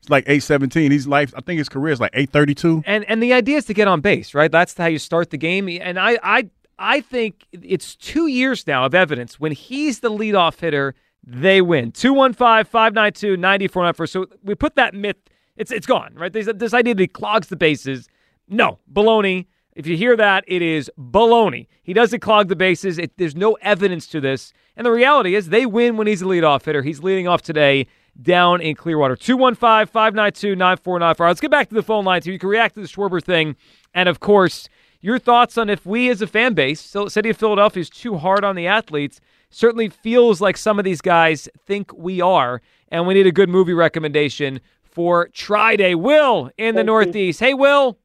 It's 0.00 0.08
like 0.08 0.24
817. 0.24 0.90
He's 0.90 1.06
life. 1.06 1.34
I 1.36 1.42
think 1.42 1.58
his 1.58 1.68
career 1.68 1.92
is 1.92 2.00
like 2.00 2.12
832. 2.14 2.84
And 2.86 3.04
and 3.04 3.22
the 3.22 3.34
idea 3.34 3.58
is 3.58 3.66
to 3.66 3.74
get 3.74 3.88
on 3.88 4.00
base, 4.00 4.32
right? 4.32 4.50
That's 4.50 4.74
how 4.74 4.86
you 4.86 4.98
start 4.98 5.28
the 5.28 5.36
game. 5.36 5.68
And 5.68 5.98
I 5.98 6.18
I 6.22 6.48
I 6.80 7.00
think 7.02 7.46
it's 7.52 7.94
two 7.94 8.26
years 8.26 8.66
now 8.66 8.86
of 8.86 8.94
evidence 8.94 9.38
when 9.38 9.52
he's 9.52 10.00
the 10.00 10.10
leadoff 10.10 10.58
hitter, 10.58 10.94
they 11.22 11.60
win. 11.60 11.92
215-592-9494. 11.92 14.08
So 14.08 14.24
we 14.42 14.54
put 14.54 14.76
that 14.76 14.94
myth, 14.94 15.18
it's 15.56 15.70
it's 15.70 15.86
gone, 15.86 16.14
right? 16.14 16.32
This, 16.32 16.48
idea 16.72 16.94
that 16.94 17.02
he 17.02 17.06
clogs 17.06 17.48
the 17.48 17.56
bases. 17.56 18.08
No, 18.48 18.78
baloney. 18.90 19.44
If 19.74 19.86
you 19.86 19.94
hear 19.96 20.16
that, 20.16 20.44
it 20.48 20.62
is 20.62 20.90
baloney. 20.98 21.66
He 21.82 21.92
doesn't 21.92 22.20
clog 22.20 22.48
the 22.48 22.56
bases. 22.56 22.98
It, 22.98 23.12
there's 23.18 23.36
no 23.36 23.58
evidence 23.60 24.06
to 24.08 24.20
this. 24.20 24.54
And 24.74 24.86
the 24.86 24.90
reality 24.90 25.34
is 25.34 25.50
they 25.50 25.66
win 25.66 25.98
when 25.98 26.06
he's 26.06 26.22
a 26.22 26.24
leadoff 26.24 26.64
hitter. 26.64 26.80
He's 26.82 27.02
leading 27.02 27.28
off 27.28 27.42
today 27.42 27.88
down 28.20 28.60
in 28.62 28.74
Clearwater. 28.74 29.16
215 29.16 29.86
592 29.86 30.56
9494. 30.56 31.26
Let's 31.26 31.40
get 31.40 31.50
back 31.50 31.68
to 31.68 31.74
the 31.74 31.82
phone 31.82 32.06
lines 32.06 32.24
here. 32.24 32.32
You 32.32 32.38
can 32.38 32.48
react 32.48 32.76
to 32.76 32.80
the 32.80 32.88
Schwarber 32.88 33.22
thing. 33.22 33.56
And 33.92 34.08
of 34.08 34.20
course, 34.20 34.68
your 35.00 35.18
thoughts 35.18 35.56
on 35.56 35.70
if 35.70 35.86
we 35.86 36.10
as 36.10 36.22
a 36.22 36.26
fan 36.26 36.54
base, 36.54 36.80
City 37.08 37.30
of 37.30 37.36
Philadelphia 37.36 37.80
is 37.80 37.90
too 37.90 38.16
hard 38.16 38.44
on 38.44 38.56
the 38.56 38.66
athletes, 38.66 39.20
certainly 39.50 39.88
feels 39.88 40.40
like 40.40 40.56
some 40.56 40.78
of 40.78 40.84
these 40.84 41.00
guys 41.00 41.48
think 41.66 41.92
we 41.96 42.20
are. 42.20 42.60
And 42.88 43.06
we 43.06 43.14
need 43.14 43.26
a 43.26 43.32
good 43.32 43.48
movie 43.48 43.72
recommendation 43.72 44.60
for 44.82 45.28
Try 45.28 45.76
Day. 45.76 45.94
Will 45.94 46.50
in 46.58 46.74
the 46.74 46.84
Northeast. 46.84 47.40
Hey, 47.40 47.54
Will. 47.54 47.98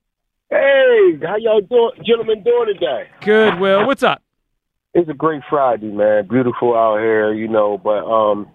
Hey, 0.50 1.20
how 1.24 1.38
y'all 1.38 1.62
doing, 1.62 1.92
gentlemen 2.06 2.44
doing 2.44 2.68
today? 2.68 3.08
Good, 3.22 3.60
Will. 3.60 3.88
What's 3.88 4.04
up? 4.04 4.22
It's 4.94 5.10
a 5.10 5.14
great 5.14 5.42
Friday, 5.50 5.92
man. 5.92 6.28
Beautiful 6.28 6.78
out 6.78 7.00
here, 7.00 7.34
you 7.34 7.48
know. 7.48 7.78
But 7.78 8.06
um, 8.06 8.48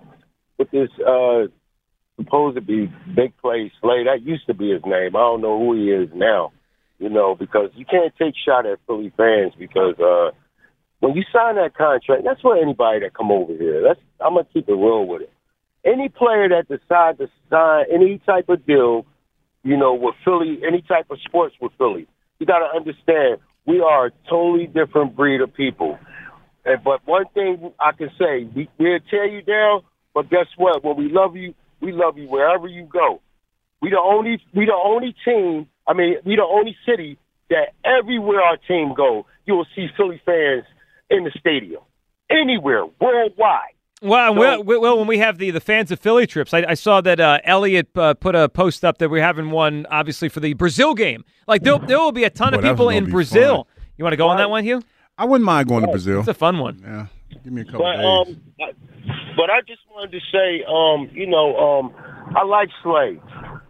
with 0.57 0.71
this 0.71 0.89
uh, 1.07 1.49
supposed 2.17 2.55
to 2.55 2.63
be 2.63 2.91
big 3.15 3.37
play 3.39 3.71
Slay, 3.81 4.05
that 4.05 4.23
used 4.23 4.47
to 4.47 4.55
be 4.55 4.71
his 4.71 4.83
name. 4.87 5.17
I 5.17 5.21
don't 5.21 5.43
know 5.43 5.59
who 5.59 5.75
he 5.75 5.91
is 5.91 6.09
now, 6.15 6.53
you 7.01 7.09
know, 7.09 7.35
because 7.35 7.71
you 7.75 7.85
can't 7.87 8.13
take 8.17 8.35
shot 8.47 8.67
at 8.67 8.79
Philly 8.87 9.13
fans 9.17 9.55
because 9.59 9.99
uh, 9.99 10.31
when 11.01 11.17
you 11.17 11.25
sign 11.33 11.57
that 11.57 11.75
contract, 11.75 12.23
that's 12.25 12.41
for 12.43 12.57
anybody 12.57 13.01
that 13.01 13.15
come 13.15 13.33
over 13.33 13.55
here. 13.55 13.83
That's 13.83 13.99
I'm 14.21 14.35
gonna 14.35 14.47
keep 14.53 14.69
it 14.69 14.73
real 14.73 15.07
with 15.07 15.23
it. 15.23 15.33
Any 15.85 16.11
player 16.11 16.49
that 16.51 16.69
decides 16.69 17.19
to 17.19 17.29
sign 17.49 17.87
any 17.93 18.19
type 18.19 18.51
of 18.51 18.65
deal, 18.67 19.07
you 19.65 19.79
know, 19.79 19.95
with 19.95 20.15
Philly, 20.25 20.61
any 20.65 20.83
type 20.83 21.07
of 21.11 21.19
sports 21.27 21.57
with 21.59 21.73
Philly, 21.79 22.07
you 22.39 22.47
got 22.47 22.59
to 22.59 22.77
understand 22.77 23.41
we 23.67 23.81
are 23.81 24.07
a 24.07 24.11
totally 24.29 24.67
different 24.67 25.17
breed 25.17 25.41
of 25.41 25.55
people. 25.55 25.99
And 26.67 26.85
but 26.85 27.01
one 27.07 27.25
thing 27.33 27.73
I 27.81 27.93
can 27.93 28.11
say, 28.19 28.45
we, 28.55 28.69
we'll 28.79 28.99
tear 29.11 29.25
you 29.25 29.41
down, 29.41 29.81
but 30.13 30.29
guess 30.29 30.47
what? 30.59 30.85
When 30.85 30.99
we 30.99 31.11
love 31.11 31.35
you, 31.35 31.55
we 31.81 31.93
love 31.93 32.19
you 32.19 32.29
wherever 32.29 32.67
you 32.67 32.85
go. 32.85 33.23
We 33.83 33.91
the 33.91 33.99
only 33.99 34.43
we 34.55 34.67
the 34.67 34.75
only 34.75 35.15
team. 35.25 35.67
I 35.87 35.93
mean, 35.95 36.17
we 36.25 36.37
the 36.37 36.43
only 36.45 36.77
city 36.87 37.19
that 37.49 37.73
everywhere 37.85 38.41
our 38.43 38.57
team 38.57 38.95
go, 38.95 39.27
you 39.47 39.55
will 39.55 39.67
see 39.75 39.89
Philly 39.97 40.21
fans 40.25 40.65
in 41.09 41.25
the 41.25 41.31
stadium, 41.39 41.83
anywhere 42.31 42.85
worldwide. 43.01 43.75
Well, 44.03 44.35
well, 44.35 44.63
well, 44.65 44.97
when 44.99 45.07
we 45.09 45.19
have 45.19 45.37
the, 45.37 45.51
the 45.51 45.61
fans 45.61 45.91
of 45.91 46.01
Philly 46.01 46.27
trips, 46.27 46.55
I, 46.55 46.65
I 46.69 46.75
saw 46.75 47.03
that 47.03 47.21
uh, 47.21 47.41
Elliot 47.45 47.89
uh, 47.97 48.15
put 48.15 48.35
a 48.35 48.49
post 48.49 48.83
up 48.83 48.97
that 48.99 49.11
we're 49.11 49.23
having 49.23 49.51
one, 49.51 49.87
obviously, 49.91 50.31
for 50.31 50.41
the 50.41 50.55
Brazil 50.55 50.95
game. 50.95 51.23
Like, 51.47 51.65
there, 51.65 51.79
there 51.79 51.99
will 51.99 52.13
be 52.13 52.25
a 52.25 52.31
ton 52.31 52.53
Boy, 52.53 52.59
of 52.61 52.65
people 52.65 52.89
in 52.89 53.05
be 53.05 53.11
Brazil. 53.11 53.69
You 53.99 54.05
want 54.05 54.15
to 54.15 54.17
go 54.17 54.29
on 54.29 54.39
that 54.39 54.49
one, 54.49 54.65
Hugh? 54.65 54.81
I 55.19 55.27
wouldn't 55.27 55.45
mind 55.45 55.69
going 55.69 55.83
to 55.85 55.89
Brazil. 55.91 56.21
It's 56.21 56.29
a 56.29 56.35
fun 56.35 56.59
one. 56.59 56.81
Yeah, 56.83 57.07
give 57.45 57.53
me 57.53 57.61
a 57.61 57.65
couple 57.67 57.81
But 57.81 57.97
days. 57.97 58.07
um, 58.07 58.43
I- 58.61 58.73
but 59.37 59.51
I 59.51 59.61
just 59.67 59.81
wanted 59.91 60.13
to 60.13 60.21
say, 60.33 60.65
um, 60.65 61.11
you 61.13 61.27
know, 61.27 61.57
um, 61.57 61.95
I 62.37 62.43
like 62.45 62.69
Slade, 62.83 63.21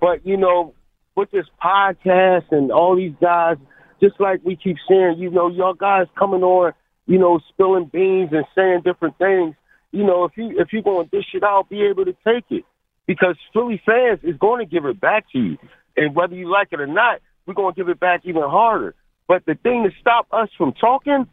but 0.00 0.26
you 0.26 0.36
know, 0.36 0.74
with 1.16 1.30
this 1.30 1.46
podcast 1.62 2.50
and 2.50 2.72
all 2.72 2.96
these 2.96 3.14
guys, 3.20 3.56
just 4.00 4.18
like 4.20 4.40
we 4.44 4.56
keep 4.56 4.76
saying, 4.88 5.16
you 5.18 5.30
know, 5.30 5.48
y'all 5.48 5.74
guys 5.74 6.06
coming 6.18 6.42
on, 6.42 6.72
you 7.06 7.18
know, 7.18 7.40
spilling 7.50 7.90
beans 7.92 8.30
and 8.32 8.44
saying 8.54 8.82
different 8.84 9.18
things. 9.18 9.54
You 9.92 10.04
know, 10.04 10.24
if 10.24 10.32
you 10.36 10.58
if 10.58 10.72
you're 10.72 10.82
going 10.82 11.08
to 11.08 11.16
dish 11.16 11.26
it 11.34 11.42
out, 11.42 11.68
be 11.68 11.82
able 11.82 12.04
to 12.04 12.16
take 12.24 12.44
it 12.50 12.64
because 13.06 13.36
Philly 13.52 13.82
fans 13.84 14.20
is 14.22 14.36
going 14.38 14.64
to 14.64 14.70
give 14.70 14.84
it 14.84 15.00
back 15.00 15.24
to 15.32 15.38
you, 15.38 15.58
and 15.96 16.14
whether 16.14 16.34
you 16.34 16.50
like 16.50 16.68
it 16.70 16.80
or 16.80 16.86
not, 16.86 17.20
we're 17.44 17.54
going 17.54 17.74
to 17.74 17.80
give 17.80 17.88
it 17.88 17.98
back 17.98 18.20
even 18.24 18.42
harder. 18.42 18.94
But 19.26 19.44
the 19.46 19.54
thing 19.54 19.84
to 19.84 19.90
stop 20.00 20.28
us 20.32 20.48
from 20.56 20.72
talking, 20.72 21.26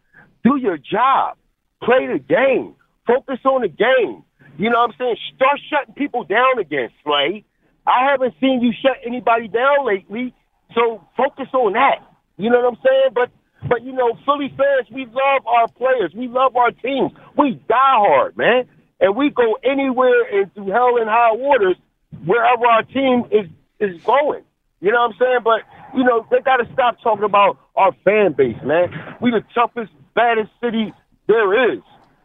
do 0.44 0.58
your 0.58 0.78
job, 0.78 1.38
play 1.84 2.08
the 2.08 2.20
game, 2.20 2.76
focus 3.06 3.40
on 3.46 3.62
the 3.62 3.68
game. 3.68 4.24
You 4.58 4.72
know 4.72 4.80
what 4.80 4.90
I'm 4.90 4.96
saying? 4.98 5.18
Start 5.36 5.60
shutting 5.70 5.94
people 5.94 6.24
down 6.24 6.58
again, 6.60 6.90
Slade. 7.04 7.46
I 7.88 8.12
haven't 8.12 8.36
seen 8.42 8.62
you 8.62 8.74
shut 8.82 8.98
anybody 9.06 9.48
down 9.48 9.88
lately, 9.88 10.34
so 10.76 11.08
focus 11.16 11.48
on 11.54 11.74
that. 11.74 12.04
You 12.38 12.50
know 12.50 12.60
what 12.60 12.74
I'm 12.74 12.80
saying? 12.84 13.12
But 13.16 13.32
but 13.70 13.84
you 13.84 13.94
know, 13.94 14.14
Philly 14.26 14.50
fans, 14.50 14.88
we 14.92 15.06
love 15.06 15.48
our 15.48 15.68
players, 15.70 16.12
we 16.14 16.28
love 16.28 16.56
our 16.56 16.72
teams, 16.72 17.12
we 17.38 17.54
die 17.68 17.98
hard, 17.98 18.38
man, 18.38 18.66
and 19.00 19.16
we 19.16 19.30
go 19.30 19.58
anywhere 19.64 20.24
and 20.32 20.54
through 20.54 20.68
hell 20.68 20.98
and 20.98 21.10
high 21.10 21.32
waters 21.34 21.78
wherever 22.26 22.66
our 22.68 22.84
team 22.84 23.24
is 23.32 23.48
is 23.80 24.02
going. 24.04 24.44
You 24.82 24.92
know 24.92 25.08
what 25.08 25.14
I'm 25.14 25.18
saying? 25.20 25.40
But 25.44 25.62
you 25.98 26.04
know, 26.04 26.28
they 26.30 26.42
got 26.42 26.58
to 26.58 26.68
stop 26.74 26.98
talking 27.02 27.24
about 27.24 27.58
our 27.76 27.94
fan 28.04 28.34
base, 28.34 28.58
man. 28.64 28.92
We 29.22 29.32
the 29.32 29.44
toughest, 29.56 29.92
baddest 30.14 30.52
city 30.62 30.94
there 31.28 31.74
is. 31.74 31.82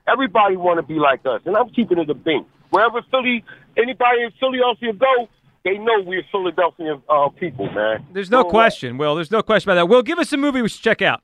Everybody 0.08 0.56
want 0.56 0.78
to 0.78 0.82
be 0.82 0.98
like 0.98 1.20
us, 1.24 1.42
and 1.46 1.56
I'm 1.56 1.70
keeping 1.70 1.98
it 1.98 2.10
a 2.10 2.14
beam. 2.14 2.44
Wherever 2.70 3.00
Philly, 3.10 3.44
anybody 3.76 4.22
in 4.22 4.32
Philly, 4.40 4.58
Philadelphia 4.58 4.92
go, 4.94 5.28
they 5.64 5.78
know 5.78 6.00
we're 6.04 6.22
Philadelphia 6.32 7.00
uh, 7.08 7.28
people, 7.30 7.70
man. 7.72 8.06
There's 8.12 8.30
no 8.30 8.42
So, 8.42 8.48
uh, 8.48 8.50
question, 8.50 8.98
Will. 8.98 9.14
There's 9.14 9.30
no 9.30 9.42
question 9.42 9.70
about 9.70 9.76
that. 9.80 9.86
Will, 9.86 10.02
give 10.02 10.18
us 10.18 10.32
a 10.32 10.36
movie 10.36 10.62
we 10.62 10.68
should 10.68 10.82
check 10.82 11.02
out. 11.02 11.22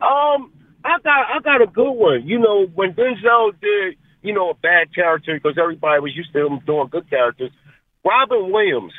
Um, 0.00 0.52
I 0.84 0.98
got 1.04 1.26
I 1.36 1.38
got 1.44 1.60
a 1.62 1.66
good 1.66 1.92
one. 1.92 2.26
You 2.26 2.38
know, 2.38 2.66
when 2.74 2.94
Denzel 2.94 3.52
did, 3.60 3.96
you 4.22 4.32
know, 4.32 4.50
a 4.50 4.54
bad 4.54 4.94
character 4.94 5.34
because 5.34 5.58
everybody 5.60 6.00
was 6.00 6.16
used 6.16 6.32
to 6.32 6.46
him 6.46 6.60
doing 6.66 6.88
good 6.90 7.08
characters. 7.10 7.50
Robin 8.04 8.50
Williams, 8.50 8.92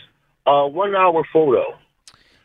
uh, 0.46 0.66
one 0.68 0.96
hour 0.96 1.24
photo. 1.34 1.64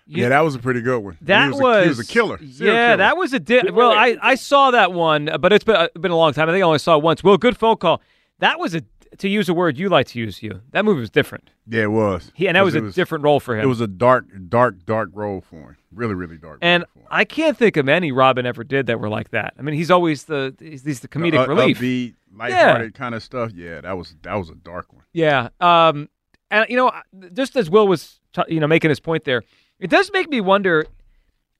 yeah, 0.07 0.31
that 0.31 0.41
was 0.41 0.55
a 0.55 0.59
pretty 0.59 0.81
good 0.81 1.01
one. 1.01 1.19
That 1.21 1.53
he 1.53 1.61
was, 1.61 1.77
a, 1.77 1.83
he 1.83 1.89
was 1.89 1.99
a 1.99 2.07
killer. 2.07 2.39
Serial 2.39 2.75
Yeah, 2.75 2.87
killer. 2.89 2.97
that 2.97 3.17
was 3.19 3.33
a 3.35 3.41
di- 3.41 3.71
well. 3.71 3.91
I, 3.93 4.17
I 4.23 4.35
saw 4.37 4.71
that 4.71 4.93
one, 4.93 5.29
but 5.39 5.53
it's 5.53 5.65
been 5.65 5.77
uh, 5.77 5.89
been 6.01 6.13
a 6.13 6.17
long 6.17 6.33
time. 6.33 6.49
I 6.49 6.53
think 6.53 6.63
I 6.63 6.67
only 6.67 6.79
saw 6.79 6.97
it 6.97 7.03
once. 7.03 7.23
Will, 7.23 7.37
good 7.37 7.59
phone 7.59 7.77
call. 7.77 8.01
That 8.39 8.59
was 8.59 8.75
a 8.75 8.81
to 9.19 9.29
use 9.29 9.49
a 9.49 9.55
word 9.55 9.79
you 9.79 9.89
like 9.89 10.07
to 10.09 10.19
use. 10.19 10.43
You 10.43 10.61
that 10.73 10.85
movie 10.85 11.01
was 11.01 11.11
different. 11.11 11.51
Yeah, 11.69 11.83
it 11.85 11.91
was. 11.91 12.31
He, 12.35 12.47
and 12.49 12.57
that 12.57 12.65
was 12.65 12.75
a 12.75 12.85
it 12.87 12.95
different 12.95 13.25
role 13.25 13.41
for 13.41 13.57
him. 13.57 13.65
It 13.65 13.67
was 13.67 13.81
a 13.81 13.87
dark, 13.87 14.27
dark, 14.49 14.85
dark 14.87 15.11
role 15.13 15.41
for 15.41 15.57
him. 15.57 15.77
Really, 15.93 16.15
really 16.15 16.37
dark. 16.37 16.59
and 16.63 16.85
I 17.11 17.25
can't 17.25 17.57
think 17.57 17.77
of 17.77 17.89
any 17.89 18.13
Robin 18.13 18.45
ever 18.47 18.63
did 18.65 18.87
that 18.87 19.01
were 19.01 19.09
like 19.09 19.31
that. 19.31 19.55
I 19.59 19.63
mean, 19.63 19.75
he's 19.75 19.91
always 19.91 20.25
the 20.25 20.55
he's, 20.59 20.85
he's 20.85 21.01
the 21.01 21.09
comedic 21.09 21.45
Uh, 21.45 21.49
relief. 21.49 21.79
upbeat, 21.79 22.15
Yeah. 22.49 22.89
kind 22.91 23.15
of 23.15 23.23
stuff. 23.23 23.53
Yeah, 23.55 23.81
that 23.81 23.97
was 23.97 24.15
that 24.23 24.35
was 24.35 24.51
a 24.51 24.55
dark 24.55 24.93
one. 24.93 25.05
Yeah. 25.13 25.49
Um, 25.61 26.09
and 26.51 26.67
you 26.69 26.77
know, 26.77 26.93
just 27.33 27.57
as 27.57 27.69
Will 27.71 27.89
was, 27.89 28.21
t- 28.33 28.43
you 28.49 28.61
know, 28.61 28.67
making 28.69 28.91
his 28.91 29.01
point 29.01 29.25
there, 29.25 29.43
it 29.81 29.91
does 29.91 30.11
make 30.13 30.29
me 30.29 30.41
wonder, 30.41 30.87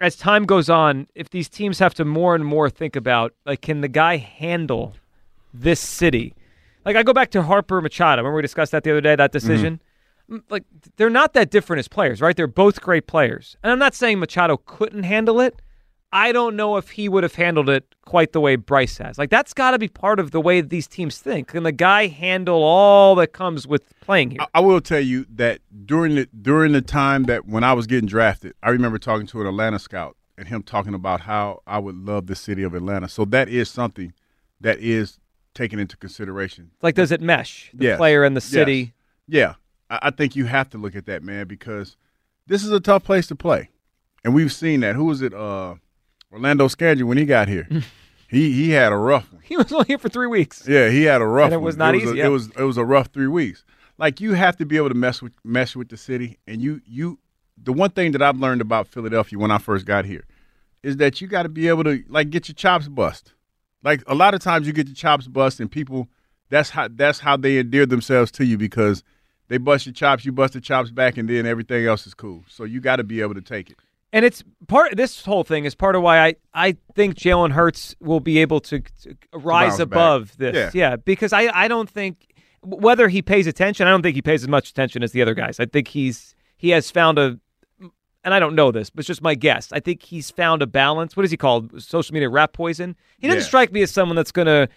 as 0.01 0.15
time 0.17 0.45
goes 0.45 0.69
on, 0.69 1.07
if 1.15 1.31
these 1.31 1.49
teams 1.49 1.79
have 1.79 1.95
to 1.95 2.05
more 2.05 2.35
and 2.35 2.45
more 2.45 2.69
think 2.71 2.95
about, 2.95 3.33
like, 3.47 3.63
can 3.63 3.81
the 3.81 3.89
guy 3.89 4.17
handle 4.19 4.95
this 5.55 5.81
city? 5.81 6.35
Like, 6.87 6.97
I 6.97 7.03
go 7.03 7.13
back 7.13 7.31
to 7.33 7.43
Harper 7.43 7.83
Machado. 7.83 8.23
Remember 8.23 8.37
we 8.37 8.43
discussed 8.43 8.73
that 8.73 8.85
the 8.85 8.93
other 8.93 9.01
day, 9.03 9.17
that 9.17 9.33
decision. 9.33 9.83
Mm, 10.31 10.43
Like, 10.49 10.65
they're 10.97 11.11
not 11.11 11.35
that 11.35 11.51
different 11.51 11.81
as 11.81 11.89
players, 11.89 12.21
right? 12.21 12.35
They're 12.37 12.47
both 12.47 12.81
great 12.81 13.07
players, 13.07 13.57
and 13.63 13.71
I'm 13.71 13.79
not 13.79 13.95
saying 13.95 14.19
Machado 14.19 14.57
couldn't 14.57 15.03
handle 15.03 15.41
it. 15.41 15.61
I 16.13 16.33
don't 16.33 16.57
know 16.57 16.77
if 16.77 16.91
he 16.91 17.09
would 17.09 17.25
have 17.25 17.35
handled 17.35 17.69
it 17.69 17.95
quite 18.07 18.33
the 18.33 18.41
way 18.41 18.57
Bryce 18.57 18.97
has. 18.99 19.19
Like 19.19 19.29
that's 19.29 19.53
got 19.53 19.73
to 19.73 19.79
be 19.79 19.89
part 19.89 20.21
of 20.21 20.31
the 20.31 20.41
way 20.41 20.61
these 20.61 20.87
teams 20.87 21.19
think. 21.19 21.49
Can 21.49 21.65
the 21.65 21.73
guy 21.73 22.07
handle 22.07 22.63
all 22.63 23.17
that 23.17 23.33
comes 23.33 23.67
with 23.67 23.93
playing 24.01 24.31
here? 24.31 24.41
I, 24.41 24.47
I 24.55 24.61
will 24.61 24.81
tell 24.81 25.01
you 25.01 25.27
that 25.35 25.61
during 25.85 26.15
the 26.15 26.27
during 26.41 26.73
the 26.73 26.81
time 26.81 27.25
that 27.25 27.47
when 27.47 27.65
I 27.65 27.73
was 27.73 27.87
getting 27.87 28.09
drafted, 28.09 28.55
I 28.63 28.71
remember 28.71 28.99
talking 28.99 29.27
to 29.27 29.41
an 29.41 29.47
Atlanta 29.49 29.79
scout 29.79 30.17
and 30.39 30.49
him 30.49 30.63
talking 30.63 30.95
about 30.95 31.23
how 31.23 31.61
I 31.67 31.79
would 31.81 31.97
love 31.97 32.29
the 32.29 32.37
city 32.37 32.63
of 32.63 32.73
Atlanta. 32.73 33.09
So 33.09 33.25
that 33.27 33.49
is 33.49 33.69
something 33.69 34.15
that 34.61 34.79
is 34.79 35.19
taken 35.57 35.79
into 35.81 35.97
consideration. 35.97 36.71
Like, 36.83 36.95
does 36.95 37.11
it 37.11 37.21
mesh? 37.21 37.71
The 37.75 37.85
Yes. 37.87 37.97
player 37.97 38.23
and 38.23 38.37
the 38.37 38.41
Yes. 38.41 38.45
city. 38.51 38.95
Yeah. 39.27 39.55
I, 39.91 39.99
I 40.05 40.11
think 40.11 40.37
you 40.37 40.45
have 40.45 40.71
to 40.71 40.79
look 40.79 40.95
at 40.95 41.07
that, 41.07 41.23
man, 41.25 41.49
because 41.49 41.97
this 42.47 42.63
is 42.63 42.71
a 42.71 42.79
tough 42.81 43.03
place 43.03 43.27
to 43.29 43.35
play, 43.37 43.71
and 44.25 44.35
we've 44.35 44.53
seen 44.53 44.81
that. 44.81 44.95
Who 44.95 45.05
was 45.07 45.23
it? 45.23 45.35
Uh, 45.35 45.75
Orlando 46.33 46.69
Scandrick 46.69 47.05
when 47.05 47.19
he 47.19 47.25
got 47.25 47.49
here. 47.49 47.67
he 48.29 48.53
he 48.53 48.71
had 48.71 48.93
a 48.93 48.97
rough 48.97 49.33
one. 49.33 49.43
He 49.43 49.57
was 49.57 49.73
only 49.73 49.87
here 49.87 49.99
for 49.99 50.09
three 50.09 50.27
weeks. 50.27 50.67
Yeah, 50.69 50.89
he 50.91 51.03
had 51.05 51.21
a 51.23 51.27
rough. 51.27 51.47
And 51.47 51.55
it 51.55 51.59
one. 51.59 51.65
was 51.65 51.77
not 51.77 51.95
a- 51.95 51.99
easy, 51.99 52.19
yeah. 52.19 52.27
It 52.27 52.31
was 52.31 52.49
it 52.57 52.63
was 52.63 52.77
a 52.77 52.85
rough 52.85 53.09
three 53.09 53.27
weeks. 53.29 53.65
Like 53.99 54.21
you 54.21 54.35
have 54.35 54.57
to 54.59 54.67
be 54.67 54.77
able 54.77 54.89
to 54.91 54.95
mess 54.95 55.23
with 55.23 55.33
mess 55.45 55.75
with 55.75 55.89
the 55.89 55.97
city, 55.97 56.39
and 56.47 56.61
you 56.61 56.81
you. 56.85 57.19
The 57.63 57.73
one 57.73 57.91
thing 57.91 58.13
that 58.13 58.21
I've 58.21 58.37
learned 58.39 58.61
about 58.61 58.87
Philadelphia 58.89 59.39
when 59.39 59.51
I 59.51 59.57
first 59.59 59.87
got 59.87 60.05
here 60.05 60.25
is 60.83 60.99
that 60.99 61.21
you 61.23 61.27
got 61.27 61.45
to 61.45 61.49
be 61.49 61.69
able 61.69 61.85
to 61.85 62.05
like 62.09 62.29
get 62.31 62.49
your 62.49 62.55
chops 62.55 62.87
bust. 62.89 63.33
Like 63.87 64.03
a 64.09 64.17
lot 64.17 64.35
of 64.35 64.41
times 64.41 64.67
you 64.67 64.73
get 64.73 64.89
your 64.89 64.97
chops 64.97 65.29
bust, 65.29 65.61
and 65.61 65.71
people 65.71 66.09
that's 66.51 66.71
how 66.71 66.89
that's 66.91 67.21
how 67.21 67.37
they 67.37 67.59
endear 67.59 67.87
themselves 67.87 68.33
to 68.33 68.45
you 68.45 68.59
because 68.59 69.05
they 69.47 69.59
bust 69.59 69.87
your 69.87 69.93
chops, 69.93 70.25
you 70.25 70.33
bust 70.33 70.55
the 70.55 70.61
chops 70.61 70.91
back, 70.91 71.17
and 71.17 71.29
then 71.29 71.47
everything 71.47 71.87
else 71.87 72.05
is 72.05 72.13
cool. 72.13 72.45
So 72.49 72.65
you 72.65 72.81
got 72.81 72.97
to 72.97 73.05
be 73.05 73.21
able 73.21 73.35
to 73.35 73.41
take 73.41 73.71
it. 73.71 73.77
And 74.13 74.25
it's 74.25 74.43
part. 74.67 74.97
This 74.97 75.25
whole 75.25 75.45
thing 75.45 75.67
is 75.67 75.77
part 75.77 75.95
of 75.95 76.03
why 76.03 76.19
I, 76.19 76.35
I 76.53 76.77
think 76.97 77.15
Jalen 77.15 77.53
Hurts 77.53 77.95
will 78.01 78.19
be 78.19 78.39
able 78.39 78.59
to, 78.63 78.81
to 78.81 79.17
rise 79.33 79.71
bounce 79.71 79.79
back. 79.79 79.87
above 79.87 80.37
this. 80.37 80.75
Yeah. 80.75 80.97
because 80.97 81.33
I, 81.33 81.49
I 81.55 81.69
don't 81.69 81.89
think 81.89 82.35
whether 82.65 83.09
he 83.09 83.23
pays 83.23 83.47
attention. 83.47 83.87
I 83.87 83.91
don't 83.91 84.03
think 84.03 84.17
he 84.17 84.23
pays 84.23 84.43
as 84.43 84.49
much 84.49 84.71
attention 84.71 85.05
as 85.05 85.13
the 85.13 85.23
other 85.23 85.35
guys. 85.35 85.61
I 85.61 85.67
think 85.67 85.89
he's 85.89 86.35
he 86.57 86.71
has 86.71 86.91
found 86.91 87.19
a, 87.19 87.39
and 88.27 88.35
I 88.35 88.39
don't 88.41 88.55
know 88.55 88.71
this, 88.71 88.91
but 88.91 88.99
it's 89.01 89.07
just 89.07 89.23
my 89.23 89.35
guess. 89.35 89.73
I 89.73 89.81
think 89.81 90.03
he's 90.03 90.31
found 90.31 90.61
a 90.61 90.67
balance. 90.67 91.17
What 91.17 91.25
is 91.25 91.31
he 91.31 91.37
called? 91.39 91.81
Social 91.83 92.13
media 92.13 92.29
rat 92.29 92.53
poison. 92.53 92.97
He 93.19 93.29
doesn't 93.29 93.41
Yeah. 93.41 93.47
strike 93.47 93.73
me 93.73 93.81
as 93.83 93.91
someone 93.91 94.17
that's 94.17 94.33
going 94.33 94.47
to 94.47 94.69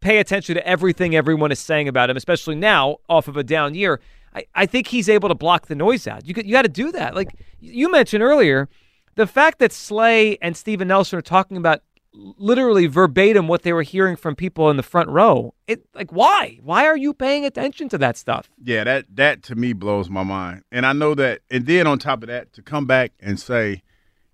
pay 0.00 0.18
attention 0.18 0.54
to 0.54 0.66
everything 0.66 1.16
everyone 1.16 1.50
is 1.50 1.58
saying 1.58 1.88
about 1.88 2.10
him, 2.10 2.16
especially 2.16 2.54
now 2.54 2.98
off 3.08 3.26
of 3.26 3.36
a 3.36 3.42
down 3.42 3.74
year. 3.74 4.00
I, 4.34 4.44
I 4.54 4.66
think 4.66 4.86
he's 4.88 5.08
able 5.08 5.28
to 5.30 5.34
block 5.34 5.66
the 5.66 5.74
noise 5.74 6.06
out. 6.06 6.26
You 6.26 6.34
could, 6.34 6.46
you 6.46 6.52
got 6.52 6.62
to 6.62 6.68
do 6.68 6.92
that. 6.92 7.14
Like 7.16 7.34
you 7.58 7.90
mentioned 7.90 8.22
earlier, 8.22 8.68
the 9.16 9.26
fact 9.26 9.58
that 9.58 9.72
Slay 9.72 10.38
and 10.40 10.56
Steven 10.56 10.86
Nelson 10.88 11.18
are 11.18 11.22
talking 11.22 11.56
about 11.56 11.82
literally 12.12 12.86
verbatim 12.86 13.48
what 13.48 13.62
they 13.62 13.72
were 13.72 13.82
hearing 13.82 14.16
from 14.16 14.34
people 14.34 14.70
in 14.70 14.76
the 14.76 14.82
front 14.82 15.08
row. 15.08 15.54
It 15.66 15.84
like 15.94 16.12
why? 16.12 16.58
Why 16.62 16.86
are 16.86 16.96
you 16.96 17.14
paying 17.14 17.44
attention 17.44 17.88
to 17.90 17.98
that 17.98 18.16
stuff? 18.16 18.50
Yeah, 18.62 18.84
that 18.84 19.06
that 19.14 19.42
to 19.44 19.54
me 19.54 19.72
blows 19.72 20.08
my 20.10 20.22
mind. 20.22 20.64
And 20.72 20.84
I 20.86 20.92
know 20.92 21.14
that. 21.14 21.40
And 21.50 21.66
then 21.66 21.86
on 21.86 21.98
top 21.98 22.22
of 22.22 22.28
that, 22.28 22.52
to 22.54 22.62
come 22.62 22.86
back 22.86 23.12
and 23.20 23.38
say 23.38 23.82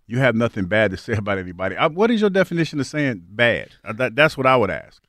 you 0.07 0.19
have 0.19 0.35
nothing 0.35 0.67
bad 0.67 0.91
to 0.93 0.97
say 1.07 1.15
about 1.15 1.39
anybody. 1.39 1.77
I, 1.77 1.87
what 1.89 2.11
is 2.11 2.21
your 2.21 2.31
definition 2.31 2.81
of 2.81 2.87
saying 2.87 3.23
bad? 3.29 3.71
Uh, 3.85 3.93
That, 3.93 4.15
that's 4.17 4.37
what 4.37 4.47
I 4.47 4.57
would 4.57 4.71
ask. 4.71 5.03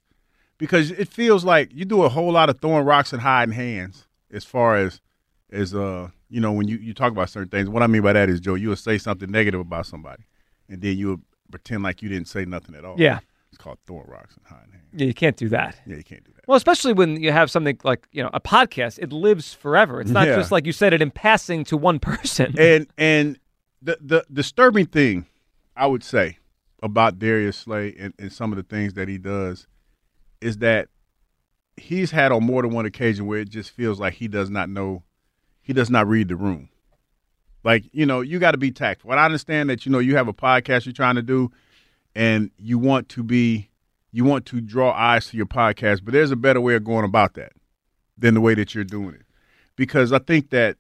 Because 0.58 0.90
it 0.92 1.08
feels 1.08 1.46
like 1.46 1.72
you 1.72 1.86
do 1.86 2.02
a 2.02 2.10
whole 2.10 2.32
lot 2.32 2.50
of 2.50 2.60
throwing 2.60 2.84
rocks 2.84 3.14
and 3.14 3.22
hiding 3.22 3.54
hands 3.54 4.08
as 4.32 4.44
far 4.44 4.76
as 4.76 5.02
as 5.50 5.74
uh 5.74 6.10
you 6.30 6.42
know 6.42 6.52
when 6.52 6.68
you 6.68 6.78
you 6.78 6.94
talk 6.94 7.12
about 7.12 7.30
certain 7.30 7.50
things. 7.50 7.70
What 7.70 7.84
I 7.84 7.88
mean 7.88 8.02
by 8.02 8.14
that 8.14 8.28
is 8.28 8.40
Joe, 8.40 8.56
you 8.56 8.70
will 8.70 8.76
say 8.76 8.98
something 8.98 9.30
negative 9.30 9.60
about 9.62 9.86
somebody, 9.86 10.24
and 10.68 10.82
then 10.82 10.98
you 10.98 11.22
pretend 11.52 11.84
like 11.84 12.02
you 12.02 12.10
didn't 12.10 12.28
say 12.28 12.46
nothing 12.46 12.76
at 12.76 12.84
all. 12.86 12.96
Yeah. 12.98 13.20
it's 13.50 13.58
called 13.58 13.78
throwing 13.88 14.08
rocks 14.08 14.36
and 14.38 14.46
high 14.46 14.56
hands. 14.72 14.84
Yeah, 14.94 15.06
you 15.08 15.14
can't 15.14 15.38
do 15.38 15.50
that. 15.50 15.76
Yeah, 15.86 15.98
you 15.98 16.04
can't 16.04 16.24
do 16.24 16.32
that. 16.36 16.44
Well, 16.48 16.56
especially 16.58 16.94
when 16.94 17.22
you 17.22 17.32
have 17.32 17.52
something 17.52 17.78
like 17.84 18.08
you 18.12 18.24
know 18.24 18.30
a 18.34 18.40
podcast, 18.40 19.00
it 19.00 19.12
lives 19.12 19.54
forever. 19.54 20.00
It's 20.02 20.12
not 20.12 20.28
Yeah. 20.28 20.36
just 20.36 20.52
like 20.52 20.66
you 20.66 20.72
said 20.72 20.94
it 20.94 21.02
in 21.02 21.12
passing 21.12 21.64
to 21.66 21.78
one 21.78 22.00
person. 22.12 22.56
and 22.58 22.88
and 22.98 23.40
the 23.82 23.98
the 24.02 24.26
disturbing 24.32 24.86
thing 24.88 25.26
I 25.76 25.86
would 25.88 26.04
say 26.04 26.38
about 26.84 27.20
Darius 27.20 27.58
Slay 27.58 27.96
and, 28.00 28.14
and 28.20 28.32
some 28.32 28.52
of 28.52 28.58
the 28.58 28.64
things 28.64 28.94
that 28.94 29.08
he 29.08 29.18
does 29.18 29.68
is 30.42 30.58
that 30.60 30.90
he's 31.76 32.12
had 32.12 32.32
on 32.32 32.44
more 32.44 32.62
than 32.62 32.72
one 32.72 32.86
occasion 32.86 33.26
where 33.28 33.40
it 33.40 33.50
just 33.50 33.72
feels 33.72 34.00
like 34.00 34.14
he 34.14 34.28
does 34.28 34.50
not 34.50 34.70
know 34.70 35.04
he 35.62 35.74
does 35.74 35.90
not 35.90 36.08
read 36.08 36.28
the 36.30 36.36
room. 36.36 36.70
Like, 37.68 37.84
you 37.92 38.06
know, 38.06 38.22
you 38.22 38.40
got 38.40 38.52
to 38.52 38.58
be 38.58 38.72
tactful. 38.72 39.12
And 39.12 39.20
I 39.20 39.26
understand 39.26 39.70
that, 39.70 39.86
you 39.86 39.92
know, 39.92 40.00
you 40.00 40.16
have 40.16 40.30
a 40.30 40.34
podcast 40.34 40.86
you're 40.86 40.94
trying 40.94 41.16
to 41.16 41.22
do 41.22 41.52
and 42.16 42.50
you 42.58 42.80
want 42.80 43.10
to 43.10 43.24
be 43.24 43.70
you 44.14 44.24
want 44.24 44.46
to 44.46 44.62
draw 44.62 44.94
eyes 44.94 45.28
to 45.28 45.38
your 45.38 45.48
podcast, 45.48 46.06
but 46.06 46.14
there's 46.14 46.32
a 46.32 46.38
better 46.38 46.62
way 46.62 46.76
of 46.76 46.86
going 46.86 47.04
about 47.04 47.34
that 47.34 47.52
than 48.18 48.36
the 48.36 48.40
way 48.40 48.54
that 48.54 48.74
you're 48.74 48.86
doing 48.86 49.16
it. 49.16 49.26
Because 49.76 50.14
I 50.14 50.20
think 50.20 50.52
that 50.52 50.78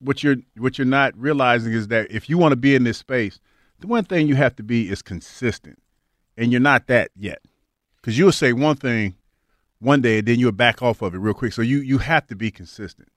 what 0.00 0.22
you're 0.22 0.36
what 0.58 0.76
you're 0.76 0.84
not 0.84 1.16
realizing 1.16 1.72
is 1.72 1.88
that 1.88 2.10
if 2.10 2.28
you 2.28 2.36
want 2.36 2.52
to 2.52 2.56
be 2.56 2.74
in 2.74 2.84
this 2.84 2.98
space, 2.98 3.40
the 3.78 3.86
one 3.86 4.04
thing 4.04 4.28
you 4.28 4.34
have 4.34 4.54
to 4.56 4.62
be 4.62 4.90
is 4.90 5.00
consistent, 5.00 5.80
and 6.36 6.52
you're 6.52 6.60
not 6.60 6.88
that 6.88 7.10
yet. 7.16 7.40
Because 7.96 8.18
you'll 8.18 8.32
say 8.32 8.52
one 8.52 8.76
thing 8.76 9.14
one 9.78 10.02
day, 10.02 10.18
and 10.18 10.28
then 10.28 10.38
you'll 10.38 10.52
back 10.52 10.82
off 10.82 11.00
of 11.00 11.14
it 11.14 11.18
real 11.18 11.32
quick. 11.32 11.54
So 11.54 11.62
you 11.62 11.78
you 11.78 11.96
have 11.96 12.26
to 12.26 12.36
be 12.36 12.50
consistent, 12.50 13.08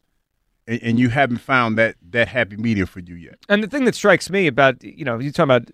and, 0.68 0.81
and 0.84 0.99
you 0.99 1.10
haven't 1.10 1.38
found 1.38 1.77
that 1.77 1.95
that 2.10 2.27
happy 2.27 2.57
medium 2.57 2.88
for 2.88 2.99
you 2.99 3.15
yet. 3.15 3.35
And 3.49 3.64
the 3.64 3.68
thing 3.68 3.85
that 3.85 3.95
strikes 3.95 4.30
me 4.30 4.48
about 4.48 4.84
you 4.84 5.06
know 5.06 5.19
you 5.19 5.31
talking 5.31 5.56
about 5.56 5.69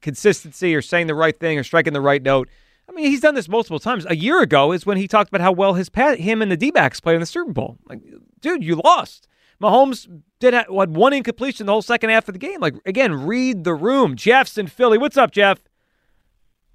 consistency 0.00 0.74
or 0.74 0.82
saying 0.82 1.06
the 1.06 1.14
right 1.14 1.38
thing 1.38 1.58
or 1.58 1.64
striking 1.64 1.92
the 1.92 2.00
right 2.00 2.22
note. 2.22 2.48
I 2.88 2.92
mean, 2.92 3.06
he's 3.06 3.20
done 3.20 3.34
this 3.34 3.48
multiple 3.48 3.78
times. 3.78 4.04
A 4.08 4.16
year 4.16 4.42
ago 4.42 4.72
is 4.72 4.84
when 4.84 4.96
he 4.96 5.06
talked 5.06 5.28
about 5.28 5.40
how 5.40 5.52
well 5.52 5.74
his 5.74 5.88
pa- 5.88 6.16
him 6.16 6.42
and 6.42 6.50
the 6.50 6.56
DBs 6.56 7.02
played 7.02 7.14
in 7.14 7.20
the 7.20 7.26
Super 7.26 7.52
Bowl. 7.52 7.78
Like, 7.88 8.00
dude, 8.40 8.64
you 8.64 8.80
lost. 8.84 9.28
Mahomes 9.62 10.08
did 10.40 10.52
ha- 10.52 10.64
what 10.68 10.90
one 10.90 11.12
incompletion 11.12 11.66
the 11.66 11.72
whole 11.72 11.82
second 11.82 12.10
half 12.10 12.28
of 12.28 12.34
the 12.34 12.38
game. 12.38 12.60
Like 12.60 12.74
again, 12.84 13.14
read 13.14 13.64
the 13.64 13.74
room. 13.74 14.16
Jeff's 14.16 14.58
in 14.58 14.66
Philly. 14.66 14.98
What's 14.98 15.16
up, 15.16 15.30
Jeff? 15.30 15.60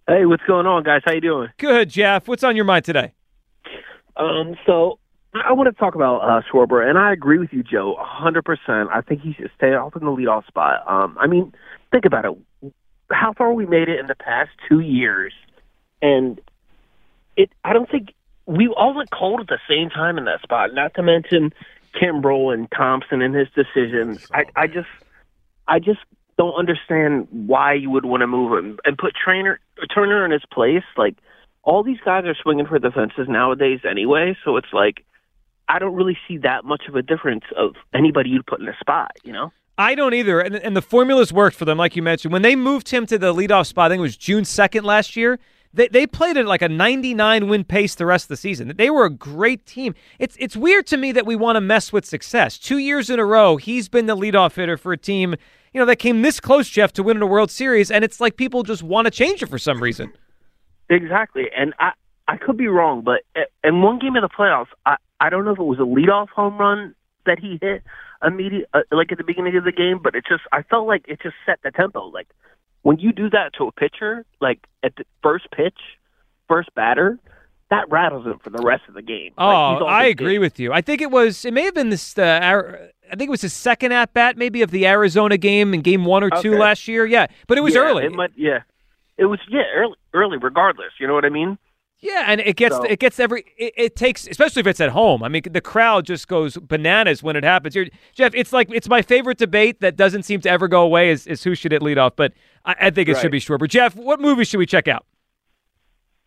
Hey, 0.07 0.25
what's 0.25 0.43
going 0.47 0.65
on, 0.65 0.83
guys? 0.83 1.01
How 1.03 1.13
you 1.13 1.21
doing? 1.21 1.49
Good, 1.57 1.89
Jeff. 1.89 2.29
What's 2.29 2.43
on 2.43 2.55
your 2.55 2.63
mind 2.63 2.85
today? 2.85 3.13
Um, 4.15 4.55
so 4.65 4.99
I 5.45 5.53
want 5.53 5.73
to 5.73 5.79
talk 5.79 5.95
about 5.95 6.19
uh, 6.19 6.41
Schwarber, 6.51 6.87
and 6.87 6.97
I 6.97 7.11
agree 7.11 7.37
with 7.39 7.51
you, 7.51 7.63
Joe, 7.63 7.95
a 7.95 8.05
100%. 8.05 8.87
I 8.91 9.01
think 9.01 9.21
he 9.21 9.33
should 9.33 9.51
stay 9.57 9.73
off 9.73 9.95
in 9.95 10.05
the 10.05 10.11
leadoff 10.11 10.45
spot. 10.47 10.83
Um, 10.87 11.17
I 11.19 11.27
mean, 11.27 11.53
think 11.91 12.05
about 12.05 12.25
it. 12.25 12.73
How 13.11 13.33
far 13.33 13.53
we 13.53 13.65
made 13.65 13.89
it 13.89 13.99
in 13.99 14.07
the 14.07 14.15
past 14.15 14.51
two 14.67 14.79
years, 14.79 15.33
and 16.01 16.39
it. 17.37 17.49
I 17.63 17.73
don't 17.73 17.89
think 17.89 18.13
we 18.45 18.67
all 18.67 18.93
went 18.93 19.11
cold 19.11 19.41
at 19.41 19.47
the 19.47 19.59
same 19.67 19.89
time 19.89 20.17
in 20.17 20.25
that 20.25 20.41
spot. 20.41 20.73
Not 20.73 20.93
to 20.95 21.03
mention 21.03 21.53
Kimbrell 21.95 22.53
and 22.53 22.69
Thompson 22.71 23.21
and 23.21 23.33
his 23.33 23.47
decisions. 23.55 24.27
I, 24.33 24.45
I 24.55 24.67
just, 24.67 24.89
I 25.67 25.79
just 25.79 25.99
don't 26.37 26.53
understand 26.53 27.27
why 27.31 27.73
you 27.73 27.89
would 27.89 28.05
want 28.05 28.21
to 28.21 28.27
move 28.27 28.57
him 28.57 28.79
and 28.83 28.97
put 28.97 29.13
Trainer 29.15 29.59
Turner 29.93 30.25
in 30.25 30.31
his 30.31 30.43
place. 30.51 30.83
Like 30.97 31.15
all 31.63 31.83
these 31.83 31.99
guys 32.03 32.25
are 32.25 32.35
swinging 32.35 32.65
for 32.65 32.79
the 32.79 32.91
fences 32.91 33.27
nowadays 33.27 33.79
anyway, 33.89 34.37
so 34.43 34.57
it's 34.57 34.73
like 34.73 35.03
I 35.69 35.79
don't 35.79 35.95
really 35.95 36.17
see 36.27 36.37
that 36.39 36.65
much 36.65 36.83
of 36.87 36.95
a 36.95 37.01
difference 37.01 37.43
of 37.55 37.75
anybody 37.93 38.29
you'd 38.29 38.45
put 38.45 38.59
in 38.59 38.67
a 38.67 38.77
spot. 38.79 39.11
You 39.23 39.33
know. 39.33 39.51
I 39.77 39.95
don't 39.95 40.13
either. 40.13 40.39
And, 40.39 40.55
and 40.55 40.75
the 40.75 40.81
formulas 40.81 41.31
worked 41.31 41.55
for 41.55 41.65
them, 41.65 41.77
like 41.77 41.95
you 41.95 42.01
mentioned. 42.01 42.33
When 42.33 42.41
they 42.41 42.55
moved 42.55 42.89
him 42.89 43.05
to 43.07 43.17
the 43.17 43.33
leadoff 43.33 43.67
spot, 43.67 43.91
I 43.91 43.93
think 43.93 43.99
it 43.99 44.01
was 44.01 44.17
June 44.17 44.43
2nd 44.43 44.83
last 44.83 45.15
year, 45.15 45.37
they, 45.71 45.87
they 45.87 46.07
played 46.07 46.35
at 46.35 46.47
like 46.47 46.63
a 46.63 46.69
99 46.69 47.47
win 47.47 47.63
pace 47.63 47.93
the 47.93 48.07
rest 48.07 48.25
of 48.25 48.29
the 48.29 48.37
season. 48.37 48.73
They 48.75 48.89
were 48.89 49.05
a 49.05 49.11
great 49.11 49.67
team. 49.67 49.93
It's, 50.17 50.35
it's 50.39 50.55
weird 50.55 50.87
to 50.87 50.97
me 50.97 51.11
that 51.11 51.27
we 51.27 51.35
want 51.35 51.57
to 51.57 51.61
mess 51.61 51.93
with 51.93 52.05
success. 52.05 52.57
Two 52.57 52.79
years 52.79 53.11
in 53.11 53.19
a 53.19 53.25
row, 53.25 53.57
he's 53.57 53.87
been 53.87 54.07
the 54.07 54.17
leadoff 54.17 54.55
hitter 54.55 54.77
for 54.77 54.93
a 54.93 54.97
team 54.97 55.35
you 55.77 55.81
know, 55.81 55.85
that 55.85 55.97
came 55.97 56.23
this 56.23 56.39
close, 56.39 56.67
Jeff, 56.67 56.91
to 56.93 57.03
winning 57.03 57.21
a 57.21 57.27
World 57.27 57.51
Series, 57.51 57.91
and 57.91 58.03
it's 58.03 58.19
like 58.19 58.35
people 58.35 58.63
just 58.63 58.81
want 58.81 59.05
to 59.05 59.11
change 59.11 59.43
it 59.43 59.45
for 59.47 59.59
some 59.59 59.81
reason. 59.81 60.11
Exactly, 60.89 61.51
and 61.55 61.73
I 61.79 61.91
I 62.27 62.37
could 62.37 62.57
be 62.57 62.67
wrong, 62.67 63.01
but 63.01 63.21
in 63.63 63.81
one 63.81 63.99
game 63.99 64.15
of 64.15 64.21
the 64.21 64.29
playoffs, 64.29 64.67
I 64.85 64.97
I 65.19 65.29
don't 65.29 65.45
know 65.45 65.51
if 65.53 65.59
it 65.59 65.63
was 65.63 65.79
a 65.79 65.83
leadoff 65.83 66.29
home 66.29 66.57
run 66.57 66.93
that 67.25 67.39
he 67.39 67.57
hit 67.61 67.83
immediate 68.25 68.69
uh, 68.73 68.81
like 68.91 69.11
at 69.11 69.17
the 69.17 69.23
beginning 69.23 69.55
of 69.57 69.63
the 69.63 69.71
game, 69.71 69.99
but 70.03 70.15
it 70.15 70.25
just 70.27 70.43
I 70.51 70.63
felt 70.63 70.87
like 70.87 71.05
it 71.07 71.19
just 71.21 71.35
set 71.45 71.59
the 71.63 71.71
tempo. 71.71 72.05
Like 72.07 72.27
when 72.81 72.99
you 72.99 73.11
do 73.11 73.29
that 73.29 73.53
to 73.57 73.65
a 73.67 73.71
pitcher, 73.71 74.25
like 74.41 74.59
at 74.83 74.95
the 74.95 75.05
first 75.23 75.49
pitch, 75.51 75.77
first 76.47 76.73
batter, 76.75 77.19
that 77.69 77.89
rattles 77.89 78.25
him 78.25 78.39
for 78.39 78.49
the 78.49 78.61
rest 78.63 78.83
of 78.87 78.93
the 78.93 79.01
game. 79.01 79.33
Oh, 79.37 79.79
Like, 79.81 79.83
I 79.83 80.05
agree 80.05 80.33
game. 80.33 80.41
with 80.41 80.59
you. 80.59 80.71
I 80.73 80.81
think 80.81 81.01
it 81.01 81.11
was. 81.11 81.45
It 81.45 81.53
may 81.53 81.63
have 81.63 81.75
been 81.75 81.89
this. 81.89 82.17
Uh, 82.17 82.39
Ar- 82.41 82.79
I 83.11 83.15
think 83.15 83.29
it 83.29 83.31
was 83.31 83.41
his 83.41 83.53
second 83.53 83.93
at 83.93 84.13
bat, 84.13 84.37
maybe 84.37 84.61
of 84.61 84.71
the 84.71 84.85
Arizona 84.85 85.37
game 85.37 85.73
in 85.73 85.81
Game 85.81 86.03
One 86.03 86.23
or 86.23 86.29
two 86.41 86.57
last 86.57 86.87
year. 86.89 87.05
Yeah, 87.05 87.27
but 87.47 87.57
it 87.57 87.61
was 87.61 87.73
Yeah, 87.73 87.81
early. 87.81 88.05
It 88.05 88.11
might, 88.11 88.31
yeah, 88.35 88.59
it 89.17 89.25
was 89.25 89.39
yeah 89.49 89.63
early. 89.75 89.95
Early, 90.13 90.37
regardless. 90.37 90.91
You 90.99 91.07
know 91.07 91.13
what 91.13 91.23
I 91.25 91.29
mean? 91.29 91.57
Yeah, 91.99 92.25
and 92.27 92.39
it 92.41 92.55
gets 92.57 92.75
So- 92.75 92.83
it 92.83 92.99
gets 92.99 93.19
every 93.19 93.43
it, 93.57 93.73
it 93.75 93.95
takes 93.95 94.27
especially 94.27 94.59
if 94.59 94.67
it's 94.67 94.79
at 94.79 94.89
home. 94.89 95.23
I 95.23 95.29
mean, 95.29 95.41
the 95.49 95.61
crowd 95.61 96.05
just 96.05 96.27
goes 96.27 96.55
bananas 96.57 97.23
when 97.23 97.35
it 97.35 97.43
happens. 97.43 97.73
Here, 97.73 97.87
Jeff, 98.13 98.35
it's 98.35 98.53
like 98.53 98.69
it's 98.71 98.87
my 98.87 99.01
favorite 99.01 99.39
debate 99.39 99.81
that 99.81 99.95
doesn't 99.95 100.23
seem 100.23 100.39
to 100.41 100.49
ever 100.49 100.67
go 100.67 100.81
away 100.83 101.09
is, 101.09 101.25
is 101.25 101.43
who 101.43 101.55
should 101.55 101.73
it 101.73 101.81
lead 101.81 101.97
off, 101.97 102.15
but 102.15 102.33
I, 102.65 102.75
I 102.81 102.89
think 102.91 103.09
it 103.09 103.17
should 103.17 103.31
be 103.31 103.39
Schwarber. 103.39 103.67
Jeff, 103.67 103.95
what 103.95 104.19
movie 104.21 104.43
should 104.43 104.59
we 104.59 104.67
check 104.67 104.87
out? 104.87 105.05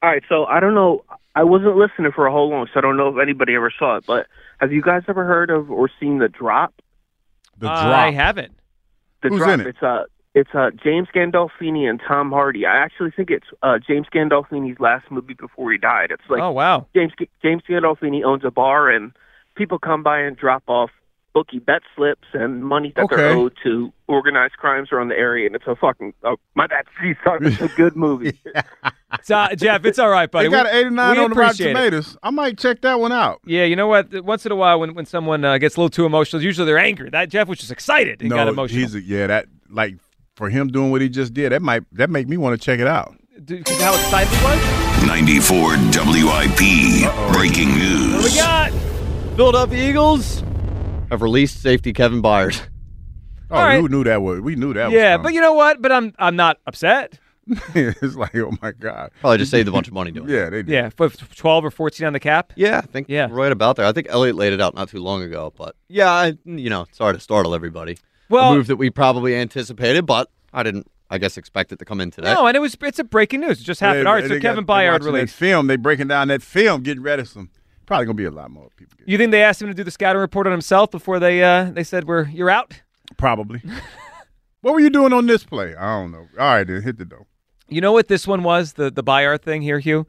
All 0.02 0.08
right, 0.10 0.22
so 0.28 0.44
I 0.46 0.58
don't 0.60 0.74
know. 0.74 1.04
I 1.36 1.44
wasn't 1.44 1.76
listening 1.76 2.10
for 2.12 2.26
a 2.26 2.32
whole 2.32 2.48
long, 2.50 2.66
so 2.72 2.78
I 2.78 2.80
don't 2.80 2.96
know 2.96 3.08
if 3.08 3.22
anybody 3.22 3.54
ever 3.54 3.72
saw 3.78 3.96
it. 3.96 4.04
But 4.06 4.26
have 4.58 4.72
you 4.72 4.82
guys 4.82 5.02
ever 5.06 5.24
heard 5.24 5.50
of 5.50 5.70
or 5.70 5.88
seen 6.00 6.18
the 6.18 6.28
drop? 6.28 6.74
The 7.58 7.66
drop? 7.66 7.84
I 7.84 8.10
haven't. 8.10 8.58
The 9.22 9.28
Who's 9.28 9.38
drop. 9.38 9.50
in 9.50 9.60
it? 9.60 9.66
It's 9.68 9.82
uh, 9.82 10.04
it's 10.34 10.50
uh, 10.54 10.70
James 10.82 11.08
Gandolfini 11.14 11.88
and 11.88 12.00
Tom 12.06 12.30
Hardy. 12.30 12.64
I 12.66 12.76
actually 12.76 13.10
think 13.10 13.30
it's 13.30 13.46
uh, 13.62 13.78
James 13.84 14.06
Gandolfini's 14.14 14.78
last 14.80 15.10
movie 15.10 15.34
before 15.34 15.72
he 15.72 15.78
died. 15.78 16.10
It's 16.10 16.22
like 16.28 16.40
oh 16.40 16.52
wow, 16.52 16.86
James 16.94 17.12
James 17.42 17.62
Gandolfini 17.68 18.22
owns 18.24 18.44
a 18.44 18.50
bar, 18.50 18.88
and 18.88 19.12
people 19.56 19.78
come 19.78 20.02
by 20.02 20.20
and 20.20 20.36
drop 20.36 20.62
off 20.68 20.90
bookie 21.32 21.60
bet 21.60 21.82
slips 21.94 22.26
and 22.32 22.64
money 22.64 22.92
that 22.96 23.06
they're 23.08 23.28
owed 23.28 23.56
to 23.62 23.92
organized 24.08 24.54
crimes 24.54 24.88
around 24.90 25.08
the 25.08 25.16
area, 25.16 25.46
and 25.46 25.54
it's 25.54 25.66
a 25.66 25.74
fucking 25.76 26.12
oh 26.24 26.36
my 26.54 26.66
bad. 26.66 26.86
See, 27.00 27.14
sorry, 27.24 27.46
it's 27.48 27.60
a 27.60 27.68
good 27.68 27.96
movie. 27.96 28.38
So, 29.24 29.34
uh, 29.34 29.56
Jeff, 29.56 29.84
it's 29.84 29.98
all 29.98 30.08
right, 30.08 30.30
buddy. 30.30 30.46
They 30.48 30.52
got 30.52 30.66
We- 30.66 30.70
an 30.70 30.86
89 30.86 31.16
we 31.16 31.24
on 31.24 31.30
the 31.30 31.34
Rotten 31.34 31.42
appreciate 31.50 31.70
it. 31.70 31.74
Tomatoes. 31.74 32.16
I 32.22 32.30
might 32.30 32.56
check 32.56 32.80
that 32.82 33.00
one 33.00 33.10
out. 33.10 33.40
Yeah, 33.44 33.64
you 33.64 33.74
know 33.74 33.88
what? 33.88 34.24
Once 34.24 34.46
in 34.46 34.52
a 34.52 34.56
while, 34.56 34.78
when, 34.78 34.94
when 34.94 35.04
someone 35.04 35.44
uh, 35.44 35.58
gets 35.58 35.74
a 35.74 35.80
little 35.80 35.90
too 35.90 36.06
emotional, 36.06 36.40
usually 36.40 36.64
they're 36.64 36.78
angry. 36.78 37.10
That 37.10 37.28
Jeff 37.28 37.48
was 37.48 37.58
just 37.58 37.72
excited. 37.72 38.20
He 38.20 38.28
no, 38.28 38.36
got 38.36 38.46
emotional. 38.46 38.78
he's 38.80 38.94
a, 38.94 39.02
yeah. 39.02 39.26
That 39.26 39.46
like 39.68 39.96
for 40.36 40.48
him 40.50 40.68
doing 40.68 40.90
what 40.90 41.00
he 41.00 41.08
just 41.08 41.34
did, 41.34 41.52
that 41.52 41.62
might 41.62 41.82
that 41.92 42.10
make 42.10 42.28
me 42.28 42.36
want 42.36 42.58
to 42.60 42.64
check 42.64 42.80
it 42.80 42.86
out. 42.86 43.16
Dude, 43.44 43.66
how 43.68 43.94
excited 43.94 44.28
he 44.36 44.44
was? 44.44 45.06
94 45.06 45.76
WIP. 45.76 47.32
Breaking 47.32 47.70
What 47.70 47.78
news. 47.78 48.24
we 48.32 48.36
got? 48.36 48.70
Philadelphia 49.36 49.88
Eagles 49.90 50.42
have 51.10 51.22
released 51.22 51.62
safety 51.62 51.92
Kevin 51.92 52.20
Byard. 52.22 52.60
Oh, 53.50 53.56
All 53.56 53.62
right. 53.64 53.82
we 53.82 53.88
knew 53.88 54.04
that 54.04 54.22
was 54.22 54.40
we 54.40 54.54
knew 54.56 54.72
that. 54.74 54.90
yeah, 54.90 55.16
was 55.16 55.24
but 55.24 55.32
you 55.34 55.40
know 55.40 55.54
what? 55.54 55.80
But 55.82 55.90
I'm 55.92 56.12
I'm 56.18 56.36
not 56.36 56.58
upset. 56.66 57.18
it's 57.74 58.14
like 58.14 58.36
oh 58.36 58.52
my 58.62 58.70
god. 58.72 59.10
Probably 59.20 59.38
just 59.38 59.50
saved 59.50 59.66
a 59.68 59.72
bunch 59.72 59.88
of 59.88 59.94
money 59.94 60.10
doing. 60.12 60.28
Yeah, 60.28 60.50
they 60.50 60.62
did. 60.62 60.68
Yeah, 60.68 60.90
for 60.90 61.08
12 61.08 61.64
or 61.64 61.70
14 61.70 62.06
on 62.06 62.12
the 62.12 62.20
cap. 62.20 62.52
Yeah, 62.54 62.78
I 62.78 62.82
think 62.86 63.08
Yeah. 63.08 63.26
right 63.30 63.50
about 63.50 63.76
there. 63.76 63.86
I 63.86 63.92
think 63.92 64.06
Elliot 64.10 64.36
laid 64.36 64.52
it 64.52 64.60
out 64.60 64.74
not 64.76 64.88
too 64.90 65.00
long 65.02 65.22
ago, 65.22 65.52
but 65.56 65.74
yeah, 65.88 66.10
I, 66.10 66.34
you 66.44 66.70
know, 66.70 66.86
sorry 66.92 67.14
to 67.14 67.20
startle 67.20 67.54
everybody. 67.54 67.96
Well- 68.30 68.52
a 68.52 68.56
move 68.56 68.66
that 68.68 68.76
we 68.76 68.88
probably 68.90 69.34
anticipated, 69.36 70.06
but 70.06 70.30
I 70.52 70.62
didn't, 70.62 70.86
I 71.10 71.18
guess, 71.18 71.36
expect 71.36 71.72
it 71.72 71.78
to 71.80 71.84
come 71.84 72.00
in 72.00 72.10
today. 72.10 72.32
No, 72.32 72.46
and 72.46 72.56
it 72.56 72.60
was 72.60 72.76
it's 72.82 72.98
a 72.98 73.04
breaking 73.04 73.40
news. 73.40 73.60
It 73.60 73.64
just 73.64 73.80
happened. 73.80 74.06
They- 74.06 74.10
All 74.10 74.14
right, 74.16 74.26
so 74.28 74.40
Kevin 74.40 74.64
Byard 74.64 75.02
released. 75.02 75.34
film. 75.34 75.66
They 75.66 75.76
breaking 75.76 76.08
down 76.08 76.28
that 76.28 76.42
film, 76.42 76.82
getting 76.82 77.02
rid 77.02 77.18
of 77.20 77.28
Some 77.28 77.50
probably 77.86 78.06
gonna 78.06 78.14
be 78.14 78.24
a 78.24 78.30
lot 78.30 78.50
more 78.50 78.68
people. 78.76 78.96
You 79.04 79.18
think 79.18 79.32
they 79.32 79.42
asked 79.42 79.60
him 79.60 79.68
to 79.68 79.74
do 79.74 79.82
the 79.82 79.90
scouting 79.90 80.20
report 80.20 80.46
on 80.46 80.52
himself 80.52 80.90
before 80.92 81.18
they 81.18 81.42
uh 81.42 81.70
they 81.72 81.82
said 81.84 82.04
we're 82.04 82.28
you're 82.28 82.50
out? 82.50 82.80
Probably. 83.16 83.60
what 84.60 84.72
were 84.74 84.80
you 84.80 84.90
doing 84.90 85.12
on 85.12 85.26
this 85.26 85.44
play? 85.44 85.74
I 85.74 86.00
don't 86.00 86.12
know. 86.12 86.26
All 86.38 86.54
right, 86.54 86.64
then 86.64 86.82
hit 86.82 86.98
the 86.98 87.04
dough. 87.04 87.26
You 87.68 87.80
know 87.80 87.92
what 87.92 88.08
this 88.08 88.26
one 88.26 88.42
was? 88.42 88.74
The 88.74 88.90
the 88.90 89.02
Byard 89.04 89.42
thing 89.42 89.62
here, 89.62 89.78
Hugh. 89.80 90.06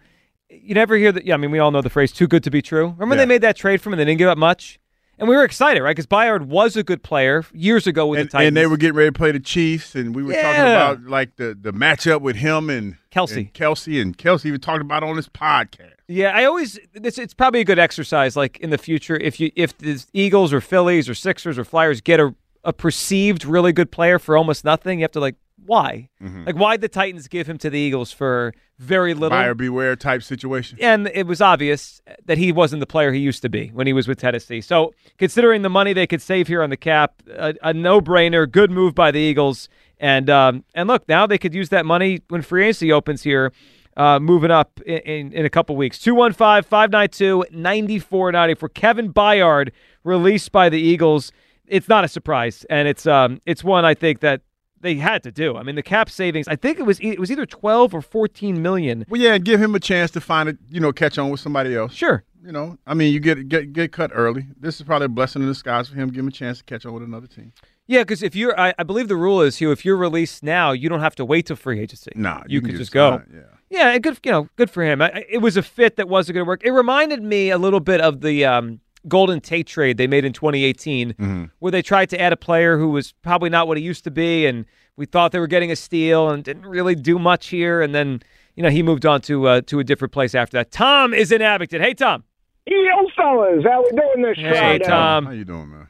You 0.50 0.76
never 0.76 0.98
hear 0.98 1.12
that. 1.14 1.26
Yeah, 1.26 1.36
I 1.36 1.38
mean, 1.38 1.50
we 1.52 1.60
all 1.60 1.72
know 1.72 1.82
the 1.82 1.90
phrase 1.90 2.12
"too 2.12 2.28
good 2.28 2.44
to 2.44 2.52
be 2.52 2.62
true." 2.62 2.90
Remember 2.98 3.16
Yeah. 3.16 3.22
they 3.22 3.26
made 3.26 3.42
that 3.42 3.56
trade 3.56 3.82
for 3.82 3.90
him 3.90 3.94
and 3.94 4.00
they 4.02 4.06
didn't 4.06 4.18
give 4.20 4.28
up 4.30 4.38
much, 4.38 4.80
and 5.22 5.30
we 5.30 5.36
were 5.38 5.46
excited, 5.46 5.82
right? 5.82 5.92
Because 5.96 6.08
Byard 6.08 6.48
was 6.48 6.76
a 6.76 6.84
good 6.84 7.02
player 7.04 7.46
years 7.54 7.88
ago 7.88 8.08
with 8.08 8.20
And, 8.20 8.28
the 8.28 8.32
Titans. 8.34 8.48
and 8.50 8.58
they 8.58 8.68
were 8.68 8.76
getting 8.76 8.96
ready 8.96 9.08
to 9.10 9.14
play 9.18 9.32
the 9.32 9.40
Chiefs, 9.40 9.96
and 9.96 10.14
we 10.14 10.24
were 10.24 10.34
talking 10.34 10.62
about 10.62 11.04
like 11.06 11.38
the 11.38 11.58
the 11.60 11.72
matchup 11.72 12.20
with 12.22 12.36
him 12.36 12.70
and 12.70 12.98
Kelce. 13.14 13.38
and 13.38 13.54
Kelce, 13.54 14.02
and 14.02 14.18
Kelce 14.18 14.46
even 14.48 14.60
talked 14.60 14.82
about 14.82 15.04
it 15.04 15.10
on 15.10 15.16
this 15.16 15.30
podcast. 15.30 15.92
Yeah, 16.10 16.32
I 16.36 16.44
always 16.44 16.78
it's 16.94 17.18
it's 17.18 17.34
probably 17.34 17.62
a 17.62 17.64
good 17.66 17.80
exercise 17.80 18.36
like 18.36 18.60
in 18.60 18.70
the 18.72 18.78
future 18.78 19.16
if 19.16 19.40
you 19.40 19.52
if 19.56 19.78
the 19.78 20.04
Eagles 20.12 20.52
or 20.52 20.60
Phillies 20.60 21.08
or 21.08 21.14
Sixers 21.16 21.58
or 21.58 21.64
Flyers 21.64 22.02
get 22.02 22.20
a 22.20 22.36
a 22.64 22.74
perceived 22.74 23.44
really 23.46 23.72
good 23.74 23.92
player 23.92 24.20
for 24.20 24.36
almost 24.38 24.64
nothing, 24.66 25.00
you 25.00 25.04
have 25.04 25.12
to 25.12 25.20
like 25.20 25.36
why? 25.66 26.10
Mhm. 26.22 26.46
Like 26.46 26.56
why 26.56 26.78
the 26.78 26.88
Titans 26.88 27.28
give 27.28 27.48
him 27.48 27.58
to 27.60 27.70
the 27.70 27.80
Eagles 27.80 28.12
for 28.12 28.54
very 28.80 29.14
little? 29.14 29.38
Buyer 29.38 29.54
beware 29.54 29.96
type 29.96 30.24
situation. 30.24 30.78
And 30.82 31.10
it 31.14 31.28
was 31.28 31.42
obvious 31.42 32.02
that 32.26 32.38
he 32.38 32.52
wasn't 32.52 32.80
the 32.80 32.88
player 32.88 33.12
he 33.12 33.20
used 33.20 33.42
to 33.44 33.50
be 33.50 33.68
when 33.74 33.86
he 33.88 33.94
was 33.94 34.08
with 34.08 34.20
Tennessee. 34.20 34.62
So, 34.62 34.94
considering 35.18 35.62
the 35.62 35.70
money 35.70 35.94
they 35.94 36.08
could 36.08 36.22
save 36.22 36.48
here 36.48 36.64
on 36.64 36.70
the 36.72 36.78
cap, 36.78 37.22
a, 37.30 37.54
a 37.62 37.74
no-brainer, 37.74 38.50
good 38.50 38.72
move 38.72 38.96
by 38.96 39.12
the 39.12 39.20
Eagles. 39.20 39.70
And 40.00 40.30
um, 40.32 40.64
and 40.74 40.88
look, 40.88 41.08
now 41.08 41.28
they 41.28 41.38
could 41.38 41.54
use 41.54 41.70
that 41.70 41.86
money 41.86 42.22
when 42.30 42.42
free 42.42 42.64
agency 42.64 42.92
opens 42.92 43.22
here, 43.22 43.52
uh, 43.98 44.18
moving 44.20 44.50
up 44.50 44.80
in, 44.86 44.98
in, 45.00 45.32
in 45.34 45.46
a 45.46 45.50
couple 45.50 45.76
weeks. 45.76 46.00
215-592-9490 46.00 48.58
for 48.58 48.70
Kevin 48.70 49.14
Byard, 49.14 49.72
released 50.04 50.52
by 50.52 50.70
the 50.70 50.80
Eagles. 50.80 51.32
It's 51.68 51.88
not 51.88 52.04
a 52.04 52.08
surprise, 52.08 52.66
and 52.70 52.88
it's 52.88 53.06
um 53.08 53.40
it's 53.46 53.64
one 53.64 53.86
I 53.86 53.94
think 53.94 54.20
that 54.22 54.42
they 54.82 54.96
had 54.96 55.24
to 55.24 55.32
do. 55.32 55.58
I 55.58 55.64
mean, 55.64 55.76
the 55.76 55.84
cap 55.84 56.10
savings. 56.10 56.48
I 56.48 56.56
think 56.56 56.80
it 56.80 56.84
was 56.84 57.00
it 57.00 57.20
was 57.20 57.32
either 57.32 57.46
12 57.46 57.94
or 57.94 58.02
14 58.02 58.62
million. 58.62 59.06
Well, 59.10 59.22
yeah, 59.22 59.38
give 59.38 59.62
him 59.62 59.76
a 59.76 59.80
chance 59.80 60.12
to 60.12 60.22
find 60.22 60.50
it. 60.50 60.58
You 60.70 60.80
know, 60.80 60.92
catch 60.92 61.18
on 61.18 61.30
with 61.30 61.40
somebody 61.40 61.76
else. 61.76 61.94
Sure. 61.94 62.24
You 62.44 62.52
know, 62.52 62.78
I 62.88 62.96
mean, 62.96 63.14
you 63.14 63.20
get 63.20 63.48
get 63.48 63.72
get 63.72 63.92
cut 63.92 64.12
early. 64.14 64.48
This 64.60 64.78
is 64.78 64.84
probably 64.84 65.06
a 65.06 65.10
blessing 65.10 65.42
in 65.44 65.48
disguise 65.48 65.88
for 65.88 65.96
him. 65.96 66.10
Give 66.10 66.20
him 66.22 66.28
a 66.28 66.32
chance 66.32 66.58
to 66.58 66.64
catch 66.64 66.86
on 66.86 66.94
with 66.94 67.04
another 67.04 67.28
team. 67.28 67.54
Yeah, 67.88 68.04
because 68.04 68.24
if 68.24 68.36
you're, 68.36 68.58
I, 68.58 68.74
I 68.80 68.84
believe 68.84 69.10
the 69.10 69.18
rule 69.18 69.42
is, 69.42 69.58
Hugh, 69.58 69.72
if 69.72 69.84
you're 69.84 69.98
released 69.98 70.44
now, 70.44 70.72
you 70.72 70.88
don't 70.88 71.02
have 71.02 71.16
to 71.16 71.26
wait 71.26 71.48
till 71.48 71.58
free 71.58 71.80
agency. 71.82 72.12
Nah, 72.16 72.44
you, 72.48 72.56
you 72.56 72.62
could 72.62 72.70
can 72.70 72.78
just 72.78 72.92
go. 72.94 73.18
sign, 73.18 73.44
yeah. 73.70 73.92
yeah, 73.92 73.98
good. 73.98 74.18
You 74.24 74.32
know, 74.32 74.50
good 74.56 74.70
for 74.70 74.82
him. 74.84 75.02
I- 75.02 75.26
it 75.30 75.40
was 75.40 75.58
a 75.58 75.62
fit 75.62 75.98
that 75.98 76.08
wasn't 76.08 76.36
going 76.36 76.46
to 76.46 76.48
work. 76.48 76.64
It 76.64 76.72
reminded 76.72 77.22
me 77.22 77.50
a 77.50 77.58
little 77.58 77.82
bit 77.82 78.00
of 78.00 78.22
the 78.22 78.46
um, 78.46 78.80
Golden 79.08 79.42
Tate 79.42 79.68
trade 79.68 79.98
they 79.98 80.08
made 80.08 80.26
in 80.26 80.34
2018, 80.34 81.14
Mm-hmm. 81.14 81.44
where 81.60 81.72
they 81.72 81.82
tried 81.82 82.10
to 82.12 82.20
add 82.22 82.34
a 82.34 82.38
player 82.38 82.78
who 82.78 82.90
was 82.90 83.14
probably 83.22 83.50
not 83.50 83.68
what 83.68 83.78
he 83.78 83.84
used 83.84 84.04
to 84.04 84.12
be, 84.12 84.46
and 84.46 84.66
we 84.96 85.06
thought 85.06 85.32
they 85.32 85.40
were 85.40 85.48
getting 85.48 85.72
a 85.72 85.76
steal, 85.76 86.30
and 86.30 86.44
didn't 86.44 86.66
really 86.66 86.96
do 86.96 87.18
much 87.18 87.48
here, 87.48 87.82
and 87.82 87.96
then 87.96 88.22
you 88.56 88.64
know 88.64 88.70
he 88.70 88.84
moved 88.84 89.06
on 89.06 89.22
to 89.22 89.48
uh, 89.48 89.62
to 89.68 89.80
a 89.80 89.84
different 89.84 90.12
place 90.12 90.36
after 90.36 90.58
that. 90.58 90.72
Tom 90.72 91.14
is 91.14 91.32
in 91.32 91.42
Abington. 91.42 91.82
Hey, 91.82 91.94
Tom. 91.94 92.24
Yo, 92.68 92.78
fellas, 93.16 93.64
how 93.64 93.82
we 93.84 93.90
doing 93.90 94.22
this 94.22 94.38
Hey, 94.38 94.52
Friday? 94.52 94.86
Tom. 94.86 95.26
How 95.26 95.32
you 95.32 95.46
doing, 95.46 95.72
man? 95.72 95.88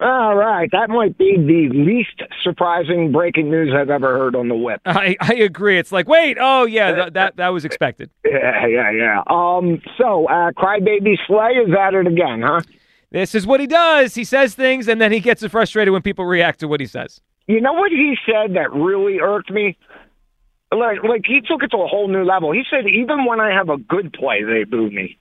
All 0.00 0.34
right, 0.34 0.68
that 0.72 0.88
might 0.88 1.18
be 1.18 1.36
the 1.36 1.68
least 1.76 2.22
surprising 2.42 3.12
breaking 3.12 3.50
news 3.50 3.74
I've 3.76 3.90
ever 3.90 4.16
heard 4.16 4.34
on 4.34 4.48
the 4.48 4.54
whip. 4.54 4.80
I, 4.86 5.14
I 5.20 5.34
agree. 5.34 5.78
It's 5.78 5.92
like, 5.92 6.08
wait, 6.08 6.38
oh 6.40 6.64
yeah, 6.64 6.94
th- 6.94 7.12
that 7.12 7.36
that 7.36 7.48
was 7.48 7.66
expected. 7.66 8.08
Yeah, 8.24 8.66
yeah, 8.66 8.90
yeah. 8.90 9.22
Um, 9.26 9.82
so, 9.98 10.26
uh, 10.26 10.52
Crybaby 10.52 11.18
Slay 11.26 11.52
is 11.52 11.74
at 11.78 11.92
it 11.92 12.06
again, 12.06 12.40
huh? 12.42 12.62
This 13.10 13.34
is 13.34 13.46
what 13.46 13.60
he 13.60 13.66
does. 13.66 14.14
He 14.14 14.24
says 14.24 14.54
things 14.54 14.88
and 14.88 15.00
then 15.00 15.12
he 15.12 15.20
gets 15.20 15.44
frustrated 15.46 15.92
when 15.92 16.00
people 16.00 16.24
react 16.24 16.60
to 16.60 16.68
what 16.68 16.80
he 16.80 16.86
says. 16.86 17.20
You 17.46 17.60
know 17.60 17.72
what 17.72 17.90
he 17.90 18.16
said 18.24 18.54
that 18.54 18.72
really 18.72 19.18
irked 19.20 19.50
me? 19.50 19.76
Like, 20.72 21.02
like 21.02 21.24
he 21.26 21.40
took 21.40 21.62
it 21.62 21.72
to 21.72 21.78
a 21.78 21.88
whole 21.88 22.08
new 22.08 22.24
level. 22.24 22.52
He 22.52 22.62
said, 22.70 22.86
even 22.86 23.24
when 23.26 23.40
I 23.40 23.52
have 23.52 23.68
a 23.68 23.76
good 23.76 24.12
play, 24.12 24.44
they 24.44 24.64
boo 24.64 24.88
me. 24.90 25.18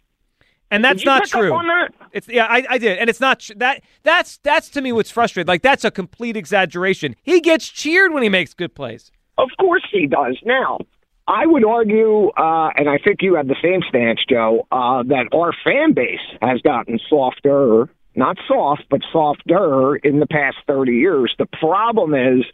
And 0.71 0.83
that's 0.83 1.03
not 1.03 1.25
true. 1.25 1.49
that? 1.49 1.89
It's 2.11 2.27
yeah, 2.27 2.45
I, 2.45 2.65
I 2.69 2.77
did, 2.77 2.97
and 2.97 3.09
it's 3.09 3.19
not 3.19 3.39
tr- 3.39 3.53
that. 3.57 3.81
That's 4.03 4.37
that's 4.37 4.69
to 4.69 4.81
me 4.81 4.91
what's 4.91 5.09
frustrating. 5.09 5.47
Like 5.47 5.61
that's 5.61 5.83
a 5.83 5.91
complete 5.91 6.37
exaggeration. 6.37 7.15
He 7.23 7.41
gets 7.41 7.67
cheered 7.67 8.13
when 8.13 8.23
he 8.23 8.29
makes 8.29 8.53
good 8.53 8.75
plays. 8.75 9.11
Of 9.37 9.49
course 9.59 9.85
he 9.91 10.05
does. 10.05 10.37
Now, 10.43 10.79
I 11.27 11.45
would 11.45 11.63
argue, 11.63 12.29
uh, 12.29 12.71
and 12.75 12.89
I 12.89 12.97
think 12.97 13.21
you 13.21 13.35
have 13.35 13.47
the 13.47 13.55
same 13.61 13.81
stance, 13.87 14.19
Joe, 14.27 14.67
uh, 14.71 15.03
that 15.03 15.27
our 15.33 15.53
fan 15.63 15.93
base 15.93 16.19
has 16.41 16.59
gotten 16.61 16.99
softer, 17.09 17.87
not 18.15 18.37
soft, 18.47 18.83
but 18.89 19.01
softer 19.11 19.95
in 19.95 20.19
the 20.19 20.25
past 20.25 20.57
30 20.67 20.91
years. 20.91 21.33
The 21.37 21.45
problem 21.45 22.13
is 22.13 22.45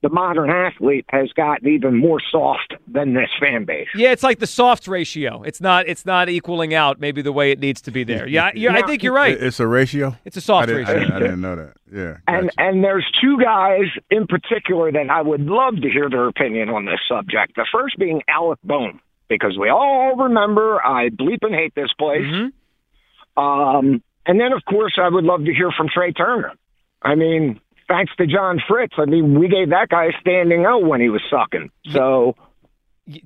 the 0.00 0.08
modern 0.08 0.48
athlete 0.48 1.04
has 1.08 1.32
gotten 1.32 1.68
even 1.68 1.96
more 1.96 2.20
soft 2.30 2.74
than 2.86 3.14
this 3.14 3.30
fan 3.40 3.64
base. 3.64 3.88
Yeah, 3.94 4.12
it's 4.12 4.22
like 4.22 4.38
the 4.38 4.46
soft 4.46 4.86
ratio. 4.86 5.42
It's 5.42 5.60
not 5.60 5.88
it's 5.88 6.06
not 6.06 6.28
equaling 6.28 6.72
out 6.72 7.00
maybe 7.00 7.20
the 7.20 7.32
way 7.32 7.50
it 7.50 7.58
needs 7.58 7.80
to 7.82 7.90
be 7.90 8.04
there. 8.04 8.26
Yeah, 8.26 8.50
yeah 8.54 8.74
I 8.74 8.82
think 8.82 9.02
you're 9.02 9.12
right. 9.12 9.36
It's 9.40 9.58
a 9.58 9.66
ratio. 9.66 10.16
It's 10.24 10.36
a 10.36 10.40
soft 10.40 10.64
I 10.64 10.66
didn't, 10.66 10.86
I 10.88 10.92
ratio. 10.92 11.00
didn't, 11.00 11.16
I 11.16 11.18
didn't 11.18 11.40
know 11.40 11.56
that. 11.56 11.72
Yeah. 11.92 12.16
And 12.28 12.50
and 12.58 12.84
there's 12.84 13.06
two 13.20 13.38
guys 13.42 13.86
in 14.10 14.26
particular 14.26 14.92
that 14.92 15.10
I 15.10 15.22
would 15.22 15.42
love 15.42 15.76
to 15.76 15.90
hear 15.90 16.08
their 16.08 16.28
opinion 16.28 16.68
on 16.68 16.84
this 16.84 17.00
subject. 17.08 17.56
The 17.56 17.66
first 17.72 17.98
being 17.98 18.22
Alec 18.28 18.60
Bohm, 18.62 19.00
because 19.28 19.58
we 19.58 19.68
all 19.68 20.14
remember 20.16 20.80
I 20.84 21.08
bleep 21.08 21.38
and 21.42 21.54
hate 21.54 21.74
this 21.74 21.92
place. 21.98 22.24
Um, 23.36 24.02
and 24.26 24.40
then 24.40 24.52
of 24.52 24.64
course 24.64 24.96
I 24.96 25.08
would 25.08 25.24
love 25.24 25.44
to 25.44 25.52
hear 25.52 25.70
from 25.76 25.88
Trea 25.92 26.12
Turner. 26.12 26.52
I 27.02 27.14
mean, 27.14 27.60
thanks 27.88 28.12
to 28.16 28.26
John 28.26 28.60
Fritz, 28.68 28.94
I 28.98 29.04
mean 29.06 29.38
we 29.38 29.48
gave 29.48 29.70
that 29.70 29.88
guy 29.88 30.06
a 30.06 30.12
standing 30.20 30.64
out 30.66 30.84
when 30.84 31.00
he 31.00 31.08
was 31.08 31.22
sucking. 31.30 31.70
So 31.92 32.34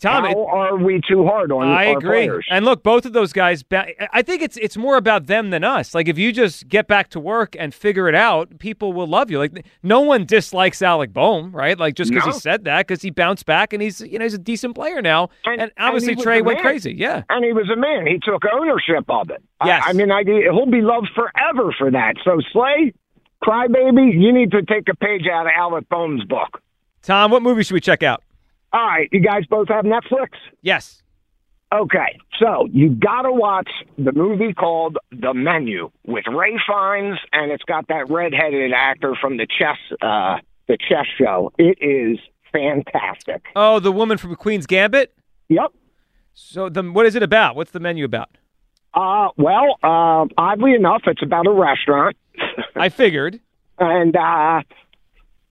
Tom, 0.00 0.23
how 0.23 0.31
it- 0.31 0.36
are 0.49 0.76
we 0.76 1.00
too 1.08 1.26
hard 1.26 1.50
on 1.50 1.66
I 1.66 1.89
our 1.89 1.99
agree. 1.99 2.08
players? 2.28 2.47
And 2.49 2.65
look, 2.65 2.84
both 2.84 3.05
of 3.05 3.15
those 3.15 3.32
guys. 3.32 3.65
I 4.12 4.23
think 4.23 4.41
it's 4.41 4.57
it's 4.58 4.76
more 4.76 4.97
about 4.97 5.26
them 5.26 5.50
than 5.50 5.65
us. 5.65 5.92
Like 5.92 6.07
if 6.07 6.16
you 6.16 6.31
just 6.31 6.68
get 6.68 6.86
back 6.86 7.08
to 7.10 7.18
work 7.18 7.57
and 7.58 7.74
figure 7.74 8.08
it 8.08 8.15
out, 8.15 8.60
people 8.60 8.92
will 8.92 9.08
love 9.08 9.28
you. 9.28 9.41
Like 9.41 9.66
no 9.82 9.99
one 10.00 10.24
dislikes 10.24 10.82
Alec 10.82 11.12
Bohm, 11.12 11.50
right? 11.50 11.76
Like 11.76 11.97
just 11.97 12.12
because 12.12 12.26
No. 12.26 12.32
he 12.32 12.39
said 12.39 12.62
that, 12.62 12.86
because 12.86 13.02
he 13.02 13.10
bounced 13.10 13.44
back 13.44 13.73
and 13.73 13.82
he's 13.82 14.00
you 14.00 14.20
know 14.20 14.24
he's 14.24 14.34
a 14.34 14.39
decent 14.39 14.76
player 14.76 15.02
now. 15.02 15.31
And, 15.47 15.73
obviously 15.78 16.10
he 16.10 16.15
was 16.15 16.24
Trea 16.26 16.42
went 16.44 16.60
crazy. 16.60 16.92
Yeah. 16.94 17.24
And 17.28 17.44
he 17.44 17.52
was 17.52 17.68
a 17.68 17.74
man. 17.76 18.07
He 18.07 18.20
took 18.23 18.42
ownership 18.55 19.05
of 19.08 19.31
it. 19.31 19.42
I- 19.60 19.81
I, 19.86 19.92
mean, 19.94 20.12
I, 20.12 20.23
he'll 20.24 20.66
be 20.66 20.81
loved 20.81 21.08
forever 21.15 21.73
for 21.78 21.91
that. 21.91 22.15
So, 22.24 22.41
Slay, 22.52 22.92
Crybaby, 23.42 24.12
you 24.12 24.32
need 24.32 24.52
to 24.52 24.62
take 24.62 24.88
a 24.88 24.94
page 24.94 25.26
out 25.32 25.46
of 25.46 25.52
Albert 25.56 25.88
Bohm's 25.88 26.24
book. 26.24 26.60
Tom, 27.02 27.30
what 27.30 27.42
movie 27.42 27.62
should 27.64 27.74
we 27.74 27.80
check 27.80 28.02
out? 28.02 28.22
All 28.72 28.86
right, 28.86 29.08
you 29.12 29.20
guys 29.20 29.44
both 29.46 29.68
have 29.68 29.84
Netflix? 29.84 30.28
Yes. 30.62 31.02
Okay, 31.74 32.18
so 32.38 32.68
you 32.70 32.90
got 32.90 33.22
to 33.22 33.32
watch 33.32 33.68
the 33.96 34.12
movie 34.12 34.52
called 34.52 34.98
The 35.10 35.32
Menu 35.32 35.90
with 36.06 36.24
Ralph 36.28 36.60
Fiennes, 36.66 37.18
and 37.32 37.50
it's 37.50 37.64
got 37.64 37.88
that 37.88 38.10
redheaded 38.10 38.72
actor 38.72 39.14
from 39.20 39.38
the 39.38 39.46
chess, 39.46 39.78
uh, 40.02 40.36
the 40.68 40.76
chess 40.76 41.06
show. 41.18 41.50
It 41.58 41.78
is 41.80 42.18
fantastic. 42.52 43.42
Oh, 43.56 43.80
the 43.80 43.90
woman 43.90 44.18
from 44.18 44.36
Queen's 44.36 44.66
Gambit. 44.66 45.14
Yep. 45.48 45.72
So 46.34 46.68
the 46.68 46.82
what 46.82 47.06
is 47.06 47.14
it 47.14 47.22
about? 47.22 47.56
What's 47.56 47.72
the 47.72 47.80
menu 47.80 48.04
about? 48.04 48.36
Uh, 48.94 49.28
well, 49.36 49.78
uh, 49.82 50.26
oddly 50.36 50.74
enough, 50.74 51.02
it's 51.06 51.22
about 51.22 51.46
a 51.46 51.50
restaurant. 51.52 52.16
I 52.76 52.88
figured. 52.88 53.40
And 53.78 54.14
uh, 54.14 54.62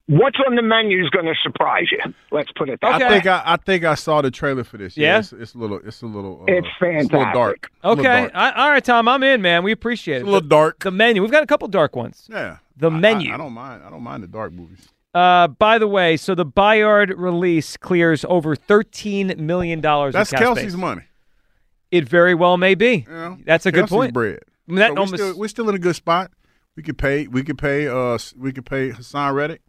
what's 0.06 0.38
on 0.46 0.54
the 0.56 0.62
menu 0.62 1.02
is 1.04 1.10
going 1.10 1.26
to 1.26 1.34
surprise 1.42 1.86
you. 1.90 1.98
Let's 2.30 2.50
put 2.56 2.70
it 2.70 2.80
that 2.80 2.94
I 2.94 2.98
way. 2.98 3.08
think 3.14 3.26
I, 3.26 3.42
I 3.44 3.56
think 3.56 3.84
I 3.84 3.94
saw 3.94 4.22
the 4.22 4.30
trailer 4.30 4.64
for 4.64 4.78
this. 4.78 4.96
Yeah? 4.96 5.18
it's, 5.18 5.32
it's 5.32 5.54
a 5.54 5.58
little. 5.58 5.80
It's 5.84 6.00
a 6.02 6.06
little. 6.06 6.40
Uh, 6.42 6.44
It's 6.52 6.66
It's 6.66 6.80
a 6.80 6.84
little 6.84 7.08
fantastic. 7.08 7.34
dark. 7.34 7.70
It's 7.74 7.84
a 7.84 7.88
little 7.90 8.00
Okay. 8.06 8.20
dark. 8.22 8.32
I, 8.34 8.50
all 8.52 8.70
right, 8.70 8.84
Tom. 8.84 9.08
I'm 9.08 9.22
in, 9.22 9.42
man. 9.42 9.62
We 9.64 9.72
appreciate 9.72 10.18
it. 10.18 10.22
a 10.22 10.24
little 10.24 10.40
The- 10.40 10.48
dark. 10.48 10.78
The 10.80 10.90
menu. 10.90 11.20
We've 11.20 11.30
got 11.30 11.42
a 11.42 11.46
couple 11.46 11.68
dark 11.68 11.94
ones. 11.94 12.26
Yeah. 12.30 12.58
The 12.76 12.90
I- 12.90 12.94
I- 12.94 12.98
menu. 13.00 13.34
I, 13.34 13.36
don't 13.36 13.52
mind. 13.52 13.82
I 13.84 13.90
don't 13.90 14.02
mind 14.02 14.22
the 14.22 14.28
dark 14.28 14.52
movies. 14.52 14.88
Uh, 15.14 15.48
by 15.48 15.76
the 15.78 15.88
way, 15.88 16.16
so 16.16 16.34
the 16.34 16.46
Byard 16.46 17.12
release 17.18 17.76
clears 17.76 18.24
over 18.28 18.56
thirteen 18.56 19.34
million 19.36 19.80
dollars. 19.82 20.14
That's 20.14 20.32
in 20.32 20.38
Kelce's 20.38 20.58
space. 20.60 20.74
money. 20.74 21.02
It 21.92 22.08
very 22.08 22.34
well 22.34 22.56
may 22.56 22.74
be. 22.74 23.06
That's 23.44 23.66
a 23.66 23.70
good 23.70 23.86
point. 23.88 24.12
Bread. 24.12 24.40
I 24.68 24.72
mean, 24.72 24.78
that 24.80 24.88
So 24.88 24.94
we're, 24.94 24.98
almost- 25.00 25.14
still, 25.22 25.38
we're 25.38 25.48
still 25.48 25.68
in 25.68 25.74
a 25.76 25.78
good 25.78 25.94
spot. 25.94 26.32
We 26.74 26.82
could 26.82 26.96
pay. 26.98 27.26
We 27.28 27.42
could 27.44 27.58
pay. 27.58 27.86
Uh, 27.86 28.18
we 28.36 28.50
could 28.52 28.64
pay 28.66 28.90
Haason 28.90 29.34
Reddick. 29.34 29.60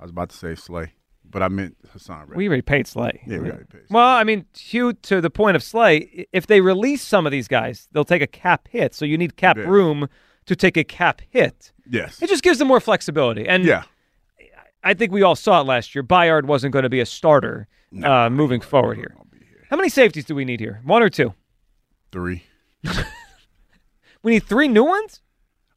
I 0.00 0.04
was 0.04 0.10
about 0.10 0.30
to 0.30 0.36
say 0.36 0.54
Slay, 0.54 0.94
but 1.28 1.42
I 1.42 1.48
meant 1.48 1.76
Haason 1.94 2.20
Reddick. 2.20 2.36
We 2.36 2.46
already 2.48 2.62
paid 2.62 2.86
Slay. 2.86 3.20
Yeah, 3.26 3.38
we 3.38 3.50
already 3.50 3.66
paid. 3.66 3.82
Well, 3.90 4.06
I 4.06 4.24
mean, 4.24 4.46
Hugh, 4.56 4.94
to 4.94 5.20
the 5.20 5.28
point 5.28 5.56
of 5.56 5.62
Slay, 5.62 6.26
if 6.32 6.46
they 6.46 6.62
release 6.62 7.02
some 7.02 7.26
of 7.26 7.32
these 7.32 7.48
guys, 7.48 7.86
they'll 7.92 8.04
take 8.04 8.22
a 8.22 8.26
cap 8.26 8.66
hit. 8.70 8.94
So 8.94 9.04
you 9.04 9.18
need 9.18 9.36
cap 9.36 9.58
Yeah. 9.58 9.64
room 9.64 10.08
to 10.46 10.56
take 10.56 10.78
a 10.78 10.84
cap 10.84 11.20
hit. 11.28 11.72
Yes. 11.90 12.22
It 12.22 12.30
just 12.30 12.42
gives 12.42 12.58
them 12.58 12.68
more 12.68 12.80
flexibility. 12.80 13.46
And 13.46 13.64
Yeah. 13.64 13.82
I 14.82 14.94
think 14.94 15.12
we 15.12 15.22
all 15.22 15.36
saw 15.36 15.60
it 15.60 15.64
last 15.64 15.94
year. 15.94 16.02
Byard 16.02 16.44
wasn't 16.44 16.72
going 16.72 16.84
to 16.84 16.88
be 16.88 17.00
a 17.00 17.06
starter 17.06 17.66
uh, 18.02 18.30
moving 18.30 18.60
forward 18.62 18.96
here. 18.96 19.14
How 19.68 19.76
many 19.76 19.90
safeties 19.90 20.24
do 20.24 20.34
we 20.34 20.46
need 20.46 20.60
here? 20.60 20.80
One 20.84 21.02
or 21.02 21.10
two? 21.10 21.34
Three. 22.12 22.44
We 24.22 24.32
need 24.32 24.44
three 24.44 24.68
new 24.68 24.84
ones? 24.84 25.20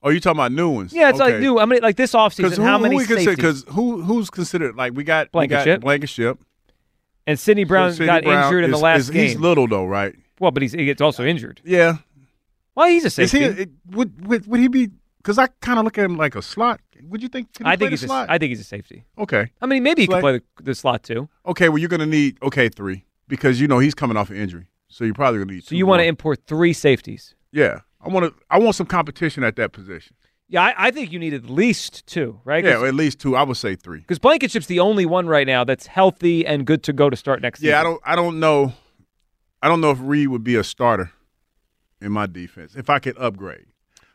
Oh, 0.04 0.10
you 0.10 0.20
talking 0.20 0.40
about 0.40 0.52
new 0.52 0.70
ones? 0.70 0.94
Yeah, 0.94 1.10
it's 1.10 1.20
like 1.20 1.40
new. 1.40 1.60
I 1.60 1.66
mean, 1.66 1.82
like 1.82 1.96
this 1.96 2.14
offseason, 2.14 2.58
who, 2.58 2.64
how 2.64 2.80
many 2.80 2.98
who 2.98 3.06
safeties? 3.06 3.36
Because 3.36 3.66
who 3.70 4.02
who's 4.02 4.32
considered 4.32 4.76
like 4.76 4.94
we 4.94 5.04
got 5.04 5.28
we 5.34 5.46
got 5.46 5.64
Blankenship. 5.64 5.82
Blankenship. 5.82 6.40
And 7.28 7.40
Sydney 7.40 7.66
Brown 7.66 7.92
Sydney 7.92 8.08
got 8.08 8.24
Brown 8.24 8.46
injured 8.46 8.64
in 8.64 8.72
the 8.72 8.78
last 8.78 9.02
is- 9.02 9.10
game. 9.12 9.28
He's 9.28 9.36
little 9.40 9.68
though, 9.68 9.86
right? 9.86 10.16
Well, 10.40 10.50
but 10.50 10.64
he's 10.64 10.72
he 10.72 10.86
gets 10.86 11.02
also 11.02 11.24
injured. 11.24 11.62
Yeah. 11.64 11.98
Well, 12.74 12.88
he's 12.88 13.06
a 13.06 13.12
safety. 13.12 13.44
Is 13.44 13.58
he? 13.58 13.68
Would, 13.92 14.28
would 14.28 14.48
would 14.48 14.60
he 14.60 14.68
be? 14.68 14.90
Because 15.18 15.38
I 15.38 15.48
kind 15.62 15.78
of 15.78 15.86
look 15.86 16.00
at 16.00 16.06
him 16.06 16.18
like 16.18 16.36
a 16.36 16.42
slot. 16.42 16.82
Would 17.04 17.22
you 17.22 17.30
think? 17.30 17.50
I 17.64 17.76
think 17.76 17.92
he's 17.92 18.02
slot? 18.02 18.28
a, 18.28 18.32
I 18.32 18.38
think 18.40 18.50
he's 18.50 18.60
a 18.60 18.64
safety. 18.64 19.06
okay. 19.20 19.52
I 19.62 19.68
mean, 19.68 19.84
maybe 19.84 20.02
he 20.02 20.06
Slay. 20.08 20.16
could 20.16 20.22
play 20.22 20.32
the, 20.58 20.64
the 20.64 20.76
slot 20.76 21.04
too. 21.04 21.30
Okay. 21.46 21.70
Well, 21.70 21.78
you're 21.78 21.90
gonna 21.90 22.08
need 22.08 22.40
okay 22.42 22.70
three 22.70 23.06
because 23.28 23.62
you 23.62 23.68
know 23.68 23.78
he's 23.78 23.94
coming 23.94 24.18
off 24.18 24.32
an 24.32 24.38
injury, 24.38 24.66
so 24.92 25.06
you're 25.06 25.14
probably 25.14 25.40
gonna 25.40 25.54
need. 25.54 25.64
So 25.64 25.76
you 25.76 25.88
want 25.88 26.02
to 26.02 26.06
import 26.06 26.42
three 26.46 26.74
safeties? 26.74 27.34
Yeah, 27.52 27.80
I 28.02 28.10
want 28.10 28.26
to. 28.26 28.44
I 28.50 28.60
want 28.60 28.76
some 28.76 28.86
competition 28.86 29.44
at 29.44 29.56
that 29.56 29.72
position. 29.72 30.16
Yeah, 30.50 30.64
I, 30.64 30.88
I 30.88 30.92
think 30.92 31.14
you 31.14 31.20
need 31.20 31.34
at 31.34 31.50
least 31.50 32.06
two, 32.08 32.42
right? 32.44 32.64
Yeah, 32.64 32.84
at 32.84 32.94
least 32.94 33.20
two. 33.20 33.38
I 33.38 33.44
would 33.44 33.56
say 33.56 33.76
three. 33.76 34.00
Because 34.00 34.20
Blankenship's 34.20 34.66
the 34.68 34.82
only 34.82 35.06
one 35.06 35.28
right 35.28 35.48
now 35.48 35.64
that's 35.64 35.88
healthy 35.88 36.46
and 36.46 36.68
good 36.68 36.84
to 36.84 36.94
go 36.94 37.10
to 37.10 37.16
start 37.16 37.42
next 37.42 37.62
year. 37.62 37.72
Yeah, 37.72 37.80
I 37.80 37.84
don't. 37.84 38.02
I 38.04 38.16
don't 38.16 38.40
know. 38.40 38.74
I 39.62 39.70
don't 39.70 39.80
know 39.80 39.92
if 39.92 40.00
Reed 40.02 40.28
would 40.28 40.44
be 40.44 40.56
a 40.56 40.64
starter 40.64 41.12
in 42.02 42.12
my 42.12 42.26
defense 42.26 42.76
if 42.76 42.90
I 42.90 43.00
could 43.00 43.18
upgrade. 43.18 43.66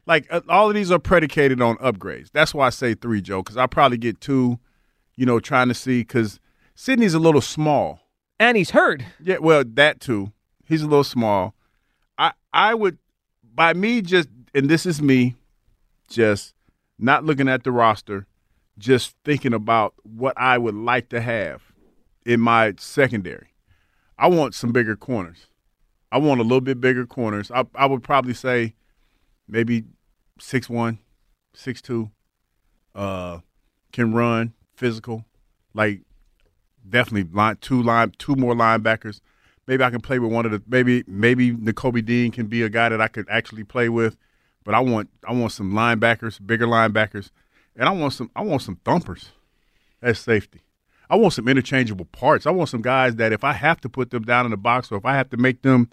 Like 0.05 0.27
uh, 0.31 0.43
all 0.49 0.69
of 0.69 0.75
these 0.75 0.93
are 0.93 0.99
predicated 0.99 1.63
on 1.63 1.79
upgrades. 1.79 2.29
That's 2.33 2.53
why 2.53 2.67
I 2.67 2.71
say 2.71 2.95
three, 2.95 3.23
Joe. 3.23 3.43
Because 3.43 3.57
I 3.57 3.67
probably 3.67 3.99
get 3.99 4.21
two. 4.21 4.59
You 5.19 5.25
know, 5.25 5.41
trying 5.41 5.69
to 5.69 5.75
see 5.75 6.01
because 6.01 6.39
Sydney's 6.75 7.15
a 7.15 7.19
little 7.19 7.41
small. 7.41 8.01
And 8.39 8.59
he's 8.59 8.71
hurt. 8.71 9.03
Yeah, 9.19 9.39
well, 9.39 9.65
that 9.67 10.01
too. 10.01 10.33
He's 10.67 10.83
a 10.83 10.87
little 10.87 11.05
small. 11.05 11.55
I 12.19 12.33
I 12.53 12.75
would 12.75 12.99
by 13.55 13.73
me 13.75 14.03
just 14.03 14.29
and 14.55 14.69
this 14.69 14.87
is 14.87 15.01
me 15.01 15.37
just 16.09 16.55
not 16.99 17.25
looking 17.25 17.49
at 17.49 17.65
the 17.65 17.73
roster, 17.73 18.27
just 18.79 19.15
thinking 19.25 19.53
about 19.53 19.95
what 20.03 20.35
I 20.37 20.59
would 20.59 20.75
like 20.75 21.09
to 21.11 21.21
have 21.21 21.63
in 22.25 22.41
my 22.41 22.75
secondary. 22.79 23.49
I 24.19 24.29
want 24.29 24.55
some 24.55 24.73
bigger 24.73 24.97
corners. 24.97 25.47
I 26.11 26.19
want 26.19 26.41
a 26.41 26.45
little 26.45 26.61
bit 26.61 26.81
bigger 26.81 27.07
corners. 27.07 27.51
I 27.51 27.65
I 27.75 27.87
would 27.87 28.03
probably 28.03 28.35
say 28.35 28.75
maybe 29.49 29.85
six 30.39 30.69
one, 30.69 30.99
six 31.55 31.81
two, 31.81 32.11
uh, 32.95 33.41
can 33.93 34.13
run, 34.13 34.55
physical, 34.75 35.25
like 35.75 36.03
definitely 36.89 37.31
line 37.33 37.57
two 37.61 37.83
line 37.83 38.13
two 38.19 38.37
more 38.37 38.55
linebackers. 38.55 39.21
Maybe 39.67 39.83
I 39.83 39.91
can 39.91 40.01
play 40.01 40.19
with 40.19 40.33
one 40.33 40.47
of 40.47 40.53
the 40.53 40.63
maybe 40.67 41.05
maybe 41.07 41.53
Nakobe 41.53 42.05
Dean 42.05 42.31
can 42.31 42.47
be 42.47 42.63
a 42.63 42.69
guy 42.69 42.89
that 42.89 43.01
I 43.01 43.09
could 43.09 43.27
actually 43.29 43.65
play 43.65 43.89
with. 43.89 44.17
But 44.65 44.75
I 44.75 44.81
want 44.81 45.11
I 45.27 45.33
want 45.33 45.53
some 45.53 45.73
linebackers, 45.73 46.45
bigger 46.45 46.67
linebackers, 46.67 47.31
and 47.75 47.89
I 47.89 47.93
want 47.93 48.13
some 48.13 48.31
I 48.35 48.43
want 48.43 48.63
some 48.63 48.77
thumpers 48.85 49.31
as 50.03 50.19
safety. 50.19 50.61
I 51.09 51.17
want 51.17 51.35
some 51.35 51.49
interchangeable 51.49 52.07
parts. 52.07 52.47
I 52.47 52.51
want 52.51 52.69
some 52.69 52.83
guys 52.83 53.17
that 53.17 53.33
if 53.33 53.45
I 53.45 53.53
have 53.53 53.81
to 53.83 53.89
put 53.89 54.11
them 54.11 54.25
down 54.25 54.45
in 54.45 54.51
the 54.51 54.57
box 54.57 54.91
or 54.91 54.99
if 54.99 55.05
I 55.05 55.15
have 55.15 55.31
to 55.31 55.37
make 55.37 55.63
them, 55.63 55.89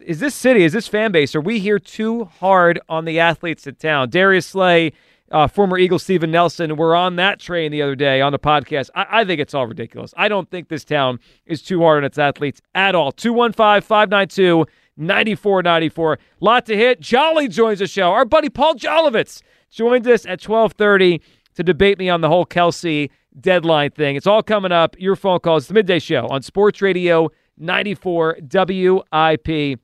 is 0.00 0.20
this 0.20 0.34
city, 0.34 0.64
is 0.64 0.72
this 0.72 0.88
fan 0.88 1.12
base, 1.12 1.34
are 1.34 1.40
we 1.40 1.58
here 1.58 1.78
too 1.78 2.24
hard 2.24 2.80
on 2.88 3.04
the 3.04 3.20
athletes 3.20 3.66
in 3.66 3.74
town? 3.74 4.08
Darius 4.08 4.46
Slay, 4.46 4.92
uh, 5.30 5.46
former 5.46 5.78
Eagle 5.78 5.98
Steven 5.98 6.30
Nelson, 6.30 6.76
were 6.76 6.96
on 6.96 7.16
that 7.16 7.38
train 7.38 7.70
the 7.70 7.82
other 7.82 7.94
day 7.94 8.20
on 8.20 8.32
the 8.32 8.38
podcast. 8.38 8.90
I, 8.94 9.20
I 9.20 9.24
think 9.24 9.40
it's 9.40 9.52
all 9.54 9.66
ridiculous. 9.66 10.14
I 10.16 10.28
don't 10.28 10.50
think 10.50 10.68
this 10.68 10.84
town 10.84 11.20
is 11.44 11.62
too 11.62 11.80
hard 11.80 11.98
on 11.98 12.04
its 12.04 12.18
athletes 12.18 12.60
at 12.74 12.94
all. 12.94 13.12
215 13.12 13.82
592 13.82 14.66
9494. 14.96 16.18
Lot 16.40 16.66
to 16.66 16.76
hit. 16.76 17.00
Jolly 17.00 17.48
joins 17.48 17.78
the 17.78 17.86
show. 17.86 18.12
Our 18.12 18.24
buddy 18.24 18.48
Paul 18.48 18.74
Jolovitz 18.74 19.42
joins 19.70 20.06
us 20.06 20.24
at 20.24 20.42
1230 20.42 21.22
to 21.60 21.64
debate 21.64 21.98
me 21.98 22.08
on 22.08 22.20
the 22.22 22.28
whole 22.28 22.46
Kelce 22.46 23.10
deadline 23.38 23.90
thing. 23.90 24.16
It's 24.16 24.26
all 24.26 24.42
coming 24.42 24.72
up. 24.72 24.96
Your 24.98 25.14
phone 25.14 25.40
calls. 25.40 25.68
The 25.68 25.74
Midday 25.74 25.98
Show 25.98 26.26
on 26.28 26.42
Sports 26.42 26.80
Radio 26.82 27.30
94 27.58 28.38
WIP. 28.52 29.78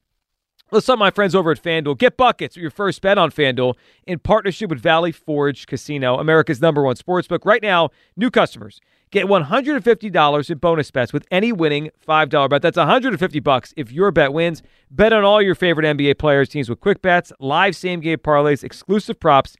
Let's 0.73 0.89
up 0.89 0.99
my 0.99 1.13
friends 1.13 1.35
over 1.37 1.53
at 1.53 1.63
FanDuel. 1.63 1.97
Get 1.97 2.17
buckets 2.17 2.57
with 2.57 2.63
your 2.63 2.73
first 2.73 3.01
bet 3.01 3.19
on 3.19 3.31
FanDuel 3.31 3.75
in 4.05 4.19
partnership 4.19 4.69
with 4.69 4.81
Valley 4.81 5.13
Forge 5.13 5.67
Casino, 5.67 6.19
America's 6.19 6.61
number 6.61 6.83
one 6.83 6.97
sportsbook. 6.97 7.45
Right 7.45 7.63
now, 7.63 7.91
new 8.17 8.31
customers 8.31 8.81
get 9.13 9.27
$150 9.27 10.51
in 10.51 10.59
bonus 10.59 10.91
bets 10.91 11.13
with 11.13 11.25
any 11.31 11.53
winning 11.53 11.91
$5 12.07 12.51
bet. 12.51 12.63
That's 12.63 12.77
150 12.77 13.39
bucks 13.41 13.75
if 13.77 13.93
your 13.93 14.11
bet 14.11 14.33
wins. 14.33 14.63
Bet 14.91 15.13
on 15.13 15.23
all 15.23 15.41
your 15.41 15.55
favorite 15.55 15.85
NBA 15.85 16.19
players, 16.19 16.49
teams 16.49 16.69
with 16.69 16.81
quick 16.81 17.01
bets, 17.01 17.33
live 17.39 17.77
same 17.77 18.01
game 18.01 18.19
parlays, 18.19 18.65
exclusive 18.65 19.21
props, 19.21 19.57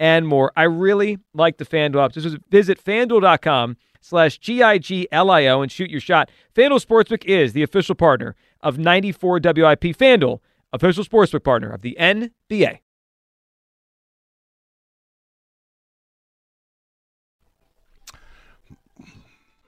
and 0.00 0.26
more. 0.26 0.50
I 0.56 0.64
really 0.64 1.18
like 1.34 1.58
the 1.58 1.64
FanDuel 1.66 2.04
app. 2.04 2.12
Just 2.12 2.36
visit 2.50 2.82
fanduel.com 2.82 3.76
slash 4.00 4.38
G-I-G-L-I-O 4.38 5.62
and 5.62 5.70
shoot 5.70 5.90
your 5.90 6.00
shot. 6.00 6.30
FanDuel 6.56 6.84
Sportsbook 6.84 7.24
is 7.26 7.52
the 7.52 7.62
official 7.62 7.94
partner 7.94 8.34
of 8.62 8.78
94 8.78 9.34
WIP. 9.44 9.82
FanDuel, 9.96 10.40
official 10.72 11.04
sportsbook 11.04 11.44
partner 11.44 11.70
of 11.70 11.82
the 11.82 11.96
NBA. 12.00 12.78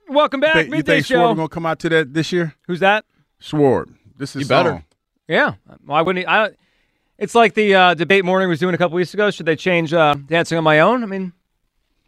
Welcome 0.09 0.41
back, 0.41 0.55
Think- 0.55 0.67
you 0.67 0.77
midday 0.77 0.94
think 0.97 1.07
show. 1.07 1.19
Schwarber 1.33 1.36
gonna 1.36 1.49
come 1.49 1.67
out 1.67 1.78
to 1.81 1.89
that 1.91 2.12
this 2.12 2.33
year? 2.33 2.55
Who's 2.67 2.81
that? 2.81 3.05
Schwarb. 3.41 3.94
This 4.17 4.36
is 4.36 4.43
You 4.43 4.49
better. 4.49 4.70
song. 4.70 4.85
Yeah, 5.28 5.55
why 5.85 6.02
wouldn't 6.02 6.25
he? 6.25 6.27
I, 6.27 6.51
it's 7.23 7.34
like 7.36 7.55
the 7.55 7.75
uh, 7.75 7.94
debate 7.94 8.25
morning 8.25 8.49
was 8.49 8.59
doing 8.59 8.75
a 8.75 8.78
couple 8.78 8.97
weeks 8.97 9.15
ago. 9.15 9.31
Should 9.31 9.47
they 9.47 9.55
change 9.55 9.94
uh, 9.94 10.17
Dancing 10.26 10.59
on 10.59 10.65
My 10.65 10.81
Own? 10.81 11.05
I 11.05 11.07
mean, 11.07 11.33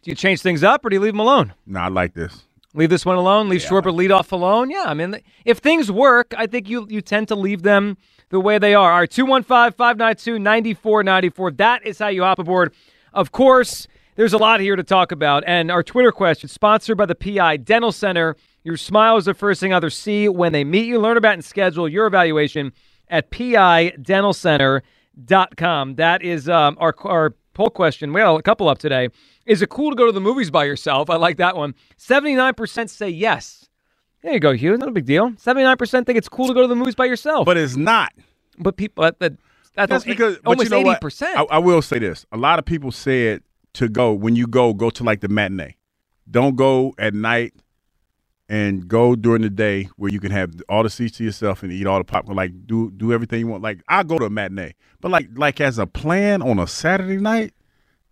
do 0.01 0.11
you 0.11 0.15
change 0.15 0.41
things 0.41 0.61
up 0.61 0.83
or 0.83 0.89
do 0.89 0.97
you 0.97 0.99
leave 0.99 1.13
them 1.13 1.21
alone? 1.21 1.53
No, 1.65 1.79
I 1.79 1.87
like 1.87 2.13
this. 2.13 2.43
Leave 2.73 2.89
this 2.89 3.05
one 3.05 3.15
alone. 3.15 3.47
Leave 3.47 3.61
Schwarber 3.61 3.95
lead 3.95 4.11
off 4.11 4.33
alone. 4.33 4.69
Yeah, 4.69 4.83
I 4.87 4.93
mean, 4.93 5.21
if 5.45 5.59
things 5.59 5.89
work, 5.89 6.33
I 6.37 6.47
think 6.47 6.67
you 6.67 6.85
you 6.89 6.99
tend 6.99 7.29
to 7.29 7.35
leave 7.35 7.61
them 7.61 7.95
the 8.27 8.41
way 8.41 8.57
they 8.57 8.75
are. 8.75 8.91
All 8.91 8.99
right, 8.99 9.09
215-592-9494. 9.09 11.57
That 11.57 11.87
is 11.87 11.97
how 11.97 12.09
you 12.09 12.23
hop 12.23 12.39
aboard. 12.39 12.73
Of 13.13 13.31
course, 13.31 13.87
there's 14.17 14.33
a 14.33 14.37
lot 14.37 14.59
here 14.59 14.75
to 14.75 14.83
talk 14.83 15.13
about. 15.13 15.45
And 15.47 15.71
our 15.71 15.83
Twitter 15.83 16.11
question, 16.11 16.49
sponsored 16.49 16.97
by 16.97 17.05
the 17.05 17.15
PI 17.15 17.55
Dental 17.57 17.93
Center. 17.93 18.35
Your 18.65 18.75
smile 18.75 19.15
is 19.15 19.23
the 19.23 19.33
first 19.33 19.61
thing 19.61 19.71
others 19.71 19.95
see 19.95 20.27
when 20.27 20.51
they 20.51 20.65
meet 20.65 20.87
you. 20.87 20.99
Learn 20.99 21.15
about 21.15 21.35
and 21.35 21.45
schedule 21.45 21.87
your 21.87 22.07
evaluation 22.07 22.73
at 23.07 23.31
pidentalcenter.com. 25.19 25.95
That 25.95 26.21
is 26.23 26.49
um, 26.49 26.77
our, 26.79 26.93
our 27.03 27.35
poll 27.53 27.69
question. 27.69 28.13
We 28.13 28.21
had 28.21 28.29
a 28.29 28.41
couple 28.41 28.69
up 28.69 28.77
today. 28.77 29.09
Is 29.45 29.61
it 29.61 29.69
cool 29.69 29.91
to 29.91 29.95
go 29.95 30.05
to 30.05 30.11
the 30.11 30.21
movies 30.21 30.51
by 30.51 30.65
yourself? 30.65 31.09
I 31.09 31.15
like 31.17 31.37
that 31.37 31.55
one. 31.55 31.75
79% 31.97 32.89
say 32.89 33.09
yes. 33.09 33.69
There 34.21 34.33
you 34.33 34.39
go, 34.39 34.53
Hugh. 34.53 34.75
Not 34.77 34.89
a 34.89 34.91
big 34.91 35.05
deal. 35.05 35.31
79% 35.31 36.05
think 36.05 36.17
it's 36.17 36.29
cool 36.29 36.47
to 36.47 36.53
go 36.53 36.61
to 36.61 36.67
the 36.67 36.75
movies 36.75 36.95
by 36.95 37.05
yourself. 37.05 37.45
But 37.45 37.57
it's 37.57 37.75
not. 37.75 38.11
But 38.57 38.77
people, 38.77 39.03
that, 39.03 39.19
that, 39.19 39.33
that's, 39.75 39.89
That's 39.89 40.05
because 40.05 40.37
almost 40.45 40.71
you 40.71 40.83
know 40.83 40.91
80%. 40.93 41.23
I, 41.35 41.43
I 41.43 41.57
will 41.59 41.81
say 41.81 41.99
this: 41.99 42.25
a 42.31 42.37
lot 42.37 42.59
of 42.59 42.65
people 42.65 42.91
said 42.91 43.43
to 43.73 43.89
go 43.89 44.13
when 44.13 44.35
you 44.35 44.47
go, 44.47 44.73
go 44.73 44.89
to 44.89 45.03
like 45.03 45.21
the 45.21 45.27
matinee. 45.27 45.75
Don't 46.31 46.55
go 46.55 46.95
at 46.97 47.13
night, 47.13 47.53
and 48.47 48.87
go 48.87 49.15
during 49.15 49.41
the 49.41 49.49
day 49.49 49.89
where 49.97 50.11
you 50.11 50.19
can 50.19 50.31
have 50.31 50.53
all 50.69 50.83
the 50.83 50.89
seats 50.89 51.17
to 51.17 51.23
yourself 51.23 51.63
and 51.63 51.71
eat 51.71 51.87
all 51.87 51.97
the 51.97 52.03
popcorn. 52.03 52.37
Like 52.37 52.67
do 52.67 52.91
do 52.91 53.11
everything 53.13 53.39
you 53.39 53.47
want. 53.47 53.63
Like 53.63 53.81
I 53.87 54.03
go 54.03 54.19
to 54.19 54.25
a 54.25 54.29
matinee, 54.29 54.73
but 55.01 55.11
like 55.11 55.29
like 55.35 55.59
as 55.61 55.79
a 55.79 55.87
plan 55.87 56.41
on 56.41 56.59
a 56.59 56.67
Saturday 56.67 57.17
night, 57.17 57.53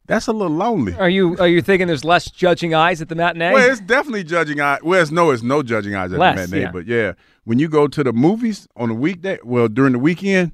that's 0.06 0.28
a 0.28 0.34
little 0.34 0.56
lonely. 0.56 0.94
Are 0.95 1.10
you 1.10 1.38
are 1.38 1.48
you 1.48 1.62
thinking 1.62 1.88
there's 1.88 2.03
less 2.03 2.30
judging 2.30 2.74
eyes 2.74 3.02
at 3.02 3.10
the 3.10 3.16
matinee? 3.16 3.53
Well, 3.53 3.72
it's 3.72 3.80
definitely 3.82 4.24
judging 4.24 4.60
eyes. 4.60 4.80
Well, 4.84 5.02
it's 5.02 5.12
no, 5.12 5.32
it's 5.32 5.44
no 5.44 5.64
judging 5.64 5.95
eyes 5.95 6.12
at 6.12 6.20
Less, 6.20 6.36
the 6.36 6.42
matinee. 6.42 6.62
yeah. 6.64 6.72
But 6.72 6.88
yeah, 6.88 7.14
when 7.44 7.60
you 7.60 7.70
go 7.70 7.88
to 7.88 8.03
the 8.03 8.14
movies 8.14 8.68
on 8.76 8.90
a 8.90 8.94
weekday, 8.94 9.38
well, 9.44 9.68
during 9.68 9.94
the 9.94 10.00
weekend, 10.00 10.52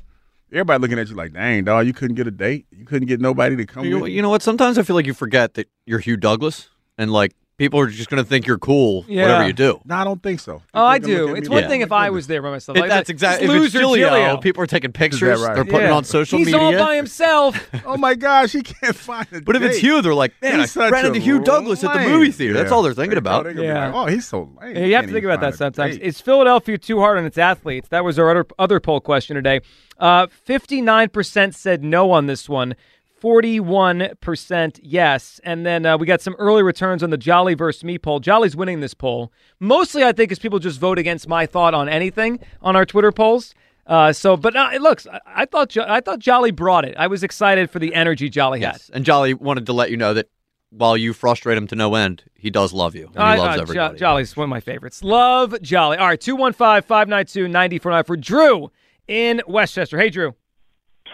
everybody 0.51 0.81
looking 0.81 0.99
at 0.99 1.07
you 1.09 1.15
like, 1.15 1.33
"Dang, 1.33 1.63
dog, 1.63 1.87
you 1.87 1.93
couldn't 1.93 2.15
get 2.15 2.27
a 2.27 2.31
date. 2.31 2.67
You 2.71 2.85
couldn't 2.85 3.07
get 3.07 3.21
nobody 3.21 3.55
to 3.55 3.65
come 3.65 3.83
with 3.83 3.89
You, 3.89 4.05
you 4.05 4.21
know 4.21 4.29
what? 4.29 4.41
Sometimes 4.41 4.77
I 4.77 4.83
feel 4.83 4.95
like 4.95 5.07
you 5.07 5.13
forget 5.13 5.55
that 5.55 5.69
you're 5.85 5.99
Hugh 5.99 6.17
Douglas, 6.17 6.69
and 6.97 7.11
like 7.11 7.33
people 7.59 7.79
are 7.79 7.87
just 7.87 8.09
going 8.09 8.23
to 8.23 8.27
think 8.27 8.47
you're 8.47 8.57
cool, 8.57 9.05
Yeah. 9.07 9.23
whatever 9.23 9.45
you 9.47 9.53
do. 9.53 9.79
No, 9.85 9.95
I 9.95 10.03
don't 10.03 10.23
think 10.23 10.39
so. 10.39 10.63
Oh, 10.73 10.83
I 10.83 10.97
do. 10.97 11.35
It's 11.35 11.47
one 11.47 11.61
like, 11.61 11.69
thing 11.69 11.81
"Oh 11.83 11.85
if 11.85 11.91
I 11.91 12.09
was 12.09 12.25
there 12.25 12.41
by 12.41 12.49
myself. 12.49 12.77
It- 12.77 12.81
Like, 12.81 12.89
that's 12.89 13.09
exactly. 13.11 13.45
If 13.47 13.51
it's 13.53 13.59
loser 13.75 13.79
Giglio, 13.79 14.37
people 14.37 14.63
are 14.63 14.67
taking 14.67 14.91
pictures. 14.91 15.41
right? 15.41 15.53
They're 15.53 15.65
putting 15.65 15.87
it 15.87 15.91
on 15.91 16.03
social 16.05 16.39
He's 16.39 16.47
media. 16.47 16.61
He's 16.71 16.79
all 16.79 16.85
by 16.87 16.95
himself. 16.95 17.69
oh 17.85 17.97
my 17.97 18.15
gosh, 18.15 18.53
he 18.53 18.63
can't 18.63 18.95
find 18.95 19.27
a 19.33 19.41
But 19.41 19.55
if 19.57 19.61
it's 19.61 19.75
date. 19.75 19.81
Hugh, 19.83 20.01
they're 20.01 20.15
like, 20.15 20.33
man, 20.41 20.59
He's 20.61 20.75
I 20.77 20.85
such 20.85 20.91
ran 20.93 21.05
into 21.05 21.19
Hugh 21.19 21.39
Douglas 21.41 21.83
at 21.83 21.93
the 21.93 22.09
movie 22.09 22.31
theater. 22.31 22.53
That's 22.53 22.71
all 22.71 22.81
they're 22.81 22.93
thinking 22.93 23.17
about. 23.17 23.43
they're 23.43 23.59
Yeah. 23.61 23.87
like, 23.87 23.95
oh, 23.95 24.05
he's 24.05 24.25
so 24.27 24.49
lame. 24.61 24.75
You 24.77 24.95
have 24.95 25.05
to 25.05 25.11
think 25.11 25.25
about 25.25 25.41
that 25.41 25.55
sometimes. 25.55 25.97
Is 25.97 26.19
Philadelphia 26.21 26.77
too 26.77 26.99
hard 26.99 27.17
on 27.17 27.25
its 27.25 27.37
athletes? 27.37 27.89
That 27.89 28.03
was 28.05 28.17
our 28.17 28.29
other, 28.31 28.45
other 28.57 28.79
poll 28.79 29.01
question 29.01 29.35
today. 29.35 29.59
Uh, 29.99 30.27
59% 30.47 31.53
said 31.53 31.83
no 31.83 32.11
on 32.11 32.25
this 32.27 32.47
one. 32.47 32.75
41% 33.21 34.79
yes. 34.83 35.39
And 35.43 35.65
then 35.65 35.85
uh, 35.85 35.97
we 35.97 36.05
got 36.05 36.21
some 36.21 36.35
early 36.39 36.63
returns 36.63 37.03
on 37.03 37.09
the 37.09 37.17
Jolly 37.17 37.53
versus 37.53 37.83
me 37.83 37.97
poll. 37.97 38.19
Jolly's 38.19 38.55
winning 38.55 38.79
this 38.79 38.93
poll. 38.93 39.31
Mostly, 39.59 40.03
I 40.03 40.11
think, 40.11 40.31
is 40.31 40.39
people 40.39 40.59
just 40.59 40.79
vote 40.79 40.99
against 40.99 41.27
my 41.27 41.45
thought 41.45 41.73
on 41.73 41.89
anything 41.89 42.39
on 42.61 42.75
our 42.75 42.85
Twitter 42.85 43.11
polls. 43.11 43.53
Uh, 43.85 44.13
so, 44.13 44.37
but 44.37 44.55
uh, 44.55 44.69
it 44.73 44.81
looks. 44.81 45.07
I, 45.07 45.19
I 45.25 45.45
thought 45.45 45.69
Jo- 45.69 45.85
I 45.87 45.99
thought 45.99 46.19
Jolly 46.19 46.51
brought 46.51 46.85
it. 46.85 46.95
I 46.97 47.07
was 47.07 47.23
excited 47.23 47.71
for 47.71 47.79
the 47.79 47.95
energy 47.95 48.29
Jolly 48.29 48.59
had. 48.59 48.73
Yes. 48.73 48.91
And 48.93 49.03
Jolly 49.03 49.33
wanted 49.33 49.65
to 49.65 49.73
let 49.73 49.89
you 49.89 49.97
know 49.97 50.13
that 50.13 50.29
while 50.69 50.95
you 50.95 51.11
frustrate 51.13 51.57
him 51.57 51.65
to 51.67 51.75
no 51.75 51.95
end, 51.95 52.23
he 52.35 52.51
does 52.51 52.71
love 52.71 52.95
you. 52.95 53.05
And 53.07 53.15
he 53.15 53.19
I- 53.21 53.35
loves 53.37 53.71
uh, 53.71 53.73
Jo- 53.73 53.95
Jolly's 53.95 54.37
one 54.37 54.43
of 54.43 54.49
my 54.49 54.59
favorites. 54.59 55.03
Love 55.03 55.59
Jolly. 55.63 55.97
All 55.97 56.05
right, 56.07 56.21
215 56.21 56.83
592 56.87 57.47
9495 57.47 58.05
for 58.05 58.15
Drew 58.15 58.71
in 59.07 59.41
Westchester. 59.47 59.97
Hey, 59.97 60.11
Drew. 60.11 60.35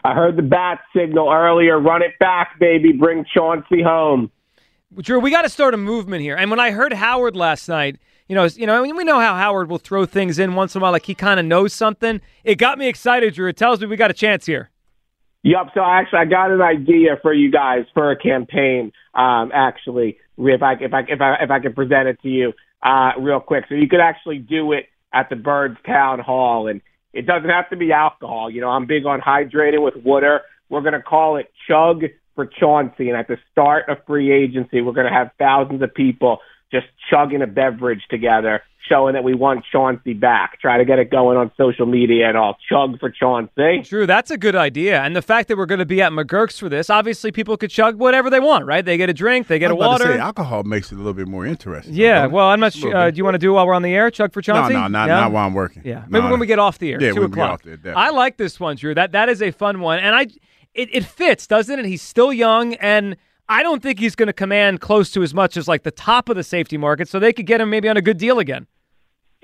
I 0.03 0.13
heard 0.13 0.37
the 0.37 0.43
bat 0.43 0.79
signal 0.95 1.29
earlier. 1.29 1.79
Run 1.79 2.01
it 2.01 2.17
back, 2.19 2.59
baby. 2.59 2.91
Bring 2.91 3.25
Chauncey 3.33 3.81
home. 3.81 4.31
Drew, 4.97 5.19
we 5.19 5.31
got 5.31 5.41
to 5.41 5.49
start 5.49 5.73
a 5.73 5.77
movement 5.77 6.21
here. 6.21 6.35
And 6.35 6.49
when 6.49 6.59
I 6.59 6.71
heard 6.71 6.93
Howard 6.93 7.35
last 7.35 7.67
night, 7.67 7.97
you 8.27 8.35
know, 8.35 8.45
you 8.45 8.65
know, 8.65 8.81
we 8.81 9.03
know 9.03 9.19
how 9.19 9.35
Howard 9.35 9.69
will 9.69 9.77
throw 9.77 10.05
things 10.05 10.39
in 10.39 10.55
once 10.55 10.73
in 10.73 10.81
a 10.81 10.83
while, 10.83 10.91
like 10.91 11.05
he 11.05 11.13
kind 11.13 11.39
of 11.39 11.45
knows 11.45 11.73
something. 11.73 12.21
It 12.43 12.55
got 12.55 12.77
me 12.77 12.87
excited, 12.87 13.33
Drew. 13.33 13.49
It 13.49 13.57
tells 13.57 13.81
me 13.81 13.87
we 13.87 13.97
got 13.97 14.09
a 14.09 14.15
chance 14.15 14.45
here. 14.45 14.71
Yep. 15.43 15.71
So 15.75 15.81
actually, 15.83 16.19
I 16.19 16.25
got 16.25 16.49
an 16.49 16.61
idea 16.61 17.19
for 17.21 17.31
you 17.31 17.51
guys 17.51 17.85
for 17.93 18.09
a 18.09 18.17
campaign. 18.17 18.91
Um, 19.13 19.51
actually, 19.53 20.17
if 20.39 20.63
I 20.63 20.73
if 20.73 20.91
I 20.91 21.01
if 21.01 21.21
I 21.21 21.35
if 21.43 21.51
I 21.51 21.59
can 21.59 21.73
present 21.73 22.07
it 22.07 22.19
to 22.23 22.29
you 22.29 22.53
uh, 22.81 23.11
real 23.19 23.39
quick, 23.39 23.65
so 23.69 23.75
you 23.75 23.87
could 23.87 23.99
actually 23.99 24.39
do 24.39 24.71
it 24.71 24.87
at 25.13 25.29
the 25.29 25.35
Birds 25.35 25.77
Town 25.85 26.19
Hall, 26.19 26.67
and 26.67 26.81
it 27.15 27.25
doesn't 27.25 27.49
have 27.49 27.69
to 27.69 27.77
be 27.77 27.93
alcohol. 27.93 28.49
You 28.49 28.61
know, 28.61 28.69
I'm 28.69 28.85
big 28.85 29.05
on 29.05 29.21
hydrating 29.21 29.81
with 29.81 29.95
water. 29.95 30.41
We're 30.69 30.81
gonna 30.81 31.01
call 31.01 31.37
it 31.37 31.51
Chug 31.67 32.03
for 32.35 32.45
Chauncey, 32.45 33.09
and 33.09 33.17
at 33.17 33.29
the 33.29 33.37
start 33.51 33.87
of 33.87 33.99
free 34.05 34.31
agency, 34.31 34.81
we're 34.81 34.91
gonna 34.91 35.13
have 35.13 35.31
thousands 35.39 35.81
of 35.81 35.93
people 35.93 36.39
just 36.71 36.87
chugging 37.09 37.41
a 37.41 37.47
beverage 37.47 38.01
together, 38.09 38.61
showing 38.87 39.13
that 39.13 39.23
we 39.23 39.33
want 39.33 39.65
Chauncey 39.71 40.13
back. 40.13 40.59
Try 40.61 40.77
to 40.77 40.85
get 40.85 40.99
it 40.99 41.09
going 41.11 41.37
on 41.37 41.51
social 41.57 41.85
media 41.85 42.27
and 42.29 42.37
all. 42.37 42.57
Chug 42.69 42.99
for 42.99 43.09
Chauncey. 43.09 43.81
Drew, 43.83 44.05
that's 44.05 44.31
a 44.31 44.37
good 44.37 44.55
idea. 44.55 45.01
And 45.01 45.15
the 45.15 45.21
fact 45.21 45.47
that 45.47 45.57
we're 45.57 45.65
going 45.65 45.79
to 45.79 45.85
be 45.85 46.01
at 46.01 46.11
McGurk's 46.11 46.59
for 46.59 46.69
this, 46.69 46.89
obviously 46.89 47.31
people 47.31 47.57
could 47.57 47.69
chug 47.71 47.97
whatever 47.97 48.29
they 48.29 48.39
want, 48.39 48.65
right? 48.65 48.83
They 48.85 48.97
get 48.97 49.09
a 49.09 49.13
drink, 49.13 49.47
they 49.47 49.59
get 49.59 49.71
I 49.71 49.73
a 49.73 49.75
was 49.75 49.85
about 49.85 49.97
to 49.97 50.03
water. 50.05 50.13
say, 50.17 50.19
alcohol 50.19 50.63
makes 50.63 50.91
it 50.91 50.95
a 50.95 50.97
little 50.97 51.13
bit 51.13 51.27
more 51.27 51.45
interesting. 51.45 51.93
yeah, 51.93 52.25
well, 52.25 52.47
I'm 52.47 52.59
not 52.59 52.73
sure. 52.73 52.89
little 52.89 53.01
Uh, 53.03 53.11
do 53.11 53.17
you 53.17 53.23
want 53.23 53.35
to 53.35 53.39
do 53.39 53.51
it 53.51 53.55
while 53.55 53.67
we're 53.67 53.73
on 53.73 53.81
the 53.81 53.93
air? 53.93 54.09
Chug 54.11 54.31
for 54.33 54.41
Chauncey? 54.41 54.73
No, 54.73 54.81
no, 54.81 54.87
not, 54.87 55.07
Yeah? 55.07 55.19
not 55.21 55.31
while 55.31 55.47
I'm 55.47 55.53
working. 55.53 55.81
Yeah, 55.85 55.99
No, 56.07 56.21
maybe 56.21 56.27
when 56.31 56.39
we 56.39 56.47
get 56.47 56.59
off 56.59 56.77
the 56.79 56.91
air, 56.93 57.01
Yeah, 57.01 57.09
two 57.09 57.21
when 57.21 57.31
we 57.31 57.35
get 57.35 57.41
o'clock. 57.43 57.51
off 57.51 57.63
there, 57.63 57.77
definitely. 57.77 58.03
I 58.03 58.09
like 58.11 58.37
this 58.37 58.59
one, 58.59 58.75
Drew. 58.75 58.93
That 58.93 59.11
that 59.13 59.29
is 59.29 59.41
a 59.41 59.51
fun 59.51 59.79
one, 59.81 59.99
and 59.99 60.15
I 60.15 60.27
it, 60.73 60.89
it 60.93 61.05
fits, 61.05 61.47
doesn't 61.47 61.79
it? 61.79 61.85
He's 61.85 62.01
still 62.01 62.33
young, 62.33 62.73
and 62.75 63.15
I 63.47 63.63
don't 63.63 63.81
think 63.81 63.99
he's 63.99 64.15
going 64.15 64.27
to 64.27 64.33
command 64.33 64.81
close 64.81 65.09
to 65.11 65.23
as 65.23 65.33
much 65.33 65.55
as 65.55 65.67
like 65.67 65.83
the 65.83 65.91
top 65.91 66.29
of 66.29 66.35
the 66.35 66.43
safety 66.43 66.77
market, 66.77 67.07
so 67.07 67.19
they 67.19 67.31
could 67.31 67.45
get 67.45 67.61
him 67.61 67.69
maybe 67.69 67.87
on 67.87 67.95
a 67.95 68.01
good 68.01 68.17
deal 68.17 68.39
again. 68.39 68.67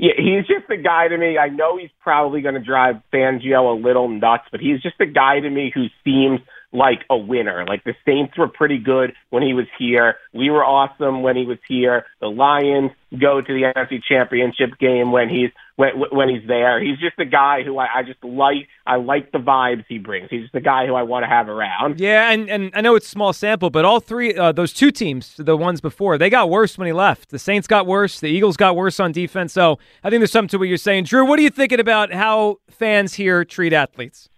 Yeah, 0.01 0.13
he's 0.17 0.47
just 0.47 0.67
a 0.71 0.81
guy 0.81 1.09
to 1.09 1.15
me. 1.15 1.37
I 1.37 1.49
know 1.49 1.77
he's 1.77 1.91
probably 2.01 2.41
going 2.41 2.55
to 2.55 2.59
drive 2.59 2.95
Fangio 3.13 3.71
a 3.71 3.79
little 3.79 4.09
nuts, 4.09 4.45
but 4.51 4.59
he's 4.59 4.81
just 4.81 4.99
a 4.99 5.05
guy 5.05 5.39
to 5.39 5.47
me 5.47 5.71
who 5.73 5.85
seems 6.03 6.39
like 6.73 6.99
a 7.09 7.17
winner. 7.17 7.65
Like 7.67 7.83
the 7.83 7.93
Saints 8.05 8.37
were 8.37 8.47
pretty 8.47 8.77
good 8.77 9.13
when 9.29 9.43
he 9.43 9.53
was 9.53 9.65
here. 9.77 10.15
We 10.33 10.49
were 10.49 10.63
awesome 10.63 11.21
when 11.21 11.35
he 11.35 11.45
was 11.45 11.57
here. 11.67 12.05
The 12.19 12.27
Lions 12.27 12.91
go 13.19 13.41
to 13.41 13.53
the 13.53 13.71
NFC 13.75 14.01
Championship 14.07 14.77
game 14.79 15.11
when 15.11 15.29
he's 15.29 15.49
when 15.75 15.91
when 16.11 16.29
he's 16.29 16.47
there. 16.47 16.81
He's 16.81 16.97
just 16.97 17.19
a 17.19 17.25
guy 17.25 17.63
who 17.63 17.77
I, 17.77 17.87
I 17.97 18.03
just 18.03 18.23
like. 18.23 18.67
I 18.85 18.95
like 18.95 19.31
the 19.31 19.37
vibes 19.37 19.85
he 19.87 19.97
brings. 19.97 20.29
He's 20.29 20.43
just 20.43 20.55
a 20.55 20.61
guy 20.61 20.85
who 20.87 20.95
I 20.95 21.03
want 21.03 21.23
to 21.23 21.27
have 21.27 21.49
around. 21.49 21.99
Yeah, 21.99 22.31
and, 22.31 22.49
and 22.49 22.71
I 22.73 22.81
know 22.81 22.95
it's 22.95 23.07
small 23.07 23.33
sample, 23.33 23.69
but 23.69 23.85
all 23.85 23.99
three, 23.99 24.35
uh, 24.35 24.51
those 24.51 24.73
two 24.73 24.91
teams, 24.91 25.35
the 25.37 25.55
ones 25.55 25.81
before, 25.81 26.17
they 26.17 26.29
got 26.29 26.49
worse 26.49 26.77
when 26.77 26.87
he 26.87 26.93
left. 26.93 27.29
The 27.29 27.39
Saints 27.39 27.67
got 27.67 27.85
worse. 27.85 28.19
The 28.19 28.27
Eagles 28.27 28.57
got 28.57 28.75
worse 28.75 28.99
on 28.99 29.11
defense. 29.11 29.53
So 29.53 29.77
I 30.03 30.09
think 30.09 30.21
there's 30.21 30.31
something 30.31 30.49
to 30.49 30.57
what 30.57 30.67
you're 30.67 30.77
saying. 30.77 31.05
Drew, 31.05 31.25
what 31.25 31.39
are 31.39 31.43
you 31.43 31.49
thinking 31.49 31.79
about 31.79 32.11
how 32.13 32.59
fans 32.69 33.13
here 33.13 33.45
treat 33.45 33.73
athletes? 33.73 34.29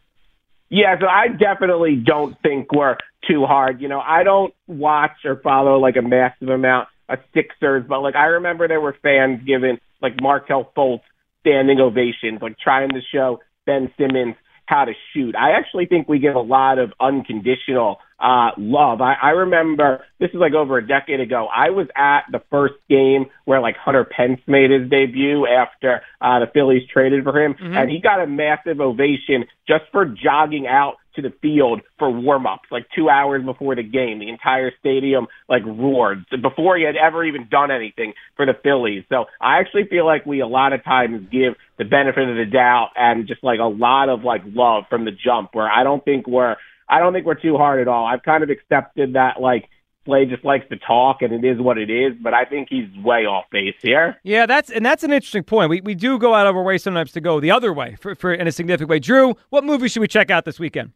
Yeah, 0.76 0.98
so 1.00 1.06
I 1.06 1.28
definitely 1.28 2.02
don't 2.04 2.36
think 2.42 2.72
we're 2.74 2.98
too 3.30 3.46
hard. 3.46 3.80
You 3.80 3.90
know, 3.90 4.00
I 4.00 4.24
don't 4.24 4.56
watch 4.66 5.24
or 5.24 5.40
follow 5.44 5.78
like 5.78 5.98
a 5.98 6.02
massive 6.02 6.50
amount 6.50 6.88
of 7.08 7.20
Sixers, 7.32 7.86
but 7.88 8.02
like 8.02 8.16
I 8.16 8.26
remember 8.26 8.68
there 8.68 8.82
were 8.82 8.96
fans 9.04 9.42
giving 9.46 9.78
like 10.02 10.20
Markelle 10.20 10.72
Fultz 10.76 11.04
standing 11.42 11.80
ovations, 11.80 12.42
like 12.42 12.58
trying 12.58 12.90
to 12.90 13.02
show 13.14 13.40
Ben 13.68 13.92
Simmons 14.00 14.34
how 14.66 14.86
to 14.86 14.94
shoot. 15.14 15.36
I 15.36 15.52
actually 15.52 15.86
think 15.86 16.10
we 16.10 16.18
give 16.18 16.34
a 16.34 16.40
lot 16.40 16.80
of 16.80 16.92
unconditional 17.00 18.00
uh 18.24 18.52
love. 18.58 19.02
I, 19.02 19.16
I 19.22 19.30
remember 19.32 20.04
this 20.20 20.30
is 20.30 20.38
like 20.40 20.54
over 20.54 20.78
a 20.78 20.88
decade 20.88 21.20
ago. 21.20 21.48
I 21.54 21.70
was 21.72 21.88
at 21.96 22.22
the 22.32 22.42
first 22.50 22.76
game 22.90 23.26
where 23.46 23.60
like 23.60 23.76
Hunter 23.76 24.06
Pence 24.06 24.40
made 24.48 24.72
his 24.72 24.90
debut 24.90 25.46
after 25.46 26.02
uh 26.22 26.40
the 26.40 26.48
Phillies 26.54 26.88
traded 26.92 27.24
for 27.26 27.38
him 27.40 27.54
Mhm. 27.56 27.76
and 27.76 27.92
he 27.92 28.00
got 28.00 28.22
a 28.22 28.28
massive 28.28 28.80
ovation 28.80 29.46
just 29.68 29.84
for 29.92 30.06
jogging 30.06 30.66
out 30.68 30.96
to 31.16 31.22
the 31.22 31.34
field 31.44 31.82
for 32.00 32.10
warm-ups 32.10 32.70
like 32.72 32.88
2 32.96 33.08
hours 33.08 33.44
before 33.44 33.76
the 33.76 33.84
game. 33.84 34.18
The 34.18 34.30
entire 34.30 34.72
stadium 34.80 35.28
like 35.48 35.62
roared 35.66 36.26
before 36.42 36.78
he 36.78 36.84
had 36.84 36.96
ever 36.96 37.24
even 37.24 37.48
done 37.52 37.70
anything 37.70 38.14
for 38.36 38.48
the 38.48 38.54
Phillies. 38.64 39.04
So 39.10 39.26
I 39.40 39.60
actually 39.60 39.86
feel 39.86 40.06
like 40.08 40.26
we 40.26 40.40
a 40.40 40.48
lot 40.48 40.74
of 40.74 40.84
times 40.84 41.28
give 41.32 41.54
the 41.78 41.86
benefit 41.86 42.28
of 42.30 42.36
the 42.38 42.46
doubt 42.46 42.90
and 42.96 43.28
just 43.28 43.44
like 43.44 43.60
a 43.60 43.66
lot 43.66 44.10
of 44.10 44.24
like 44.24 44.42
love 44.56 44.86
from 44.90 45.06
the 45.06 45.12
jump 45.12 45.50
where 45.54 45.70
I 45.70 45.84
don't 45.84 46.04
think 46.04 46.26
we're 46.26 46.56
I 46.90 47.00
don't 47.00 47.14
think 47.14 47.26
we're 47.26 47.36
too 47.36 47.58
hard 47.58 47.82
at 47.82 47.88
all. 47.88 48.06
I've 48.06 48.24
kind 48.24 48.44
of 48.44 48.50
accepted 48.50 49.14
that 49.14 49.42
like 49.42 49.70
Slay 50.06 50.26
just 50.26 50.44
likes 50.44 50.68
to 50.70 50.78
talk, 50.78 51.22
and 51.22 51.32
it 51.32 51.48
is 51.48 51.62
what 51.62 51.78
it 51.78 51.90
is. 51.90 52.14
But 52.22 52.34
I 52.34 52.46
think 52.46 52.68
he's 52.70 52.88
way 53.04 53.26
off 53.26 53.46
base 53.52 53.76
here. 53.82 54.18
Yeah, 54.24 54.46
that's 54.46 54.70
and 54.70 54.86
that's 54.86 55.04
an 55.04 55.12
interesting 55.12 55.44
point. 55.44 55.70
We 55.70 55.82
we 55.82 55.96
do 55.96 56.20
go 56.20 56.34
out 56.34 56.48
of 56.48 56.56
our 56.56 56.64
way 56.64 56.78
sometimes 56.78 57.12
to 57.14 57.22
go 57.22 57.40
the 57.40 57.52
other 57.52 57.72
way 57.74 57.96
for, 58.00 58.16
for 58.16 58.34
in 58.34 58.48
a 58.48 58.52
significant 58.52 58.90
way. 58.90 59.00
Drew, 59.00 59.36
what 59.50 59.64
movie 59.64 59.88
should 59.88 60.02
we 60.02 60.08
check 60.08 60.30
out 60.30 60.46
this 60.46 60.60
weekend? 60.60 60.92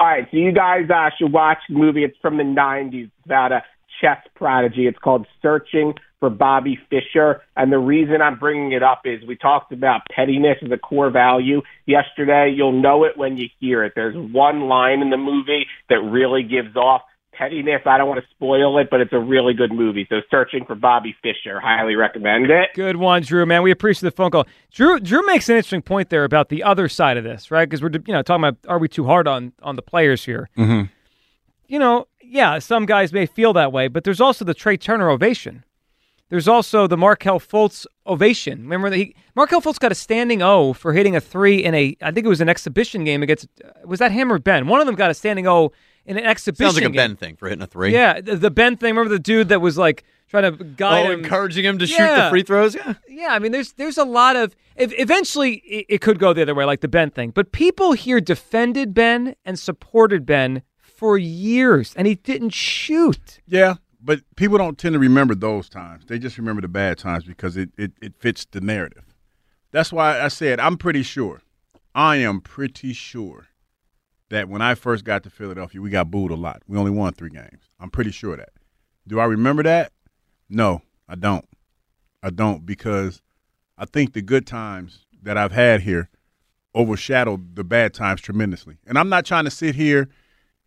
All 0.00 0.06
right, 0.06 0.28
so 0.30 0.36
you 0.36 0.52
guys 0.52 0.88
uh, 0.90 1.10
should 1.18 1.32
watch 1.32 1.58
the 1.68 1.74
movie. 1.74 2.04
It's 2.04 2.16
from 2.20 2.36
the 2.36 2.44
'90s. 2.44 3.04
It's 3.04 3.12
about 3.24 3.52
a 3.52 3.64
chess 4.00 4.18
prodigy. 4.34 4.86
It's 4.86 4.98
called 4.98 5.26
Searching 5.42 5.94
for 6.20 6.30
Bobby 6.30 6.78
Fischer. 6.90 7.42
And 7.56 7.72
the 7.72 7.78
reason 7.78 8.20
I'm 8.20 8.38
bringing 8.38 8.72
it 8.72 8.82
up 8.82 9.02
is 9.04 9.24
we 9.26 9.36
talked 9.36 9.72
about 9.72 10.02
pettiness 10.10 10.58
as 10.62 10.70
a 10.70 10.78
core 10.78 11.10
value 11.10 11.62
yesterday. 11.86 12.52
You'll 12.54 12.80
know 12.80 13.04
it 13.04 13.16
when 13.16 13.36
you 13.36 13.48
hear 13.60 13.84
it. 13.84 13.92
There's 13.94 14.16
one 14.16 14.62
line 14.62 15.00
in 15.00 15.10
the 15.10 15.16
movie 15.16 15.66
that 15.88 16.00
really 16.00 16.42
gives 16.42 16.76
off 16.76 17.02
pettiness. 17.32 17.82
I 17.86 17.98
don't 17.98 18.08
want 18.08 18.20
to 18.20 18.26
spoil 18.30 18.78
it, 18.78 18.88
but 18.90 19.00
it's 19.00 19.12
a 19.12 19.18
really 19.18 19.54
good 19.54 19.72
movie. 19.72 20.06
So 20.08 20.16
searching 20.30 20.64
for 20.64 20.74
Bobby 20.74 21.14
Fischer, 21.22 21.60
highly 21.60 21.94
recommend 21.94 22.50
it. 22.50 22.70
Good 22.74 22.96
one, 22.96 23.22
Drew. 23.22 23.46
Man, 23.46 23.62
we 23.62 23.70
appreciate 23.70 24.10
the 24.10 24.16
phone 24.16 24.30
call. 24.30 24.46
Drew, 24.72 24.98
Drew 24.98 25.24
makes 25.24 25.48
an 25.48 25.56
interesting 25.56 25.82
point 25.82 26.10
there 26.10 26.24
about 26.24 26.48
the 26.48 26.64
other 26.64 26.88
side 26.88 27.16
of 27.16 27.24
this, 27.24 27.50
right? 27.50 27.68
Because 27.68 27.80
we're 27.80 27.90
you 27.92 28.12
know 28.12 28.22
talking 28.22 28.44
about 28.44 28.58
are 28.68 28.78
we 28.78 28.88
too 28.88 29.06
hard 29.06 29.28
on 29.28 29.52
on 29.62 29.76
the 29.76 29.82
players 29.82 30.24
here? 30.24 30.50
Mm-hmm. 30.58 30.86
You 31.68 31.78
know, 31.78 32.08
yeah, 32.20 32.58
some 32.58 32.86
guys 32.86 33.12
may 33.12 33.26
feel 33.26 33.52
that 33.52 33.72
way, 33.72 33.88
but 33.88 34.02
there's 34.04 34.20
also 34.20 34.44
the 34.44 34.54
Trea 34.54 34.76
Turner 34.76 35.08
ovation. 35.10 35.64
There's 36.30 36.46
also 36.48 36.86
the 36.86 36.96
Markelle 36.96 37.40
Fultz 37.40 37.86
ovation. 38.06 38.62
Remember 38.62 38.90
that 38.90 38.96
he 38.96 39.14
Markelle 39.34 39.62
Fultz 39.62 39.78
got 39.78 39.92
a 39.92 39.94
standing 39.94 40.42
O 40.42 40.72
for 40.72 40.92
hitting 40.92 41.16
a 41.16 41.20
three 41.20 41.64
in 41.64 41.74
a 41.74 41.96
I 42.02 42.10
think 42.10 42.26
it 42.26 42.28
was 42.28 42.40
an 42.40 42.48
exhibition 42.48 43.04
game 43.04 43.22
against 43.22 43.48
uh, 43.64 43.68
was 43.86 43.98
that 44.00 44.12
him 44.12 44.32
or 44.32 44.38
Ben? 44.38 44.66
One 44.66 44.80
of 44.80 44.86
them 44.86 44.94
got 44.94 45.10
a 45.10 45.14
standing 45.14 45.46
O 45.46 45.72
in 46.04 46.18
an 46.18 46.24
exhibition. 46.24 46.66
Sounds 46.66 46.74
like 46.76 46.84
a 46.84 46.88
game. 46.88 46.96
Ben 46.96 47.16
thing 47.16 47.36
for 47.36 47.48
hitting 47.48 47.62
a 47.62 47.66
three. 47.66 47.92
Yeah, 47.92 48.20
the, 48.20 48.36
the 48.36 48.50
Ben 48.50 48.76
thing. 48.76 48.90
Remember 48.94 49.10
the 49.10 49.18
dude 49.18 49.48
that 49.48 49.60
was 49.60 49.78
like 49.78 50.04
trying 50.28 50.42
to 50.56 50.62
guide 50.64 51.06
Oh, 51.06 51.10
him, 51.12 51.20
encouraging 51.20 51.64
him 51.64 51.78
to 51.78 51.86
shoot 51.86 51.96
the 51.98 52.26
free 52.30 52.42
throws. 52.42 52.74
Yeah. 52.74 52.94
Yeah, 53.08 53.28
I 53.30 53.38
mean, 53.38 53.52
there's 53.52 53.72
there's 53.72 53.96
a 53.98 54.04
lot 54.04 54.36
of 54.36 54.54
ev- 54.76 54.92
eventually 54.98 55.54
it, 55.66 55.86
it 55.88 56.00
could 56.02 56.18
go 56.18 56.32
the 56.34 56.42
other 56.42 56.54
way, 56.54 56.64
like 56.66 56.80
the 56.82 56.88
Ben 56.88 57.10
thing. 57.10 57.30
But 57.30 57.52
people 57.52 57.92
here 57.92 58.20
defended 58.20 58.92
Ben 58.94 59.34
and 59.46 59.58
supported 59.58 60.24
Ben 60.26 60.62
for 60.78 61.16
years, 61.16 61.94
and 61.96 62.06
he 62.06 62.14
didn't 62.16 62.50
shoot. 62.50 63.40
Yeah, 63.46 63.74
but 64.00 64.20
people 64.36 64.58
don't 64.58 64.78
tend 64.78 64.92
to 64.92 64.98
remember 64.98 65.34
those 65.34 65.68
times. 65.68 66.04
They 66.06 66.18
just 66.18 66.38
remember 66.38 66.62
the 66.62 66.68
bad 66.68 66.98
times 66.98 67.24
because 67.24 67.56
it, 67.56 67.70
it, 67.76 67.92
it 68.00 68.14
fits 68.18 68.46
the 68.50 68.60
narrative. 68.60 69.04
That's 69.70 69.92
why 69.92 70.20
I 70.20 70.28
said 70.28 70.60
I'm 70.60 70.76
pretty 70.76 71.02
sure. 71.02 71.42
I 71.94 72.16
am 72.16 72.40
pretty 72.40 72.92
sure 72.92 73.48
that 74.30 74.48
when 74.48 74.62
I 74.62 74.74
first 74.74 75.04
got 75.04 75.22
to 75.24 75.30
Philadelphia, 75.30 75.80
we 75.80 75.90
got 75.90 76.10
booed 76.10 76.30
a 76.30 76.36
lot. 76.36 76.62
We 76.68 76.78
only 76.78 76.90
won 76.90 77.12
three 77.12 77.30
games. 77.30 77.70
I'm 77.80 77.90
pretty 77.90 78.10
sure 78.10 78.36
that. 78.36 78.50
Do 79.06 79.18
I 79.18 79.24
remember 79.24 79.62
that? 79.62 79.92
No, 80.48 80.82
I 81.08 81.14
don't. 81.14 81.46
I 82.22 82.30
don't 82.30 82.66
because 82.66 83.22
I 83.76 83.84
think 83.84 84.12
the 84.12 84.22
good 84.22 84.46
times 84.46 85.06
that 85.22 85.36
I've 85.36 85.52
had 85.52 85.82
here 85.82 86.08
overshadowed 86.74 87.56
the 87.56 87.64
bad 87.64 87.94
times 87.94 88.20
tremendously. 88.20 88.76
And 88.86 88.98
I'm 88.98 89.08
not 89.08 89.24
trying 89.24 89.44
to 89.44 89.50
sit 89.50 89.74
here 89.74 90.08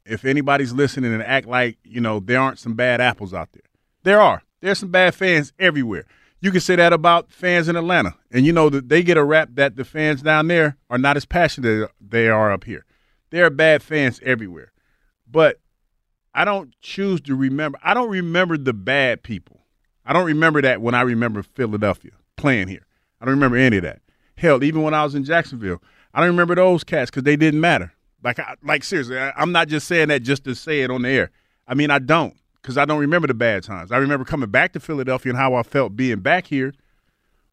if 0.05 0.25
anybody's 0.25 0.73
listening 0.73 1.13
and 1.13 1.23
act 1.23 1.47
like, 1.47 1.77
you 1.83 2.01
know, 2.01 2.19
there 2.19 2.39
aren't 2.39 2.59
some 2.59 2.73
bad 2.73 3.01
apples 3.01 3.33
out 3.33 3.51
there. 3.53 3.63
There 4.03 4.21
are. 4.21 4.43
There's 4.61 4.79
some 4.79 4.91
bad 4.91 5.15
fans 5.15 5.53
everywhere. 5.59 6.05
You 6.39 6.51
can 6.51 6.61
say 6.61 6.75
that 6.75 6.91
about 6.91 7.31
fans 7.31 7.67
in 7.67 7.75
Atlanta. 7.75 8.15
And 8.31 8.45
you 8.45 8.51
know 8.51 8.69
that 8.69 8.89
they 8.89 9.03
get 9.03 9.17
a 9.17 9.23
rap 9.23 9.49
that 9.53 9.75
the 9.75 9.85
fans 9.85 10.21
down 10.21 10.47
there 10.47 10.77
are 10.89 10.97
not 10.97 11.17
as 11.17 11.25
passionate 11.25 11.83
as 11.83 11.89
they 11.99 12.27
are 12.29 12.51
up 12.51 12.63
here. 12.63 12.85
There 13.29 13.45
are 13.45 13.51
bad 13.51 13.83
fans 13.83 14.19
everywhere. 14.23 14.71
But 15.29 15.59
I 16.33 16.45
don't 16.45 16.73
choose 16.81 17.21
to 17.21 17.35
remember. 17.35 17.79
I 17.83 17.93
don't 17.93 18.09
remember 18.09 18.57
the 18.57 18.73
bad 18.73 19.23
people. 19.23 19.61
I 20.05 20.13
don't 20.13 20.25
remember 20.25 20.61
that 20.61 20.81
when 20.81 20.95
I 20.95 21.01
remember 21.01 21.43
Philadelphia 21.43 22.11
playing 22.37 22.67
here. 22.67 22.87
I 23.19 23.25
don't 23.25 23.35
remember 23.35 23.57
any 23.57 23.77
of 23.77 23.83
that. 23.83 24.01
Hell, 24.35 24.63
even 24.63 24.81
when 24.81 24.95
I 24.95 25.03
was 25.03 25.13
in 25.13 25.23
Jacksonville, 25.23 25.81
I 26.13 26.19
don't 26.19 26.29
remember 26.29 26.55
those 26.55 26.83
cats 26.83 27.11
because 27.11 27.23
they 27.23 27.35
didn't 27.35 27.61
matter. 27.61 27.93
Like, 28.23 28.39
I, 28.39 28.55
like 28.63 28.83
seriously, 28.83 29.17
I, 29.17 29.31
I'm 29.35 29.51
not 29.51 29.67
just 29.67 29.87
saying 29.87 30.09
that 30.09 30.21
just 30.21 30.43
to 30.45 30.55
say 30.55 30.81
it 30.81 30.91
on 30.91 31.01
the 31.01 31.09
air. 31.09 31.31
I 31.67 31.73
mean, 31.73 31.89
I 31.89 31.99
don't 31.99 32.35
because 32.61 32.77
I 32.77 32.85
don't 32.85 32.99
remember 32.99 33.27
the 33.27 33.33
bad 33.33 33.63
times. 33.63 33.91
I 33.91 33.97
remember 33.97 34.25
coming 34.25 34.49
back 34.49 34.73
to 34.73 34.79
Philadelphia 34.79 35.31
and 35.31 35.39
how 35.39 35.55
I 35.55 35.63
felt 35.63 35.95
being 35.95 36.19
back 36.19 36.47
here. 36.47 36.73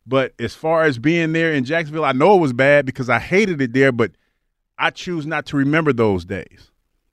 But 0.07 0.33
as 0.39 0.55
far 0.55 0.85
as 0.85 0.99
being 0.99 1.33
there 1.33 1.53
in 1.53 1.65
Jacksonville, 1.65 2.05
I 2.05 2.13
know 2.13 2.35
it 2.37 2.41
was 2.41 2.53
bad 2.53 2.87
because 2.87 3.11
I 3.11 3.19
hated 3.19 3.61
it 3.61 3.73
there, 3.73 3.93
but 3.93 4.13
I 4.79 4.91
choose 4.91 5.27
not 5.27 5.47
to 5.47 5.57
remember 5.57 5.93
those 5.93 6.25
days. 6.25 6.71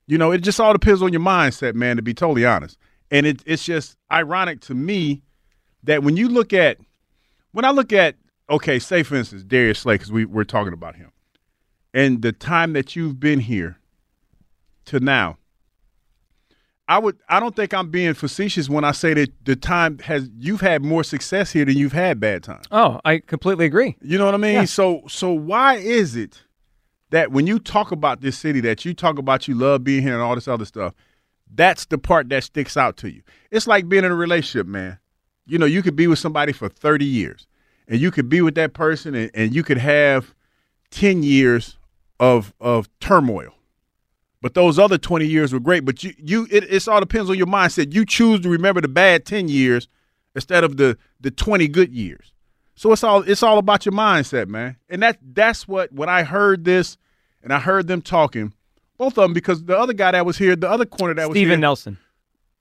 You 0.08 0.18
know, 0.18 0.32
it 0.32 0.40
just 0.40 0.60
all 0.60 0.72
depends 0.72 1.02
on 1.02 1.12
your 1.12 1.22
mindset, 1.22 1.74
man, 1.74 1.98
to 1.98 2.02
be 2.02 2.14
totally 2.14 2.46
honest. 2.46 2.78
And 3.12 3.26
it, 3.26 3.42
it's 3.46 3.66
just 3.66 3.98
ironic 4.12 4.62
to 4.62 4.76
me 4.76 5.24
that 5.84 6.04
when 6.04 6.16
you 6.16 6.30
look 6.30 6.54
at, 6.54 6.78
when 7.52 7.66
I 7.66 7.72
look 7.72 7.92
at, 7.92 8.16
okay, 8.50 8.80
say 8.80 9.04
for 9.04 9.16
instance, 9.16 9.44
Darius 9.44 9.80
Slay, 9.80 9.96
because 9.96 10.12
we, 10.12 10.26
we're 10.26 10.44
talking 10.44 10.74
about 10.74 10.96
him, 10.96 11.12
and 11.96 12.22
the 12.22 12.34
time 12.34 12.74
that 12.74 12.96
you've 12.96 13.20
been 13.22 13.40
here 13.40 13.78
to 14.86 15.00
now, 15.00 15.38
I 16.88 17.00
would 17.00 17.18
I 17.30 17.40
don't 17.40 17.56
think 17.56 17.74
I'm 17.74 17.90
being 17.90 18.14
facetious 18.14 18.70
when 18.70 18.84
I 18.84 18.92
say 18.92 19.16
that 19.16 19.32
the 19.46 19.56
time 19.56 19.98
has 20.00 20.30
you've 20.38 20.62
had 20.62 20.84
more 20.84 21.04
success 21.04 21.52
here 21.52 21.66
than 21.66 21.78
you've 21.78 21.94
had 21.94 22.20
bad 22.20 22.44
times. 22.44 22.66
Oh, 22.70 23.00
I 23.06 23.20
completely 23.20 23.66
agree. 23.66 23.96
You 24.02 24.20
know 24.20 24.26
what 24.26 24.36
I 24.36 24.38
mean? 24.38 24.54
Yeah. 24.54 24.66
So 24.66 25.04
so 25.08 25.32
why 25.32 25.76
is 25.78 26.16
it 26.16 26.44
that 27.10 27.32
when 27.32 27.48
you 27.48 27.58
talk 27.58 27.92
about 27.92 28.22
this 28.22 28.38
city 28.38 28.60
that 28.60 28.84
you 28.84 28.94
talk 28.94 29.18
about 29.18 29.48
you 29.48 29.56
love 29.56 29.84
being 29.84 30.04
here 30.04 30.14
and 30.14 30.22
all 30.22 30.36
this 30.36 30.50
other 30.50 30.66
stuff, 30.66 30.94
that's 31.50 31.86
the 31.86 31.98
part 31.98 32.28
that 32.30 32.44
sticks 32.44 32.76
out 32.76 32.98
to 32.98 33.10
you. 33.10 33.22
It's 33.52 33.68
like 33.68 33.88
being 33.88 34.04
in 34.04 34.12
a 34.12 34.16
relationship, 34.16 34.68
man. 34.68 35.00
You 35.48 35.58
know, 35.58 35.66
you 35.66 35.82
could 35.82 35.96
be 35.96 36.08
with 36.08 36.20
somebody 36.20 36.52
for 36.52 36.68
30 36.68 37.06
years 37.06 37.48
and 37.88 38.02
you 38.02 38.12
could 38.12 38.28
be 38.28 38.42
with 38.42 38.56
that 38.56 38.74
person 38.74 39.16
and, 39.16 39.32
and 39.34 39.56
you 39.56 39.64
could 39.64 39.78
have 39.78 40.36
10 40.92 41.24
years 41.24 41.78
of 42.20 42.54
of 42.60 42.88
turmoil. 43.00 43.54
But 44.42 44.54
those 44.54 44.78
other 44.78 44.98
20 45.00 45.26
years 45.26 45.52
were 45.52 45.60
great. 45.60 45.86
But 45.86 46.04
you, 46.04 46.14
you 46.18 46.48
it, 46.52 46.66
it's 46.70 46.88
all 46.88 47.00
depends 47.00 47.30
on 47.30 47.38
your 47.38 47.48
mindset. 47.48 47.94
You 47.94 48.06
choose 48.06 48.42
to 48.42 48.50
remember 48.50 48.80
the 48.80 48.88
bad 48.88 49.26
10 49.26 49.48
years 49.48 49.88
instead 50.36 50.64
of 50.64 50.78
the 50.78 50.98
the 51.20 51.32
20 51.32 51.68
good 51.68 51.92
years. 51.92 52.34
So 52.76 52.92
it's 52.92 53.04
all 53.04 53.22
it's 53.24 53.42
all 53.42 53.58
about 53.58 53.86
your 53.86 53.94
mindset, 53.94 54.48
man. 54.48 54.76
And 54.90 55.02
that 55.02 55.18
that's 55.22 55.68
what 55.68 55.92
when 55.92 56.10
I 56.10 56.24
heard 56.24 56.66
this 56.66 56.98
and 57.42 57.54
I 57.54 57.60
heard 57.60 57.88
them 57.88 58.02
talking, 58.02 58.54
both 58.98 59.18
of 59.18 59.24
them 59.24 59.34
because 59.34 59.64
the 59.64 59.78
other 59.78 59.94
guy 59.94 60.12
that 60.12 60.26
was 60.26 60.38
here, 60.38 60.56
the 60.56 60.70
other 60.70 60.86
corner 60.86 61.14
that 61.16 61.30
was 61.30 61.36
Steven 61.36 61.60
Nelson. 61.60 61.98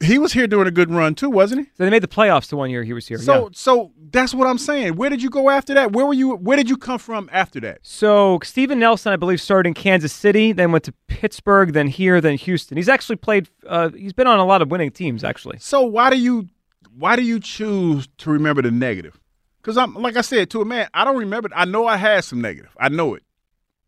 He 0.03 0.19
was 0.19 0.33
here 0.33 0.47
doing 0.47 0.67
a 0.67 0.71
good 0.71 0.91
run 0.91 1.15
too, 1.15 1.31
wasn't 1.31 1.63
he? 1.63 1.67
So 1.75 1.85
they 1.85 1.91
made 1.91 2.03
the 2.03 2.09
playoffs 2.09 2.49
the 2.49 2.57
one 2.57 2.71
year 2.71 2.83
he 2.83 2.93
was 2.93 3.07
here. 3.07 3.19
So 3.19 3.45
yeah. 3.45 3.49
so 3.53 3.93
that's 4.11 4.35
what 4.35 4.47
I'm 4.47 4.59
saying. 4.59 4.97
Where 4.97 5.11
did 5.11 5.23
you 5.23 5.31
go 5.31 5.51
after 5.51 5.75
that? 5.75 5.93
Where 5.93 6.07
were 6.07 6.15
you? 6.15 6.35
Where 6.37 6.57
did 6.57 6.69
you 6.69 6.77
come 6.77 6.99
from 6.99 7.29
after 7.33 7.61
that? 7.61 7.79
So 7.83 8.41
Steven 8.43 8.79
Nelson, 8.79 9.13
I 9.13 9.17
believe, 9.17 9.41
started 9.41 9.69
in 9.69 9.75
Kansas 9.75 10.13
City, 10.13 10.53
then 10.53 10.73
went 10.73 10.85
to 10.85 10.93
Pittsburgh, 11.07 11.73
then 11.73 11.89
here, 11.89 12.21
then 12.21 12.37
Houston. 12.37 12.77
He's 12.77 12.89
actually 12.89 13.17
played. 13.17 13.49
Uh, 13.67 13.91
he's 13.91 14.13
been 14.13 14.27
on 14.27 14.39
a 14.39 14.45
lot 14.45 14.63
of 14.63 14.71
winning 14.71 14.91
teams, 14.91 15.23
actually. 15.25 15.59
So 15.61 15.83
why 15.83 16.11
do 16.11 16.19
you 16.19 16.49
why 16.97 17.17
do 17.17 17.23
you 17.23 17.41
choose 17.41 18.09
to 18.19 18.31
remember 18.31 18.63
the 18.63 18.71
negative? 18.71 19.19
Because 19.61 19.77
I'm 19.77 19.95
like 19.95 20.17
I 20.17 20.23
said 20.23 20.51
to 20.51 20.61
a 20.61 20.65
man, 20.65 20.89
I 20.93 21.05
don't 21.05 21.17
remember. 21.17 21.49
I 21.55 21.65
know 21.65 21.87
I 21.87 21.97
had 21.97 22.25
some 22.25 22.41
negative. 22.41 22.77
I 22.79 22.89
know 22.89 23.15
it, 23.15 23.23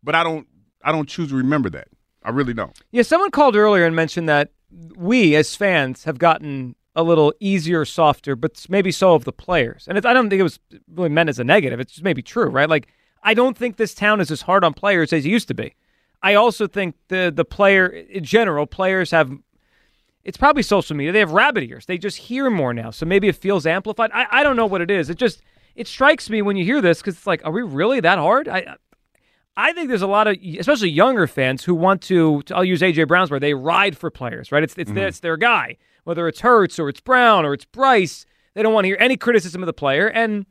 but 0.03 0.15
I 0.15 0.23
don't. 0.23 0.47
I 0.83 0.91
don't 0.91 1.09
choose 1.09 1.29
to 1.29 1.35
remember 1.35 1.69
that. 1.71 1.89
I 2.23 2.29
really 2.29 2.53
don't. 2.53 2.77
Yeah, 2.91 3.03
someone 3.03 3.31
called 3.31 3.55
earlier 3.55 3.85
and 3.85 3.95
mentioned 3.95 4.27
that 4.29 4.51
we 4.69 5.35
as 5.35 5.55
fans 5.55 6.03
have 6.03 6.17
gotten 6.17 6.75
a 6.95 7.03
little 7.03 7.33
easier, 7.39 7.85
softer, 7.85 8.35
but 8.35 8.65
maybe 8.69 8.91
so 8.91 9.13
have 9.13 9.23
the 9.23 9.31
players. 9.31 9.87
And 9.87 10.03
I 10.05 10.13
don't 10.13 10.29
think 10.29 10.39
it 10.39 10.43
was 10.43 10.59
really 10.91 11.09
meant 11.09 11.29
as 11.29 11.39
a 11.39 11.43
negative. 11.43 11.79
It's 11.79 11.93
just 11.93 12.03
maybe 12.03 12.21
true, 12.21 12.49
right? 12.49 12.69
Like 12.69 12.87
I 13.23 13.33
don't 13.33 13.57
think 13.57 13.77
this 13.77 13.93
town 13.93 14.19
is 14.19 14.31
as 14.31 14.41
hard 14.41 14.63
on 14.63 14.73
players 14.73 15.13
as 15.13 15.25
it 15.25 15.29
used 15.29 15.47
to 15.49 15.53
be. 15.53 15.75
I 16.23 16.33
also 16.33 16.67
think 16.67 16.95
the 17.09 17.31
the 17.33 17.45
player 17.45 17.87
in 17.87 18.23
general, 18.23 18.65
players 18.65 19.11
have. 19.11 19.31
It's 20.23 20.37
probably 20.37 20.63
social 20.63 20.95
media. 20.95 21.13
They 21.13 21.19
have 21.19 21.31
rabbit 21.31 21.63
ears. 21.63 21.85
They 21.85 21.97
just 21.97 22.17
hear 22.17 22.49
more 22.49 22.73
now, 22.73 22.91
so 22.91 23.05
maybe 23.05 23.29
it 23.29 23.35
feels 23.37 23.65
amplified. 23.65 24.11
I, 24.13 24.27
I 24.29 24.43
don't 24.43 24.57
know 24.57 24.65
what 24.65 24.81
it 24.81 24.91
is. 24.91 25.09
It 25.09 25.17
just 25.17 25.41
it 25.75 25.87
strikes 25.87 26.29
me 26.29 26.41
when 26.41 26.57
you 26.57 26.65
hear 26.65 26.81
this 26.81 26.99
because 26.99 27.15
it's 27.15 27.27
like, 27.27 27.45
are 27.45 27.51
we 27.51 27.61
really 27.61 27.99
that 28.01 28.17
hard? 28.17 28.49
I 28.49 28.75
I 29.57 29.73
think 29.73 29.89
there's 29.89 30.03
a 30.03 30.07
lot 30.07 30.27
of, 30.27 30.37
especially 30.59 30.91
younger 30.91 31.25
fans, 31.25 31.63
who 31.63 31.73
want 31.73 32.03
to. 32.03 32.43
I'll 32.53 32.63
use 32.63 32.81
AJ 32.81 33.07
Brown's 33.07 33.31
word. 33.31 33.41
They 33.41 33.55
ride 33.55 33.97
for 33.97 34.11
players, 34.11 34.51
right? 34.51 34.61
It's 34.61 34.75
it's, 34.77 34.91
their, 34.91 35.07
it's 35.07 35.19
their 35.21 35.35
guy, 35.35 35.77
whether 36.03 36.27
it's 36.27 36.41
Hurts 36.41 36.77
or 36.77 36.89
it's 36.89 36.99
Brown 37.01 37.43
or 37.43 37.55
it's 37.55 37.65
Bryce. 37.65 38.27
They 38.53 38.61
don't 38.61 38.71
want 38.73 38.85
to 38.85 38.89
hear 38.89 38.97
any 38.99 39.17
criticism 39.17 39.63
of 39.63 39.65
the 39.65 39.73
player, 39.73 40.07
and 40.07 40.45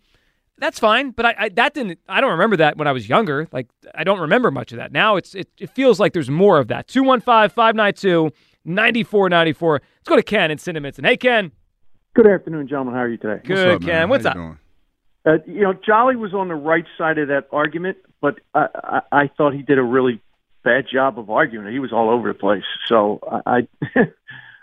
that's 0.58 0.80
fine. 0.80 1.12
But 1.12 1.26
I, 1.26 1.34
I 1.38 1.48
that 1.50 1.72
didn't. 1.72 2.00
I 2.08 2.20
don't 2.20 2.32
remember 2.32 2.56
that 2.56 2.76
when 2.78 2.88
I 2.88 2.92
was 2.92 3.08
younger. 3.08 3.46
Like 3.52 3.68
I 3.94 4.02
don't 4.02 4.18
remember 4.18 4.50
much 4.50 4.72
of 4.72 4.78
that. 4.78 4.90
Now 4.90 5.14
it's 5.14 5.36
it, 5.36 5.48
it 5.60 5.70
feels 5.70 6.00
like 6.00 6.12
there's 6.12 6.28
more 6.28 6.58
of 6.58 6.66
that. 6.68 6.88
215-592-9494. 6.88 8.32
Let's 9.72 10.08
go 10.08 10.16
to 10.16 10.22
Ken 10.24 10.50
in 10.50 10.58
Cinnaminson. 10.58 10.98
And 10.98 11.06
hey 11.06 11.16
Ken. 11.16 11.52
Good 12.14 12.26
afternoon, 12.26 12.66
gentlemen. 12.66 12.94
How 12.94 13.02
are 13.02 13.08
you 13.08 13.18
today? 13.18 13.40
Good, 13.44 13.82
Ken. 13.82 14.08
What's 14.08 14.24
up? 14.24 14.36
Uh, 15.26 15.38
you 15.46 15.62
know, 15.62 15.72
Jolly 15.72 16.16
was 16.16 16.32
on 16.32 16.48
the 16.48 16.54
right 16.54 16.84
side 16.96 17.18
of 17.18 17.28
that 17.28 17.48
argument, 17.50 17.98
but 18.20 18.38
I, 18.54 18.68
I, 18.74 19.00
I 19.12 19.30
thought 19.36 19.54
he 19.54 19.62
did 19.62 19.78
a 19.78 19.82
really 19.82 20.20
bad 20.62 20.86
job 20.92 21.18
of 21.18 21.30
arguing. 21.30 21.72
He 21.72 21.80
was 21.80 21.92
all 21.92 22.10
over 22.10 22.28
the 22.28 22.38
place. 22.38 22.64
So 22.86 23.20
I, 23.46 23.66
I, 23.96 24.08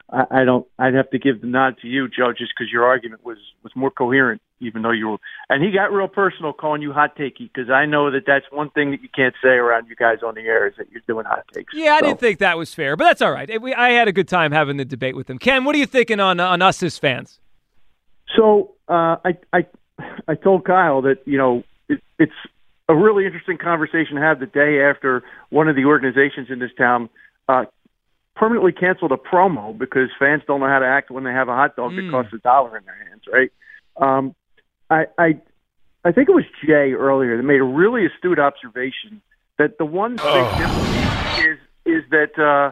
I, 0.29 0.43
don't. 0.45 0.67
I'd 0.79 0.93
have 0.93 1.09
to 1.09 1.19
give 1.19 1.41
the 1.41 1.47
nod 1.47 1.77
to 1.81 1.87
you, 1.87 2.07
Joe, 2.07 2.31
just 2.31 2.51
because 2.55 2.71
your 2.71 2.85
argument 2.85 3.25
was 3.25 3.37
was 3.63 3.75
more 3.75 3.89
coherent, 3.89 4.41
even 4.59 4.83
though 4.83 4.91
you 4.91 5.09
were. 5.09 5.17
And 5.49 5.63
he 5.63 5.71
got 5.71 5.91
real 5.91 6.07
personal 6.07 6.53
calling 6.53 6.81
you 6.81 6.93
hot 6.93 7.17
takey 7.17 7.51
because 7.51 7.69
I 7.69 7.85
know 7.85 8.11
that 8.11 8.23
that's 8.27 8.45
one 8.51 8.69
thing 8.69 8.91
that 8.91 9.01
you 9.01 9.09
can't 9.13 9.33
say 9.41 9.49
around 9.49 9.87
you 9.87 9.95
guys 9.95 10.19
on 10.25 10.35
the 10.35 10.41
air 10.41 10.67
is 10.67 10.75
that 10.77 10.91
you're 10.91 11.01
doing 11.07 11.25
hot 11.25 11.45
takes. 11.53 11.73
Yeah, 11.73 11.93
I 11.93 12.01
didn't 12.01 12.19
think 12.19 12.39
that 12.39 12.57
was 12.57 12.73
fair, 12.73 12.95
but 12.95 13.05
that's 13.05 13.21
all 13.21 13.31
right. 13.31 13.61
We, 13.61 13.73
I 13.73 13.91
had 13.91 14.07
a 14.07 14.13
good 14.13 14.27
time 14.27 14.51
having 14.51 14.77
the 14.77 14.85
debate 14.85 15.15
with 15.15 15.29
him. 15.29 15.39
Ken, 15.39 15.65
what 15.65 15.75
are 15.75 15.79
you 15.79 15.87
thinking 15.87 16.19
on 16.19 16.39
on 16.39 16.61
us 16.61 16.83
as 16.83 16.97
fans? 16.97 17.39
So 18.35 18.75
uh, 18.87 19.17
I 19.25 19.37
I 19.51 19.65
I 20.27 20.35
told 20.35 20.65
Kyle 20.65 21.01
that 21.03 21.19
you 21.25 21.37
know 21.37 21.63
it, 21.89 22.01
it's 22.19 22.31
a 22.89 22.95
really 22.95 23.25
interesting 23.25 23.57
conversation 23.57 24.15
to 24.15 24.21
have 24.21 24.39
the 24.39 24.45
day 24.45 24.81
after 24.81 25.23
one 25.49 25.67
of 25.67 25.75
the 25.75 25.85
organizations 25.85 26.47
in 26.49 26.59
this 26.59 26.71
town 26.77 27.09
uh, 27.47 27.65
permanently 28.35 28.71
canceled 28.71 29.11
a 29.11 29.17
promo 29.17 29.77
because 29.77 30.09
fans 30.19 30.41
don't 30.47 30.59
know 30.59 30.67
how 30.67 30.79
to 30.79 30.85
act 30.85 31.11
when 31.11 31.23
they 31.23 31.31
have 31.31 31.47
a 31.49 31.53
hot 31.55 31.75
dog 31.75 31.95
that 31.95 32.01
Mm. 32.01 32.11
costs 32.11 32.33
a 32.33 32.37
dollar 32.39 32.77
in 32.77 32.83
their 32.85 33.07
hands, 33.07 33.23
right? 33.31 33.51
Um, 33.97 34.35
I 34.89 35.05
I 35.17 35.39
I 36.05 36.11
think 36.11 36.29
it 36.29 36.35
was 36.35 36.45
Jay 36.65 36.93
earlier 36.93 37.37
that 37.37 37.43
made 37.43 37.61
a 37.61 37.63
really 37.63 38.05
astute 38.05 38.39
observation 38.39 39.21
that 39.57 39.77
the 39.77 39.85
one 39.85 40.17
big 40.31 40.55
difference 40.57 40.97
is 41.35 41.57
is 41.85 42.03
that 42.09 42.37
uh, 42.39 42.71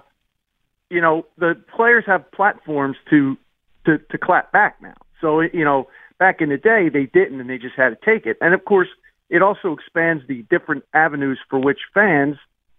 you 0.90 1.00
know 1.01 1.26
the 1.38 1.56
players 1.76 2.03
have 2.06 2.30
platforms 2.32 2.98
to 3.10 3.38
to 3.85 3.98
to 3.98 4.18
clap 4.18 4.51
back 4.51 4.82
now. 4.82 4.95
So 5.22 5.42
you 5.42 5.64
know, 5.64 5.88
back 6.22 6.40
in 6.40 6.50
the 6.50 6.58
day 6.58 6.88
they 6.88 7.08
didn't, 7.08 7.41
and 7.41 7.50
they 7.50 7.58
just 7.58 7.75
had 7.75 7.90
to 7.90 7.98
take 8.06 8.27
it. 8.27 8.38
And 8.41 8.53
of 8.53 8.64
course, 8.64 8.90
it 9.32 9.41
also 9.41 9.74
expands 9.74 10.24
the 10.27 10.43
different 10.51 10.83
avenues 10.93 11.40
for 11.50 11.58
which 11.58 11.80
fans 11.95 12.38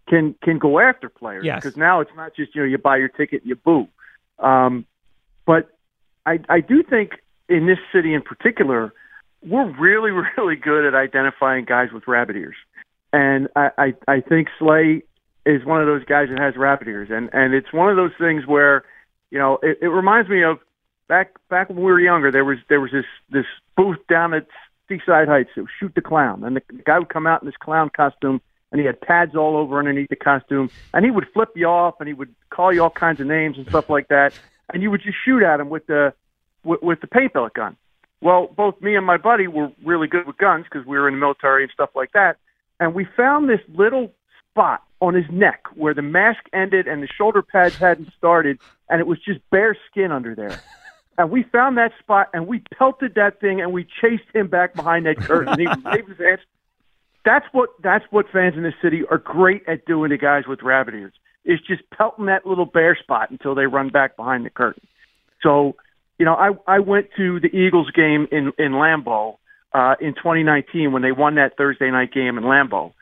can 0.09 0.37
can 0.45 0.59
go 0.59 0.79
after 0.79 1.09
players. 1.09 1.45
Yes. 1.45 1.57
Because 1.57 1.77
now 1.77 1.99
it's 2.01 2.13
not 2.17 2.37
just 2.37 2.55
you 2.55 2.63
know 2.63 2.69
you 2.69 2.79
buy 2.79 2.99
your 2.99 3.09
ticket 3.09 3.43
and 3.43 3.49
you 3.49 3.57
boo. 3.57 3.89
Um, 4.39 4.87
but 5.45 5.77
I 6.25 6.39
I 6.49 6.61
do 6.61 6.85
think 6.85 7.15
in 7.49 7.67
this 7.67 7.81
city 7.93 8.15
in 8.15 8.23
particular, 8.23 8.95
we're 9.45 9.77
really 9.77 10.13
really 10.37 10.57
good 10.57 10.87
at 10.87 10.95
identifying 10.95 11.65
guys 11.65 11.89
with 11.93 12.07
rabbit 12.07 12.37
ears, 12.37 12.57
and 13.13 13.49
I 13.57 13.71
I, 13.77 13.95
I 14.07 14.21
think 14.21 14.51
Slay 14.57 15.03
is 15.45 15.65
one 15.65 15.81
of 15.81 15.89
those 15.89 16.05
guys 16.05 16.29
that 16.29 16.39
has 16.39 16.55
rabbit 16.57 16.87
ears, 16.87 17.09
and 17.11 17.29
and 17.33 17.55
it's 17.55 17.73
one 17.73 17.91
of 17.91 17.97
those 17.97 18.13
things 18.21 18.47
where 18.47 18.85
you 19.33 19.39
know 19.41 19.59
it, 19.65 19.79
it 19.83 19.89
reminds 19.89 20.31
me 20.31 20.45
of 20.45 20.61
back 21.13 21.35
back 21.51 21.69
when 21.69 21.77
we 21.77 21.85
were 21.85 22.01
younger. 22.01 22.31
There 22.33 22.45
was 22.45 22.57
there 22.71 22.81
was 22.81 22.91
this 22.91 23.05
this 23.29 23.45
booth 23.77 23.99
down 24.09 24.33
at 24.33 24.47
Seaside 24.89 25.29
Heights. 25.29 25.51
It 25.59 25.61
was 25.61 25.71
Shoot 25.79 25.95
the 25.95 26.01
Clown, 26.01 26.43
and 26.43 26.57
the, 26.57 26.63
the 26.69 26.83
guy 26.83 26.99
would 26.99 27.11
come 27.11 27.27
out 27.27 27.43
in 27.43 27.47
this 27.47 27.57
clown 27.63 27.91
costume, 27.95 28.41
and 28.71 28.81
he 28.81 28.87
had 28.87 28.99
pads 28.99 29.37
all 29.37 29.59
over 29.59 29.79
underneath 29.79 30.09
the 30.09 30.17
costume, 30.17 30.71
and 30.95 31.05
he 31.05 31.11
would 31.11 31.27
flip 31.35 31.51
you 31.55 31.67
off, 31.67 31.97
and 32.01 32.09
he 32.09 32.15
would 32.15 32.35
call 32.49 32.73
you 32.73 32.83
all 32.83 32.89
kinds 32.89 33.21
of 33.21 33.27
names 33.27 33.59
and 33.59 33.69
stuff 33.69 33.91
like 33.91 34.09
that, 34.09 34.33
and 34.73 34.83
you 34.83 34.91
would 34.91 35.03
just 35.03 35.19
shoot 35.23 35.43
at 35.43 35.61
him 35.61 35.69
with 35.69 35.87
the 35.87 36.15
with, 36.65 36.81
with 36.83 37.01
the 37.03 37.07
paint 37.07 37.35
pellet 37.35 37.53
gun. 37.53 37.77
Well, 38.23 38.47
both 38.47 38.81
me 38.81 38.97
and 38.97 39.05
my 39.05 39.19
buddy 39.19 39.49
were 39.49 39.71
really 39.85 40.07
good 40.07 40.27
with 40.27 40.39
guns 40.39 40.65
because 40.65 40.87
we 40.87 40.97
were 40.97 41.09
in 41.09 41.15
the 41.15 41.21
military 41.21 41.63
and 41.65 41.73
stuff 41.73 41.91
like 41.95 42.13
that, 42.13 42.39
and 42.81 42.95
we 42.95 43.07
found 43.15 43.51
this 43.51 43.61
little 43.69 44.15
spot 44.49 44.83
on 45.03 45.13
his 45.13 45.27
neck 45.31 45.65
where 45.75 45.93
the 45.93 46.01
mask 46.01 46.41
ended 46.55 46.87
and 46.87 47.03
the 47.03 47.09
shoulder 47.19 47.43
pads 47.43 47.77
hadn't 47.77 48.11
started, 48.17 48.59
and 48.89 48.99
it 48.99 49.07
was 49.07 49.19
just 49.19 49.41
bare 49.51 49.77
skin 49.91 50.11
under 50.11 50.35
there. 50.35 50.59
And 51.19 51.31
we 51.31 51.43
found 51.45 51.77
that 51.77 51.93
spot 51.99 52.29
and 52.33 52.47
we 52.47 52.63
pelted 52.77 53.15
that 53.17 53.41
thing 53.41 53.61
and 53.61 53.73
we 53.73 53.87
chased 54.01 54.25
him 54.35 54.49
back 54.49 54.75
behind 54.75 55.07
that 55.07 55.19
curtain. 55.19 55.59
he 55.59 55.67
waved 55.67 56.09
his 56.09 56.19
hands. 56.19 56.41
That's 57.25 57.47
what 57.53 57.71
that's 57.83 58.05
what 58.11 58.27
fans 58.33 58.57
in 58.57 58.63
this 58.63 58.75
city 58.83 59.03
are 59.09 59.19
great 59.19 59.63
at 59.69 59.85
doing 59.85 60.11
to 60.11 60.17
guys 60.17 60.45
with 60.49 60.63
rabbit 60.63 60.95
ears. 60.95 61.13
Is 61.45 61.61
just 61.61 61.83
pelting 61.91 62.27
that 62.27 62.47
little 62.47 62.67
bare 62.67 62.97
spot 62.97 63.31
until 63.31 63.55
they 63.55 63.67
run 63.67 63.91
back 63.91 64.17
behind 64.17 64.47
the 64.47 64.51
curtain. 64.51 64.83
So, 65.43 65.77
you 66.19 66.25
know, 66.25 66.35
I 66.35 66.51
I 66.67 66.79
went 66.79 67.09
to 67.17 67.41
the 67.41 67.49
Eagles 67.49 67.91
game 67.91 68.27
in 68.33 68.53
in 68.59 68.73
Lambeau 68.73 69.37
uh, 69.73 69.97
in 70.01 70.15
2019 70.15 70.93
when 70.93 71.03
they 71.03 71.13
won 71.13 71.35
that 71.37 71.57
Thursday 71.57 71.91
night 71.91 72.13
game 72.13 72.39
in 72.39 72.45
Lambeau, 72.45 72.93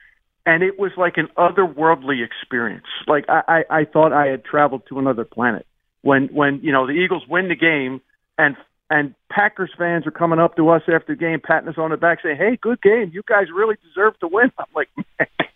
and 0.46 0.62
it 0.62 0.78
was 0.78 0.92
like 0.96 1.16
an 1.16 1.28
otherworldly 1.36 2.24
experience. 2.24 2.86
Like 3.06 3.26
I 3.28 3.64
I, 3.70 3.80
I 3.80 3.84
thought 3.84 4.12
I 4.12 4.26
had 4.26 4.44
traveled 4.44 4.82
to 4.88 4.98
another 4.98 5.24
planet 5.24 5.66
when 6.02 6.28
when 6.28 6.60
you 6.62 6.72
know 6.72 6.86
the 6.86 6.92
Eagles 6.92 7.22
win 7.28 7.48
the 7.48 7.54
game 7.56 8.00
and 8.38 8.56
and 8.90 9.14
Packers 9.30 9.70
fans 9.78 10.06
are 10.06 10.10
coming 10.10 10.38
up 10.40 10.56
to 10.56 10.68
us 10.70 10.82
after 10.92 11.14
the 11.14 11.16
game, 11.16 11.40
patting 11.40 11.68
us 11.68 11.78
on 11.78 11.90
the 11.90 11.96
back, 11.96 12.20
saying, 12.22 12.36
"Hey, 12.36 12.58
good 12.60 12.80
game. 12.82 13.10
You 13.14 13.22
guys 13.28 13.46
really 13.54 13.76
deserve 13.86 14.18
to 14.20 14.28
win." 14.28 14.50
I'm 14.58 14.66
like, 14.74 14.88
man, 14.96 15.48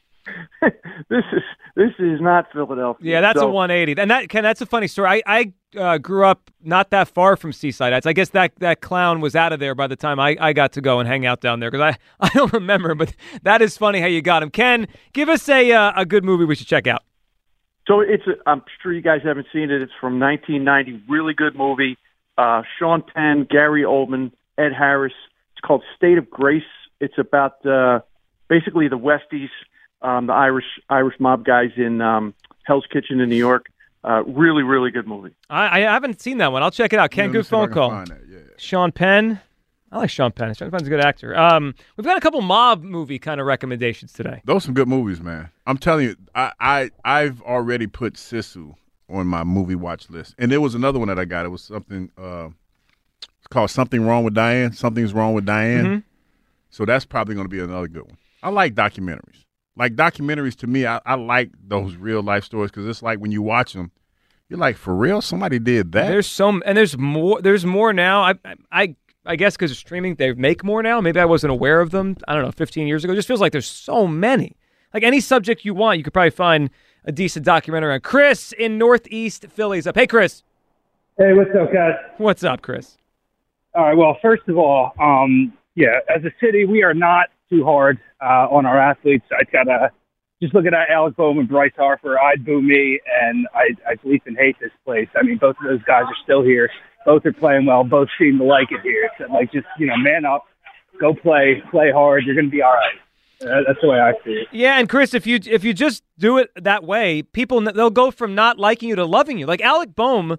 this 1.08 1.24
is 1.32 1.42
this 1.76 1.90
is 1.98 2.20
not 2.20 2.46
Philadelphia. 2.52 3.10
Yeah, 3.12 3.20
that's 3.20 3.40
So- 3.40 3.48
a 3.48 3.50
180. 3.50 4.00
And 4.00 4.10
that 4.10 4.28
Ken, 4.28 4.42
that's 4.42 4.60
a 4.60 4.66
funny 4.66 4.86
story. 4.86 5.22
I 5.26 5.52
I 5.74 5.78
uh, 5.78 5.98
grew 5.98 6.24
up 6.24 6.50
not 6.62 6.90
that 6.90 7.08
far 7.08 7.36
from 7.36 7.52
Seaside 7.52 7.92
Heights. 7.92 8.06
I 8.06 8.12
guess 8.12 8.28
that 8.30 8.52
that 8.60 8.80
clown 8.80 9.20
was 9.20 9.34
out 9.34 9.52
of 9.52 9.58
there 9.58 9.74
by 9.74 9.88
the 9.88 9.96
time 9.96 10.20
I, 10.20 10.36
I 10.40 10.52
got 10.52 10.72
to 10.74 10.80
go 10.80 11.00
and 11.00 11.08
hang 11.08 11.26
out 11.26 11.40
down 11.40 11.58
there 11.58 11.70
because 11.72 11.94
I, 11.94 11.98
I 12.24 12.28
don't 12.28 12.52
remember, 12.52 12.94
but 12.94 13.12
that 13.42 13.60
is 13.62 13.76
funny 13.76 14.00
how 14.00 14.06
you 14.06 14.22
got 14.22 14.42
him. 14.44 14.50
Ken, 14.50 14.86
give 15.12 15.28
us 15.28 15.48
a 15.48 15.72
uh, 15.72 15.92
a 15.96 16.06
good 16.06 16.24
movie 16.24 16.44
we 16.44 16.54
should 16.54 16.68
check 16.68 16.86
out. 16.86 17.02
So 17.86 18.00
it's 18.00 18.26
a, 18.26 18.32
I'm 18.48 18.62
sure 18.82 18.92
you 18.92 19.02
guys 19.02 19.20
haven't 19.22 19.46
seen 19.52 19.70
it. 19.70 19.82
It's 19.82 19.92
from 20.00 20.18
1990. 20.18 21.04
Really 21.08 21.34
good 21.34 21.54
movie. 21.54 21.98
Uh, 22.38 22.62
Sean 22.78 23.02
Penn, 23.02 23.46
Gary 23.48 23.82
Oldman, 23.82 24.32
Ed 24.58 24.72
Harris. 24.72 25.12
It's 25.52 25.60
called 25.60 25.82
State 25.96 26.18
of 26.18 26.30
Grace. 26.30 26.62
It's 27.00 27.18
about 27.18 27.64
uh, 27.66 28.00
basically 28.48 28.88
the 28.88 28.98
Westies, 28.98 29.50
um, 30.02 30.26
the 30.26 30.32
Irish 30.32 30.64
Irish 30.88 31.14
mob 31.20 31.44
guys 31.44 31.70
in 31.76 32.00
um, 32.00 32.34
Hell's 32.64 32.86
Kitchen 32.90 33.20
in 33.20 33.28
New 33.28 33.36
York. 33.36 33.66
Uh, 34.02 34.22
really, 34.24 34.62
really 34.62 34.90
good 34.90 35.06
movie. 35.06 35.34
I, 35.48 35.78
I 35.78 35.92
haven't 35.92 36.20
seen 36.20 36.38
that 36.38 36.52
one. 36.52 36.62
I'll 36.62 36.70
check 36.70 36.92
it 36.92 36.98
out. 36.98 37.10
Ken, 37.10 37.24
Yeah, 37.24 37.26
let 37.28 37.32
good 37.32 37.46
see 37.46 37.48
if 37.48 37.52
I 37.54 37.56
phone 37.56 37.66
can 37.68 37.74
call. 37.74 37.90
find 37.90 38.50
Sean 38.58 38.92
Penn. 38.92 39.40
I 39.94 39.98
like 39.98 40.10
Sean 40.10 40.32
Penn. 40.32 40.52
Sean 40.54 40.72
Penn's 40.72 40.88
a 40.88 40.90
good 40.90 41.00
actor. 41.00 41.38
Um, 41.38 41.72
we've 41.96 42.04
got 42.04 42.16
a 42.16 42.20
couple 42.20 42.40
mob 42.42 42.82
movie 42.82 43.20
kind 43.20 43.40
of 43.40 43.46
recommendations 43.46 44.12
today. 44.12 44.42
Those 44.44 44.56
are 44.56 44.66
some 44.66 44.74
good 44.74 44.88
movies, 44.88 45.20
man. 45.20 45.50
I'm 45.68 45.78
telling 45.78 46.06
you, 46.06 46.16
I, 46.34 46.50
I 46.58 46.90
I've 47.04 47.40
already 47.42 47.86
put 47.86 48.14
Sisu 48.14 48.74
on 49.08 49.28
my 49.28 49.44
movie 49.44 49.76
watch 49.76 50.10
list, 50.10 50.34
and 50.36 50.50
there 50.50 50.60
was 50.60 50.74
another 50.74 50.98
one 50.98 51.06
that 51.08 51.18
I 51.20 51.24
got. 51.24 51.46
It 51.46 51.50
was 51.50 51.62
something. 51.62 52.10
Uh, 52.18 52.48
it's 53.38 53.46
called 53.48 53.70
Something 53.70 54.04
Wrong 54.04 54.24
with 54.24 54.34
Diane. 54.34 54.72
Something's 54.72 55.12
wrong 55.14 55.32
with 55.32 55.46
Diane. 55.46 55.84
Mhm. 55.86 56.02
So 56.70 56.84
that's 56.84 57.04
probably 57.04 57.36
going 57.36 57.44
to 57.44 57.50
be 57.50 57.60
another 57.60 57.86
good 57.86 58.02
one. 58.02 58.16
I 58.42 58.48
like 58.48 58.74
documentaries. 58.74 59.44
Like 59.76 59.94
documentaries 59.94 60.56
to 60.56 60.66
me, 60.66 60.86
I, 60.86 61.00
I 61.06 61.14
like 61.14 61.50
those 61.64 61.94
real 61.94 62.20
life 62.20 62.42
stories 62.42 62.72
because 62.72 62.86
it's 62.88 63.02
like 63.02 63.20
when 63.20 63.30
you 63.30 63.42
watch 63.42 63.74
them, 63.74 63.92
you're 64.48 64.58
like, 64.58 64.76
for 64.76 64.94
real, 64.94 65.20
somebody 65.22 65.60
did 65.60 65.92
that. 65.92 66.08
There's 66.08 66.26
some, 66.26 66.62
and 66.66 66.76
there's 66.76 66.98
more. 66.98 67.40
There's 67.40 67.64
more 67.64 67.92
now. 67.92 68.22
I, 68.22 68.34
I, 68.72 68.96
I 69.26 69.36
guess 69.36 69.56
because 69.56 69.70
of 69.70 69.76
streaming, 69.76 70.16
they 70.16 70.32
make 70.34 70.62
more 70.62 70.82
now. 70.82 71.00
Maybe 71.00 71.18
I 71.18 71.24
wasn't 71.24 71.50
aware 71.50 71.80
of 71.80 71.90
them. 71.90 72.16
I 72.28 72.34
don't 72.34 72.44
know, 72.44 72.52
15 72.52 72.86
years 72.86 73.04
ago. 73.04 73.12
It 73.12 73.16
just 73.16 73.28
feels 73.28 73.40
like 73.40 73.52
there's 73.52 73.66
so 73.68 74.06
many. 74.06 74.56
Like 74.92 75.02
any 75.02 75.20
subject 75.20 75.64
you 75.64 75.74
want, 75.74 75.98
you 75.98 76.04
could 76.04 76.12
probably 76.12 76.30
find 76.30 76.70
a 77.04 77.12
decent 77.12 77.44
documentary 77.44 77.94
on. 77.94 78.00
Chris 78.00 78.52
in 78.52 78.78
Northeast 78.78 79.46
Philly's 79.50 79.86
up. 79.86 79.96
Hey, 79.96 80.06
Chris. 80.06 80.42
Hey, 81.18 81.32
what's 81.32 81.50
up, 81.58 81.72
guys? 81.72 81.94
What's 82.18 82.44
up, 82.44 82.62
Chris? 82.62 82.98
All 83.74 83.84
right. 83.84 83.96
Well, 83.96 84.16
first 84.22 84.42
of 84.48 84.58
all, 84.58 84.92
um, 85.00 85.52
yeah, 85.74 85.98
as 86.14 86.22
a 86.24 86.30
city, 86.44 86.64
we 86.64 86.82
are 86.82 86.94
not 86.94 87.28
too 87.50 87.64
hard 87.64 87.98
uh, 88.22 88.46
on 88.50 88.66
our 88.66 88.78
athletes. 88.78 89.24
I 89.32 89.42
gotta 89.50 89.90
just 90.40 90.54
look 90.54 90.66
at 90.66 90.72
Alec 90.90 91.16
Bowman, 91.16 91.46
Bryce 91.46 91.72
Harper. 91.76 92.18
I'd 92.18 92.44
boo 92.44 92.62
me, 92.62 93.00
and 93.22 93.46
I 93.54 93.70
I 93.88 93.94
believe 93.96 94.22
and 94.26 94.36
hate 94.36 94.56
this 94.60 94.70
place. 94.84 95.08
I 95.16 95.22
mean, 95.22 95.38
both 95.38 95.56
of 95.60 95.68
those 95.68 95.82
guys 95.84 96.04
are 96.04 96.16
still 96.22 96.42
here. 96.42 96.70
Both 97.04 97.26
are 97.26 97.32
playing 97.32 97.66
well. 97.66 97.84
Both 97.84 98.08
seem 98.18 98.38
to 98.38 98.44
like 98.44 98.68
it 98.70 98.80
here. 98.82 99.10
So, 99.18 99.32
like, 99.32 99.52
just 99.52 99.66
you 99.78 99.86
know, 99.86 99.96
man 99.96 100.24
up, 100.24 100.44
go 101.00 101.14
play, 101.14 101.62
play 101.70 101.90
hard. 101.90 102.24
You're 102.24 102.34
gonna 102.34 102.48
be 102.48 102.62
all 102.62 102.72
right. 102.72 102.94
Uh, 103.42 103.62
that's 103.66 103.80
the 103.82 103.88
way 103.88 103.98
I 104.00 104.12
see 104.24 104.30
it. 104.30 104.48
Yeah, 104.52 104.78
and 104.78 104.88
Chris, 104.88 105.12
if 105.12 105.26
you 105.26 105.38
if 105.44 105.64
you 105.64 105.74
just 105.74 106.02
do 106.18 106.38
it 106.38 106.50
that 106.56 106.84
way, 106.84 107.22
people 107.22 107.60
they'll 107.60 107.90
go 107.90 108.10
from 108.10 108.34
not 108.34 108.58
liking 108.58 108.88
you 108.88 108.96
to 108.96 109.04
loving 109.04 109.38
you. 109.38 109.46
Like 109.46 109.60
Alec 109.60 109.94
Bohm 109.94 110.38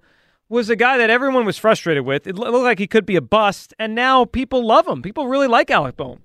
was 0.49 0.69
a 0.69 0.75
guy 0.75 0.97
that 0.97 1.09
everyone 1.09 1.45
was 1.45 1.57
frustrated 1.57 2.05
with. 2.05 2.25
It 2.27 2.35
looked 2.35 2.53
like 2.63 2.79
he 2.79 2.87
could 2.87 3.05
be 3.05 3.15
a 3.15 3.21
bust, 3.21 3.73
and 3.77 3.93
now 3.95 4.25
people 4.25 4.65
love 4.65 4.87
him. 4.87 5.01
People 5.01 5.27
really 5.27 5.47
like 5.47 5.69
Alec 5.69 5.97
Bohm. 5.97 6.19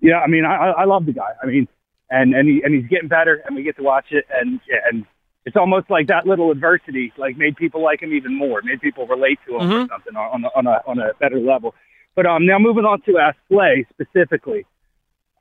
Yeah, 0.00 0.18
I 0.18 0.26
mean, 0.26 0.44
I, 0.44 0.70
I 0.70 0.84
love 0.84 1.06
the 1.06 1.12
guy. 1.12 1.30
I 1.42 1.46
mean, 1.46 1.68
and 2.10 2.34
and 2.34 2.48
he 2.48 2.62
and 2.62 2.74
he's 2.74 2.88
getting 2.88 3.08
better, 3.08 3.42
and 3.46 3.56
we 3.56 3.62
get 3.62 3.76
to 3.76 3.82
watch 3.82 4.06
it, 4.10 4.26
and 4.32 4.60
and 4.90 5.06
it's 5.44 5.56
almost 5.56 5.90
like 5.90 6.06
that 6.06 6.26
little 6.26 6.50
adversity 6.50 7.12
like 7.16 7.36
made 7.36 7.56
people 7.56 7.82
like 7.82 8.02
him 8.02 8.12
even 8.12 8.34
more, 8.34 8.62
made 8.62 8.80
people 8.80 9.06
relate 9.06 9.38
to 9.46 9.58
him 9.58 9.72
or 9.72 9.88
something 9.88 10.16
on 10.16 10.44
a, 10.44 10.48
on 10.54 10.66
a 10.66 10.80
on 10.86 10.98
a 10.98 11.12
better 11.20 11.40
level. 11.40 11.74
But 12.14 12.26
um, 12.26 12.46
now 12.46 12.58
moving 12.58 12.84
on 12.84 13.00
to 13.02 13.18
uh, 13.18 13.32
Slay 13.48 13.86
specifically, 13.90 14.66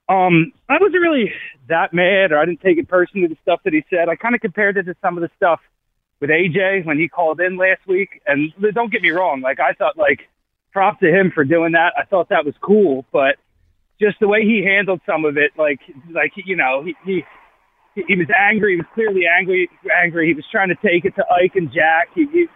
um, 0.09 0.51
I 0.69 0.77
wasn't 0.79 1.01
really 1.01 1.31
that 1.69 1.93
mad, 1.93 2.31
or 2.31 2.39
I 2.39 2.45
didn't 2.45 2.61
take 2.61 2.77
it 2.77 2.87
personally 2.87 3.27
the 3.27 3.37
stuff 3.41 3.61
that 3.63 3.73
he 3.73 3.83
said. 3.89 4.09
I 4.09 4.15
kind 4.15 4.35
of 4.35 4.41
compared 4.41 4.77
it 4.77 4.83
to 4.83 4.95
some 5.01 5.17
of 5.17 5.21
the 5.21 5.29
stuff 5.37 5.59
with 6.19 6.29
AJ 6.29 6.85
when 6.85 6.97
he 6.97 7.07
called 7.07 7.39
in 7.39 7.57
last 7.57 7.85
week. 7.87 8.21
And 8.25 8.53
don't 8.73 8.91
get 8.91 9.01
me 9.01 9.11
wrong, 9.11 9.41
like 9.41 9.59
I 9.59 9.73
thought, 9.73 9.97
like 9.97 10.27
props 10.71 10.99
to 11.01 11.07
him 11.09 11.31
for 11.33 11.43
doing 11.43 11.73
that. 11.73 11.93
I 11.97 12.05
thought 12.05 12.29
that 12.29 12.45
was 12.45 12.55
cool, 12.61 13.05
but 13.11 13.35
just 13.99 14.19
the 14.19 14.27
way 14.27 14.41
he 14.43 14.63
handled 14.63 15.01
some 15.05 15.25
of 15.25 15.37
it, 15.37 15.51
like 15.57 15.79
like 16.09 16.33
you 16.35 16.55
know, 16.55 16.83
he 16.83 16.95
he 17.05 17.23
he 17.95 18.15
was 18.15 18.27
angry. 18.37 18.73
He 18.73 18.77
was 18.77 18.85
clearly 18.93 19.23
angry. 19.27 19.69
Angry. 20.01 20.27
He 20.27 20.33
was 20.33 20.45
trying 20.51 20.69
to 20.69 20.75
take 20.75 21.05
it 21.05 21.15
to 21.15 21.25
Ike 21.31 21.55
and 21.55 21.71
Jack. 21.71 22.09
He, 22.15 22.25
he 22.31 22.47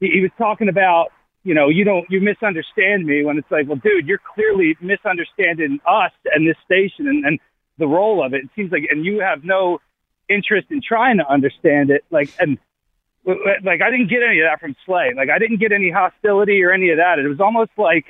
he, 0.00 0.20
was 0.20 0.30
talking 0.36 0.68
about, 0.68 1.08
you 1.44 1.54
know, 1.54 1.68
you 1.68 1.84
don't, 1.84 2.04
you 2.10 2.20
misunderstand 2.20 3.04
me 3.06 3.24
when 3.24 3.38
it's 3.38 3.50
like, 3.50 3.68
well, 3.68 3.78
dude, 3.82 4.06
you're 4.06 4.20
clearly 4.34 4.76
misunderstanding 4.80 5.78
us 5.86 6.12
and 6.34 6.46
this 6.46 6.56
station 6.64 7.06
and, 7.06 7.24
and 7.24 7.38
the 7.78 7.86
role 7.86 8.24
of 8.24 8.34
it. 8.34 8.44
It 8.44 8.50
seems 8.56 8.72
like, 8.72 8.84
and 8.90 9.04
you 9.04 9.20
have 9.20 9.44
no 9.44 9.80
interest 10.28 10.68
in 10.70 10.80
trying 10.86 11.18
to 11.18 11.28
understand 11.28 11.90
it. 11.90 12.04
Like, 12.10 12.30
and 12.38 12.58
like 13.24 13.80
I 13.80 13.90
didn't 13.90 14.08
get 14.08 14.22
any 14.28 14.40
of 14.40 14.46
that 14.50 14.60
from 14.60 14.74
Slay. 14.84 15.12
Like 15.16 15.30
I 15.30 15.38
didn't 15.38 15.58
get 15.58 15.72
any 15.72 15.90
hostility 15.90 16.62
or 16.62 16.72
any 16.72 16.90
of 16.90 16.98
that. 16.98 17.18
It 17.18 17.28
was 17.28 17.40
almost 17.40 17.70
like 17.76 18.06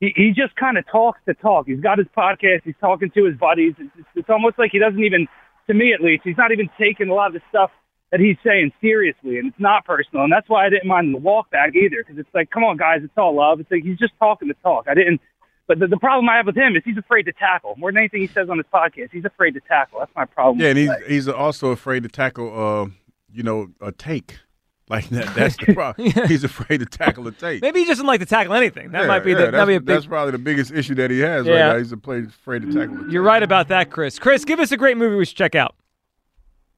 he, 0.00 0.12
he 0.16 0.32
just 0.34 0.56
kind 0.56 0.78
of 0.78 0.86
talks 0.86 1.20
to 1.26 1.34
talk. 1.34 1.66
He's 1.66 1.80
got 1.80 1.98
his 1.98 2.06
podcast. 2.16 2.62
He's 2.64 2.78
talking 2.80 3.10
to 3.10 3.24
his 3.24 3.36
buddies. 3.36 3.74
It's, 3.78 3.90
it's, 3.98 4.08
it's 4.14 4.30
almost 4.30 4.58
like 4.58 4.70
he 4.72 4.78
doesn't 4.78 5.02
even, 5.02 5.26
to 5.68 5.74
me 5.74 5.92
at 5.92 6.00
least, 6.00 6.22
he's 6.24 6.36
not 6.36 6.52
even 6.52 6.68
taking 6.78 7.08
a 7.08 7.14
lot 7.14 7.28
of 7.28 7.34
the 7.34 7.42
stuff 7.48 7.70
that 8.10 8.20
he's 8.20 8.36
saying 8.42 8.72
seriously, 8.80 9.38
and 9.38 9.48
it's 9.48 9.60
not 9.60 9.84
personal. 9.84 10.24
And 10.24 10.32
that's 10.32 10.48
why 10.48 10.66
I 10.66 10.70
didn't 10.70 10.88
mind 10.88 11.14
the 11.14 11.18
walk 11.18 11.50
back 11.50 11.74
either, 11.74 11.96
because 11.98 12.18
it's 12.18 12.34
like, 12.34 12.50
come 12.50 12.64
on, 12.64 12.76
guys, 12.76 13.00
it's 13.04 13.12
all 13.16 13.36
love. 13.36 13.60
It's 13.60 13.70
like 13.70 13.84
he's 13.84 13.98
just 13.98 14.14
talking 14.18 14.48
to 14.48 14.54
talk. 14.62 14.86
I 14.88 14.94
didn't. 14.94 15.20
But 15.66 15.78
the, 15.78 15.86
the 15.86 15.98
problem 15.98 16.26
I 16.30 16.36
have 16.36 16.46
with 16.46 16.56
him 16.56 16.74
is 16.74 16.82
he's 16.84 16.96
afraid 16.96 17.24
to 17.24 17.32
tackle 17.32 17.74
more 17.76 17.90
than 17.90 17.98
anything 17.98 18.22
he 18.22 18.26
says 18.26 18.48
on 18.48 18.56
his 18.56 18.66
podcast. 18.72 19.10
He's 19.12 19.26
afraid 19.26 19.52
to 19.52 19.60
tackle. 19.60 19.98
That's 19.98 20.14
my 20.16 20.24
problem. 20.24 20.60
Yeah, 20.60 20.70
and 20.70 20.78
he's 20.78 20.90
he's 21.06 21.28
also 21.28 21.68
afraid 21.68 22.02
to 22.04 22.08
tackle, 22.08 22.48
uh, 22.48 22.86
you 23.30 23.42
know, 23.42 23.68
a 23.82 23.92
take. 23.92 24.38
Like 24.90 25.08
that, 25.10 25.34
that's 25.34 25.56
the 25.56 25.74
problem. 25.74 26.10
He's 26.28 26.44
afraid 26.44 26.78
to 26.78 26.86
tackle 26.86 27.24
the 27.24 27.32
tape. 27.32 27.62
Maybe 27.62 27.80
he 27.80 27.84
doesn't 27.86 28.06
like 28.06 28.20
to 28.20 28.26
tackle 28.26 28.54
anything. 28.54 28.90
That 28.92 29.02
Yeah, 29.02 29.06
might 29.08 29.20
be 29.24 29.30
yeah, 29.32 29.36
the, 29.36 29.40
that'd 29.50 29.54
that's, 29.60 29.66
be 29.68 29.74
a 29.74 29.80
big. 29.80 29.86
that's 29.96 30.06
probably 30.06 30.32
the 30.32 30.38
biggest 30.38 30.72
issue 30.72 30.94
that 30.96 31.10
he 31.10 31.18
has 31.20 31.46
Yeah. 31.46 31.52
right 31.52 31.72
now. 31.74 31.78
He's 31.78 31.92
afraid, 31.92 32.24
afraid 32.26 32.62
to 32.62 32.72
tackle 32.72 33.04
it. 33.06 33.10
You're 33.12 33.22
right 33.22 33.42
about 33.42 33.68
that, 33.68 33.90
Chris. 33.90 34.18
Chris, 34.18 34.44
give 34.44 34.60
us 34.60 34.72
a 34.72 34.76
great 34.76 34.96
movie 34.96 35.16
we 35.16 35.24
should 35.26 35.36
check 35.36 35.54
out. 35.54 35.74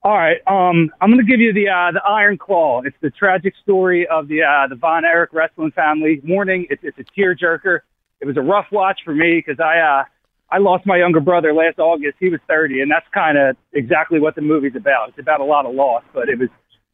All 0.03 0.17
right, 0.17 0.39
um, 0.47 0.91
I'm 1.03 1.11
going 1.11 1.25
to 1.25 1.31
give 1.31 1.41
you 1.41 1.53
the 1.53 1.69
uh, 1.69 1.93
the 1.93 2.01
Iron 2.03 2.39
Claw. 2.39 2.81
It's 2.87 2.97
the 3.03 3.11
tragic 3.11 3.53
story 3.63 4.07
of 4.09 4.29
the 4.29 4.43
uh, 4.43 4.67
the 4.67 4.75
Von 4.75 5.05
Erich 5.05 5.31
wrestling 5.35 5.73
family. 5.73 6.23
Mourning. 6.25 6.67
It's, 6.71 6.83
it's 6.83 6.99
a 6.99 7.05
tearjerker. 7.21 7.81
It 8.21 8.27
was 8.27 8.39
a 8.39 8.41
rough 8.41 8.65
watch 8.73 9.01
for 9.05 9.15
me 9.15 9.43
because 9.45 9.61
I 9.61 9.79
uh, 9.79 10.05
I 10.51 10.57
lost 10.57 10.87
my 10.87 10.97
younger 10.97 11.21
brother 11.21 11.53
last 11.53 11.79
August. 11.79 12.17
He 12.19 12.31
was 12.31 12.41
30, 12.49 12.81
and 12.81 12.91
that's 12.91 13.05
kind 13.13 13.37
of 13.37 13.57
exactly 13.75 14.19
what 14.19 14.35
the 14.37 14.41
movie's 14.41 14.75
about. 14.75 15.11
It's 15.11 15.19
about 15.19 15.41
a 15.41 15.45
lot 15.45 15.67
of 15.67 15.75
loss, 15.75 16.03
but 16.15 16.31
it 16.31 16.39
was 16.39 16.49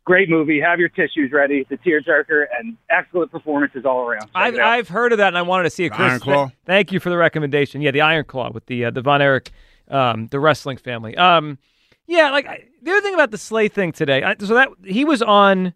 great 0.06 0.30
movie. 0.30 0.58
Have 0.58 0.80
your 0.80 0.88
tissues 0.88 1.30
ready. 1.32 1.66
The 1.68 1.76
tearjerker 1.76 2.46
and 2.58 2.78
excellent 2.88 3.30
performances 3.30 3.84
all 3.84 4.08
around. 4.08 4.30
I've. 4.34 4.58
I've 4.58 4.88
heard 4.88 5.12
of 5.12 5.18
that, 5.18 5.28
and 5.28 5.36
I 5.36 5.42
wanted 5.42 5.64
to 5.64 5.70
see 5.70 5.84
it. 5.84 5.90
Chris, 5.90 6.10
Iron 6.10 6.20
Claw? 6.20 6.46
th- 6.46 6.56
thank 6.64 6.92
you 6.92 7.00
for 7.00 7.10
the 7.10 7.18
recommendation. 7.18 7.82
Yeah, 7.82 7.90
the 7.90 8.00
Iron 8.00 8.24
Claw 8.24 8.50
with 8.50 8.64
the 8.66 8.86
uh, 8.86 8.90
the 8.90 9.02
Von 9.02 9.20
Erich, 9.20 9.52
um, 9.88 10.28
the 10.28 10.40
wrestling 10.40 10.78
family. 10.78 11.14
Um, 11.16 11.58
yeah, 12.06 12.30
like 12.30 12.46
I, 12.46 12.64
the 12.82 12.92
other 12.92 13.02
thing 13.02 13.14
about 13.14 13.32
the 13.32 13.38
Slay 13.38 13.68
thing 13.68 13.92
today. 13.92 14.22
I, 14.22 14.36
so 14.38 14.54
that 14.54 14.68
he 14.84 15.04
was 15.04 15.20
on 15.20 15.74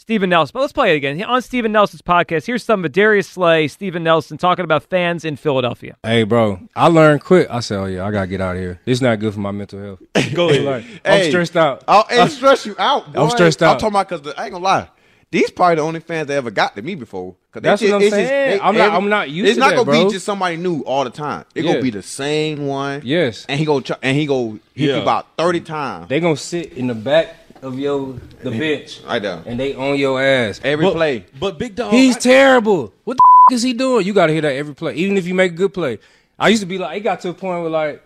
Steven 0.00 0.30
Nelson, 0.30 0.52
but 0.54 0.60
let's 0.60 0.72
play 0.72 0.94
it 0.94 0.96
again. 0.96 1.22
On 1.24 1.42
Steven 1.42 1.72
Nelson's 1.72 2.00
podcast, 2.00 2.46
here's 2.46 2.64
some 2.64 2.86
of 2.86 2.90
Darius 2.90 3.28
Slay, 3.28 3.68
Steven 3.68 4.02
Nelson 4.02 4.38
talking 4.38 4.64
about 4.64 4.82
fans 4.84 5.26
in 5.26 5.36
Philadelphia. 5.36 5.94
Hey, 6.02 6.22
bro, 6.22 6.58
I 6.74 6.86
learned 6.86 7.20
quick. 7.22 7.46
I 7.50 7.60
said, 7.60 7.76
oh, 7.78 7.84
yeah, 7.84 8.06
I 8.06 8.10
got 8.10 8.22
to 8.22 8.26
get 8.26 8.40
out 8.40 8.56
of 8.56 8.62
here. 8.62 8.80
This 8.86 9.02
not 9.02 9.20
good 9.20 9.34
for 9.34 9.40
my 9.40 9.50
mental 9.50 9.78
health. 9.78 10.02
Go 10.34 10.48
ahead. 10.48 10.62
Like, 10.64 10.84
I'm 11.04 11.28
stressed 11.28 11.54
out. 11.54 11.84
I'll, 11.86 12.06
it'll 12.10 12.28
stress 12.28 12.64
you 12.64 12.74
out. 12.78 13.12
Boy. 13.12 13.22
I'm 13.24 13.30
stressed 13.30 13.62
out. 13.62 13.74
I'm 13.74 13.78
talking 13.78 13.92
about 13.94 14.08
because 14.08 14.34
I 14.38 14.44
ain't 14.44 14.52
gonna 14.52 14.64
lie. 14.64 14.88
These 15.30 15.50
probably 15.50 15.76
the 15.76 15.82
only 15.82 16.00
fans 16.00 16.26
that 16.28 16.34
ever 16.34 16.50
got 16.50 16.74
to 16.76 16.82
me 16.82 16.94
before. 16.96 17.36
'Cause 17.52 17.62
they 17.62 17.68
That's 17.68 17.80
just- 17.80 17.92
what 17.92 17.96
I'm 17.98 18.02
it's 18.02 18.16
just- 18.16 18.28
saying. 18.28 18.50
they- 18.58 18.64
I'm 18.64 18.76
not- 18.76 18.86
every- 18.86 18.96
I'm 18.96 19.08
not 19.10 19.30
used 19.30 19.50
It's 19.50 19.58
not 19.58 19.68
that, 19.70 19.74
gonna 19.76 19.84
bro. 19.84 20.04
be 20.06 20.12
just 20.12 20.24
somebody 20.24 20.56
new 20.56 20.80
all 20.80 21.04
the 21.04 21.10
time. 21.10 21.44
It's 21.54 21.64
Yeah. 21.66 21.72
gonna 21.72 21.82
be 21.82 21.90
the 21.90 22.02
same 22.02 22.66
one. 22.66 23.02
Yes. 23.04 23.44
And 23.48 23.58
he 23.58 23.64
go 23.66 23.80
ch- 23.80 23.92
and 24.02 24.16
he 24.16 24.24
go 24.26 24.52
hit 24.74 24.88
Yeah. 24.88 24.96
you 24.96 25.02
about 25.02 25.26
thirty 25.36 25.60
times. 25.60 26.08
They 26.08 26.20
gonna 26.20 26.36
sit 26.36 26.72
in 26.72 26.86
the 26.86 26.94
back 26.94 27.39
of 27.62 27.78
your 27.78 28.14
the 28.42 28.50
bench 28.50 29.00
I 29.06 29.18
there. 29.18 29.42
and 29.46 29.58
they 29.60 29.74
on 29.74 29.96
your 29.98 30.20
ass 30.22 30.60
Every 30.64 30.86
But- 30.86 30.94
play. 30.94 31.26
But 31.38 31.58
big 31.58 31.74
dog, 31.74 31.92
He's 31.92 32.16
I- 32.16 32.20
terrible. 32.20 32.92
What 33.04 33.16
the 33.16 33.22
f- 33.50 33.54
is 33.56 33.62
he 33.62 33.72
doing? 33.72 34.06
You 34.06 34.12
gotta 34.12 34.32
hear 34.32 34.42
that 34.42 34.54
every 34.54 34.74
play, 34.74 34.94
even 34.94 35.16
if 35.16 35.26
you 35.26 35.34
make 35.34 35.52
a 35.52 35.54
good 35.54 35.74
play. 35.74 35.98
I 36.38 36.48
used 36.48 36.62
to 36.62 36.66
be 36.66 36.78
like, 36.78 36.96
it 36.96 37.00
got 37.00 37.20
to 37.22 37.30
a 37.30 37.34
point 37.34 37.62
where 37.62 37.70
like, 37.70 38.02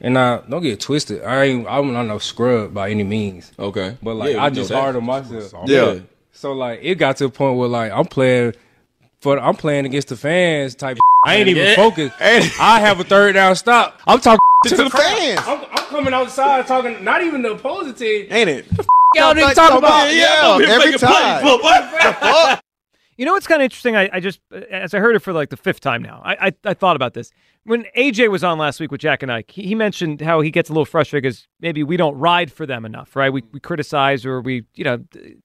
and 0.00 0.18
I 0.18 0.38
don't 0.48 0.62
get 0.62 0.72
it 0.74 0.80
twisted. 0.80 1.22
I 1.24 1.44
ain't, 1.44 1.66
I'm 1.68 1.92
not 1.92 2.04
no 2.04 2.18
scrub 2.18 2.74
by 2.74 2.90
any 2.90 3.04
means. 3.04 3.50
Okay, 3.58 3.96
but 4.02 4.14
like, 4.14 4.34
Yeah, 4.34 4.44
I 4.44 4.50
just 4.50 4.70
hard 4.70 4.96
on 4.96 5.04
myself. 5.04 5.52
Yeah. 5.66 6.00
So 6.32 6.52
like, 6.52 6.80
it 6.82 6.96
got 6.96 7.16
to 7.18 7.26
a 7.26 7.28
point 7.30 7.56
where 7.58 7.68
like, 7.68 7.90
I'm 7.92 8.06
playing 8.06 8.54
for, 9.20 9.38
I'm 9.38 9.56
playing 9.56 9.86
against 9.86 10.08
the 10.08 10.16
fans 10.16 10.74
type. 10.74 10.98
I 11.26 11.36
ain't 11.36 11.48
even 11.48 11.64
Yeah. 11.64 11.74
focused. 11.76 12.14
I 12.20 12.80
have 12.80 13.00
a 13.00 13.04
third 13.04 13.32
down 13.34 13.56
stop. 13.56 14.00
I'm 14.06 14.20
talking 14.20 14.38
To 14.66 14.76
the 14.76 14.90
crowd. 14.90 15.02
fans. 15.18 15.40
I'm, 15.46 15.64
I'm 15.70 15.86
coming 15.86 16.14
outside 16.14 16.66
talking, 16.66 17.02
not 17.04 17.22
even 17.22 17.42
the 17.42 17.52
opposing 17.52 17.94
team. 17.94 18.26
Ain't 18.30 18.48
it? 18.50 18.66
Y'all 19.14 19.34
niggas 19.34 19.54
talk 19.54 19.78
about. 19.78 20.12
Yeah, 20.12 20.58
every 20.66 20.98
time. 20.98 22.58
You 23.16 23.24
know 23.24 23.32
what's 23.34 23.46
kind 23.46 23.62
of 23.62 23.66
interesting? 23.66 23.94
I, 23.94 24.10
I 24.12 24.18
just, 24.18 24.40
as 24.72 24.92
I 24.92 24.98
heard 24.98 25.14
it 25.14 25.20
for 25.20 25.32
like 25.32 25.50
the 25.50 25.56
fifth 25.56 25.78
time 25.78 26.02
now, 26.02 26.20
I, 26.24 26.48
I, 26.48 26.52
I 26.64 26.74
thought 26.74 26.96
about 26.96 27.14
this. 27.14 27.30
When 27.62 27.84
AJ 27.96 28.28
was 28.28 28.42
on 28.42 28.58
last 28.58 28.80
week 28.80 28.90
with 28.90 29.00
Jack 29.00 29.22
and 29.22 29.30
Ike, 29.30 29.52
he, 29.52 29.62
he 29.68 29.76
mentioned 29.76 30.20
how 30.20 30.40
he 30.40 30.50
gets 30.50 30.68
a 30.68 30.72
little 30.72 30.84
frustrated 30.84 31.22
because 31.22 31.46
maybe 31.60 31.84
we 31.84 31.96
don't 31.96 32.16
ride 32.18 32.50
for 32.50 32.66
them 32.66 32.84
enough, 32.84 33.14
right? 33.14 33.32
We, 33.32 33.44
we 33.52 33.60
criticize 33.60 34.26
or 34.26 34.40
we, 34.40 34.64
you 34.74 34.82
know, 34.82 34.98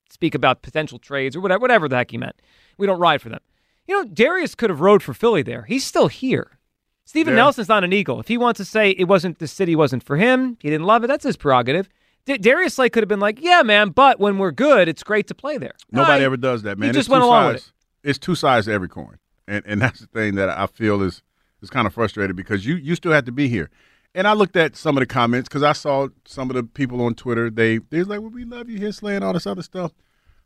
speak 0.09 0.33
about 0.33 0.64
potential 0.64 0.98
trades 0.98 1.35
or 1.35 1.41
whatever, 1.41 1.59
whatever 1.61 1.88
the 1.88 1.95
heck 1.98 2.09
he 2.09 2.17
meant. 2.17 2.41
We 2.80 2.88
don't 2.88 2.99
ride 2.99 3.22
for 3.22 3.30
them. 3.30 3.40
You 3.89 3.95
know, 3.95 4.03
Darius 4.03 4.53
could 4.53 4.69
have 4.69 4.81
rode 4.81 5.01
for 5.01 5.15
Philly 5.15 5.41
there. 5.41 5.63
He's 5.63 5.83
still 5.83 6.09
here. 6.09 6.59
Steven 7.05 7.33
Yeah. 7.33 7.37
Nelson's 7.37 7.69
not 7.69 7.83
an 7.83 7.91
Eagle. 7.91 8.19
If 8.19 8.27
he 8.27 8.37
wants 8.37 8.59
to 8.59 8.65
say 8.65 8.91
it 8.91 9.05
wasn't 9.05 9.39
the 9.39 9.47
city 9.47 9.75
wasn't 9.75 10.03
for 10.03 10.15
him, 10.15 10.57
he 10.61 10.69
didn't 10.69 10.85
love 10.85 11.03
it. 11.03 11.07
That's 11.07 11.23
his 11.23 11.35
prerogative. 11.35 11.89
D- 12.25 12.37
Darius 12.37 12.75
Slay 12.75 12.91
could 12.91 13.01
have 13.01 13.07
been 13.07 13.19
like, 13.19 13.41
"Yeah, 13.41 13.63
man, 13.63 13.89
but 13.89 14.19
when 14.19 14.37
we're 14.37 14.51
good, 14.51 14.87
it's 14.87 15.01
great 15.01 15.25
to 15.25 15.33
play 15.33 15.57
there." 15.57 15.73
Nobody 15.91 16.21
I- 16.21 16.25
ever 16.25 16.37
does 16.37 16.61
that, 16.61 16.77
man. 16.77 16.85
He 16.85 16.89
It's 16.89 16.97
just 16.97 17.07
two 17.07 17.13
went 17.13 17.23
along 17.23 17.47
with 17.47 17.61
sides. 17.61 17.73
It's 18.03 18.19
two 18.19 18.35
sides 18.35 18.67
to 18.67 18.73
every 18.73 18.89
coin, 18.89 19.17
and 19.47 19.63
and 19.65 19.81
that's 19.81 20.01
the 20.01 20.07
thing 20.07 20.35
that 20.35 20.49
I 20.49 20.67
feel 20.67 21.01
is 21.01 21.23
is 21.63 21.71
kind 21.71 21.87
of 21.87 21.93
frustrated 21.95 22.35
because 22.35 22.67
you 22.67 22.75
you 22.75 22.93
still 22.93 23.11
have 23.11 23.25
to 23.25 23.31
be 23.31 23.47
here. 23.47 23.71
And 24.13 24.27
I 24.27 24.33
looked 24.33 24.55
at 24.55 24.75
some 24.75 24.97
of 24.97 25.01
the 25.01 25.07
comments 25.07 25.49
because 25.49 25.63
I 25.63 25.73
saw 25.73 26.09
some 26.25 26.51
of 26.51 26.55
the 26.55 26.61
people 26.63 27.01
on 27.01 27.15
Twitter. 27.15 27.49
They 27.49 27.79
they 27.79 27.97
was 27.97 28.07
like, 28.07 28.19
"Well, 28.19 28.29
we 28.29 28.45
love 28.45 28.69
you 28.69 28.77
here, 28.77 28.91
Slay, 28.91 29.15
and 29.15 29.25
all 29.25 29.33
this 29.33 29.47
other 29.47 29.63
stuff." 29.63 29.93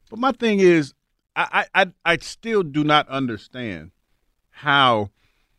But 0.09 0.19
my 0.19 0.31
thing 0.31 0.61
is, 0.61 0.93
I 1.35 1.65
I 1.73 1.87
I, 2.05 2.17
still 2.17 2.63
do 2.63 2.83
not 2.83 3.07
understand 3.07 3.91
how 4.51 5.09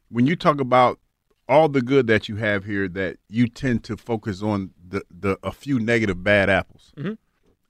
when 0.09 0.27
you 0.27 0.37
talk 0.37 0.61
about 0.61 1.01
all 1.49 1.69
the 1.69 1.83
good 1.83 2.07
that 2.07 2.29
you 2.29 2.37
have 2.37 2.65
here, 2.65 2.89
that 2.89 3.17
you 3.29 3.49
tend 3.49 3.85
to 3.85 3.97
focus 3.97 4.43
on 4.43 4.71
the 4.89 5.03
the 5.11 5.39
a 5.43 5.53
few 5.53 5.79
negative 5.79 6.23
bad 6.23 6.49
apples. 6.49 6.93
Mhm. 6.97 7.19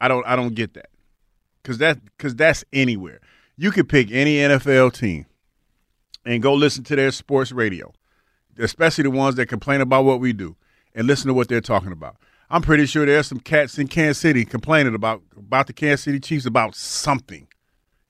I 0.01 0.09
don't 0.09 0.27
I 0.27 0.37
don't 0.37 0.55
get 0.55 0.75
that 0.75 0.91
because 1.63 1.79
that 1.79 2.05
because 2.05 2.35
that's 2.37 2.65
anywhere. 2.73 3.21
You 3.57 3.71
could 3.71 3.89
pick 3.89 4.11
any 4.11 4.37
NFL 4.37 4.93
team 4.93 5.27
and 6.27 6.43
go 6.43 6.53
listen 6.55 6.85
to 6.85 6.97
their 6.97 7.11
sports 7.11 7.53
radio, 7.53 7.93
especially 8.59 9.05
the 9.05 9.11
ones 9.11 9.37
that 9.37 9.47
complain 9.47 9.81
about 9.81 10.05
what 10.05 10.21
we 10.21 10.33
do, 10.33 10.57
and 10.95 11.07
listen 11.07 11.29
to 11.29 11.35
what 11.35 11.49
they're 11.49 11.61
talking 11.61 11.93
about. 11.93 12.17
I'm 12.51 12.63
pretty 12.63 12.87
sure 12.87 13.07
there's 13.07 13.27
some 13.27 13.41
cats 13.41 13.79
in 13.79 13.89
Kansas 13.89 14.19
City 14.19 14.45
complaining 14.45 14.95
about 14.95 15.23
about 15.37 15.67
the 15.67 15.73
Kansas 15.73 16.03
City 16.03 16.21
Chiefs 16.21 16.45
about 16.47 16.75
something, 16.77 17.49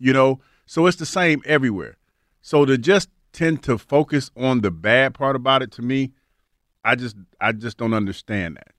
you 0.05 0.13
know. 0.13 0.39
So 0.67 0.87
it's 0.87 0.99
the 0.99 1.07
same 1.07 1.43
everywhere. 1.47 1.97
So 2.43 2.65
to 2.67 2.77
just 2.77 3.09
tend 3.33 3.63
to 3.65 3.79
focus 3.79 4.31
on 4.37 4.61
the 4.61 4.71
bad 4.71 5.15
part 5.15 5.35
about 5.35 5.63
it, 5.63 5.73
to 5.73 5.83
me, 5.83 6.13
I 6.85 6.95
just 6.95 7.17
I 7.41 7.53
just 7.53 7.79
don't 7.79 7.95
understand 7.95 8.57
that. 8.57 8.75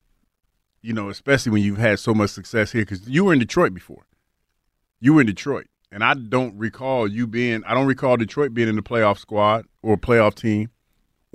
You 0.82 0.94
know, 0.94 1.10
especially 1.10 1.52
when 1.52 1.64
you've 1.64 1.80
had 1.80 1.98
so 1.98 2.14
much 2.14 2.30
success 2.30 2.72
here, 2.72 2.84
because 2.84 3.10
you 3.10 3.26
were 3.26 3.34
in 3.34 3.40
Detroit 3.40 3.74
before. 3.74 4.06
You 5.00 5.16
were 5.16 5.22
in 5.22 5.28
Detroit, 5.28 5.66
and 5.92 6.04
I 6.04 6.14
don't 6.14 6.56
recall 6.58 7.08
you 7.08 7.26
being. 7.26 7.64
I 7.66 7.74
don't 7.74 7.88
recall 7.88 8.18
Detroit 8.18 8.54
being 8.54 8.70
in 8.70 8.76
the 8.76 8.84
playoff 8.84 9.18
squad 9.18 9.66
or 9.82 9.98
playoff 9.98 10.36
team, 10.36 10.70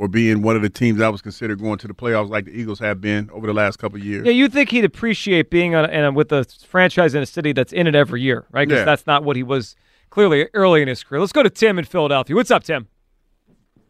or 0.00 0.08
being 0.08 0.40
one 0.40 0.56
of 0.56 0.62
the 0.62 0.70
teams 0.70 0.98
that 0.98 1.12
was 1.12 1.20
considered 1.20 1.60
going 1.60 1.76
to 1.76 1.86
the 1.86 1.92
playoffs 1.92 2.30
like 2.30 2.46
the 2.46 2.58
Eagles 2.58 2.78
have 2.78 3.02
been 3.02 3.28
over 3.34 3.46
the 3.46 3.52
last 3.52 3.76
couple 3.78 3.98
of 3.98 4.04
years. 4.04 4.24
Yeah, 4.24 4.32
you'd 4.32 4.50
think 4.50 4.70
he'd 4.70 4.86
appreciate 4.86 5.50
being 5.50 5.74
on, 5.74 5.90
in 5.90 6.04
a, 6.04 6.10
with 6.10 6.32
a 6.32 6.46
franchise 6.66 7.14
in 7.14 7.22
a 7.22 7.26
city 7.26 7.52
that's 7.52 7.70
in 7.70 7.86
it 7.86 7.94
every 7.94 8.22
year, 8.22 8.46
right? 8.50 8.66
Because 8.66 8.80
Yeah. 8.80 8.84
that's 8.86 9.06
not 9.06 9.24
what 9.24 9.36
he 9.36 9.42
was 9.42 9.76
clearly 10.08 10.48
early 10.54 10.80
in 10.80 10.88
his 10.88 11.04
career. 11.04 11.20
Let's 11.20 11.32
go 11.34 11.42
to 11.42 11.50
Tim 11.50 11.78
in 11.78 11.84
Philadelphia. 11.84 12.34
What's 12.34 12.50
up, 12.50 12.64
Tim? 12.64 12.88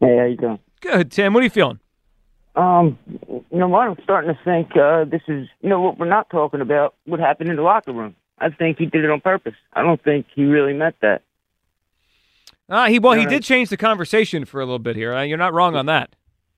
Hey, 0.01 0.17
how 0.17 0.25
you 0.25 0.35
doing? 0.35 0.59
Good, 0.81 1.11
Tim. 1.13 1.33
What 1.33 1.39
are 1.39 1.43
you 1.45 1.49
feeling? 1.49 1.79
Um, 2.57 2.99
you 3.29 3.57
know 3.57 3.69
what? 3.69 3.87
I'm 3.87 3.95
starting 4.03 4.35
to 4.35 4.39
think 4.43 4.75
uh, 4.75 5.05
this 5.05 5.21
is, 5.29 5.47
you 5.61 5.69
know, 5.69 5.79
what 5.79 5.97
we're 5.97 6.09
not 6.09 6.29
talking 6.29 6.59
about. 6.59 6.95
What 7.05 7.21
happened 7.21 7.49
in 7.49 7.55
the 7.55 7.61
locker 7.61 7.93
room? 7.93 8.17
I 8.37 8.49
think 8.49 8.79
he 8.79 8.85
did 8.85 9.05
it 9.05 9.09
on 9.09 9.21
purpose. 9.21 9.53
I 9.71 9.81
don't 9.81 10.03
think 10.03 10.25
he 10.35 10.43
really 10.43 10.73
meant 10.73 10.95
that. 11.01 11.21
Uh, 12.71 12.87
he 12.87 12.99
well, 12.99 13.13
he 13.13 13.25
did 13.25 13.43
change 13.43 13.69
the 13.69 13.75
conversation 13.77 14.45
for 14.45 14.61
a 14.61 14.65
little 14.65 14.79
bit 14.79 14.95
here. 14.95 15.13
Uh, 15.13 15.23
you're 15.23 15.37
not 15.37 15.53
wrong 15.53 15.75
on 15.75 15.87
that. 15.87 16.15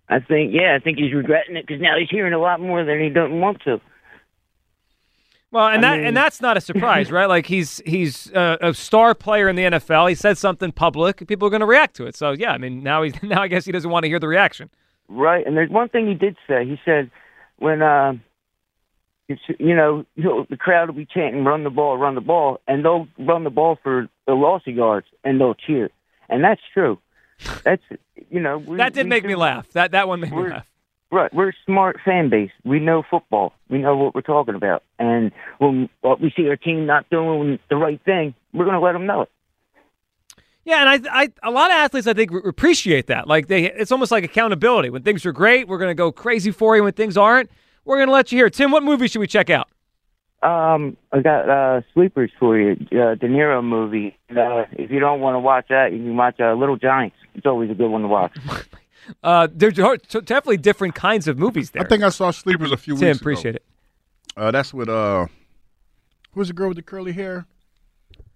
I 0.08 0.20
think, 0.20 0.54
yeah, 0.54 0.76
I 0.76 0.80
think 0.80 1.00
he's 1.00 1.12
regretting 1.14 1.56
it 1.56 1.66
because 1.66 1.82
now 1.82 1.98
he's 1.98 2.10
hearing 2.10 2.34
a 2.34 2.38
lot 2.38 2.62
more 2.62 2.86
than 2.86 3.00
he 3.02 3.10
doesn't 3.10 3.40
want 3.40 3.62
to. 3.64 3.82
Well, 5.50 5.68
and 5.68 5.84
I 5.86 5.90
that 5.90 5.98
mean- 5.98 6.08
and 6.08 6.18
that's 6.18 6.40
not 6.40 6.56
a 6.56 6.62
surprise, 6.62 7.12
right? 7.12 7.26
Like 7.26 7.48
he's 7.48 7.82
he's 7.86 8.32
uh, 8.34 8.58
a 8.62 8.74
star 8.76 9.16
player 9.16 9.50
in 9.50 9.56
the 9.56 9.64
NFL. 9.64 10.08
He 10.10 10.16
said 10.16 10.38
something 10.38 10.72
public, 10.72 11.28
people 11.28 11.48
are 11.48 11.52
going 11.52 11.62
to 11.62 11.66
react 11.66 11.96
to 11.96 12.06
it. 12.06 12.16
So 12.16 12.32
yeah, 12.32 12.52
I 12.52 12.58
mean 12.60 12.84
now 12.84 13.02
he's 13.02 13.14
now 13.24 13.42
I 13.42 13.48
guess 13.48 13.66
he 13.66 13.72
doesn't 13.72 13.90
want 13.90 14.04
to 14.04 14.08
hear 14.10 14.20
the 14.20 14.28
reaction. 14.28 14.70
Right, 15.10 15.46
and 15.46 15.58
there's 15.58 15.70
one 15.70 15.90
thing 15.90 16.08
he 16.08 16.14
did 16.14 16.38
say. 16.48 16.66
He 16.66 16.80
said 16.86 17.10
when 17.58 17.82
uh, 17.82 18.14
it's, 19.30 19.42
you 19.60 19.76
know, 19.76 20.06
the 20.16 20.58
crowd 20.58 20.90
will 20.90 20.96
be 20.96 21.06
chanting, 21.06 21.44
"Run 21.44 21.64
the 21.64 21.70
ball, 21.70 21.98
run 21.98 22.16
the 22.16 22.22
ball," 22.22 22.60
and 22.68 22.84
they'll 22.84 23.08
run 23.18 23.44
the 23.44 23.50
ball 23.50 23.78
for 23.82 24.08
the 24.28 24.34
loss 24.34 24.62
of 24.68 24.76
yards, 24.76 25.08
and 25.24 25.40
they'll 25.40 25.54
cheer, 25.56 25.90
and 26.34 26.44
that's 26.44 26.62
true. 26.74 27.00
That's 27.64 27.82
you 28.30 28.40
know 28.42 28.58
we, 28.58 28.78
That 28.78 28.94
did 28.94 29.08
make 29.08 29.24
do- 29.24 29.30
me 29.30 29.36
laugh. 29.36 29.70
That 29.72 29.92
that 29.92 30.08
one 30.08 30.20
made 30.20 30.32
me 30.34 30.50
laugh. 30.50 30.68
Right, 31.12 31.32
we're 31.32 31.50
a 31.50 31.54
smart 31.66 32.00
fan 32.04 32.30
base. 32.30 32.50
We 32.66 32.80
know 32.80 33.04
football. 33.08 33.54
We 33.70 33.78
know 33.78 33.96
what 33.96 34.16
we're 34.16 34.22
talking 34.22 34.56
about, 34.56 34.82
and 34.98 35.32
when 35.60 35.88
we 36.20 36.34
see 36.36 36.48
our 36.50 36.56
team 36.56 36.88
not 36.88 37.08
doing 37.12 37.60
the 37.70 37.76
right 37.76 38.02
thing, 38.04 38.34
we're 38.52 38.66
going 38.66 38.74
to 38.74 38.80
let 38.84 38.94
them 38.94 39.06
know 39.06 39.22
it. 39.22 39.30
Yeah, 40.66 40.82
and 40.90 41.08
I, 41.08 41.22
I, 41.24 41.32
a 41.44 41.52
lot 41.52 41.70
of 41.72 41.76
athletes 41.76 42.08
I 42.08 42.14
think 42.14 42.32
re- 42.32 42.42
appreciate 42.46 43.08
that. 43.08 43.28
Like 43.28 43.48
they, 43.48 43.66
it's 43.72 43.92
almost 43.92 44.12
like 44.12 44.24
accountability. 44.24 44.90
When 44.90 45.04
things 45.04 45.26
are 45.26 45.32
great, 45.34 45.68
we're 45.68 45.78
going 45.78 45.90
to 45.92 45.94
go 45.96 46.12
crazy 46.12 46.52
for 46.52 46.76
you. 46.76 46.84
When 46.84 46.94
things 46.94 47.16
aren't, 47.18 47.52
we're 47.86 47.98
going 47.98 48.08
to 48.08 48.14
let 48.14 48.32
you 48.32 48.38
hear. 48.40 48.50
Tim, 48.50 48.72
what 48.72 48.82
movie 48.82 49.08
should 49.08 49.20
we 49.20 49.28
check 49.28 49.50
out? 49.52 49.70
Um, 50.44 50.98
I 51.12 51.22
got 51.22 51.50
uh, 51.50 51.82
sleepers 51.94 52.32
for 52.38 52.58
you. 52.60 52.72
Uh, 52.92 53.16
De 53.16 53.28
Niro 53.28 53.64
movie. 53.64 54.18
Uh, 54.30 54.66
if 54.74 54.92
you 54.92 55.00
don't 55.00 55.22
want 55.22 55.36
to 55.36 55.40
watch 55.40 55.68
that, 55.70 55.94
you 55.94 56.00
can 56.00 56.18
watch 56.18 56.40
uh, 56.40 56.54
Little 56.54 56.76
Giants. 56.76 57.16
It's 57.34 57.46
always 57.46 57.70
a 57.72 57.74
good 57.74 57.90
one 57.90 58.02
to 58.02 58.08
watch. 58.08 58.36
Uh, 59.22 59.50
there's 59.54 59.74
definitely 59.74 60.56
different 60.56 60.96
kinds 60.96 61.28
of 61.28 61.38
movies 61.38 61.72
there. 61.72 61.84
I 61.84 61.86
think 61.86 62.04
I 62.04 62.10
saw 62.10 62.32
Sleepers 62.32 62.72
a 62.72 62.78
few 62.78 62.96
Tim, 62.96 63.08
weeks 63.10 63.18
ago. 63.18 63.22
appreciate 63.22 63.56
it. 63.56 63.64
Uh, 64.38 64.50
that's 64.50 64.74
with 64.74 64.88
uh, 64.88 65.28
who's 66.32 66.48
the 66.48 66.54
girl 66.54 66.70
with 66.70 66.78
the 66.78 66.84
curly 66.84 67.12
hair? 67.12 67.46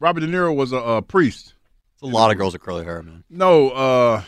Robert 0.01 0.19
De 0.19 0.27
Niro 0.27 0.53
was 0.53 0.73
a, 0.73 0.77
uh 0.77 0.99
priest. 0.99 1.53
It's 1.93 2.01
a 2.03 2.05
lot 2.05 2.31
of 2.31 2.37
girls 2.37 2.51
with 2.51 2.61
curly 2.63 2.83
hair, 2.83 3.01
man. 3.01 3.23
No, 3.29 3.69
uh, 3.69 4.21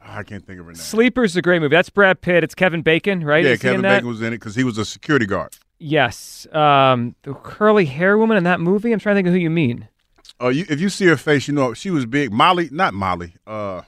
I 0.00 0.22
can't 0.22 0.46
think 0.46 0.60
of 0.60 0.66
her 0.66 0.72
name. 0.72 0.76
Sleepers 0.76 1.32
is 1.32 1.36
a 1.36 1.42
great 1.42 1.60
movie. 1.60 1.74
That's 1.74 1.90
Brad 1.90 2.20
Pitt. 2.20 2.44
It's 2.44 2.54
Kevin 2.54 2.82
Bacon, 2.82 3.24
right? 3.24 3.44
Yeah, 3.44 3.50
Is 3.50 3.62
he 3.62 3.68
in 3.68 3.72
Kevin 3.72 3.82
that? 3.82 3.96
Bacon 3.96 4.08
was 4.08 4.20
in 4.22 4.28
it 4.28 4.38
because 4.38 4.54
he 4.54 4.62
was 4.64 4.78
a 4.78 4.84
security 4.84 5.26
guard. 5.26 5.52
Yes. 5.82 6.46
Um, 6.52 7.14
the 7.22 7.34
curly 7.34 7.84
hair 7.86 8.16
woman 8.16 8.36
in 8.36 8.44
that 8.44 8.60
movie. 8.60 8.92
I'm 8.92 8.98
trying 8.98 9.14
to 9.14 9.18
think 9.18 9.28
of 9.28 9.34
who 9.34 9.40
you 9.40 9.50
mean. 9.50 9.88
Uh, 10.40 10.48
you, 10.48 10.64
if 10.68 10.80
you 10.80 10.88
see 10.88 11.06
her 11.06 11.16
face, 11.16 11.48
you 11.48 11.54
know 11.54 11.74
she 11.74 11.90
was 11.90 12.06
big. 12.06 12.32
Molly, 12.32 12.68
not 12.72 12.94
Molly. 12.94 13.34
Uh, 13.46 13.82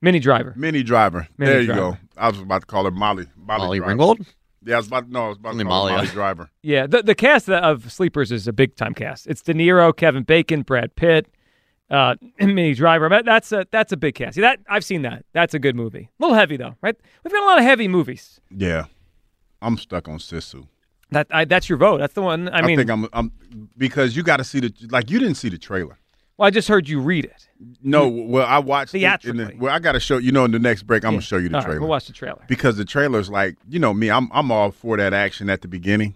Minnie 0.00 0.18
Driver. 0.20 0.54
Minnie 0.56 0.82
Driver. 0.82 1.28
Minnie 1.36 1.52
there 1.52 1.60
you 1.62 1.66
go. 1.74 1.96
I 2.16 2.28
was 2.30 2.40
about 2.40 2.60
to 2.62 2.66
call 2.66 2.84
her 2.84 2.90
Molly. 2.90 3.26
Molly, 3.36 3.78
Molly 3.78 3.94
Ringwald? 3.94 4.26
Yeah, 4.64 4.74
I 4.74 4.78
was 4.78 4.86
about. 4.88 5.08
No, 5.08 5.26
I 5.26 5.28
was 5.28 5.38
about 5.38 5.52
Only 5.52 5.64
to 5.64 5.68
call 5.70 5.78
Molly, 5.84 5.92
Molly. 5.94 6.06
Driver. 6.08 6.50
Yeah, 6.62 6.86
the 6.86 7.02
the 7.02 7.14
cast 7.14 7.48
of 7.50 7.90
Sleepers 7.92 8.30
is 8.32 8.46
a 8.48 8.52
big 8.52 8.76
time 8.76 8.94
cast. 8.94 9.26
It's 9.26 9.42
De 9.42 9.52
Niro, 9.54 9.94
Kevin 9.96 10.22
Bacon, 10.22 10.62
Brad 10.62 10.94
Pitt, 10.96 11.26
uh, 11.90 12.14
Minnie 12.40 12.74
Driver. 12.74 13.08
That- 13.08 13.24
That's 13.24 13.52
a 13.52 13.66
that's 13.70 13.92
a 13.92 13.96
big 13.96 14.14
cast. 14.16 14.34
See, 14.36 14.40
that 14.42 14.60
I've 14.68 14.84
seen 14.84 15.02
that. 15.02 15.24
That's 15.32 15.54
a 15.54 15.58
good 15.58 15.76
movie. 15.76 16.10
A 16.18 16.22
little 16.22 16.36
heavy 16.36 16.56
though, 16.56 16.74
right? 16.82 16.96
We've 17.24 17.32
got 17.32 17.42
a 17.42 17.46
lot 17.46 17.58
of 17.58 17.64
heavy 17.64 17.88
movies. 17.88 18.40
Yeah, 18.50 18.86
I'm 19.62 19.76
stuck 19.78 20.08
on 20.08 20.18
Sisu. 20.18 20.66
That 21.10 21.26
I, 21.30 21.44
that's 21.44 21.68
your 21.68 21.78
vote. 21.78 21.98
That's 21.98 22.14
the 22.14 22.22
one. 22.22 22.48
I 22.50 22.62
mean, 22.62 22.76
think 22.78 22.90
I'm, 22.90 23.08
I'm 23.12 23.32
because 23.76 24.14
you 24.16 24.22
got 24.22 24.36
to 24.38 24.44
see 24.44 24.60
the 24.60 24.72
like 24.90 25.10
you 25.10 25.18
didn't 25.18 25.34
see 25.36 25.48
the 25.48 25.58
trailer. 25.58 25.98
well, 26.36 26.46
I 26.46 26.50
just 26.50 26.68
heard 26.68 26.88
you 26.88 27.00
read 27.00 27.24
it. 27.24 27.48
No, 27.82 28.08
well 28.08 28.46
I 28.46 28.58
watched 28.58 28.94
it 28.94 28.98
in 28.98 29.02
the- 29.02 29.18
Theatrically. 29.18 29.56
well, 29.58 29.74
I 29.74 29.78
got 29.80 29.92
to 29.92 30.00
show 30.00 30.18
you 30.18 30.32
know 30.32 30.44
in 30.44 30.52
the 30.52 30.58
next 30.58 30.84
break 30.84 31.04
I'm 31.04 31.10
Yeah. 31.12 31.16
gonna 31.16 31.22
show 31.22 31.36
you 31.38 31.48
the 31.48 31.56
All 31.56 31.60
right, 31.60 31.66
trailer. 31.66 31.80
we'll 31.80 31.90
watch 31.90 32.06
the 32.06 32.12
trailer. 32.12 32.42
because 32.48 32.76
the 32.76 32.84
trailer's 32.84 33.28
like 33.28 33.56
you 33.68 33.78
know 33.80 33.92
me. 33.92 34.10
I'm 34.10 34.30
I'm 34.32 34.50
all 34.52 34.70
for 34.70 34.96
that 34.96 35.12
action 35.12 35.50
at 35.50 35.62
the 35.62 35.68
beginning, 35.68 36.14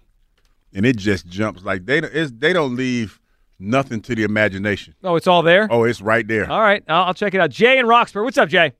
and 0.73 0.85
it 0.85 0.95
just 0.97 1.27
jumps 1.27 1.63
like 1.63 1.85
they 1.85 1.99
don't 2.01 2.13
it's, 2.13 2.31
they 2.31 2.53
don't 2.53 2.75
leave 2.75 3.19
nothing 3.59 4.01
to 4.01 4.15
the 4.15 4.23
imagination. 4.23 4.95
Oh, 5.03 5.15
it's 5.17 5.27
all 5.27 5.41
there. 5.41 5.67
Oh, 5.69 5.83
it's 5.83 6.01
right 6.01 6.25
there. 6.27 6.49
All 6.49 6.61
right, 6.61 6.83
I'll, 6.87 7.03
I'll 7.05 7.13
check 7.13 7.33
it 7.33 7.41
out. 7.41 7.49
Jay 7.49 7.77
in 7.79 7.85
Roxborough. 7.85 8.23
What's 8.23 8.37
up, 8.37 8.47
Jay? 8.49 8.71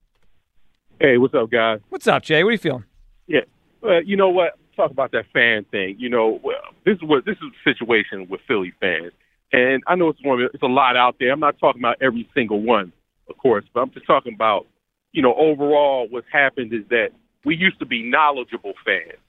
Hey, 0.99 1.17
what's 1.17 1.33
up, 1.33 1.51
guys? 1.51 1.81
What's 1.89 2.07
up, 2.07 2.23
Jay? 2.23 2.41
What 2.43 2.49
are 2.49 2.53
you 2.53 2.57
feeling? 2.57 2.85
Yeah, 3.27 3.41
well, 3.81 4.01
you 4.01 4.15
know 4.15 4.29
what? 4.29 4.57
Talk 4.75 4.91
about 4.91 5.11
that 5.11 5.25
fan 5.33 5.65
thing. 5.71 5.95
You 5.97 6.09
know, 6.09 6.39
well, 6.43 6.61
this 6.85 6.95
is 6.97 7.03
what 7.03 7.25
this 7.25 7.37
is 7.37 7.51
the 7.51 7.73
situation 7.73 8.27
with 8.29 8.41
Philly 8.47 8.73
fans, 8.79 9.11
and 9.51 9.83
I 9.87 9.95
know 9.95 10.09
it's 10.09 10.23
one. 10.23 10.47
It's 10.53 10.63
a 10.63 10.67
lot 10.67 10.97
out 10.97 11.15
there. 11.19 11.31
I'm 11.31 11.39
not 11.39 11.59
talking 11.59 11.81
about 11.81 11.97
every 12.01 12.29
single 12.33 12.61
one, 12.61 12.91
of 13.29 13.37
course, 13.37 13.65
but 13.73 13.81
I'm 13.81 13.91
just 13.91 14.05
talking 14.05 14.33
about, 14.33 14.67
you 15.11 15.21
know, 15.21 15.33
overall, 15.35 16.07
what's 16.09 16.27
happened 16.31 16.73
is 16.73 16.81
that 16.89 17.09
we 17.43 17.55
used 17.55 17.79
to 17.79 17.85
be 17.85 18.03
knowledgeable 18.03 18.73
fans, 18.85 19.19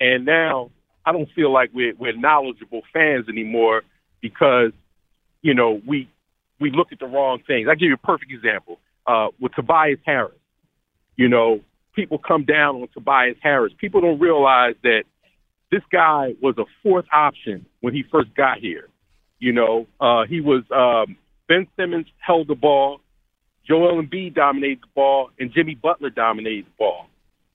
and 0.00 0.24
now 0.24 0.70
I 1.04 1.12
don't 1.12 1.28
feel 1.34 1.52
like 1.52 1.70
we're 1.74 1.94
we're 1.96 2.16
knowledgeable 2.16 2.82
fans 2.92 3.28
anymore 3.28 3.82
because, 4.20 4.72
you 5.42 5.54
know, 5.54 5.80
we 5.86 6.08
we 6.60 6.70
look 6.70 6.92
at 6.92 6.98
the 6.98 7.06
wrong 7.06 7.42
things. 7.46 7.68
I 7.70 7.74
give 7.74 7.88
you 7.88 7.94
a 7.94 8.06
perfect 8.06 8.30
example 8.30 8.78
uh, 9.06 9.28
with 9.40 9.52
Tobias 9.54 9.98
Harris 10.04 10.32
you 11.16 11.28
know, 11.28 11.60
people 11.96 12.18
come 12.18 12.44
down 12.44 12.76
on 12.76 12.88
Tobias 12.94 13.38
Harris. 13.42 13.72
People 13.78 14.02
don't 14.02 14.20
realize 14.20 14.74
that 14.84 15.04
this 15.72 15.82
guy 15.90 16.34
was 16.40 16.56
a 16.58 16.64
fourth 16.82 17.06
option 17.12 17.66
when 17.80 17.92
he 17.94 18.04
first 18.12 18.32
got 18.34 18.58
here. 18.58 18.88
You 19.40 19.52
know, 19.52 19.86
uh, 19.98 20.24
he 20.26 20.40
was 20.40 20.62
um, 20.70 21.16
Ben 21.48 21.66
Simmons 21.76 22.06
held 22.18 22.46
the 22.46 22.54
ball, 22.54 23.00
Joel 23.66 24.00
Embiid 24.00 24.34
dominated 24.34 24.82
the 24.82 24.88
ball, 24.94 25.30
and 25.40 25.52
Jimmy 25.52 25.74
Butler 25.74 26.10
dominated 26.10 26.66
the 26.66 26.76
ball. 26.78 27.08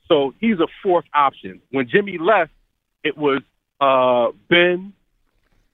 So 0.07 0.33
he's 0.39 0.59
a 0.59 0.67
fourth 0.83 1.05
option. 1.13 1.61
When 1.71 1.87
Jimmy 1.87 2.17
left, 2.17 2.51
it 3.03 3.17
was 3.17 3.41
uh, 3.79 4.35
Ben 4.49 4.93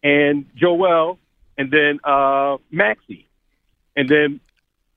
and 0.04 0.46
Joel, 0.56 1.18
and 1.58 1.72
then 1.72 2.00
uh, 2.04 2.58
Maxey, 2.70 3.28
and 3.96 4.08
then 4.08 4.40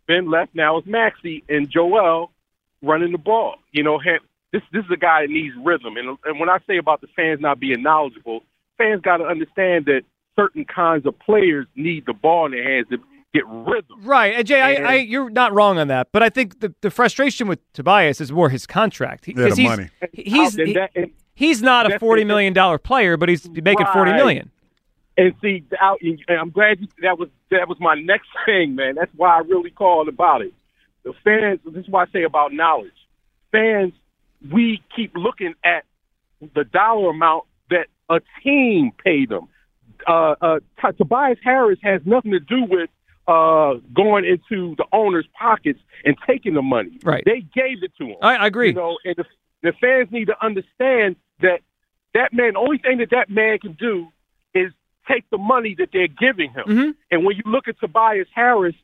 Ben 0.06 0.30
left. 0.30 0.54
Now 0.54 0.76
it's 0.76 0.86
Maxey 0.86 1.42
and 1.48 1.70
Joel 1.70 2.30
running 2.82 3.12
the 3.12 3.18
ball. 3.18 3.56
You 3.72 3.82
know, 3.82 3.98
ha- 3.98 4.18
this 4.52 4.62
this 4.72 4.84
is 4.84 4.90
a 4.90 4.96
guy 4.96 5.22
that 5.22 5.30
needs 5.30 5.54
rhythm. 5.62 5.96
And 5.96 6.16
and 6.24 6.40
when 6.40 6.48
I 6.48 6.58
say 6.66 6.76
about 6.78 7.00
the 7.00 7.06
fans 7.16 7.40
not 7.40 7.60
being 7.60 7.82
knowledgeable, 7.82 8.42
fans 8.78 9.00
got 9.02 9.18
to 9.18 9.24
understand 9.24 9.86
that 9.86 10.02
certain 10.36 10.64
kinds 10.64 11.06
of 11.06 11.18
players 11.18 11.66
need 11.76 12.06
the 12.06 12.12
ball 12.14 12.46
in 12.46 12.52
their 12.52 12.64
hands 12.64 12.86
to 12.90 12.98
get 13.34 13.46
rhythm. 13.46 14.00
Right, 14.02 14.34
and 14.34 14.46
Jay, 14.46 14.76
And- 14.76 14.86
I, 14.86 14.90
I, 14.92 14.94
you're 14.96 15.30
not 15.30 15.52
wrong 15.52 15.78
on 15.78 15.88
that, 15.88 16.08
but 16.12 16.22
I 16.22 16.30
think 16.30 16.60
the, 16.60 16.74
the 16.80 16.90
frustration 16.90 17.46
with 17.46 17.60
Tobias 17.74 18.20
is 18.20 18.32
more 18.32 18.48
his 18.48 18.66
contract. 18.66 19.26
He- 19.26 19.32
Yeah, 19.32 19.42
the 19.42 19.48
'cause 19.50 19.58
he's, 19.58 19.68
money. 19.68 19.88
He's 20.12 20.58
And 20.58 20.68
he- 20.68 20.74
that- 20.74 20.90
and- 20.96 21.10
he's 21.34 21.62
not 21.62 21.90
a 21.92 21.98
forty 21.98 22.24
million 22.24 22.52
dollar 22.52 22.78
player, 22.78 23.16
but 23.16 23.28
he's 23.28 23.48
making 23.48 23.86
forty 23.92 24.10
Right. 24.12 24.16
million. 24.16 24.50
And 25.16 25.34
see, 25.42 25.62
out, 25.80 25.98
and 26.00 26.18
I'm 26.30 26.50
glad 26.50 26.80
you, 26.80 26.88
that 27.02 27.18
was 27.18 27.28
that 27.50 27.68
was 27.68 27.78
my 27.78 27.94
next 27.94 28.28
thing, 28.46 28.74
man. 28.74 28.94
That's 28.94 29.10
why 29.14 29.36
I 29.36 29.40
really 29.40 29.70
called 29.70 30.08
about 30.08 30.40
it. 30.40 30.54
The 31.04 31.12
fans. 31.24 31.60
This 31.64 31.84
is 31.84 31.90
why 31.90 32.04
I 32.04 32.06
say 32.12 32.24
about 32.24 32.52
knowledge. 32.52 32.92
Fans, 33.52 33.92
we 34.50 34.82
keep 34.94 35.12
looking 35.14 35.54
at 35.64 35.84
the 36.54 36.64
dollar 36.64 37.10
amount 37.10 37.44
that 37.70 37.86
a 38.08 38.20
team 38.42 38.92
paid 39.04 39.28
them. 39.28 39.48
Uh, 40.06 40.34
uh, 40.40 40.60
Tobias 40.96 41.38
Harris 41.42 41.78
has 41.82 42.00
nothing 42.04 42.32
to 42.32 42.40
do 42.40 42.64
with 42.64 42.90
uh, 43.28 43.74
going 43.94 44.24
into 44.24 44.74
the 44.76 44.84
owner's 44.92 45.26
pockets 45.38 45.78
and 46.04 46.16
taking 46.26 46.54
the 46.54 46.62
money. 46.62 46.98
Right. 47.04 47.22
They 47.24 47.40
gave 47.40 47.82
it 47.82 47.92
to 47.98 48.06
him. 48.06 48.16
I, 48.22 48.36
I 48.36 48.46
agree. 48.46 48.68
You 48.68 48.74
know, 48.74 48.98
and 49.04 49.16
the, 49.16 49.24
the 49.62 49.72
fans 49.80 50.08
need 50.10 50.26
to 50.26 50.44
understand 50.44 51.16
that 51.40 51.60
that 52.14 52.32
man, 52.32 52.54
the 52.54 52.58
only 52.58 52.78
thing 52.78 52.98
that 52.98 53.10
that 53.10 53.30
man 53.30 53.58
can 53.58 53.74
do 53.74 54.08
is 54.54 54.72
take 55.08 55.28
the 55.30 55.38
money 55.38 55.76
that 55.78 55.90
they're 55.92 56.08
giving 56.08 56.50
him. 56.50 56.64
Mm-hmm. 56.66 56.90
And 57.10 57.24
when 57.24 57.36
you 57.36 57.42
look 57.46 57.68
at 57.68 57.78
Tobias 57.78 58.28
Harris, 58.34 58.74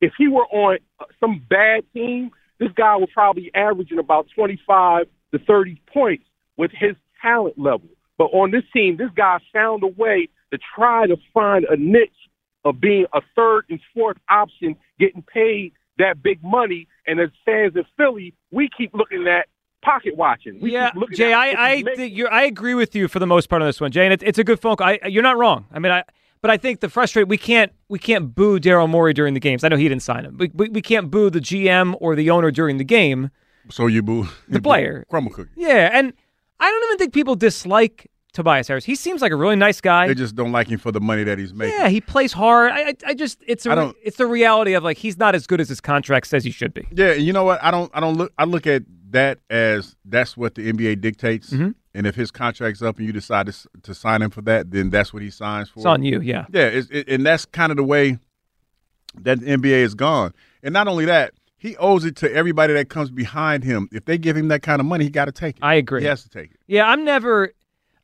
if 0.00 0.12
he 0.18 0.28
were 0.28 0.46
on 0.46 0.78
some 1.20 1.44
bad 1.48 1.84
team, 1.92 2.30
this 2.58 2.70
guy 2.76 2.96
would 2.96 3.10
probably 3.10 3.50
averaging 3.54 3.98
about 3.98 4.26
25 4.34 5.06
to 5.32 5.38
30 5.38 5.80
points 5.92 6.24
with 6.56 6.70
his 6.72 6.96
talent 7.20 7.58
level. 7.58 7.88
But 8.18 8.26
on 8.26 8.50
this 8.50 8.64
team, 8.72 8.96
this 8.96 9.10
guy 9.14 9.38
found 9.52 9.82
a 9.82 9.88
way 9.88 10.28
to 10.52 10.58
try 10.74 11.06
to 11.06 11.16
find 11.34 11.64
a 11.64 11.76
niche 11.76 12.10
of 12.64 12.80
being 12.80 13.06
a 13.12 13.20
third 13.34 13.64
and 13.68 13.80
fourth 13.94 14.16
option, 14.28 14.76
getting 14.98 15.22
paid 15.22 15.72
that 15.98 16.22
big 16.22 16.42
money. 16.42 16.88
And 17.06 17.20
as 17.20 17.30
fans 17.44 17.74
in 17.76 17.84
Philly, 17.96 18.34
we 18.50 18.68
keep 18.76 18.92
looking 18.94 19.26
at 19.28 19.46
pocket 19.82 20.16
watching. 20.16 20.60
We 20.60 20.72
Yeah, 20.72 20.90
keep 20.90 21.12
Jay, 21.12 21.32
at 21.32 21.38
I 21.38 21.72
I, 21.72 22.02
you're, 22.02 22.32
I 22.32 22.42
agree 22.44 22.74
with 22.74 22.94
you 22.94 23.06
for 23.08 23.18
the 23.18 23.26
most 23.26 23.48
part 23.48 23.62
on 23.62 23.68
this 23.68 23.80
one, 23.80 23.92
Jay, 23.92 24.04
and 24.04 24.12
it, 24.12 24.22
it's 24.22 24.38
a 24.38 24.44
good 24.44 24.60
phone 24.60 24.76
call. 24.76 24.88
I, 24.88 24.98
you're 25.06 25.22
not 25.22 25.36
wrong. 25.38 25.66
I 25.72 25.78
mean, 25.78 25.92
I 25.92 26.04
but 26.46 26.52
I 26.52 26.56
think 26.58 26.78
the 26.78 26.88
frustrate 26.88 27.26
we 27.26 27.36
can't 27.38 27.72
we 27.88 27.98
can't 27.98 28.32
boo 28.34 28.60
Daryl 28.60 28.88
Morey 28.88 29.12
during 29.12 29.34
the 29.34 29.40
games. 29.40 29.64
I 29.64 29.68
know 29.68 29.76
he 29.76 29.88
didn't 29.88 30.02
sign 30.02 30.24
him. 30.24 30.36
We, 30.38 30.50
we, 30.54 30.68
we 30.68 30.80
can't 30.80 31.10
boo 31.10 31.28
the 31.28 31.40
GM 31.40 31.96
or 32.00 32.14
the 32.14 32.30
owner 32.30 32.52
during 32.52 32.76
the 32.78 32.84
game. 32.84 33.30
So 33.68 33.88
you 33.88 34.00
boo 34.02 34.28
the 34.48 34.60
player. 34.62 35.04
crumble 35.10 35.32
cookie. 35.32 35.50
Yeah, 35.56 35.90
and 35.92 36.12
I 36.60 36.70
don't 36.70 36.84
even 36.84 36.98
think 36.98 37.12
people 37.12 37.34
dislike 37.34 38.08
Tobias 38.32 38.68
Harris. 38.68 38.84
He 38.84 38.94
seems 38.94 39.22
like 39.22 39.32
a 39.32 39.36
really 39.36 39.56
nice 39.56 39.80
guy. 39.80 40.06
They 40.06 40.14
just 40.14 40.36
don't 40.36 40.52
like 40.52 40.68
him 40.68 40.78
for 40.78 40.92
the 40.92 41.00
money 41.00 41.24
that 41.24 41.36
he's 41.38 41.52
making. 41.52 41.76
Yeah, 41.80 41.88
he 41.88 42.00
plays 42.00 42.32
hard. 42.32 42.70
I, 42.70 42.80
I, 42.90 42.94
I 43.08 43.14
just 43.14 43.42
it's 43.46 43.66
a 43.66 43.72
I 43.72 43.74
don't- 43.74 43.96
it's 44.04 44.18
the 44.18 44.26
reality 44.26 44.74
of 44.74 44.84
like 44.84 44.98
he's 44.98 45.18
not 45.18 45.34
as 45.34 45.48
good 45.48 45.60
as 45.60 45.68
his 45.68 45.80
contract 45.80 46.28
says 46.28 46.44
he 46.44 46.52
should 46.52 46.72
be. 46.74 46.86
Yeah, 46.92 47.12
and 47.12 47.22
you 47.22 47.32
know 47.32 47.44
what? 47.44 47.60
I 47.64 47.72
don't. 47.72 47.90
I 47.92 47.98
don't 47.98 48.16
look. 48.16 48.32
I 48.38 48.44
look 48.44 48.68
at 48.68 48.82
that 49.10 49.38
as 49.50 49.96
that's 50.04 50.36
what 50.36 50.54
the 50.54 50.72
NBA 50.72 51.00
dictates. 51.00 51.50
Mm-hmm. 51.50 51.70
And 51.94 52.06
if 52.06 52.14
his 52.14 52.30
contract's 52.30 52.82
up 52.82 52.98
and 52.98 53.06
you 53.06 53.12
decide 53.12 53.46
to, 53.46 53.68
to 53.82 53.94
sign 53.94 54.20
him 54.20 54.30
for 54.30 54.42
that, 54.42 54.70
then 54.70 54.90
that's 54.90 55.14
what 55.14 55.22
he 55.22 55.30
signs 55.30 55.70
for. 55.70 55.80
It's 55.80 55.86
on 55.86 56.02
you, 56.02 56.20
yeah. 56.20 56.46
Yeah, 56.52 56.66
it, 56.66 57.08
and 57.08 57.24
that's 57.24 57.46
kind 57.46 57.70
of 57.70 57.76
the 57.76 57.84
way 57.84 58.18
that 59.22 59.40
the 59.40 59.46
NBA 59.46 59.80
is 59.82 59.94
gone. 59.94 60.34
And 60.62 60.72
not 60.72 60.88
only 60.88 61.06
that, 61.06 61.32
he 61.56 61.76
owes 61.78 62.04
it 62.04 62.16
to 62.16 62.32
everybody 62.32 62.74
that 62.74 62.90
comes 62.90 63.10
behind 63.10 63.64
him. 63.64 63.88
If 63.92 64.04
they 64.04 64.18
give 64.18 64.36
him 64.36 64.48
that 64.48 64.62
kind 64.62 64.78
of 64.80 64.86
money, 64.86 65.04
he 65.04 65.10
got 65.10 65.24
to 65.24 65.32
take 65.32 65.56
it. 65.56 65.62
I 65.62 65.74
agree. 65.74 66.02
He 66.02 66.06
has 66.06 66.22
to 66.22 66.28
take 66.28 66.50
it. 66.50 66.60
Yeah, 66.66 66.86
I'm 66.86 67.04
never. 67.04 67.52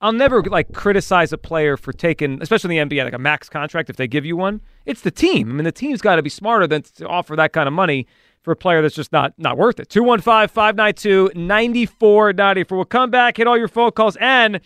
I'll 0.01 0.13
never 0.13 0.43
like 0.43 0.73
criticize 0.73 1.33
a 1.33 1.39
player 1.39 1.77
for 1.77 1.93
taking, 1.93 2.43
especially 2.43 2.77
in 2.77 2.89
the 2.89 2.97
NBA, 2.97 3.05
like 3.05 3.13
a 3.13 3.19
max 3.19 3.49
contract 3.49 3.89
if 3.89 3.95
they 3.97 4.09
give 4.09 4.25
you 4.25 4.37
one. 4.37 4.61
It's 4.85 5.03
the 5.03 5.13
team. 5.13 5.49
I 5.49 5.53
mean, 5.53 5.65
the 5.65 5.71
team's 5.71 6.01
got 6.01 6.17
to 6.17 6.23
be 6.23 6.31
smarter 6.31 6.67
than 6.67 6.83
to 6.97 7.07
offer 7.07 7.37
that 7.37 7.53
kind 7.53 7.69
of 7.69 7.73
money 7.73 8.09
for 8.43 8.53
a 8.53 8.57
player 8.57 8.83
that's 8.83 8.95
just 8.95 9.13
not 9.13 9.33
not 9.39 9.57
worth 9.57 9.81
it. 9.81 9.89
215-592-9494. 9.89 12.71
We'll 12.71 12.85
come 12.85 13.11
back, 13.11 13.37
hit 13.37 13.47
all 13.47 13.57
your 13.59 13.69
phone 13.69 13.93
calls, 13.93 14.17
and 14.17 14.61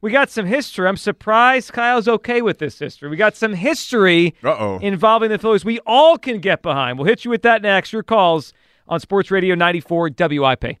we 0.00 0.10
got 0.10 0.30
some 0.30 0.46
history. 0.46 0.86
I'm 0.86 0.96
surprised 0.98 1.72
Kyle's 1.72 2.06
okay 2.08 2.42
with 2.42 2.58
this 2.58 2.78
history. 2.78 3.08
We 3.08 3.16
got 3.16 3.36
some 3.36 3.54
history 3.54 4.34
Uh-oh. 4.44 4.78
involving 4.82 5.30
the 5.30 5.38
Phillies 5.38 5.64
we 5.64 5.80
all 5.86 6.18
can 6.18 6.40
get 6.40 6.60
behind. 6.62 6.98
We'll 6.98 7.06
hit 7.06 7.24
you 7.24 7.30
with 7.30 7.42
that 7.42 7.62
next. 7.62 7.92
Your 7.92 8.02
calls 8.02 8.52
on 8.86 9.00
Sports 9.00 9.30
Radio 9.30 9.54
94 9.54 10.10
WIP. 10.18 10.76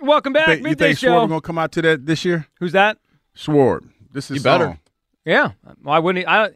Welcome 0.00 0.32
back, 0.34 0.46
Think- 0.46 0.58
you 0.58 0.64
Midday 0.64 0.88
think 0.88 0.98
Show. 0.98 1.08
Schwarber 1.08 1.28
gonna 1.28 1.40
come 1.40 1.58
out 1.58 1.72
to 1.72 1.82
that 1.82 2.06
this 2.06 2.24
year? 2.24 2.46
Who's 2.60 2.72
that? 2.72 2.98
Schwarb. 3.34 3.88
This 4.12 4.30
is 4.30 4.38
You 4.38 4.42
better. 4.42 4.64
song. 4.66 4.78
Yeah. 5.24 5.52
Why 5.82 5.98
wouldn't 5.98 6.24
he? 6.24 6.26
I, 6.26 6.50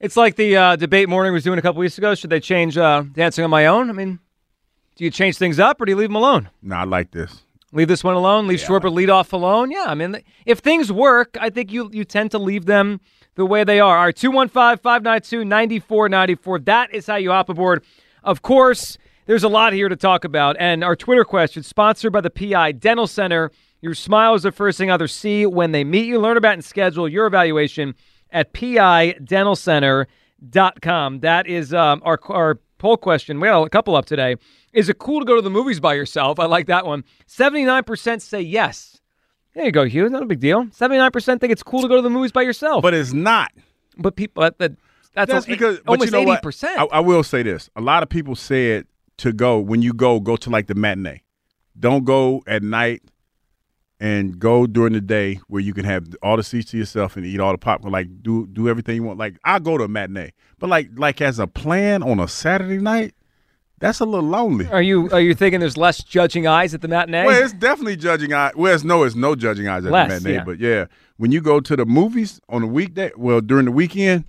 it's 0.00 0.16
like 0.16 0.36
the 0.36 0.56
uh, 0.56 0.76
debate 0.76 1.08
morning 1.08 1.32
was 1.32 1.42
doing 1.44 1.58
a 1.58 1.62
couple 1.62 1.80
weeks 1.80 1.98
ago. 1.98 2.14
Should 2.14 2.30
they 2.30 2.38
change 2.40 2.78
uh, 2.78 3.02
Dancing 3.12 3.44
on 3.44 3.50
My 3.50 3.66
Own? 3.66 3.90
I 3.90 3.92
mean, 3.92 4.18
do 4.96 5.04
you 5.04 5.10
change 5.10 5.36
things 5.38 5.58
up 5.58 5.80
or 5.80 5.86
do 5.86 5.92
you 5.92 5.96
leave 5.96 6.08
them 6.08 6.16
alone? 6.16 6.50
No, 6.62 6.76
I 6.76 6.84
like 6.84 7.10
this. 7.10 7.42
Leave 7.72 7.88
this 7.88 8.02
one 8.02 8.14
alone. 8.14 8.46
Leave 8.46 8.60
Schwarber 8.60 8.90
lead 8.90 9.10
off 9.10 9.34
alone. 9.34 9.70
Yeah, 9.70 9.84
I 9.88 9.94
mean, 9.94 10.22
if 10.46 10.60
things 10.60 10.90
work, 10.90 11.36
I 11.38 11.50
think 11.50 11.70
you 11.70 11.90
you 11.92 12.02
tend 12.04 12.30
to 12.30 12.38
leave 12.38 12.64
them 12.64 12.98
the 13.34 13.44
way 13.44 13.62
they 13.62 13.78
are. 13.78 13.98
All 13.98 14.06
right, 14.06 14.16
215-592-9494. 14.16 16.64
That 16.64 16.94
is 16.94 17.06
how 17.06 17.16
you 17.16 17.30
hop 17.30 17.50
aboard. 17.50 17.84
Of 18.24 18.40
course, 18.40 18.96
there's 19.26 19.44
a 19.44 19.48
lot 19.48 19.74
here 19.74 19.90
to 19.90 19.96
talk 19.96 20.24
about. 20.24 20.56
And 20.58 20.82
our 20.82 20.96
Twitter 20.96 21.24
question, 21.24 21.62
sponsored 21.62 22.10
by 22.12 22.22
the 22.22 22.30
PI 22.30 22.72
Dental 22.72 23.06
Center. 23.06 23.50
Your 23.80 23.94
smile 23.94 24.34
is 24.34 24.42
the 24.42 24.50
first 24.50 24.76
thing 24.76 24.90
others 24.90 25.14
see 25.14 25.46
when 25.46 25.70
they 25.70 25.84
meet 25.84 26.06
you. 26.06 26.18
Learn 26.18 26.36
about 26.36 26.54
and 26.54 26.64
schedule 26.64 27.08
your 27.08 27.26
evaluation 27.26 27.94
at 28.30 28.52
pidentalcenter.com. 28.52 31.20
That 31.20 31.46
is 31.46 31.74
um, 31.74 32.02
our, 32.04 32.18
our 32.28 32.58
poll 32.78 32.96
question. 32.96 33.40
Well, 33.40 33.64
a 33.64 33.70
couple 33.70 33.96
up 33.96 34.06
today. 34.06 34.36
Is 34.72 34.88
it 34.88 34.98
cool 34.98 35.20
to 35.20 35.26
go 35.26 35.36
to 35.36 35.42
the 35.42 35.50
movies 35.50 35.80
by 35.80 35.94
yourself? 35.94 36.38
I 36.38 36.46
like 36.46 36.66
that 36.66 36.86
one. 36.86 37.04
79% 37.26 38.20
say 38.20 38.40
yes. 38.40 39.00
There 39.54 39.64
you 39.64 39.72
go, 39.72 39.84
Hugh. 39.84 40.08
Not 40.08 40.22
a 40.22 40.26
big 40.26 40.40
deal. 40.40 40.66
79% 40.66 41.40
think 41.40 41.52
it's 41.52 41.62
cool 41.62 41.82
to 41.82 41.88
go 41.88 41.96
to 41.96 42.02
the 42.02 42.10
movies 42.10 42.32
by 42.32 42.42
yourself. 42.42 42.82
But 42.82 42.94
it's 42.94 43.12
not. 43.12 43.50
But 43.96 44.14
people, 44.14 44.42
that, 44.42 44.58
that, 44.58 44.72
that's, 45.14 45.32
That's 45.32 45.46
because 45.46 45.80
almost 45.86 46.12
you 46.12 46.24
know 46.24 46.36
80%. 46.36 46.64
I, 46.76 46.84
I 46.84 47.00
will 47.00 47.24
say 47.24 47.42
this: 47.42 47.68
a 47.74 47.80
lot 47.80 48.04
of 48.04 48.08
people 48.08 48.36
said 48.36 48.86
to 49.16 49.32
go 49.32 49.58
when 49.58 49.82
you 49.82 49.92
go, 49.92 50.20
go 50.20 50.36
to 50.36 50.50
like 50.50 50.68
the 50.68 50.76
matinee. 50.76 51.22
Don't 51.78 52.04
go 52.04 52.42
at 52.46 52.62
night, 52.62 53.02
and 54.00 54.38
go 54.38 54.66
during 54.66 54.92
the 54.92 55.00
day 55.00 55.40
where 55.48 55.60
you 55.60 55.74
can 55.74 55.84
have 55.84 56.06
all 56.22 56.36
the 56.36 56.42
seats 56.42 56.70
to 56.70 56.78
yourself 56.78 57.16
and 57.16 57.26
eat 57.26 57.40
all 57.40 57.52
the 57.52 57.58
popcorn. 57.58 57.92
Like 57.92 58.22
do 58.22 58.46
do 58.46 58.68
everything 58.68 58.96
you 58.96 59.02
want. 59.02 59.18
Like 59.18 59.36
I 59.44 59.58
go 59.58 59.76
to 59.78 59.84
a 59.84 59.88
matinee, 59.88 60.32
but 60.58 60.68
like 60.70 60.90
like 60.96 61.20
as 61.20 61.38
a 61.38 61.46
plan 61.46 62.02
on 62.02 62.20
a 62.20 62.28
Saturday 62.28 62.78
night, 62.78 63.14
that's 63.80 64.00
a 64.00 64.04
little 64.04 64.28
lonely. 64.28 64.66
Are 64.68 64.82
you 64.82 65.10
are 65.10 65.20
you 65.20 65.34
thinking 65.34 65.60
there's 65.60 65.76
less 65.76 66.02
judging 66.02 66.46
eyes 66.46 66.74
at 66.74 66.80
the 66.80 66.88
matinee? 66.88 67.26
Well, 67.26 67.42
it's 67.42 67.52
definitely 67.52 67.96
judging 67.96 68.32
eyes. 68.32 68.52
Well, 68.56 68.74
it's 68.74 68.84
no, 68.84 69.02
it's 69.04 69.14
no 69.14 69.34
judging 69.34 69.68
eyes 69.68 69.84
at 69.84 69.92
Less, 69.92 70.08
the 70.08 70.14
matinee. 70.14 70.34
yeah. 70.34 70.44
But 70.44 70.58
yeah, 70.58 70.86
when 71.16 71.32
you 71.32 71.40
go 71.40 71.60
to 71.60 71.76
the 71.76 71.86
movies 71.86 72.40
on 72.48 72.62
a 72.62 72.66
weekday, 72.66 73.10
well, 73.16 73.40
during 73.40 73.66
the 73.66 73.72
weekend, 73.72 74.24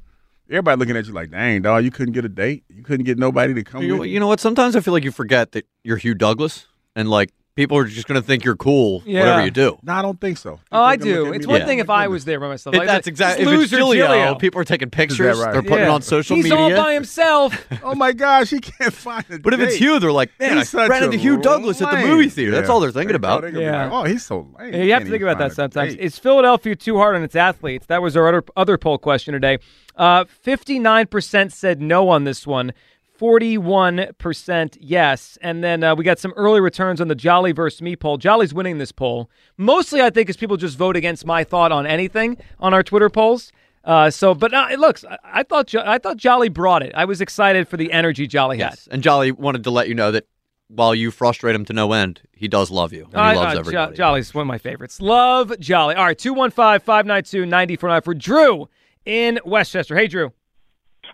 everybody 0.49 0.79
looking 0.79 0.97
at 0.97 1.05
you 1.07 1.13
like, 1.13 1.31
"Dang, 1.31 1.61
dog, 1.61 1.83
you 1.83 1.91
couldn't 1.91 2.13
get 2.13 2.25
a 2.25 2.29
date. 2.29 2.63
You 2.69 2.83
couldn't 2.83 3.05
get 3.05 3.17
nobody 3.17 3.53
to 3.53 3.63
come." 3.63 3.83
You, 3.83 3.97
with 3.97 4.09
you 4.09 4.19
know 4.19 4.27
what? 4.27 4.39
Sometimes 4.39 4.75
I 4.75 4.81
feel 4.81 4.93
like 4.93 5.03
you 5.03 5.11
forget 5.11 5.51
that 5.53 5.67
you're 5.83 5.97
Hugh 5.97 6.15
Douglas, 6.15 6.67
and 6.95 7.09
like 7.09 7.31
people 7.59 7.77
are 7.77 7.83
just 7.83 8.07
going 8.07 8.19
to 8.21 8.25
think 8.25 8.45
you're 8.45 8.55
cool, 8.55 9.03
Yeah. 9.05 9.19
whatever 9.19 9.43
you 9.43 9.51
do. 9.51 9.77
No, 9.83 9.91
I 9.91 10.01
don't 10.01 10.19
think 10.21 10.37
so. 10.37 10.61
Oh, 10.71 10.81
I 10.81 10.95
do. 10.95 11.33
It's 11.33 11.45
one 11.45 11.59
like, 11.59 11.67
thing 11.67 11.79
"Oh 11.79 11.83
if 11.83 11.89
I 11.89 12.07
was 12.07 12.23
there 12.23 12.39
by 12.39 12.47
myself. 12.47 12.73
It- 12.73 12.77
Like, 12.77 12.87
that's 12.87 13.05
exactly. 13.05 13.43
If 13.43 13.49
it's 13.51 13.57
loser 13.57 13.77
Giglio, 13.79 14.03
Giglio. 14.07 14.35
people 14.35 14.61
are 14.61 14.63
taking 14.63 14.89
pictures. 14.89 15.37
right? 15.37 15.51
They're 15.51 15.61
putting 15.61 15.79
it 15.79 15.87
Yeah. 15.87 15.91
on 15.91 16.01
social 16.01 16.37
He's 16.37 16.45
media. 16.45 16.57
He's 16.69 16.77
all 16.77 16.83
by 16.85 16.93
himself. 16.93 17.67
oh 17.83 17.95
my 17.95 18.13
gosh, 18.13 18.51
he 18.51 18.59
can't 18.61 18.93
find 18.93 19.25
it. 19.29 19.41
But 19.43 19.53
if 19.55 19.59
it's. 19.59 19.75
Hugh, 19.75 19.99
they're 19.99 20.13
like, 20.13 20.31
man, 20.39 20.51
He's 20.55 20.73
I 20.73 20.83
such 20.83 20.89
ran 20.89 21.03
into 21.03 21.17
Hugh 21.17 21.37
Douglas 21.41 21.81
at 21.81 21.91
the 21.91 22.07
movie 22.07 22.29
theater. 22.29 22.51
That's 22.51 22.69
all 22.69 22.79
they're 22.79 22.91
thinking 22.91 23.17
about. 23.17 23.41
they're 23.41 23.51
Yeah. 23.59 23.83
like, 23.83 23.91
oh, 23.91 24.03
he's 24.05 24.25
so 24.25 24.47
lame. 24.57 24.73
Yeah, 24.73 24.83
you 24.83 24.93
have 24.93 25.03
to 25.03 25.09
think 25.09 25.21
about 25.23 25.37
that 25.39 25.51
sometimes. 25.51 25.95
Is 25.95 26.17
Philadelphia 26.17 26.77
too 26.77 26.95
hard 26.97 27.17
on 27.17 27.23
its 27.23 27.35
athletes? 27.35 27.87
That 27.87 28.01
was 28.01 28.15
our 28.15 28.25
other, 28.29 28.43
other 28.55 28.77
poll 28.77 28.97
question 28.97 29.33
today. 29.33 29.57
Uh, 29.97 30.23
59% 30.45 31.51
said 31.51 31.81
no 31.81 32.07
on 32.07 32.23
this 32.23 32.47
one, 32.47 32.71
41% 33.19 34.77
yes. 34.79 35.37
And 35.41 35.63
then 35.63 35.83
uh, 35.83 35.95
we 35.95 36.03
got 36.03 36.19
some 36.19 36.33
early 36.35 36.59
returns 36.61 37.01
on 37.01 37.07
the 37.07 37.15
Jolly 37.15 37.51
versus 37.51 37.81
me 37.81 37.95
poll. 37.95 38.17
Jolly's 38.17 38.53
winning 38.53 38.77
this 38.77 38.91
poll. 38.91 39.29
Mostly, 39.57 40.01
I 40.01 40.09
think, 40.09 40.29
is 40.29 40.37
people 40.37 40.57
just 40.57 40.77
vote 40.77 40.95
against 40.95 41.25
my 41.25 41.43
thought 41.43 41.71
on 41.71 41.85
anything 41.85 42.37
on 42.59 42.73
our 42.73 42.83
Twitter 42.83 43.09
polls. 43.09 43.51
Uh, 43.83 44.09
so, 44.09 44.33
but 44.35 44.53
uh, 44.53 44.67
it 44.71 44.79
looks. 44.79 45.05
I, 45.05 45.17
I 45.23 45.43
thought 45.43 45.67
Jo- 45.67 45.83
I 45.85 45.97
thought 45.97 46.17
Jolly 46.17 46.49
brought 46.49 46.83
it. 46.83 46.91
I 46.95 47.05
was 47.05 47.21
excited 47.21 47.67
for 47.67 47.77
the 47.77 47.91
energy 47.91 48.27
Jolly 48.27 48.57
had. 48.57 48.71
Yes. 48.71 48.87
And 48.91 49.01
Jolly 49.01 49.31
wanted 49.31 49.63
to 49.63 49.71
let 49.71 49.87
you 49.87 49.95
know 49.95 50.11
that 50.11 50.27
while 50.67 50.93
you 50.93 51.11
frustrate 51.11 51.55
him 51.55 51.65
to 51.65 51.73
no 51.73 51.93
end, 51.93 52.21
he 52.33 52.47
does 52.47 52.69
love 52.69 52.91
you. 52.93 53.03
And 53.05 53.13
he 53.13 53.19
I- 53.19 53.33
loves 53.35 53.55
uh, 53.55 53.59
everybody. 53.59 53.91
Jo- 53.91 53.95
Jolly's 53.95 54.33
one 54.33 54.41
of 54.43 54.47
my 54.47 54.57
favorites. 54.57 54.99
Love 55.01 55.57
Jolly. 55.59 55.95
All 55.95 56.05
right, 56.05 56.17
215 56.17 56.79
592 56.85 57.45
949 57.45 58.01
for 58.01 58.13
Drew 58.13 58.69
in 59.05 59.39
Westchester. 59.45 59.95
Hey, 59.95 60.07
Drew. 60.07 60.33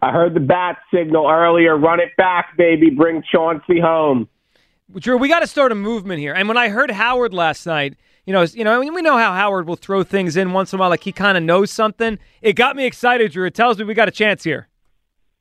I 0.01 0.11
heard 0.11 0.33
the 0.33 0.39
bat 0.39 0.77
signal 0.93 1.27
earlier. 1.29 1.77
Run 1.77 1.99
it 1.99 2.15
back, 2.17 2.57
baby. 2.57 2.89
Bring 2.89 3.23
Chauncey 3.31 3.79
home. 3.79 4.27
Drew, 4.93 5.17
we 5.17 5.27
got 5.27 5.39
to 5.39 5.47
start 5.47 5.71
a 5.71 5.75
movement 5.75 6.19
here. 6.19 6.33
And 6.33 6.47
when 6.47 6.57
I 6.57 6.69
heard 6.69 6.91
Howard 6.91 7.33
last 7.33 7.65
night, 7.65 7.95
you 8.25 8.33
know, 8.33 8.43
you 8.43 8.63
know, 8.63 8.77
I 8.77 8.79
mean, 8.79 8.93
we 8.93 9.01
know 9.01 9.17
how 9.17 9.33
Howard 9.33 9.67
will 9.67 9.75
throw 9.75 10.03
things 10.03 10.35
in 10.35 10.53
once 10.53 10.73
in 10.73 10.77
a 10.77 10.79
while, 10.79 10.89
like 10.89 11.03
he 11.03 11.11
kind 11.11 11.37
of 11.37 11.43
knows 11.43 11.71
something. 11.71 12.17
It 12.41 12.53
got 12.53 12.75
me 12.75 12.85
excited, 12.85 13.31
Drew. 13.31 13.45
It 13.45 13.53
tells 13.53 13.77
me 13.77 13.83
we 13.83 13.93
got 13.93 14.07
a 14.07 14.11
chance 14.11 14.43
here. 14.43 14.67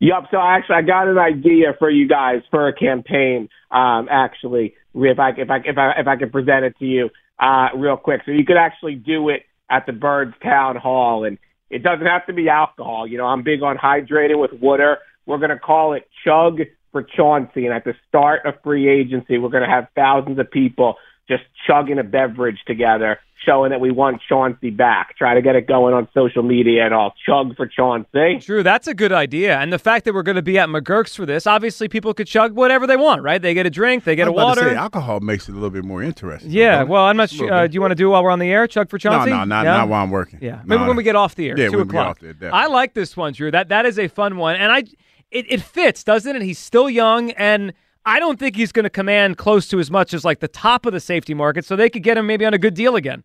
Yep. 0.01 0.25
So 0.31 0.39
actually, 0.39 0.77
I 0.77 0.83
got 0.83 1.09
an 1.09 1.19
idea 1.19 1.75
for 1.79 1.89
you 1.89 2.07
guys 2.07 2.43
for 2.51 2.69
a 2.69 2.75
campaign. 2.75 3.49
Um, 3.71 4.09
actually, 4.11 4.75
if 4.95 5.19
I 5.19 5.31
if 5.31 5.51
I 5.51 5.57
if 5.65 5.79
I 5.79 5.93
if 5.99 6.07
I 6.07 6.17
could 6.17 6.33
present 6.33 6.65
it 6.65 6.79
to 6.79 6.85
you 6.85 7.11
uh, 7.39 7.69
real 7.75 7.97
quick, 7.97 8.23
so 8.27 8.33
you 8.33 8.45
could 8.45 8.59
actually 8.59 8.97
do 8.97 9.29
it 9.31 9.45
at 9.71 9.87
the 9.87 9.93
Birds 9.93 10.35
Town 10.43 10.77
Hall, 10.77 11.25
and 11.25 11.39
it 11.71 11.83
doesn't 11.83 12.07
have 12.07 12.27
to 12.27 12.33
be 12.33 12.49
alcohol. 12.49 13.07
You 13.07 13.19
know, 13.19 13.27
I'm 13.27 13.43
big 13.43 13.63
on 13.63 13.77
hydrating 13.77 14.41
with 14.41 14.53
water. 14.53 14.99
We're 15.27 15.39
gonna 15.39 15.59
call 15.59 15.95
it 15.95 16.09
Chug 16.25 16.61
for 16.93 17.03
Chauncey, 17.03 17.67
and 17.67 17.75
at 17.75 17.85
the 17.85 17.95
start 18.09 18.47
of 18.47 18.55
free 18.63 18.89
agency, 18.89 19.39
we're 19.39 19.49
gonna 19.49 19.71
have 19.71 19.89
thousands 19.95 20.39
of 20.39 20.51
people 20.51 20.97
just 21.29 21.43
chugging 21.67 21.99
a 21.99 22.05
beverage 22.05 22.59
together, 22.67 23.19
showing 23.45 23.71
that 23.71 23.81
we 23.81 23.91
want 23.91 24.21
Chauncey 24.29 24.71
back. 24.71 25.17
Try 25.17 25.35
to 25.35 25.43
get 25.43 25.57
it 25.57 25.67
going 25.67 25.95
on 25.95 26.09
social 26.15 26.43
media 26.43 26.85
and 26.85 26.95
all. 26.95 27.15
Chug 27.27 27.57
for 27.57 27.67
Chauncey. 27.67 28.39
Drew, 28.41 28.63
that's 28.63 28.87
a 28.89 28.95
good 28.95 29.13
idea. 29.13 29.59
And 29.59 29.73
the 29.73 29.79
fact 29.79 30.05
that 30.05 30.15
we're 30.15 30.23
going 30.23 30.37
to 30.37 30.43
be 30.43 30.59
at 30.59 30.69
McGurk's 30.69 31.15
for 31.15 31.27
this, 31.27 31.47
obviously 31.47 31.89
people 31.89 32.15
could 32.15 32.27
chug 32.27 32.53
whatever 32.55 32.87
they 32.87 32.97
want, 32.97 33.23
right? 33.23 33.41
They 33.41 33.55
get 33.55 33.67
a 33.67 33.71
drink, 33.71 34.05
they 34.05 34.17
get 34.17 34.27
I 34.27 34.31
a 34.31 34.33
was 34.33 34.43
about 34.43 34.55
to 34.55 34.61
water. 34.63 34.71
say, 34.75 34.77
alcohol 34.77 35.21
makes 35.21 35.49
it 35.49 35.53
a 35.53 35.55
little 35.55 35.71
bit 35.71 35.85
more 35.85 36.03
interesting. 36.03 36.51
yeah, 36.51 36.79
don't 36.81 36.89
well, 36.89 37.05
I'm 37.05 37.17
not 37.17 37.31
sure. 37.31 37.53
Uh, 37.53 37.67
do 37.67 37.75
you 37.75 37.81
want 37.81 37.91
to 37.93 37.97
do 37.97 38.09
it 38.09 38.11
while 38.11 38.23
we're 38.25 38.31
on 38.31 38.39
the 38.39 38.51
air? 38.51 38.67
Chug 38.67 38.89
for 38.91 38.99
Chauncey? 38.99 39.31
No, 39.31 39.39
no, 39.39 39.45
not, 39.45 39.65
Yeah? 39.65 39.77
not 39.79 39.89
while 39.89 40.03
I'm 40.03 40.11
working. 40.11 40.39
Yeah, 40.43 40.57
No, 40.65 40.77
maybe 40.79 40.87
when 40.89 40.97
we 40.97 41.03
get 41.03 41.17
off 41.17 41.35
the 41.35 41.49
air, 41.51 41.59
Yeah, 41.59 41.67
two 41.71 41.79
when 41.79 41.87
we 41.89 41.93
get 41.93 42.01
o'clock. 42.01 42.09
off 42.23 42.39
the 42.39 42.47
air. 42.47 42.55
I 42.55 42.67
like 42.67 42.95
this 42.95 43.17
one, 43.17 43.33
Drew. 43.33 43.51
That 43.51 43.69
that 43.69 43.87
is 43.87 43.99
a 43.99 44.09
fun 44.09 44.37
one, 44.37 44.57
and 44.57 44.73
I 44.73 44.85
it, 45.31 45.47
it 45.53 45.63
fits, 45.63 46.05
doesn't 46.05 46.37
it? 46.37 46.43
He's 46.43 46.59
still 46.59 46.89
young, 46.89 47.33
and 47.33 47.73
I 48.07 48.21
don't 48.21 48.39
think 48.39 48.55
he's 48.55 48.71
going 48.71 48.85
to 48.85 48.91
command 48.91 49.39
close 49.39 49.67
to 49.69 49.81
as 49.81 49.91
much 49.91 50.13
as 50.15 50.25
like 50.25 50.41
the 50.41 50.47
top 50.49 50.85
of 50.87 50.93
the 50.93 51.01
safety 51.01 51.35
market, 51.35 51.65
so 51.65 51.75
they 51.75 51.89
could 51.91 52.03
get 52.03 52.17
him 52.19 52.27
maybe 52.27 52.45
on 52.45 52.53
a 52.55 52.59
good 52.59 52.75
deal 52.75 52.95
again. 52.97 53.25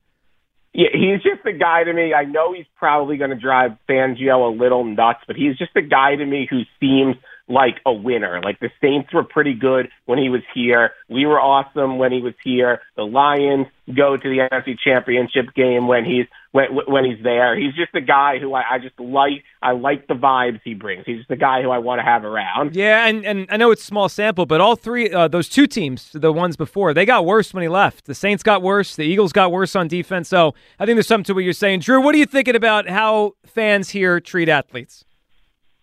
Yeah, 0.74 0.90
he's 0.94 1.24
just 1.24 1.46
a 1.46 1.54
guy 1.54 1.84
to 1.84 1.94
me. 1.94 2.14
I 2.14 2.26
know 2.26 2.54
he's 2.54 2.68
probably 2.78 3.18
going 3.18 3.32
to 3.32 3.36
drive 3.36 3.72
Fangio 3.90 4.54
a 4.54 4.56
little 4.56 4.84
nuts, 4.84 5.22
but 5.26 5.36
he's 5.36 5.58
just 5.58 5.76
a 5.76 5.82
guy 5.82 6.16
to 6.16 6.26
me 6.26 6.48
who 6.50 6.62
seems 6.80 7.16
like 7.48 7.82
a 7.86 7.92
winner. 7.92 8.40
Like 8.44 8.60
the 8.60 8.70
Saints 8.80 9.12
were 9.12 9.24
pretty 9.24 9.56
good 9.56 9.90
when 10.06 10.20
he 10.20 10.30
was 10.30 10.42
here. 10.54 10.92
We 11.10 11.26
were 11.26 11.42
awesome 11.42 11.98
when 11.98 12.12
he 12.12 12.22
was 12.22 12.36
here. 12.44 12.82
The 12.96 13.04
Lions 13.04 13.68
go 13.88 14.16
to 14.16 14.24
the 14.24 14.48
NFC 14.52 14.78
Championship 14.78 15.54
game 15.56 15.88
when 15.88 16.06
he's 16.06 16.28
when 16.52 16.68
when 16.88 17.06
he's 17.06 17.22
there. 17.24 17.58
He's 17.58 17.74
just 17.76 17.94
a 17.94 18.02
guy 18.02 18.40
who 18.40 18.54
I, 18.54 18.64
I 18.72 18.80
just 18.80 19.00
like. 19.00 19.44
I 19.62 19.72
like 19.74 20.08
the 20.08 20.14
vibes 20.14 20.62
he 20.64 20.74
brings. 20.74 21.06
He's 21.06 21.20
just 21.20 21.32
a 21.32 21.36
guy 21.36 21.62
who 21.62 21.70
I 21.70 21.78
want 21.78 22.00
to 22.00 22.04
have 22.04 22.24
around. 22.24 22.76
Yeah, 22.76 23.08
and, 23.08 23.26
and 23.26 23.46
I 23.50 23.58
know 23.58 23.72
it's 23.72 23.84
small 23.84 24.10
sample, 24.10 24.46
but 24.46 24.62
all 24.62 24.76
three, 24.76 25.12
uh, 25.12 25.28
those 25.28 25.50
two 25.50 25.68
teams, 25.68 26.12
the 26.14 26.32
ones 26.32 26.56
before, 26.56 26.94
they 26.94 27.06
got 27.06 27.26
worse 27.26 27.54
when 27.54 27.62
he 27.62 27.68
left. 27.68 28.06
The 28.06 28.16
Saints 28.16 28.42
got 28.42 28.62
worse. 28.62 28.96
The 28.96 29.04
Eagles 29.04 29.34
got 29.34 29.52
worse 29.52 29.76
on 29.76 29.88
defense. 29.88 30.30
So 30.30 30.54
I 30.80 30.86
think 30.86 30.96
there's 30.96 31.08
something 31.08 31.26
to 31.26 31.34
what 31.34 31.44
you're 31.44 31.54
saying. 31.54 31.82
Drew, 31.82 32.02
what 32.02 32.16
are 32.16 32.18
you 32.18 32.26
thinking 32.26 32.56
about 32.56 32.88
how 32.88 33.34
fans 33.46 33.90
here 33.90 34.20
treat 34.20 34.50
athletes? 34.50 35.04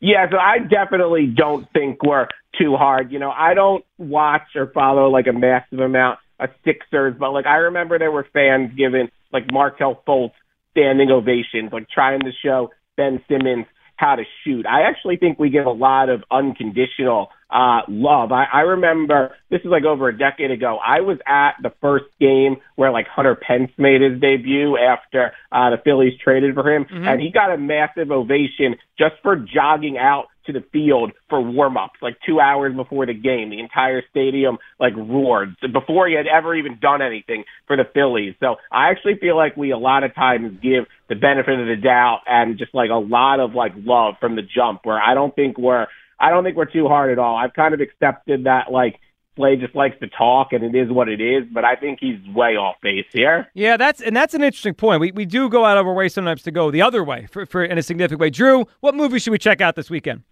Yeah, 0.00 0.28
so 0.30 0.36
I 0.36 0.58
definitely 0.58 1.26
don't 1.26 1.70
think 1.72 2.02
we're 2.02 2.28
too 2.58 2.76
hard. 2.76 3.12
You 3.12 3.18
know, 3.18 3.30
I 3.30 3.54
don't 3.54 3.84
watch 3.98 4.54
or 4.54 4.68
follow 4.68 5.08
like 5.08 5.26
a 5.26 5.32
massive 5.32 5.80
amount 5.80 6.18
of 6.38 6.50
Sixers, 6.64 7.14
but 7.18 7.32
like 7.32 7.46
I 7.46 7.56
remember 7.56 7.98
there 7.98 8.12
were 8.12 8.26
fans 8.32 8.72
giving 8.76 9.10
like 9.32 9.50
Markelle 9.50 10.02
Fultz 10.06 10.32
standing 10.76 11.10
ovations, 11.10 11.72
like 11.72 11.88
trying 11.88 12.20
to 12.20 12.32
show 12.44 12.70
Ben 12.96 13.22
Simmons 13.28 13.66
how 13.96 14.16
to 14.16 14.24
shoot. 14.44 14.66
I 14.66 14.82
actually 14.82 15.16
think 15.16 15.38
we 15.38 15.48
give 15.48 15.64
a 15.64 15.70
lot 15.70 16.10
of 16.10 16.22
unconditional 16.30 17.28
uh, 17.50 17.82
love. 17.88 18.32
I, 18.32 18.44
I 18.52 18.60
remember 18.62 19.32
this 19.50 19.60
is 19.60 19.66
like 19.66 19.84
over 19.84 20.08
a 20.08 20.16
decade 20.16 20.50
ago. 20.50 20.78
I 20.84 21.00
was 21.00 21.18
at 21.26 21.52
the 21.62 21.72
first 21.80 22.06
game 22.20 22.56
where 22.74 22.90
like 22.90 23.06
Hunter 23.06 23.36
Pence 23.36 23.70
made 23.78 24.00
his 24.00 24.20
debut 24.20 24.76
after 24.76 25.32
uh, 25.52 25.70
the 25.70 25.78
Phillies 25.84 26.18
traded 26.22 26.54
for 26.54 26.68
him, 26.72 26.84
Mhm. 26.86 27.06
and 27.06 27.20
he 27.20 27.30
got 27.30 27.52
a 27.52 27.58
massive 27.58 28.10
ovation 28.10 28.76
just 28.98 29.14
for 29.22 29.36
jogging 29.36 29.96
out 29.98 30.26
to 30.46 30.52
the 30.52 30.62
field 30.72 31.10
for 31.28 31.40
warm-ups 31.40 31.98
like 32.00 32.16
two 32.24 32.38
hours 32.38 32.72
before 32.74 33.04
the 33.04 33.14
game. 33.14 33.50
The 33.50 33.58
entire 33.58 34.02
stadium 34.10 34.58
like 34.78 34.94
roared 34.96 35.56
before 35.72 36.06
he 36.06 36.14
had 36.14 36.26
ever 36.28 36.54
even 36.54 36.78
done 36.80 37.02
anything 37.02 37.44
for 37.66 37.76
the 37.76 37.84
Phillies. 37.92 38.34
So 38.38 38.56
I 38.70 38.90
actually 38.90 39.16
feel 39.16 39.36
like 39.36 39.56
we 39.56 39.72
a 39.72 39.78
lot 39.78 40.04
of 40.04 40.14
times 40.14 40.58
give 40.62 40.84
the 41.08 41.16
benefit 41.16 41.58
of 41.58 41.66
the 41.66 41.76
doubt 41.76 42.20
and 42.26 42.58
just 42.58 42.74
like 42.74 42.90
a 42.90 42.94
lot 42.94 43.40
of 43.40 43.54
like 43.54 43.72
love 43.76 44.14
from 44.20 44.36
the 44.36 44.42
jump 44.42 44.80
where 44.84 45.00
I 45.00 45.14
don't 45.14 45.34
think 45.34 45.58
we're 45.58 45.86
I 46.18 46.30
don't 46.30 46.44
think 46.44 46.56
we're 46.56 46.64
too 46.64 46.88
hard 46.88 47.10
at 47.12 47.18
all. 47.18 47.36
I've 47.36 47.52
kind 47.52 47.74
of 47.74 47.80
accepted 47.80 48.44
that 48.44 48.72
like 48.72 48.98
Slay 49.36 49.56
just 49.56 49.74
likes 49.74 49.98
to 50.00 50.08
talk 50.08 50.52
and 50.52 50.64
it 50.64 50.74
is 50.74 50.90
what 50.90 51.08
it 51.08 51.20
is, 51.20 51.44
but 51.52 51.64
I 51.64 51.76
think 51.76 51.98
he's 52.00 52.18
way 52.34 52.56
off 52.56 52.76
base 52.82 53.04
here. 53.12 53.48
Yeah, 53.54 53.76
that's 53.76 54.00
and 54.00 54.16
that's 54.16 54.32
an 54.34 54.42
interesting 54.42 54.74
point. 54.74 55.00
We 55.00 55.12
we 55.12 55.26
do 55.26 55.48
go 55.48 55.64
out 55.64 55.76
of 55.76 55.86
our 55.86 55.94
way 55.94 56.08
sometimes 56.08 56.42
to 56.44 56.50
go 56.50 56.70
the 56.70 56.82
other 56.82 57.04
way 57.04 57.26
for, 57.30 57.44
for 57.44 57.62
in 57.62 57.76
a 57.76 57.82
significant 57.82 58.20
way. 58.20 58.30
Drew, 58.30 58.66
what 58.80 58.94
movie 58.94 59.18
should 59.18 59.32
we 59.32 59.38
check 59.38 59.60
out 59.60 59.76
this 59.76 59.90
weekend? 59.90 60.22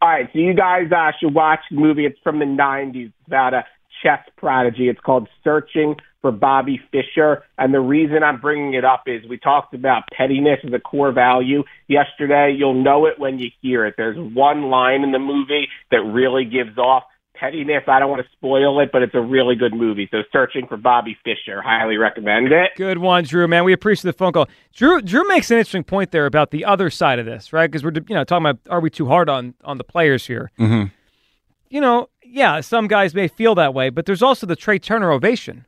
All 0.00 0.08
right, 0.08 0.28
so 0.32 0.38
you 0.38 0.54
guys 0.54 0.90
uh, 0.90 1.12
should 1.20 1.34
watch 1.34 1.60
the 1.70 1.76
movie. 1.76 2.06
It's 2.06 2.18
from 2.24 2.38
the 2.38 2.44
'90s. 2.44 3.06
It's 3.06 3.14
about 3.26 3.54
a 3.54 3.64
chess 4.02 4.20
prodigy. 4.36 4.88
It's 4.88 5.00
called 5.00 5.28
Searching 5.44 5.96
for 6.22 6.32
Bobby 6.32 6.80
Fischer. 6.90 7.42
And 7.58 7.74
the 7.74 7.80
reason 7.80 8.22
I'm 8.22 8.40
bringing 8.40 8.74
it 8.74 8.84
up 8.84 9.02
is 9.06 9.28
we 9.28 9.36
talked 9.36 9.74
about 9.74 10.04
pettiness 10.16 10.60
as 10.64 10.72
a 10.72 10.78
core 10.78 11.12
value 11.12 11.64
yesterday. 11.88 12.54
You'll 12.56 12.82
know 12.82 13.06
it 13.06 13.18
when 13.18 13.38
you 13.38 13.50
hear 13.60 13.84
it. 13.84 13.94
There's 13.98 14.16
one 14.16 14.70
line 14.70 15.02
in 15.02 15.12
the 15.12 15.18
movie 15.18 15.68
that 15.90 16.00
really 16.00 16.44
gives 16.44 16.78
off 16.78 17.02
pettiness. 17.34 17.82
I 17.88 17.98
don't 17.98 18.08
want 18.08 18.22
to 18.22 18.32
spoil 18.32 18.80
it, 18.80 18.90
but 18.92 19.02
it's 19.02 19.14
a 19.14 19.20
really 19.20 19.56
good 19.56 19.74
movie. 19.74 20.08
So 20.10 20.18
Searching 20.32 20.66
for 20.68 20.76
Bobby 20.76 21.16
Fischer, 21.24 21.60
highly 21.60 21.96
recommend 21.96 22.52
it. 22.52 22.70
Good 22.76 22.98
one, 22.98 23.24
Drew. 23.24 23.48
Man, 23.48 23.64
we 23.64 23.72
appreciate 23.72 24.12
the 24.12 24.16
phone 24.16 24.32
call. 24.32 24.48
Drew 24.72 25.02
Drew 25.02 25.26
makes 25.28 25.50
an 25.50 25.58
interesting 25.58 25.84
point 25.84 26.12
there 26.12 26.26
about 26.26 26.52
the 26.52 26.64
other 26.64 26.88
side 26.88 27.18
of 27.18 27.26
this, 27.26 27.52
right? 27.52 27.70
Because 27.70 27.84
we're 27.84 27.92
you 28.08 28.14
know 28.14 28.24
talking 28.24 28.46
about 28.46 28.60
are 28.70 28.80
we 28.80 28.90
too 28.90 29.08
hard 29.08 29.28
on 29.28 29.54
on 29.64 29.78
the 29.78 29.84
players 29.84 30.26
here? 30.26 30.50
Mm-hmm. 30.58 30.86
You 31.68 31.80
know, 31.80 32.08
yeah, 32.22 32.60
some 32.60 32.86
guys 32.86 33.14
may 33.14 33.28
feel 33.28 33.54
that 33.56 33.74
way, 33.74 33.90
but 33.90 34.06
there's 34.06 34.22
also 34.22 34.46
the 34.46 34.56
Trea 34.56 34.78
Turner 34.78 35.10
ovation. 35.10 35.66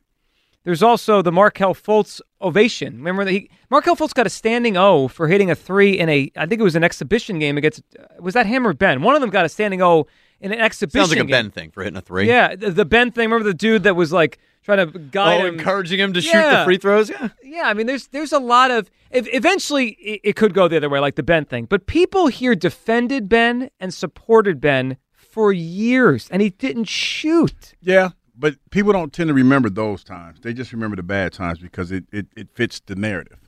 There's 0.65 0.83
also 0.83 1.21
the 1.21 1.31
Markelle 1.31 1.73
Fultz 1.73 2.19
ovation. 2.41 2.97
Remember 2.97 3.23
that 3.23 3.31
he 3.31 3.49
Markelle 3.69 3.95
Fultz 3.95 4.13
got 4.13 4.27
a 4.27 4.29
standing 4.29 4.75
O 4.75 5.07
for 5.07 5.27
hitting 5.27 5.49
a 5.49 5.55
three 5.55 5.97
in 5.97 6.09
a 6.09 6.29
I 6.35 6.45
think 6.45 6.59
it 6.59 6.63
was 6.63 6.75
an 6.75 6.83
exhibition 6.83 7.39
game 7.39 7.57
against 7.57 7.81
was 8.19 8.33
that 8.33 8.45
him 8.45 8.67
or 8.67 8.73
Ben? 8.73 9.01
One 9.01 9.15
of 9.15 9.21
them 9.21 9.29
got 9.29 9.45
a 9.45 9.49
standing 9.49 9.81
O 9.81 10.07
in 10.41 10.51
an 10.51 10.59
exhibition. 10.59 10.99
Sounds 11.05 11.11
like 11.11 11.19
a 11.19 11.21
game. 11.21 11.29
Ben 11.29 11.51
thing 11.51 11.71
for 11.71 11.83
hitting 11.83 11.97
a 11.97 12.01
three. 12.01 12.27
Yeah, 12.27 12.55
the, 12.55 12.71
the 12.71 12.85
Ben 12.85 13.11
thing. 13.11 13.29
Remember 13.29 13.47
the 13.47 13.53
dude 13.53 13.83
that 13.83 13.95
was 13.95 14.11
like 14.11 14.37
trying 14.63 14.91
to 14.91 14.99
guide 14.99 15.41
Oh, 15.41 15.45
him, 15.45 15.53
encouraging 15.59 15.99
him 15.99 16.13
to 16.13 16.21
shoot 16.21 16.33
the 16.33 16.63
free 16.65 16.77
throws. 16.77 17.09
Yeah. 17.09 17.29
Yeah, 17.43 17.63
I 17.67 17.73
mean, 17.73 17.85
there's 17.85 18.07
there's 18.07 18.33
a 18.33 18.39
lot 18.39 18.71
of. 18.71 18.89
If, 19.11 19.27
eventually, 19.33 19.89
it, 19.91 20.21
it 20.23 20.35
could 20.35 20.53
go 20.53 20.67
the 20.67 20.75
other 20.77 20.89
way, 20.89 20.99
like 20.99 21.15
the 21.15 21.23
Ben 21.23 21.45
thing. 21.45 21.65
But 21.65 21.85
people 21.85 22.27
here 22.27 22.55
defended 22.55 23.29
Ben 23.29 23.69
and 23.79 23.93
supported 23.93 24.59
Ben 24.59 24.97
for 25.13 25.53
years, 25.53 26.27
and 26.31 26.41
he 26.41 26.49
didn't 26.49 26.85
shoot. 26.85 27.75
Yeah, 27.81 28.09
but 28.37 28.55
people 28.69 28.91
don't 28.91 29.13
tend 29.13 29.29
to 29.29 29.33
remember 29.33 29.69
those 29.69 30.03
times. 30.03 30.39
They 30.41 30.53
just 30.53 30.73
remember 30.73 30.95
the 30.95 31.03
bad 31.03 31.33
times 31.33 31.59
because 31.59 31.91
it, 31.91 32.05
it, 32.11 32.27
it 32.35 32.49
fits 32.53 32.81
the 32.85 32.95
narrative. 32.95 33.39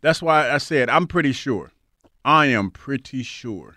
That's 0.00 0.22
why 0.22 0.50
I 0.50 0.58
said 0.58 0.88
I'm 0.88 1.06
pretty 1.06 1.32
sure. 1.32 1.72
I 2.24 2.46
am 2.46 2.70
pretty 2.70 3.22
sure 3.22 3.76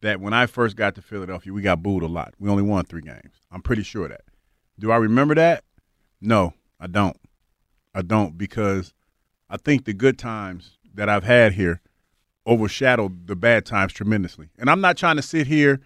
that 0.00 0.20
when 0.20 0.32
I 0.32 0.46
first 0.46 0.76
got 0.76 0.94
to 0.96 1.02
Philadelphia, 1.02 1.52
we 1.52 1.62
got 1.62 1.82
booed 1.82 2.02
a 2.02 2.08
lot. 2.08 2.34
We 2.38 2.50
only 2.50 2.62
won 2.62 2.84
three 2.84 3.02
games. 3.02 3.34
I'm 3.50 3.62
pretty 3.62 3.84
sure 3.84 4.08
that. 4.08 4.22
Do 4.78 4.90
I 4.90 4.96
remember 4.96 5.34
that? 5.36 5.64
No, 6.20 6.54
I 6.80 6.88
don't. 6.88 7.16
I 7.94 8.02
don't 8.02 8.36
because 8.36 8.92
I 9.48 9.56
think 9.56 9.84
the 9.84 9.92
good 9.92 10.18
times 10.18 10.78
that 10.94 11.08
I've 11.08 11.24
had 11.24 11.52
here 11.52 11.80
overshadowed 12.46 13.26
the 13.26 13.36
bad 13.36 13.64
times 13.64 13.92
tremendously. 13.92 14.48
And 14.58 14.68
I'm 14.68 14.80
not 14.80 14.96
trying 14.96 15.16
to 15.16 15.22
sit 15.22 15.46
here 15.46 15.80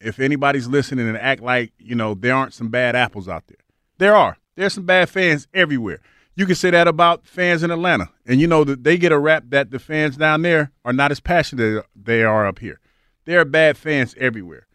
if 0.00 0.20
anybody's 0.20 0.68
listening 0.68 1.08
and 1.08 1.16
act 1.16 1.42
like, 1.42 1.72
you 1.78 1.94
know, 1.94 2.14
there 2.14 2.34
aren't 2.34 2.54
some 2.54 2.68
bad 2.68 2.94
apples 2.94 3.28
out 3.28 3.46
there. 3.46 3.58
There 3.98 4.14
are. 4.14 4.38
There's 4.56 4.74
some 4.74 4.86
bad 4.86 5.08
fans 5.08 5.46
everywhere. 5.54 6.00
You 6.34 6.46
can 6.46 6.54
say 6.54 6.70
that 6.70 6.86
about 6.86 7.26
fans 7.26 7.62
in 7.62 7.70
Atlanta. 7.70 8.10
And 8.26 8.40
you 8.40 8.46
know 8.46 8.62
that 8.64 8.84
they 8.84 8.96
get 8.96 9.12
a 9.12 9.18
rap 9.18 9.44
that 9.48 9.70
the 9.70 9.78
fans 9.78 10.16
down 10.16 10.42
there 10.42 10.70
are 10.84 10.92
not 10.92 11.10
as 11.10 11.20
passionate 11.20 11.78
as 11.78 11.84
they 11.96 12.22
are 12.22 12.46
up 12.46 12.60
here. 12.60 12.80
There 13.24 13.40
are 13.40 13.44
bad 13.44 13.76
fans 13.76 14.14
everywhere. 14.18 14.66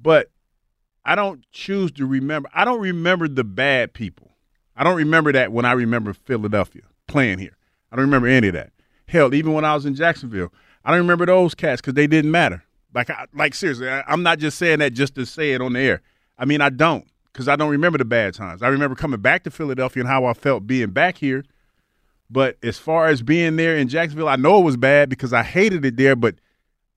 But 0.00 0.30
I 1.04 1.14
don't 1.14 1.44
choose 1.52 1.92
to 1.92 2.06
remember. 2.06 2.48
I 2.54 2.64
don't 2.64 2.80
remember 2.80 3.28
the 3.28 3.44
bad 3.44 3.92
people. 3.92 4.32
I 4.76 4.82
don't 4.82 4.96
remember 4.96 5.32
that 5.32 5.52
when 5.52 5.64
I 5.64 5.72
remember 5.72 6.12
Philadelphia 6.12 6.82
playing 7.06 7.38
here. 7.38 7.56
I 7.92 7.96
don't 7.96 8.06
remember 8.06 8.26
any 8.26 8.48
of 8.48 8.54
that. 8.54 8.72
Hell, 9.06 9.34
even 9.34 9.52
when 9.52 9.64
I 9.64 9.74
was 9.74 9.86
in 9.86 9.94
Jacksonville, 9.94 10.52
I 10.84 10.90
don't 10.90 11.00
remember 11.00 11.26
those 11.26 11.54
cats 11.54 11.80
because 11.80 11.94
they 11.94 12.06
didn't 12.06 12.30
matter. 12.30 12.64
Like, 12.94 13.10
I, 13.10 13.26
like 13.34 13.54
seriously, 13.54 13.88
I, 13.88 14.02
I'm 14.06 14.22
not 14.22 14.38
just 14.38 14.58
saying 14.58 14.78
that 14.78 14.92
just 14.92 15.14
to 15.16 15.26
say 15.26 15.52
it 15.52 15.60
on 15.60 15.72
the 15.72 15.80
air. 15.80 16.02
I 16.38 16.44
mean, 16.44 16.60
I 16.60 16.70
don't 16.70 17.06
because 17.32 17.48
I 17.48 17.56
don't 17.56 17.70
remember 17.70 17.98
the 17.98 18.04
bad 18.04 18.34
times. 18.34 18.62
I 18.62 18.68
remember 18.68 18.94
coming 18.94 19.20
back 19.20 19.42
to 19.44 19.50
Philadelphia 19.50 20.02
and 20.02 20.08
how 20.08 20.24
I 20.24 20.34
felt 20.34 20.66
being 20.66 20.90
back 20.90 21.18
here. 21.18 21.44
But 22.30 22.56
as 22.62 22.78
far 22.78 23.08
as 23.08 23.22
being 23.22 23.56
there 23.56 23.76
in 23.76 23.88
Jacksonville, 23.88 24.28
I 24.28 24.36
know 24.36 24.60
it 24.60 24.64
was 24.64 24.76
bad 24.76 25.08
because 25.08 25.32
I 25.32 25.42
hated 25.42 25.84
it 25.84 25.96
there, 25.96 26.16
but 26.16 26.36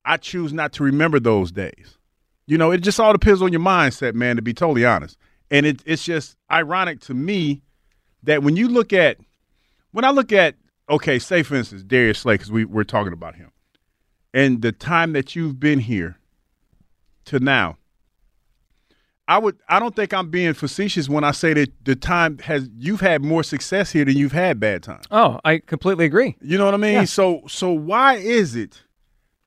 I 0.05 0.17
choose 0.17 0.53
not 0.53 0.73
to 0.73 0.83
remember 0.83 1.19
those 1.19 1.51
days. 1.51 1.97
You 2.45 2.57
know, 2.57 2.71
it 2.71 2.79
just 2.79 2.99
all 2.99 3.11
depends 3.11 3.41
on 3.41 3.51
your 3.51 3.61
mindset, 3.61 4.13
man, 4.13 4.37
to 4.37 4.41
be 4.41 4.53
totally 4.53 4.85
honest. 4.85 5.17
And 5.51 5.65
it, 5.65 5.81
it's 5.85 6.03
just 6.03 6.37
ironic 6.49 7.01
to 7.01 7.13
me 7.13 7.61
that 8.23 8.41
when 8.41 8.55
you 8.55 8.69
look 8.69 8.93
at, 8.93 9.17
when 9.91 10.05
I 10.05 10.11
look 10.11 10.31
at, 10.31 10.55
okay, 10.89 11.19
say 11.19 11.43
for 11.43 11.55
instance, 11.55 11.83
Darius 11.83 12.19
Slay, 12.19 12.35
because 12.35 12.51
we, 12.51 12.63
we're 12.63 12.83
talking 12.83 13.13
about 13.13 13.35
him, 13.35 13.51
and 14.33 14.61
the 14.61 14.71
time 14.71 15.13
that 15.13 15.35
you've 15.35 15.59
been 15.59 15.79
here 15.79 16.17
to 17.25 17.39
now, 17.39 17.77
I 19.27 19.37
would, 19.37 19.57
I 19.67 19.79
don't 19.79 19.95
think 19.95 20.13
I'm 20.13 20.29
being 20.29 20.53
facetious 20.53 21.09
when 21.09 21.23
I 21.23 21.31
say 21.31 21.53
that 21.53 21.71
the 21.83 21.95
time 21.95 22.37
has, 22.39 22.69
you've 22.77 23.01
had 23.01 23.23
more 23.23 23.43
success 23.43 23.91
here 23.91 24.05
than 24.05 24.15
you've 24.15 24.31
had 24.31 24.59
bad 24.59 24.83
times. 24.83 25.05
Oh, 25.11 25.39
I 25.43 25.59
completely 25.59 26.05
agree. 26.05 26.37
You 26.41 26.57
know 26.57 26.65
what 26.65 26.73
I 26.73 26.77
mean? 26.77 26.93
Yeah. 26.93 27.05
So 27.05 27.43
so 27.47 27.71
why 27.71 28.15
is 28.15 28.55
it 28.55 28.83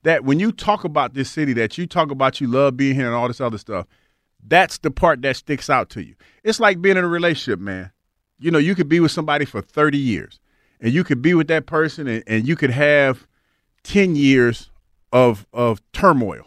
that 0.03 0.25
when 0.25 0.39
you 0.39 0.53
talk 0.53 0.85
about 0.85 1.15
this 1.15 1.31
city, 1.31 1.55
that 1.55 1.79
you 1.79 1.87
talk 1.87 2.11
about 2.11 2.41
you 2.41 2.47
love 2.47 2.77
being 2.77 2.95
here 2.95 3.07
and 3.07 3.15
all 3.15 3.29
this 3.29 3.41
other 3.41 3.59
stuff, 3.59 3.87
that's 4.47 4.79
the 4.79 4.91
part 4.91 5.23
that 5.23 5.37
sticks 5.37 5.71
out 5.71 5.91
to 5.91 6.05
you. 6.05 6.15
It's 6.45 6.61
like 6.61 6.81
being 6.81 6.97
in 6.97 7.05
a 7.05 7.09
relationship, 7.09 7.61
man. 7.61 7.91
You 8.39 8.51
know, 8.51 8.59
you 8.59 8.75
could 8.75 8.89
be 8.89 9.01
with 9.01 9.13
somebody 9.13 9.45
for 9.45 9.61
30 9.61 9.99
years 9.99 10.41
and 10.81 10.93
you 10.93 11.05
could 11.05 11.21
be 11.23 11.35
with 11.35 11.49
that 11.49 11.67
person 11.67 12.07
and, 12.07 12.25
and 12.27 12.49
you 12.49 12.57
could 12.57 12.71
have 12.71 13.27
10 13.85 14.17
years 14.17 14.71
of 15.13 15.47
of 15.53 15.81
turmoil. 15.93 16.47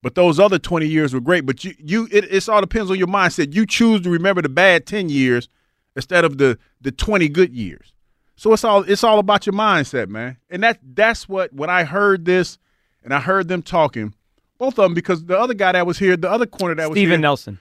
But 0.00 0.14
those 0.14 0.38
other 0.38 0.58
20 0.58 0.86
years 0.86 1.12
were 1.12 1.20
great. 1.20 1.44
But 1.44 1.64
you, 1.64 1.74
you 1.78 2.08
it, 2.12 2.24
it's 2.30 2.48
all 2.48 2.60
depends 2.60 2.90
on 2.90 2.98
your 2.98 3.08
mindset. 3.08 3.54
You 3.54 3.66
choose 3.66 4.00
to 4.02 4.10
remember 4.10 4.42
the 4.42 4.48
bad 4.48 4.86
10 4.86 5.08
years 5.08 5.48
instead 5.96 6.24
of 6.24 6.38
the 6.38 6.58
the 6.80 6.92
20 6.92 7.28
good 7.28 7.52
years. 7.52 7.92
So 8.36 8.52
it's 8.52 8.62
all 8.62 8.82
it's 8.82 9.02
all 9.02 9.18
about 9.18 9.46
your 9.46 9.54
mindset, 9.54 10.08
man. 10.08 10.36
And 10.48 10.62
that 10.62 10.78
that's 10.82 11.28
what 11.28 11.52
when 11.52 11.70
I 11.70 11.84
heard 11.84 12.24
this 12.24 12.58
and 13.02 13.12
I 13.12 13.20
heard 13.20 13.48
them 13.48 13.62
talking, 13.62 14.14
both 14.58 14.78
of 14.78 14.84
them 14.84 14.94
because 14.94 15.24
the 15.24 15.38
other 15.38 15.54
guy 15.54 15.72
that 15.72 15.86
was 15.86 15.98
here, 15.98 16.16
the 16.16 16.30
other 16.30 16.46
corner 16.46 16.76
that 16.76 16.88
was 16.88 16.96
Steven 16.96 17.20
Nelson. 17.20 17.58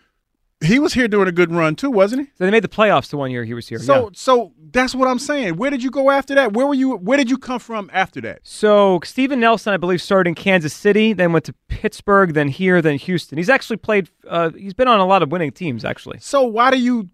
He 0.62 0.80
was 0.80 0.94
here 0.94 1.08
doing 1.08 1.28
a 1.28 1.32
good 1.32 1.52
run 1.52 1.76
too, 1.76 1.92
wasn't 1.92 2.24
he? 2.24 2.32
So 2.36 2.46
they 2.46 2.52
made 2.52 2.64
the 2.64 2.70
playoffs 2.70 3.10
the 3.10 3.18
one 3.18 3.30
year 3.30 3.44
he 3.44 3.54
was 3.54 3.68
here. 3.68 3.80
So 3.80 4.06
yeah. 4.06 4.10
so 4.14 4.54
that's 4.72 4.96
what 4.96 5.08
I'm 5.08 5.20
saying. 5.20 5.58
Where 5.58 5.70
did 5.70 5.84
you 5.84 5.92
go 5.92 6.10
after 6.10 6.34
that? 6.36 6.54
Where 6.54 6.66
were 6.66 6.74
you 6.74 6.96
where 6.96 7.18
did 7.18 7.30
you 7.30 7.38
come 7.38 7.60
from 7.60 7.90
after 7.94 8.20
that? 8.22 8.40
So 8.44 9.00
Steven 9.04 9.40
Nelson, 9.40 9.74
I 9.74 9.78
believe, 9.78 10.02
started 10.02 10.30
in 10.30 10.36
Kansas 10.36 10.74
City, 10.74 11.14
then 11.14 11.32
went 11.32 11.46
to 11.46 11.54
Pittsburgh, 11.68 12.34
then 12.34 12.48
here, 12.48 12.82
then 12.82 12.98
Houston. 12.98 13.38
He's 13.38 13.50
actually 13.50 13.78
played. 13.78 14.10
Uh, 14.28 14.50
he's 14.52 14.74
been 14.74 14.88
on 14.88 15.00
a 15.00 15.06
lot 15.06 15.22
of 15.22 15.32
winning 15.32 15.52
teams, 15.52 15.86
actually. 15.86 16.20
So 16.20 16.44
why 16.44 16.72
do 16.72 16.80
you 16.80 17.10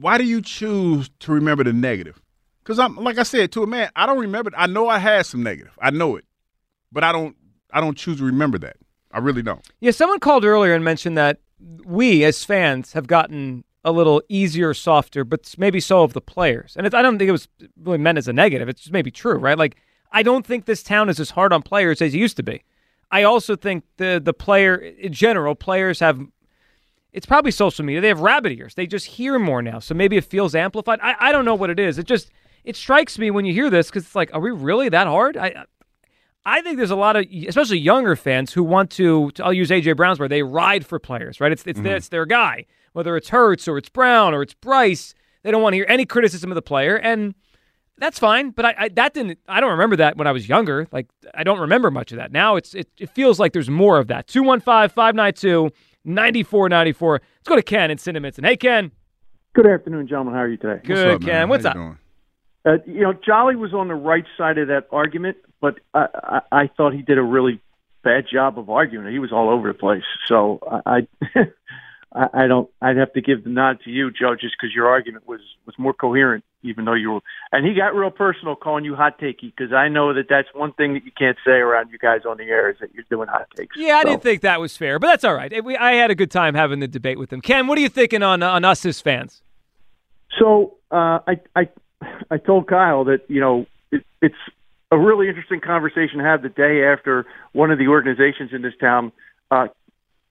why 0.00 0.18
do 0.18 0.24
you 0.24 0.42
choose 0.42 1.10
to 1.20 1.32
remember 1.32 1.64
the 1.64 1.72
negative? 1.72 2.20
Because 2.62 2.78
I'm 2.80 2.96
like 2.96 3.18
I 3.18 3.22
said 3.22 3.52
to 3.52 3.62
a 3.62 3.66
man, 3.66 3.90
I 3.94 4.06
don't 4.06 4.18
remember. 4.18 4.50
I 4.56 4.66
know 4.66 4.88
I 4.88 4.98
had 4.98 5.24
some 5.24 5.42
negative. 5.42 5.78
I 5.80 5.90
know 5.90 6.16
it, 6.16 6.24
but 6.90 7.04
I 7.04 7.12
don't. 7.12 7.36
I 7.72 7.80
don't 7.80 7.96
choose 7.96 8.18
to 8.18 8.24
remember 8.24 8.58
that. 8.58 8.76
I 9.12 9.18
really 9.18 9.42
don't. 9.42 9.66
Yeah, 9.80 9.90
someone 9.92 10.20
called 10.20 10.44
earlier 10.44 10.74
and 10.74 10.84
mentioned 10.84 11.16
that 11.16 11.38
we 11.84 12.24
as 12.24 12.44
fans 12.44 12.92
have 12.92 13.06
gotten 13.06 13.64
a 13.84 13.92
little 13.92 14.22
easier, 14.28 14.74
softer, 14.74 15.24
but 15.24 15.54
maybe 15.56 15.80
so 15.80 16.02
of 16.02 16.12
the 16.12 16.20
players. 16.20 16.74
And 16.76 16.86
I 16.94 17.02
don't 17.02 17.18
think 17.18 17.28
it 17.28 17.32
was 17.32 17.48
really 17.80 17.98
meant 17.98 18.18
as 18.18 18.28
a 18.28 18.32
negative. 18.32 18.68
It's 18.68 18.82
just 18.82 18.92
maybe 18.92 19.10
true, 19.10 19.36
right? 19.36 19.58
Like 19.58 19.76
I 20.12 20.22
don't 20.22 20.46
think 20.46 20.64
this 20.64 20.82
town 20.82 21.08
is 21.08 21.20
as 21.20 21.30
hard 21.30 21.52
on 21.52 21.62
players 21.62 22.02
as 22.02 22.14
it 22.14 22.18
used 22.18 22.36
to 22.36 22.42
be. 22.42 22.64
I 23.10 23.22
also 23.22 23.56
think 23.56 23.84
the 23.96 24.20
the 24.22 24.34
player 24.34 24.76
in 24.76 25.12
general, 25.12 25.54
players 25.54 26.00
have. 26.00 26.20
It's 27.12 27.26
probably 27.26 27.50
social 27.50 27.84
media. 27.84 28.02
They 28.02 28.08
have 28.08 28.20
rabbit 28.20 28.52
ears. 28.52 28.74
They 28.74 28.86
just 28.86 29.06
hear 29.06 29.38
more 29.38 29.62
now, 29.62 29.78
so 29.78 29.94
maybe 29.94 30.18
it 30.18 30.24
feels 30.24 30.54
amplified. 30.54 31.00
I, 31.02 31.14
I 31.18 31.32
don't 31.32 31.46
know 31.46 31.54
what 31.54 31.70
it 31.70 31.80
is. 31.80 31.98
It 31.98 32.06
just 32.06 32.30
it 32.64 32.76
strikes 32.76 33.18
me 33.18 33.30
when 33.30 33.46
you 33.46 33.54
hear 33.54 33.70
this 33.70 33.88
because 33.88 34.04
it's 34.04 34.14
like, 34.14 34.30
are 34.34 34.40
we 34.40 34.50
really 34.50 34.90
that 34.90 35.06
hard? 35.06 35.36
I 35.36 35.64
I 36.48 36.62
think 36.62 36.78
there's 36.78 36.90
a 36.90 36.96
lot 36.96 37.14
of, 37.16 37.26
especially 37.46 37.78
younger 37.78 38.16
fans, 38.16 38.54
who 38.54 38.64
want 38.64 38.90
to. 38.92 39.30
I'll 39.40 39.52
use 39.52 39.68
AJ 39.68 39.96
Brown's 39.96 40.18
where 40.18 40.30
they 40.30 40.42
ride 40.42 40.86
for 40.86 40.98
players, 40.98 41.40
right? 41.42 41.52
It's 41.52 41.62
it's, 41.66 41.78
their, 41.80 41.96
it's 41.96 42.08
their 42.08 42.24
guy, 42.24 42.64
whether 42.94 43.18
it's 43.18 43.28
Hurts 43.28 43.68
or 43.68 43.76
it's 43.76 43.90
Brown 43.90 44.32
or 44.32 44.40
it's 44.42 44.54
Bryce. 44.54 45.14
They 45.42 45.50
don't 45.50 45.60
want 45.62 45.74
to 45.74 45.76
hear 45.76 45.84
any 45.88 46.06
criticism 46.06 46.50
of 46.50 46.54
the 46.54 46.62
player, 46.62 46.96
and 46.96 47.34
that's 47.98 48.18
fine. 48.18 48.48
But 48.50 48.64
I, 48.64 48.74
I 48.78 48.88
that 48.90 49.12
didn't. 49.12 49.38
I 49.46 49.60
don't 49.60 49.72
remember 49.72 49.96
that 49.96 50.16
when 50.16 50.26
I 50.26 50.32
was 50.32 50.48
younger. 50.48 50.88
Like 50.90 51.08
I 51.34 51.44
don't 51.44 51.60
remember 51.60 51.90
much 51.90 52.12
of 52.12 52.18
that. 52.18 52.32
Now 52.32 52.56
it's 52.56 52.74
it, 52.74 52.88
it 52.98 53.10
feels 53.10 53.38
like 53.38 53.52
there's 53.52 53.68
more 53.68 53.98
of 53.98 54.06
that. 54.08 54.26
215-592-9494. 54.28 55.70
Let's 56.06 57.46
go 57.46 57.56
to 57.56 57.62
Ken 57.62 57.90
in 57.90 57.98
Cinnaminson. 57.98 58.46
Hey 58.46 58.56
Ken. 58.56 58.92
Good 59.54 59.66
afternoon, 59.66 60.08
gentlemen. 60.08 60.32
How 60.32 60.40
are 60.40 60.48
you 60.48 60.56
today? 60.56 60.80
Good, 60.82 61.22
Ken. 61.22 61.50
What's 61.50 61.66
up? 61.66 61.76
Uh, 61.76 62.78
you 62.86 63.02
know, 63.02 63.12
Jolly 63.12 63.56
was 63.56 63.74
on 63.74 63.88
the 63.88 63.94
right 63.94 64.24
side 64.36 64.56
of 64.58 64.68
that 64.68 64.88
argument, 64.92 65.36
but 65.60 65.78
I, 65.94 66.06
I, 66.14 66.40
I 66.62 66.66
thought 66.76 66.92
he 66.94 67.02
did 67.02 67.18
a 67.18 67.22
really 67.22 67.60
bad 68.04 68.26
job 68.30 68.58
of 68.58 68.70
arguing. 68.70 69.10
He 69.12 69.18
was 69.18 69.32
all 69.32 69.50
over 69.50 69.68
the 69.68 69.78
place. 69.78 70.04
So 70.26 70.60
I, 70.86 71.06
I, 71.34 71.46
I 72.32 72.46
don't. 72.46 72.70
I'd 72.80 72.96
have 72.96 73.12
to 73.12 73.20
give 73.20 73.44
the 73.44 73.50
nod 73.50 73.80
to 73.84 73.90
you, 73.90 74.10
Joe, 74.10 74.34
just 74.34 74.54
because 74.58 74.74
your 74.74 74.88
argument 74.88 75.28
was 75.28 75.40
was 75.66 75.74
more 75.78 75.92
coherent, 75.92 76.42
even 76.62 76.86
though 76.86 76.94
you 76.94 77.10
were. 77.12 77.20
And 77.52 77.66
he 77.66 77.74
got 77.74 77.94
real 77.94 78.10
personal, 78.10 78.56
calling 78.56 78.84
you 78.84 78.94
hot 78.94 79.20
takey, 79.20 79.52
because 79.54 79.72
I 79.74 79.88
know 79.88 80.14
that 80.14 80.24
that's 80.28 80.48
one 80.54 80.72
thing 80.72 80.94
that 80.94 81.04
you 81.04 81.12
can't 81.16 81.36
say 81.44 81.52
around 81.52 81.90
you 81.90 81.98
guys 81.98 82.22
on 82.26 82.38
the 82.38 82.44
air 82.44 82.70
is 82.70 82.76
that 82.80 82.94
you're 82.94 83.04
doing 83.10 83.28
hot 83.28 83.46
takes. 83.56 83.76
Yeah, 83.76 83.96
I 83.98 84.02
So- 84.02 84.08
didn't 84.08 84.22
think 84.22 84.40
that 84.40 84.58
was 84.60 84.74
fair, 84.76 84.98
but 84.98 85.08
that's 85.08 85.24
all 85.24 85.34
right. 85.34 85.62
We, 85.62 85.76
I 85.76 85.92
had 85.92 86.10
a 86.10 86.14
good 86.14 86.30
time 86.30 86.54
having 86.54 86.80
the 86.80 86.88
debate 86.88 87.18
with 87.18 87.30
him. 87.32 87.42
Ken, 87.42 87.66
what 87.66 87.76
are 87.76 87.82
you 87.82 87.90
thinking 87.90 88.22
on 88.22 88.42
on 88.42 88.64
us 88.64 88.86
as 88.86 89.00
fans? 89.02 89.42
So 90.38 90.74
uh, 90.90 91.18
I 91.26 91.40
I 91.54 91.68
I 92.30 92.38
told 92.38 92.68
Kyle 92.68 93.04
that 93.04 93.20
you 93.28 93.40
know 93.40 93.66
it, 93.92 94.04
it's 94.22 94.34
a 94.90 94.98
really 94.98 95.28
interesting 95.28 95.60
conversation 95.60 96.18
to 96.18 96.24
have 96.24 96.42
the 96.42 96.48
day 96.48 96.84
after 96.84 97.26
one 97.52 97.70
of 97.70 97.78
the 97.78 97.88
organizations 97.88 98.50
in 98.52 98.62
this 98.62 98.72
town 98.80 99.12
uh, 99.50 99.68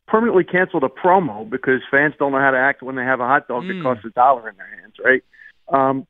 permanently 0.08 0.44
canceled 0.44 0.84
a 0.84 0.90
promo 0.90 1.48
because 1.48 1.82
fans 1.92 2.14
don't 2.18 2.32
know 2.32 2.40
how 2.40 2.52
to 2.52 2.58
act 2.58 2.82
when 2.82 2.96
they 2.96 3.04
have 3.04 3.20
a 3.20 3.28
hot 3.28 3.48
dog 3.48 3.68
that 3.68 3.74
Mm. 3.76 3.84
costs 3.84 4.06
a 4.06 4.10
dollar 4.10 4.50
in 4.50 4.56
their 4.58 4.68
hands, 4.80 4.96
right? 5.04 5.24
Um, 5.68 6.08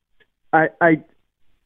I 0.52 0.68
I 0.80 1.02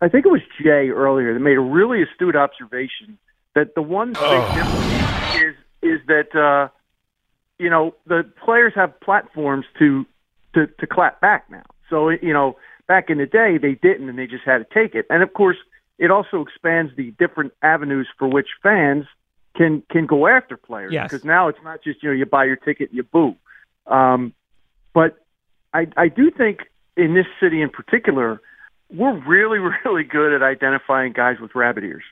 I 0.01 0.09
think 0.09 0.27
it 0.27 0.31
was 0.33 0.41
Jay 0.61 0.89
earlier 0.91 1.35
that 1.35 1.41
made 1.41 1.57
a 1.57 1.61
really 1.61 2.02
astute 2.02 2.35
observation 2.35 3.19
that 3.55 3.75
the 3.75 3.83
one 3.83 4.19
big 4.28 4.52
difference 4.52 4.94
is 5.33 5.55
is 5.83 6.01
that 6.07 6.35
uh, 6.35 6.69
you 7.59 7.70
know 7.70 7.94
the 8.07 8.25
players 8.44 8.73
have 8.75 8.99
platforms 9.01 9.67
to 9.78 10.05
to 10.55 10.67
to 10.67 10.86
clap 10.86 11.20
back 11.20 11.49
now. 11.51 11.62
So 11.91 12.09
you 12.09 12.33
know, 12.33 12.57
back 12.89 13.11
in 13.11 13.19
the 13.19 13.27
day 13.27 13.59
they 13.59 13.75
didn't, 13.75 14.09
and 14.09 14.19
they 14.19 14.27
just 14.27 14.44
had 14.44 14.59
to 14.59 14.67
take 14.75 14.94
it. 14.94 15.07
And 15.11 15.23
of 15.23 15.35
course, 15.35 15.59
it 15.99 16.11
also 16.11 16.43
expands 16.43 16.93
the 16.97 17.12
different 17.12 17.53
avenues 17.62 18.09
for 18.19 18.29
which 18.29 18.49
fans 18.62 19.07
can 19.55 19.83
can 19.91 20.07
go 20.07 20.27
after 20.27 20.57
players. 20.57 20.93
Yes. 20.93 21.11
Because 21.11 21.25
now 21.25 21.49
it's 21.49 21.59
not 21.62 21.83
just 21.83 22.03
you 22.03 22.09
know 22.09 22.15
you 22.15 22.27
buy 22.27 22.45
your 22.45 22.57
ticket, 22.57 22.91
and 22.91 22.97
you 22.97 23.03
boo. 23.03 23.37
Um, 23.87 24.33
but 24.93 25.19
I 25.73 25.87
I 25.97 26.09
do 26.09 26.31
think 26.31 26.61
in 26.97 27.15
this 27.15 27.27
city 27.41 27.62
in 27.62 27.71
particular, 27.71 28.41
we're 28.91 29.19
really 29.27 29.59
really 29.85 30.05
good 30.05 30.33
at 30.33 30.43
identifying 30.43 31.12
guys 31.12 31.39
with 31.41 31.55
rabbit 31.55 31.85
ears, 31.85 32.05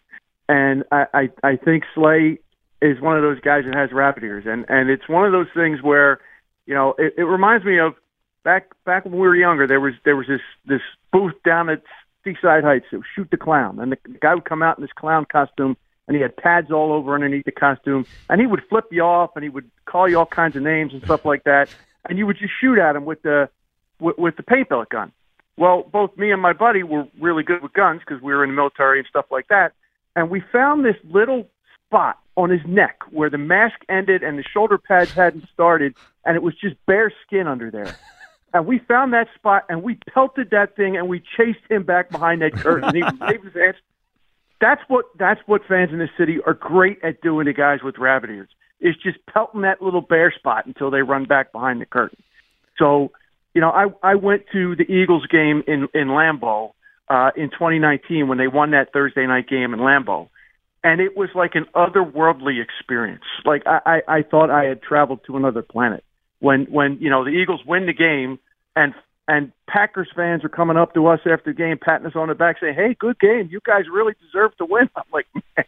and 0.48 0.84
I 0.90 1.06
I, 1.14 1.28
I 1.42 1.56
think 1.56 1.84
Slay 1.94 2.38
is 2.82 3.00
one 3.00 3.16
of 3.16 3.22
those 3.22 3.40
guys 3.40 3.64
that 3.64 3.74
has 3.74 3.92
rabbit 3.92 4.24
ears, 4.24 4.44
and 4.46 4.64
and 4.68 4.90
it's 4.90 5.08
one 5.08 5.26
of 5.26 5.32
those 5.32 5.48
things 5.54 5.82
where 5.82 6.20
you 6.66 6.74
know 6.74 6.94
it, 6.98 7.14
it 7.16 7.24
reminds 7.24 7.64
me 7.64 7.78
of 7.78 7.94
back 8.42 8.70
back 8.84 9.04
when 9.04 9.14
we 9.14 9.20
were 9.20 9.36
younger. 9.36 9.66
There 9.66 9.80
was 9.80 9.94
there 10.04 10.16
was 10.16 10.26
this 10.26 10.40
this 10.66 10.82
booth 11.12 11.34
down 11.44 11.68
at 11.68 11.82
Seaside 12.24 12.64
Heights. 12.64 12.86
It 12.92 12.96
was 12.96 13.06
Shoot 13.14 13.30
the 13.30 13.36
Clown, 13.36 13.78
and 13.78 13.92
the, 13.92 13.98
guy 14.20 14.34
would 14.34 14.44
come 14.44 14.62
out 14.62 14.78
in 14.78 14.82
this 14.82 14.92
clown 14.92 15.26
costume, 15.30 15.76
and 16.06 16.16
he 16.16 16.22
had 16.22 16.36
pads 16.36 16.70
all 16.70 16.92
over 16.92 17.14
underneath 17.14 17.44
the 17.44 17.52
costume, 17.52 18.04
and 18.28 18.40
he 18.40 18.46
would 18.46 18.62
flip 18.68 18.86
you 18.90 19.02
off, 19.02 19.30
and 19.36 19.42
he 19.42 19.48
would 19.48 19.70
call 19.86 20.08
you 20.08 20.18
all 20.18 20.26
kinds 20.26 20.56
of 20.56 20.62
names 20.62 20.92
and 20.92 21.02
stuff 21.04 21.24
like 21.24 21.44
that, 21.44 21.68
and 22.08 22.18
you 22.18 22.26
would 22.26 22.38
just 22.38 22.52
shoot 22.60 22.78
at 22.78 22.96
him 22.96 23.04
with 23.04 23.22
the 23.22 23.48
with, 24.00 24.18
with 24.18 24.36
the 24.36 24.42
paint 24.42 24.68
pellet 24.68 24.88
gun. 24.88 25.12
Well, 25.56 25.82
both 25.82 26.16
me 26.16 26.32
and 26.32 26.40
my 26.40 26.54
buddy 26.54 26.82
were 26.82 27.06
really 27.20 27.42
good 27.42 27.62
with 27.62 27.74
guns 27.74 28.00
because 28.00 28.22
we 28.22 28.32
were 28.32 28.42
in 28.42 28.50
the 28.50 28.56
military 28.56 28.98
and 28.98 29.06
stuff 29.08 29.26
like 29.30 29.48
that, 29.48 29.72
and 30.16 30.30
we 30.30 30.42
found 30.52 30.84
this 30.84 30.96
little 31.04 31.46
spot 31.86 32.18
on 32.36 32.50
his 32.50 32.60
neck 32.66 33.00
where 33.10 33.28
the 33.28 33.38
mask 33.38 33.76
ended 33.88 34.22
and 34.22 34.38
the 34.38 34.42
shoulder 34.42 34.78
pads 34.78 35.12
hadn't 35.12 35.44
started, 35.52 35.94
and 36.24 36.36
it 36.36 36.42
was 36.42 36.54
just 36.54 36.74
bare 36.86 37.12
skin 37.26 37.46
under 37.46 37.70
there. 37.70 37.96
And 38.52 38.66
we 38.66 38.78
found 38.78 39.12
that 39.12 39.28
spot 39.34 39.64
and 39.68 39.82
we 39.82 39.98
pelted 40.12 40.50
that 40.50 40.74
thing 40.74 40.96
and 40.96 41.08
we 41.08 41.22
chased 41.36 41.60
him 41.68 41.84
back 41.84 42.10
behind 42.10 42.42
that 42.42 42.52
curtain. 42.54 42.94
he 42.94 43.02
waved 43.02 43.44
his 43.44 43.54
hands. 43.54 43.76
That's 44.60 44.82
what 44.88 45.06
that's 45.18 45.40
what 45.46 45.62
fans 45.66 45.90
in 45.92 45.98
this 45.98 46.10
city 46.18 46.38
are 46.44 46.54
great 46.54 46.98
at 47.02 47.20
doing 47.22 47.46
to 47.46 47.52
guys 47.52 47.80
with 47.82 47.96
rabbit 47.98 48.30
ears. 48.30 48.48
Is 48.80 48.96
just 48.96 49.18
pelting 49.26 49.60
that 49.62 49.80
little 49.80 50.00
bare 50.00 50.32
spot 50.32 50.66
until 50.66 50.90
they 50.90 51.02
run 51.02 51.24
back 51.26 51.52
behind 51.52 51.80
the 51.80 51.86
curtain. 51.86 52.22
So, 52.78 53.12
you 53.54 53.60
know, 53.60 53.70
I 53.70 53.86
I 54.02 54.14
went 54.16 54.44
to 54.52 54.74
the 54.74 54.84
Eagles 54.84 55.26
game 55.26 55.62
in 55.66 55.88
in 55.94 56.08
Lambeau 56.08 56.72
uh, 57.08 57.30
in 57.36 57.50
2019 57.50 58.28
when 58.28 58.38
they 58.38 58.48
won 58.48 58.72
that 58.72 58.92
Thursday 58.92 59.26
night 59.26 59.48
game 59.48 59.72
in 59.74 59.80
Lambeau, 59.80 60.28
and 60.82 61.00
it 61.00 61.16
was 61.16 61.28
like 61.34 61.54
an 61.54 61.66
otherworldly 61.74 62.62
experience. 62.62 63.24
Like 63.44 63.62
I 63.66 63.80
I, 63.86 64.18
I 64.18 64.22
thought 64.22 64.50
I 64.50 64.64
had 64.64 64.82
traveled 64.82 65.20
to 65.26 65.36
another 65.36 65.62
planet 65.62 66.04
when 66.40 66.64
when 66.64 66.98
you 67.00 67.08
know 67.10 67.24
the 67.24 67.30
Eagles 67.30 67.60
win 67.66 67.86
the 67.86 67.92
game 67.92 68.38
and 68.76 68.92
and 69.28 69.52
Packers 69.68 70.08
fans 70.16 70.44
are 70.44 70.48
coming 70.48 70.76
up 70.76 70.92
to 70.94 71.06
us 71.06 71.20
after 71.24 71.52
the 71.52 71.56
game, 71.56 71.78
patting 71.80 72.06
us 72.06 72.16
on 72.16 72.28
the 72.28 72.34
back, 72.34 72.56
saying, 72.60 72.74
"Hey, 72.74 72.96
good 72.98 73.18
game. 73.20 73.48
You 73.50 73.60
guys 73.64 73.84
really 73.92 74.14
deserve 74.20 74.56
to 74.56 74.64
win." 74.64 74.88
I'm 74.96 75.04
like, 75.12 75.26
man, 75.34 75.64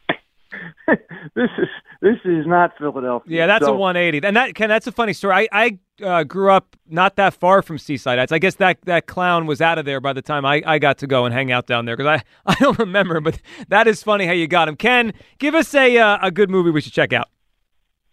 this 1.34 1.50
is 1.58 1.68
this 2.00 2.16
is 2.24 2.46
not 2.46 2.76
Philadelphia. 2.76 3.36
Yeah, 3.38 3.46
that's 3.46 3.64
So- 3.64 3.74
a 3.74 3.76
180. 3.76 4.26
And 4.26 4.36
that 4.36 4.54
Ken, 4.54 4.68
that's 4.68 4.86
a 4.86 4.92
funny 4.92 5.12
story. 5.12 5.48
I 5.52 5.78
I 6.00 6.04
uh, 6.04 6.24
grew 6.24 6.50
up 6.50 6.74
not 6.88 7.14
that 7.16 7.34
far 7.34 7.62
from 7.62 7.78
Seaside 7.78 8.18
Heights. 8.18 8.32
I 8.32 8.38
guess 8.38 8.56
that 8.56 8.78
that 8.86 9.06
clown 9.06 9.46
was 9.46 9.60
out 9.60 9.78
of 9.78 9.84
there 9.84 10.00
by 10.00 10.12
the 10.12 10.22
time 10.22 10.44
I, 10.44 10.62
I 10.66 10.78
got 10.78 10.98
to 10.98 11.06
go 11.06 11.24
and 11.24 11.32
hang 11.32 11.52
out 11.52 11.66
down 11.66 11.84
there 11.84 11.96
because 11.96 12.20
I, 12.20 12.24
I 12.52 12.54
don't 12.58 12.78
remember. 12.78 13.20
But 13.20 13.40
that 13.68 13.86
is 13.86 14.02
funny 14.02 14.26
how 14.26 14.32
you 14.32 14.48
got 14.48 14.68
him. 14.68 14.76
Ken, 14.76 15.12
give 15.38 15.54
us 15.54 15.72
a 15.74 15.96
uh, 15.98 16.18
a 16.20 16.30
good 16.30 16.50
movie 16.50 16.70
we 16.70 16.80
should 16.80 16.92
check 16.92 17.12
out. 17.12 17.28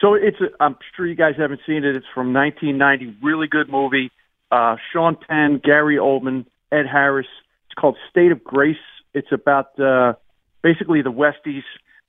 So 0.00 0.14
it's 0.14 0.40
a, 0.40 0.46
I'm 0.60 0.76
sure 0.96 1.06
you 1.06 1.14
guys 1.14 1.34
haven't 1.36 1.60
seen 1.66 1.84
it. 1.84 1.96
It's 1.96 2.06
from 2.14 2.32
1990. 2.32 3.18
Really 3.22 3.46
good 3.46 3.68
movie. 3.68 4.10
Uh, 4.50 4.76
Sean 4.92 5.16
Penn, 5.16 5.60
Gary 5.62 5.96
Oldman, 5.96 6.46
Ed 6.72 6.86
Harris. 6.90 7.26
It's 7.66 7.74
called 7.74 7.96
State 8.08 8.32
of 8.32 8.42
Grace. 8.42 8.76
It's 9.14 9.30
about 9.30 9.78
uh, 9.78 10.14
basically 10.62 11.02
the 11.02 11.12
Westies, 11.12 11.62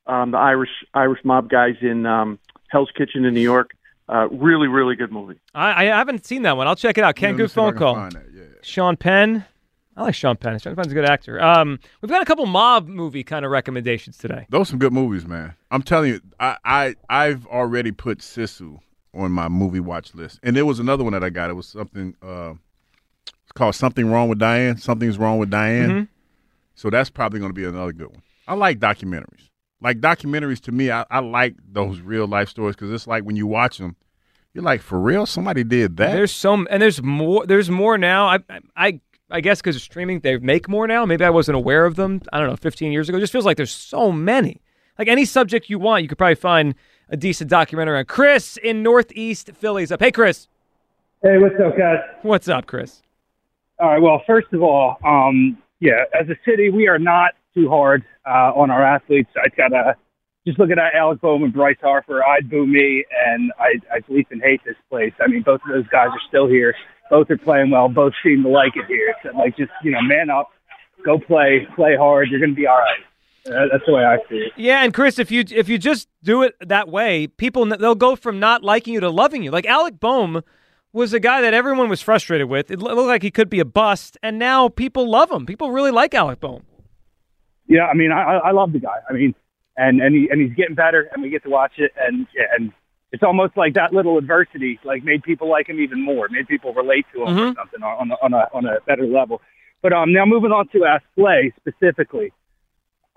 um, 0.07 0.31
the 0.31 0.37
Irish 0.37 0.69
Irish 0.93 1.19
mob 1.23 1.49
guys 1.49 1.75
in 1.81 2.05
um, 2.05 2.39
Hell's 2.69 2.91
Kitchen 2.97 3.25
in 3.25 3.33
New 3.33 3.41
York. 3.41 3.71
Uh, 4.07 4.27
really, 4.29 4.67
really 4.67 4.95
good 4.95 5.11
movie. 5.11 5.39
I, 5.53 5.85
I 5.87 5.97
haven't 5.97 6.25
seen 6.25 6.41
that 6.41 6.57
one. 6.57 6.67
I'll 6.67 6.75
check 6.75 6.97
it 6.97 7.03
out. 7.03 7.15
Ken, 7.15 7.29
let 7.29 7.33
me 7.33 7.37
good 7.43 7.51
see 7.51 7.53
if 7.53 7.57
I 7.59 7.69
phone 7.71 7.77
call. 7.77 7.95
find 7.95 8.17
Sean 8.61 8.97
Penn. 8.97 9.45
I 9.97 10.03
like 10.03 10.15
Sean 10.15 10.37
Penn. 10.37 10.57
Sean 10.59 10.75
Penn's 10.75 10.91
a 10.91 10.95
good 10.95 11.05
actor. 11.09 11.41
Um, 11.41 11.77
we've 12.01 12.09
got 12.09 12.21
a 12.21 12.25
couple 12.25 12.45
mob 12.45 12.87
movie 12.87 13.23
kind 13.23 13.43
of 13.45 13.51
recommendations 13.51 14.17
today. 14.17 14.45
Those 14.49 14.67
are 14.67 14.71
some 14.71 14.79
good 14.79 14.93
movies, 14.93 15.25
man. 15.27 15.53
I'm 15.69 15.81
telling 15.83 16.11
you, 16.11 16.21
I, 16.39 16.57
I 16.63 16.95
I've 17.09 17.45
already 17.47 17.91
put 17.91 18.19
Sisu 18.19 18.79
on 19.13 19.31
my 19.31 19.49
movie 19.49 19.81
watch 19.81 20.15
list, 20.15 20.39
and 20.43 20.55
there 20.55 20.65
was 20.65 20.79
another 20.79 21.03
one 21.03 21.13
that 21.13 21.23
I 21.23 21.29
got. 21.29 21.49
It 21.49 21.53
was 21.53 21.67
something. 21.67 22.15
Uh, 22.21 22.53
it's 23.43 23.51
called 23.53 23.75
Something 23.75 24.09
Wrong 24.09 24.29
with 24.29 24.39
Diane. 24.39 24.77
Something's 24.77 25.17
wrong 25.17 25.37
with 25.37 25.49
Diane. 25.49 25.89
Mhm. 25.89 26.07
So 26.75 26.89
that's 26.89 27.09
probably 27.09 27.39
going 27.39 27.49
to 27.51 27.53
be 27.53 27.65
another 27.65 27.91
good 27.91 28.07
one. 28.07 28.21
I 28.47 28.53
like 28.55 28.79
documentaries. 28.79 29.49
Like 29.81 29.99
documentaries 29.99 30.61
to 30.61 30.71
me, 30.71 30.89
I, 30.89 31.05
I 31.11 31.19
like 31.19 31.55
those 31.69 31.99
real 31.99 32.27
life 32.27 32.47
stories 32.49 32.75
because 32.75 32.91
it's 32.91 33.07
like 33.07 33.23
when 33.23 33.35
you 33.35 33.45
watch 33.47 33.77
them, 33.77 33.95
you're 34.53 34.63
like, 34.63 34.81
for 34.81 34.99
real, 34.99 35.25
somebody 35.25 35.63
did 35.63 35.97
that. 35.97 36.13
There's 36.13 36.31
some, 36.31 36.67
and 36.71 36.81
there's 36.81 37.01
more. 37.03 37.45
There's 37.45 37.69
more 37.69 37.97
now. 37.97 38.27
I, 38.27 38.39
I, 38.75 38.99
I 39.31 39.41
guess 39.41 39.59
because 39.61 39.75
of 39.75 39.81
streaming, 39.81 40.19
they 40.19 40.37
make 40.37 40.67
more 40.67 40.87
now. 40.87 41.05
Maybe 41.05 41.23
I 41.23 41.29
wasn't 41.29 41.55
aware 41.55 41.85
of 41.85 41.95
them. 41.95 42.21
I 42.33 42.39
don't 42.39 42.49
know, 42.49 42.55
15 42.55 42.91
years 42.91 43.09
ago. 43.09 43.17
It 43.17 43.21
just 43.21 43.31
feels 43.31 43.45
like 43.45 43.57
there's 43.57 43.73
so 43.73 44.11
many. 44.11 44.61
Like 44.99 45.07
any 45.07 45.25
subject 45.25 45.69
you 45.69 45.79
want, 45.79 46.03
you 46.03 46.09
could 46.09 46.17
probably 46.17 46.35
find 46.35 46.75
a 47.09 47.17
decent 47.17 47.49
documentary 47.49 47.97
on. 47.97 48.05
Chris 48.05 48.57
in 48.57 48.83
Northeast 48.83 49.51
Philly's 49.55 49.91
up. 49.91 49.99
Hey, 49.99 50.11
Chris. 50.11 50.47
Hey, 51.23 51.37
what's 51.37 51.55
up, 51.63 51.77
guys? 51.77 51.99
What's 52.23 52.47
up, 52.47 52.65
Chris? 52.67 53.01
All 53.79 53.89
right. 53.89 54.01
Well, 54.01 54.21
first 54.27 54.47
of 54.53 54.61
all, 54.61 54.97
um, 55.05 55.57
yeah, 55.79 56.03
as 56.19 56.27
a 56.29 56.35
city, 56.45 56.69
we 56.69 56.87
are 56.87 56.99
not 56.99 57.31
too 57.53 57.69
hard 57.69 58.03
uh, 58.27 58.51
on 58.55 58.69
our 58.69 58.83
athletes. 58.83 59.29
I 59.35 59.47
gotta 59.55 59.95
just 60.45 60.59
look 60.59 60.69
at 60.71 60.77
Alec 60.95 61.21
Bohm, 61.21 61.49
Bryce 61.51 61.77
Harper. 61.81 62.23
I'd 62.23 62.49
boo 62.49 62.65
me, 62.65 63.05
and 63.25 63.51
I 63.59 63.73
I 63.93 63.99
bleep 64.01 64.27
and 64.31 64.41
hate 64.41 64.61
this 64.65 64.75
place. 64.89 65.13
I 65.19 65.27
mean, 65.27 65.41
both 65.41 65.61
of 65.65 65.71
those 65.73 65.87
guys 65.87 66.07
are 66.07 66.21
still 66.27 66.47
here. 66.47 66.75
Both 67.11 67.29
are 67.29 67.37
playing 67.37 67.71
well. 67.71 67.89
Both 67.89 68.13
seem 68.23 68.41
to 68.43 68.49
like 68.49 68.77
it 68.77 68.85
here. 68.87 69.13
So, 69.21 69.37
like, 69.37 69.57
just 69.57 69.69
you 69.83 69.91
know, 69.91 70.01
man 70.01 70.29
up, 70.29 70.49
go 71.05 71.19
play, 71.19 71.67
play 71.75 71.95
hard. 71.95 72.29
You're 72.29 72.39
gonna 72.39 72.53
be 72.53 72.65
all 72.65 72.79
right. 72.79 73.01
That's 73.43 73.85
the 73.85 73.91
way 73.91 74.05
I 74.05 74.17
see 74.29 74.35
it. 74.35 74.53
Yeah, 74.55 74.83
and 74.83 74.93
Chris, 74.93 75.19
if 75.19 75.29
you 75.29 75.43
if 75.51 75.67
you 75.67 75.77
just 75.77 76.07
do 76.23 76.41
it 76.41 76.55
that 76.61 76.87
way, 76.87 77.27
people 77.27 77.65
they'll 77.65 77.95
go 77.95 78.15
from 78.15 78.39
not 78.39 78.63
liking 78.63 78.93
you 78.93 79.01
to 79.01 79.09
loving 79.09 79.43
you. 79.43 79.51
Like 79.51 79.65
Alec 79.65 79.99
Bohm 79.99 80.41
was 80.93 81.11
a 81.13 81.19
guy 81.19 81.41
that 81.41 81.53
everyone 81.53 81.89
was 81.89 82.01
frustrated 82.01 82.47
with. 82.47 82.71
It 82.71 82.79
looked 82.79 82.95
like 82.95 83.23
he 83.23 83.31
could 83.31 83.49
be 83.49 83.59
a 83.59 83.65
bust, 83.65 84.17
and 84.23 84.39
now 84.39 84.69
people 84.69 85.09
love 85.09 85.29
him. 85.29 85.45
People 85.45 85.71
really 85.71 85.91
like 85.91 86.13
Alec 86.13 86.39
Bohm. 86.39 86.63
Yeah, 87.67 87.87
I 87.87 87.93
mean, 87.93 88.11
I, 88.11 88.21
I 88.21 88.37
I 88.37 88.51
love 88.51 88.71
the 88.71 88.79
guy. 88.79 88.99
I 89.09 89.13
mean, 89.13 89.35
and 89.75 90.01
and 90.01 90.15
he 90.15 90.29
and 90.29 90.39
he's 90.39 90.55
getting 90.55 90.75
better, 90.75 91.09
and 91.11 91.21
we 91.21 91.29
get 91.29 91.43
to 91.43 91.49
watch 91.49 91.73
it, 91.77 91.91
and 91.99 92.27
and 92.57 92.71
it's 93.11 93.23
almost 93.23 93.57
like 93.57 93.73
that 93.73 93.93
little 93.93 94.17
adversity 94.17 94.79
like 94.83 95.03
made 95.03 95.23
people 95.23 95.49
like 95.49 95.67
him 95.67 95.79
even 95.79 96.01
more, 96.01 96.29
made 96.29 96.47
people 96.47 96.73
relate 96.73 97.05
to 97.13 97.23
him 97.23 97.37
or 97.37 97.55
something 97.55 97.83
on 97.83 98.11
a, 98.11 98.15
on 98.21 98.33
a 98.33 98.47
on 98.53 98.65
a 98.65 98.79
better 98.87 99.05
level. 99.05 99.41
But 99.81 99.93
um, 99.93 100.13
now 100.13 100.25
moving 100.25 100.51
on 100.51 100.67
to 100.69 100.99
Slay 101.15 101.53
specifically. 101.59 102.31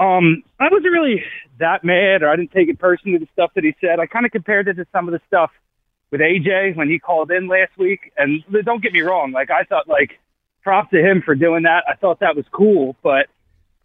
Um, 0.01 0.43
I 0.59 0.65
wasn't 0.73 0.93
really 0.93 1.23
that 1.61 1.85
mad, 1.85 2.23
or 2.23 2.29
I 2.29 2.37
didn't 2.37 2.51
take 2.51 2.69
it 2.69 2.79
personally. 2.79 3.19
The 3.19 3.29
stuff 3.33 3.53
that 3.55 3.63
he 3.63 3.77
said, 3.81 4.01
I 4.01 4.07
kind 4.07 4.27
of 4.27 4.33
compared 4.33 4.67
it 4.67 4.75
to 4.75 4.87
some 4.91 5.07
of 5.07 5.13
the 5.13 5.21
stuff 5.29 5.51
with 6.11 6.21
AJ 6.21 6.77
when 6.77 6.89
he 6.89 6.99
called 6.99 7.31
in 7.31 7.47
last 7.47 7.77
week. 7.79 8.13
And 8.17 8.43
don't 8.65 8.83
get 8.83 8.93
me 8.93 9.03
wrong, 9.03 9.31
like 9.31 9.51
I 9.51 9.63
thought, 9.65 9.87
like 9.87 10.19
props 10.63 10.91
to 10.91 10.99
him 10.99 11.23
for 11.25 11.37
doing 11.37 11.63
that. 11.63 11.85
I 11.89 11.95
thought 11.95 12.21
that 12.21 12.35
was 12.35 12.45
cool, 12.51 12.97
but 13.03 13.27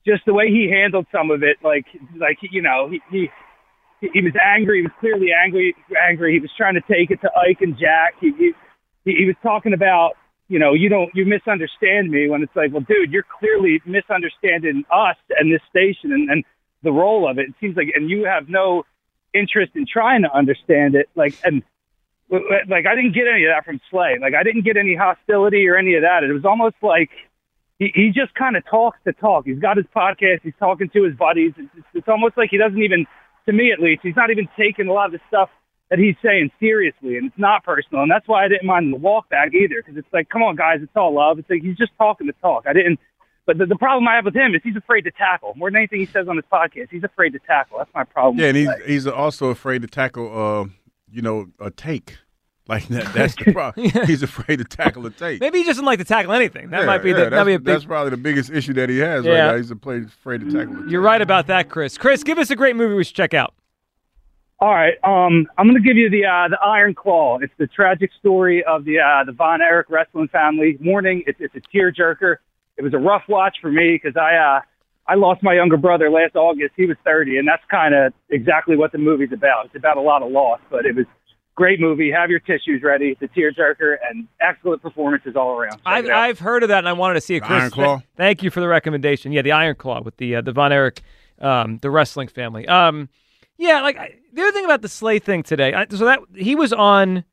just 0.08 0.26
the 0.26 0.34
way 0.34 0.48
he 0.48 0.70
handled 0.72 1.06
some 1.12 1.30
of 1.30 1.44
it, 1.44 1.58
like 1.64 1.86
like 2.18 2.40
you 2.42 2.62
know, 2.62 2.90
he 2.90 3.02
he 3.12 3.30
he 4.02 4.22
was 4.22 4.34
angry. 4.42 4.80
He 4.80 4.84
was 4.84 4.92
clearly 5.00 5.30
angry. 5.34 5.76
Angry. 6.08 6.34
He 6.34 6.40
was 6.40 6.52
trying 6.56 6.76
to 6.76 6.82
take 6.82 7.12
it 7.12 7.22
to 7.22 7.30
Ike 7.38 7.62
and 7.62 7.78
Jack. 7.78 8.16
He 8.20 8.32
he, 8.38 8.54
he 9.04 9.26
was 9.26 9.36
talking 9.44 9.74
about 9.74 10.16
you 10.50 10.58
know, 10.58 10.74
you 10.74 10.90
don't, 10.90 11.12
you 11.14 11.26
misunderstand 11.26 12.10
me 12.10 12.28
when 12.28 12.42
it's 12.42 12.56
like, 12.56 12.74
well, 12.74 12.82
dude, 12.82 13.12
you're 13.12 13.26
clearly 13.40 13.82
misunderstanding 13.86 14.84
us 14.92 15.16
and 15.38 15.54
this 15.54 15.62
station 15.70 16.12
and, 16.12 16.30
and 16.30 16.44
the 16.82 16.92
role 16.92 17.30
of 17.30 17.38
it. 17.38 17.50
It 17.50 17.56
seems 17.62 17.78
like, 17.78 17.90
and 17.96 18.10
you 18.10 18.26
have 18.26 18.50
no 18.50 18.84
interest 19.32 19.74
in 19.76 19.86
trying 19.86 20.24
to 20.24 20.36
understand 20.36 20.96
it. 20.96 21.08
Like, 21.16 21.38
and 21.44 21.62
like, 22.32 22.88
I 22.88 22.96
didn't 22.96 23.14
get 23.14 23.28
any 23.32 23.46
of 23.46 23.52
that 23.56 23.64
from 23.64 23.80
Slay. 23.92 24.18
Like, 24.20 24.34
I 24.34 24.42
didn't 24.42 24.66
get 24.66 24.76
any 24.76 24.96
hostility 24.96 25.68
or 25.68 25.78
any 25.78 25.94
of 25.94 26.02
that. 26.02 26.24
It 26.24 26.34
was 26.34 26.46
almost 26.46 26.76
like 26.82 27.12
he, 27.78 27.92
he 27.94 28.10
just 28.10 28.34
kind 28.34 28.58
of 28.58 28.66
talks 28.66 28.98
to 29.06 29.14
talk. 29.14 29.46
He's 29.46 29.60
got 29.60 29.78
his 29.78 29.86
podcast. 29.96 30.42
He's 30.42 30.58
talking 30.58 30.90
to 30.90 31.04
his 31.04 31.14
buddies. 31.14 31.54
It's, 31.58 31.70
it's, 31.78 31.88
it's 31.94 32.08
almost 32.08 32.38
like 32.38 32.50
he 32.50 32.58
doesn't 32.58 32.82
even, 32.82 33.06
to 33.50 33.54
me 33.54 33.72
at 33.72 33.80
least, 33.80 34.02
he's 34.04 34.16
not 34.16 34.30
even 34.30 34.48
taking 34.56 34.88
a 34.88 34.94
lot 34.94 35.08
of 35.08 35.12
the 35.14 35.20
stuff 35.28 35.50
that 35.90 35.98
he's 35.98 36.16
saying 36.24 36.52
seriously, 36.60 37.18
and 37.18 37.26
it's 37.26 37.40
not 37.40 37.64
personal. 37.64 38.04
And 38.04 38.12
that's 38.12 38.28
why 38.28 38.46
I 38.46 38.48
didn't 38.48 38.68
mind 38.68 38.94
the 38.94 38.98
walk 38.98 39.28
back 39.30 39.56
either, 39.56 39.82
because 39.84 39.98
it's 39.98 40.08
like, 40.14 40.30
come 40.30 40.44
on, 40.44 40.56
guys, 40.56 40.80
it's 40.84 40.92
all 40.96 41.16
love. 41.16 41.40
It's 41.40 41.50
like 41.50 41.64
he's 41.64 41.78
just 41.78 41.92
talking 41.98 42.28
to 42.28 42.34
talk. 42.34 42.66
I 42.68 42.74
didn't. 42.74 43.00
But 43.48 43.58
the, 43.58 43.66
the 43.66 43.76
problem 43.76 44.08
I 44.08 44.16
have 44.16 44.26
with 44.26 44.36
him 44.36 44.54
is 44.54 44.62
he's 44.64 44.76
afraid 44.76 45.02
to 45.02 45.12
tackle 45.12 45.54
more 45.56 45.72
than 45.72 45.78
anything 45.78 46.00
he 46.00 46.06
says 46.06 46.28
on 46.28 46.36
his 46.36 46.46
podcast. 46.54 46.90
He's 46.92 47.04
afraid 47.04 47.32
to 47.32 47.40
tackle. 47.40 47.80
That's 47.80 47.90
my 47.96 48.04
problem. 48.04 48.38
Yeah, 48.38 48.50
and 48.50 48.58
he's 48.58 48.70
he's 48.86 49.08
also 49.08 49.48
afraid 49.48 49.82
to 49.82 49.88
tackle, 49.88 50.28
uh, 50.32 50.66
you 51.12 51.24
know, 51.24 51.48
a 51.60 51.72
take. 51.72 52.18
Like 52.70 52.88
that, 52.90 53.12
that's 53.14 53.36
the 53.36 53.52
problem. 53.52 53.90
He's 54.06 54.22
afraid 54.24 54.58
to 54.58 54.64
tackle 54.64 55.06
a 55.06 55.10
tape. 55.10 55.42
Maybe 55.42 55.58
he 55.58 55.64
just 55.64 55.78
doesn't 55.78 55.86
like 55.86 55.98
to 56.00 56.06
tackle 56.06 56.32
anything. 56.34 56.70
That 56.70 56.82
Yeah, 56.82 56.86
might 56.86 57.00
be 57.04 57.10
yeah, 57.10 57.16
the, 57.16 57.22
that's, 57.24 57.32
that'd 57.32 57.46
be 57.48 57.54
a 57.56 57.60
big. 57.60 57.66
that's 57.66 57.86
probably 57.86 58.12
the 58.12 58.18
biggest 58.18 58.52
issue 58.52 58.74
that 58.74 58.90
he 58.90 59.00
has 59.00 59.26
Yeah. 59.26 59.32
right 59.32 59.52
now. 59.52 59.58
He's 59.58 59.72
afraid, 59.72 60.04
afraid 60.06 60.42
to 60.42 60.52
tackle 60.52 60.84
it. 60.84 60.90
You're 60.90 61.02
right 61.02 61.22
about 61.22 61.48
that, 61.48 61.68
Chris. 61.70 61.98
Chris, 61.98 62.24
give 62.24 62.38
us 62.38 62.52
a 62.52 62.56
great 62.56 62.76
movie 62.76 62.94
we 62.94 63.04
should 63.04 63.16
check 63.16 63.34
out. 63.34 63.54
All 64.62 64.74
right, 64.74 64.96
um, 65.06 65.48
I'm 65.58 65.68
going 65.68 65.82
to 65.82 65.88
give 65.88 65.96
you 65.96 66.10
the 66.10 66.26
uh, 66.26 66.50
the 66.50 66.60
Iron 66.62 66.94
Claw. 66.94 67.40
It's 67.40 67.54
the 67.58 67.68
tragic 67.68 68.12
story 68.20 68.62
of 68.66 68.84
the 68.84 69.00
uh, 69.00 69.24
the 69.24 69.32
Von 69.32 69.62
Erich 69.62 69.90
wrestling 69.90 70.28
family. 70.28 70.78
Mourning. 70.82 71.24
It's, 71.28 71.40
it's 71.40 71.56
a 71.56 71.62
tearjerker. 71.76 72.36
It 72.78 72.84
was 72.84 72.94
a 72.94 72.98
rough 72.98 73.24
watch 73.30 73.56
for 73.62 73.72
me 73.72 73.98
because 74.02 74.18
I 74.18 74.36
uh, 74.36 74.60
I 75.08 75.16
lost 75.16 75.42
my 75.44 75.54
younger 75.54 75.78
brother 75.78 76.10
last 76.12 76.36
August. 76.36 76.74
He 76.76 76.86
was 76.86 76.98
30, 77.06 77.38
and 77.38 77.48
that's 77.48 77.64
kind 77.72 77.96
of 77.96 78.12
exactly 78.30 78.76
what 78.76 78.92
the 78.92 78.98
movie's 78.98 79.32
about. 79.32 79.68
It's 79.68 79.76
about 79.78 79.96
a 79.96 80.02
lot 80.02 80.24
of 80.24 80.32
loss, 80.32 80.60
but 80.70 80.86
it 80.86 80.94
was 80.94 81.06
a 81.06 81.19
great 81.60 81.82
movie. 81.82 82.10
Have 82.10 82.30
your 82.30 82.40
tissues 82.40 82.82
ready. 82.82 83.18
It's 83.20 83.22
a 83.22 83.28
tearjerker 83.38 83.98
and 84.10 84.30
excellent 84.40 84.82
performances 84.82 85.36
all 85.36 85.60
around. 85.60 85.74
Check 85.74 85.82
I've, 85.86 86.06
it 86.06 86.12
out. 86.12 86.18
I've 86.18 86.40
heard 86.40 86.64
of 86.64 86.70
that, 86.70 86.78
and 86.78 86.88
I 86.88 86.94
wanted 86.94 87.16
to 87.16 87.22
see 87.22 87.36
it. 87.36 87.42
Chris, 87.42 87.62
Iron 87.62 87.72
Claw? 87.72 88.02
thank 88.16 88.42
you 88.42 88.50
for 88.50 88.62
the 88.62 88.68
recommendation. 88.70 89.34
Yeah, 89.34 89.42
the 89.42 89.52
Iron 89.52 89.76
Claw 89.76 90.02
with 90.02 90.16
the 90.18 90.38
uh, 90.38 90.42
the 90.42 90.54
Von 90.54 90.72
Erich, 90.72 91.02
um, 91.40 91.78
the 91.80 91.92
wrestling 91.92 92.30
family. 92.30 92.66
Um, 92.66 93.10
yeah, 93.58 93.82
like 93.82 93.98
I, 93.98 94.16
the 94.32 94.42
other 94.42 94.54
thing 94.54 94.64
about 94.64 94.82
the 94.82 94.88
Slay 94.88 95.20
thing 95.20 95.44
today. 95.44 95.74
I, 95.74 95.86
so 95.90 96.06
that 96.06 96.20
he 96.34 96.56
was 96.56 96.72
on 96.72 97.26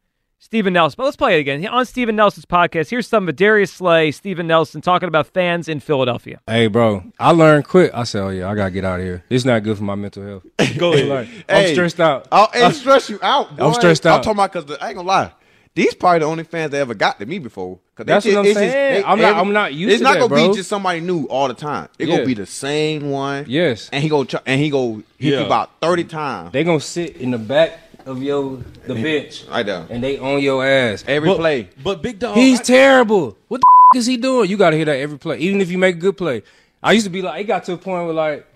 Steven 0.47 0.73
Nelson, 0.75 0.95
but 0.97 1.03
let's 1.07 1.17
play 1.17 1.37
it 1.37 1.41
again. 1.41 1.67
On 1.67 1.85
Steven 1.85 2.15
Nelson's 2.15 2.47
podcast, 2.47 2.89
here's 2.89 3.09
some 3.09 3.29
of 3.29 3.35
Darius 3.35 3.73
Slay, 3.73 4.13
Steven 4.13 4.47
Nelson 4.47 4.81
talking 4.81 5.09
about 5.09 5.27
fans 5.27 5.69
in 5.69 5.81
Philadelphia. 5.81 6.39
Hey, 6.47 6.69
bro, 6.69 7.03
I 7.19 7.33
learned 7.33 7.67
quick. 7.67 7.91
I 7.93 8.05
said, 8.05 8.23
oh, 8.23 8.29
yeah, 8.29 8.49
I 8.49 8.55
got 8.55 8.67
to 8.67 8.71
get 8.71 8.85
out 8.85 9.01
of 9.01 9.05
here. 9.05 9.25
It's 9.29 9.45
not 9.45 9.65
good 9.65 9.77
for 9.77 9.83
my 9.83 9.97
mental 9.97 10.23
health. 10.25 10.47
Go 10.79 10.93
ahead. 10.93 11.09
Like, 11.09 11.29
I'm 11.49 11.65
Hey, 11.65 11.73
stressed 11.73 11.99
out. 11.99 12.29
I'll, 12.31 12.49
hey, 12.53 12.71
stress 12.71 13.11
you 13.11 13.19
out. 13.23 13.61
I'm 13.61 13.75
stressed 13.75 14.07
out. 14.07 14.19
I'm 14.19 14.23
talking 14.23 14.39
about 14.39 14.53
because 14.53 14.79
I 14.81 14.87
ain't 14.91 14.97
gonna 14.99 15.09
lie. 15.09 15.33
These 15.75 15.95
probably 15.95 16.21
the 16.21 16.25
only 16.27 16.45
fans 16.45 16.71
that 16.71 16.79
ever 16.79 16.95
got 16.95 17.19
to 17.19 17.27
me 17.27 17.39
before. 17.41 17.81
'Cause 17.97 18.07
they 18.07 18.13
That's 18.13 18.25
what 18.27 18.37
I'm 18.37 18.45
it's 18.45 18.49
just- 18.55 18.61
saying. 18.61 18.95
they- 19.03 19.05
I'm 19.05 19.21
not- 19.21 19.35
I'm 19.37 19.53
not 19.53 19.75
used 19.75 19.95
It's 19.95 20.03
not 20.03 20.13
that, 20.15 20.19
gonna 20.21 20.29
bro. 20.29 20.49
be 20.51 20.57
just 20.57 20.69
somebody 20.69 21.01
new 21.01 21.25
all 21.25 21.49
the 21.49 21.55
time. 21.55 21.89
It's 21.99 22.09
Yeah. 22.09 22.17
gonna 22.17 22.27
be 22.27 22.35
the 22.35 22.47
same 22.47 23.11
one. 23.11 23.47
Yes. 23.49 23.89
And 23.93 24.03
he 24.03 24.09
go 24.09 24.27
and 24.47 24.61
he 24.61 24.71
go 24.71 25.03
hit 25.19 25.33
Yeah. 25.33 25.41
you 25.41 25.47
about 25.47 25.71
thirty 25.83 26.05
times. 26.05 26.53
They 26.53 26.63
gonna 26.63 26.79
sit 26.81 27.17
in 27.17 27.31
the 27.33 27.39
back 27.39 27.79
of 28.07 28.23
your 28.23 28.59
the 28.87 28.95
bench 28.95 29.45
I 29.51 29.63
there, 29.63 29.87
and 29.91 30.03
they 30.03 30.19
on 30.19 30.41
your 30.41 30.65
ass 30.65 31.05
Every 31.07 31.29
But- 31.29 31.37
play. 31.39 31.69
But 31.83 32.03
big 32.03 32.19
dog, 32.19 32.37
He's 32.37 32.61
terrible. 32.61 33.37
What 33.49 33.61
the 33.61 33.67
f- 33.95 33.99
is 33.99 34.07
he 34.07 34.17
doing? 34.17 34.49
You 34.49 34.57
got 34.57 34.71
to 34.71 34.77
hear 34.77 34.87
that 34.87 34.97
every 34.99 35.19
play, 35.19 35.39
even 35.39 35.61
if 35.61 35.71
you 35.71 35.79
make 35.79 35.97
a 35.97 35.99
good 35.99 36.17
play. 36.17 36.43
I 36.83 36.93
used 36.93 37.05
to 37.05 37.11
be 37.11 37.21
like, 37.23 37.41
it 37.41 37.45
got 37.45 37.65
to 37.65 37.73
a 37.75 37.79
point 37.79 38.07
where 38.07 38.15
like, 38.15 38.47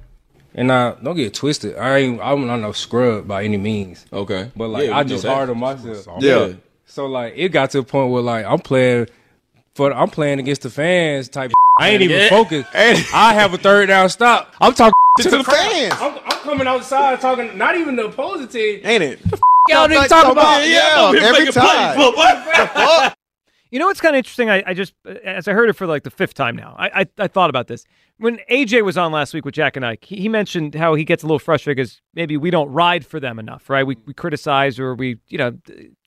and 0.55 0.70
I 0.73 0.93
don't 1.03 1.17
get 1.17 1.27
it 1.27 1.35
twisted. 1.35 1.77
I 1.77 1.99
ain't, 1.99 2.20
I'm 2.23 2.47
not 2.47 2.57
no 2.59 2.73
scrub 2.73 3.27
by 3.27 3.45
any 3.45 3.57
means. 3.57 4.07
Okay, 4.12 4.51
but 4.57 4.69
like, 4.69 4.87
Yeah, 4.89 4.97
I 4.99 5.05
just 5.05 5.25
hard 5.25 5.51
on 5.51 5.59
myself. 5.59 6.07
Yeah. 6.20 6.53
So 6.87 7.07
like, 7.07 7.35
it 7.37 7.51
got 7.51 7.70
to 7.70 7.79
a 7.79 7.83
point 7.83 8.11
where 8.12 8.23
like, 8.23 8.45
I'm 8.47 8.59
playing 8.61 9.09
for, 9.75 9.93
I'm 9.93 10.11
playing 10.11 10.39
against 10.39 10.62
the 10.62 10.70
fans 10.70 11.29
type. 11.29 11.53
I 11.81 11.89
ain't 11.91 12.02
even 12.02 12.18
Yeah. 12.20 12.28
focused. 12.28 12.68
I 12.75 13.33
have 13.34 13.55
a 13.55 13.59
third 13.59 13.86
down 13.86 14.09
stop. 14.10 14.55
I'm 14.60 14.75
talking 14.75 14.92
To 15.18 15.31
the 15.31 15.42
crowd. 15.42 15.73
fans. 15.73 15.94
I'm, 15.99 16.18
I'm 16.25 16.39
coming 16.41 16.67
outside 16.67 17.20
talking, 17.20 17.57
not 17.57 17.76
even 17.76 17.97
the 17.97 18.07
opposing 18.07 18.49
team. 18.49 18.81
Ain't 18.84 19.02
it? 19.02 19.20
Y'all 19.68 19.89
niggas 19.89 20.09
talking 20.09 20.33
about? 20.33 20.67
Yeah, 20.67 21.12
every 21.23 21.50
time. 21.52 23.12
You 23.73 23.78
know 23.78 23.86
what's 23.86 24.00
kind 24.00 24.17
of 24.17 24.18
interesting? 24.18 24.50
I, 24.50 24.65
I 24.67 24.75
just, 24.75 24.94
as 25.25 25.47
I 25.47 25.52
heard 25.52 25.68
it 25.70 25.75
for 25.75 25.86
like 25.86 26.02
the 26.02 26.10
fifth 26.10 26.34
time 26.34 26.57
now, 26.57 26.75
I, 26.76 27.02
I, 27.02 27.07
I 27.18 27.28
thought 27.28 27.50
about 27.50 27.68
this. 27.68 27.84
When 28.18 28.41
AJ 28.50 28.83
was 28.84 28.99
on 28.99 29.12
last 29.12 29.33
week 29.33 29.44
with 29.44 29.55
Jack 29.55 29.76
and 29.76 29.86
Ike, 29.86 30.05
he, 30.05 30.17
he 30.23 30.28
mentioned 30.28 30.75
how 30.75 30.94
he 30.94 31.05
gets 31.05 31.23
a 31.23 31.26
little 31.26 31.39
frustrated 31.39 31.76
because 31.76 32.00
maybe 32.12 32.36
we 32.36 32.50
don't 32.50 32.68
ride 32.73 33.07
for 33.07 33.20
them 33.20 33.39
enough, 33.39 33.70
right? 33.70 33.86
We, 33.86 33.97
we 34.07 34.12
criticize 34.12 34.81
or 34.81 34.97
we, 34.97 35.18
you 35.28 35.39
know, 35.39 35.57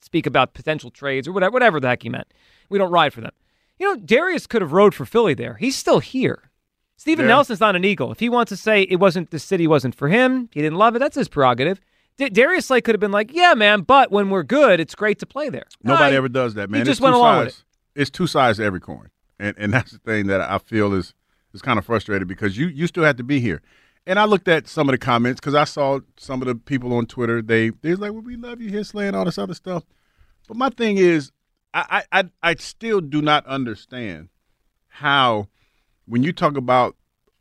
speak 0.01 0.25
about 0.25 0.53
potential 0.53 0.91
trades 0.91 1.25
or 1.25 1.31
whatever, 1.31 1.53
whatever 1.53 1.79
the 1.79 1.87
heck 1.87 2.03
he 2.03 2.09
meant. 2.09 2.27
We 2.67 2.77
don't 2.79 2.91
ride 2.91 3.13
for 3.13 3.21
them. 3.21 3.31
You 3.79 3.87
know, 3.95 4.01
Darius 4.03 4.47
could 4.47 4.61
have 4.61 4.71
rode 4.71 4.93
for 4.93 5.05
Philly 5.05 5.33
there. 5.33 5.55
He's 5.55 5.75
still 5.75 5.99
here. 5.99 6.49
Steven 6.97 7.25
Yeah. 7.25 7.29
Nelson's 7.29 7.59
not 7.59 7.75
an 7.75 7.83
Eagle. 7.83 8.11
If 8.11 8.19
he 8.19 8.29
wants 8.29 8.49
to 8.49 8.55
say 8.57 8.83
it 8.83 8.97
wasn't 8.97 9.31
the 9.31 9.39
city 9.39 9.67
wasn't 9.67 9.95
for 9.95 10.07
him, 10.09 10.49
he 10.53 10.61
didn't 10.61 10.77
love 10.77 10.95
it. 10.95 10.99
That's 10.99 11.15
his 11.15 11.27
prerogative. 11.27 11.79
D- 12.17 12.29
Darius 12.29 12.67
Slay 12.67 12.79
could 12.81 12.93
have 12.93 12.99
been 12.99 13.11
like, 13.11 13.33
"Yeah, 13.33 13.55
man, 13.55 13.81
but 13.81 14.11
when 14.11 14.29
we're 14.29 14.43
good, 14.43 14.79
it's 14.79 14.93
great 14.95 15.17
to 15.19 15.25
play 15.25 15.49
there." 15.49 15.65
Nobody 15.83 16.13
I- 16.13 16.17
ever 16.17 16.29
does 16.29 16.53
that, 16.53 16.69
man. 16.69 16.79
He 16.79 16.81
It's 16.81 16.89
just 16.91 16.99
two 16.99 17.05
went 17.05 17.15
along 17.15 17.39
with 17.39 17.47
it. 17.47 17.51
sides. 17.53 17.65
It's 17.95 18.09
two 18.11 18.27
sides 18.27 18.59
to 18.59 18.63
every 18.63 18.79
coin, 18.79 19.09
and 19.39 19.55
and 19.57 19.73
that's 19.73 19.91
the 19.91 19.97
thing 19.97 20.27
that 20.27 20.39
I 20.39 20.59
feel 20.59 20.93
is 20.93 21.13
is 21.53 21.61
kind 21.61 21.79
of 21.79 21.85
frustrated 21.85 22.27
because 22.27 22.57
you 22.57 22.67
you 22.67 22.85
still 22.87 23.03
have 23.03 23.17
to 23.17 23.23
be 23.23 23.39
here. 23.39 23.61
And 24.05 24.19
I 24.19 24.25
looked 24.25 24.47
at 24.47 24.67
some 24.67 24.87
of 24.89 24.93
the 24.93 24.97
comments 24.99 25.39
because 25.39 25.55
I 25.55 25.63
saw 25.63 26.01
some 26.17 26.41
of 26.41 26.47
the 26.47 26.55
people 26.55 26.93
on 26.93 27.07
Twitter. 27.07 27.41
They 27.41 27.69
they 27.81 27.89
was 27.91 27.99
like, 27.99 28.11
"Well, 28.13 28.21
we 28.21 28.35
love 28.35 28.61
you 28.61 28.69
here, 28.69 28.83
Slay, 28.83 29.07
and 29.07 29.15
all 29.15 29.25
this 29.25 29.39
other 29.39 29.55
stuff." 29.55 29.83
But 30.47 30.55
my 30.57 30.69
thing 30.69 30.97
is, 30.97 31.31
I 31.73 32.03
I 32.11 32.23
I, 32.41 32.55
still 32.55 33.01
do 33.01 33.21
not 33.21 33.45
understand 33.47 34.29
how 34.87 35.47
when 36.05 36.23
you 36.23 36.31
talk 36.33 36.55
about 36.57 36.95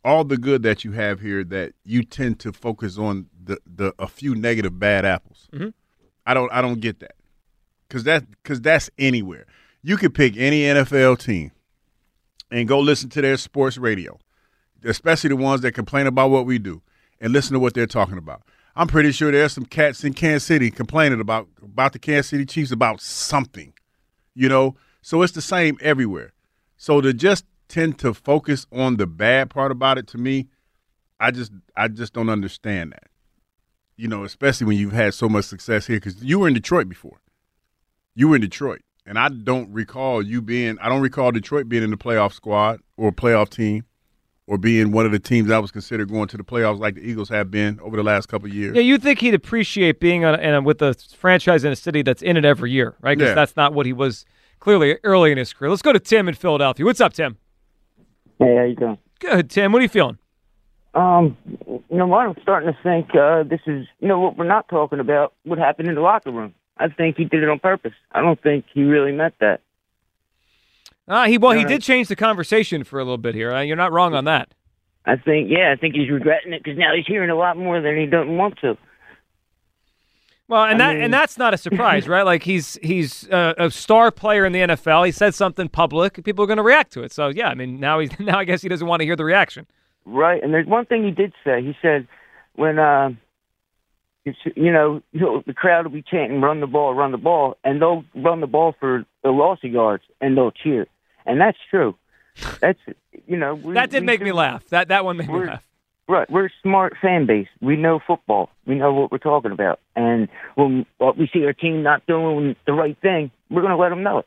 all 0.04 0.24
the 0.24 0.38
good 0.38 0.62
that 0.62 0.84
you 0.84 0.92
have 0.92 1.20
here, 1.20 1.44
that 1.44 1.74
you 1.84 2.02
tend 2.02 2.40
to 2.40 2.52
focus 2.52 2.98
on 2.98 3.26
the 3.44 3.58
the 3.66 3.94
a 3.98 4.06
few 4.08 4.34
negative 4.34 4.78
bad 4.78 5.04
apples. 5.04 5.48
Mhm. 5.52 5.74
I 6.26 6.34
don't 6.34 6.50
I 6.52 6.62
don't 6.62 6.80
get 6.80 7.00
that 7.00 7.14
because 7.88 8.04
that 8.04 8.24
because 8.30 8.60
that's 8.60 8.90
anywhere. 8.98 9.46
You 9.82 9.96
could 9.96 10.14
pick 10.14 10.36
any 10.36 10.62
NFL 10.62 11.18
team 11.18 11.52
and 12.50 12.68
go 12.68 12.78
listen 12.80 13.10
to 13.10 13.20
their 13.22 13.36
sports 13.36 13.76
radio, 13.78 14.18
especially 14.84 15.28
the 15.28 15.36
ones 15.36 15.60
that 15.62 15.72
complain 15.72 16.06
about 16.06 16.30
what 16.30 16.46
we 16.46 16.58
do, 16.58 16.80
and 17.20 17.32
listen 17.32 17.52
to 17.54 17.58
what 17.58 17.74
they're 17.74 17.86
talking 17.86 18.18
about. 18.18 18.42
I'm 18.74 18.86
pretty 18.86 19.12
sure 19.12 19.30
there's 19.30 19.52
some 19.52 19.66
cats 19.66 20.02
in 20.04 20.14
Kansas 20.14 20.44
City 20.44 20.70
complaining 20.70 21.20
about 21.20 21.48
about 21.62 21.92
the 21.92 21.98
Kansas 21.98 22.28
City 22.30 22.46
Chiefs 22.46 22.70
about 22.72 23.00
something, 23.02 23.74
you 24.34 24.48
know. 24.48 24.76
So 25.00 25.22
it's 25.22 25.32
the 25.32 25.42
same 25.42 25.78
everywhere. 25.80 26.32
So 26.76 27.00
to 27.00 27.12
just 27.12 27.44
tend 27.68 27.98
to 28.00 28.14
focus 28.14 28.66
on 28.72 28.96
the 28.96 29.06
bad 29.06 29.50
part 29.50 29.72
about 29.72 29.98
it, 29.98 30.06
to 30.08 30.18
me, 30.18 30.48
I 31.18 31.30
just 31.30 31.52
I 31.76 31.88
just 31.88 32.12
don't 32.12 32.28
understand 32.28 32.92
that. 32.92 33.08
You 33.96 34.08
know, 34.08 34.24
especially 34.24 34.66
when 34.66 34.76
you've 34.76 34.92
had 34.92 35.14
so 35.14 35.28
much 35.28 35.44
success 35.44 35.86
here, 35.86 35.96
because 35.96 36.22
you 36.22 36.38
were 36.38 36.48
in 36.48 36.54
Detroit 36.54 36.88
before. 36.88 37.20
You 38.14 38.28
were 38.28 38.36
in 38.36 38.42
Detroit, 38.42 38.82
and 39.06 39.18
I 39.18 39.28
don't 39.28 39.72
recall 39.72 40.22
you 40.22 40.42
being. 40.42 40.78
I 40.80 40.88
don't 40.88 41.00
recall 41.00 41.30
Detroit 41.32 41.68
being 41.68 41.82
in 41.82 41.90
the 41.90 41.96
playoff 41.96 42.32
squad 42.32 42.80
or 42.96 43.12
playoff 43.12 43.48
team, 43.48 43.84
or 44.46 44.58
being 44.58 44.90
one 44.92 45.06
of 45.06 45.12
the 45.12 45.18
teams 45.18 45.50
I 45.50 45.58
was 45.58 45.70
considered 45.70 46.10
going 46.10 46.28
to 46.28 46.36
the 46.36 46.42
playoffs 46.42 46.78
like 46.80 46.96
the 46.96 47.02
Eagles 47.02 47.28
have 47.28 47.50
been 47.50 47.78
over 47.80 47.96
the 47.96 48.02
last 48.02 48.26
couple 48.26 48.48
of 48.48 48.54
years. 48.54 48.74
Yeah, 48.74 48.82
you'd 48.82 49.02
think 49.02 49.20
he'd 49.20 49.34
appreciate 49.34 50.00
being 50.00 50.24
on, 50.24 50.38
in 50.40 50.54
a, 50.54 50.60
with 50.60 50.82
a 50.82 50.94
franchise 51.16 51.64
in 51.64 51.72
a 51.72 51.76
city 51.76 52.02
that's 52.02 52.22
in 52.22 52.36
it 52.36 52.44
every 52.44 52.70
year, 52.70 52.94
right? 53.00 53.16
Because 53.16 53.30
Yeah. 53.30 53.34
that's 53.34 53.56
not 53.56 53.72
what 53.72 53.86
he 53.86 53.92
was 53.92 54.24
clearly 54.58 54.98
early 55.04 55.32
in 55.32 55.38
his 55.38 55.52
career. 55.52 55.70
Let's 55.70 55.82
go 55.82 55.92
to 55.92 56.00
Tim 56.00 56.28
in 56.28 56.34
Philadelphia. 56.34 56.84
What's 56.84 57.00
up, 57.00 57.12
Tim? 57.12 57.36
Hey, 58.38 58.56
how 58.56 58.64
you 58.64 58.74
doing? 58.74 58.98
Good, 59.20 59.50
Tim. 59.50 59.70
What 59.72 59.78
are 59.78 59.82
you 59.84 59.88
feeling? 59.88 60.18
Um, 60.94 61.36
you 61.66 61.96
know 61.96 62.06
what? 62.06 62.26
I'm 62.26 62.34
starting 62.42 62.70
to 62.72 62.78
think 62.82 63.14
uh, 63.14 63.44
this 63.44 63.60
is, 63.66 63.86
you 64.00 64.08
know, 64.08 64.18
what 64.18 64.36
we're 64.36 64.44
not 64.46 64.68
talking 64.68 65.00
about. 65.00 65.32
What 65.44 65.58
happened 65.58 65.88
in 65.88 65.94
the 65.94 66.00
locker 66.02 66.30
room? 66.30 66.54
I 66.76 66.88
think 66.88 67.16
he 67.16 67.24
did 67.24 67.42
it 67.42 67.48
on 67.48 67.60
purpose. 67.60 67.92
I 68.10 68.20
don't 68.20 68.40
think 68.42 68.64
he 68.74 68.82
really 68.82 69.12
meant 69.12 69.34
that. 69.40 69.60
Uh, 71.08 71.26
he 71.26 71.38
well, 71.38 71.52
he 71.52 71.64
did 71.64 71.82
change 71.82 72.08
the 72.08 72.16
conversation 72.16 72.84
for 72.84 72.98
a 73.00 73.04
little 73.04 73.18
bit 73.18 73.34
here. 73.34 73.52
Uh, 73.52 73.60
you're 73.60 73.76
not 73.76 73.92
wrong 73.92 74.14
on 74.14 74.24
that. 74.24 74.54
I 75.04 75.16
think, 75.16 75.50
yeah, 75.50 75.72
I 75.72 75.76
think 75.76 75.94
he's 75.96 76.08
regretting 76.08 76.52
it 76.52 76.62
because 76.62 76.78
now 76.78 76.94
he's 76.94 77.06
hearing 77.06 77.28
a 77.30 77.34
lot 77.34 77.56
more 77.56 77.80
than 77.80 77.96
he 77.96 78.06
doesn't 78.06 78.36
want 78.36 78.58
to. 78.60 78.78
Well, 80.48 80.64
and 80.64 80.80
I 80.82 80.86
that 80.86 80.94
mean- 80.94 81.04
and 81.04 81.14
that's 81.14 81.38
not 81.38 81.54
a 81.54 81.58
surprise, 81.58 82.06
right? 82.06 82.24
Like 82.24 82.42
he's 82.42 82.78
he's 82.82 83.28
uh, 83.30 83.54
a 83.58 83.70
star 83.70 84.10
player 84.10 84.44
in 84.44 84.52
the 84.52 84.60
NFL. 84.60 85.06
He 85.06 85.12
said 85.12 85.34
something 85.34 85.68
public, 85.68 86.22
people 86.24 86.44
are 86.44 86.46
going 86.46 86.58
to 86.58 86.62
react 86.62 86.92
to 86.92 87.02
it. 87.02 87.12
So 87.12 87.28
yeah, 87.28 87.48
I 87.48 87.54
mean 87.54 87.80
now 87.80 87.98
he's 87.98 88.10
now 88.20 88.38
I 88.38 88.44
guess 88.44 88.62
he 88.62 88.68
doesn't 88.68 88.86
want 88.86 89.00
to 89.00 89.06
hear 89.06 89.16
the 89.16 89.24
reaction. 89.24 89.66
Right, 90.04 90.42
and 90.42 90.52
there's 90.52 90.66
one 90.66 90.84
thing 90.84 91.04
he 91.04 91.10
did 91.10 91.32
say. 91.44 91.62
He 91.62 91.76
said 91.80 92.06
when 92.54 92.78
uh, 92.78 93.10
it's, 94.24 94.38
you 94.56 94.72
know 94.72 95.02
he'll- 95.12 95.42
the 95.46 95.54
crowd 95.54 95.84
will 95.86 95.92
be 95.92 96.02
chanting 96.02 96.40
"Run 96.40 96.60
the 96.60 96.66
ball, 96.66 96.94
run 96.94 97.12
the 97.12 97.18
ball," 97.18 97.56
and 97.64 97.80
they'll 97.80 98.04
run 98.14 98.40
the 98.40 98.46
ball 98.46 98.74
for 98.78 99.04
the 99.22 99.30
lossy 99.30 99.68
yards, 99.68 100.04
and 100.20 100.36
they'll 100.36 100.50
cheer, 100.52 100.86
and 101.26 101.40
that's 101.40 101.58
true. 101.70 101.94
That's 102.60 102.78
you 103.26 103.36
know 103.36 103.54
we, 103.54 103.74
That 103.74 103.90
did 103.90 104.04
make 104.04 104.20
me 104.22 104.32
laugh. 104.32 104.66
That 104.68 104.88
that 104.88 105.04
one 105.04 105.16
made 105.16 105.28
me 105.28 105.46
laugh. 105.46 105.66
Right, 106.08 106.28
we're 106.30 106.46
a 106.46 106.50
smart 106.62 106.94
fan 107.00 107.26
base. 107.26 107.46
We 107.60 107.76
know 107.76 108.00
football. 108.04 108.50
We 108.66 108.74
know 108.74 108.92
what 108.92 109.12
we're 109.12 109.18
talking 109.18 109.52
about, 109.52 109.80
and 109.96 110.28
when 110.56 110.84
we 111.16 111.28
see 111.32 111.44
our 111.46 111.52
team 111.52 111.82
not 111.82 112.04
doing 112.06 112.56
the 112.66 112.72
right 112.72 112.96
thing, 113.00 113.30
we're 113.50 113.62
going 113.62 113.70
to 113.70 113.76
let 113.76 113.90
them 113.90 114.02
know 114.02 114.18
it. 114.18 114.26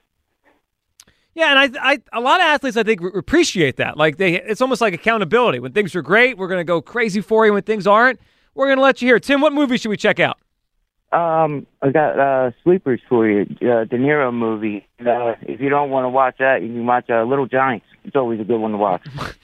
Yeah, 1.36 1.50
and 1.62 1.78
I, 1.78 1.92
I, 1.92 2.02
a 2.14 2.22
lot 2.22 2.40
of 2.40 2.46
athletes 2.46 2.78
I 2.78 2.84
think 2.84 3.02
r- 3.02 3.10
appreciate 3.10 3.76
that. 3.76 3.98
Like 3.98 4.16
they, 4.16 4.42
it's 4.42 4.62
almost 4.62 4.80
like 4.80 4.94
accountability. 4.94 5.60
When 5.60 5.74
things 5.74 5.94
are 5.96 6.02
great, 6.02 6.38
we're 6.38 6.48
going 6.48 6.62
to 6.62 6.64
go 6.64 6.82
crazy 6.82 7.20
for 7.20 7.46
you. 7.46 7.52
When 7.52 7.62
things 7.64 7.86
aren't, 7.86 8.22
we're 8.56 8.68
going 8.68 8.78
to 8.78 8.84
let 8.84 9.02
you 9.02 9.08
hear. 9.08 9.20
Tim, 9.20 9.42
what 9.42 9.54
movie 9.54 9.78
should 9.78 9.90
we 9.90 9.98
check 9.98 10.20
out? 10.20 10.38
Um, 11.12 11.66
I 11.82 11.92
got 11.92 12.20
uh, 12.20 12.52
sleepers 12.64 13.00
for 13.08 13.30
you. 13.30 13.42
Uh, 13.62 13.86
De 13.86 13.98
Niro 13.98 14.34
movie. 14.34 14.88
Uh, 15.00 15.36
if 15.44 15.62
you 15.62 15.70
don't 15.70 15.90
want 15.90 16.06
to 16.06 16.10
watch 16.10 16.36
that, 16.40 16.62
you 16.62 16.70
can 16.70 16.86
watch 16.86 17.10
uh, 17.10 17.24
Little 17.24 17.46
Giants. 17.46 17.86
It's 18.04 18.16
always 18.16 18.40
a 18.40 18.44
good 18.44 18.60
one 18.60 18.72
to 18.72 18.78
watch. 18.78 19.06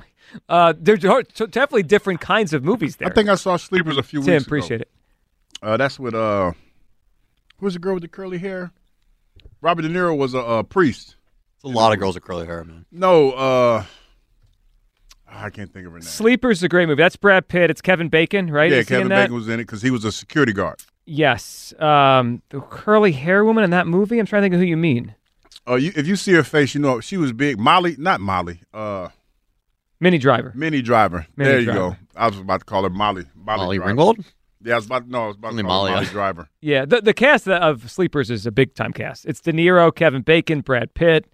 Uh, 0.47 0.73
there's 0.79 1.01
definitely 1.01 1.83
different 1.83 2.21
kinds 2.21 2.53
of 2.53 2.63
movies 2.63 2.95
there. 2.95 3.09
I 3.09 3.11
think 3.11 3.27
I 3.27 3.35
saw 3.35 3.57
Sleepers 3.57 3.97
a 3.97 4.01
few 4.01 4.21
Tim, 4.21 4.27
weeks 4.27 4.27
ago. 4.27 4.37
Tim, 4.37 4.43
appreciate 4.47 4.81
it. 4.81 4.89
Uh, 5.61 5.75
that's 5.75 5.99
with 5.99 6.15
uh, 6.15 6.53
who's 7.57 7.73
the 7.73 7.79
girl 7.79 7.95
with 7.95 8.03
the 8.03 8.07
curly 8.07 8.37
hair? 8.37 8.71
Robert 9.59 9.81
De 9.81 9.89
Niro 9.89 10.17
was 10.17 10.33
a, 10.33 10.39
uh 10.39 10.63
priest. 10.63 11.15
It's 11.55 11.65
a 11.65 11.67
lot 11.67 11.91
of 11.91 11.99
girls 11.99 12.15
with 12.15 12.23
curly 12.23 12.45
hair, 12.45 12.63
man. 12.63 12.85
No, 12.93 13.31
uh, 13.31 13.83
I 15.33 15.49
can't 15.49 15.71
think 15.71 15.85
of 15.87 15.93
her 15.93 15.99
name. 15.99 16.03
Sleepers 16.07 16.59
is 16.59 16.63
a 16.63 16.69
great 16.69 16.87
movie. 16.87 17.01
That's 17.01 17.15
Brad 17.15 17.47
Pitt. 17.47 17.69
It's 17.69 17.81
Kevin 17.81 18.09
Bacon, 18.09 18.51
right? 18.51 18.69
Yeah, 18.71 18.77
Is 18.79 18.89
he 18.89 18.95
in 18.95 18.99
Kevin 18.99 19.09
that? 19.09 19.23
Bacon 19.23 19.35
was 19.35 19.47
in 19.47 19.53
it 19.55 19.63
because 19.63 19.81
he 19.81 19.89
was 19.91 20.03
a 20.05 20.11
security 20.11 20.53
guard. 20.53 20.81
Yes. 21.05 21.73
Um, 21.79 22.41
the 22.49 22.61
curly 22.61 23.11
hair 23.13 23.43
woman 23.43 23.63
in 23.63 23.69
that 23.71 23.87
movie. 23.87 24.19
I'm 24.19 24.25
trying 24.25 24.41
to 24.41 24.45
think 24.45 24.53
of 24.55 24.59
who 24.59 24.65
you 24.65 24.77
mean. 24.77 25.15
Uh, 25.67 25.75
you, 25.75 25.91
if 25.95 26.07
you 26.07 26.15
see 26.15 26.33
her 26.33 26.43
face, 26.43 26.73
you 26.75 26.81
know 26.81 26.99
she 26.99 27.17
was 27.17 27.33
big. 27.33 27.59
Molly, 27.59 27.95
not 27.97 28.19
Molly. 28.19 28.61
Uh, 28.73 29.09
Minnie 29.99 30.17
Driver. 30.17 30.51
Minnie 30.55 30.81
Driver. 30.81 31.27
Minnie 31.35 31.49
there 31.49 31.59
you 31.59 31.65
go. 31.67 31.95
I 32.15 32.27
was 32.27 32.39
about 32.39 32.59
to 32.61 32.65
call 32.65 32.83
her 32.83 32.89
Molly. 32.89 33.25
Molly, 33.35 33.57
Molly 33.57 33.77
Driver. 33.77 33.93
Ringwald? 33.93 34.25
Yeah, 34.63 34.73
I 34.73 34.75
was 34.77 34.85
about. 34.85 35.07
No, 35.07 35.23
I 35.23 35.27
was 35.27 35.35
about 35.37 35.49
Only 35.51 35.63
to 35.63 35.67
call 35.69 35.85
her 35.85 35.91
Molly, 35.91 36.01
Molly 36.03 36.13
Driver. 36.13 36.49
Yeah, 36.61 36.85
the 36.85 37.01
the 37.01 37.13
cast 37.13 37.47
of 37.47 37.89
Sleepers 37.89 38.29
is 38.31 38.45
a 38.45 38.51
big 38.51 38.73
time 38.73 38.93
cast. 38.93 39.25
It's 39.25 39.39
De 39.41 39.53
Niro, 39.53 39.93
Kevin 39.93 40.21
Bacon, 40.23 40.61
Brad 40.61 40.93
Pitt, 40.93 41.25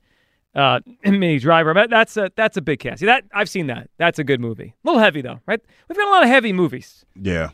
uh, 0.55 0.79
Minnie 1.03 1.39
Driver. 1.39 1.73
But 1.73 1.89
That's 1.89 2.17
a 2.17 2.31
that's 2.35 2.57
a 2.57 2.61
big 2.61 2.79
cast. 2.79 2.99
See, 2.99 3.05
that 3.05 3.23
I've 3.33 3.49
seen 3.49 3.67
that. 3.67 3.89
That's 3.97 4.19
a 4.19 4.23
good 4.23 4.39
movie. 4.39 4.73
A 4.83 4.87
little 4.87 4.99
heavy 5.01 5.21
though, 5.21 5.39
right? 5.45 5.61
We've 5.87 5.97
got 5.97 6.07
a 6.07 6.11
lot 6.11 6.23
of 6.23 6.29
heavy 6.29 6.53
movies. 6.53 7.05
Yeah, 7.15 7.49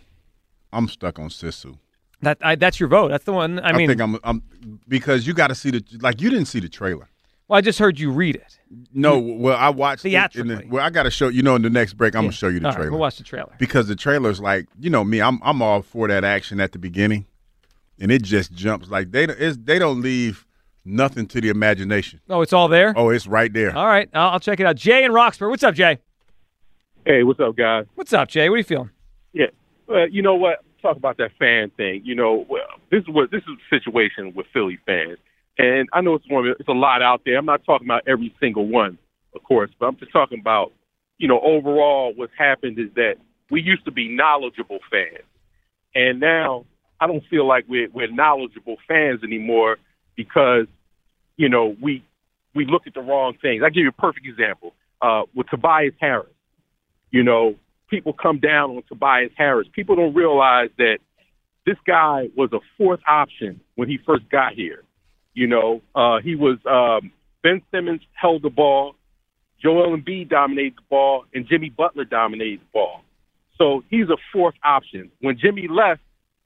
I'm 0.72 0.88
stuck 0.88 1.20
on 1.20 1.30
Sisu. 1.30 1.78
That 2.22 2.38
I, 2.42 2.56
that's 2.56 2.80
your 2.80 2.88
vote. 2.90 3.10
That's 3.10 3.26
the 3.26 3.34
one. 3.34 3.60
I 3.60 3.74
mean, 3.74 3.90
think 3.90 4.00
I'm, 4.02 4.18
I'm 4.24 4.42
because 4.88 5.28
you 5.28 5.34
got 5.34 5.48
to 5.48 5.56
see 5.56 5.72
the 5.72 5.84
like 6.00 6.22
you 6.22 6.30
didn't 6.30 6.46
see 6.46 6.62
the 6.62 6.70
trailer. 6.70 7.10
well, 7.50 7.58
I 7.58 7.62
just 7.62 7.80
heard 7.80 8.00
you 8.00 8.12
read 8.12 8.36
it. 8.38 8.60
No, 8.94 9.20
well 9.20 9.58
I 9.58 9.70
watched 9.70 10.06
it 10.06 10.08
in 10.08 10.14
the, 10.14 10.30
Theatrically. 10.56 10.68
well 10.72 10.86
I 10.86 10.90
got 10.90 11.04
to 11.04 11.12
show 11.12 11.28
you 11.28 11.44
know 11.44 11.56
in 11.56 11.62
the 11.64 11.70
next 11.70 11.94
break 11.96 12.16
I'm 12.16 12.24
Yeah. 12.24 12.28
gonna 12.28 12.32
show 12.38 12.48
you 12.48 12.60
the 12.62 12.68
All 12.68 12.72
right, 12.72 12.76
trailer. 12.78 12.92
we'll 12.92 13.00
watch 13.02 13.18
the 13.18 13.24
trailer. 13.24 13.54
because 13.60 13.88
the 13.88 13.96
trailer's 13.96 14.40
like 14.40 14.68
you 14.80 14.90
know 14.90 15.04
me 15.04 15.22
I'm 15.22 15.40
I'm 15.44 15.62
all 15.62 15.82
for 15.82 16.08
that 16.08 16.24
action 16.24 16.60
at 16.62 16.72
the 16.72 16.80
beginning, 16.80 17.26
and 18.00 18.10
it 18.10 18.24
just 18.24 18.54
jumps 18.54 18.88
like 18.90 19.12
they 19.12 19.26
they 19.26 19.78
don't 19.78 20.02
leave 20.02 20.46
nothing 20.86 21.28
to 21.28 21.42
the 21.42 21.50
imagination. 21.50 22.20
Oh, 22.30 22.42
it's 22.42 22.54
all 22.54 22.68
there. 22.68 22.94
Oh, 22.96 23.10
it's 23.10 23.28
right 23.28 23.52
there. 23.52 23.76
All 23.76 23.88
right, 23.88 24.10
I'll, 24.14 24.32
I'll 24.32 24.40
check 24.40 24.60
it 24.60 24.66
out. 24.66 24.76
Jay 24.76 25.04
and 25.04 25.14
Roxborough. 25.14 25.50
What's 25.50 25.64
up, 25.64 25.76
Jay? 25.76 26.00
Hey, 27.06 27.24
what's 27.24 27.40
up, 27.40 27.56
guys? 27.56 27.86
What's 27.96 28.14
up, 28.14 28.30
Jay? 28.30 28.50
What 28.50 28.56
are 28.56 28.60
you 28.60 28.64
feeling? 28.64 28.90
Yeah, 29.34 29.48
well, 29.88 30.08
you 30.10 30.22
know 30.22 30.36
what? 30.36 30.64
Talk 30.82 30.98
about 30.98 31.18
that 31.18 31.32
fan 31.40 31.72
thing. 31.78 32.02
You 32.04 32.16
know, 32.16 32.46
well, 32.50 32.68
this 32.92 33.02
is 33.02 33.10
what 33.10 33.32
this 33.32 33.42
is 33.42 33.58
the 33.70 33.80
situation 33.80 34.34
with 34.36 34.46
Philly 34.54 34.80
fans, 34.86 35.18
and 35.58 35.88
I 35.94 36.02
know 36.02 36.16
it's 36.16 36.30
one. 36.30 36.54
It's 36.60 36.70
a 36.70 36.74
lot 36.74 37.02
out 37.02 37.22
there. 37.26 37.38
I'm 37.38 37.46
not 37.46 37.64
talking 37.66 37.88
about 37.88 38.04
every 38.08 38.34
single 38.40 38.68
one, 38.68 38.98
of 39.36 39.44
course, 39.44 39.72
but 39.80 39.88
I'm 39.88 39.98
just 39.98 40.12
talking 40.12 40.40
about, 40.40 40.74
you 41.18 41.28
know, 41.28 41.40
overall 41.40 42.14
what's 42.16 42.34
happened 42.38 42.80
is 42.80 42.90
that 42.96 43.16
we 43.50 43.62
used 43.62 43.86
to 43.86 43.92
be 43.92 44.10
knowledgeable 44.10 44.80
fans, 44.92 45.24
and 45.96 46.20
now 46.20 46.66
I 47.00 47.08
don't 47.08 47.24
feel 47.30 47.48
like 47.48 47.66
we're 47.68 47.90
we're 47.90 48.12
knowledgeable 48.12 48.78
fans 48.88 49.24
anymore 49.24 49.78
because, 50.16 50.68
you 51.38 51.50
know, 51.50 51.76
we 51.82 52.04
we 52.56 52.66
look 52.66 52.88
at 52.88 52.94
the 52.94 53.02
wrong 53.02 53.36
things. 53.42 53.64
I 53.66 53.70
give 53.70 53.84
you 53.84 53.90
a 53.90 53.92
perfect 53.92 54.26
example 54.26 54.74
uh, 55.02 55.24
with 55.34 55.48
Tobias 55.48 55.94
Harris 56.00 56.28
you 57.14 57.24
know, 57.24 57.56
people 57.90 58.12
come 58.12 58.40
down 58.40 58.72
on 58.72 58.84
Tobias 58.90 59.32
Harris. 59.38 59.68
People 59.72 59.96
don't 59.96 60.16
realize 60.16 60.70
that 60.80 60.98
this 61.66 61.78
guy 61.88 62.28
was 62.36 62.52
a 62.52 62.60
fourth 62.78 63.00
option 63.08 63.62
when 63.76 63.88
he 63.88 64.00
first 64.06 64.28
got 64.30 64.54
here. 64.54 64.84
You 65.34 65.48
know, 65.48 65.82
uh, 65.96 66.20
he 66.20 66.36
was 66.36 66.58
um, 66.66 67.12
Ben 67.44 67.62
Simmons 67.72 68.02
held 68.14 68.42
the 68.42 68.50
ball, 68.50 68.96
Joel 69.62 69.96
Embiid 69.96 70.30
dominated 70.30 70.76
the 70.76 70.84
ball, 70.90 71.26
and 71.34 71.48
Jimmy 71.48 71.70
Butler 71.70 72.04
dominated 72.04 72.60
the 72.60 72.72
ball. 72.74 73.04
So 73.58 73.84
he's 73.90 74.10
a 74.10 74.18
fourth 74.34 74.56
option. 74.64 75.12
When 75.22 75.38
Jimmy 75.38 75.68
left, 75.70 76.02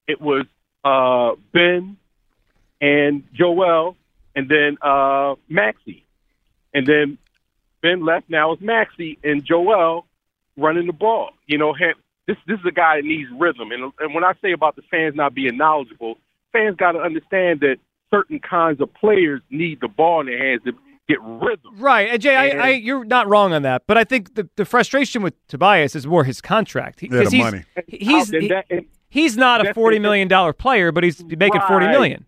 it 0.07 0.21
was 0.21 0.45
uh, 0.83 1.39
Ben 1.53 1.97
and 2.81 3.23
Joel, 3.33 3.95
and 4.35 4.49
then 4.49 4.77
uh, 4.81 5.35
Maxey, 5.49 6.05
and 6.73 6.85
then 6.85 7.17
Ben 7.81 8.05
left. 8.05 8.29
Now 8.29 8.51
it's 8.53 8.61
Maxey 8.61 9.17
and 9.23 9.43
Joel 9.45 10.05
running 10.57 10.87
the 10.87 10.93
ball. 10.93 11.31
You 11.45 11.57
know, 11.57 11.73
this 12.27 12.37
this 12.47 12.59
is 12.59 12.65
a 12.65 12.71
guy 12.71 12.97
that 12.97 13.05
needs 13.05 13.29
rhythm. 13.37 13.71
And 13.71 13.91
and 13.99 14.13
when 14.13 14.23
I 14.23 14.33
say 14.41 14.51
about 14.51 14.75
the 14.75 14.81
fans 14.91 15.15
not 15.15 15.33
being 15.33 15.57
knowledgeable, 15.57 16.15
fans 16.53 16.75
got 16.75 16.93
to 16.93 16.99
understand 16.99 17.61
that 17.61 17.77
certain 18.11 18.39
kinds 18.39 18.79
of 18.81 18.93
players 18.93 19.41
need 19.49 19.79
the 19.81 19.87
ball 19.87 20.21
in 20.21 20.27
their 20.27 20.37
hands 20.37 20.61
to 20.65 20.71
get 21.09 21.21
rhythm. 21.21 21.73
Right, 21.77 22.09
and 22.09 22.21
Jay, 22.21 22.51
And- 22.51 22.61
I, 22.61 22.65
I, 22.67 22.69
you're 22.71 23.05
not 23.05 23.27
wrong 23.27 23.53
on 23.53 23.61
that, 23.63 23.83
but 23.87 23.97
I 23.97 24.03
think 24.03 24.35
the, 24.35 24.47
the 24.57 24.65
frustration 24.65 25.21
with 25.21 25.33
Tobias 25.47 25.95
is 25.95 26.05
more 26.05 26.23
his 26.25 26.41
contract. 26.41 26.99
He- 26.99 27.07
Yeah, 27.07 27.17
the 27.19 27.23
'cause 27.23 27.31
he's, 27.33 27.43
money. 27.43 27.63
He's 27.87 28.29
And 28.33 28.43
he- 28.69 28.87
he's 29.09 29.37
not 29.37 29.65
a 29.65 29.73
forty 29.73 29.99
million 29.99 30.27
dollar 30.27 30.51
player, 30.53 30.91
but 30.91 31.03
he's 31.03 31.23
making 31.23 31.61
forty 31.67 31.85
Right. 31.85 31.91
million. 31.91 32.25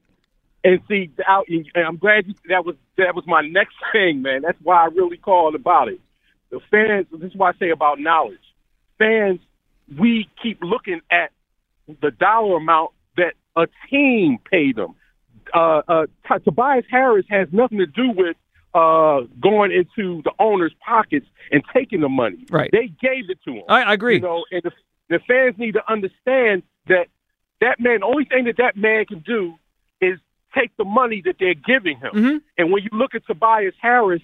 And 0.64 0.82
see, 0.90 1.10
out, 1.26 1.48
and 1.48 1.66
I'm 1.76 1.98
glad 1.98 2.28
you, 2.28 2.36
that 2.50 2.66
was 2.66 2.76
that 2.98 3.16
was 3.16 3.26
my 3.28 3.42
next 3.42 3.76
thing, 3.92 4.22
man. 4.22 4.42
That's 4.42 4.58
why 4.62 4.84
I 4.84 4.88
really 4.88 5.18
called 5.18 5.56
about 5.56 5.88
it. 5.88 6.00
The 6.52 6.60
fans. 6.72 7.08
This 7.12 7.32
is 7.32 7.38
why 7.38 7.50
I 7.50 7.54
say 7.60 7.70
about 7.70 8.00
knowledge. 8.00 8.38
Fans, 8.98 9.40
we 9.98 10.30
keep 10.42 10.60
looking 10.62 11.02
at 11.10 11.32
the 12.02 12.12
dollar 12.12 12.58
amount 12.58 12.92
that 13.18 13.34
a 13.56 13.68
team 13.90 14.38
paid 14.52 14.76
them. 14.76 14.96
Uh, 15.54 15.82
uh, 15.88 16.06
Tobias 16.44 16.86
Harris 16.90 17.26
has 17.30 17.48
nothing 17.52 17.80
to 17.80 17.86
do 17.86 18.12
with 18.12 18.36
uh, 18.74 19.22
going 19.40 19.72
into 19.72 20.22
the 20.24 20.32
owner's 20.40 20.74
pockets 20.86 21.26
and 21.52 21.64
taking 21.74 22.02
the 22.02 22.10
money. 22.10 22.46
Right. 22.50 22.70
They 22.72 22.88
gave 22.88 23.30
it 23.30 23.40
to 23.46 23.52
him. 23.52 23.64
I, 23.68 23.84
I 23.84 23.94
agree. 23.94 24.16
You 24.16 24.22
know, 24.22 24.46
and 24.52 24.62
the, 24.64 24.72
the 25.10 25.20
fans 25.28 25.58
need 25.58 25.74
to 25.74 25.92
understand 25.92 26.64
that 26.88 27.08
that 27.62 27.80
man, 27.80 28.00
the 28.02 28.06
only 28.06 28.26
thing 28.26 28.46
that 28.46 28.58
that 28.58 28.78
man 28.78 29.06
can 29.06 29.20
do 29.20 29.56
take 30.56 30.76
the 30.78 30.86
money 30.86 31.22
that 31.26 31.36
they're 31.40 31.54
giving 31.54 31.98
him. 31.98 32.12
Mm-hmm. 32.14 32.38
And 32.58 32.72
when 32.72 32.84
you 32.84 32.90
look 32.92 33.16
at 33.16 33.26
Tobias 33.26 33.76
Harris, 33.82 34.22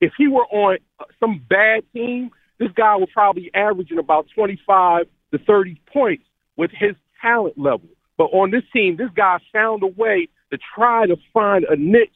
if 0.00 0.12
he 0.16 0.28
were 0.28 0.46
on 0.46 0.78
some 1.20 1.44
bad 1.48 1.82
team, 1.92 2.30
this 2.58 2.70
guy 2.74 2.96
would 2.96 3.10
probably 3.10 3.50
averaging 3.54 3.98
about 3.98 4.26
25 4.34 5.06
to 5.32 5.38
30 5.38 5.80
points 5.92 6.24
with 6.56 6.70
his 6.70 6.94
talent 7.20 7.58
level. 7.58 7.88
But 8.16 8.24
on 8.24 8.50
this 8.50 8.64
team, 8.72 8.96
this 8.96 9.10
guy 9.14 9.38
found 9.52 9.82
a 9.82 9.86
way 9.86 10.28
to 10.50 10.58
try 10.74 11.06
to 11.06 11.16
find 11.32 11.64
a 11.64 11.76
niche 11.76 12.10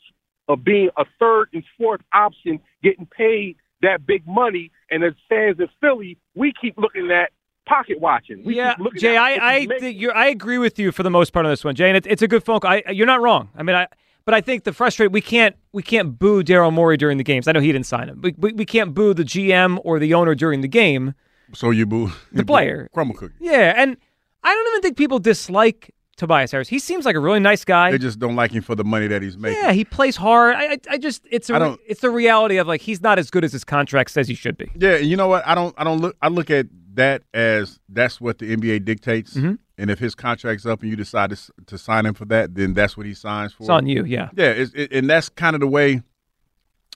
of 0.49 0.65
being 0.65 0.91
a 0.97 1.05
third 1.19 1.49
and 1.53 1.63
fourth 1.79 2.01
option, 2.13 2.61
getting 2.83 3.07
paid 3.07 3.57
that 3.83 4.07
big 4.07 4.27
money. 4.27 4.71
And 4.91 5.05
as 5.05 5.13
fans 5.29 5.61
of 5.61 5.69
Philly, 5.81 6.19
we 6.35 6.53
keep 6.61 6.77
looking 6.77 7.11
at 7.11 7.31
pocket 7.67 8.01
watching. 8.01 8.43
We 8.45 8.57
yeah, 8.57 8.75
keep 8.75 8.95
Jay, 8.97 9.17
I 9.17 9.55
I, 9.55 9.61
he's 9.61 9.69
think 9.81 10.01
you're, 10.01 10.15
I 10.17 10.27
agree 10.29 10.59
with 10.59 10.79
you 10.79 10.93
for 10.93 11.03
the 11.03 11.11
most 11.11 11.33
part 11.33 11.47
on 11.47 11.53
this 11.53 11.65
one, 11.65 11.75
Jay, 11.75 11.89
and 11.89 11.97
it's, 11.97 12.07
it's 12.07 12.23
a 12.23 12.29
good 12.29 12.45
phone 12.45 12.61
call. 12.61 12.71
I, 12.73 12.83
you're 12.91 13.07
not 13.07 13.21
wrong. 13.23 13.49
I 13.57 13.63
mean, 13.63 13.77
I 13.77 13.87
but 14.25 14.35
I 14.35 14.41
think 14.41 14.65
the 14.65 14.73
frustrate 14.73 15.11
we 15.13 15.21
can't 15.21 15.57
we 15.73 15.83
can't 15.83 16.19
boo 16.19 16.43
Daryl 16.43 16.73
Morey 16.73 16.97
during 16.97 17.19
the 17.19 17.25
games. 17.25 17.49
I 17.49 17.53
know 17.53 17.61
he 17.61 17.73
didn't 17.73 17.87
sign 17.87 18.09
him. 18.09 18.21
We, 18.23 18.35
we 18.39 18.53
we 18.53 18.65
can't 18.65 18.95
boo 18.95 19.15
the 19.15 19.25
GM 19.25 19.81
or 19.85 19.99
the 19.99 20.15
owner 20.15 20.35
during 20.35 20.61
the 20.61 20.69
game. 20.69 21.15
So 21.55 21.71
you 21.71 21.87
boo 21.87 22.11
the 22.33 22.45
player. 22.47 22.89
crumble 22.95 23.15
cookie. 23.15 23.35
Yeah, 23.41 23.75
and 23.77 23.97
I 24.45 24.55
don't 24.55 24.69
even 24.69 24.83
think 24.83 24.97
people 24.97 25.19
dislike 25.19 25.95
Tobias 26.17 26.53
Harris. 26.53 26.69
He 26.69 26.79
seems 26.79 27.05
like 27.05 27.17
a 27.17 27.21
really 27.21 27.41
nice 27.41 27.65
guy. 27.65 27.91
They 27.91 27.99
just 27.99 28.19
don't 28.19 28.37
like 28.37 28.53
him 28.53 28.63
for 28.63 28.75
the 28.75 28.85
money 28.85 29.07
that 29.09 29.23
he's 29.23 29.37
making. 29.37 29.63
Yeah, 29.63 29.73
he 29.73 29.85
plays 29.85 30.15
hard. 30.17 30.55
I, 30.57 30.65
I, 30.73 30.79
I 30.91 30.99
just 30.99 31.27
it's 31.31 31.51
a 31.51 31.55
I 31.55 31.59
don't- 31.59 31.81
it's 31.87 32.01
the 32.01 32.11
reality 32.11 32.59
of 32.59 32.67
like 32.69 32.81
he's 32.81 33.01
not 33.01 33.19
as 33.19 33.31
good 33.31 33.45
as 33.45 33.53
his 33.53 33.65
contract 33.65 34.11
says 34.11 34.29
he 34.29 34.35
should 34.35 34.57
be. 34.57 34.71
Yeah, 34.79 34.97
you 34.97 35.17
know 35.17 35.29
what? 35.29 35.47
I 35.47 35.55
don't. 35.55 35.75
I 35.79 35.85
don't 35.85 35.99
look. 36.01 36.17
I 36.23 36.29
look 36.29 36.51
at 36.51 36.67
that 36.95 37.23
as 37.33 37.81
that's 37.89 38.21
what 38.21 38.39
the 38.39 38.55
NBA 38.57 38.85
dictates. 38.85 39.35
Mm-hmm. 39.35 39.55
And 39.79 39.91
if 39.91 39.99
his 39.99 40.15
contract's 40.15 40.67
up 40.67 40.83
and 40.83 40.91
you 40.91 40.97
decide 40.97 41.31
to, 41.31 41.53
to 41.67 41.79
sign 41.79 42.07
him 42.07 42.15
for 42.15 42.25
that, 42.27 42.55
then 42.55 42.75
that's 42.75 42.97
what 42.97 43.07
he 43.07 43.15
signs 43.15 43.53
for. 43.53 43.65
It's 43.65 43.71
on 43.71 43.87
you, 43.87 44.05
yeah. 44.05 44.29
Yeah, 44.37 44.55
it, 44.75 44.93
and 44.93 45.09
that's 45.09 45.29
kind 45.29 45.55
of 45.55 45.61
the 45.61 45.67
way 45.67 46.03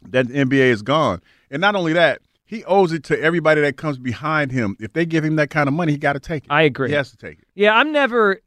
that 0.08 0.28
the 0.28 0.34
NBA 0.34 0.70
is 0.70 0.82
gone. 0.82 1.20
And 1.50 1.60
not 1.60 1.74
only 1.74 1.92
that, 1.94 2.20
he 2.44 2.64
owes 2.64 2.92
it 2.92 3.02
to 3.04 3.20
everybody 3.20 3.60
that 3.60 3.76
comes 3.76 3.98
behind 3.98 4.52
him. 4.52 4.76
If 4.78 4.92
they 4.92 5.04
give 5.04 5.24
him 5.24 5.36
that 5.36 5.50
kind 5.50 5.68
of 5.68 5.74
money, 5.74 5.92
he 5.92 5.98
got 5.98 6.12
to 6.12 6.20
take 6.20 6.44
it. 6.44 6.50
I 6.50 6.62
agree. 6.62 6.90
He 6.90 6.94
has 6.94 7.10
to 7.10 7.16
take 7.16 7.38
it. 7.40 7.48
Yeah, 7.54 7.74
I'm 7.74 7.92
never 7.92 8.40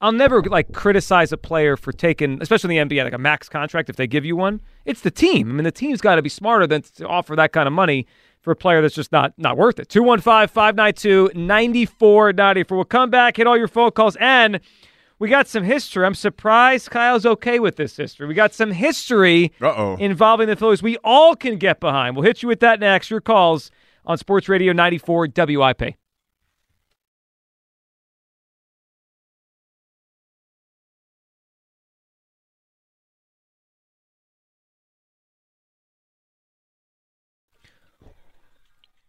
I'll 0.00 0.12
never 0.12 0.42
like 0.42 0.72
criticize 0.72 1.32
a 1.32 1.36
player 1.36 1.76
for 1.76 1.92
taking 1.92 2.42
especially 2.42 2.76
in 2.76 2.88
the 2.88 2.94
NBA 2.94 3.04
like 3.04 3.12
a 3.12 3.18
max 3.18 3.48
contract 3.48 3.88
if 3.88 3.96
they 3.96 4.06
give 4.06 4.24
you 4.24 4.34
one. 4.36 4.60
It's 4.84 5.02
the 5.02 5.10
team. 5.10 5.50
I 5.50 5.52
mean 5.54 5.64
the 5.64 5.72
team's 5.72 6.00
got 6.00 6.16
to 6.16 6.22
be 6.22 6.28
smarter 6.28 6.66
than 6.66 6.82
to 6.96 7.06
offer 7.06 7.36
that 7.36 7.52
kind 7.52 7.68
of 7.68 7.72
money 7.72 8.06
for 8.44 8.50
a 8.52 8.56
player 8.56 8.82
that's 8.82 8.94
just 8.94 9.10
not 9.10 9.32
not 9.38 9.56
worth 9.56 9.78
it. 9.80 9.88
215-592-9494. 9.88 12.70
We'll 12.70 12.84
come 12.84 13.08
back, 13.10 13.38
hit 13.38 13.46
all 13.46 13.56
your 13.56 13.68
phone 13.68 13.90
calls 13.92 14.16
and 14.16 14.60
we 15.18 15.28
got 15.30 15.46
some 15.48 15.64
history. 15.64 16.04
I'm 16.04 16.14
surprised 16.14 16.90
Kyle's 16.90 17.24
okay 17.24 17.58
with 17.58 17.76
this 17.76 17.96
history. 17.96 18.26
We 18.26 18.34
got 18.34 18.52
some 18.52 18.72
history 18.72 19.52
Uh-oh. 19.62 19.96
involving 19.96 20.48
the 20.48 20.56
Phillies 20.56 20.82
we 20.82 20.98
all 21.04 21.36
can 21.36 21.56
get 21.56 21.80
behind. 21.80 22.16
We'll 22.16 22.24
hit 22.24 22.42
you 22.42 22.48
with 22.48 22.60
that 22.60 22.80
next. 22.80 23.10
Your 23.10 23.20
calls 23.20 23.70
on 24.04 24.18
Sports 24.18 24.48
Radio 24.48 24.72
94 24.72 25.28
WIP. 25.34 25.94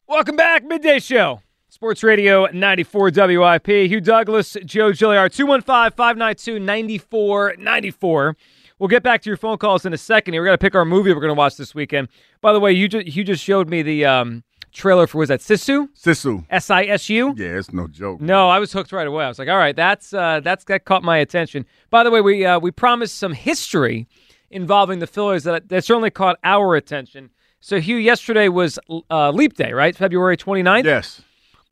Welcome 0.08 0.36
back, 0.36 0.64
Midday 0.64 1.00
Show. 1.00 1.42
Sports 1.68 2.04
Radio 2.04 2.46
94 2.54 3.10
WIP. 3.16 3.68
Hugh 3.68 4.00
Douglas, 4.00 4.56
Joe 4.64 4.94
Giglio, 4.94 5.28
215 5.28 5.98
592 5.98 6.60
9494. 6.60 8.38
We'll 8.78 8.88
get 8.88 9.02
back 9.02 9.24
to 9.24 9.30
your 9.32 9.38
phone 9.38 9.58
calls 9.58 9.84
in 9.84 9.94
a 9.94 9.98
second 9.98 10.36
here. 10.36 10.44
We're 10.44 10.46
going 10.46 10.58
to 10.60 10.62
pick 10.62 10.76
our 10.76 10.86
movie 10.86 11.12
we're 11.12 11.22
going 11.22 11.30
to 11.30 11.34
watch 11.34 11.58
this 11.58 11.74
weekend. 11.74 12.10
By 12.42 12.54
the 12.54 12.60
way, 12.60 12.72
you 12.72 12.88
just, 12.88 13.08
you 13.08 13.24
just 13.24 13.44
showed 13.44 13.68
me 13.68 13.82
the 13.82 14.06
um, 14.06 14.44
trailer 14.72 15.08
for, 15.08 15.18
was 15.18 15.30
that 15.30 15.40
Sisu? 15.40 15.90
Sisu. 16.00 16.46
S 16.52 16.70
I 16.70 16.84
S 16.84 17.10
U? 17.10 17.34
Yeah, 17.36 17.58
it's 17.58 17.74
no 17.74 17.88
joke. 17.88 18.22
No, 18.22 18.48
I 18.48 18.60
was 18.60 18.72
hooked 18.72 18.92
right 18.92 19.08
away. 19.08 19.26
I 19.26 19.28
was 19.28 19.40
like, 19.40 19.50
all 19.50 19.58
right, 19.58 19.76
that's 19.76 20.14
uh, 20.14 20.40
that's 20.42 20.66
that 20.66 20.86
caught 20.86 21.02
my 21.02 21.18
attention. 21.18 21.66
By 21.90 22.04
the 22.04 22.12
way, 22.12 22.22
we 22.22 22.46
uh, 22.46 22.60
we 22.60 22.70
promised 22.70 23.18
some 23.18 23.34
history 23.34 24.08
involving 24.52 25.00
the 25.00 25.08
Phillies 25.08 25.46
that 25.46 25.68
that 25.70 25.84
certainly 25.84 26.12
caught 26.12 26.38
our 26.44 26.76
attention. 26.76 27.32
So, 27.66 27.80
Hugh, 27.80 27.96
yesterday 27.96 28.48
was 28.48 28.78
uh, 29.10 29.32
Leap 29.32 29.56
Day, 29.56 29.74
right? 29.74 29.96
February 29.96 30.38
29th? 30.38 30.84
Yes. 30.84 31.24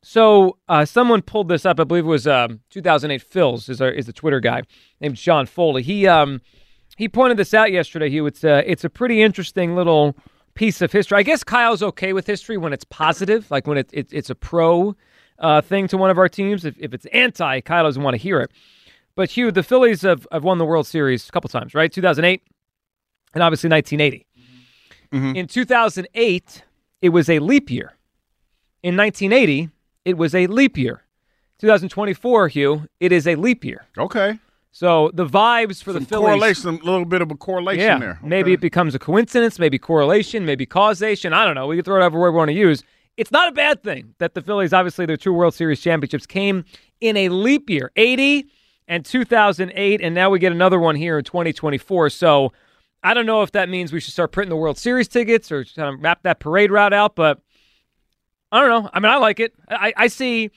So, 0.01 0.57
uh, 0.67 0.85
someone 0.85 1.21
pulled 1.21 1.49
this 1.49 1.67
up. 1.67 1.79
I 1.79 1.83
believe 1.83 2.05
it 2.05 2.07
was 2.07 2.25
um, 2.25 2.61
2008 2.71 3.23
Phils 3.29 3.69
is, 3.69 3.79
our, 3.79 3.91
is 3.91 4.07
the 4.07 4.11
Twitter 4.11 4.39
guy 4.39 4.63
named 5.01 5.17
John 5.17 5.45
Foley. 5.45 5.83
He 5.83 6.07
um, 6.07 6.41
he 6.97 7.07
pointed 7.07 7.37
this 7.37 7.53
out 7.53 7.71
yesterday, 7.71 8.09
Hugh. 8.09 8.25
It's 8.25 8.43
a, 8.43 8.67
it's 8.67 8.83
a 8.83 8.89
pretty 8.89 9.21
interesting 9.21 9.75
little 9.75 10.17
piece 10.55 10.81
of 10.81 10.91
history. 10.91 11.19
I 11.19 11.21
guess 11.21 11.43
Kyle's 11.43 11.83
okay 11.83 12.11
with 12.11 12.25
history 12.25 12.57
when 12.57 12.73
it's 12.73 12.85
positive, 12.85 13.51
like 13.51 13.67
when 13.67 13.77
it, 13.77 13.91
it, 13.93 14.07
it's 14.11 14.31
a 14.31 14.35
pro 14.35 14.95
uh, 15.37 15.61
thing 15.61 15.87
to 15.89 15.97
one 15.97 16.09
of 16.09 16.17
our 16.17 16.27
teams. 16.27 16.65
If, 16.65 16.75
if 16.79 16.95
it's 16.95 17.05
anti, 17.13 17.61
Kyle 17.61 17.83
doesn't 17.83 18.01
want 18.01 18.15
to 18.15 18.19
hear 18.19 18.39
it. 18.39 18.49
But 19.13 19.29
Hugh, 19.29 19.51
the 19.51 19.61
Phillies 19.61 20.01
have, 20.01 20.25
have 20.31 20.43
won 20.43 20.57
the 20.57 20.65
World 20.65 20.87
Series 20.87 21.29
a 21.29 21.31
couple 21.31 21.49
times, 21.49 21.75
right? 21.75 21.93
2008 21.93 22.41
and 23.35 23.43
obviously 23.43 23.69
1980. 23.69 24.25
Mm-hmm. 25.13 25.35
In 25.35 25.47
2008, 25.47 26.63
it 27.01 27.09
was 27.09 27.29
a 27.29 27.39
leap 27.39 27.69
year. 27.69 27.93
In 28.81 28.97
1980, 28.97 29.69
it 30.05 30.17
was 30.17 30.33
a 30.33 30.47
leap 30.47 30.77
year. 30.77 31.03
2024, 31.59 32.47
Hugh, 32.49 32.87
it 32.99 33.11
is 33.11 33.27
a 33.27 33.35
leap 33.35 33.63
year. 33.63 33.85
Okay. 33.97 34.39
So 34.71 35.11
the 35.13 35.25
vibes 35.25 35.83
for 35.83 35.93
the 35.93 36.01
Phillies. 36.01 36.25
correlation, 36.25 36.69
a 36.69 36.83
little 36.83 37.05
bit 37.05 37.21
of 37.21 37.29
a 37.29 37.35
correlation 37.35 37.83
yeah, 37.83 37.99
there. 37.99 38.19
maybe 38.23 38.53
it 38.53 38.59
becomes 38.59 38.95
a 38.95 38.99
coincidence, 38.99 39.59
maybe 39.59 39.77
correlation, 39.77 40.45
maybe 40.45 40.65
causation. 40.65 41.31
I 41.31 41.45
don't 41.45 41.53
know. 41.53 41.67
We 41.67 41.75
can 41.75 41.85
throw 41.85 42.03
it 42.03 42.11
word 42.11 42.31
we 42.31 42.35
want 42.35 42.49
to 42.49 42.53
use. 42.53 42.83
It's 43.15 43.31
not 43.31 43.47
a 43.47 43.51
bad 43.51 43.83
thing 43.83 44.15
that 44.17 44.33
the 44.33 44.41
Phillies, 44.41 44.73
obviously, 44.73 45.05
their 45.05 45.15
two 45.15 45.31
World 45.31 45.53
Series 45.53 45.79
championships 45.79 46.25
came 46.25 46.65
in 47.01 47.15
a 47.15 47.29
leap 47.29 47.69
year, 47.69 47.91
80 47.95 48.47
and 48.87 49.05
2008, 49.05 50.01
and 50.01 50.15
now 50.15 50.31
we 50.31 50.39
get 50.39 50.51
another 50.51 50.79
one 50.79 50.95
here 50.95 51.19
in 51.19 51.23
2024. 51.23 52.09
So 52.09 52.51
I 53.03 53.13
don't 53.13 53.25
know 53.25 53.41
if 53.41 53.51
that 53.51 53.69
means 53.69 53.91
we 53.91 53.99
should 53.99 54.13
start 54.13 54.31
printing 54.31 54.49
the 54.49 54.55
World 54.55 54.77
Series 54.77 55.07
tickets 55.07 55.51
or 55.51 55.65
kind 55.65 55.93
of 55.93 55.99
map 55.99 56.23
that 56.23 56.39
parade 56.39 56.71
route 56.71 56.93
out, 56.93 57.15
but 57.15 57.41
I 58.51 58.61
don't 58.61 58.69
know. 58.69 58.89
I 58.93 58.99
mean, 58.99 59.11
I 59.11 59.17
like 59.17 59.39
it. 59.39 59.53
I, 59.69 59.93
I 59.97 60.07
see, 60.07 60.51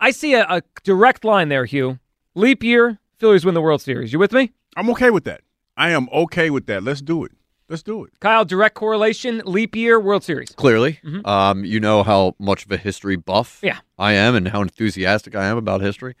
I 0.00 0.10
see 0.10 0.34
a, 0.34 0.44
a 0.48 0.62
direct 0.82 1.24
line 1.24 1.48
there, 1.48 1.64
Hugh. 1.64 1.98
Leap 2.34 2.62
year, 2.62 2.98
Phillies 3.18 3.44
win 3.44 3.54
the 3.54 3.60
World 3.60 3.82
Series. 3.82 4.12
You 4.12 4.18
with 4.18 4.32
me? 4.32 4.52
I'm 4.76 4.90
okay 4.90 5.10
with 5.10 5.24
that. 5.24 5.42
I 5.76 5.90
am 5.90 6.08
okay 6.12 6.50
with 6.50 6.66
that. 6.66 6.82
Let's 6.82 7.02
do 7.02 7.24
it. 7.24 7.32
Let's 7.68 7.82
do 7.82 8.04
it. 8.04 8.18
Kyle, 8.20 8.44
direct 8.44 8.74
correlation, 8.74 9.40
leap 9.46 9.76
year, 9.76 9.98
World 10.00 10.24
Series. 10.24 10.50
Clearly, 10.50 11.00
um, 11.24 11.64
you 11.64 11.80
know 11.80 12.02
how 12.02 12.34
much 12.38 12.66
of 12.66 12.72
a 12.72 12.76
history 12.76 13.16
buff 13.16 13.60
Yeah. 13.62 13.78
I 13.98 14.12
am, 14.12 14.34
and 14.34 14.48
how 14.48 14.60
enthusiastic 14.60 15.34
I 15.34 15.46
am 15.46 15.56
about 15.56 15.80
history 15.80 16.14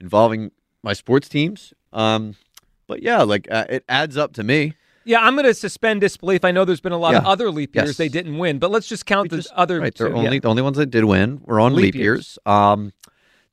involving 0.00 0.50
my 0.82 0.92
sports 0.92 1.28
teams. 1.28 1.74
Um, 1.92 2.36
but 2.86 3.02
yeah, 3.02 3.22
like 3.22 3.48
uh, 3.50 3.66
it 3.68 3.84
adds 3.88 4.16
up 4.16 4.32
to 4.34 4.44
me. 4.44 4.74
Yeah, 5.04 5.20
I'm 5.20 5.34
going 5.34 5.44
to 5.46 5.54
suspend 5.54 6.00
disbelief. 6.00 6.44
I 6.44 6.50
know 6.50 6.64
there's 6.64 6.80
been 6.80 6.92
a 6.92 6.98
lot 6.98 7.14
of 7.14 7.24
other 7.26 7.50
leap 7.50 7.74
years 7.74 7.88
Yes. 7.90 7.96
they 7.96 8.08
didn't 8.08 8.38
win, 8.38 8.58
but 8.58 8.70
let's 8.70 8.86
just 8.88 9.04
count 9.06 9.30
the 9.30 9.46
other 9.54 9.80
Right, 9.80 9.94
two. 9.94 10.04
they're 10.04 10.14
only 10.16 10.34
yeah. 10.36 10.40
the 10.40 10.48
only 10.48 10.62
ones 10.62 10.76
that 10.78 10.86
did 10.86 11.04
win 11.04 11.40
were 11.44 11.60
on 11.60 11.74
Leap 11.74 11.82
leap, 11.82 11.94
years. 11.94 12.38
Um, 12.46 12.92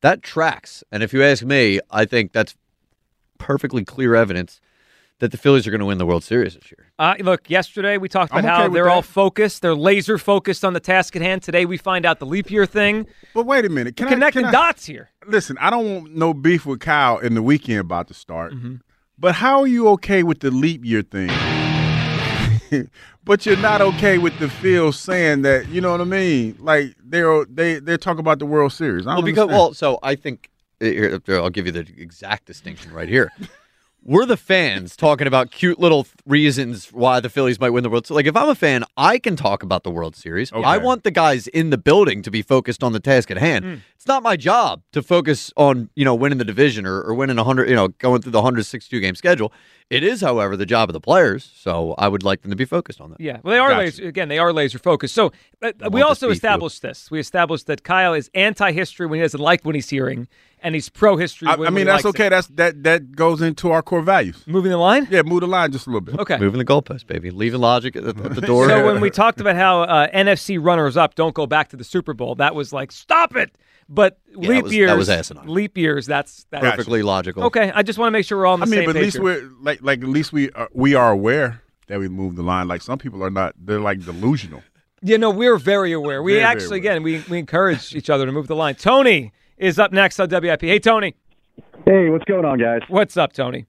that 0.01 0.23
tracks, 0.23 0.83
and 0.91 1.03
if 1.03 1.13
you 1.13 1.23
ask 1.23 1.43
me, 1.43 1.79
I 1.91 2.05
think 2.05 2.31
that's 2.31 2.55
perfectly 3.37 3.83
clear 3.83 4.15
evidence 4.15 4.59
that 5.19 5.31
the 5.31 5.37
Phillies 5.37 5.67
are 5.67 5.71
going 5.71 5.79
to 5.81 5.85
win 5.85 5.99
the 5.99 6.05
World 6.05 6.23
Series 6.23 6.55
this 6.55 6.71
year. 6.71 6.91
Uh, 6.97 7.13
look, 7.19 7.47
yesterday 7.47 7.97
we 7.99 8.09
talked 8.09 8.31
about 8.31 8.43
I'm 8.43 8.49
how 8.49 8.67
they're 8.69 8.85
that. 8.85 8.89
all 8.91 9.01
focused. 9.03 9.61
They're 9.61 9.75
laser 9.75 10.17
focused 10.17 10.65
on 10.65 10.73
the 10.73 10.79
task 10.79 11.15
at 11.15 11.21
hand. 11.21 11.43
Today 11.43 11.65
we 11.65 11.77
find 11.77 12.05
out 12.07 12.17
the 12.17 12.25
leap 12.25 12.49
year 12.49 12.65
thing. 12.65 13.05
But 13.35 13.45
wait 13.45 13.63
a 13.63 13.69
minute. 13.69 13.95
Can 13.97 14.05
We're 14.05 14.11
I- 14.11 14.13
connecting 14.15 14.41
can 14.45 14.49
I- 14.49 14.51
dots 14.51 14.85
here. 14.85 15.09
Listen, 15.27 15.57
I 15.61 15.69
don't 15.69 15.93
want 16.03 16.15
no 16.15 16.33
beef 16.33 16.65
with 16.65 16.79
Kyle 16.79 17.19
in 17.19 17.35
the 17.35 17.43
weekend 17.43 17.79
about 17.81 18.07
to 18.07 18.15
start. 18.15 18.53
Mm-hmm. 18.53 18.75
But 19.21 19.35
how 19.35 19.59
are 19.59 19.67
you 19.67 19.87
okay 19.89 20.23
with 20.23 20.39
the 20.39 20.49
leap 20.49 20.83
year 20.83 21.03
thing? 21.03 21.29
but 23.23 23.45
you're 23.45 23.55
not 23.57 23.79
okay 23.79 24.17
with 24.17 24.37
the 24.39 24.49
Phil 24.49 24.91
saying 24.91 25.43
that. 25.43 25.69
You 25.69 25.79
know 25.79 25.91
what 25.91 26.01
I 26.01 26.05
mean? 26.05 26.57
Like 26.59 26.95
they're 27.03 27.45
they 27.45 27.77
they're 27.77 27.99
talking 27.99 28.19
about 28.19 28.39
the 28.39 28.47
World 28.47 28.73
Series. 28.73 29.05
Well, 29.05 29.21
because 29.21 29.43
understand. 29.43 29.51
well, 29.51 29.73
so 29.75 29.99
I 30.01 30.15
think 30.15 30.49
here, 30.79 31.21
I'll 31.27 31.51
give 31.51 31.67
you 31.67 31.71
the 31.71 31.85
exact 31.97 32.45
distinction 32.45 32.91
right 32.93 33.07
here. 33.07 33.31
We're 34.03 34.25
the 34.25 34.37
fans 34.37 34.95
talking 34.95 35.27
about 35.27 35.51
cute 35.51 35.79
little 35.79 36.07
reasons 36.25 36.91
why 36.91 37.19
the 37.19 37.29
Phillies 37.29 37.59
might 37.59 37.69
win 37.69 37.83
the 37.83 37.89
World 37.89 38.07
Series. 38.07 38.15
Like 38.15 38.25
if 38.25 38.35
I'm 38.35 38.49
a 38.49 38.55
fan, 38.55 38.83
I 38.97 39.19
can 39.19 39.35
talk 39.35 39.61
about 39.61 39.83
the 39.83 39.91
World 39.91 40.15
Series. 40.15 40.51
I 40.51 40.79
want 40.79 41.03
the 41.03 41.11
guys 41.11 41.45
in 41.47 41.69
the 41.69 41.77
building 41.77 42.23
to 42.23 42.31
be 42.31 42.41
focused 42.41 42.83
on 42.83 42.93
the 42.93 42.99
task 42.99 43.29
at 43.29 43.37
hand. 43.37 43.63
Hmm. 43.63 43.75
It's 43.95 44.07
not 44.07 44.23
my 44.23 44.35
job 44.35 44.81
to 44.93 45.03
focus 45.03 45.53
on 45.55 45.89
you 45.93 46.03
know 46.03 46.15
winning 46.15 46.39
the 46.39 46.45
division 46.45 46.87
or, 46.87 46.99
or 47.01 47.13
winning 47.13 47.37
hundred 47.37 47.69
you 47.69 47.75
know 47.75 47.89
going 47.89 48.23
through 48.23 48.31
the 48.31 48.39
162 48.39 48.99
game 48.99 49.13
schedule. 49.13 49.53
It 49.91 50.03
is, 50.05 50.21
however, 50.21 50.55
the 50.55 50.65
job 50.65 50.87
of 50.87 50.93
the 50.93 51.01
players. 51.01 51.51
So 51.53 51.95
I 51.97 52.07
would 52.07 52.23
like 52.23 52.43
them 52.43 52.49
to 52.49 52.55
be 52.55 52.63
focused 52.63 53.01
on 53.01 53.09
that. 53.09 53.19
Yeah, 53.19 53.39
well, 53.43 53.51
they 53.51 53.59
are 53.59 53.69
Gotcha. 53.71 53.81
laser, 53.81 54.07
again. 54.07 54.29
They 54.29 54.39
are 54.39 54.53
laser 54.53 54.79
focused. 54.79 55.13
So 55.13 55.33
uh, 55.61 55.73
we 55.91 56.01
also 56.01 56.29
the 56.29 56.35
speed, 56.35 56.41
too. 56.41 56.47
established 56.47 56.81
this. 56.81 57.11
We 57.11 57.19
established 57.19 57.67
that 57.67 57.83
Kyle 57.83 58.13
is 58.13 58.31
anti-history 58.33 59.05
when 59.05 59.19
he 59.19 59.23
doesn't 59.23 59.41
like 59.41 59.65
what 59.65 59.75
he's 59.75 59.89
hearing, 59.89 60.29
and 60.63 60.75
he's 60.75 60.87
pro-history. 60.87 61.49
I, 61.49 61.55
when, 61.55 61.67
I 61.67 61.71
mean 61.71 61.79
he 61.79 61.83
that's 61.83 62.05
likes 62.05 62.15
okay. 62.15 62.29
That's 62.29 62.47
that 62.47 62.83
that 62.83 63.17
goes 63.17 63.41
into 63.41 63.71
our 63.71 63.81
core 63.81 64.01
values. 64.01 64.41
Moving 64.47 64.71
the 64.71 64.77
line. 64.77 65.09
Yeah, 65.11 65.23
move 65.23 65.41
the 65.41 65.47
line 65.47 65.73
just 65.73 65.87
a 65.87 65.89
little 65.89 65.99
bit. 65.99 66.17
Okay. 66.19 66.37
Moving 66.37 66.59
the 66.59 66.65
goalpost, 66.65 67.05
baby. 67.07 67.29
Leaving 67.29 67.59
logic 67.59 67.97
at, 67.97 68.05
at 68.05 68.15
the 68.35 68.41
door. 68.51 68.69
So 68.69 68.85
when 68.85 69.01
we 69.01 69.09
talked 69.09 69.41
about 69.41 69.57
how 69.57 69.81
uh, 69.81 70.07
NFC 70.11 70.57
runners-up 70.63 71.15
don't 71.15 71.35
go 71.35 71.45
back 71.45 71.67
to 71.69 71.75
the 71.75 71.83
Super 71.83 72.13
Bowl, 72.13 72.35
that 72.35 72.55
was 72.55 72.71
like 72.71 72.93
stop 72.93 73.35
it. 73.35 73.57
But 73.93 74.17
that 74.31 74.37
leap 74.39 74.63
was- 74.63 74.71
that 74.71 74.77
years, 74.77 74.97
was 74.97 75.09
asinine. 75.09 75.47
leap 75.47 75.77
years. 75.77 76.05
That's 76.05 76.45
that's 76.49 76.63
Perfectly 76.63 77.03
logical. 77.03 77.43
Okay, 77.43 77.71
I 77.75 77.83
just 77.83 77.99
want 77.99 78.07
to 78.07 78.11
make 78.11 78.25
sure 78.25 78.37
we're 78.37 78.45
all 78.45 78.53
on 78.53 78.61
the 78.61 78.65
I 78.65 78.69
mean, 78.69 78.79
same 78.79 78.85
but 78.85 78.95
at 78.95 78.99
page 78.99 79.03
least 79.03 79.15
here. 79.17 79.23
we're 79.23 79.49
like 79.61 79.81
like 79.81 80.01
at 80.01 80.07
least 80.07 80.31
we 80.31 80.49
are, 80.51 80.69
we 80.73 80.95
are 80.95 81.11
aware 81.11 81.61
that 81.87 81.99
we 81.99 82.07
moved 82.07 82.37
the 82.37 82.41
line. 82.43 82.69
Like 82.69 82.81
some 82.81 82.97
people 82.97 83.21
are 83.21 83.29
not. 83.29 83.53
They're 83.59 83.81
like 83.81 83.99
delusional. 84.05 84.63
You 85.03 85.17
know, 85.17 85.29
we're 85.29 85.57
very 85.57 85.91
aware. 85.91 86.23
We 86.23 86.33
Very, 86.33 86.43
very 86.43 86.51
actually, 86.55 86.77
again, 86.77 87.01
we, 87.03 87.23
we 87.29 87.37
encourage 87.39 87.93
each 87.95 88.09
other 88.09 88.25
to 88.27 88.31
move 88.31 88.47
the 88.47 88.55
line. 88.55 88.75
Tony 88.75 89.33
is 89.57 89.77
up 89.79 89.91
next 89.91 90.19
on 90.19 90.29
WIP. 90.29 90.61
Hey, 90.61 90.77
Tony. 90.79 91.15
Hey, 91.85 92.09
what's 92.09 92.23
going 92.25 92.45
on, 92.45 92.59
guys? 92.59 92.81
What's 92.87 93.17
up, 93.17 93.33
Tony? 93.33 93.65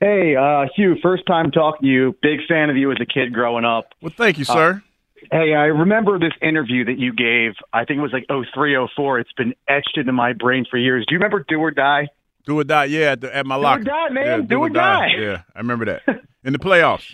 Hey, 0.00 0.34
uh, 0.34 0.64
Hugh, 0.74 0.96
first 1.02 1.26
time 1.26 1.50
talking 1.50 1.82
to 1.82 1.86
you. 1.86 2.16
Big 2.22 2.40
fan 2.48 2.70
of 2.70 2.76
you 2.78 2.90
as 2.90 2.96
a 3.00 3.06
kid 3.06 3.32
growing 3.34 3.64
up. 3.66 3.84
Well, 4.00 4.12
thank 4.16 4.38
you, 4.38 4.46
Uh, 4.48 4.54
sir. 4.54 4.82
Hey, 5.30 5.54
I 5.54 5.66
remember 5.66 6.18
this 6.18 6.32
interview 6.42 6.84
that 6.86 6.98
you 6.98 7.12
gave. 7.12 7.52
I 7.72 7.84
think 7.84 7.98
it 7.98 8.02
was 8.02 8.12
like 8.12 8.26
03, 8.28 8.76
04. 8.96 9.18
It's 9.20 9.32
been 9.32 9.54
etched 9.68 9.96
into 9.96 10.12
my 10.12 10.32
brain 10.32 10.64
for 10.70 10.76
years. 10.78 11.04
Do 11.08 11.14
you 11.14 11.18
remember 11.18 11.44
Do 11.48 11.58
or 11.60 11.70
Die? 11.70 12.08
Do 12.44 12.58
or 12.58 12.64
die, 12.64 12.86
yeah, 12.86 13.12
at, 13.12 13.20
the, 13.20 13.34
at 13.36 13.46
my 13.46 13.54
Do 13.54 13.60
or 13.60 13.62
locker. 13.62 13.84
die, 13.84 14.08
man. 14.10 14.24
Yeah, 14.26 14.46
Do 14.46 14.58
or 14.60 14.68
die. 14.68 15.08
Yeah, 15.18 15.42
I 15.54 15.58
remember 15.58 15.84
that. 15.86 16.02
In 16.44 16.52
the 16.52 16.58
playoffs. 16.58 17.08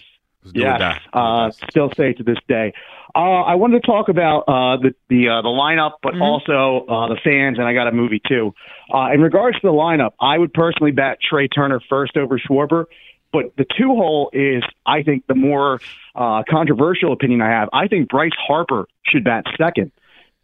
Yeah, 0.55 0.63
do 0.63 0.65
or 0.75 0.79
die. 0.79 1.01
uh, 1.13 1.51
still 1.71 1.91
say 1.97 2.15
to 2.15 2.23
this 2.23 2.39
day. 2.49 2.73
Uh, 3.15 3.43
I 3.43 3.55
wanted 3.57 3.83
to 3.83 3.87
talk 3.87 4.09
about 4.09 4.41
uh, 4.49 4.77
the 4.81 4.95
the 5.11 5.29
uh, 5.29 5.43
the 5.43 5.49
lineup, 5.49 5.93
but 6.03 6.15
Mm-hmm. 6.15 6.23
also 6.23 6.87
uh, 6.87 7.09
the 7.09 7.19
fans, 7.23 7.59
and 7.59 7.67
I 7.67 7.75
got 7.75 7.89
a 7.89 7.93
movie 7.93 8.23
too. 8.27 8.55
Uh, 8.93 9.13
in 9.13 9.21
regards 9.21 9.61
to 9.61 9.67
the 9.67 9.73
lineup, 9.73 10.13
I 10.21 10.39
would 10.39 10.55
personally 10.55 10.93
bat 10.93 11.19
Trea 11.29 11.49
Turner 11.49 11.81
first 11.91 12.17
over 12.17 12.39
Schwarber, 12.39 12.85
but 13.33 13.53
the 13.57 13.65
two 13.65 13.89
hole 13.89 14.31
is, 14.33 14.63
I 14.87 15.03
think, 15.03 15.27
the 15.27 15.35
more 15.35 15.81
uh, 16.15 16.43
controversial 16.49 17.13
opinion 17.13 17.43
I 17.43 17.51
have. 17.51 17.69
I 17.73 17.89
think 17.89 18.09
Bryce 18.09 18.33
Harper 18.39 18.87
should 19.05 19.25
bat 19.25 19.45
second 19.59 19.93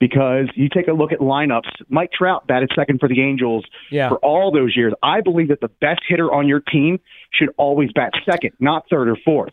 because 0.00 0.48
you 0.54 0.68
take 0.68 0.88
a 0.88 0.92
look 0.92 1.12
at 1.12 1.20
lineups. 1.20 1.70
Mike 1.88 2.10
Trout 2.12 2.46
batted 2.46 2.70
second 2.74 2.98
for 3.00 3.08
the 3.08 3.22
Angels 3.22 3.64
Yeah. 3.90 4.08
for 4.08 4.18
all 4.18 4.50
those 4.52 4.76
years. 4.76 4.92
I 5.02 5.20
believe 5.20 5.48
that 5.48 5.60
the 5.60 5.70
best 5.80 6.02
hitter 6.06 6.32
on 6.32 6.46
your 6.48 6.60
team 6.60 7.00
should 7.32 7.50
always 7.56 7.90
bat 7.92 8.12
second, 8.28 8.52
not 8.60 8.84
third 8.90 9.08
or 9.08 9.16
fourth. 9.24 9.52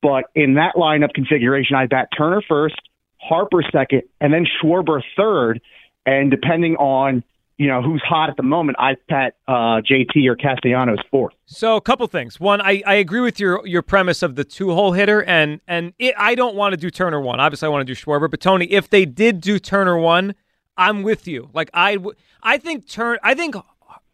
But 0.00 0.26
in 0.34 0.54
that 0.54 0.74
lineup 0.76 1.12
configuration, 1.14 1.74
I 1.74 1.86
bat 1.86 2.08
Turner 2.16 2.42
first, 2.48 2.76
Harper 3.20 3.62
second, 3.72 4.02
and 4.20 4.32
then 4.32 4.46
Schwarber 4.62 5.02
third. 5.16 5.60
And 6.06 6.30
depending 6.30 6.76
on 6.76 7.24
you 7.58 7.66
know 7.66 7.82
who's 7.82 8.02
hot 8.02 8.30
at 8.30 8.36
the 8.36 8.42
moment, 8.42 8.78
I 8.78 8.96
pat 9.08 9.34
uh, 9.46 9.82
JT 9.82 10.26
or 10.26 10.36
Castellanos 10.36 11.00
fourth. 11.10 11.34
So 11.46 11.76
a 11.76 11.80
couple 11.80 12.06
things. 12.06 12.38
One, 12.38 12.60
I, 12.60 12.82
I 12.86 12.94
agree 12.94 13.20
with 13.20 13.38
your 13.38 13.66
your 13.66 13.82
premise 13.82 14.22
of 14.22 14.36
the 14.36 14.44
two 14.44 14.72
hole 14.72 14.92
hitter, 14.92 15.24
and 15.24 15.60
and 15.66 15.92
it, 15.98 16.14
I 16.16 16.34
don't 16.36 16.54
want 16.54 16.72
to 16.72 16.76
do 16.76 16.88
Turner 16.88 17.20
one. 17.20 17.40
Obviously, 17.40 17.66
I 17.66 17.68
want 17.68 17.86
to 17.86 17.92
do 17.92 18.00
Schwarber. 18.00 18.30
But 18.30 18.40
Tony, 18.40 18.66
if 18.66 18.88
they 18.88 19.04
did 19.04 19.40
do 19.40 19.58
Turner 19.58 19.98
one, 19.98 20.34
I'm 20.76 21.02
with 21.02 21.26
you. 21.26 21.50
Like 21.52 21.68
I 21.74 21.98
I 22.42 22.58
think 22.58 22.88
Turn 22.88 23.18
I 23.22 23.34
think 23.34 23.56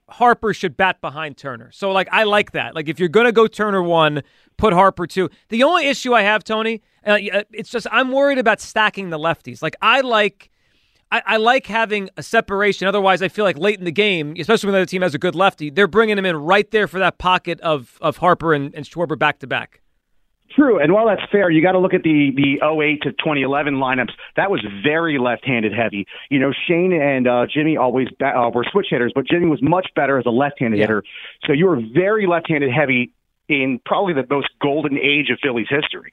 Harper 0.09 0.55
should 0.55 0.77
bat 0.77 1.01
behind 1.03 1.37
Turner. 1.37 1.71
So 1.71 1.93
like 1.93 2.09
I 2.11 2.25
like 2.25 2.53
that. 2.53 2.75
Like 2.75 2.89
if 2.89 2.99
you're 2.99 3.11
gonna 3.11 3.33
go 3.33 3.47
Turner 3.47 3.83
one, 3.83 4.23
put 4.57 4.73
Harper 4.73 5.07
two. 5.07 5.29
The 5.51 5.63
only 5.63 5.87
issue 5.87 6.15
I 6.15 6.23
have, 6.23 6.45
Tony, 6.45 6.83
uh, 7.05 7.19
it's 7.53 7.69
just 7.69 7.87
I'm 7.93 8.11
worried 8.11 8.39
about 8.39 8.61
stacking 8.61 9.11
the 9.11 9.19
lefties. 9.19 9.63
Like 9.63 9.77
I 9.83 10.01
like. 10.01 10.51
I, 11.10 11.23
I 11.26 11.36
like 11.36 11.66
having 11.66 12.10
a 12.16 12.23
separation. 12.23 12.89
Otherwise, 12.89 13.23
I 13.23 13.28
feel 13.28 13.44
like 13.44 13.58
late 13.58 13.78
in 13.78 13.84
the 13.84 13.92
game, 13.92 14.34
especially 14.39 14.68
when 14.68 14.74
the 14.74 14.81
other 14.81 14.86
team 14.86 15.02
has 15.02 15.15
a 15.15 15.18
good 15.18 15.34
lefty, 15.34 15.70
they're 15.70 15.86
bringing 15.86 16.18
him 16.18 16.26
in 16.26 16.36
right 16.36 16.70
there 16.70 16.89
for 16.89 16.99
that 16.99 17.18
pocket 17.18 17.60
of 17.60 17.99
of 18.00 18.18
Harper 18.18 18.52
and, 18.55 18.74
and 18.74 18.84
Schwarber 18.84 19.18
back 19.18 19.39
to 19.41 19.47
back. 19.47 19.81
True, 20.55 20.78
and 20.78 20.92
while 20.92 21.07
that's 21.07 21.23
fair, 21.33 21.50
you 21.50 21.62
got 21.62 21.73
to 21.73 21.81
look 21.81 21.94
at 21.94 22.02
the 22.02 22.31
the 22.36 22.65
08 22.65 23.02
to 23.02 23.10
2011 23.12 23.74
lineups. 23.74 24.10
That 24.36 24.50
was 24.50 24.65
very 24.84 25.18
left-handed 25.18 25.73
heavy. 25.73 26.07
You 26.31 26.39
know, 26.39 26.52
Shane 26.68 26.92
and 26.92 27.26
uh, 27.26 27.47
Jimmy 27.52 27.76
always 27.76 28.08
ba- 28.18 28.36
uh, 28.36 28.50
were 28.50 28.65
switch 28.70 28.86
hitters, 28.91 29.12
but 29.15 29.26
Jimmy 29.26 29.47
was 29.47 29.60
much 29.62 29.89
better 29.97 30.18
as 30.18 30.26
a 30.26 30.31
left-handed 30.31 30.78
hitter. 30.78 31.02
So 31.47 31.52
you 31.52 31.66
were 31.66 31.81
very 31.92 32.26
left-handed 32.26 32.70
heavy 32.70 33.10
in 33.49 33.81
probably 33.84 34.15
the 34.15 34.26
most 34.31 34.49
golden 34.60 34.97
age 34.97 35.31
of 35.31 35.39
Philly's 35.42 35.68
history. 35.68 36.12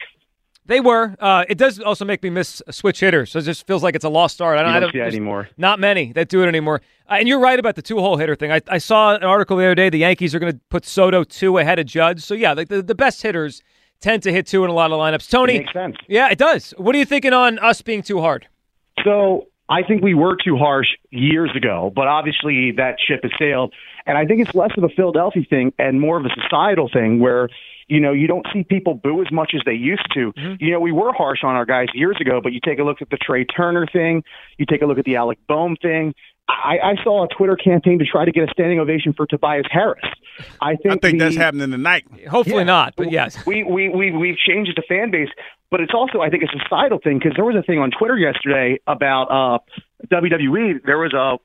They 0.66 0.80
were. 0.80 1.16
Uh, 1.20 1.44
it 1.50 1.58
does 1.58 1.80
also 1.80 2.06
make 2.06 2.22
me 2.24 2.30
miss 2.30 2.62
switch 2.70 3.00
hitters. 3.00 3.32
So 3.32 3.40
it 3.40 3.44
just 3.44 3.66
feels 3.66 3.82
like 3.84 3.96
it's 3.96 4.06
a 4.06 4.10
lost 4.10 4.42
art. 4.42 4.58
I 4.58 4.62
don't, 4.62 4.72
You 4.72 4.78
I 4.78 4.80
don't 4.80 4.88
don't 4.88 4.94
see 4.94 5.00
that 5.00 5.08
anymore. 5.08 5.50
Not 5.58 5.80
many 5.80 6.12
that 6.14 6.30
do 6.30 6.44
it 6.44 6.48
anymore. 6.48 6.82
Uh, 7.10 7.16
and 7.16 7.28
you're 7.28 7.40
right 7.40 7.58
about 7.60 7.76
the 7.76 7.82
two 7.82 7.98
hole 8.00 8.18
hitter 8.18 8.36
thing. 8.36 8.52
I, 8.52 8.62
I 8.68 8.78
saw 8.78 9.16
an 9.16 9.24
article 9.24 9.58
the 9.58 9.66
other 9.66 9.76
day. 9.76 9.90
The 9.90 9.98
Yankees 10.00 10.36
are 10.36 10.40
going 10.40 10.54
to 10.54 10.60
put 10.70 10.86
Soto 10.86 11.24
two 11.24 11.58
ahead 11.58 11.80
of 11.80 11.88
Judge. 11.88 12.22
So 12.22 12.34
yeah, 12.36 12.54
like 12.54 12.70
the, 12.70 12.82
the 12.82 12.96
best 12.96 13.22
hitters 13.22 13.62
tend 14.02 14.24
to 14.24 14.32
hit 14.32 14.46
two 14.48 14.64
in 14.64 14.70
a 14.70 14.74
lot 14.74 14.92
of 14.92 15.00
lineups. 15.00 15.30
Tony, 15.30 15.60
makes 15.60 15.74
sense. 15.74 15.96
Yeah, 16.08 16.30
it 16.30 16.38
does. 16.38 16.72
What 16.78 16.96
are 16.96 17.00
you 17.00 17.06
thinking 17.06 17.34
on 17.34 17.58
us 17.60 17.82
being 17.82 18.04
too 18.04 18.20
hard? 18.22 18.48
So 19.04 19.48
I 19.68 19.84
think 19.84 20.04
we 20.04 20.14
were 20.14 20.38
too 20.44 20.58
harsh 20.58 20.88
years 21.10 21.50
ago, 21.56 21.92
but 21.96 22.08
obviously 22.08 22.72
that 22.78 22.98
ship 23.06 23.22
has 23.24 23.32
sailed. 23.40 23.74
And 24.06 24.18
I 24.18 24.26
think 24.26 24.42
it's 24.42 24.56
less 24.56 24.72
of 24.78 24.84
a 24.84 24.90
Philadelphia 24.90 25.44
thing 25.50 25.74
and 25.80 26.00
more 26.00 26.18
of 26.18 26.26
a 26.26 26.30
societal 26.42 26.90
thing 26.92 27.20
where, 27.20 27.50
you 27.92 28.00
know, 28.00 28.14
you 28.14 28.26
don't 28.28 28.46
see 28.54 28.64
people 28.64 28.94
boo 28.96 29.22
as 29.22 29.32
much 29.32 29.52
as 29.54 29.62
they 29.66 29.74
used 29.74 30.08
to. 30.14 30.32
You 30.60 30.72
know, 30.72 30.80
we 30.80 30.92
were 30.92 31.12
harsh 31.14 31.40
on 31.44 31.56
our 31.56 31.66
guys 31.66 31.88
years 31.94 32.18
ago, 32.22 32.40
but 32.42 32.54
you 32.54 32.60
take 32.64 32.80
a 32.80 32.84
look 32.84 33.02
at 33.02 33.10
the 33.10 33.18
Trea 33.18 33.46
Turner 33.46 33.86
thing, 33.92 34.24
you 34.58 34.66
take 34.66 34.82
a 34.82 34.86
look 34.86 34.98
at 34.98 35.06
the 35.06 35.18
Alec 35.18 35.40
Bohm 35.48 35.76
thing. 35.82 36.14
I, 36.50 36.80
I 36.84 37.04
saw 37.04 37.24
a 37.24 37.28
Twitter 37.28 37.56
campaign 37.56 38.00
to 38.00 38.06
try 38.06 38.26
to 38.26 38.32
get 38.32 38.44
a 38.44 38.52
standing 38.52 38.80
ovation 38.80 39.14
for 39.14 39.26
Tobias 39.26 39.66
Harris. 39.70 40.02
I 40.60 40.76
think 40.76 40.94
I 40.94 40.98
think 40.98 41.20
that's 41.20 41.36
the- 41.36 41.42
happening 41.42 41.72
tonight. 41.72 42.06
Hopefully 42.30 42.60
Yeah. 42.60 42.76
not, 42.76 42.94
but 42.98 43.12
yes. 43.12 43.46
we 43.46 43.64
we 43.64 43.90
we 43.90 44.12
we've 44.12 44.38
changed 44.38 44.74
the 44.76 44.84
fan 44.88 45.12
base, 45.12 45.30
but 45.70 45.80
it's 45.82 45.94
also 45.94 46.20
I 46.22 46.30
think 46.30 46.44
a 46.44 46.48
societal 46.60 47.00
thing 47.04 47.20
because 47.20 47.34
there 47.36 47.46
was 47.46 47.56
a 47.56 47.62
thing 47.62 47.80
on 47.80 47.92
Twitter 47.92 48.18
yesterday 48.18 48.80
about 48.88 49.26
uh, 49.26 49.60
WWE. 50.12 50.84
There 50.86 50.98
was 50.98 51.14
a 51.14 51.38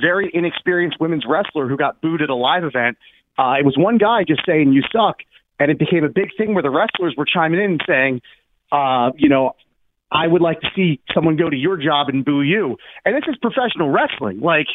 very 0.00 0.30
inexperienced 0.32 0.98
women's 1.00 1.24
wrestler 1.26 1.68
who 1.68 1.76
got 1.76 2.00
booed 2.00 2.22
at 2.22 2.30
a 2.30 2.34
live 2.34 2.64
event. 2.64 2.98
Uh, 3.38 3.54
it 3.58 3.64
was 3.64 3.76
one 3.76 3.98
guy 3.98 4.24
just 4.26 4.42
saying 4.46 4.72
"you 4.72 4.82
suck," 4.92 5.18
and 5.58 5.70
it 5.70 5.78
became 5.78 6.04
a 6.04 6.08
big 6.08 6.30
thing 6.36 6.54
where 6.54 6.62
the 6.62 6.70
wrestlers 6.70 7.14
were 7.16 7.24
chiming 7.24 7.60
in 7.60 7.72
and 7.72 7.84
saying, 7.86 8.22
uh, 8.72 9.12
"You 9.16 9.28
know, 9.28 9.56
I 10.10 10.26
would 10.26 10.42
like 10.42 10.60
to 10.60 10.70
see 10.74 11.00
someone 11.12 11.36
go 11.36 11.48
to 11.48 11.56
your 11.56 11.76
job 11.76 12.08
and 12.08 12.24
boo 12.24 12.42
you." 12.42 12.76
And 13.04 13.14
this 13.14 13.24
is 13.28 13.36
professional 13.36 13.90
wrestling. 13.90 14.40
Like, 14.40 14.68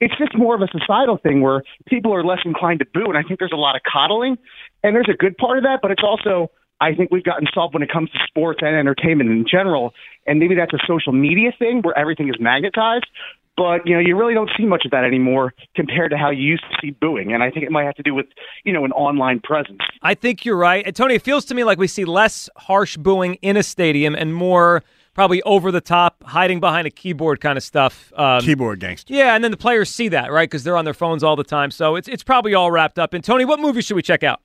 it's 0.00 0.16
just 0.18 0.36
more 0.36 0.54
of 0.54 0.62
a 0.62 0.68
societal 0.68 1.16
thing 1.16 1.40
where 1.40 1.62
people 1.86 2.14
are 2.14 2.24
less 2.24 2.40
inclined 2.44 2.80
to 2.80 2.86
boo, 2.92 3.06
and 3.06 3.16
I 3.16 3.22
think 3.22 3.38
there's 3.38 3.52
a 3.52 3.56
lot 3.56 3.76
of 3.76 3.82
coddling, 3.90 4.38
and 4.82 4.94
there's 4.94 5.08
a 5.08 5.16
good 5.16 5.36
part 5.36 5.58
of 5.58 5.64
that, 5.64 5.80
but 5.82 5.90
it's 5.90 6.04
also 6.04 6.50
I 6.80 6.94
think 6.94 7.10
we've 7.10 7.24
gotten 7.24 7.46
soft 7.52 7.74
when 7.74 7.82
it 7.82 7.90
comes 7.90 8.10
to 8.10 8.18
sports 8.26 8.60
and 8.62 8.76
entertainment 8.76 9.30
in 9.30 9.46
general, 9.50 9.94
and 10.26 10.38
maybe 10.38 10.54
that's 10.54 10.74
a 10.74 10.78
social 10.86 11.12
media 11.12 11.52
thing 11.58 11.80
where 11.80 11.96
everything 11.98 12.28
is 12.28 12.36
magnetized. 12.38 13.06
But 13.56 13.86
you 13.86 13.94
know, 13.94 14.00
you 14.00 14.16
really 14.16 14.34
don't 14.34 14.50
see 14.56 14.66
much 14.66 14.84
of 14.84 14.90
that 14.90 15.04
anymore 15.04 15.54
compared 15.74 16.10
to 16.10 16.18
how 16.18 16.30
you 16.30 16.42
used 16.42 16.64
to 16.70 16.76
see 16.80 16.90
booing, 16.90 17.32
and 17.32 17.42
I 17.42 17.50
think 17.50 17.64
it 17.64 17.72
might 17.72 17.84
have 17.84 17.94
to 17.94 18.02
do 18.02 18.14
with 18.14 18.26
you 18.64 18.72
know 18.72 18.84
an 18.84 18.92
online 18.92 19.40
presence. 19.40 19.80
I 20.02 20.14
think 20.14 20.44
you're 20.44 20.56
right. 20.56 20.84
And 20.86 20.94
Tony, 20.94 21.14
it 21.14 21.22
feels 21.22 21.44
to 21.46 21.54
me 21.54 21.64
like 21.64 21.78
we 21.78 21.86
see 21.86 22.04
less 22.04 22.50
harsh 22.56 22.96
booing 22.96 23.34
in 23.36 23.56
a 23.56 23.62
stadium 23.62 24.14
and 24.14 24.34
more 24.34 24.82
probably 25.16 25.42
over 25.42 25.72
the 25.72 25.80
top, 25.80 26.22
hiding 26.24 26.60
behind 26.60 26.86
a 26.86 26.90
keyboard 26.90 27.40
kind 27.40 27.56
of 27.56 27.64
stuff. 27.64 28.12
Um, 28.16 28.42
Keyboard 28.42 28.80
gangster. 28.80 29.14
Yeah, 29.14 29.34
and 29.34 29.42
then 29.42 29.50
the 29.50 29.56
players 29.56 29.88
see 29.88 30.08
that, 30.08 30.30
right? 30.30 30.48
Because 30.48 30.62
they're 30.62 30.76
on 30.76 30.84
their 30.84 30.94
phones 30.94 31.24
all 31.24 31.36
the 31.36 31.44
time. 31.44 31.70
So 31.70 31.96
it's 31.96 32.06
it's 32.06 32.22
probably 32.22 32.54
all 32.54 32.70
wrapped 32.70 32.98
up. 32.98 33.14
And 33.14 33.24
Tony, 33.24 33.46
what 33.46 33.58
movie 33.58 33.80
should 33.80 33.96
we 33.96 34.02
check 34.02 34.22
out? 34.22 34.40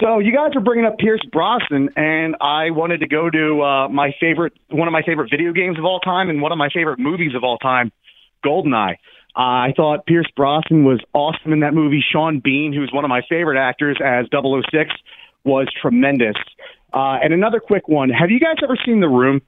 So 0.00 0.18
you 0.18 0.32
guys 0.32 0.50
are 0.56 0.60
bringing 0.60 0.86
up 0.86 0.98
Pierce 0.98 1.20
Brosnan, 1.30 1.90
and 1.96 2.36
I 2.40 2.70
wanted 2.70 2.98
to 3.00 3.06
go 3.06 3.30
to 3.30 3.62
uh, 3.62 3.88
my 3.88 4.12
favorite, 4.18 4.52
one 4.70 4.88
of 4.88 4.92
my 4.92 5.02
favorite 5.02 5.30
video 5.30 5.52
games 5.52 5.78
of 5.78 5.84
all 5.84 6.00
time, 6.00 6.30
and 6.30 6.40
one 6.40 6.52
of 6.52 6.58
my 6.58 6.68
favorite 6.68 6.98
movies 6.98 7.34
of 7.34 7.44
all 7.44 7.58
time, 7.58 7.92
Goldeneye. 8.44 8.96
Uh, 9.36 9.40
I 9.40 9.72
thought 9.76 10.06
Pierce 10.06 10.30
Brosnan 10.36 10.84
was 10.84 11.00
awesome 11.12 11.52
in 11.52 11.60
that 11.60 11.74
movie. 11.74 12.04
Sean 12.12 12.38
Bean, 12.38 12.72
who's 12.72 12.90
one 12.92 13.04
of 13.04 13.08
my 13.08 13.22
favorite 13.28 13.58
actors 13.58 13.98
as 14.04 14.26
006, 14.30 14.90
was 15.44 15.66
tremendous. 15.80 16.36
Uh, 16.92 17.18
and 17.22 17.32
another 17.32 17.58
quick 17.58 17.88
one: 17.88 18.10
Have 18.10 18.30
you 18.30 18.38
guys 18.38 18.56
ever 18.62 18.76
seen 18.86 19.00
The 19.00 19.08
Room? 19.08 19.42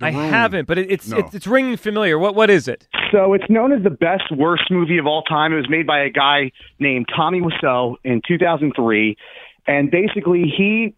I 0.00 0.10
haven't, 0.10 0.66
but 0.66 0.76
it, 0.76 0.90
it's, 0.90 1.08
No. 1.08 1.18
it's 1.18 1.34
it's 1.34 1.46
ringing 1.46 1.76
familiar. 1.76 2.18
What 2.18 2.34
what 2.34 2.50
is 2.50 2.66
it? 2.66 2.88
So 3.12 3.32
it's 3.34 3.48
known 3.48 3.72
as 3.72 3.84
the 3.84 3.90
best 3.90 4.24
worst 4.36 4.64
movie 4.70 4.98
of 4.98 5.06
all 5.06 5.22
time. 5.22 5.52
It 5.52 5.56
was 5.56 5.70
made 5.70 5.86
by 5.86 6.00
a 6.00 6.10
guy 6.10 6.50
named 6.80 7.06
Tommy 7.14 7.40
Wiseau 7.40 7.94
in 8.02 8.20
2003, 8.26 9.16
and 9.68 9.90
basically 9.92 10.52
he 10.56 10.94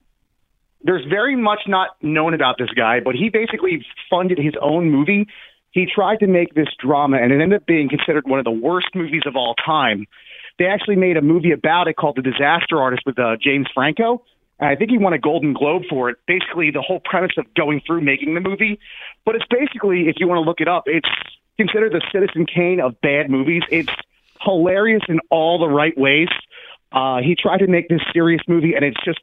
there's 0.83 1.05
very 1.05 1.37
much 1.37 1.61
not 1.67 1.91
known 2.01 2.33
about 2.33 2.57
this 2.59 2.71
guy, 2.71 3.01
but 3.01 3.15
he 3.15 3.29
basically 3.29 3.85
funded 4.09 4.39
his 4.39 4.55
own 4.63 4.91
movie. 4.91 5.27
He 5.77 5.85
tried 5.85 6.21
to 6.21 6.27
make 6.27 6.55
this 6.55 6.69
drama, 6.79 7.19
and 7.19 7.31
it 7.31 7.43
ended 7.43 7.61
up 7.61 7.67
being 7.67 7.91
considered 7.91 8.27
one 8.27 8.39
of 8.39 8.47
the 8.47 8.51
worst 8.51 8.87
movies 8.95 9.25
of 9.27 9.37
all 9.37 9.55
time. 9.55 10.07
They 10.59 10.65
actually 10.65 10.97
made 10.97 11.19
a 11.19 11.21
movie 11.21 11.53
about 11.53 11.87
it 11.87 11.99
called 11.99 12.17
The 12.17 12.23
Disaster 12.23 12.81
Artist 12.81 13.03
with 13.05 13.19
uh, 13.19 13.37
James 13.39 13.67
Franco. 13.75 14.23
And 14.59 14.71
I 14.71 14.75
think 14.75 14.91
he 14.91 14.97
won 14.97 15.13
a 15.13 15.19
Golden 15.19 15.53
Globe 15.53 15.83
for 15.91 16.09
it. 16.09 16.17
Basically, 16.27 16.71
the 16.71 16.81
whole 16.81 17.01
premise 17.05 17.33
of 17.37 17.53
going 17.53 17.83
through 17.87 18.01
making 18.01 18.33
the 18.33 18.41
movie. 18.41 18.81
But 19.27 19.35
it's 19.35 19.45
basically, 19.51 20.09
if 20.09 20.15
you 20.19 20.27
want 20.27 20.39
to 20.39 20.49
look 20.49 20.63
it 20.63 20.69
up, 20.69 20.85
it's 20.87 21.11
considered 21.59 21.93
the 21.93 22.01
Citizen 22.11 22.47
Kane 22.47 22.81
of 22.81 22.99
bad 23.03 23.29
movies. 23.29 23.63
It's 23.71 23.93
hilarious 24.41 25.03
in 25.11 25.21
all 25.29 25.59
the 25.59 25.69
right 25.69 25.97
ways. 25.99 26.29
Uh, 26.91 27.19
he 27.21 27.37
tried 27.39 27.59
to 27.59 27.67
make 27.67 27.91
this 27.91 28.01
serious 28.15 28.41
movie, 28.49 28.73
and 28.73 28.83
it's 28.83 29.05
just 29.05 29.21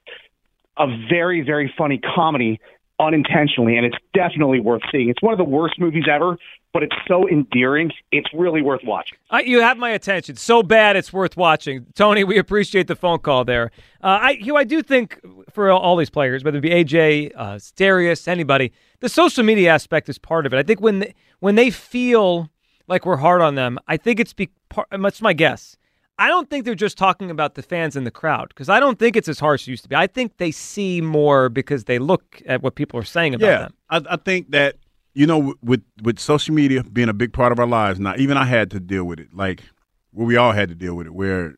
a 0.77 0.85
very, 1.09 1.41
very 1.41 1.73
funny 1.75 1.98
comedy 1.98 2.59
unintentionally, 2.99 3.75
and 3.77 3.85
it's 3.85 3.97
definitely 4.13 4.59
worth 4.59 4.81
seeing. 4.91 5.09
It's 5.09 5.22
one 5.22 5.33
of 5.33 5.38
the 5.38 5.43
worst 5.43 5.80
movies 5.80 6.05
ever, 6.09 6.38
but 6.73 6.83
it's 6.83 6.95
so 7.07 7.27
endearing. 7.27 7.91
It's 8.11 8.27
really 8.33 8.61
worth 8.61 8.81
watching. 8.83 9.17
I, 9.30 9.41
you 9.41 9.61
have 9.61 9.77
my 9.77 9.89
attention. 9.91 10.35
So 10.35 10.63
bad, 10.63 10.95
it's 10.95 11.11
worth 11.11 11.38
watching. 11.38 11.85
Tony, 11.95 12.23
we 12.23 12.38
appreciate 12.38 12.88
the 12.88 12.95
phone 12.95 13.19
call 13.19 13.45
there. 13.45 13.72
Uh, 14.01 14.19
I, 14.22 14.31
you, 14.31 14.55
I 14.55 14.63
do 14.63 14.81
think 14.81 15.19
for 15.51 15.69
all, 15.72 15.95
these 15.95 16.09
players, 16.09 16.43
whether 16.43 16.57
it 16.57 16.61
be 16.61 16.69
AJ, 16.69 17.31
uh, 17.35 18.30
anybody, 18.31 18.72
the 18.99 19.09
social 19.09 19.43
media 19.43 19.72
aspect 19.72 20.09
is 20.09 20.17
part 20.17 20.45
of 20.45 20.53
it. 20.53 20.57
I 20.57 20.63
think 20.63 20.81
when 20.81 20.99
they, 20.99 21.15
when 21.39 21.55
they 21.55 21.69
feel 21.69 22.49
like 22.88 23.05
we're 23.05 23.17
hard 23.17 23.41
on 23.41 23.55
them, 23.55 23.80
I 23.88 23.97
think 23.97 24.19
it's 24.19 24.33
be 24.33 24.49
part, 24.69 24.88
that's 24.91 25.22
my 25.22 25.33
guess. 25.33 25.77
I 26.19 26.27
don't 26.27 26.50
think 26.50 26.66
they're 26.66 26.75
just 26.75 26.98
talking 26.98 27.32
about 27.32 27.56
the 27.56 27.64
fans 27.64 27.95
in 27.95 28.03
the 28.03 28.11
crowd 28.11 28.50
because 28.50 28.69
I 28.69 28.80
don't 28.80 29.00
think 29.00 29.16
it's 29.16 29.27
as 29.27 29.40
harsh 29.40 29.64
as 29.64 29.67
it 29.67 29.72
used 29.72 29.83
to 29.83 29.90
be. 29.90 29.95
I 29.95 30.08
think 30.08 30.38
they 30.38 30.51
see 30.51 31.01
more 31.01 31.50
because 31.50 31.85
they 31.85 31.98
look 31.98 32.42
at 32.45 32.61
what 32.61 32.75
people 32.75 33.00
are 33.00 33.06
saying 33.06 33.33
about 33.33 33.48
yeah, 33.48 33.59
them. 33.59 33.74
I, 33.90 34.01
I 34.11 34.17
think 34.17 34.51
that 34.51 34.77
you 35.16 35.25
know 35.25 35.56
with 35.64 35.82
with 36.03 36.19
social 36.19 36.53
media 36.53 36.83
being 36.83 37.09
a 37.09 37.14
big 37.14 37.33
part 37.33 37.51
of 37.51 37.59
our 37.59 37.67
lives 37.67 38.00
now, 38.00 38.14
even 38.17 38.38
I 38.38 38.45
had 38.45 38.69
to 38.72 38.80
deal 38.80 39.06
with 39.06 39.19
it. 39.19 39.33
Like 39.33 39.64
well, 40.11 40.27
we 40.27 40.38
all 40.38 40.51
had 40.51 40.69
to 40.69 40.75
deal 40.75 40.95
with 40.95 41.08
it. 41.08 41.14
Where 41.14 41.56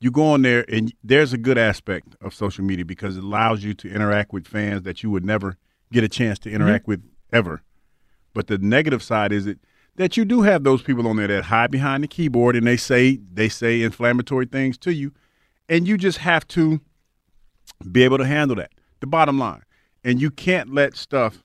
you 0.00 0.10
go 0.10 0.24
on 0.24 0.42
there 0.42 0.64
and 0.68 0.92
there's 1.04 1.32
a 1.32 1.38
good 1.38 1.56
aspect 1.56 2.16
of 2.20 2.34
social 2.34 2.64
media 2.64 2.84
because 2.84 3.16
it 3.16 3.22
allows 3.22 3.62
you 3.62 3.72
to 3.74 3.88
interact 3.88 4.32
with 4.32 4.48
fans 4.48 4.82
that 4.82 5.04
you 5.04 5.10
would 5.10 5.24
never 5.24 5.56
get 5.92 6.02
a 6.02 6.08
chance 6.08 6.40
to 6.40 6.48
mm-hmm. 6.48 6.56
interact 6.56 6.88
with 6.88 7.02
ever. 7.32 7.62
But 8.34 8.48
the 8.48 8.58
negative 8.58 9.02
side 9.02 9.30
is 9.30 9.46
it 9.46 9.60
that 9.96 10.16
you 10.16 10.24
do 10.24 10.42
have 10.42 10.64
those 10.64 10.82
people 10.82 11.06
on 11.06 11.16
there 11.16 11.28
that 11.28 11.44
hide 11.44 11.70
behind 11.70 12.02
the 12.02 12.08
keyboard 12.08 12.56
and 12.56 12.66
they 12.66 12.76
say 12.76 13.18
they 13.32 13.48
say 13.48 13.82
inflammatory 13.82 14.46
things 14.46 14.78
to 14.78 14.92
you, 14.92 15.12
and 15.68 15.86
you 15.86 15.96
just 15.96 16.18
have 16.18 16.46
to 16.48 16.80
be 17.90 18.02
able 18.02 18.18
to 18.18 18.26
handle 18.26 18.56
that. 18.56 18.72
The 19.00 19.06
bottom 19.06 19.38
line, 19.38 19.62
and 20.04 20.20
you 20.20 20.30
can't 20.30 20.72
let 20.72 20.96
stuff 20.96 21.42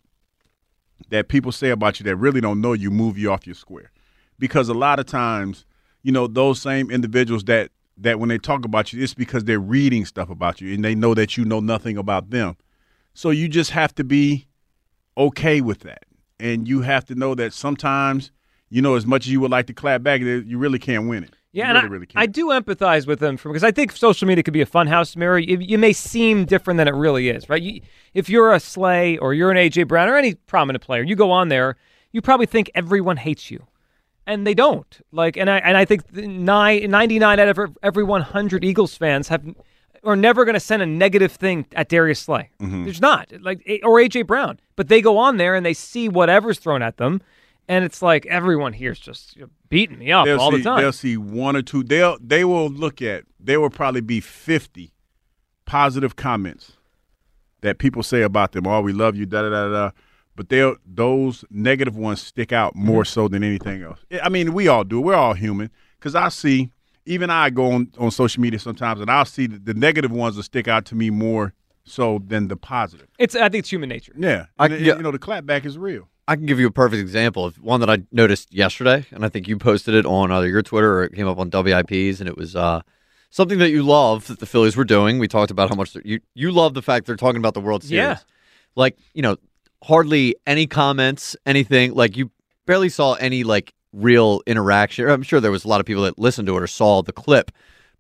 that 1.09 1.27
people 1.27 1.51
say 1.51 1.69
about 1.69 2.00
you 2.00 2.03
that 2.06 2.16
really 2.16 2.42
don't 2.42 2.61
know 2.61 2.74
you 2.74 2.92
move 2.92 3.17
you 3.17 3.32
off 3.32 3.45
your 3.45 3.56
square, 3.56 3.92
because 4.40 4.69
a 4.69 4.74
lot 4.74 5.00
of 5.00 5.06
times, 5.06 5.66
you 6.03 6.11
know, 6.11 6.27
those 6.27 6.61
same 6.61 6.92
individuals 6.92 7.43
that 7.45 7.72
that 7.98 8.19
when 8.19 8.30
they 8.30 8.38
talk 8.38 8.64
about 8.64 8.93
you, 8.93 9.03
it's 9.03 9.16
because 9.16 9.43
they're 9.43 9.59
reading 9.59 10.06
stuff 10.06 10.30
about 10.30 10.61
you 10.61 10.74
and 10.74 10.85
they 10.85 10.93
know 10.93 11.16
that 11.16 11.35
you 11.35 11.43
know 11.43 11.59
nothing 11.59 11.98
about 11.98 12.30
them. 12.30 12.56
So 13.16 13.32
you 13.32 13.48
just 13.48 13.72
have 13.72 13.95
to 13.95 14.03
be 14.03 14.48
okay 15.17 15.61
with 15.61 15.80
that. 15.80 16.03
And 16.40 16.67
you 16.67 16.82
have 16.82 17.06
to 17.06 17.16
know 17.16 17.34
that 17.34 17.53
sometimes, 17.53 18.32
you 18.70 18.82
know, 18.82 18.96
as 18.96 19.06
much 19.06 19.26
as 19.26 19.32
you 19.32 19.40
would 19.40 19.52
like 19.52 19.68
to 19.68 19.74
clap 19.74 20.04
back, 20.04 20.22
you 20.22 20.58
really 20.58 20.80
can't 20.80 21.08
win 21.08 21.24
it. 21.24 21.34
Yeah, 21.54 21.72
really, 21.72 21.80
I, 21.80 21.84
really. 21.86 22.08
I 22.16 22.26
do 22.28 22.48
empathize 22.48 23.08
with 23.08 23.20
them 23.20 23.38
from 23.38 23.52
because 23.52 23.64
I 23.64 23.72
think 23.72 23.92
social 23.94 24.28
media 24.28 24.44
could 24.44 24.54
be 24.54 24.62
a 24.62 24.66
funhouse 24.66 25.16
mirror. 25.16 25.40
You, 25.40 25.58
you 25.60 25.78
may 25.78 25.94
seem 25.94 26.46
different 26.46 26.78
than 26.78 26.88
it 26.88 26.94
really 26.94 27.30
is, 27.30 27.50
right? 27.50 27.62
You, 27.62 27.82
if 28.14 28.30
you're 28.30 28.54
a 28.54 28.60
Slay 28.60 29.18
or 29.18 29.34
you're 29.34 29.50
an 29.50 29.58
AJ 29.58 29.88
Brown 29.88 30.10
or 30.10 30.18
any 30.18 30.36
prominent 30.36 30.84
player, 30.84 31.02
you 31.02 31.16
go 31.16 31.32
on 31.32 31.48
there, 31.48 31.76
you 32.12 32.22
probably 32.22 32.46
think 32.46 32.70
everyone 32.76 33.18
hates 33.18 33.50
you, 33.50 33.66
and 34.28 34.46
they 34.46 34.54
don't. 34.54 35.00
Like, 35.12 35.38
and 35.38 35.50
I 35.50 35.58
and 35.60 35.78
I 35.78 35.86
think 35.86 36.14
nine, 36.14 36.92
99 36.92 37.40
out 37.40 37.58
of 37.58 37.78
every 37.82 38.04
100 38.04 38.64
Eagles 38.64 38.96
fans 38.96 39.30
have 39.30 39.44
are 40.04 40.16
never 40.16 40.46
going 40.46 40.54
to 40.54 40.60
send 40.60 40.82
a 40.82 40.86
negative 40.86 41.32
thing 41.32 41.66
at 41.74 41.90
Darius 41.90 42.20
Slay. 42.20 42.50
Mm-hmm. 42.62 42.84
There's 42.84 43.02
not 43.02 43.32
like 43.42 43.60
or 43.84 43.98
AJ 43.98 44.28
Brown, 44.28 44.60
but 44.76 44.90
they 44.90 45.02
go 45.02 45.18
on 45.18 45.38
there 45.38 45.56
and 45.56 45.66
they 45.66 45.74
see 45.74 46.08
whatever's 46.08 46.60
thrown 46.60 46.82
at 46.82 46.98
them, 46.98 47.22
and 47.68 47.84
it's 47.86 48.02
like 48.02 48.26
everyone 48.28 48.74
here's 48.74 49.00
just 49.00 49.38
beating 49.70 50.00
me 50.00 50.12
up 50.12 50.26
they'll 50.26 50.40
all 50.40 50.52
see, 50.52 50.58
the 50.58 50.64
time. 50.64 50.82
They'll 50.82 50.92
see 50.92 51.18
one 51.18 51.56
or 51.56 51.62
two. 51.62 51.84
They'll 51.84 52.18
they 52.20 52.44
will 52.46 52.70
look 52.70 53.02
at. 53.02 53.24
There 53.40 53.60
will 53.60 53.70
probably 53.70 54.02
be 54.02 54.20
fifty 54.20 54.94
positive 55.66 56.16
comments 56.16 56.74
that 57.62 57.78
people 57.80 58.04
say 58.04 58.22
about 58.22 58.52
them. 58.52 58.68
Oh, 58.68 58.82
we 58.82 58.94
love 58.94 59.16
you. 59.16 59.26
Da 59.26 59.42
da 59.44 59.50
da 59.50 59.70
da. 59.70 59.92
But 60.36 60.50
they 60.50 60.72
those 60.86 61.44
negative 61.50 61.98
ones 61.98 62.22
stick 62.22 62.52
out 62.52 62.76
more 62.76 63.04
Mm-hmm. 63.04 63.08
so 63.12 63.28
than 63.28 63.44
anything 63.44 63.82
else. 63.82 64.00
I 64.22 64.30
mean, 64.30 64.54
we 64.54 64.68
all 64.68 64.84
do. 64.84 65.02
We're 65.02 65.16
all 65.16 65.34
human. 65.34 65.72
Because 66.00 66.14
I 66.14 66.30
see, 66.30 66.70
even 67.08 67.30
I 67.32 67.50
go 67.50 67.72
on 67.72 67.92
on 67.98 68.12
social 68.12 68.42
media 68.42 68.60
sometimes, 68.60 69.02
and 69.02 69.10
I'll 69.10 69.26
see 69.26 69.48
the, 69.48 69.58
the 69.58 69.74
negative 69.74 70.12
ones 70.12 70.36
will 70.36 70.44
stick 70.44 70.68
out 70.68 70.86
to 70.86 70.96
me 70.96 71.10
more 71.10 71.54
so 71.84 72.22
than 72.28 72.50
the 72.50 72.56
positive. 72.56 73.08
It's 73.18 73.36
I 73.36 73.50
think 73.50 73.62
it's 73.62 73.72
human 73.72 73.90
nature. 73.90 74.14
Yeah, 74.16 74.46
I- 74.60 74.66
And 74.68 74.80
yeah. 74.86 74.96
you 74.98 75.02
know 75.02 75.12
the 75.12 75.18
clapback 75.20 75.66
is 75.66 75.78
real. 75.78 76.08
I 76.27 76.35
can 76.35 76.45
give 76.45 76.59
you 76.59 76.67
a 76.67 76.72
perfect 76.72 76.99
example 76.99 77.45
of 77.45 77.61
one 77.61 77.80
that 77.80 77.89
I 77.89 77.99
noticed 78.11 78.53
yesterday, 78.53 79.06
and 79.11 79.23
I 79.23 79.30
think 79.30 79.47
you 79.47 79.57
posted 79.57 79.95
it 79.95 80.06
on 80.06 80.31
either 80.31 80.47
your 80.47 80.61
Twitter 80.61 80.99
or 80.99 81.03
it 81.06 81.14
came 81.14 81.27
up 81.27 81.38
on 81.38 81.49
WIPs, 81.49 82.19
and 82.19 82.27
it 82.27 82.35
was 82.38 82.56
uh, 82.56 82.81
something 83.30 83.59
that 83.59 83.69
you 83.69 83.83
love 83.83 84.27
that 84.27 84.39
the 84.39 84.45
Phillies 84.45 84.75
were 84.75 84.83
doing. 84.83 85.19
We 85.19 85.27
talked 85.27 85.51
about 85.51 85.69
how 85.69 85.75
much 85.75 85.95
you 86.03 86.19
you 86.35 86.51
love 86.51 86.73
the 86.73 86.81
fact 86.81 87.06
they're 87.06 87.15
talking 87.15 87.39
about 87.39 87.53
the 87.53 87.61
World 87.61 87.83
Series. 87.83 87.97
Yeah. 87.97 88.17
Like 88.75 88.97
you 89.14 89.22
know, 89.22 89.38
hardly 89.83 90.35
any 90.45 90.67
comments, 90.67 91.35
anything. 91.45 91.93
Like 91.93 92.17
you 92.17 92.31
barely 92.65 92.89
saw 92.89 93.14
any 93.14 93.43
like 93.45 93.73
real 93.93 94.41
interaction. 94.45 95.09
I'm 95.09 95.23
sure 95.23 95.39
there 95.39 95.51
was 95.51 95.64
a 95.64 95.67
lot 95.69 95.80
of 95.80 95.85
people 95.85 96.03
that 96.03 96.19
listened 96.19 96.47
to 96.47 96.57
it 96.57 96.61
or 96.61 96.67
saw 96.67 97.01
the 97.01 97.14
clip, 97.14 97.51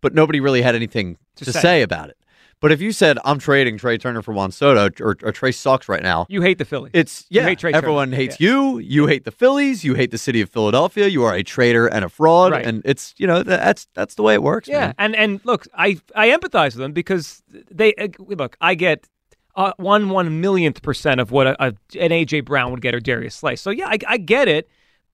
but 0.01 0.13
nobody 0.13 0.39
really 0.41 0.61
had 0.61 0.75
anything 0.75 1.17
To 1.37 1.45
to, 1.45 1.53
say. 1.53 1.61
say. 1.61 1.81
about 1.81 2.09
it. 2.09 2.17
But 2.59 2.71
if 2.71 2.81
you 2.81 2.91
said 2.91 3.19
I'm 3.23 3.37
trading 3.39 3.77
Trea 3.77 3.97
Turner 3.97 4.21
for 4.21 4.33
Juan 4.33 4.51
Soto 4.51 4.89
or, 5.03 5.15
or 5.23 5.31
Trea 5.31 5.51
sucks 5.53 5.87
right 5.87 6.01
now, 6.01 6.25
You 6.29 6.41
hate 6.41 6.57
the 6.57 6.65
Phillies. 6.65 6.91
it's 6.93 7.25
You 7.29 7.41
yeah. 7.41 7.47
hate 7.47 7.59
Trea 7.59 7.71
Turner. 7.71 7.77
everyone 7.77 8.11
hates 8.11 8.39
you. 8.39 8.79
You 8.79 9.05
hate 9.07 9.25
the 9.25 9.31
Phillies. 9.31 9.83
You 9.83 9.93
hate 9.93 10.11
the 10.11 10.17
city 10.17 10.41
of 10.41 10.49
Philadelphia. 10.49 11.07
You 11.07 11.23
are 11.23 11.33
a 11.35 11.43
traitor 11.43 11.87
and 11.87 12.03
a 12.03 12.09
fraud. 12.09 12.51
Right. 12.53 12.65
And 12.65 12.81
it's 12.85 13.13
you 13.17 13.27
know 13.27 13.43
that's 13.43 13.87
that's 13.93 14.15
the 14.15 14.23
way 14.23 14.33
it 14.33 14.41
works. 14.41 14.67
Yeah, 14.67 14.87
man. 14.87 14.95
and 14.97 15.15
and 15.15 15.41
look, 15.45 15.67
I 15.75 15.99
I 16.15 16.29
empathize 16.29 16.73
with 16.75 16.77
them 16.77 16.93
because 16.93 17.43
they 17.69 17.93
uh, 17.95 18.07
look. 18.19 18.57
I 18.59 18.73
get 18.75 19.07
uh, 19.55 19.73
one 19.77 20.09
one 20.09 20.41
millionth 20.41 20.81
percent 20.81 21.19
of 21.19 21.31
what 21.31 21.47
a, 21.47 21.63
a, 21.63 21.67
an 21.99 22.11
AJ 22.11 22.45
Brown 22.45 22.71
would 22.71 22.81
get 22.81 22.93
or 22.95 22.99
Darius 22.99 23.35
Slay. 23.35 23.55
So 23.55 23.69
yeah, 23.69 23.87
I, 23.87 23.97
I 24.07 24.17
get 24.17 24.47
it, 24.47 24.67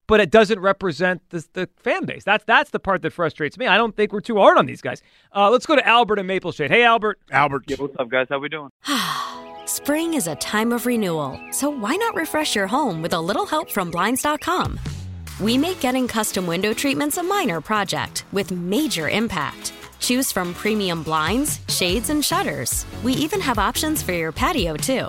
but 0.06 0.20
it 0.20 0.30
doesn't 0.30 0.60
represent 0.60 1.22
the 1.30 1.46
the 1.52 1.68
fan 1.76 2.04
base. 2.04 2.24
That's 2.24 2.44
that's 2.44 2.70
the 2.70 2.80
part 2.80 3.02
that 3.02 3.12
frustrates 3.12 3.58
me. 3.58 3.66
I 3.66 3.76
don't 3.76 3.96
think 3.96 4.12
we're 4.12 4.20
too 4.20 4.36
hard 4.36 4.58
on 4.58 4.66
these 4.66 4.80
guys. 4.80 5.02
Uh, 5.34 5.50
let's 5.50 5.66
go 5.66 5.76
to 5.76 5.86
Albert 5.86 6.18
and 6.18 6.28
Maple 6.28 6.52
Shade. 6.52 6.70
Hey, 6.70 6.84
Albert. 6.84 7.18
Albert. 7.30 7.64
what's 7.78 7.96
up, 7.98 8.08
guys? 8.08 8.26
How 8.28 8.38
we 8.38 8.48
doing? 8.48 8.70
Spring 9.66 10.14
is 10.14 10.26
a 10.26 10.36
time 10.36 10.72
of 10.72 10.84
renewal, 10.86 11.40
so 11.50 11.70
why 11.70 11.96
not 11.96 12.14
refresh 12.14 12.54
your 12.54 12.66
home 12.66 13.00
with 13.00 13.14
a 13.14 13.20
little 13.20 13.46
help 13.46 13.70
from 13.70 13.90
Blinds.com? 13.90 14.78
We 15.40 15.58
make 15.58 15.80
getting 15.80 16.06
custom 16.06 16.46
window 16.46 16.74
treatments 16.74 17.16
a 17.16 17.22
minor 17.22 17.60
project 17.60 18.24
with 18.30 18.50
major 18.52 19.08
impact. 19.08 19.72
Choose 20.00 20.30
from 20.30 20.52
premium 20.54 21.02
blinds, 21.02 21.60
shades, 21.68 22.10
and 22.10 22.22
shutters. 22.22 22.84
We 23.02 23.14
even 23.14 23.40
have 23.40 23.58
options 23.58 24.02
for 24.02 24.12
your 24.12 24.32
patio, 24.32 24.76
too. 24.76 25.08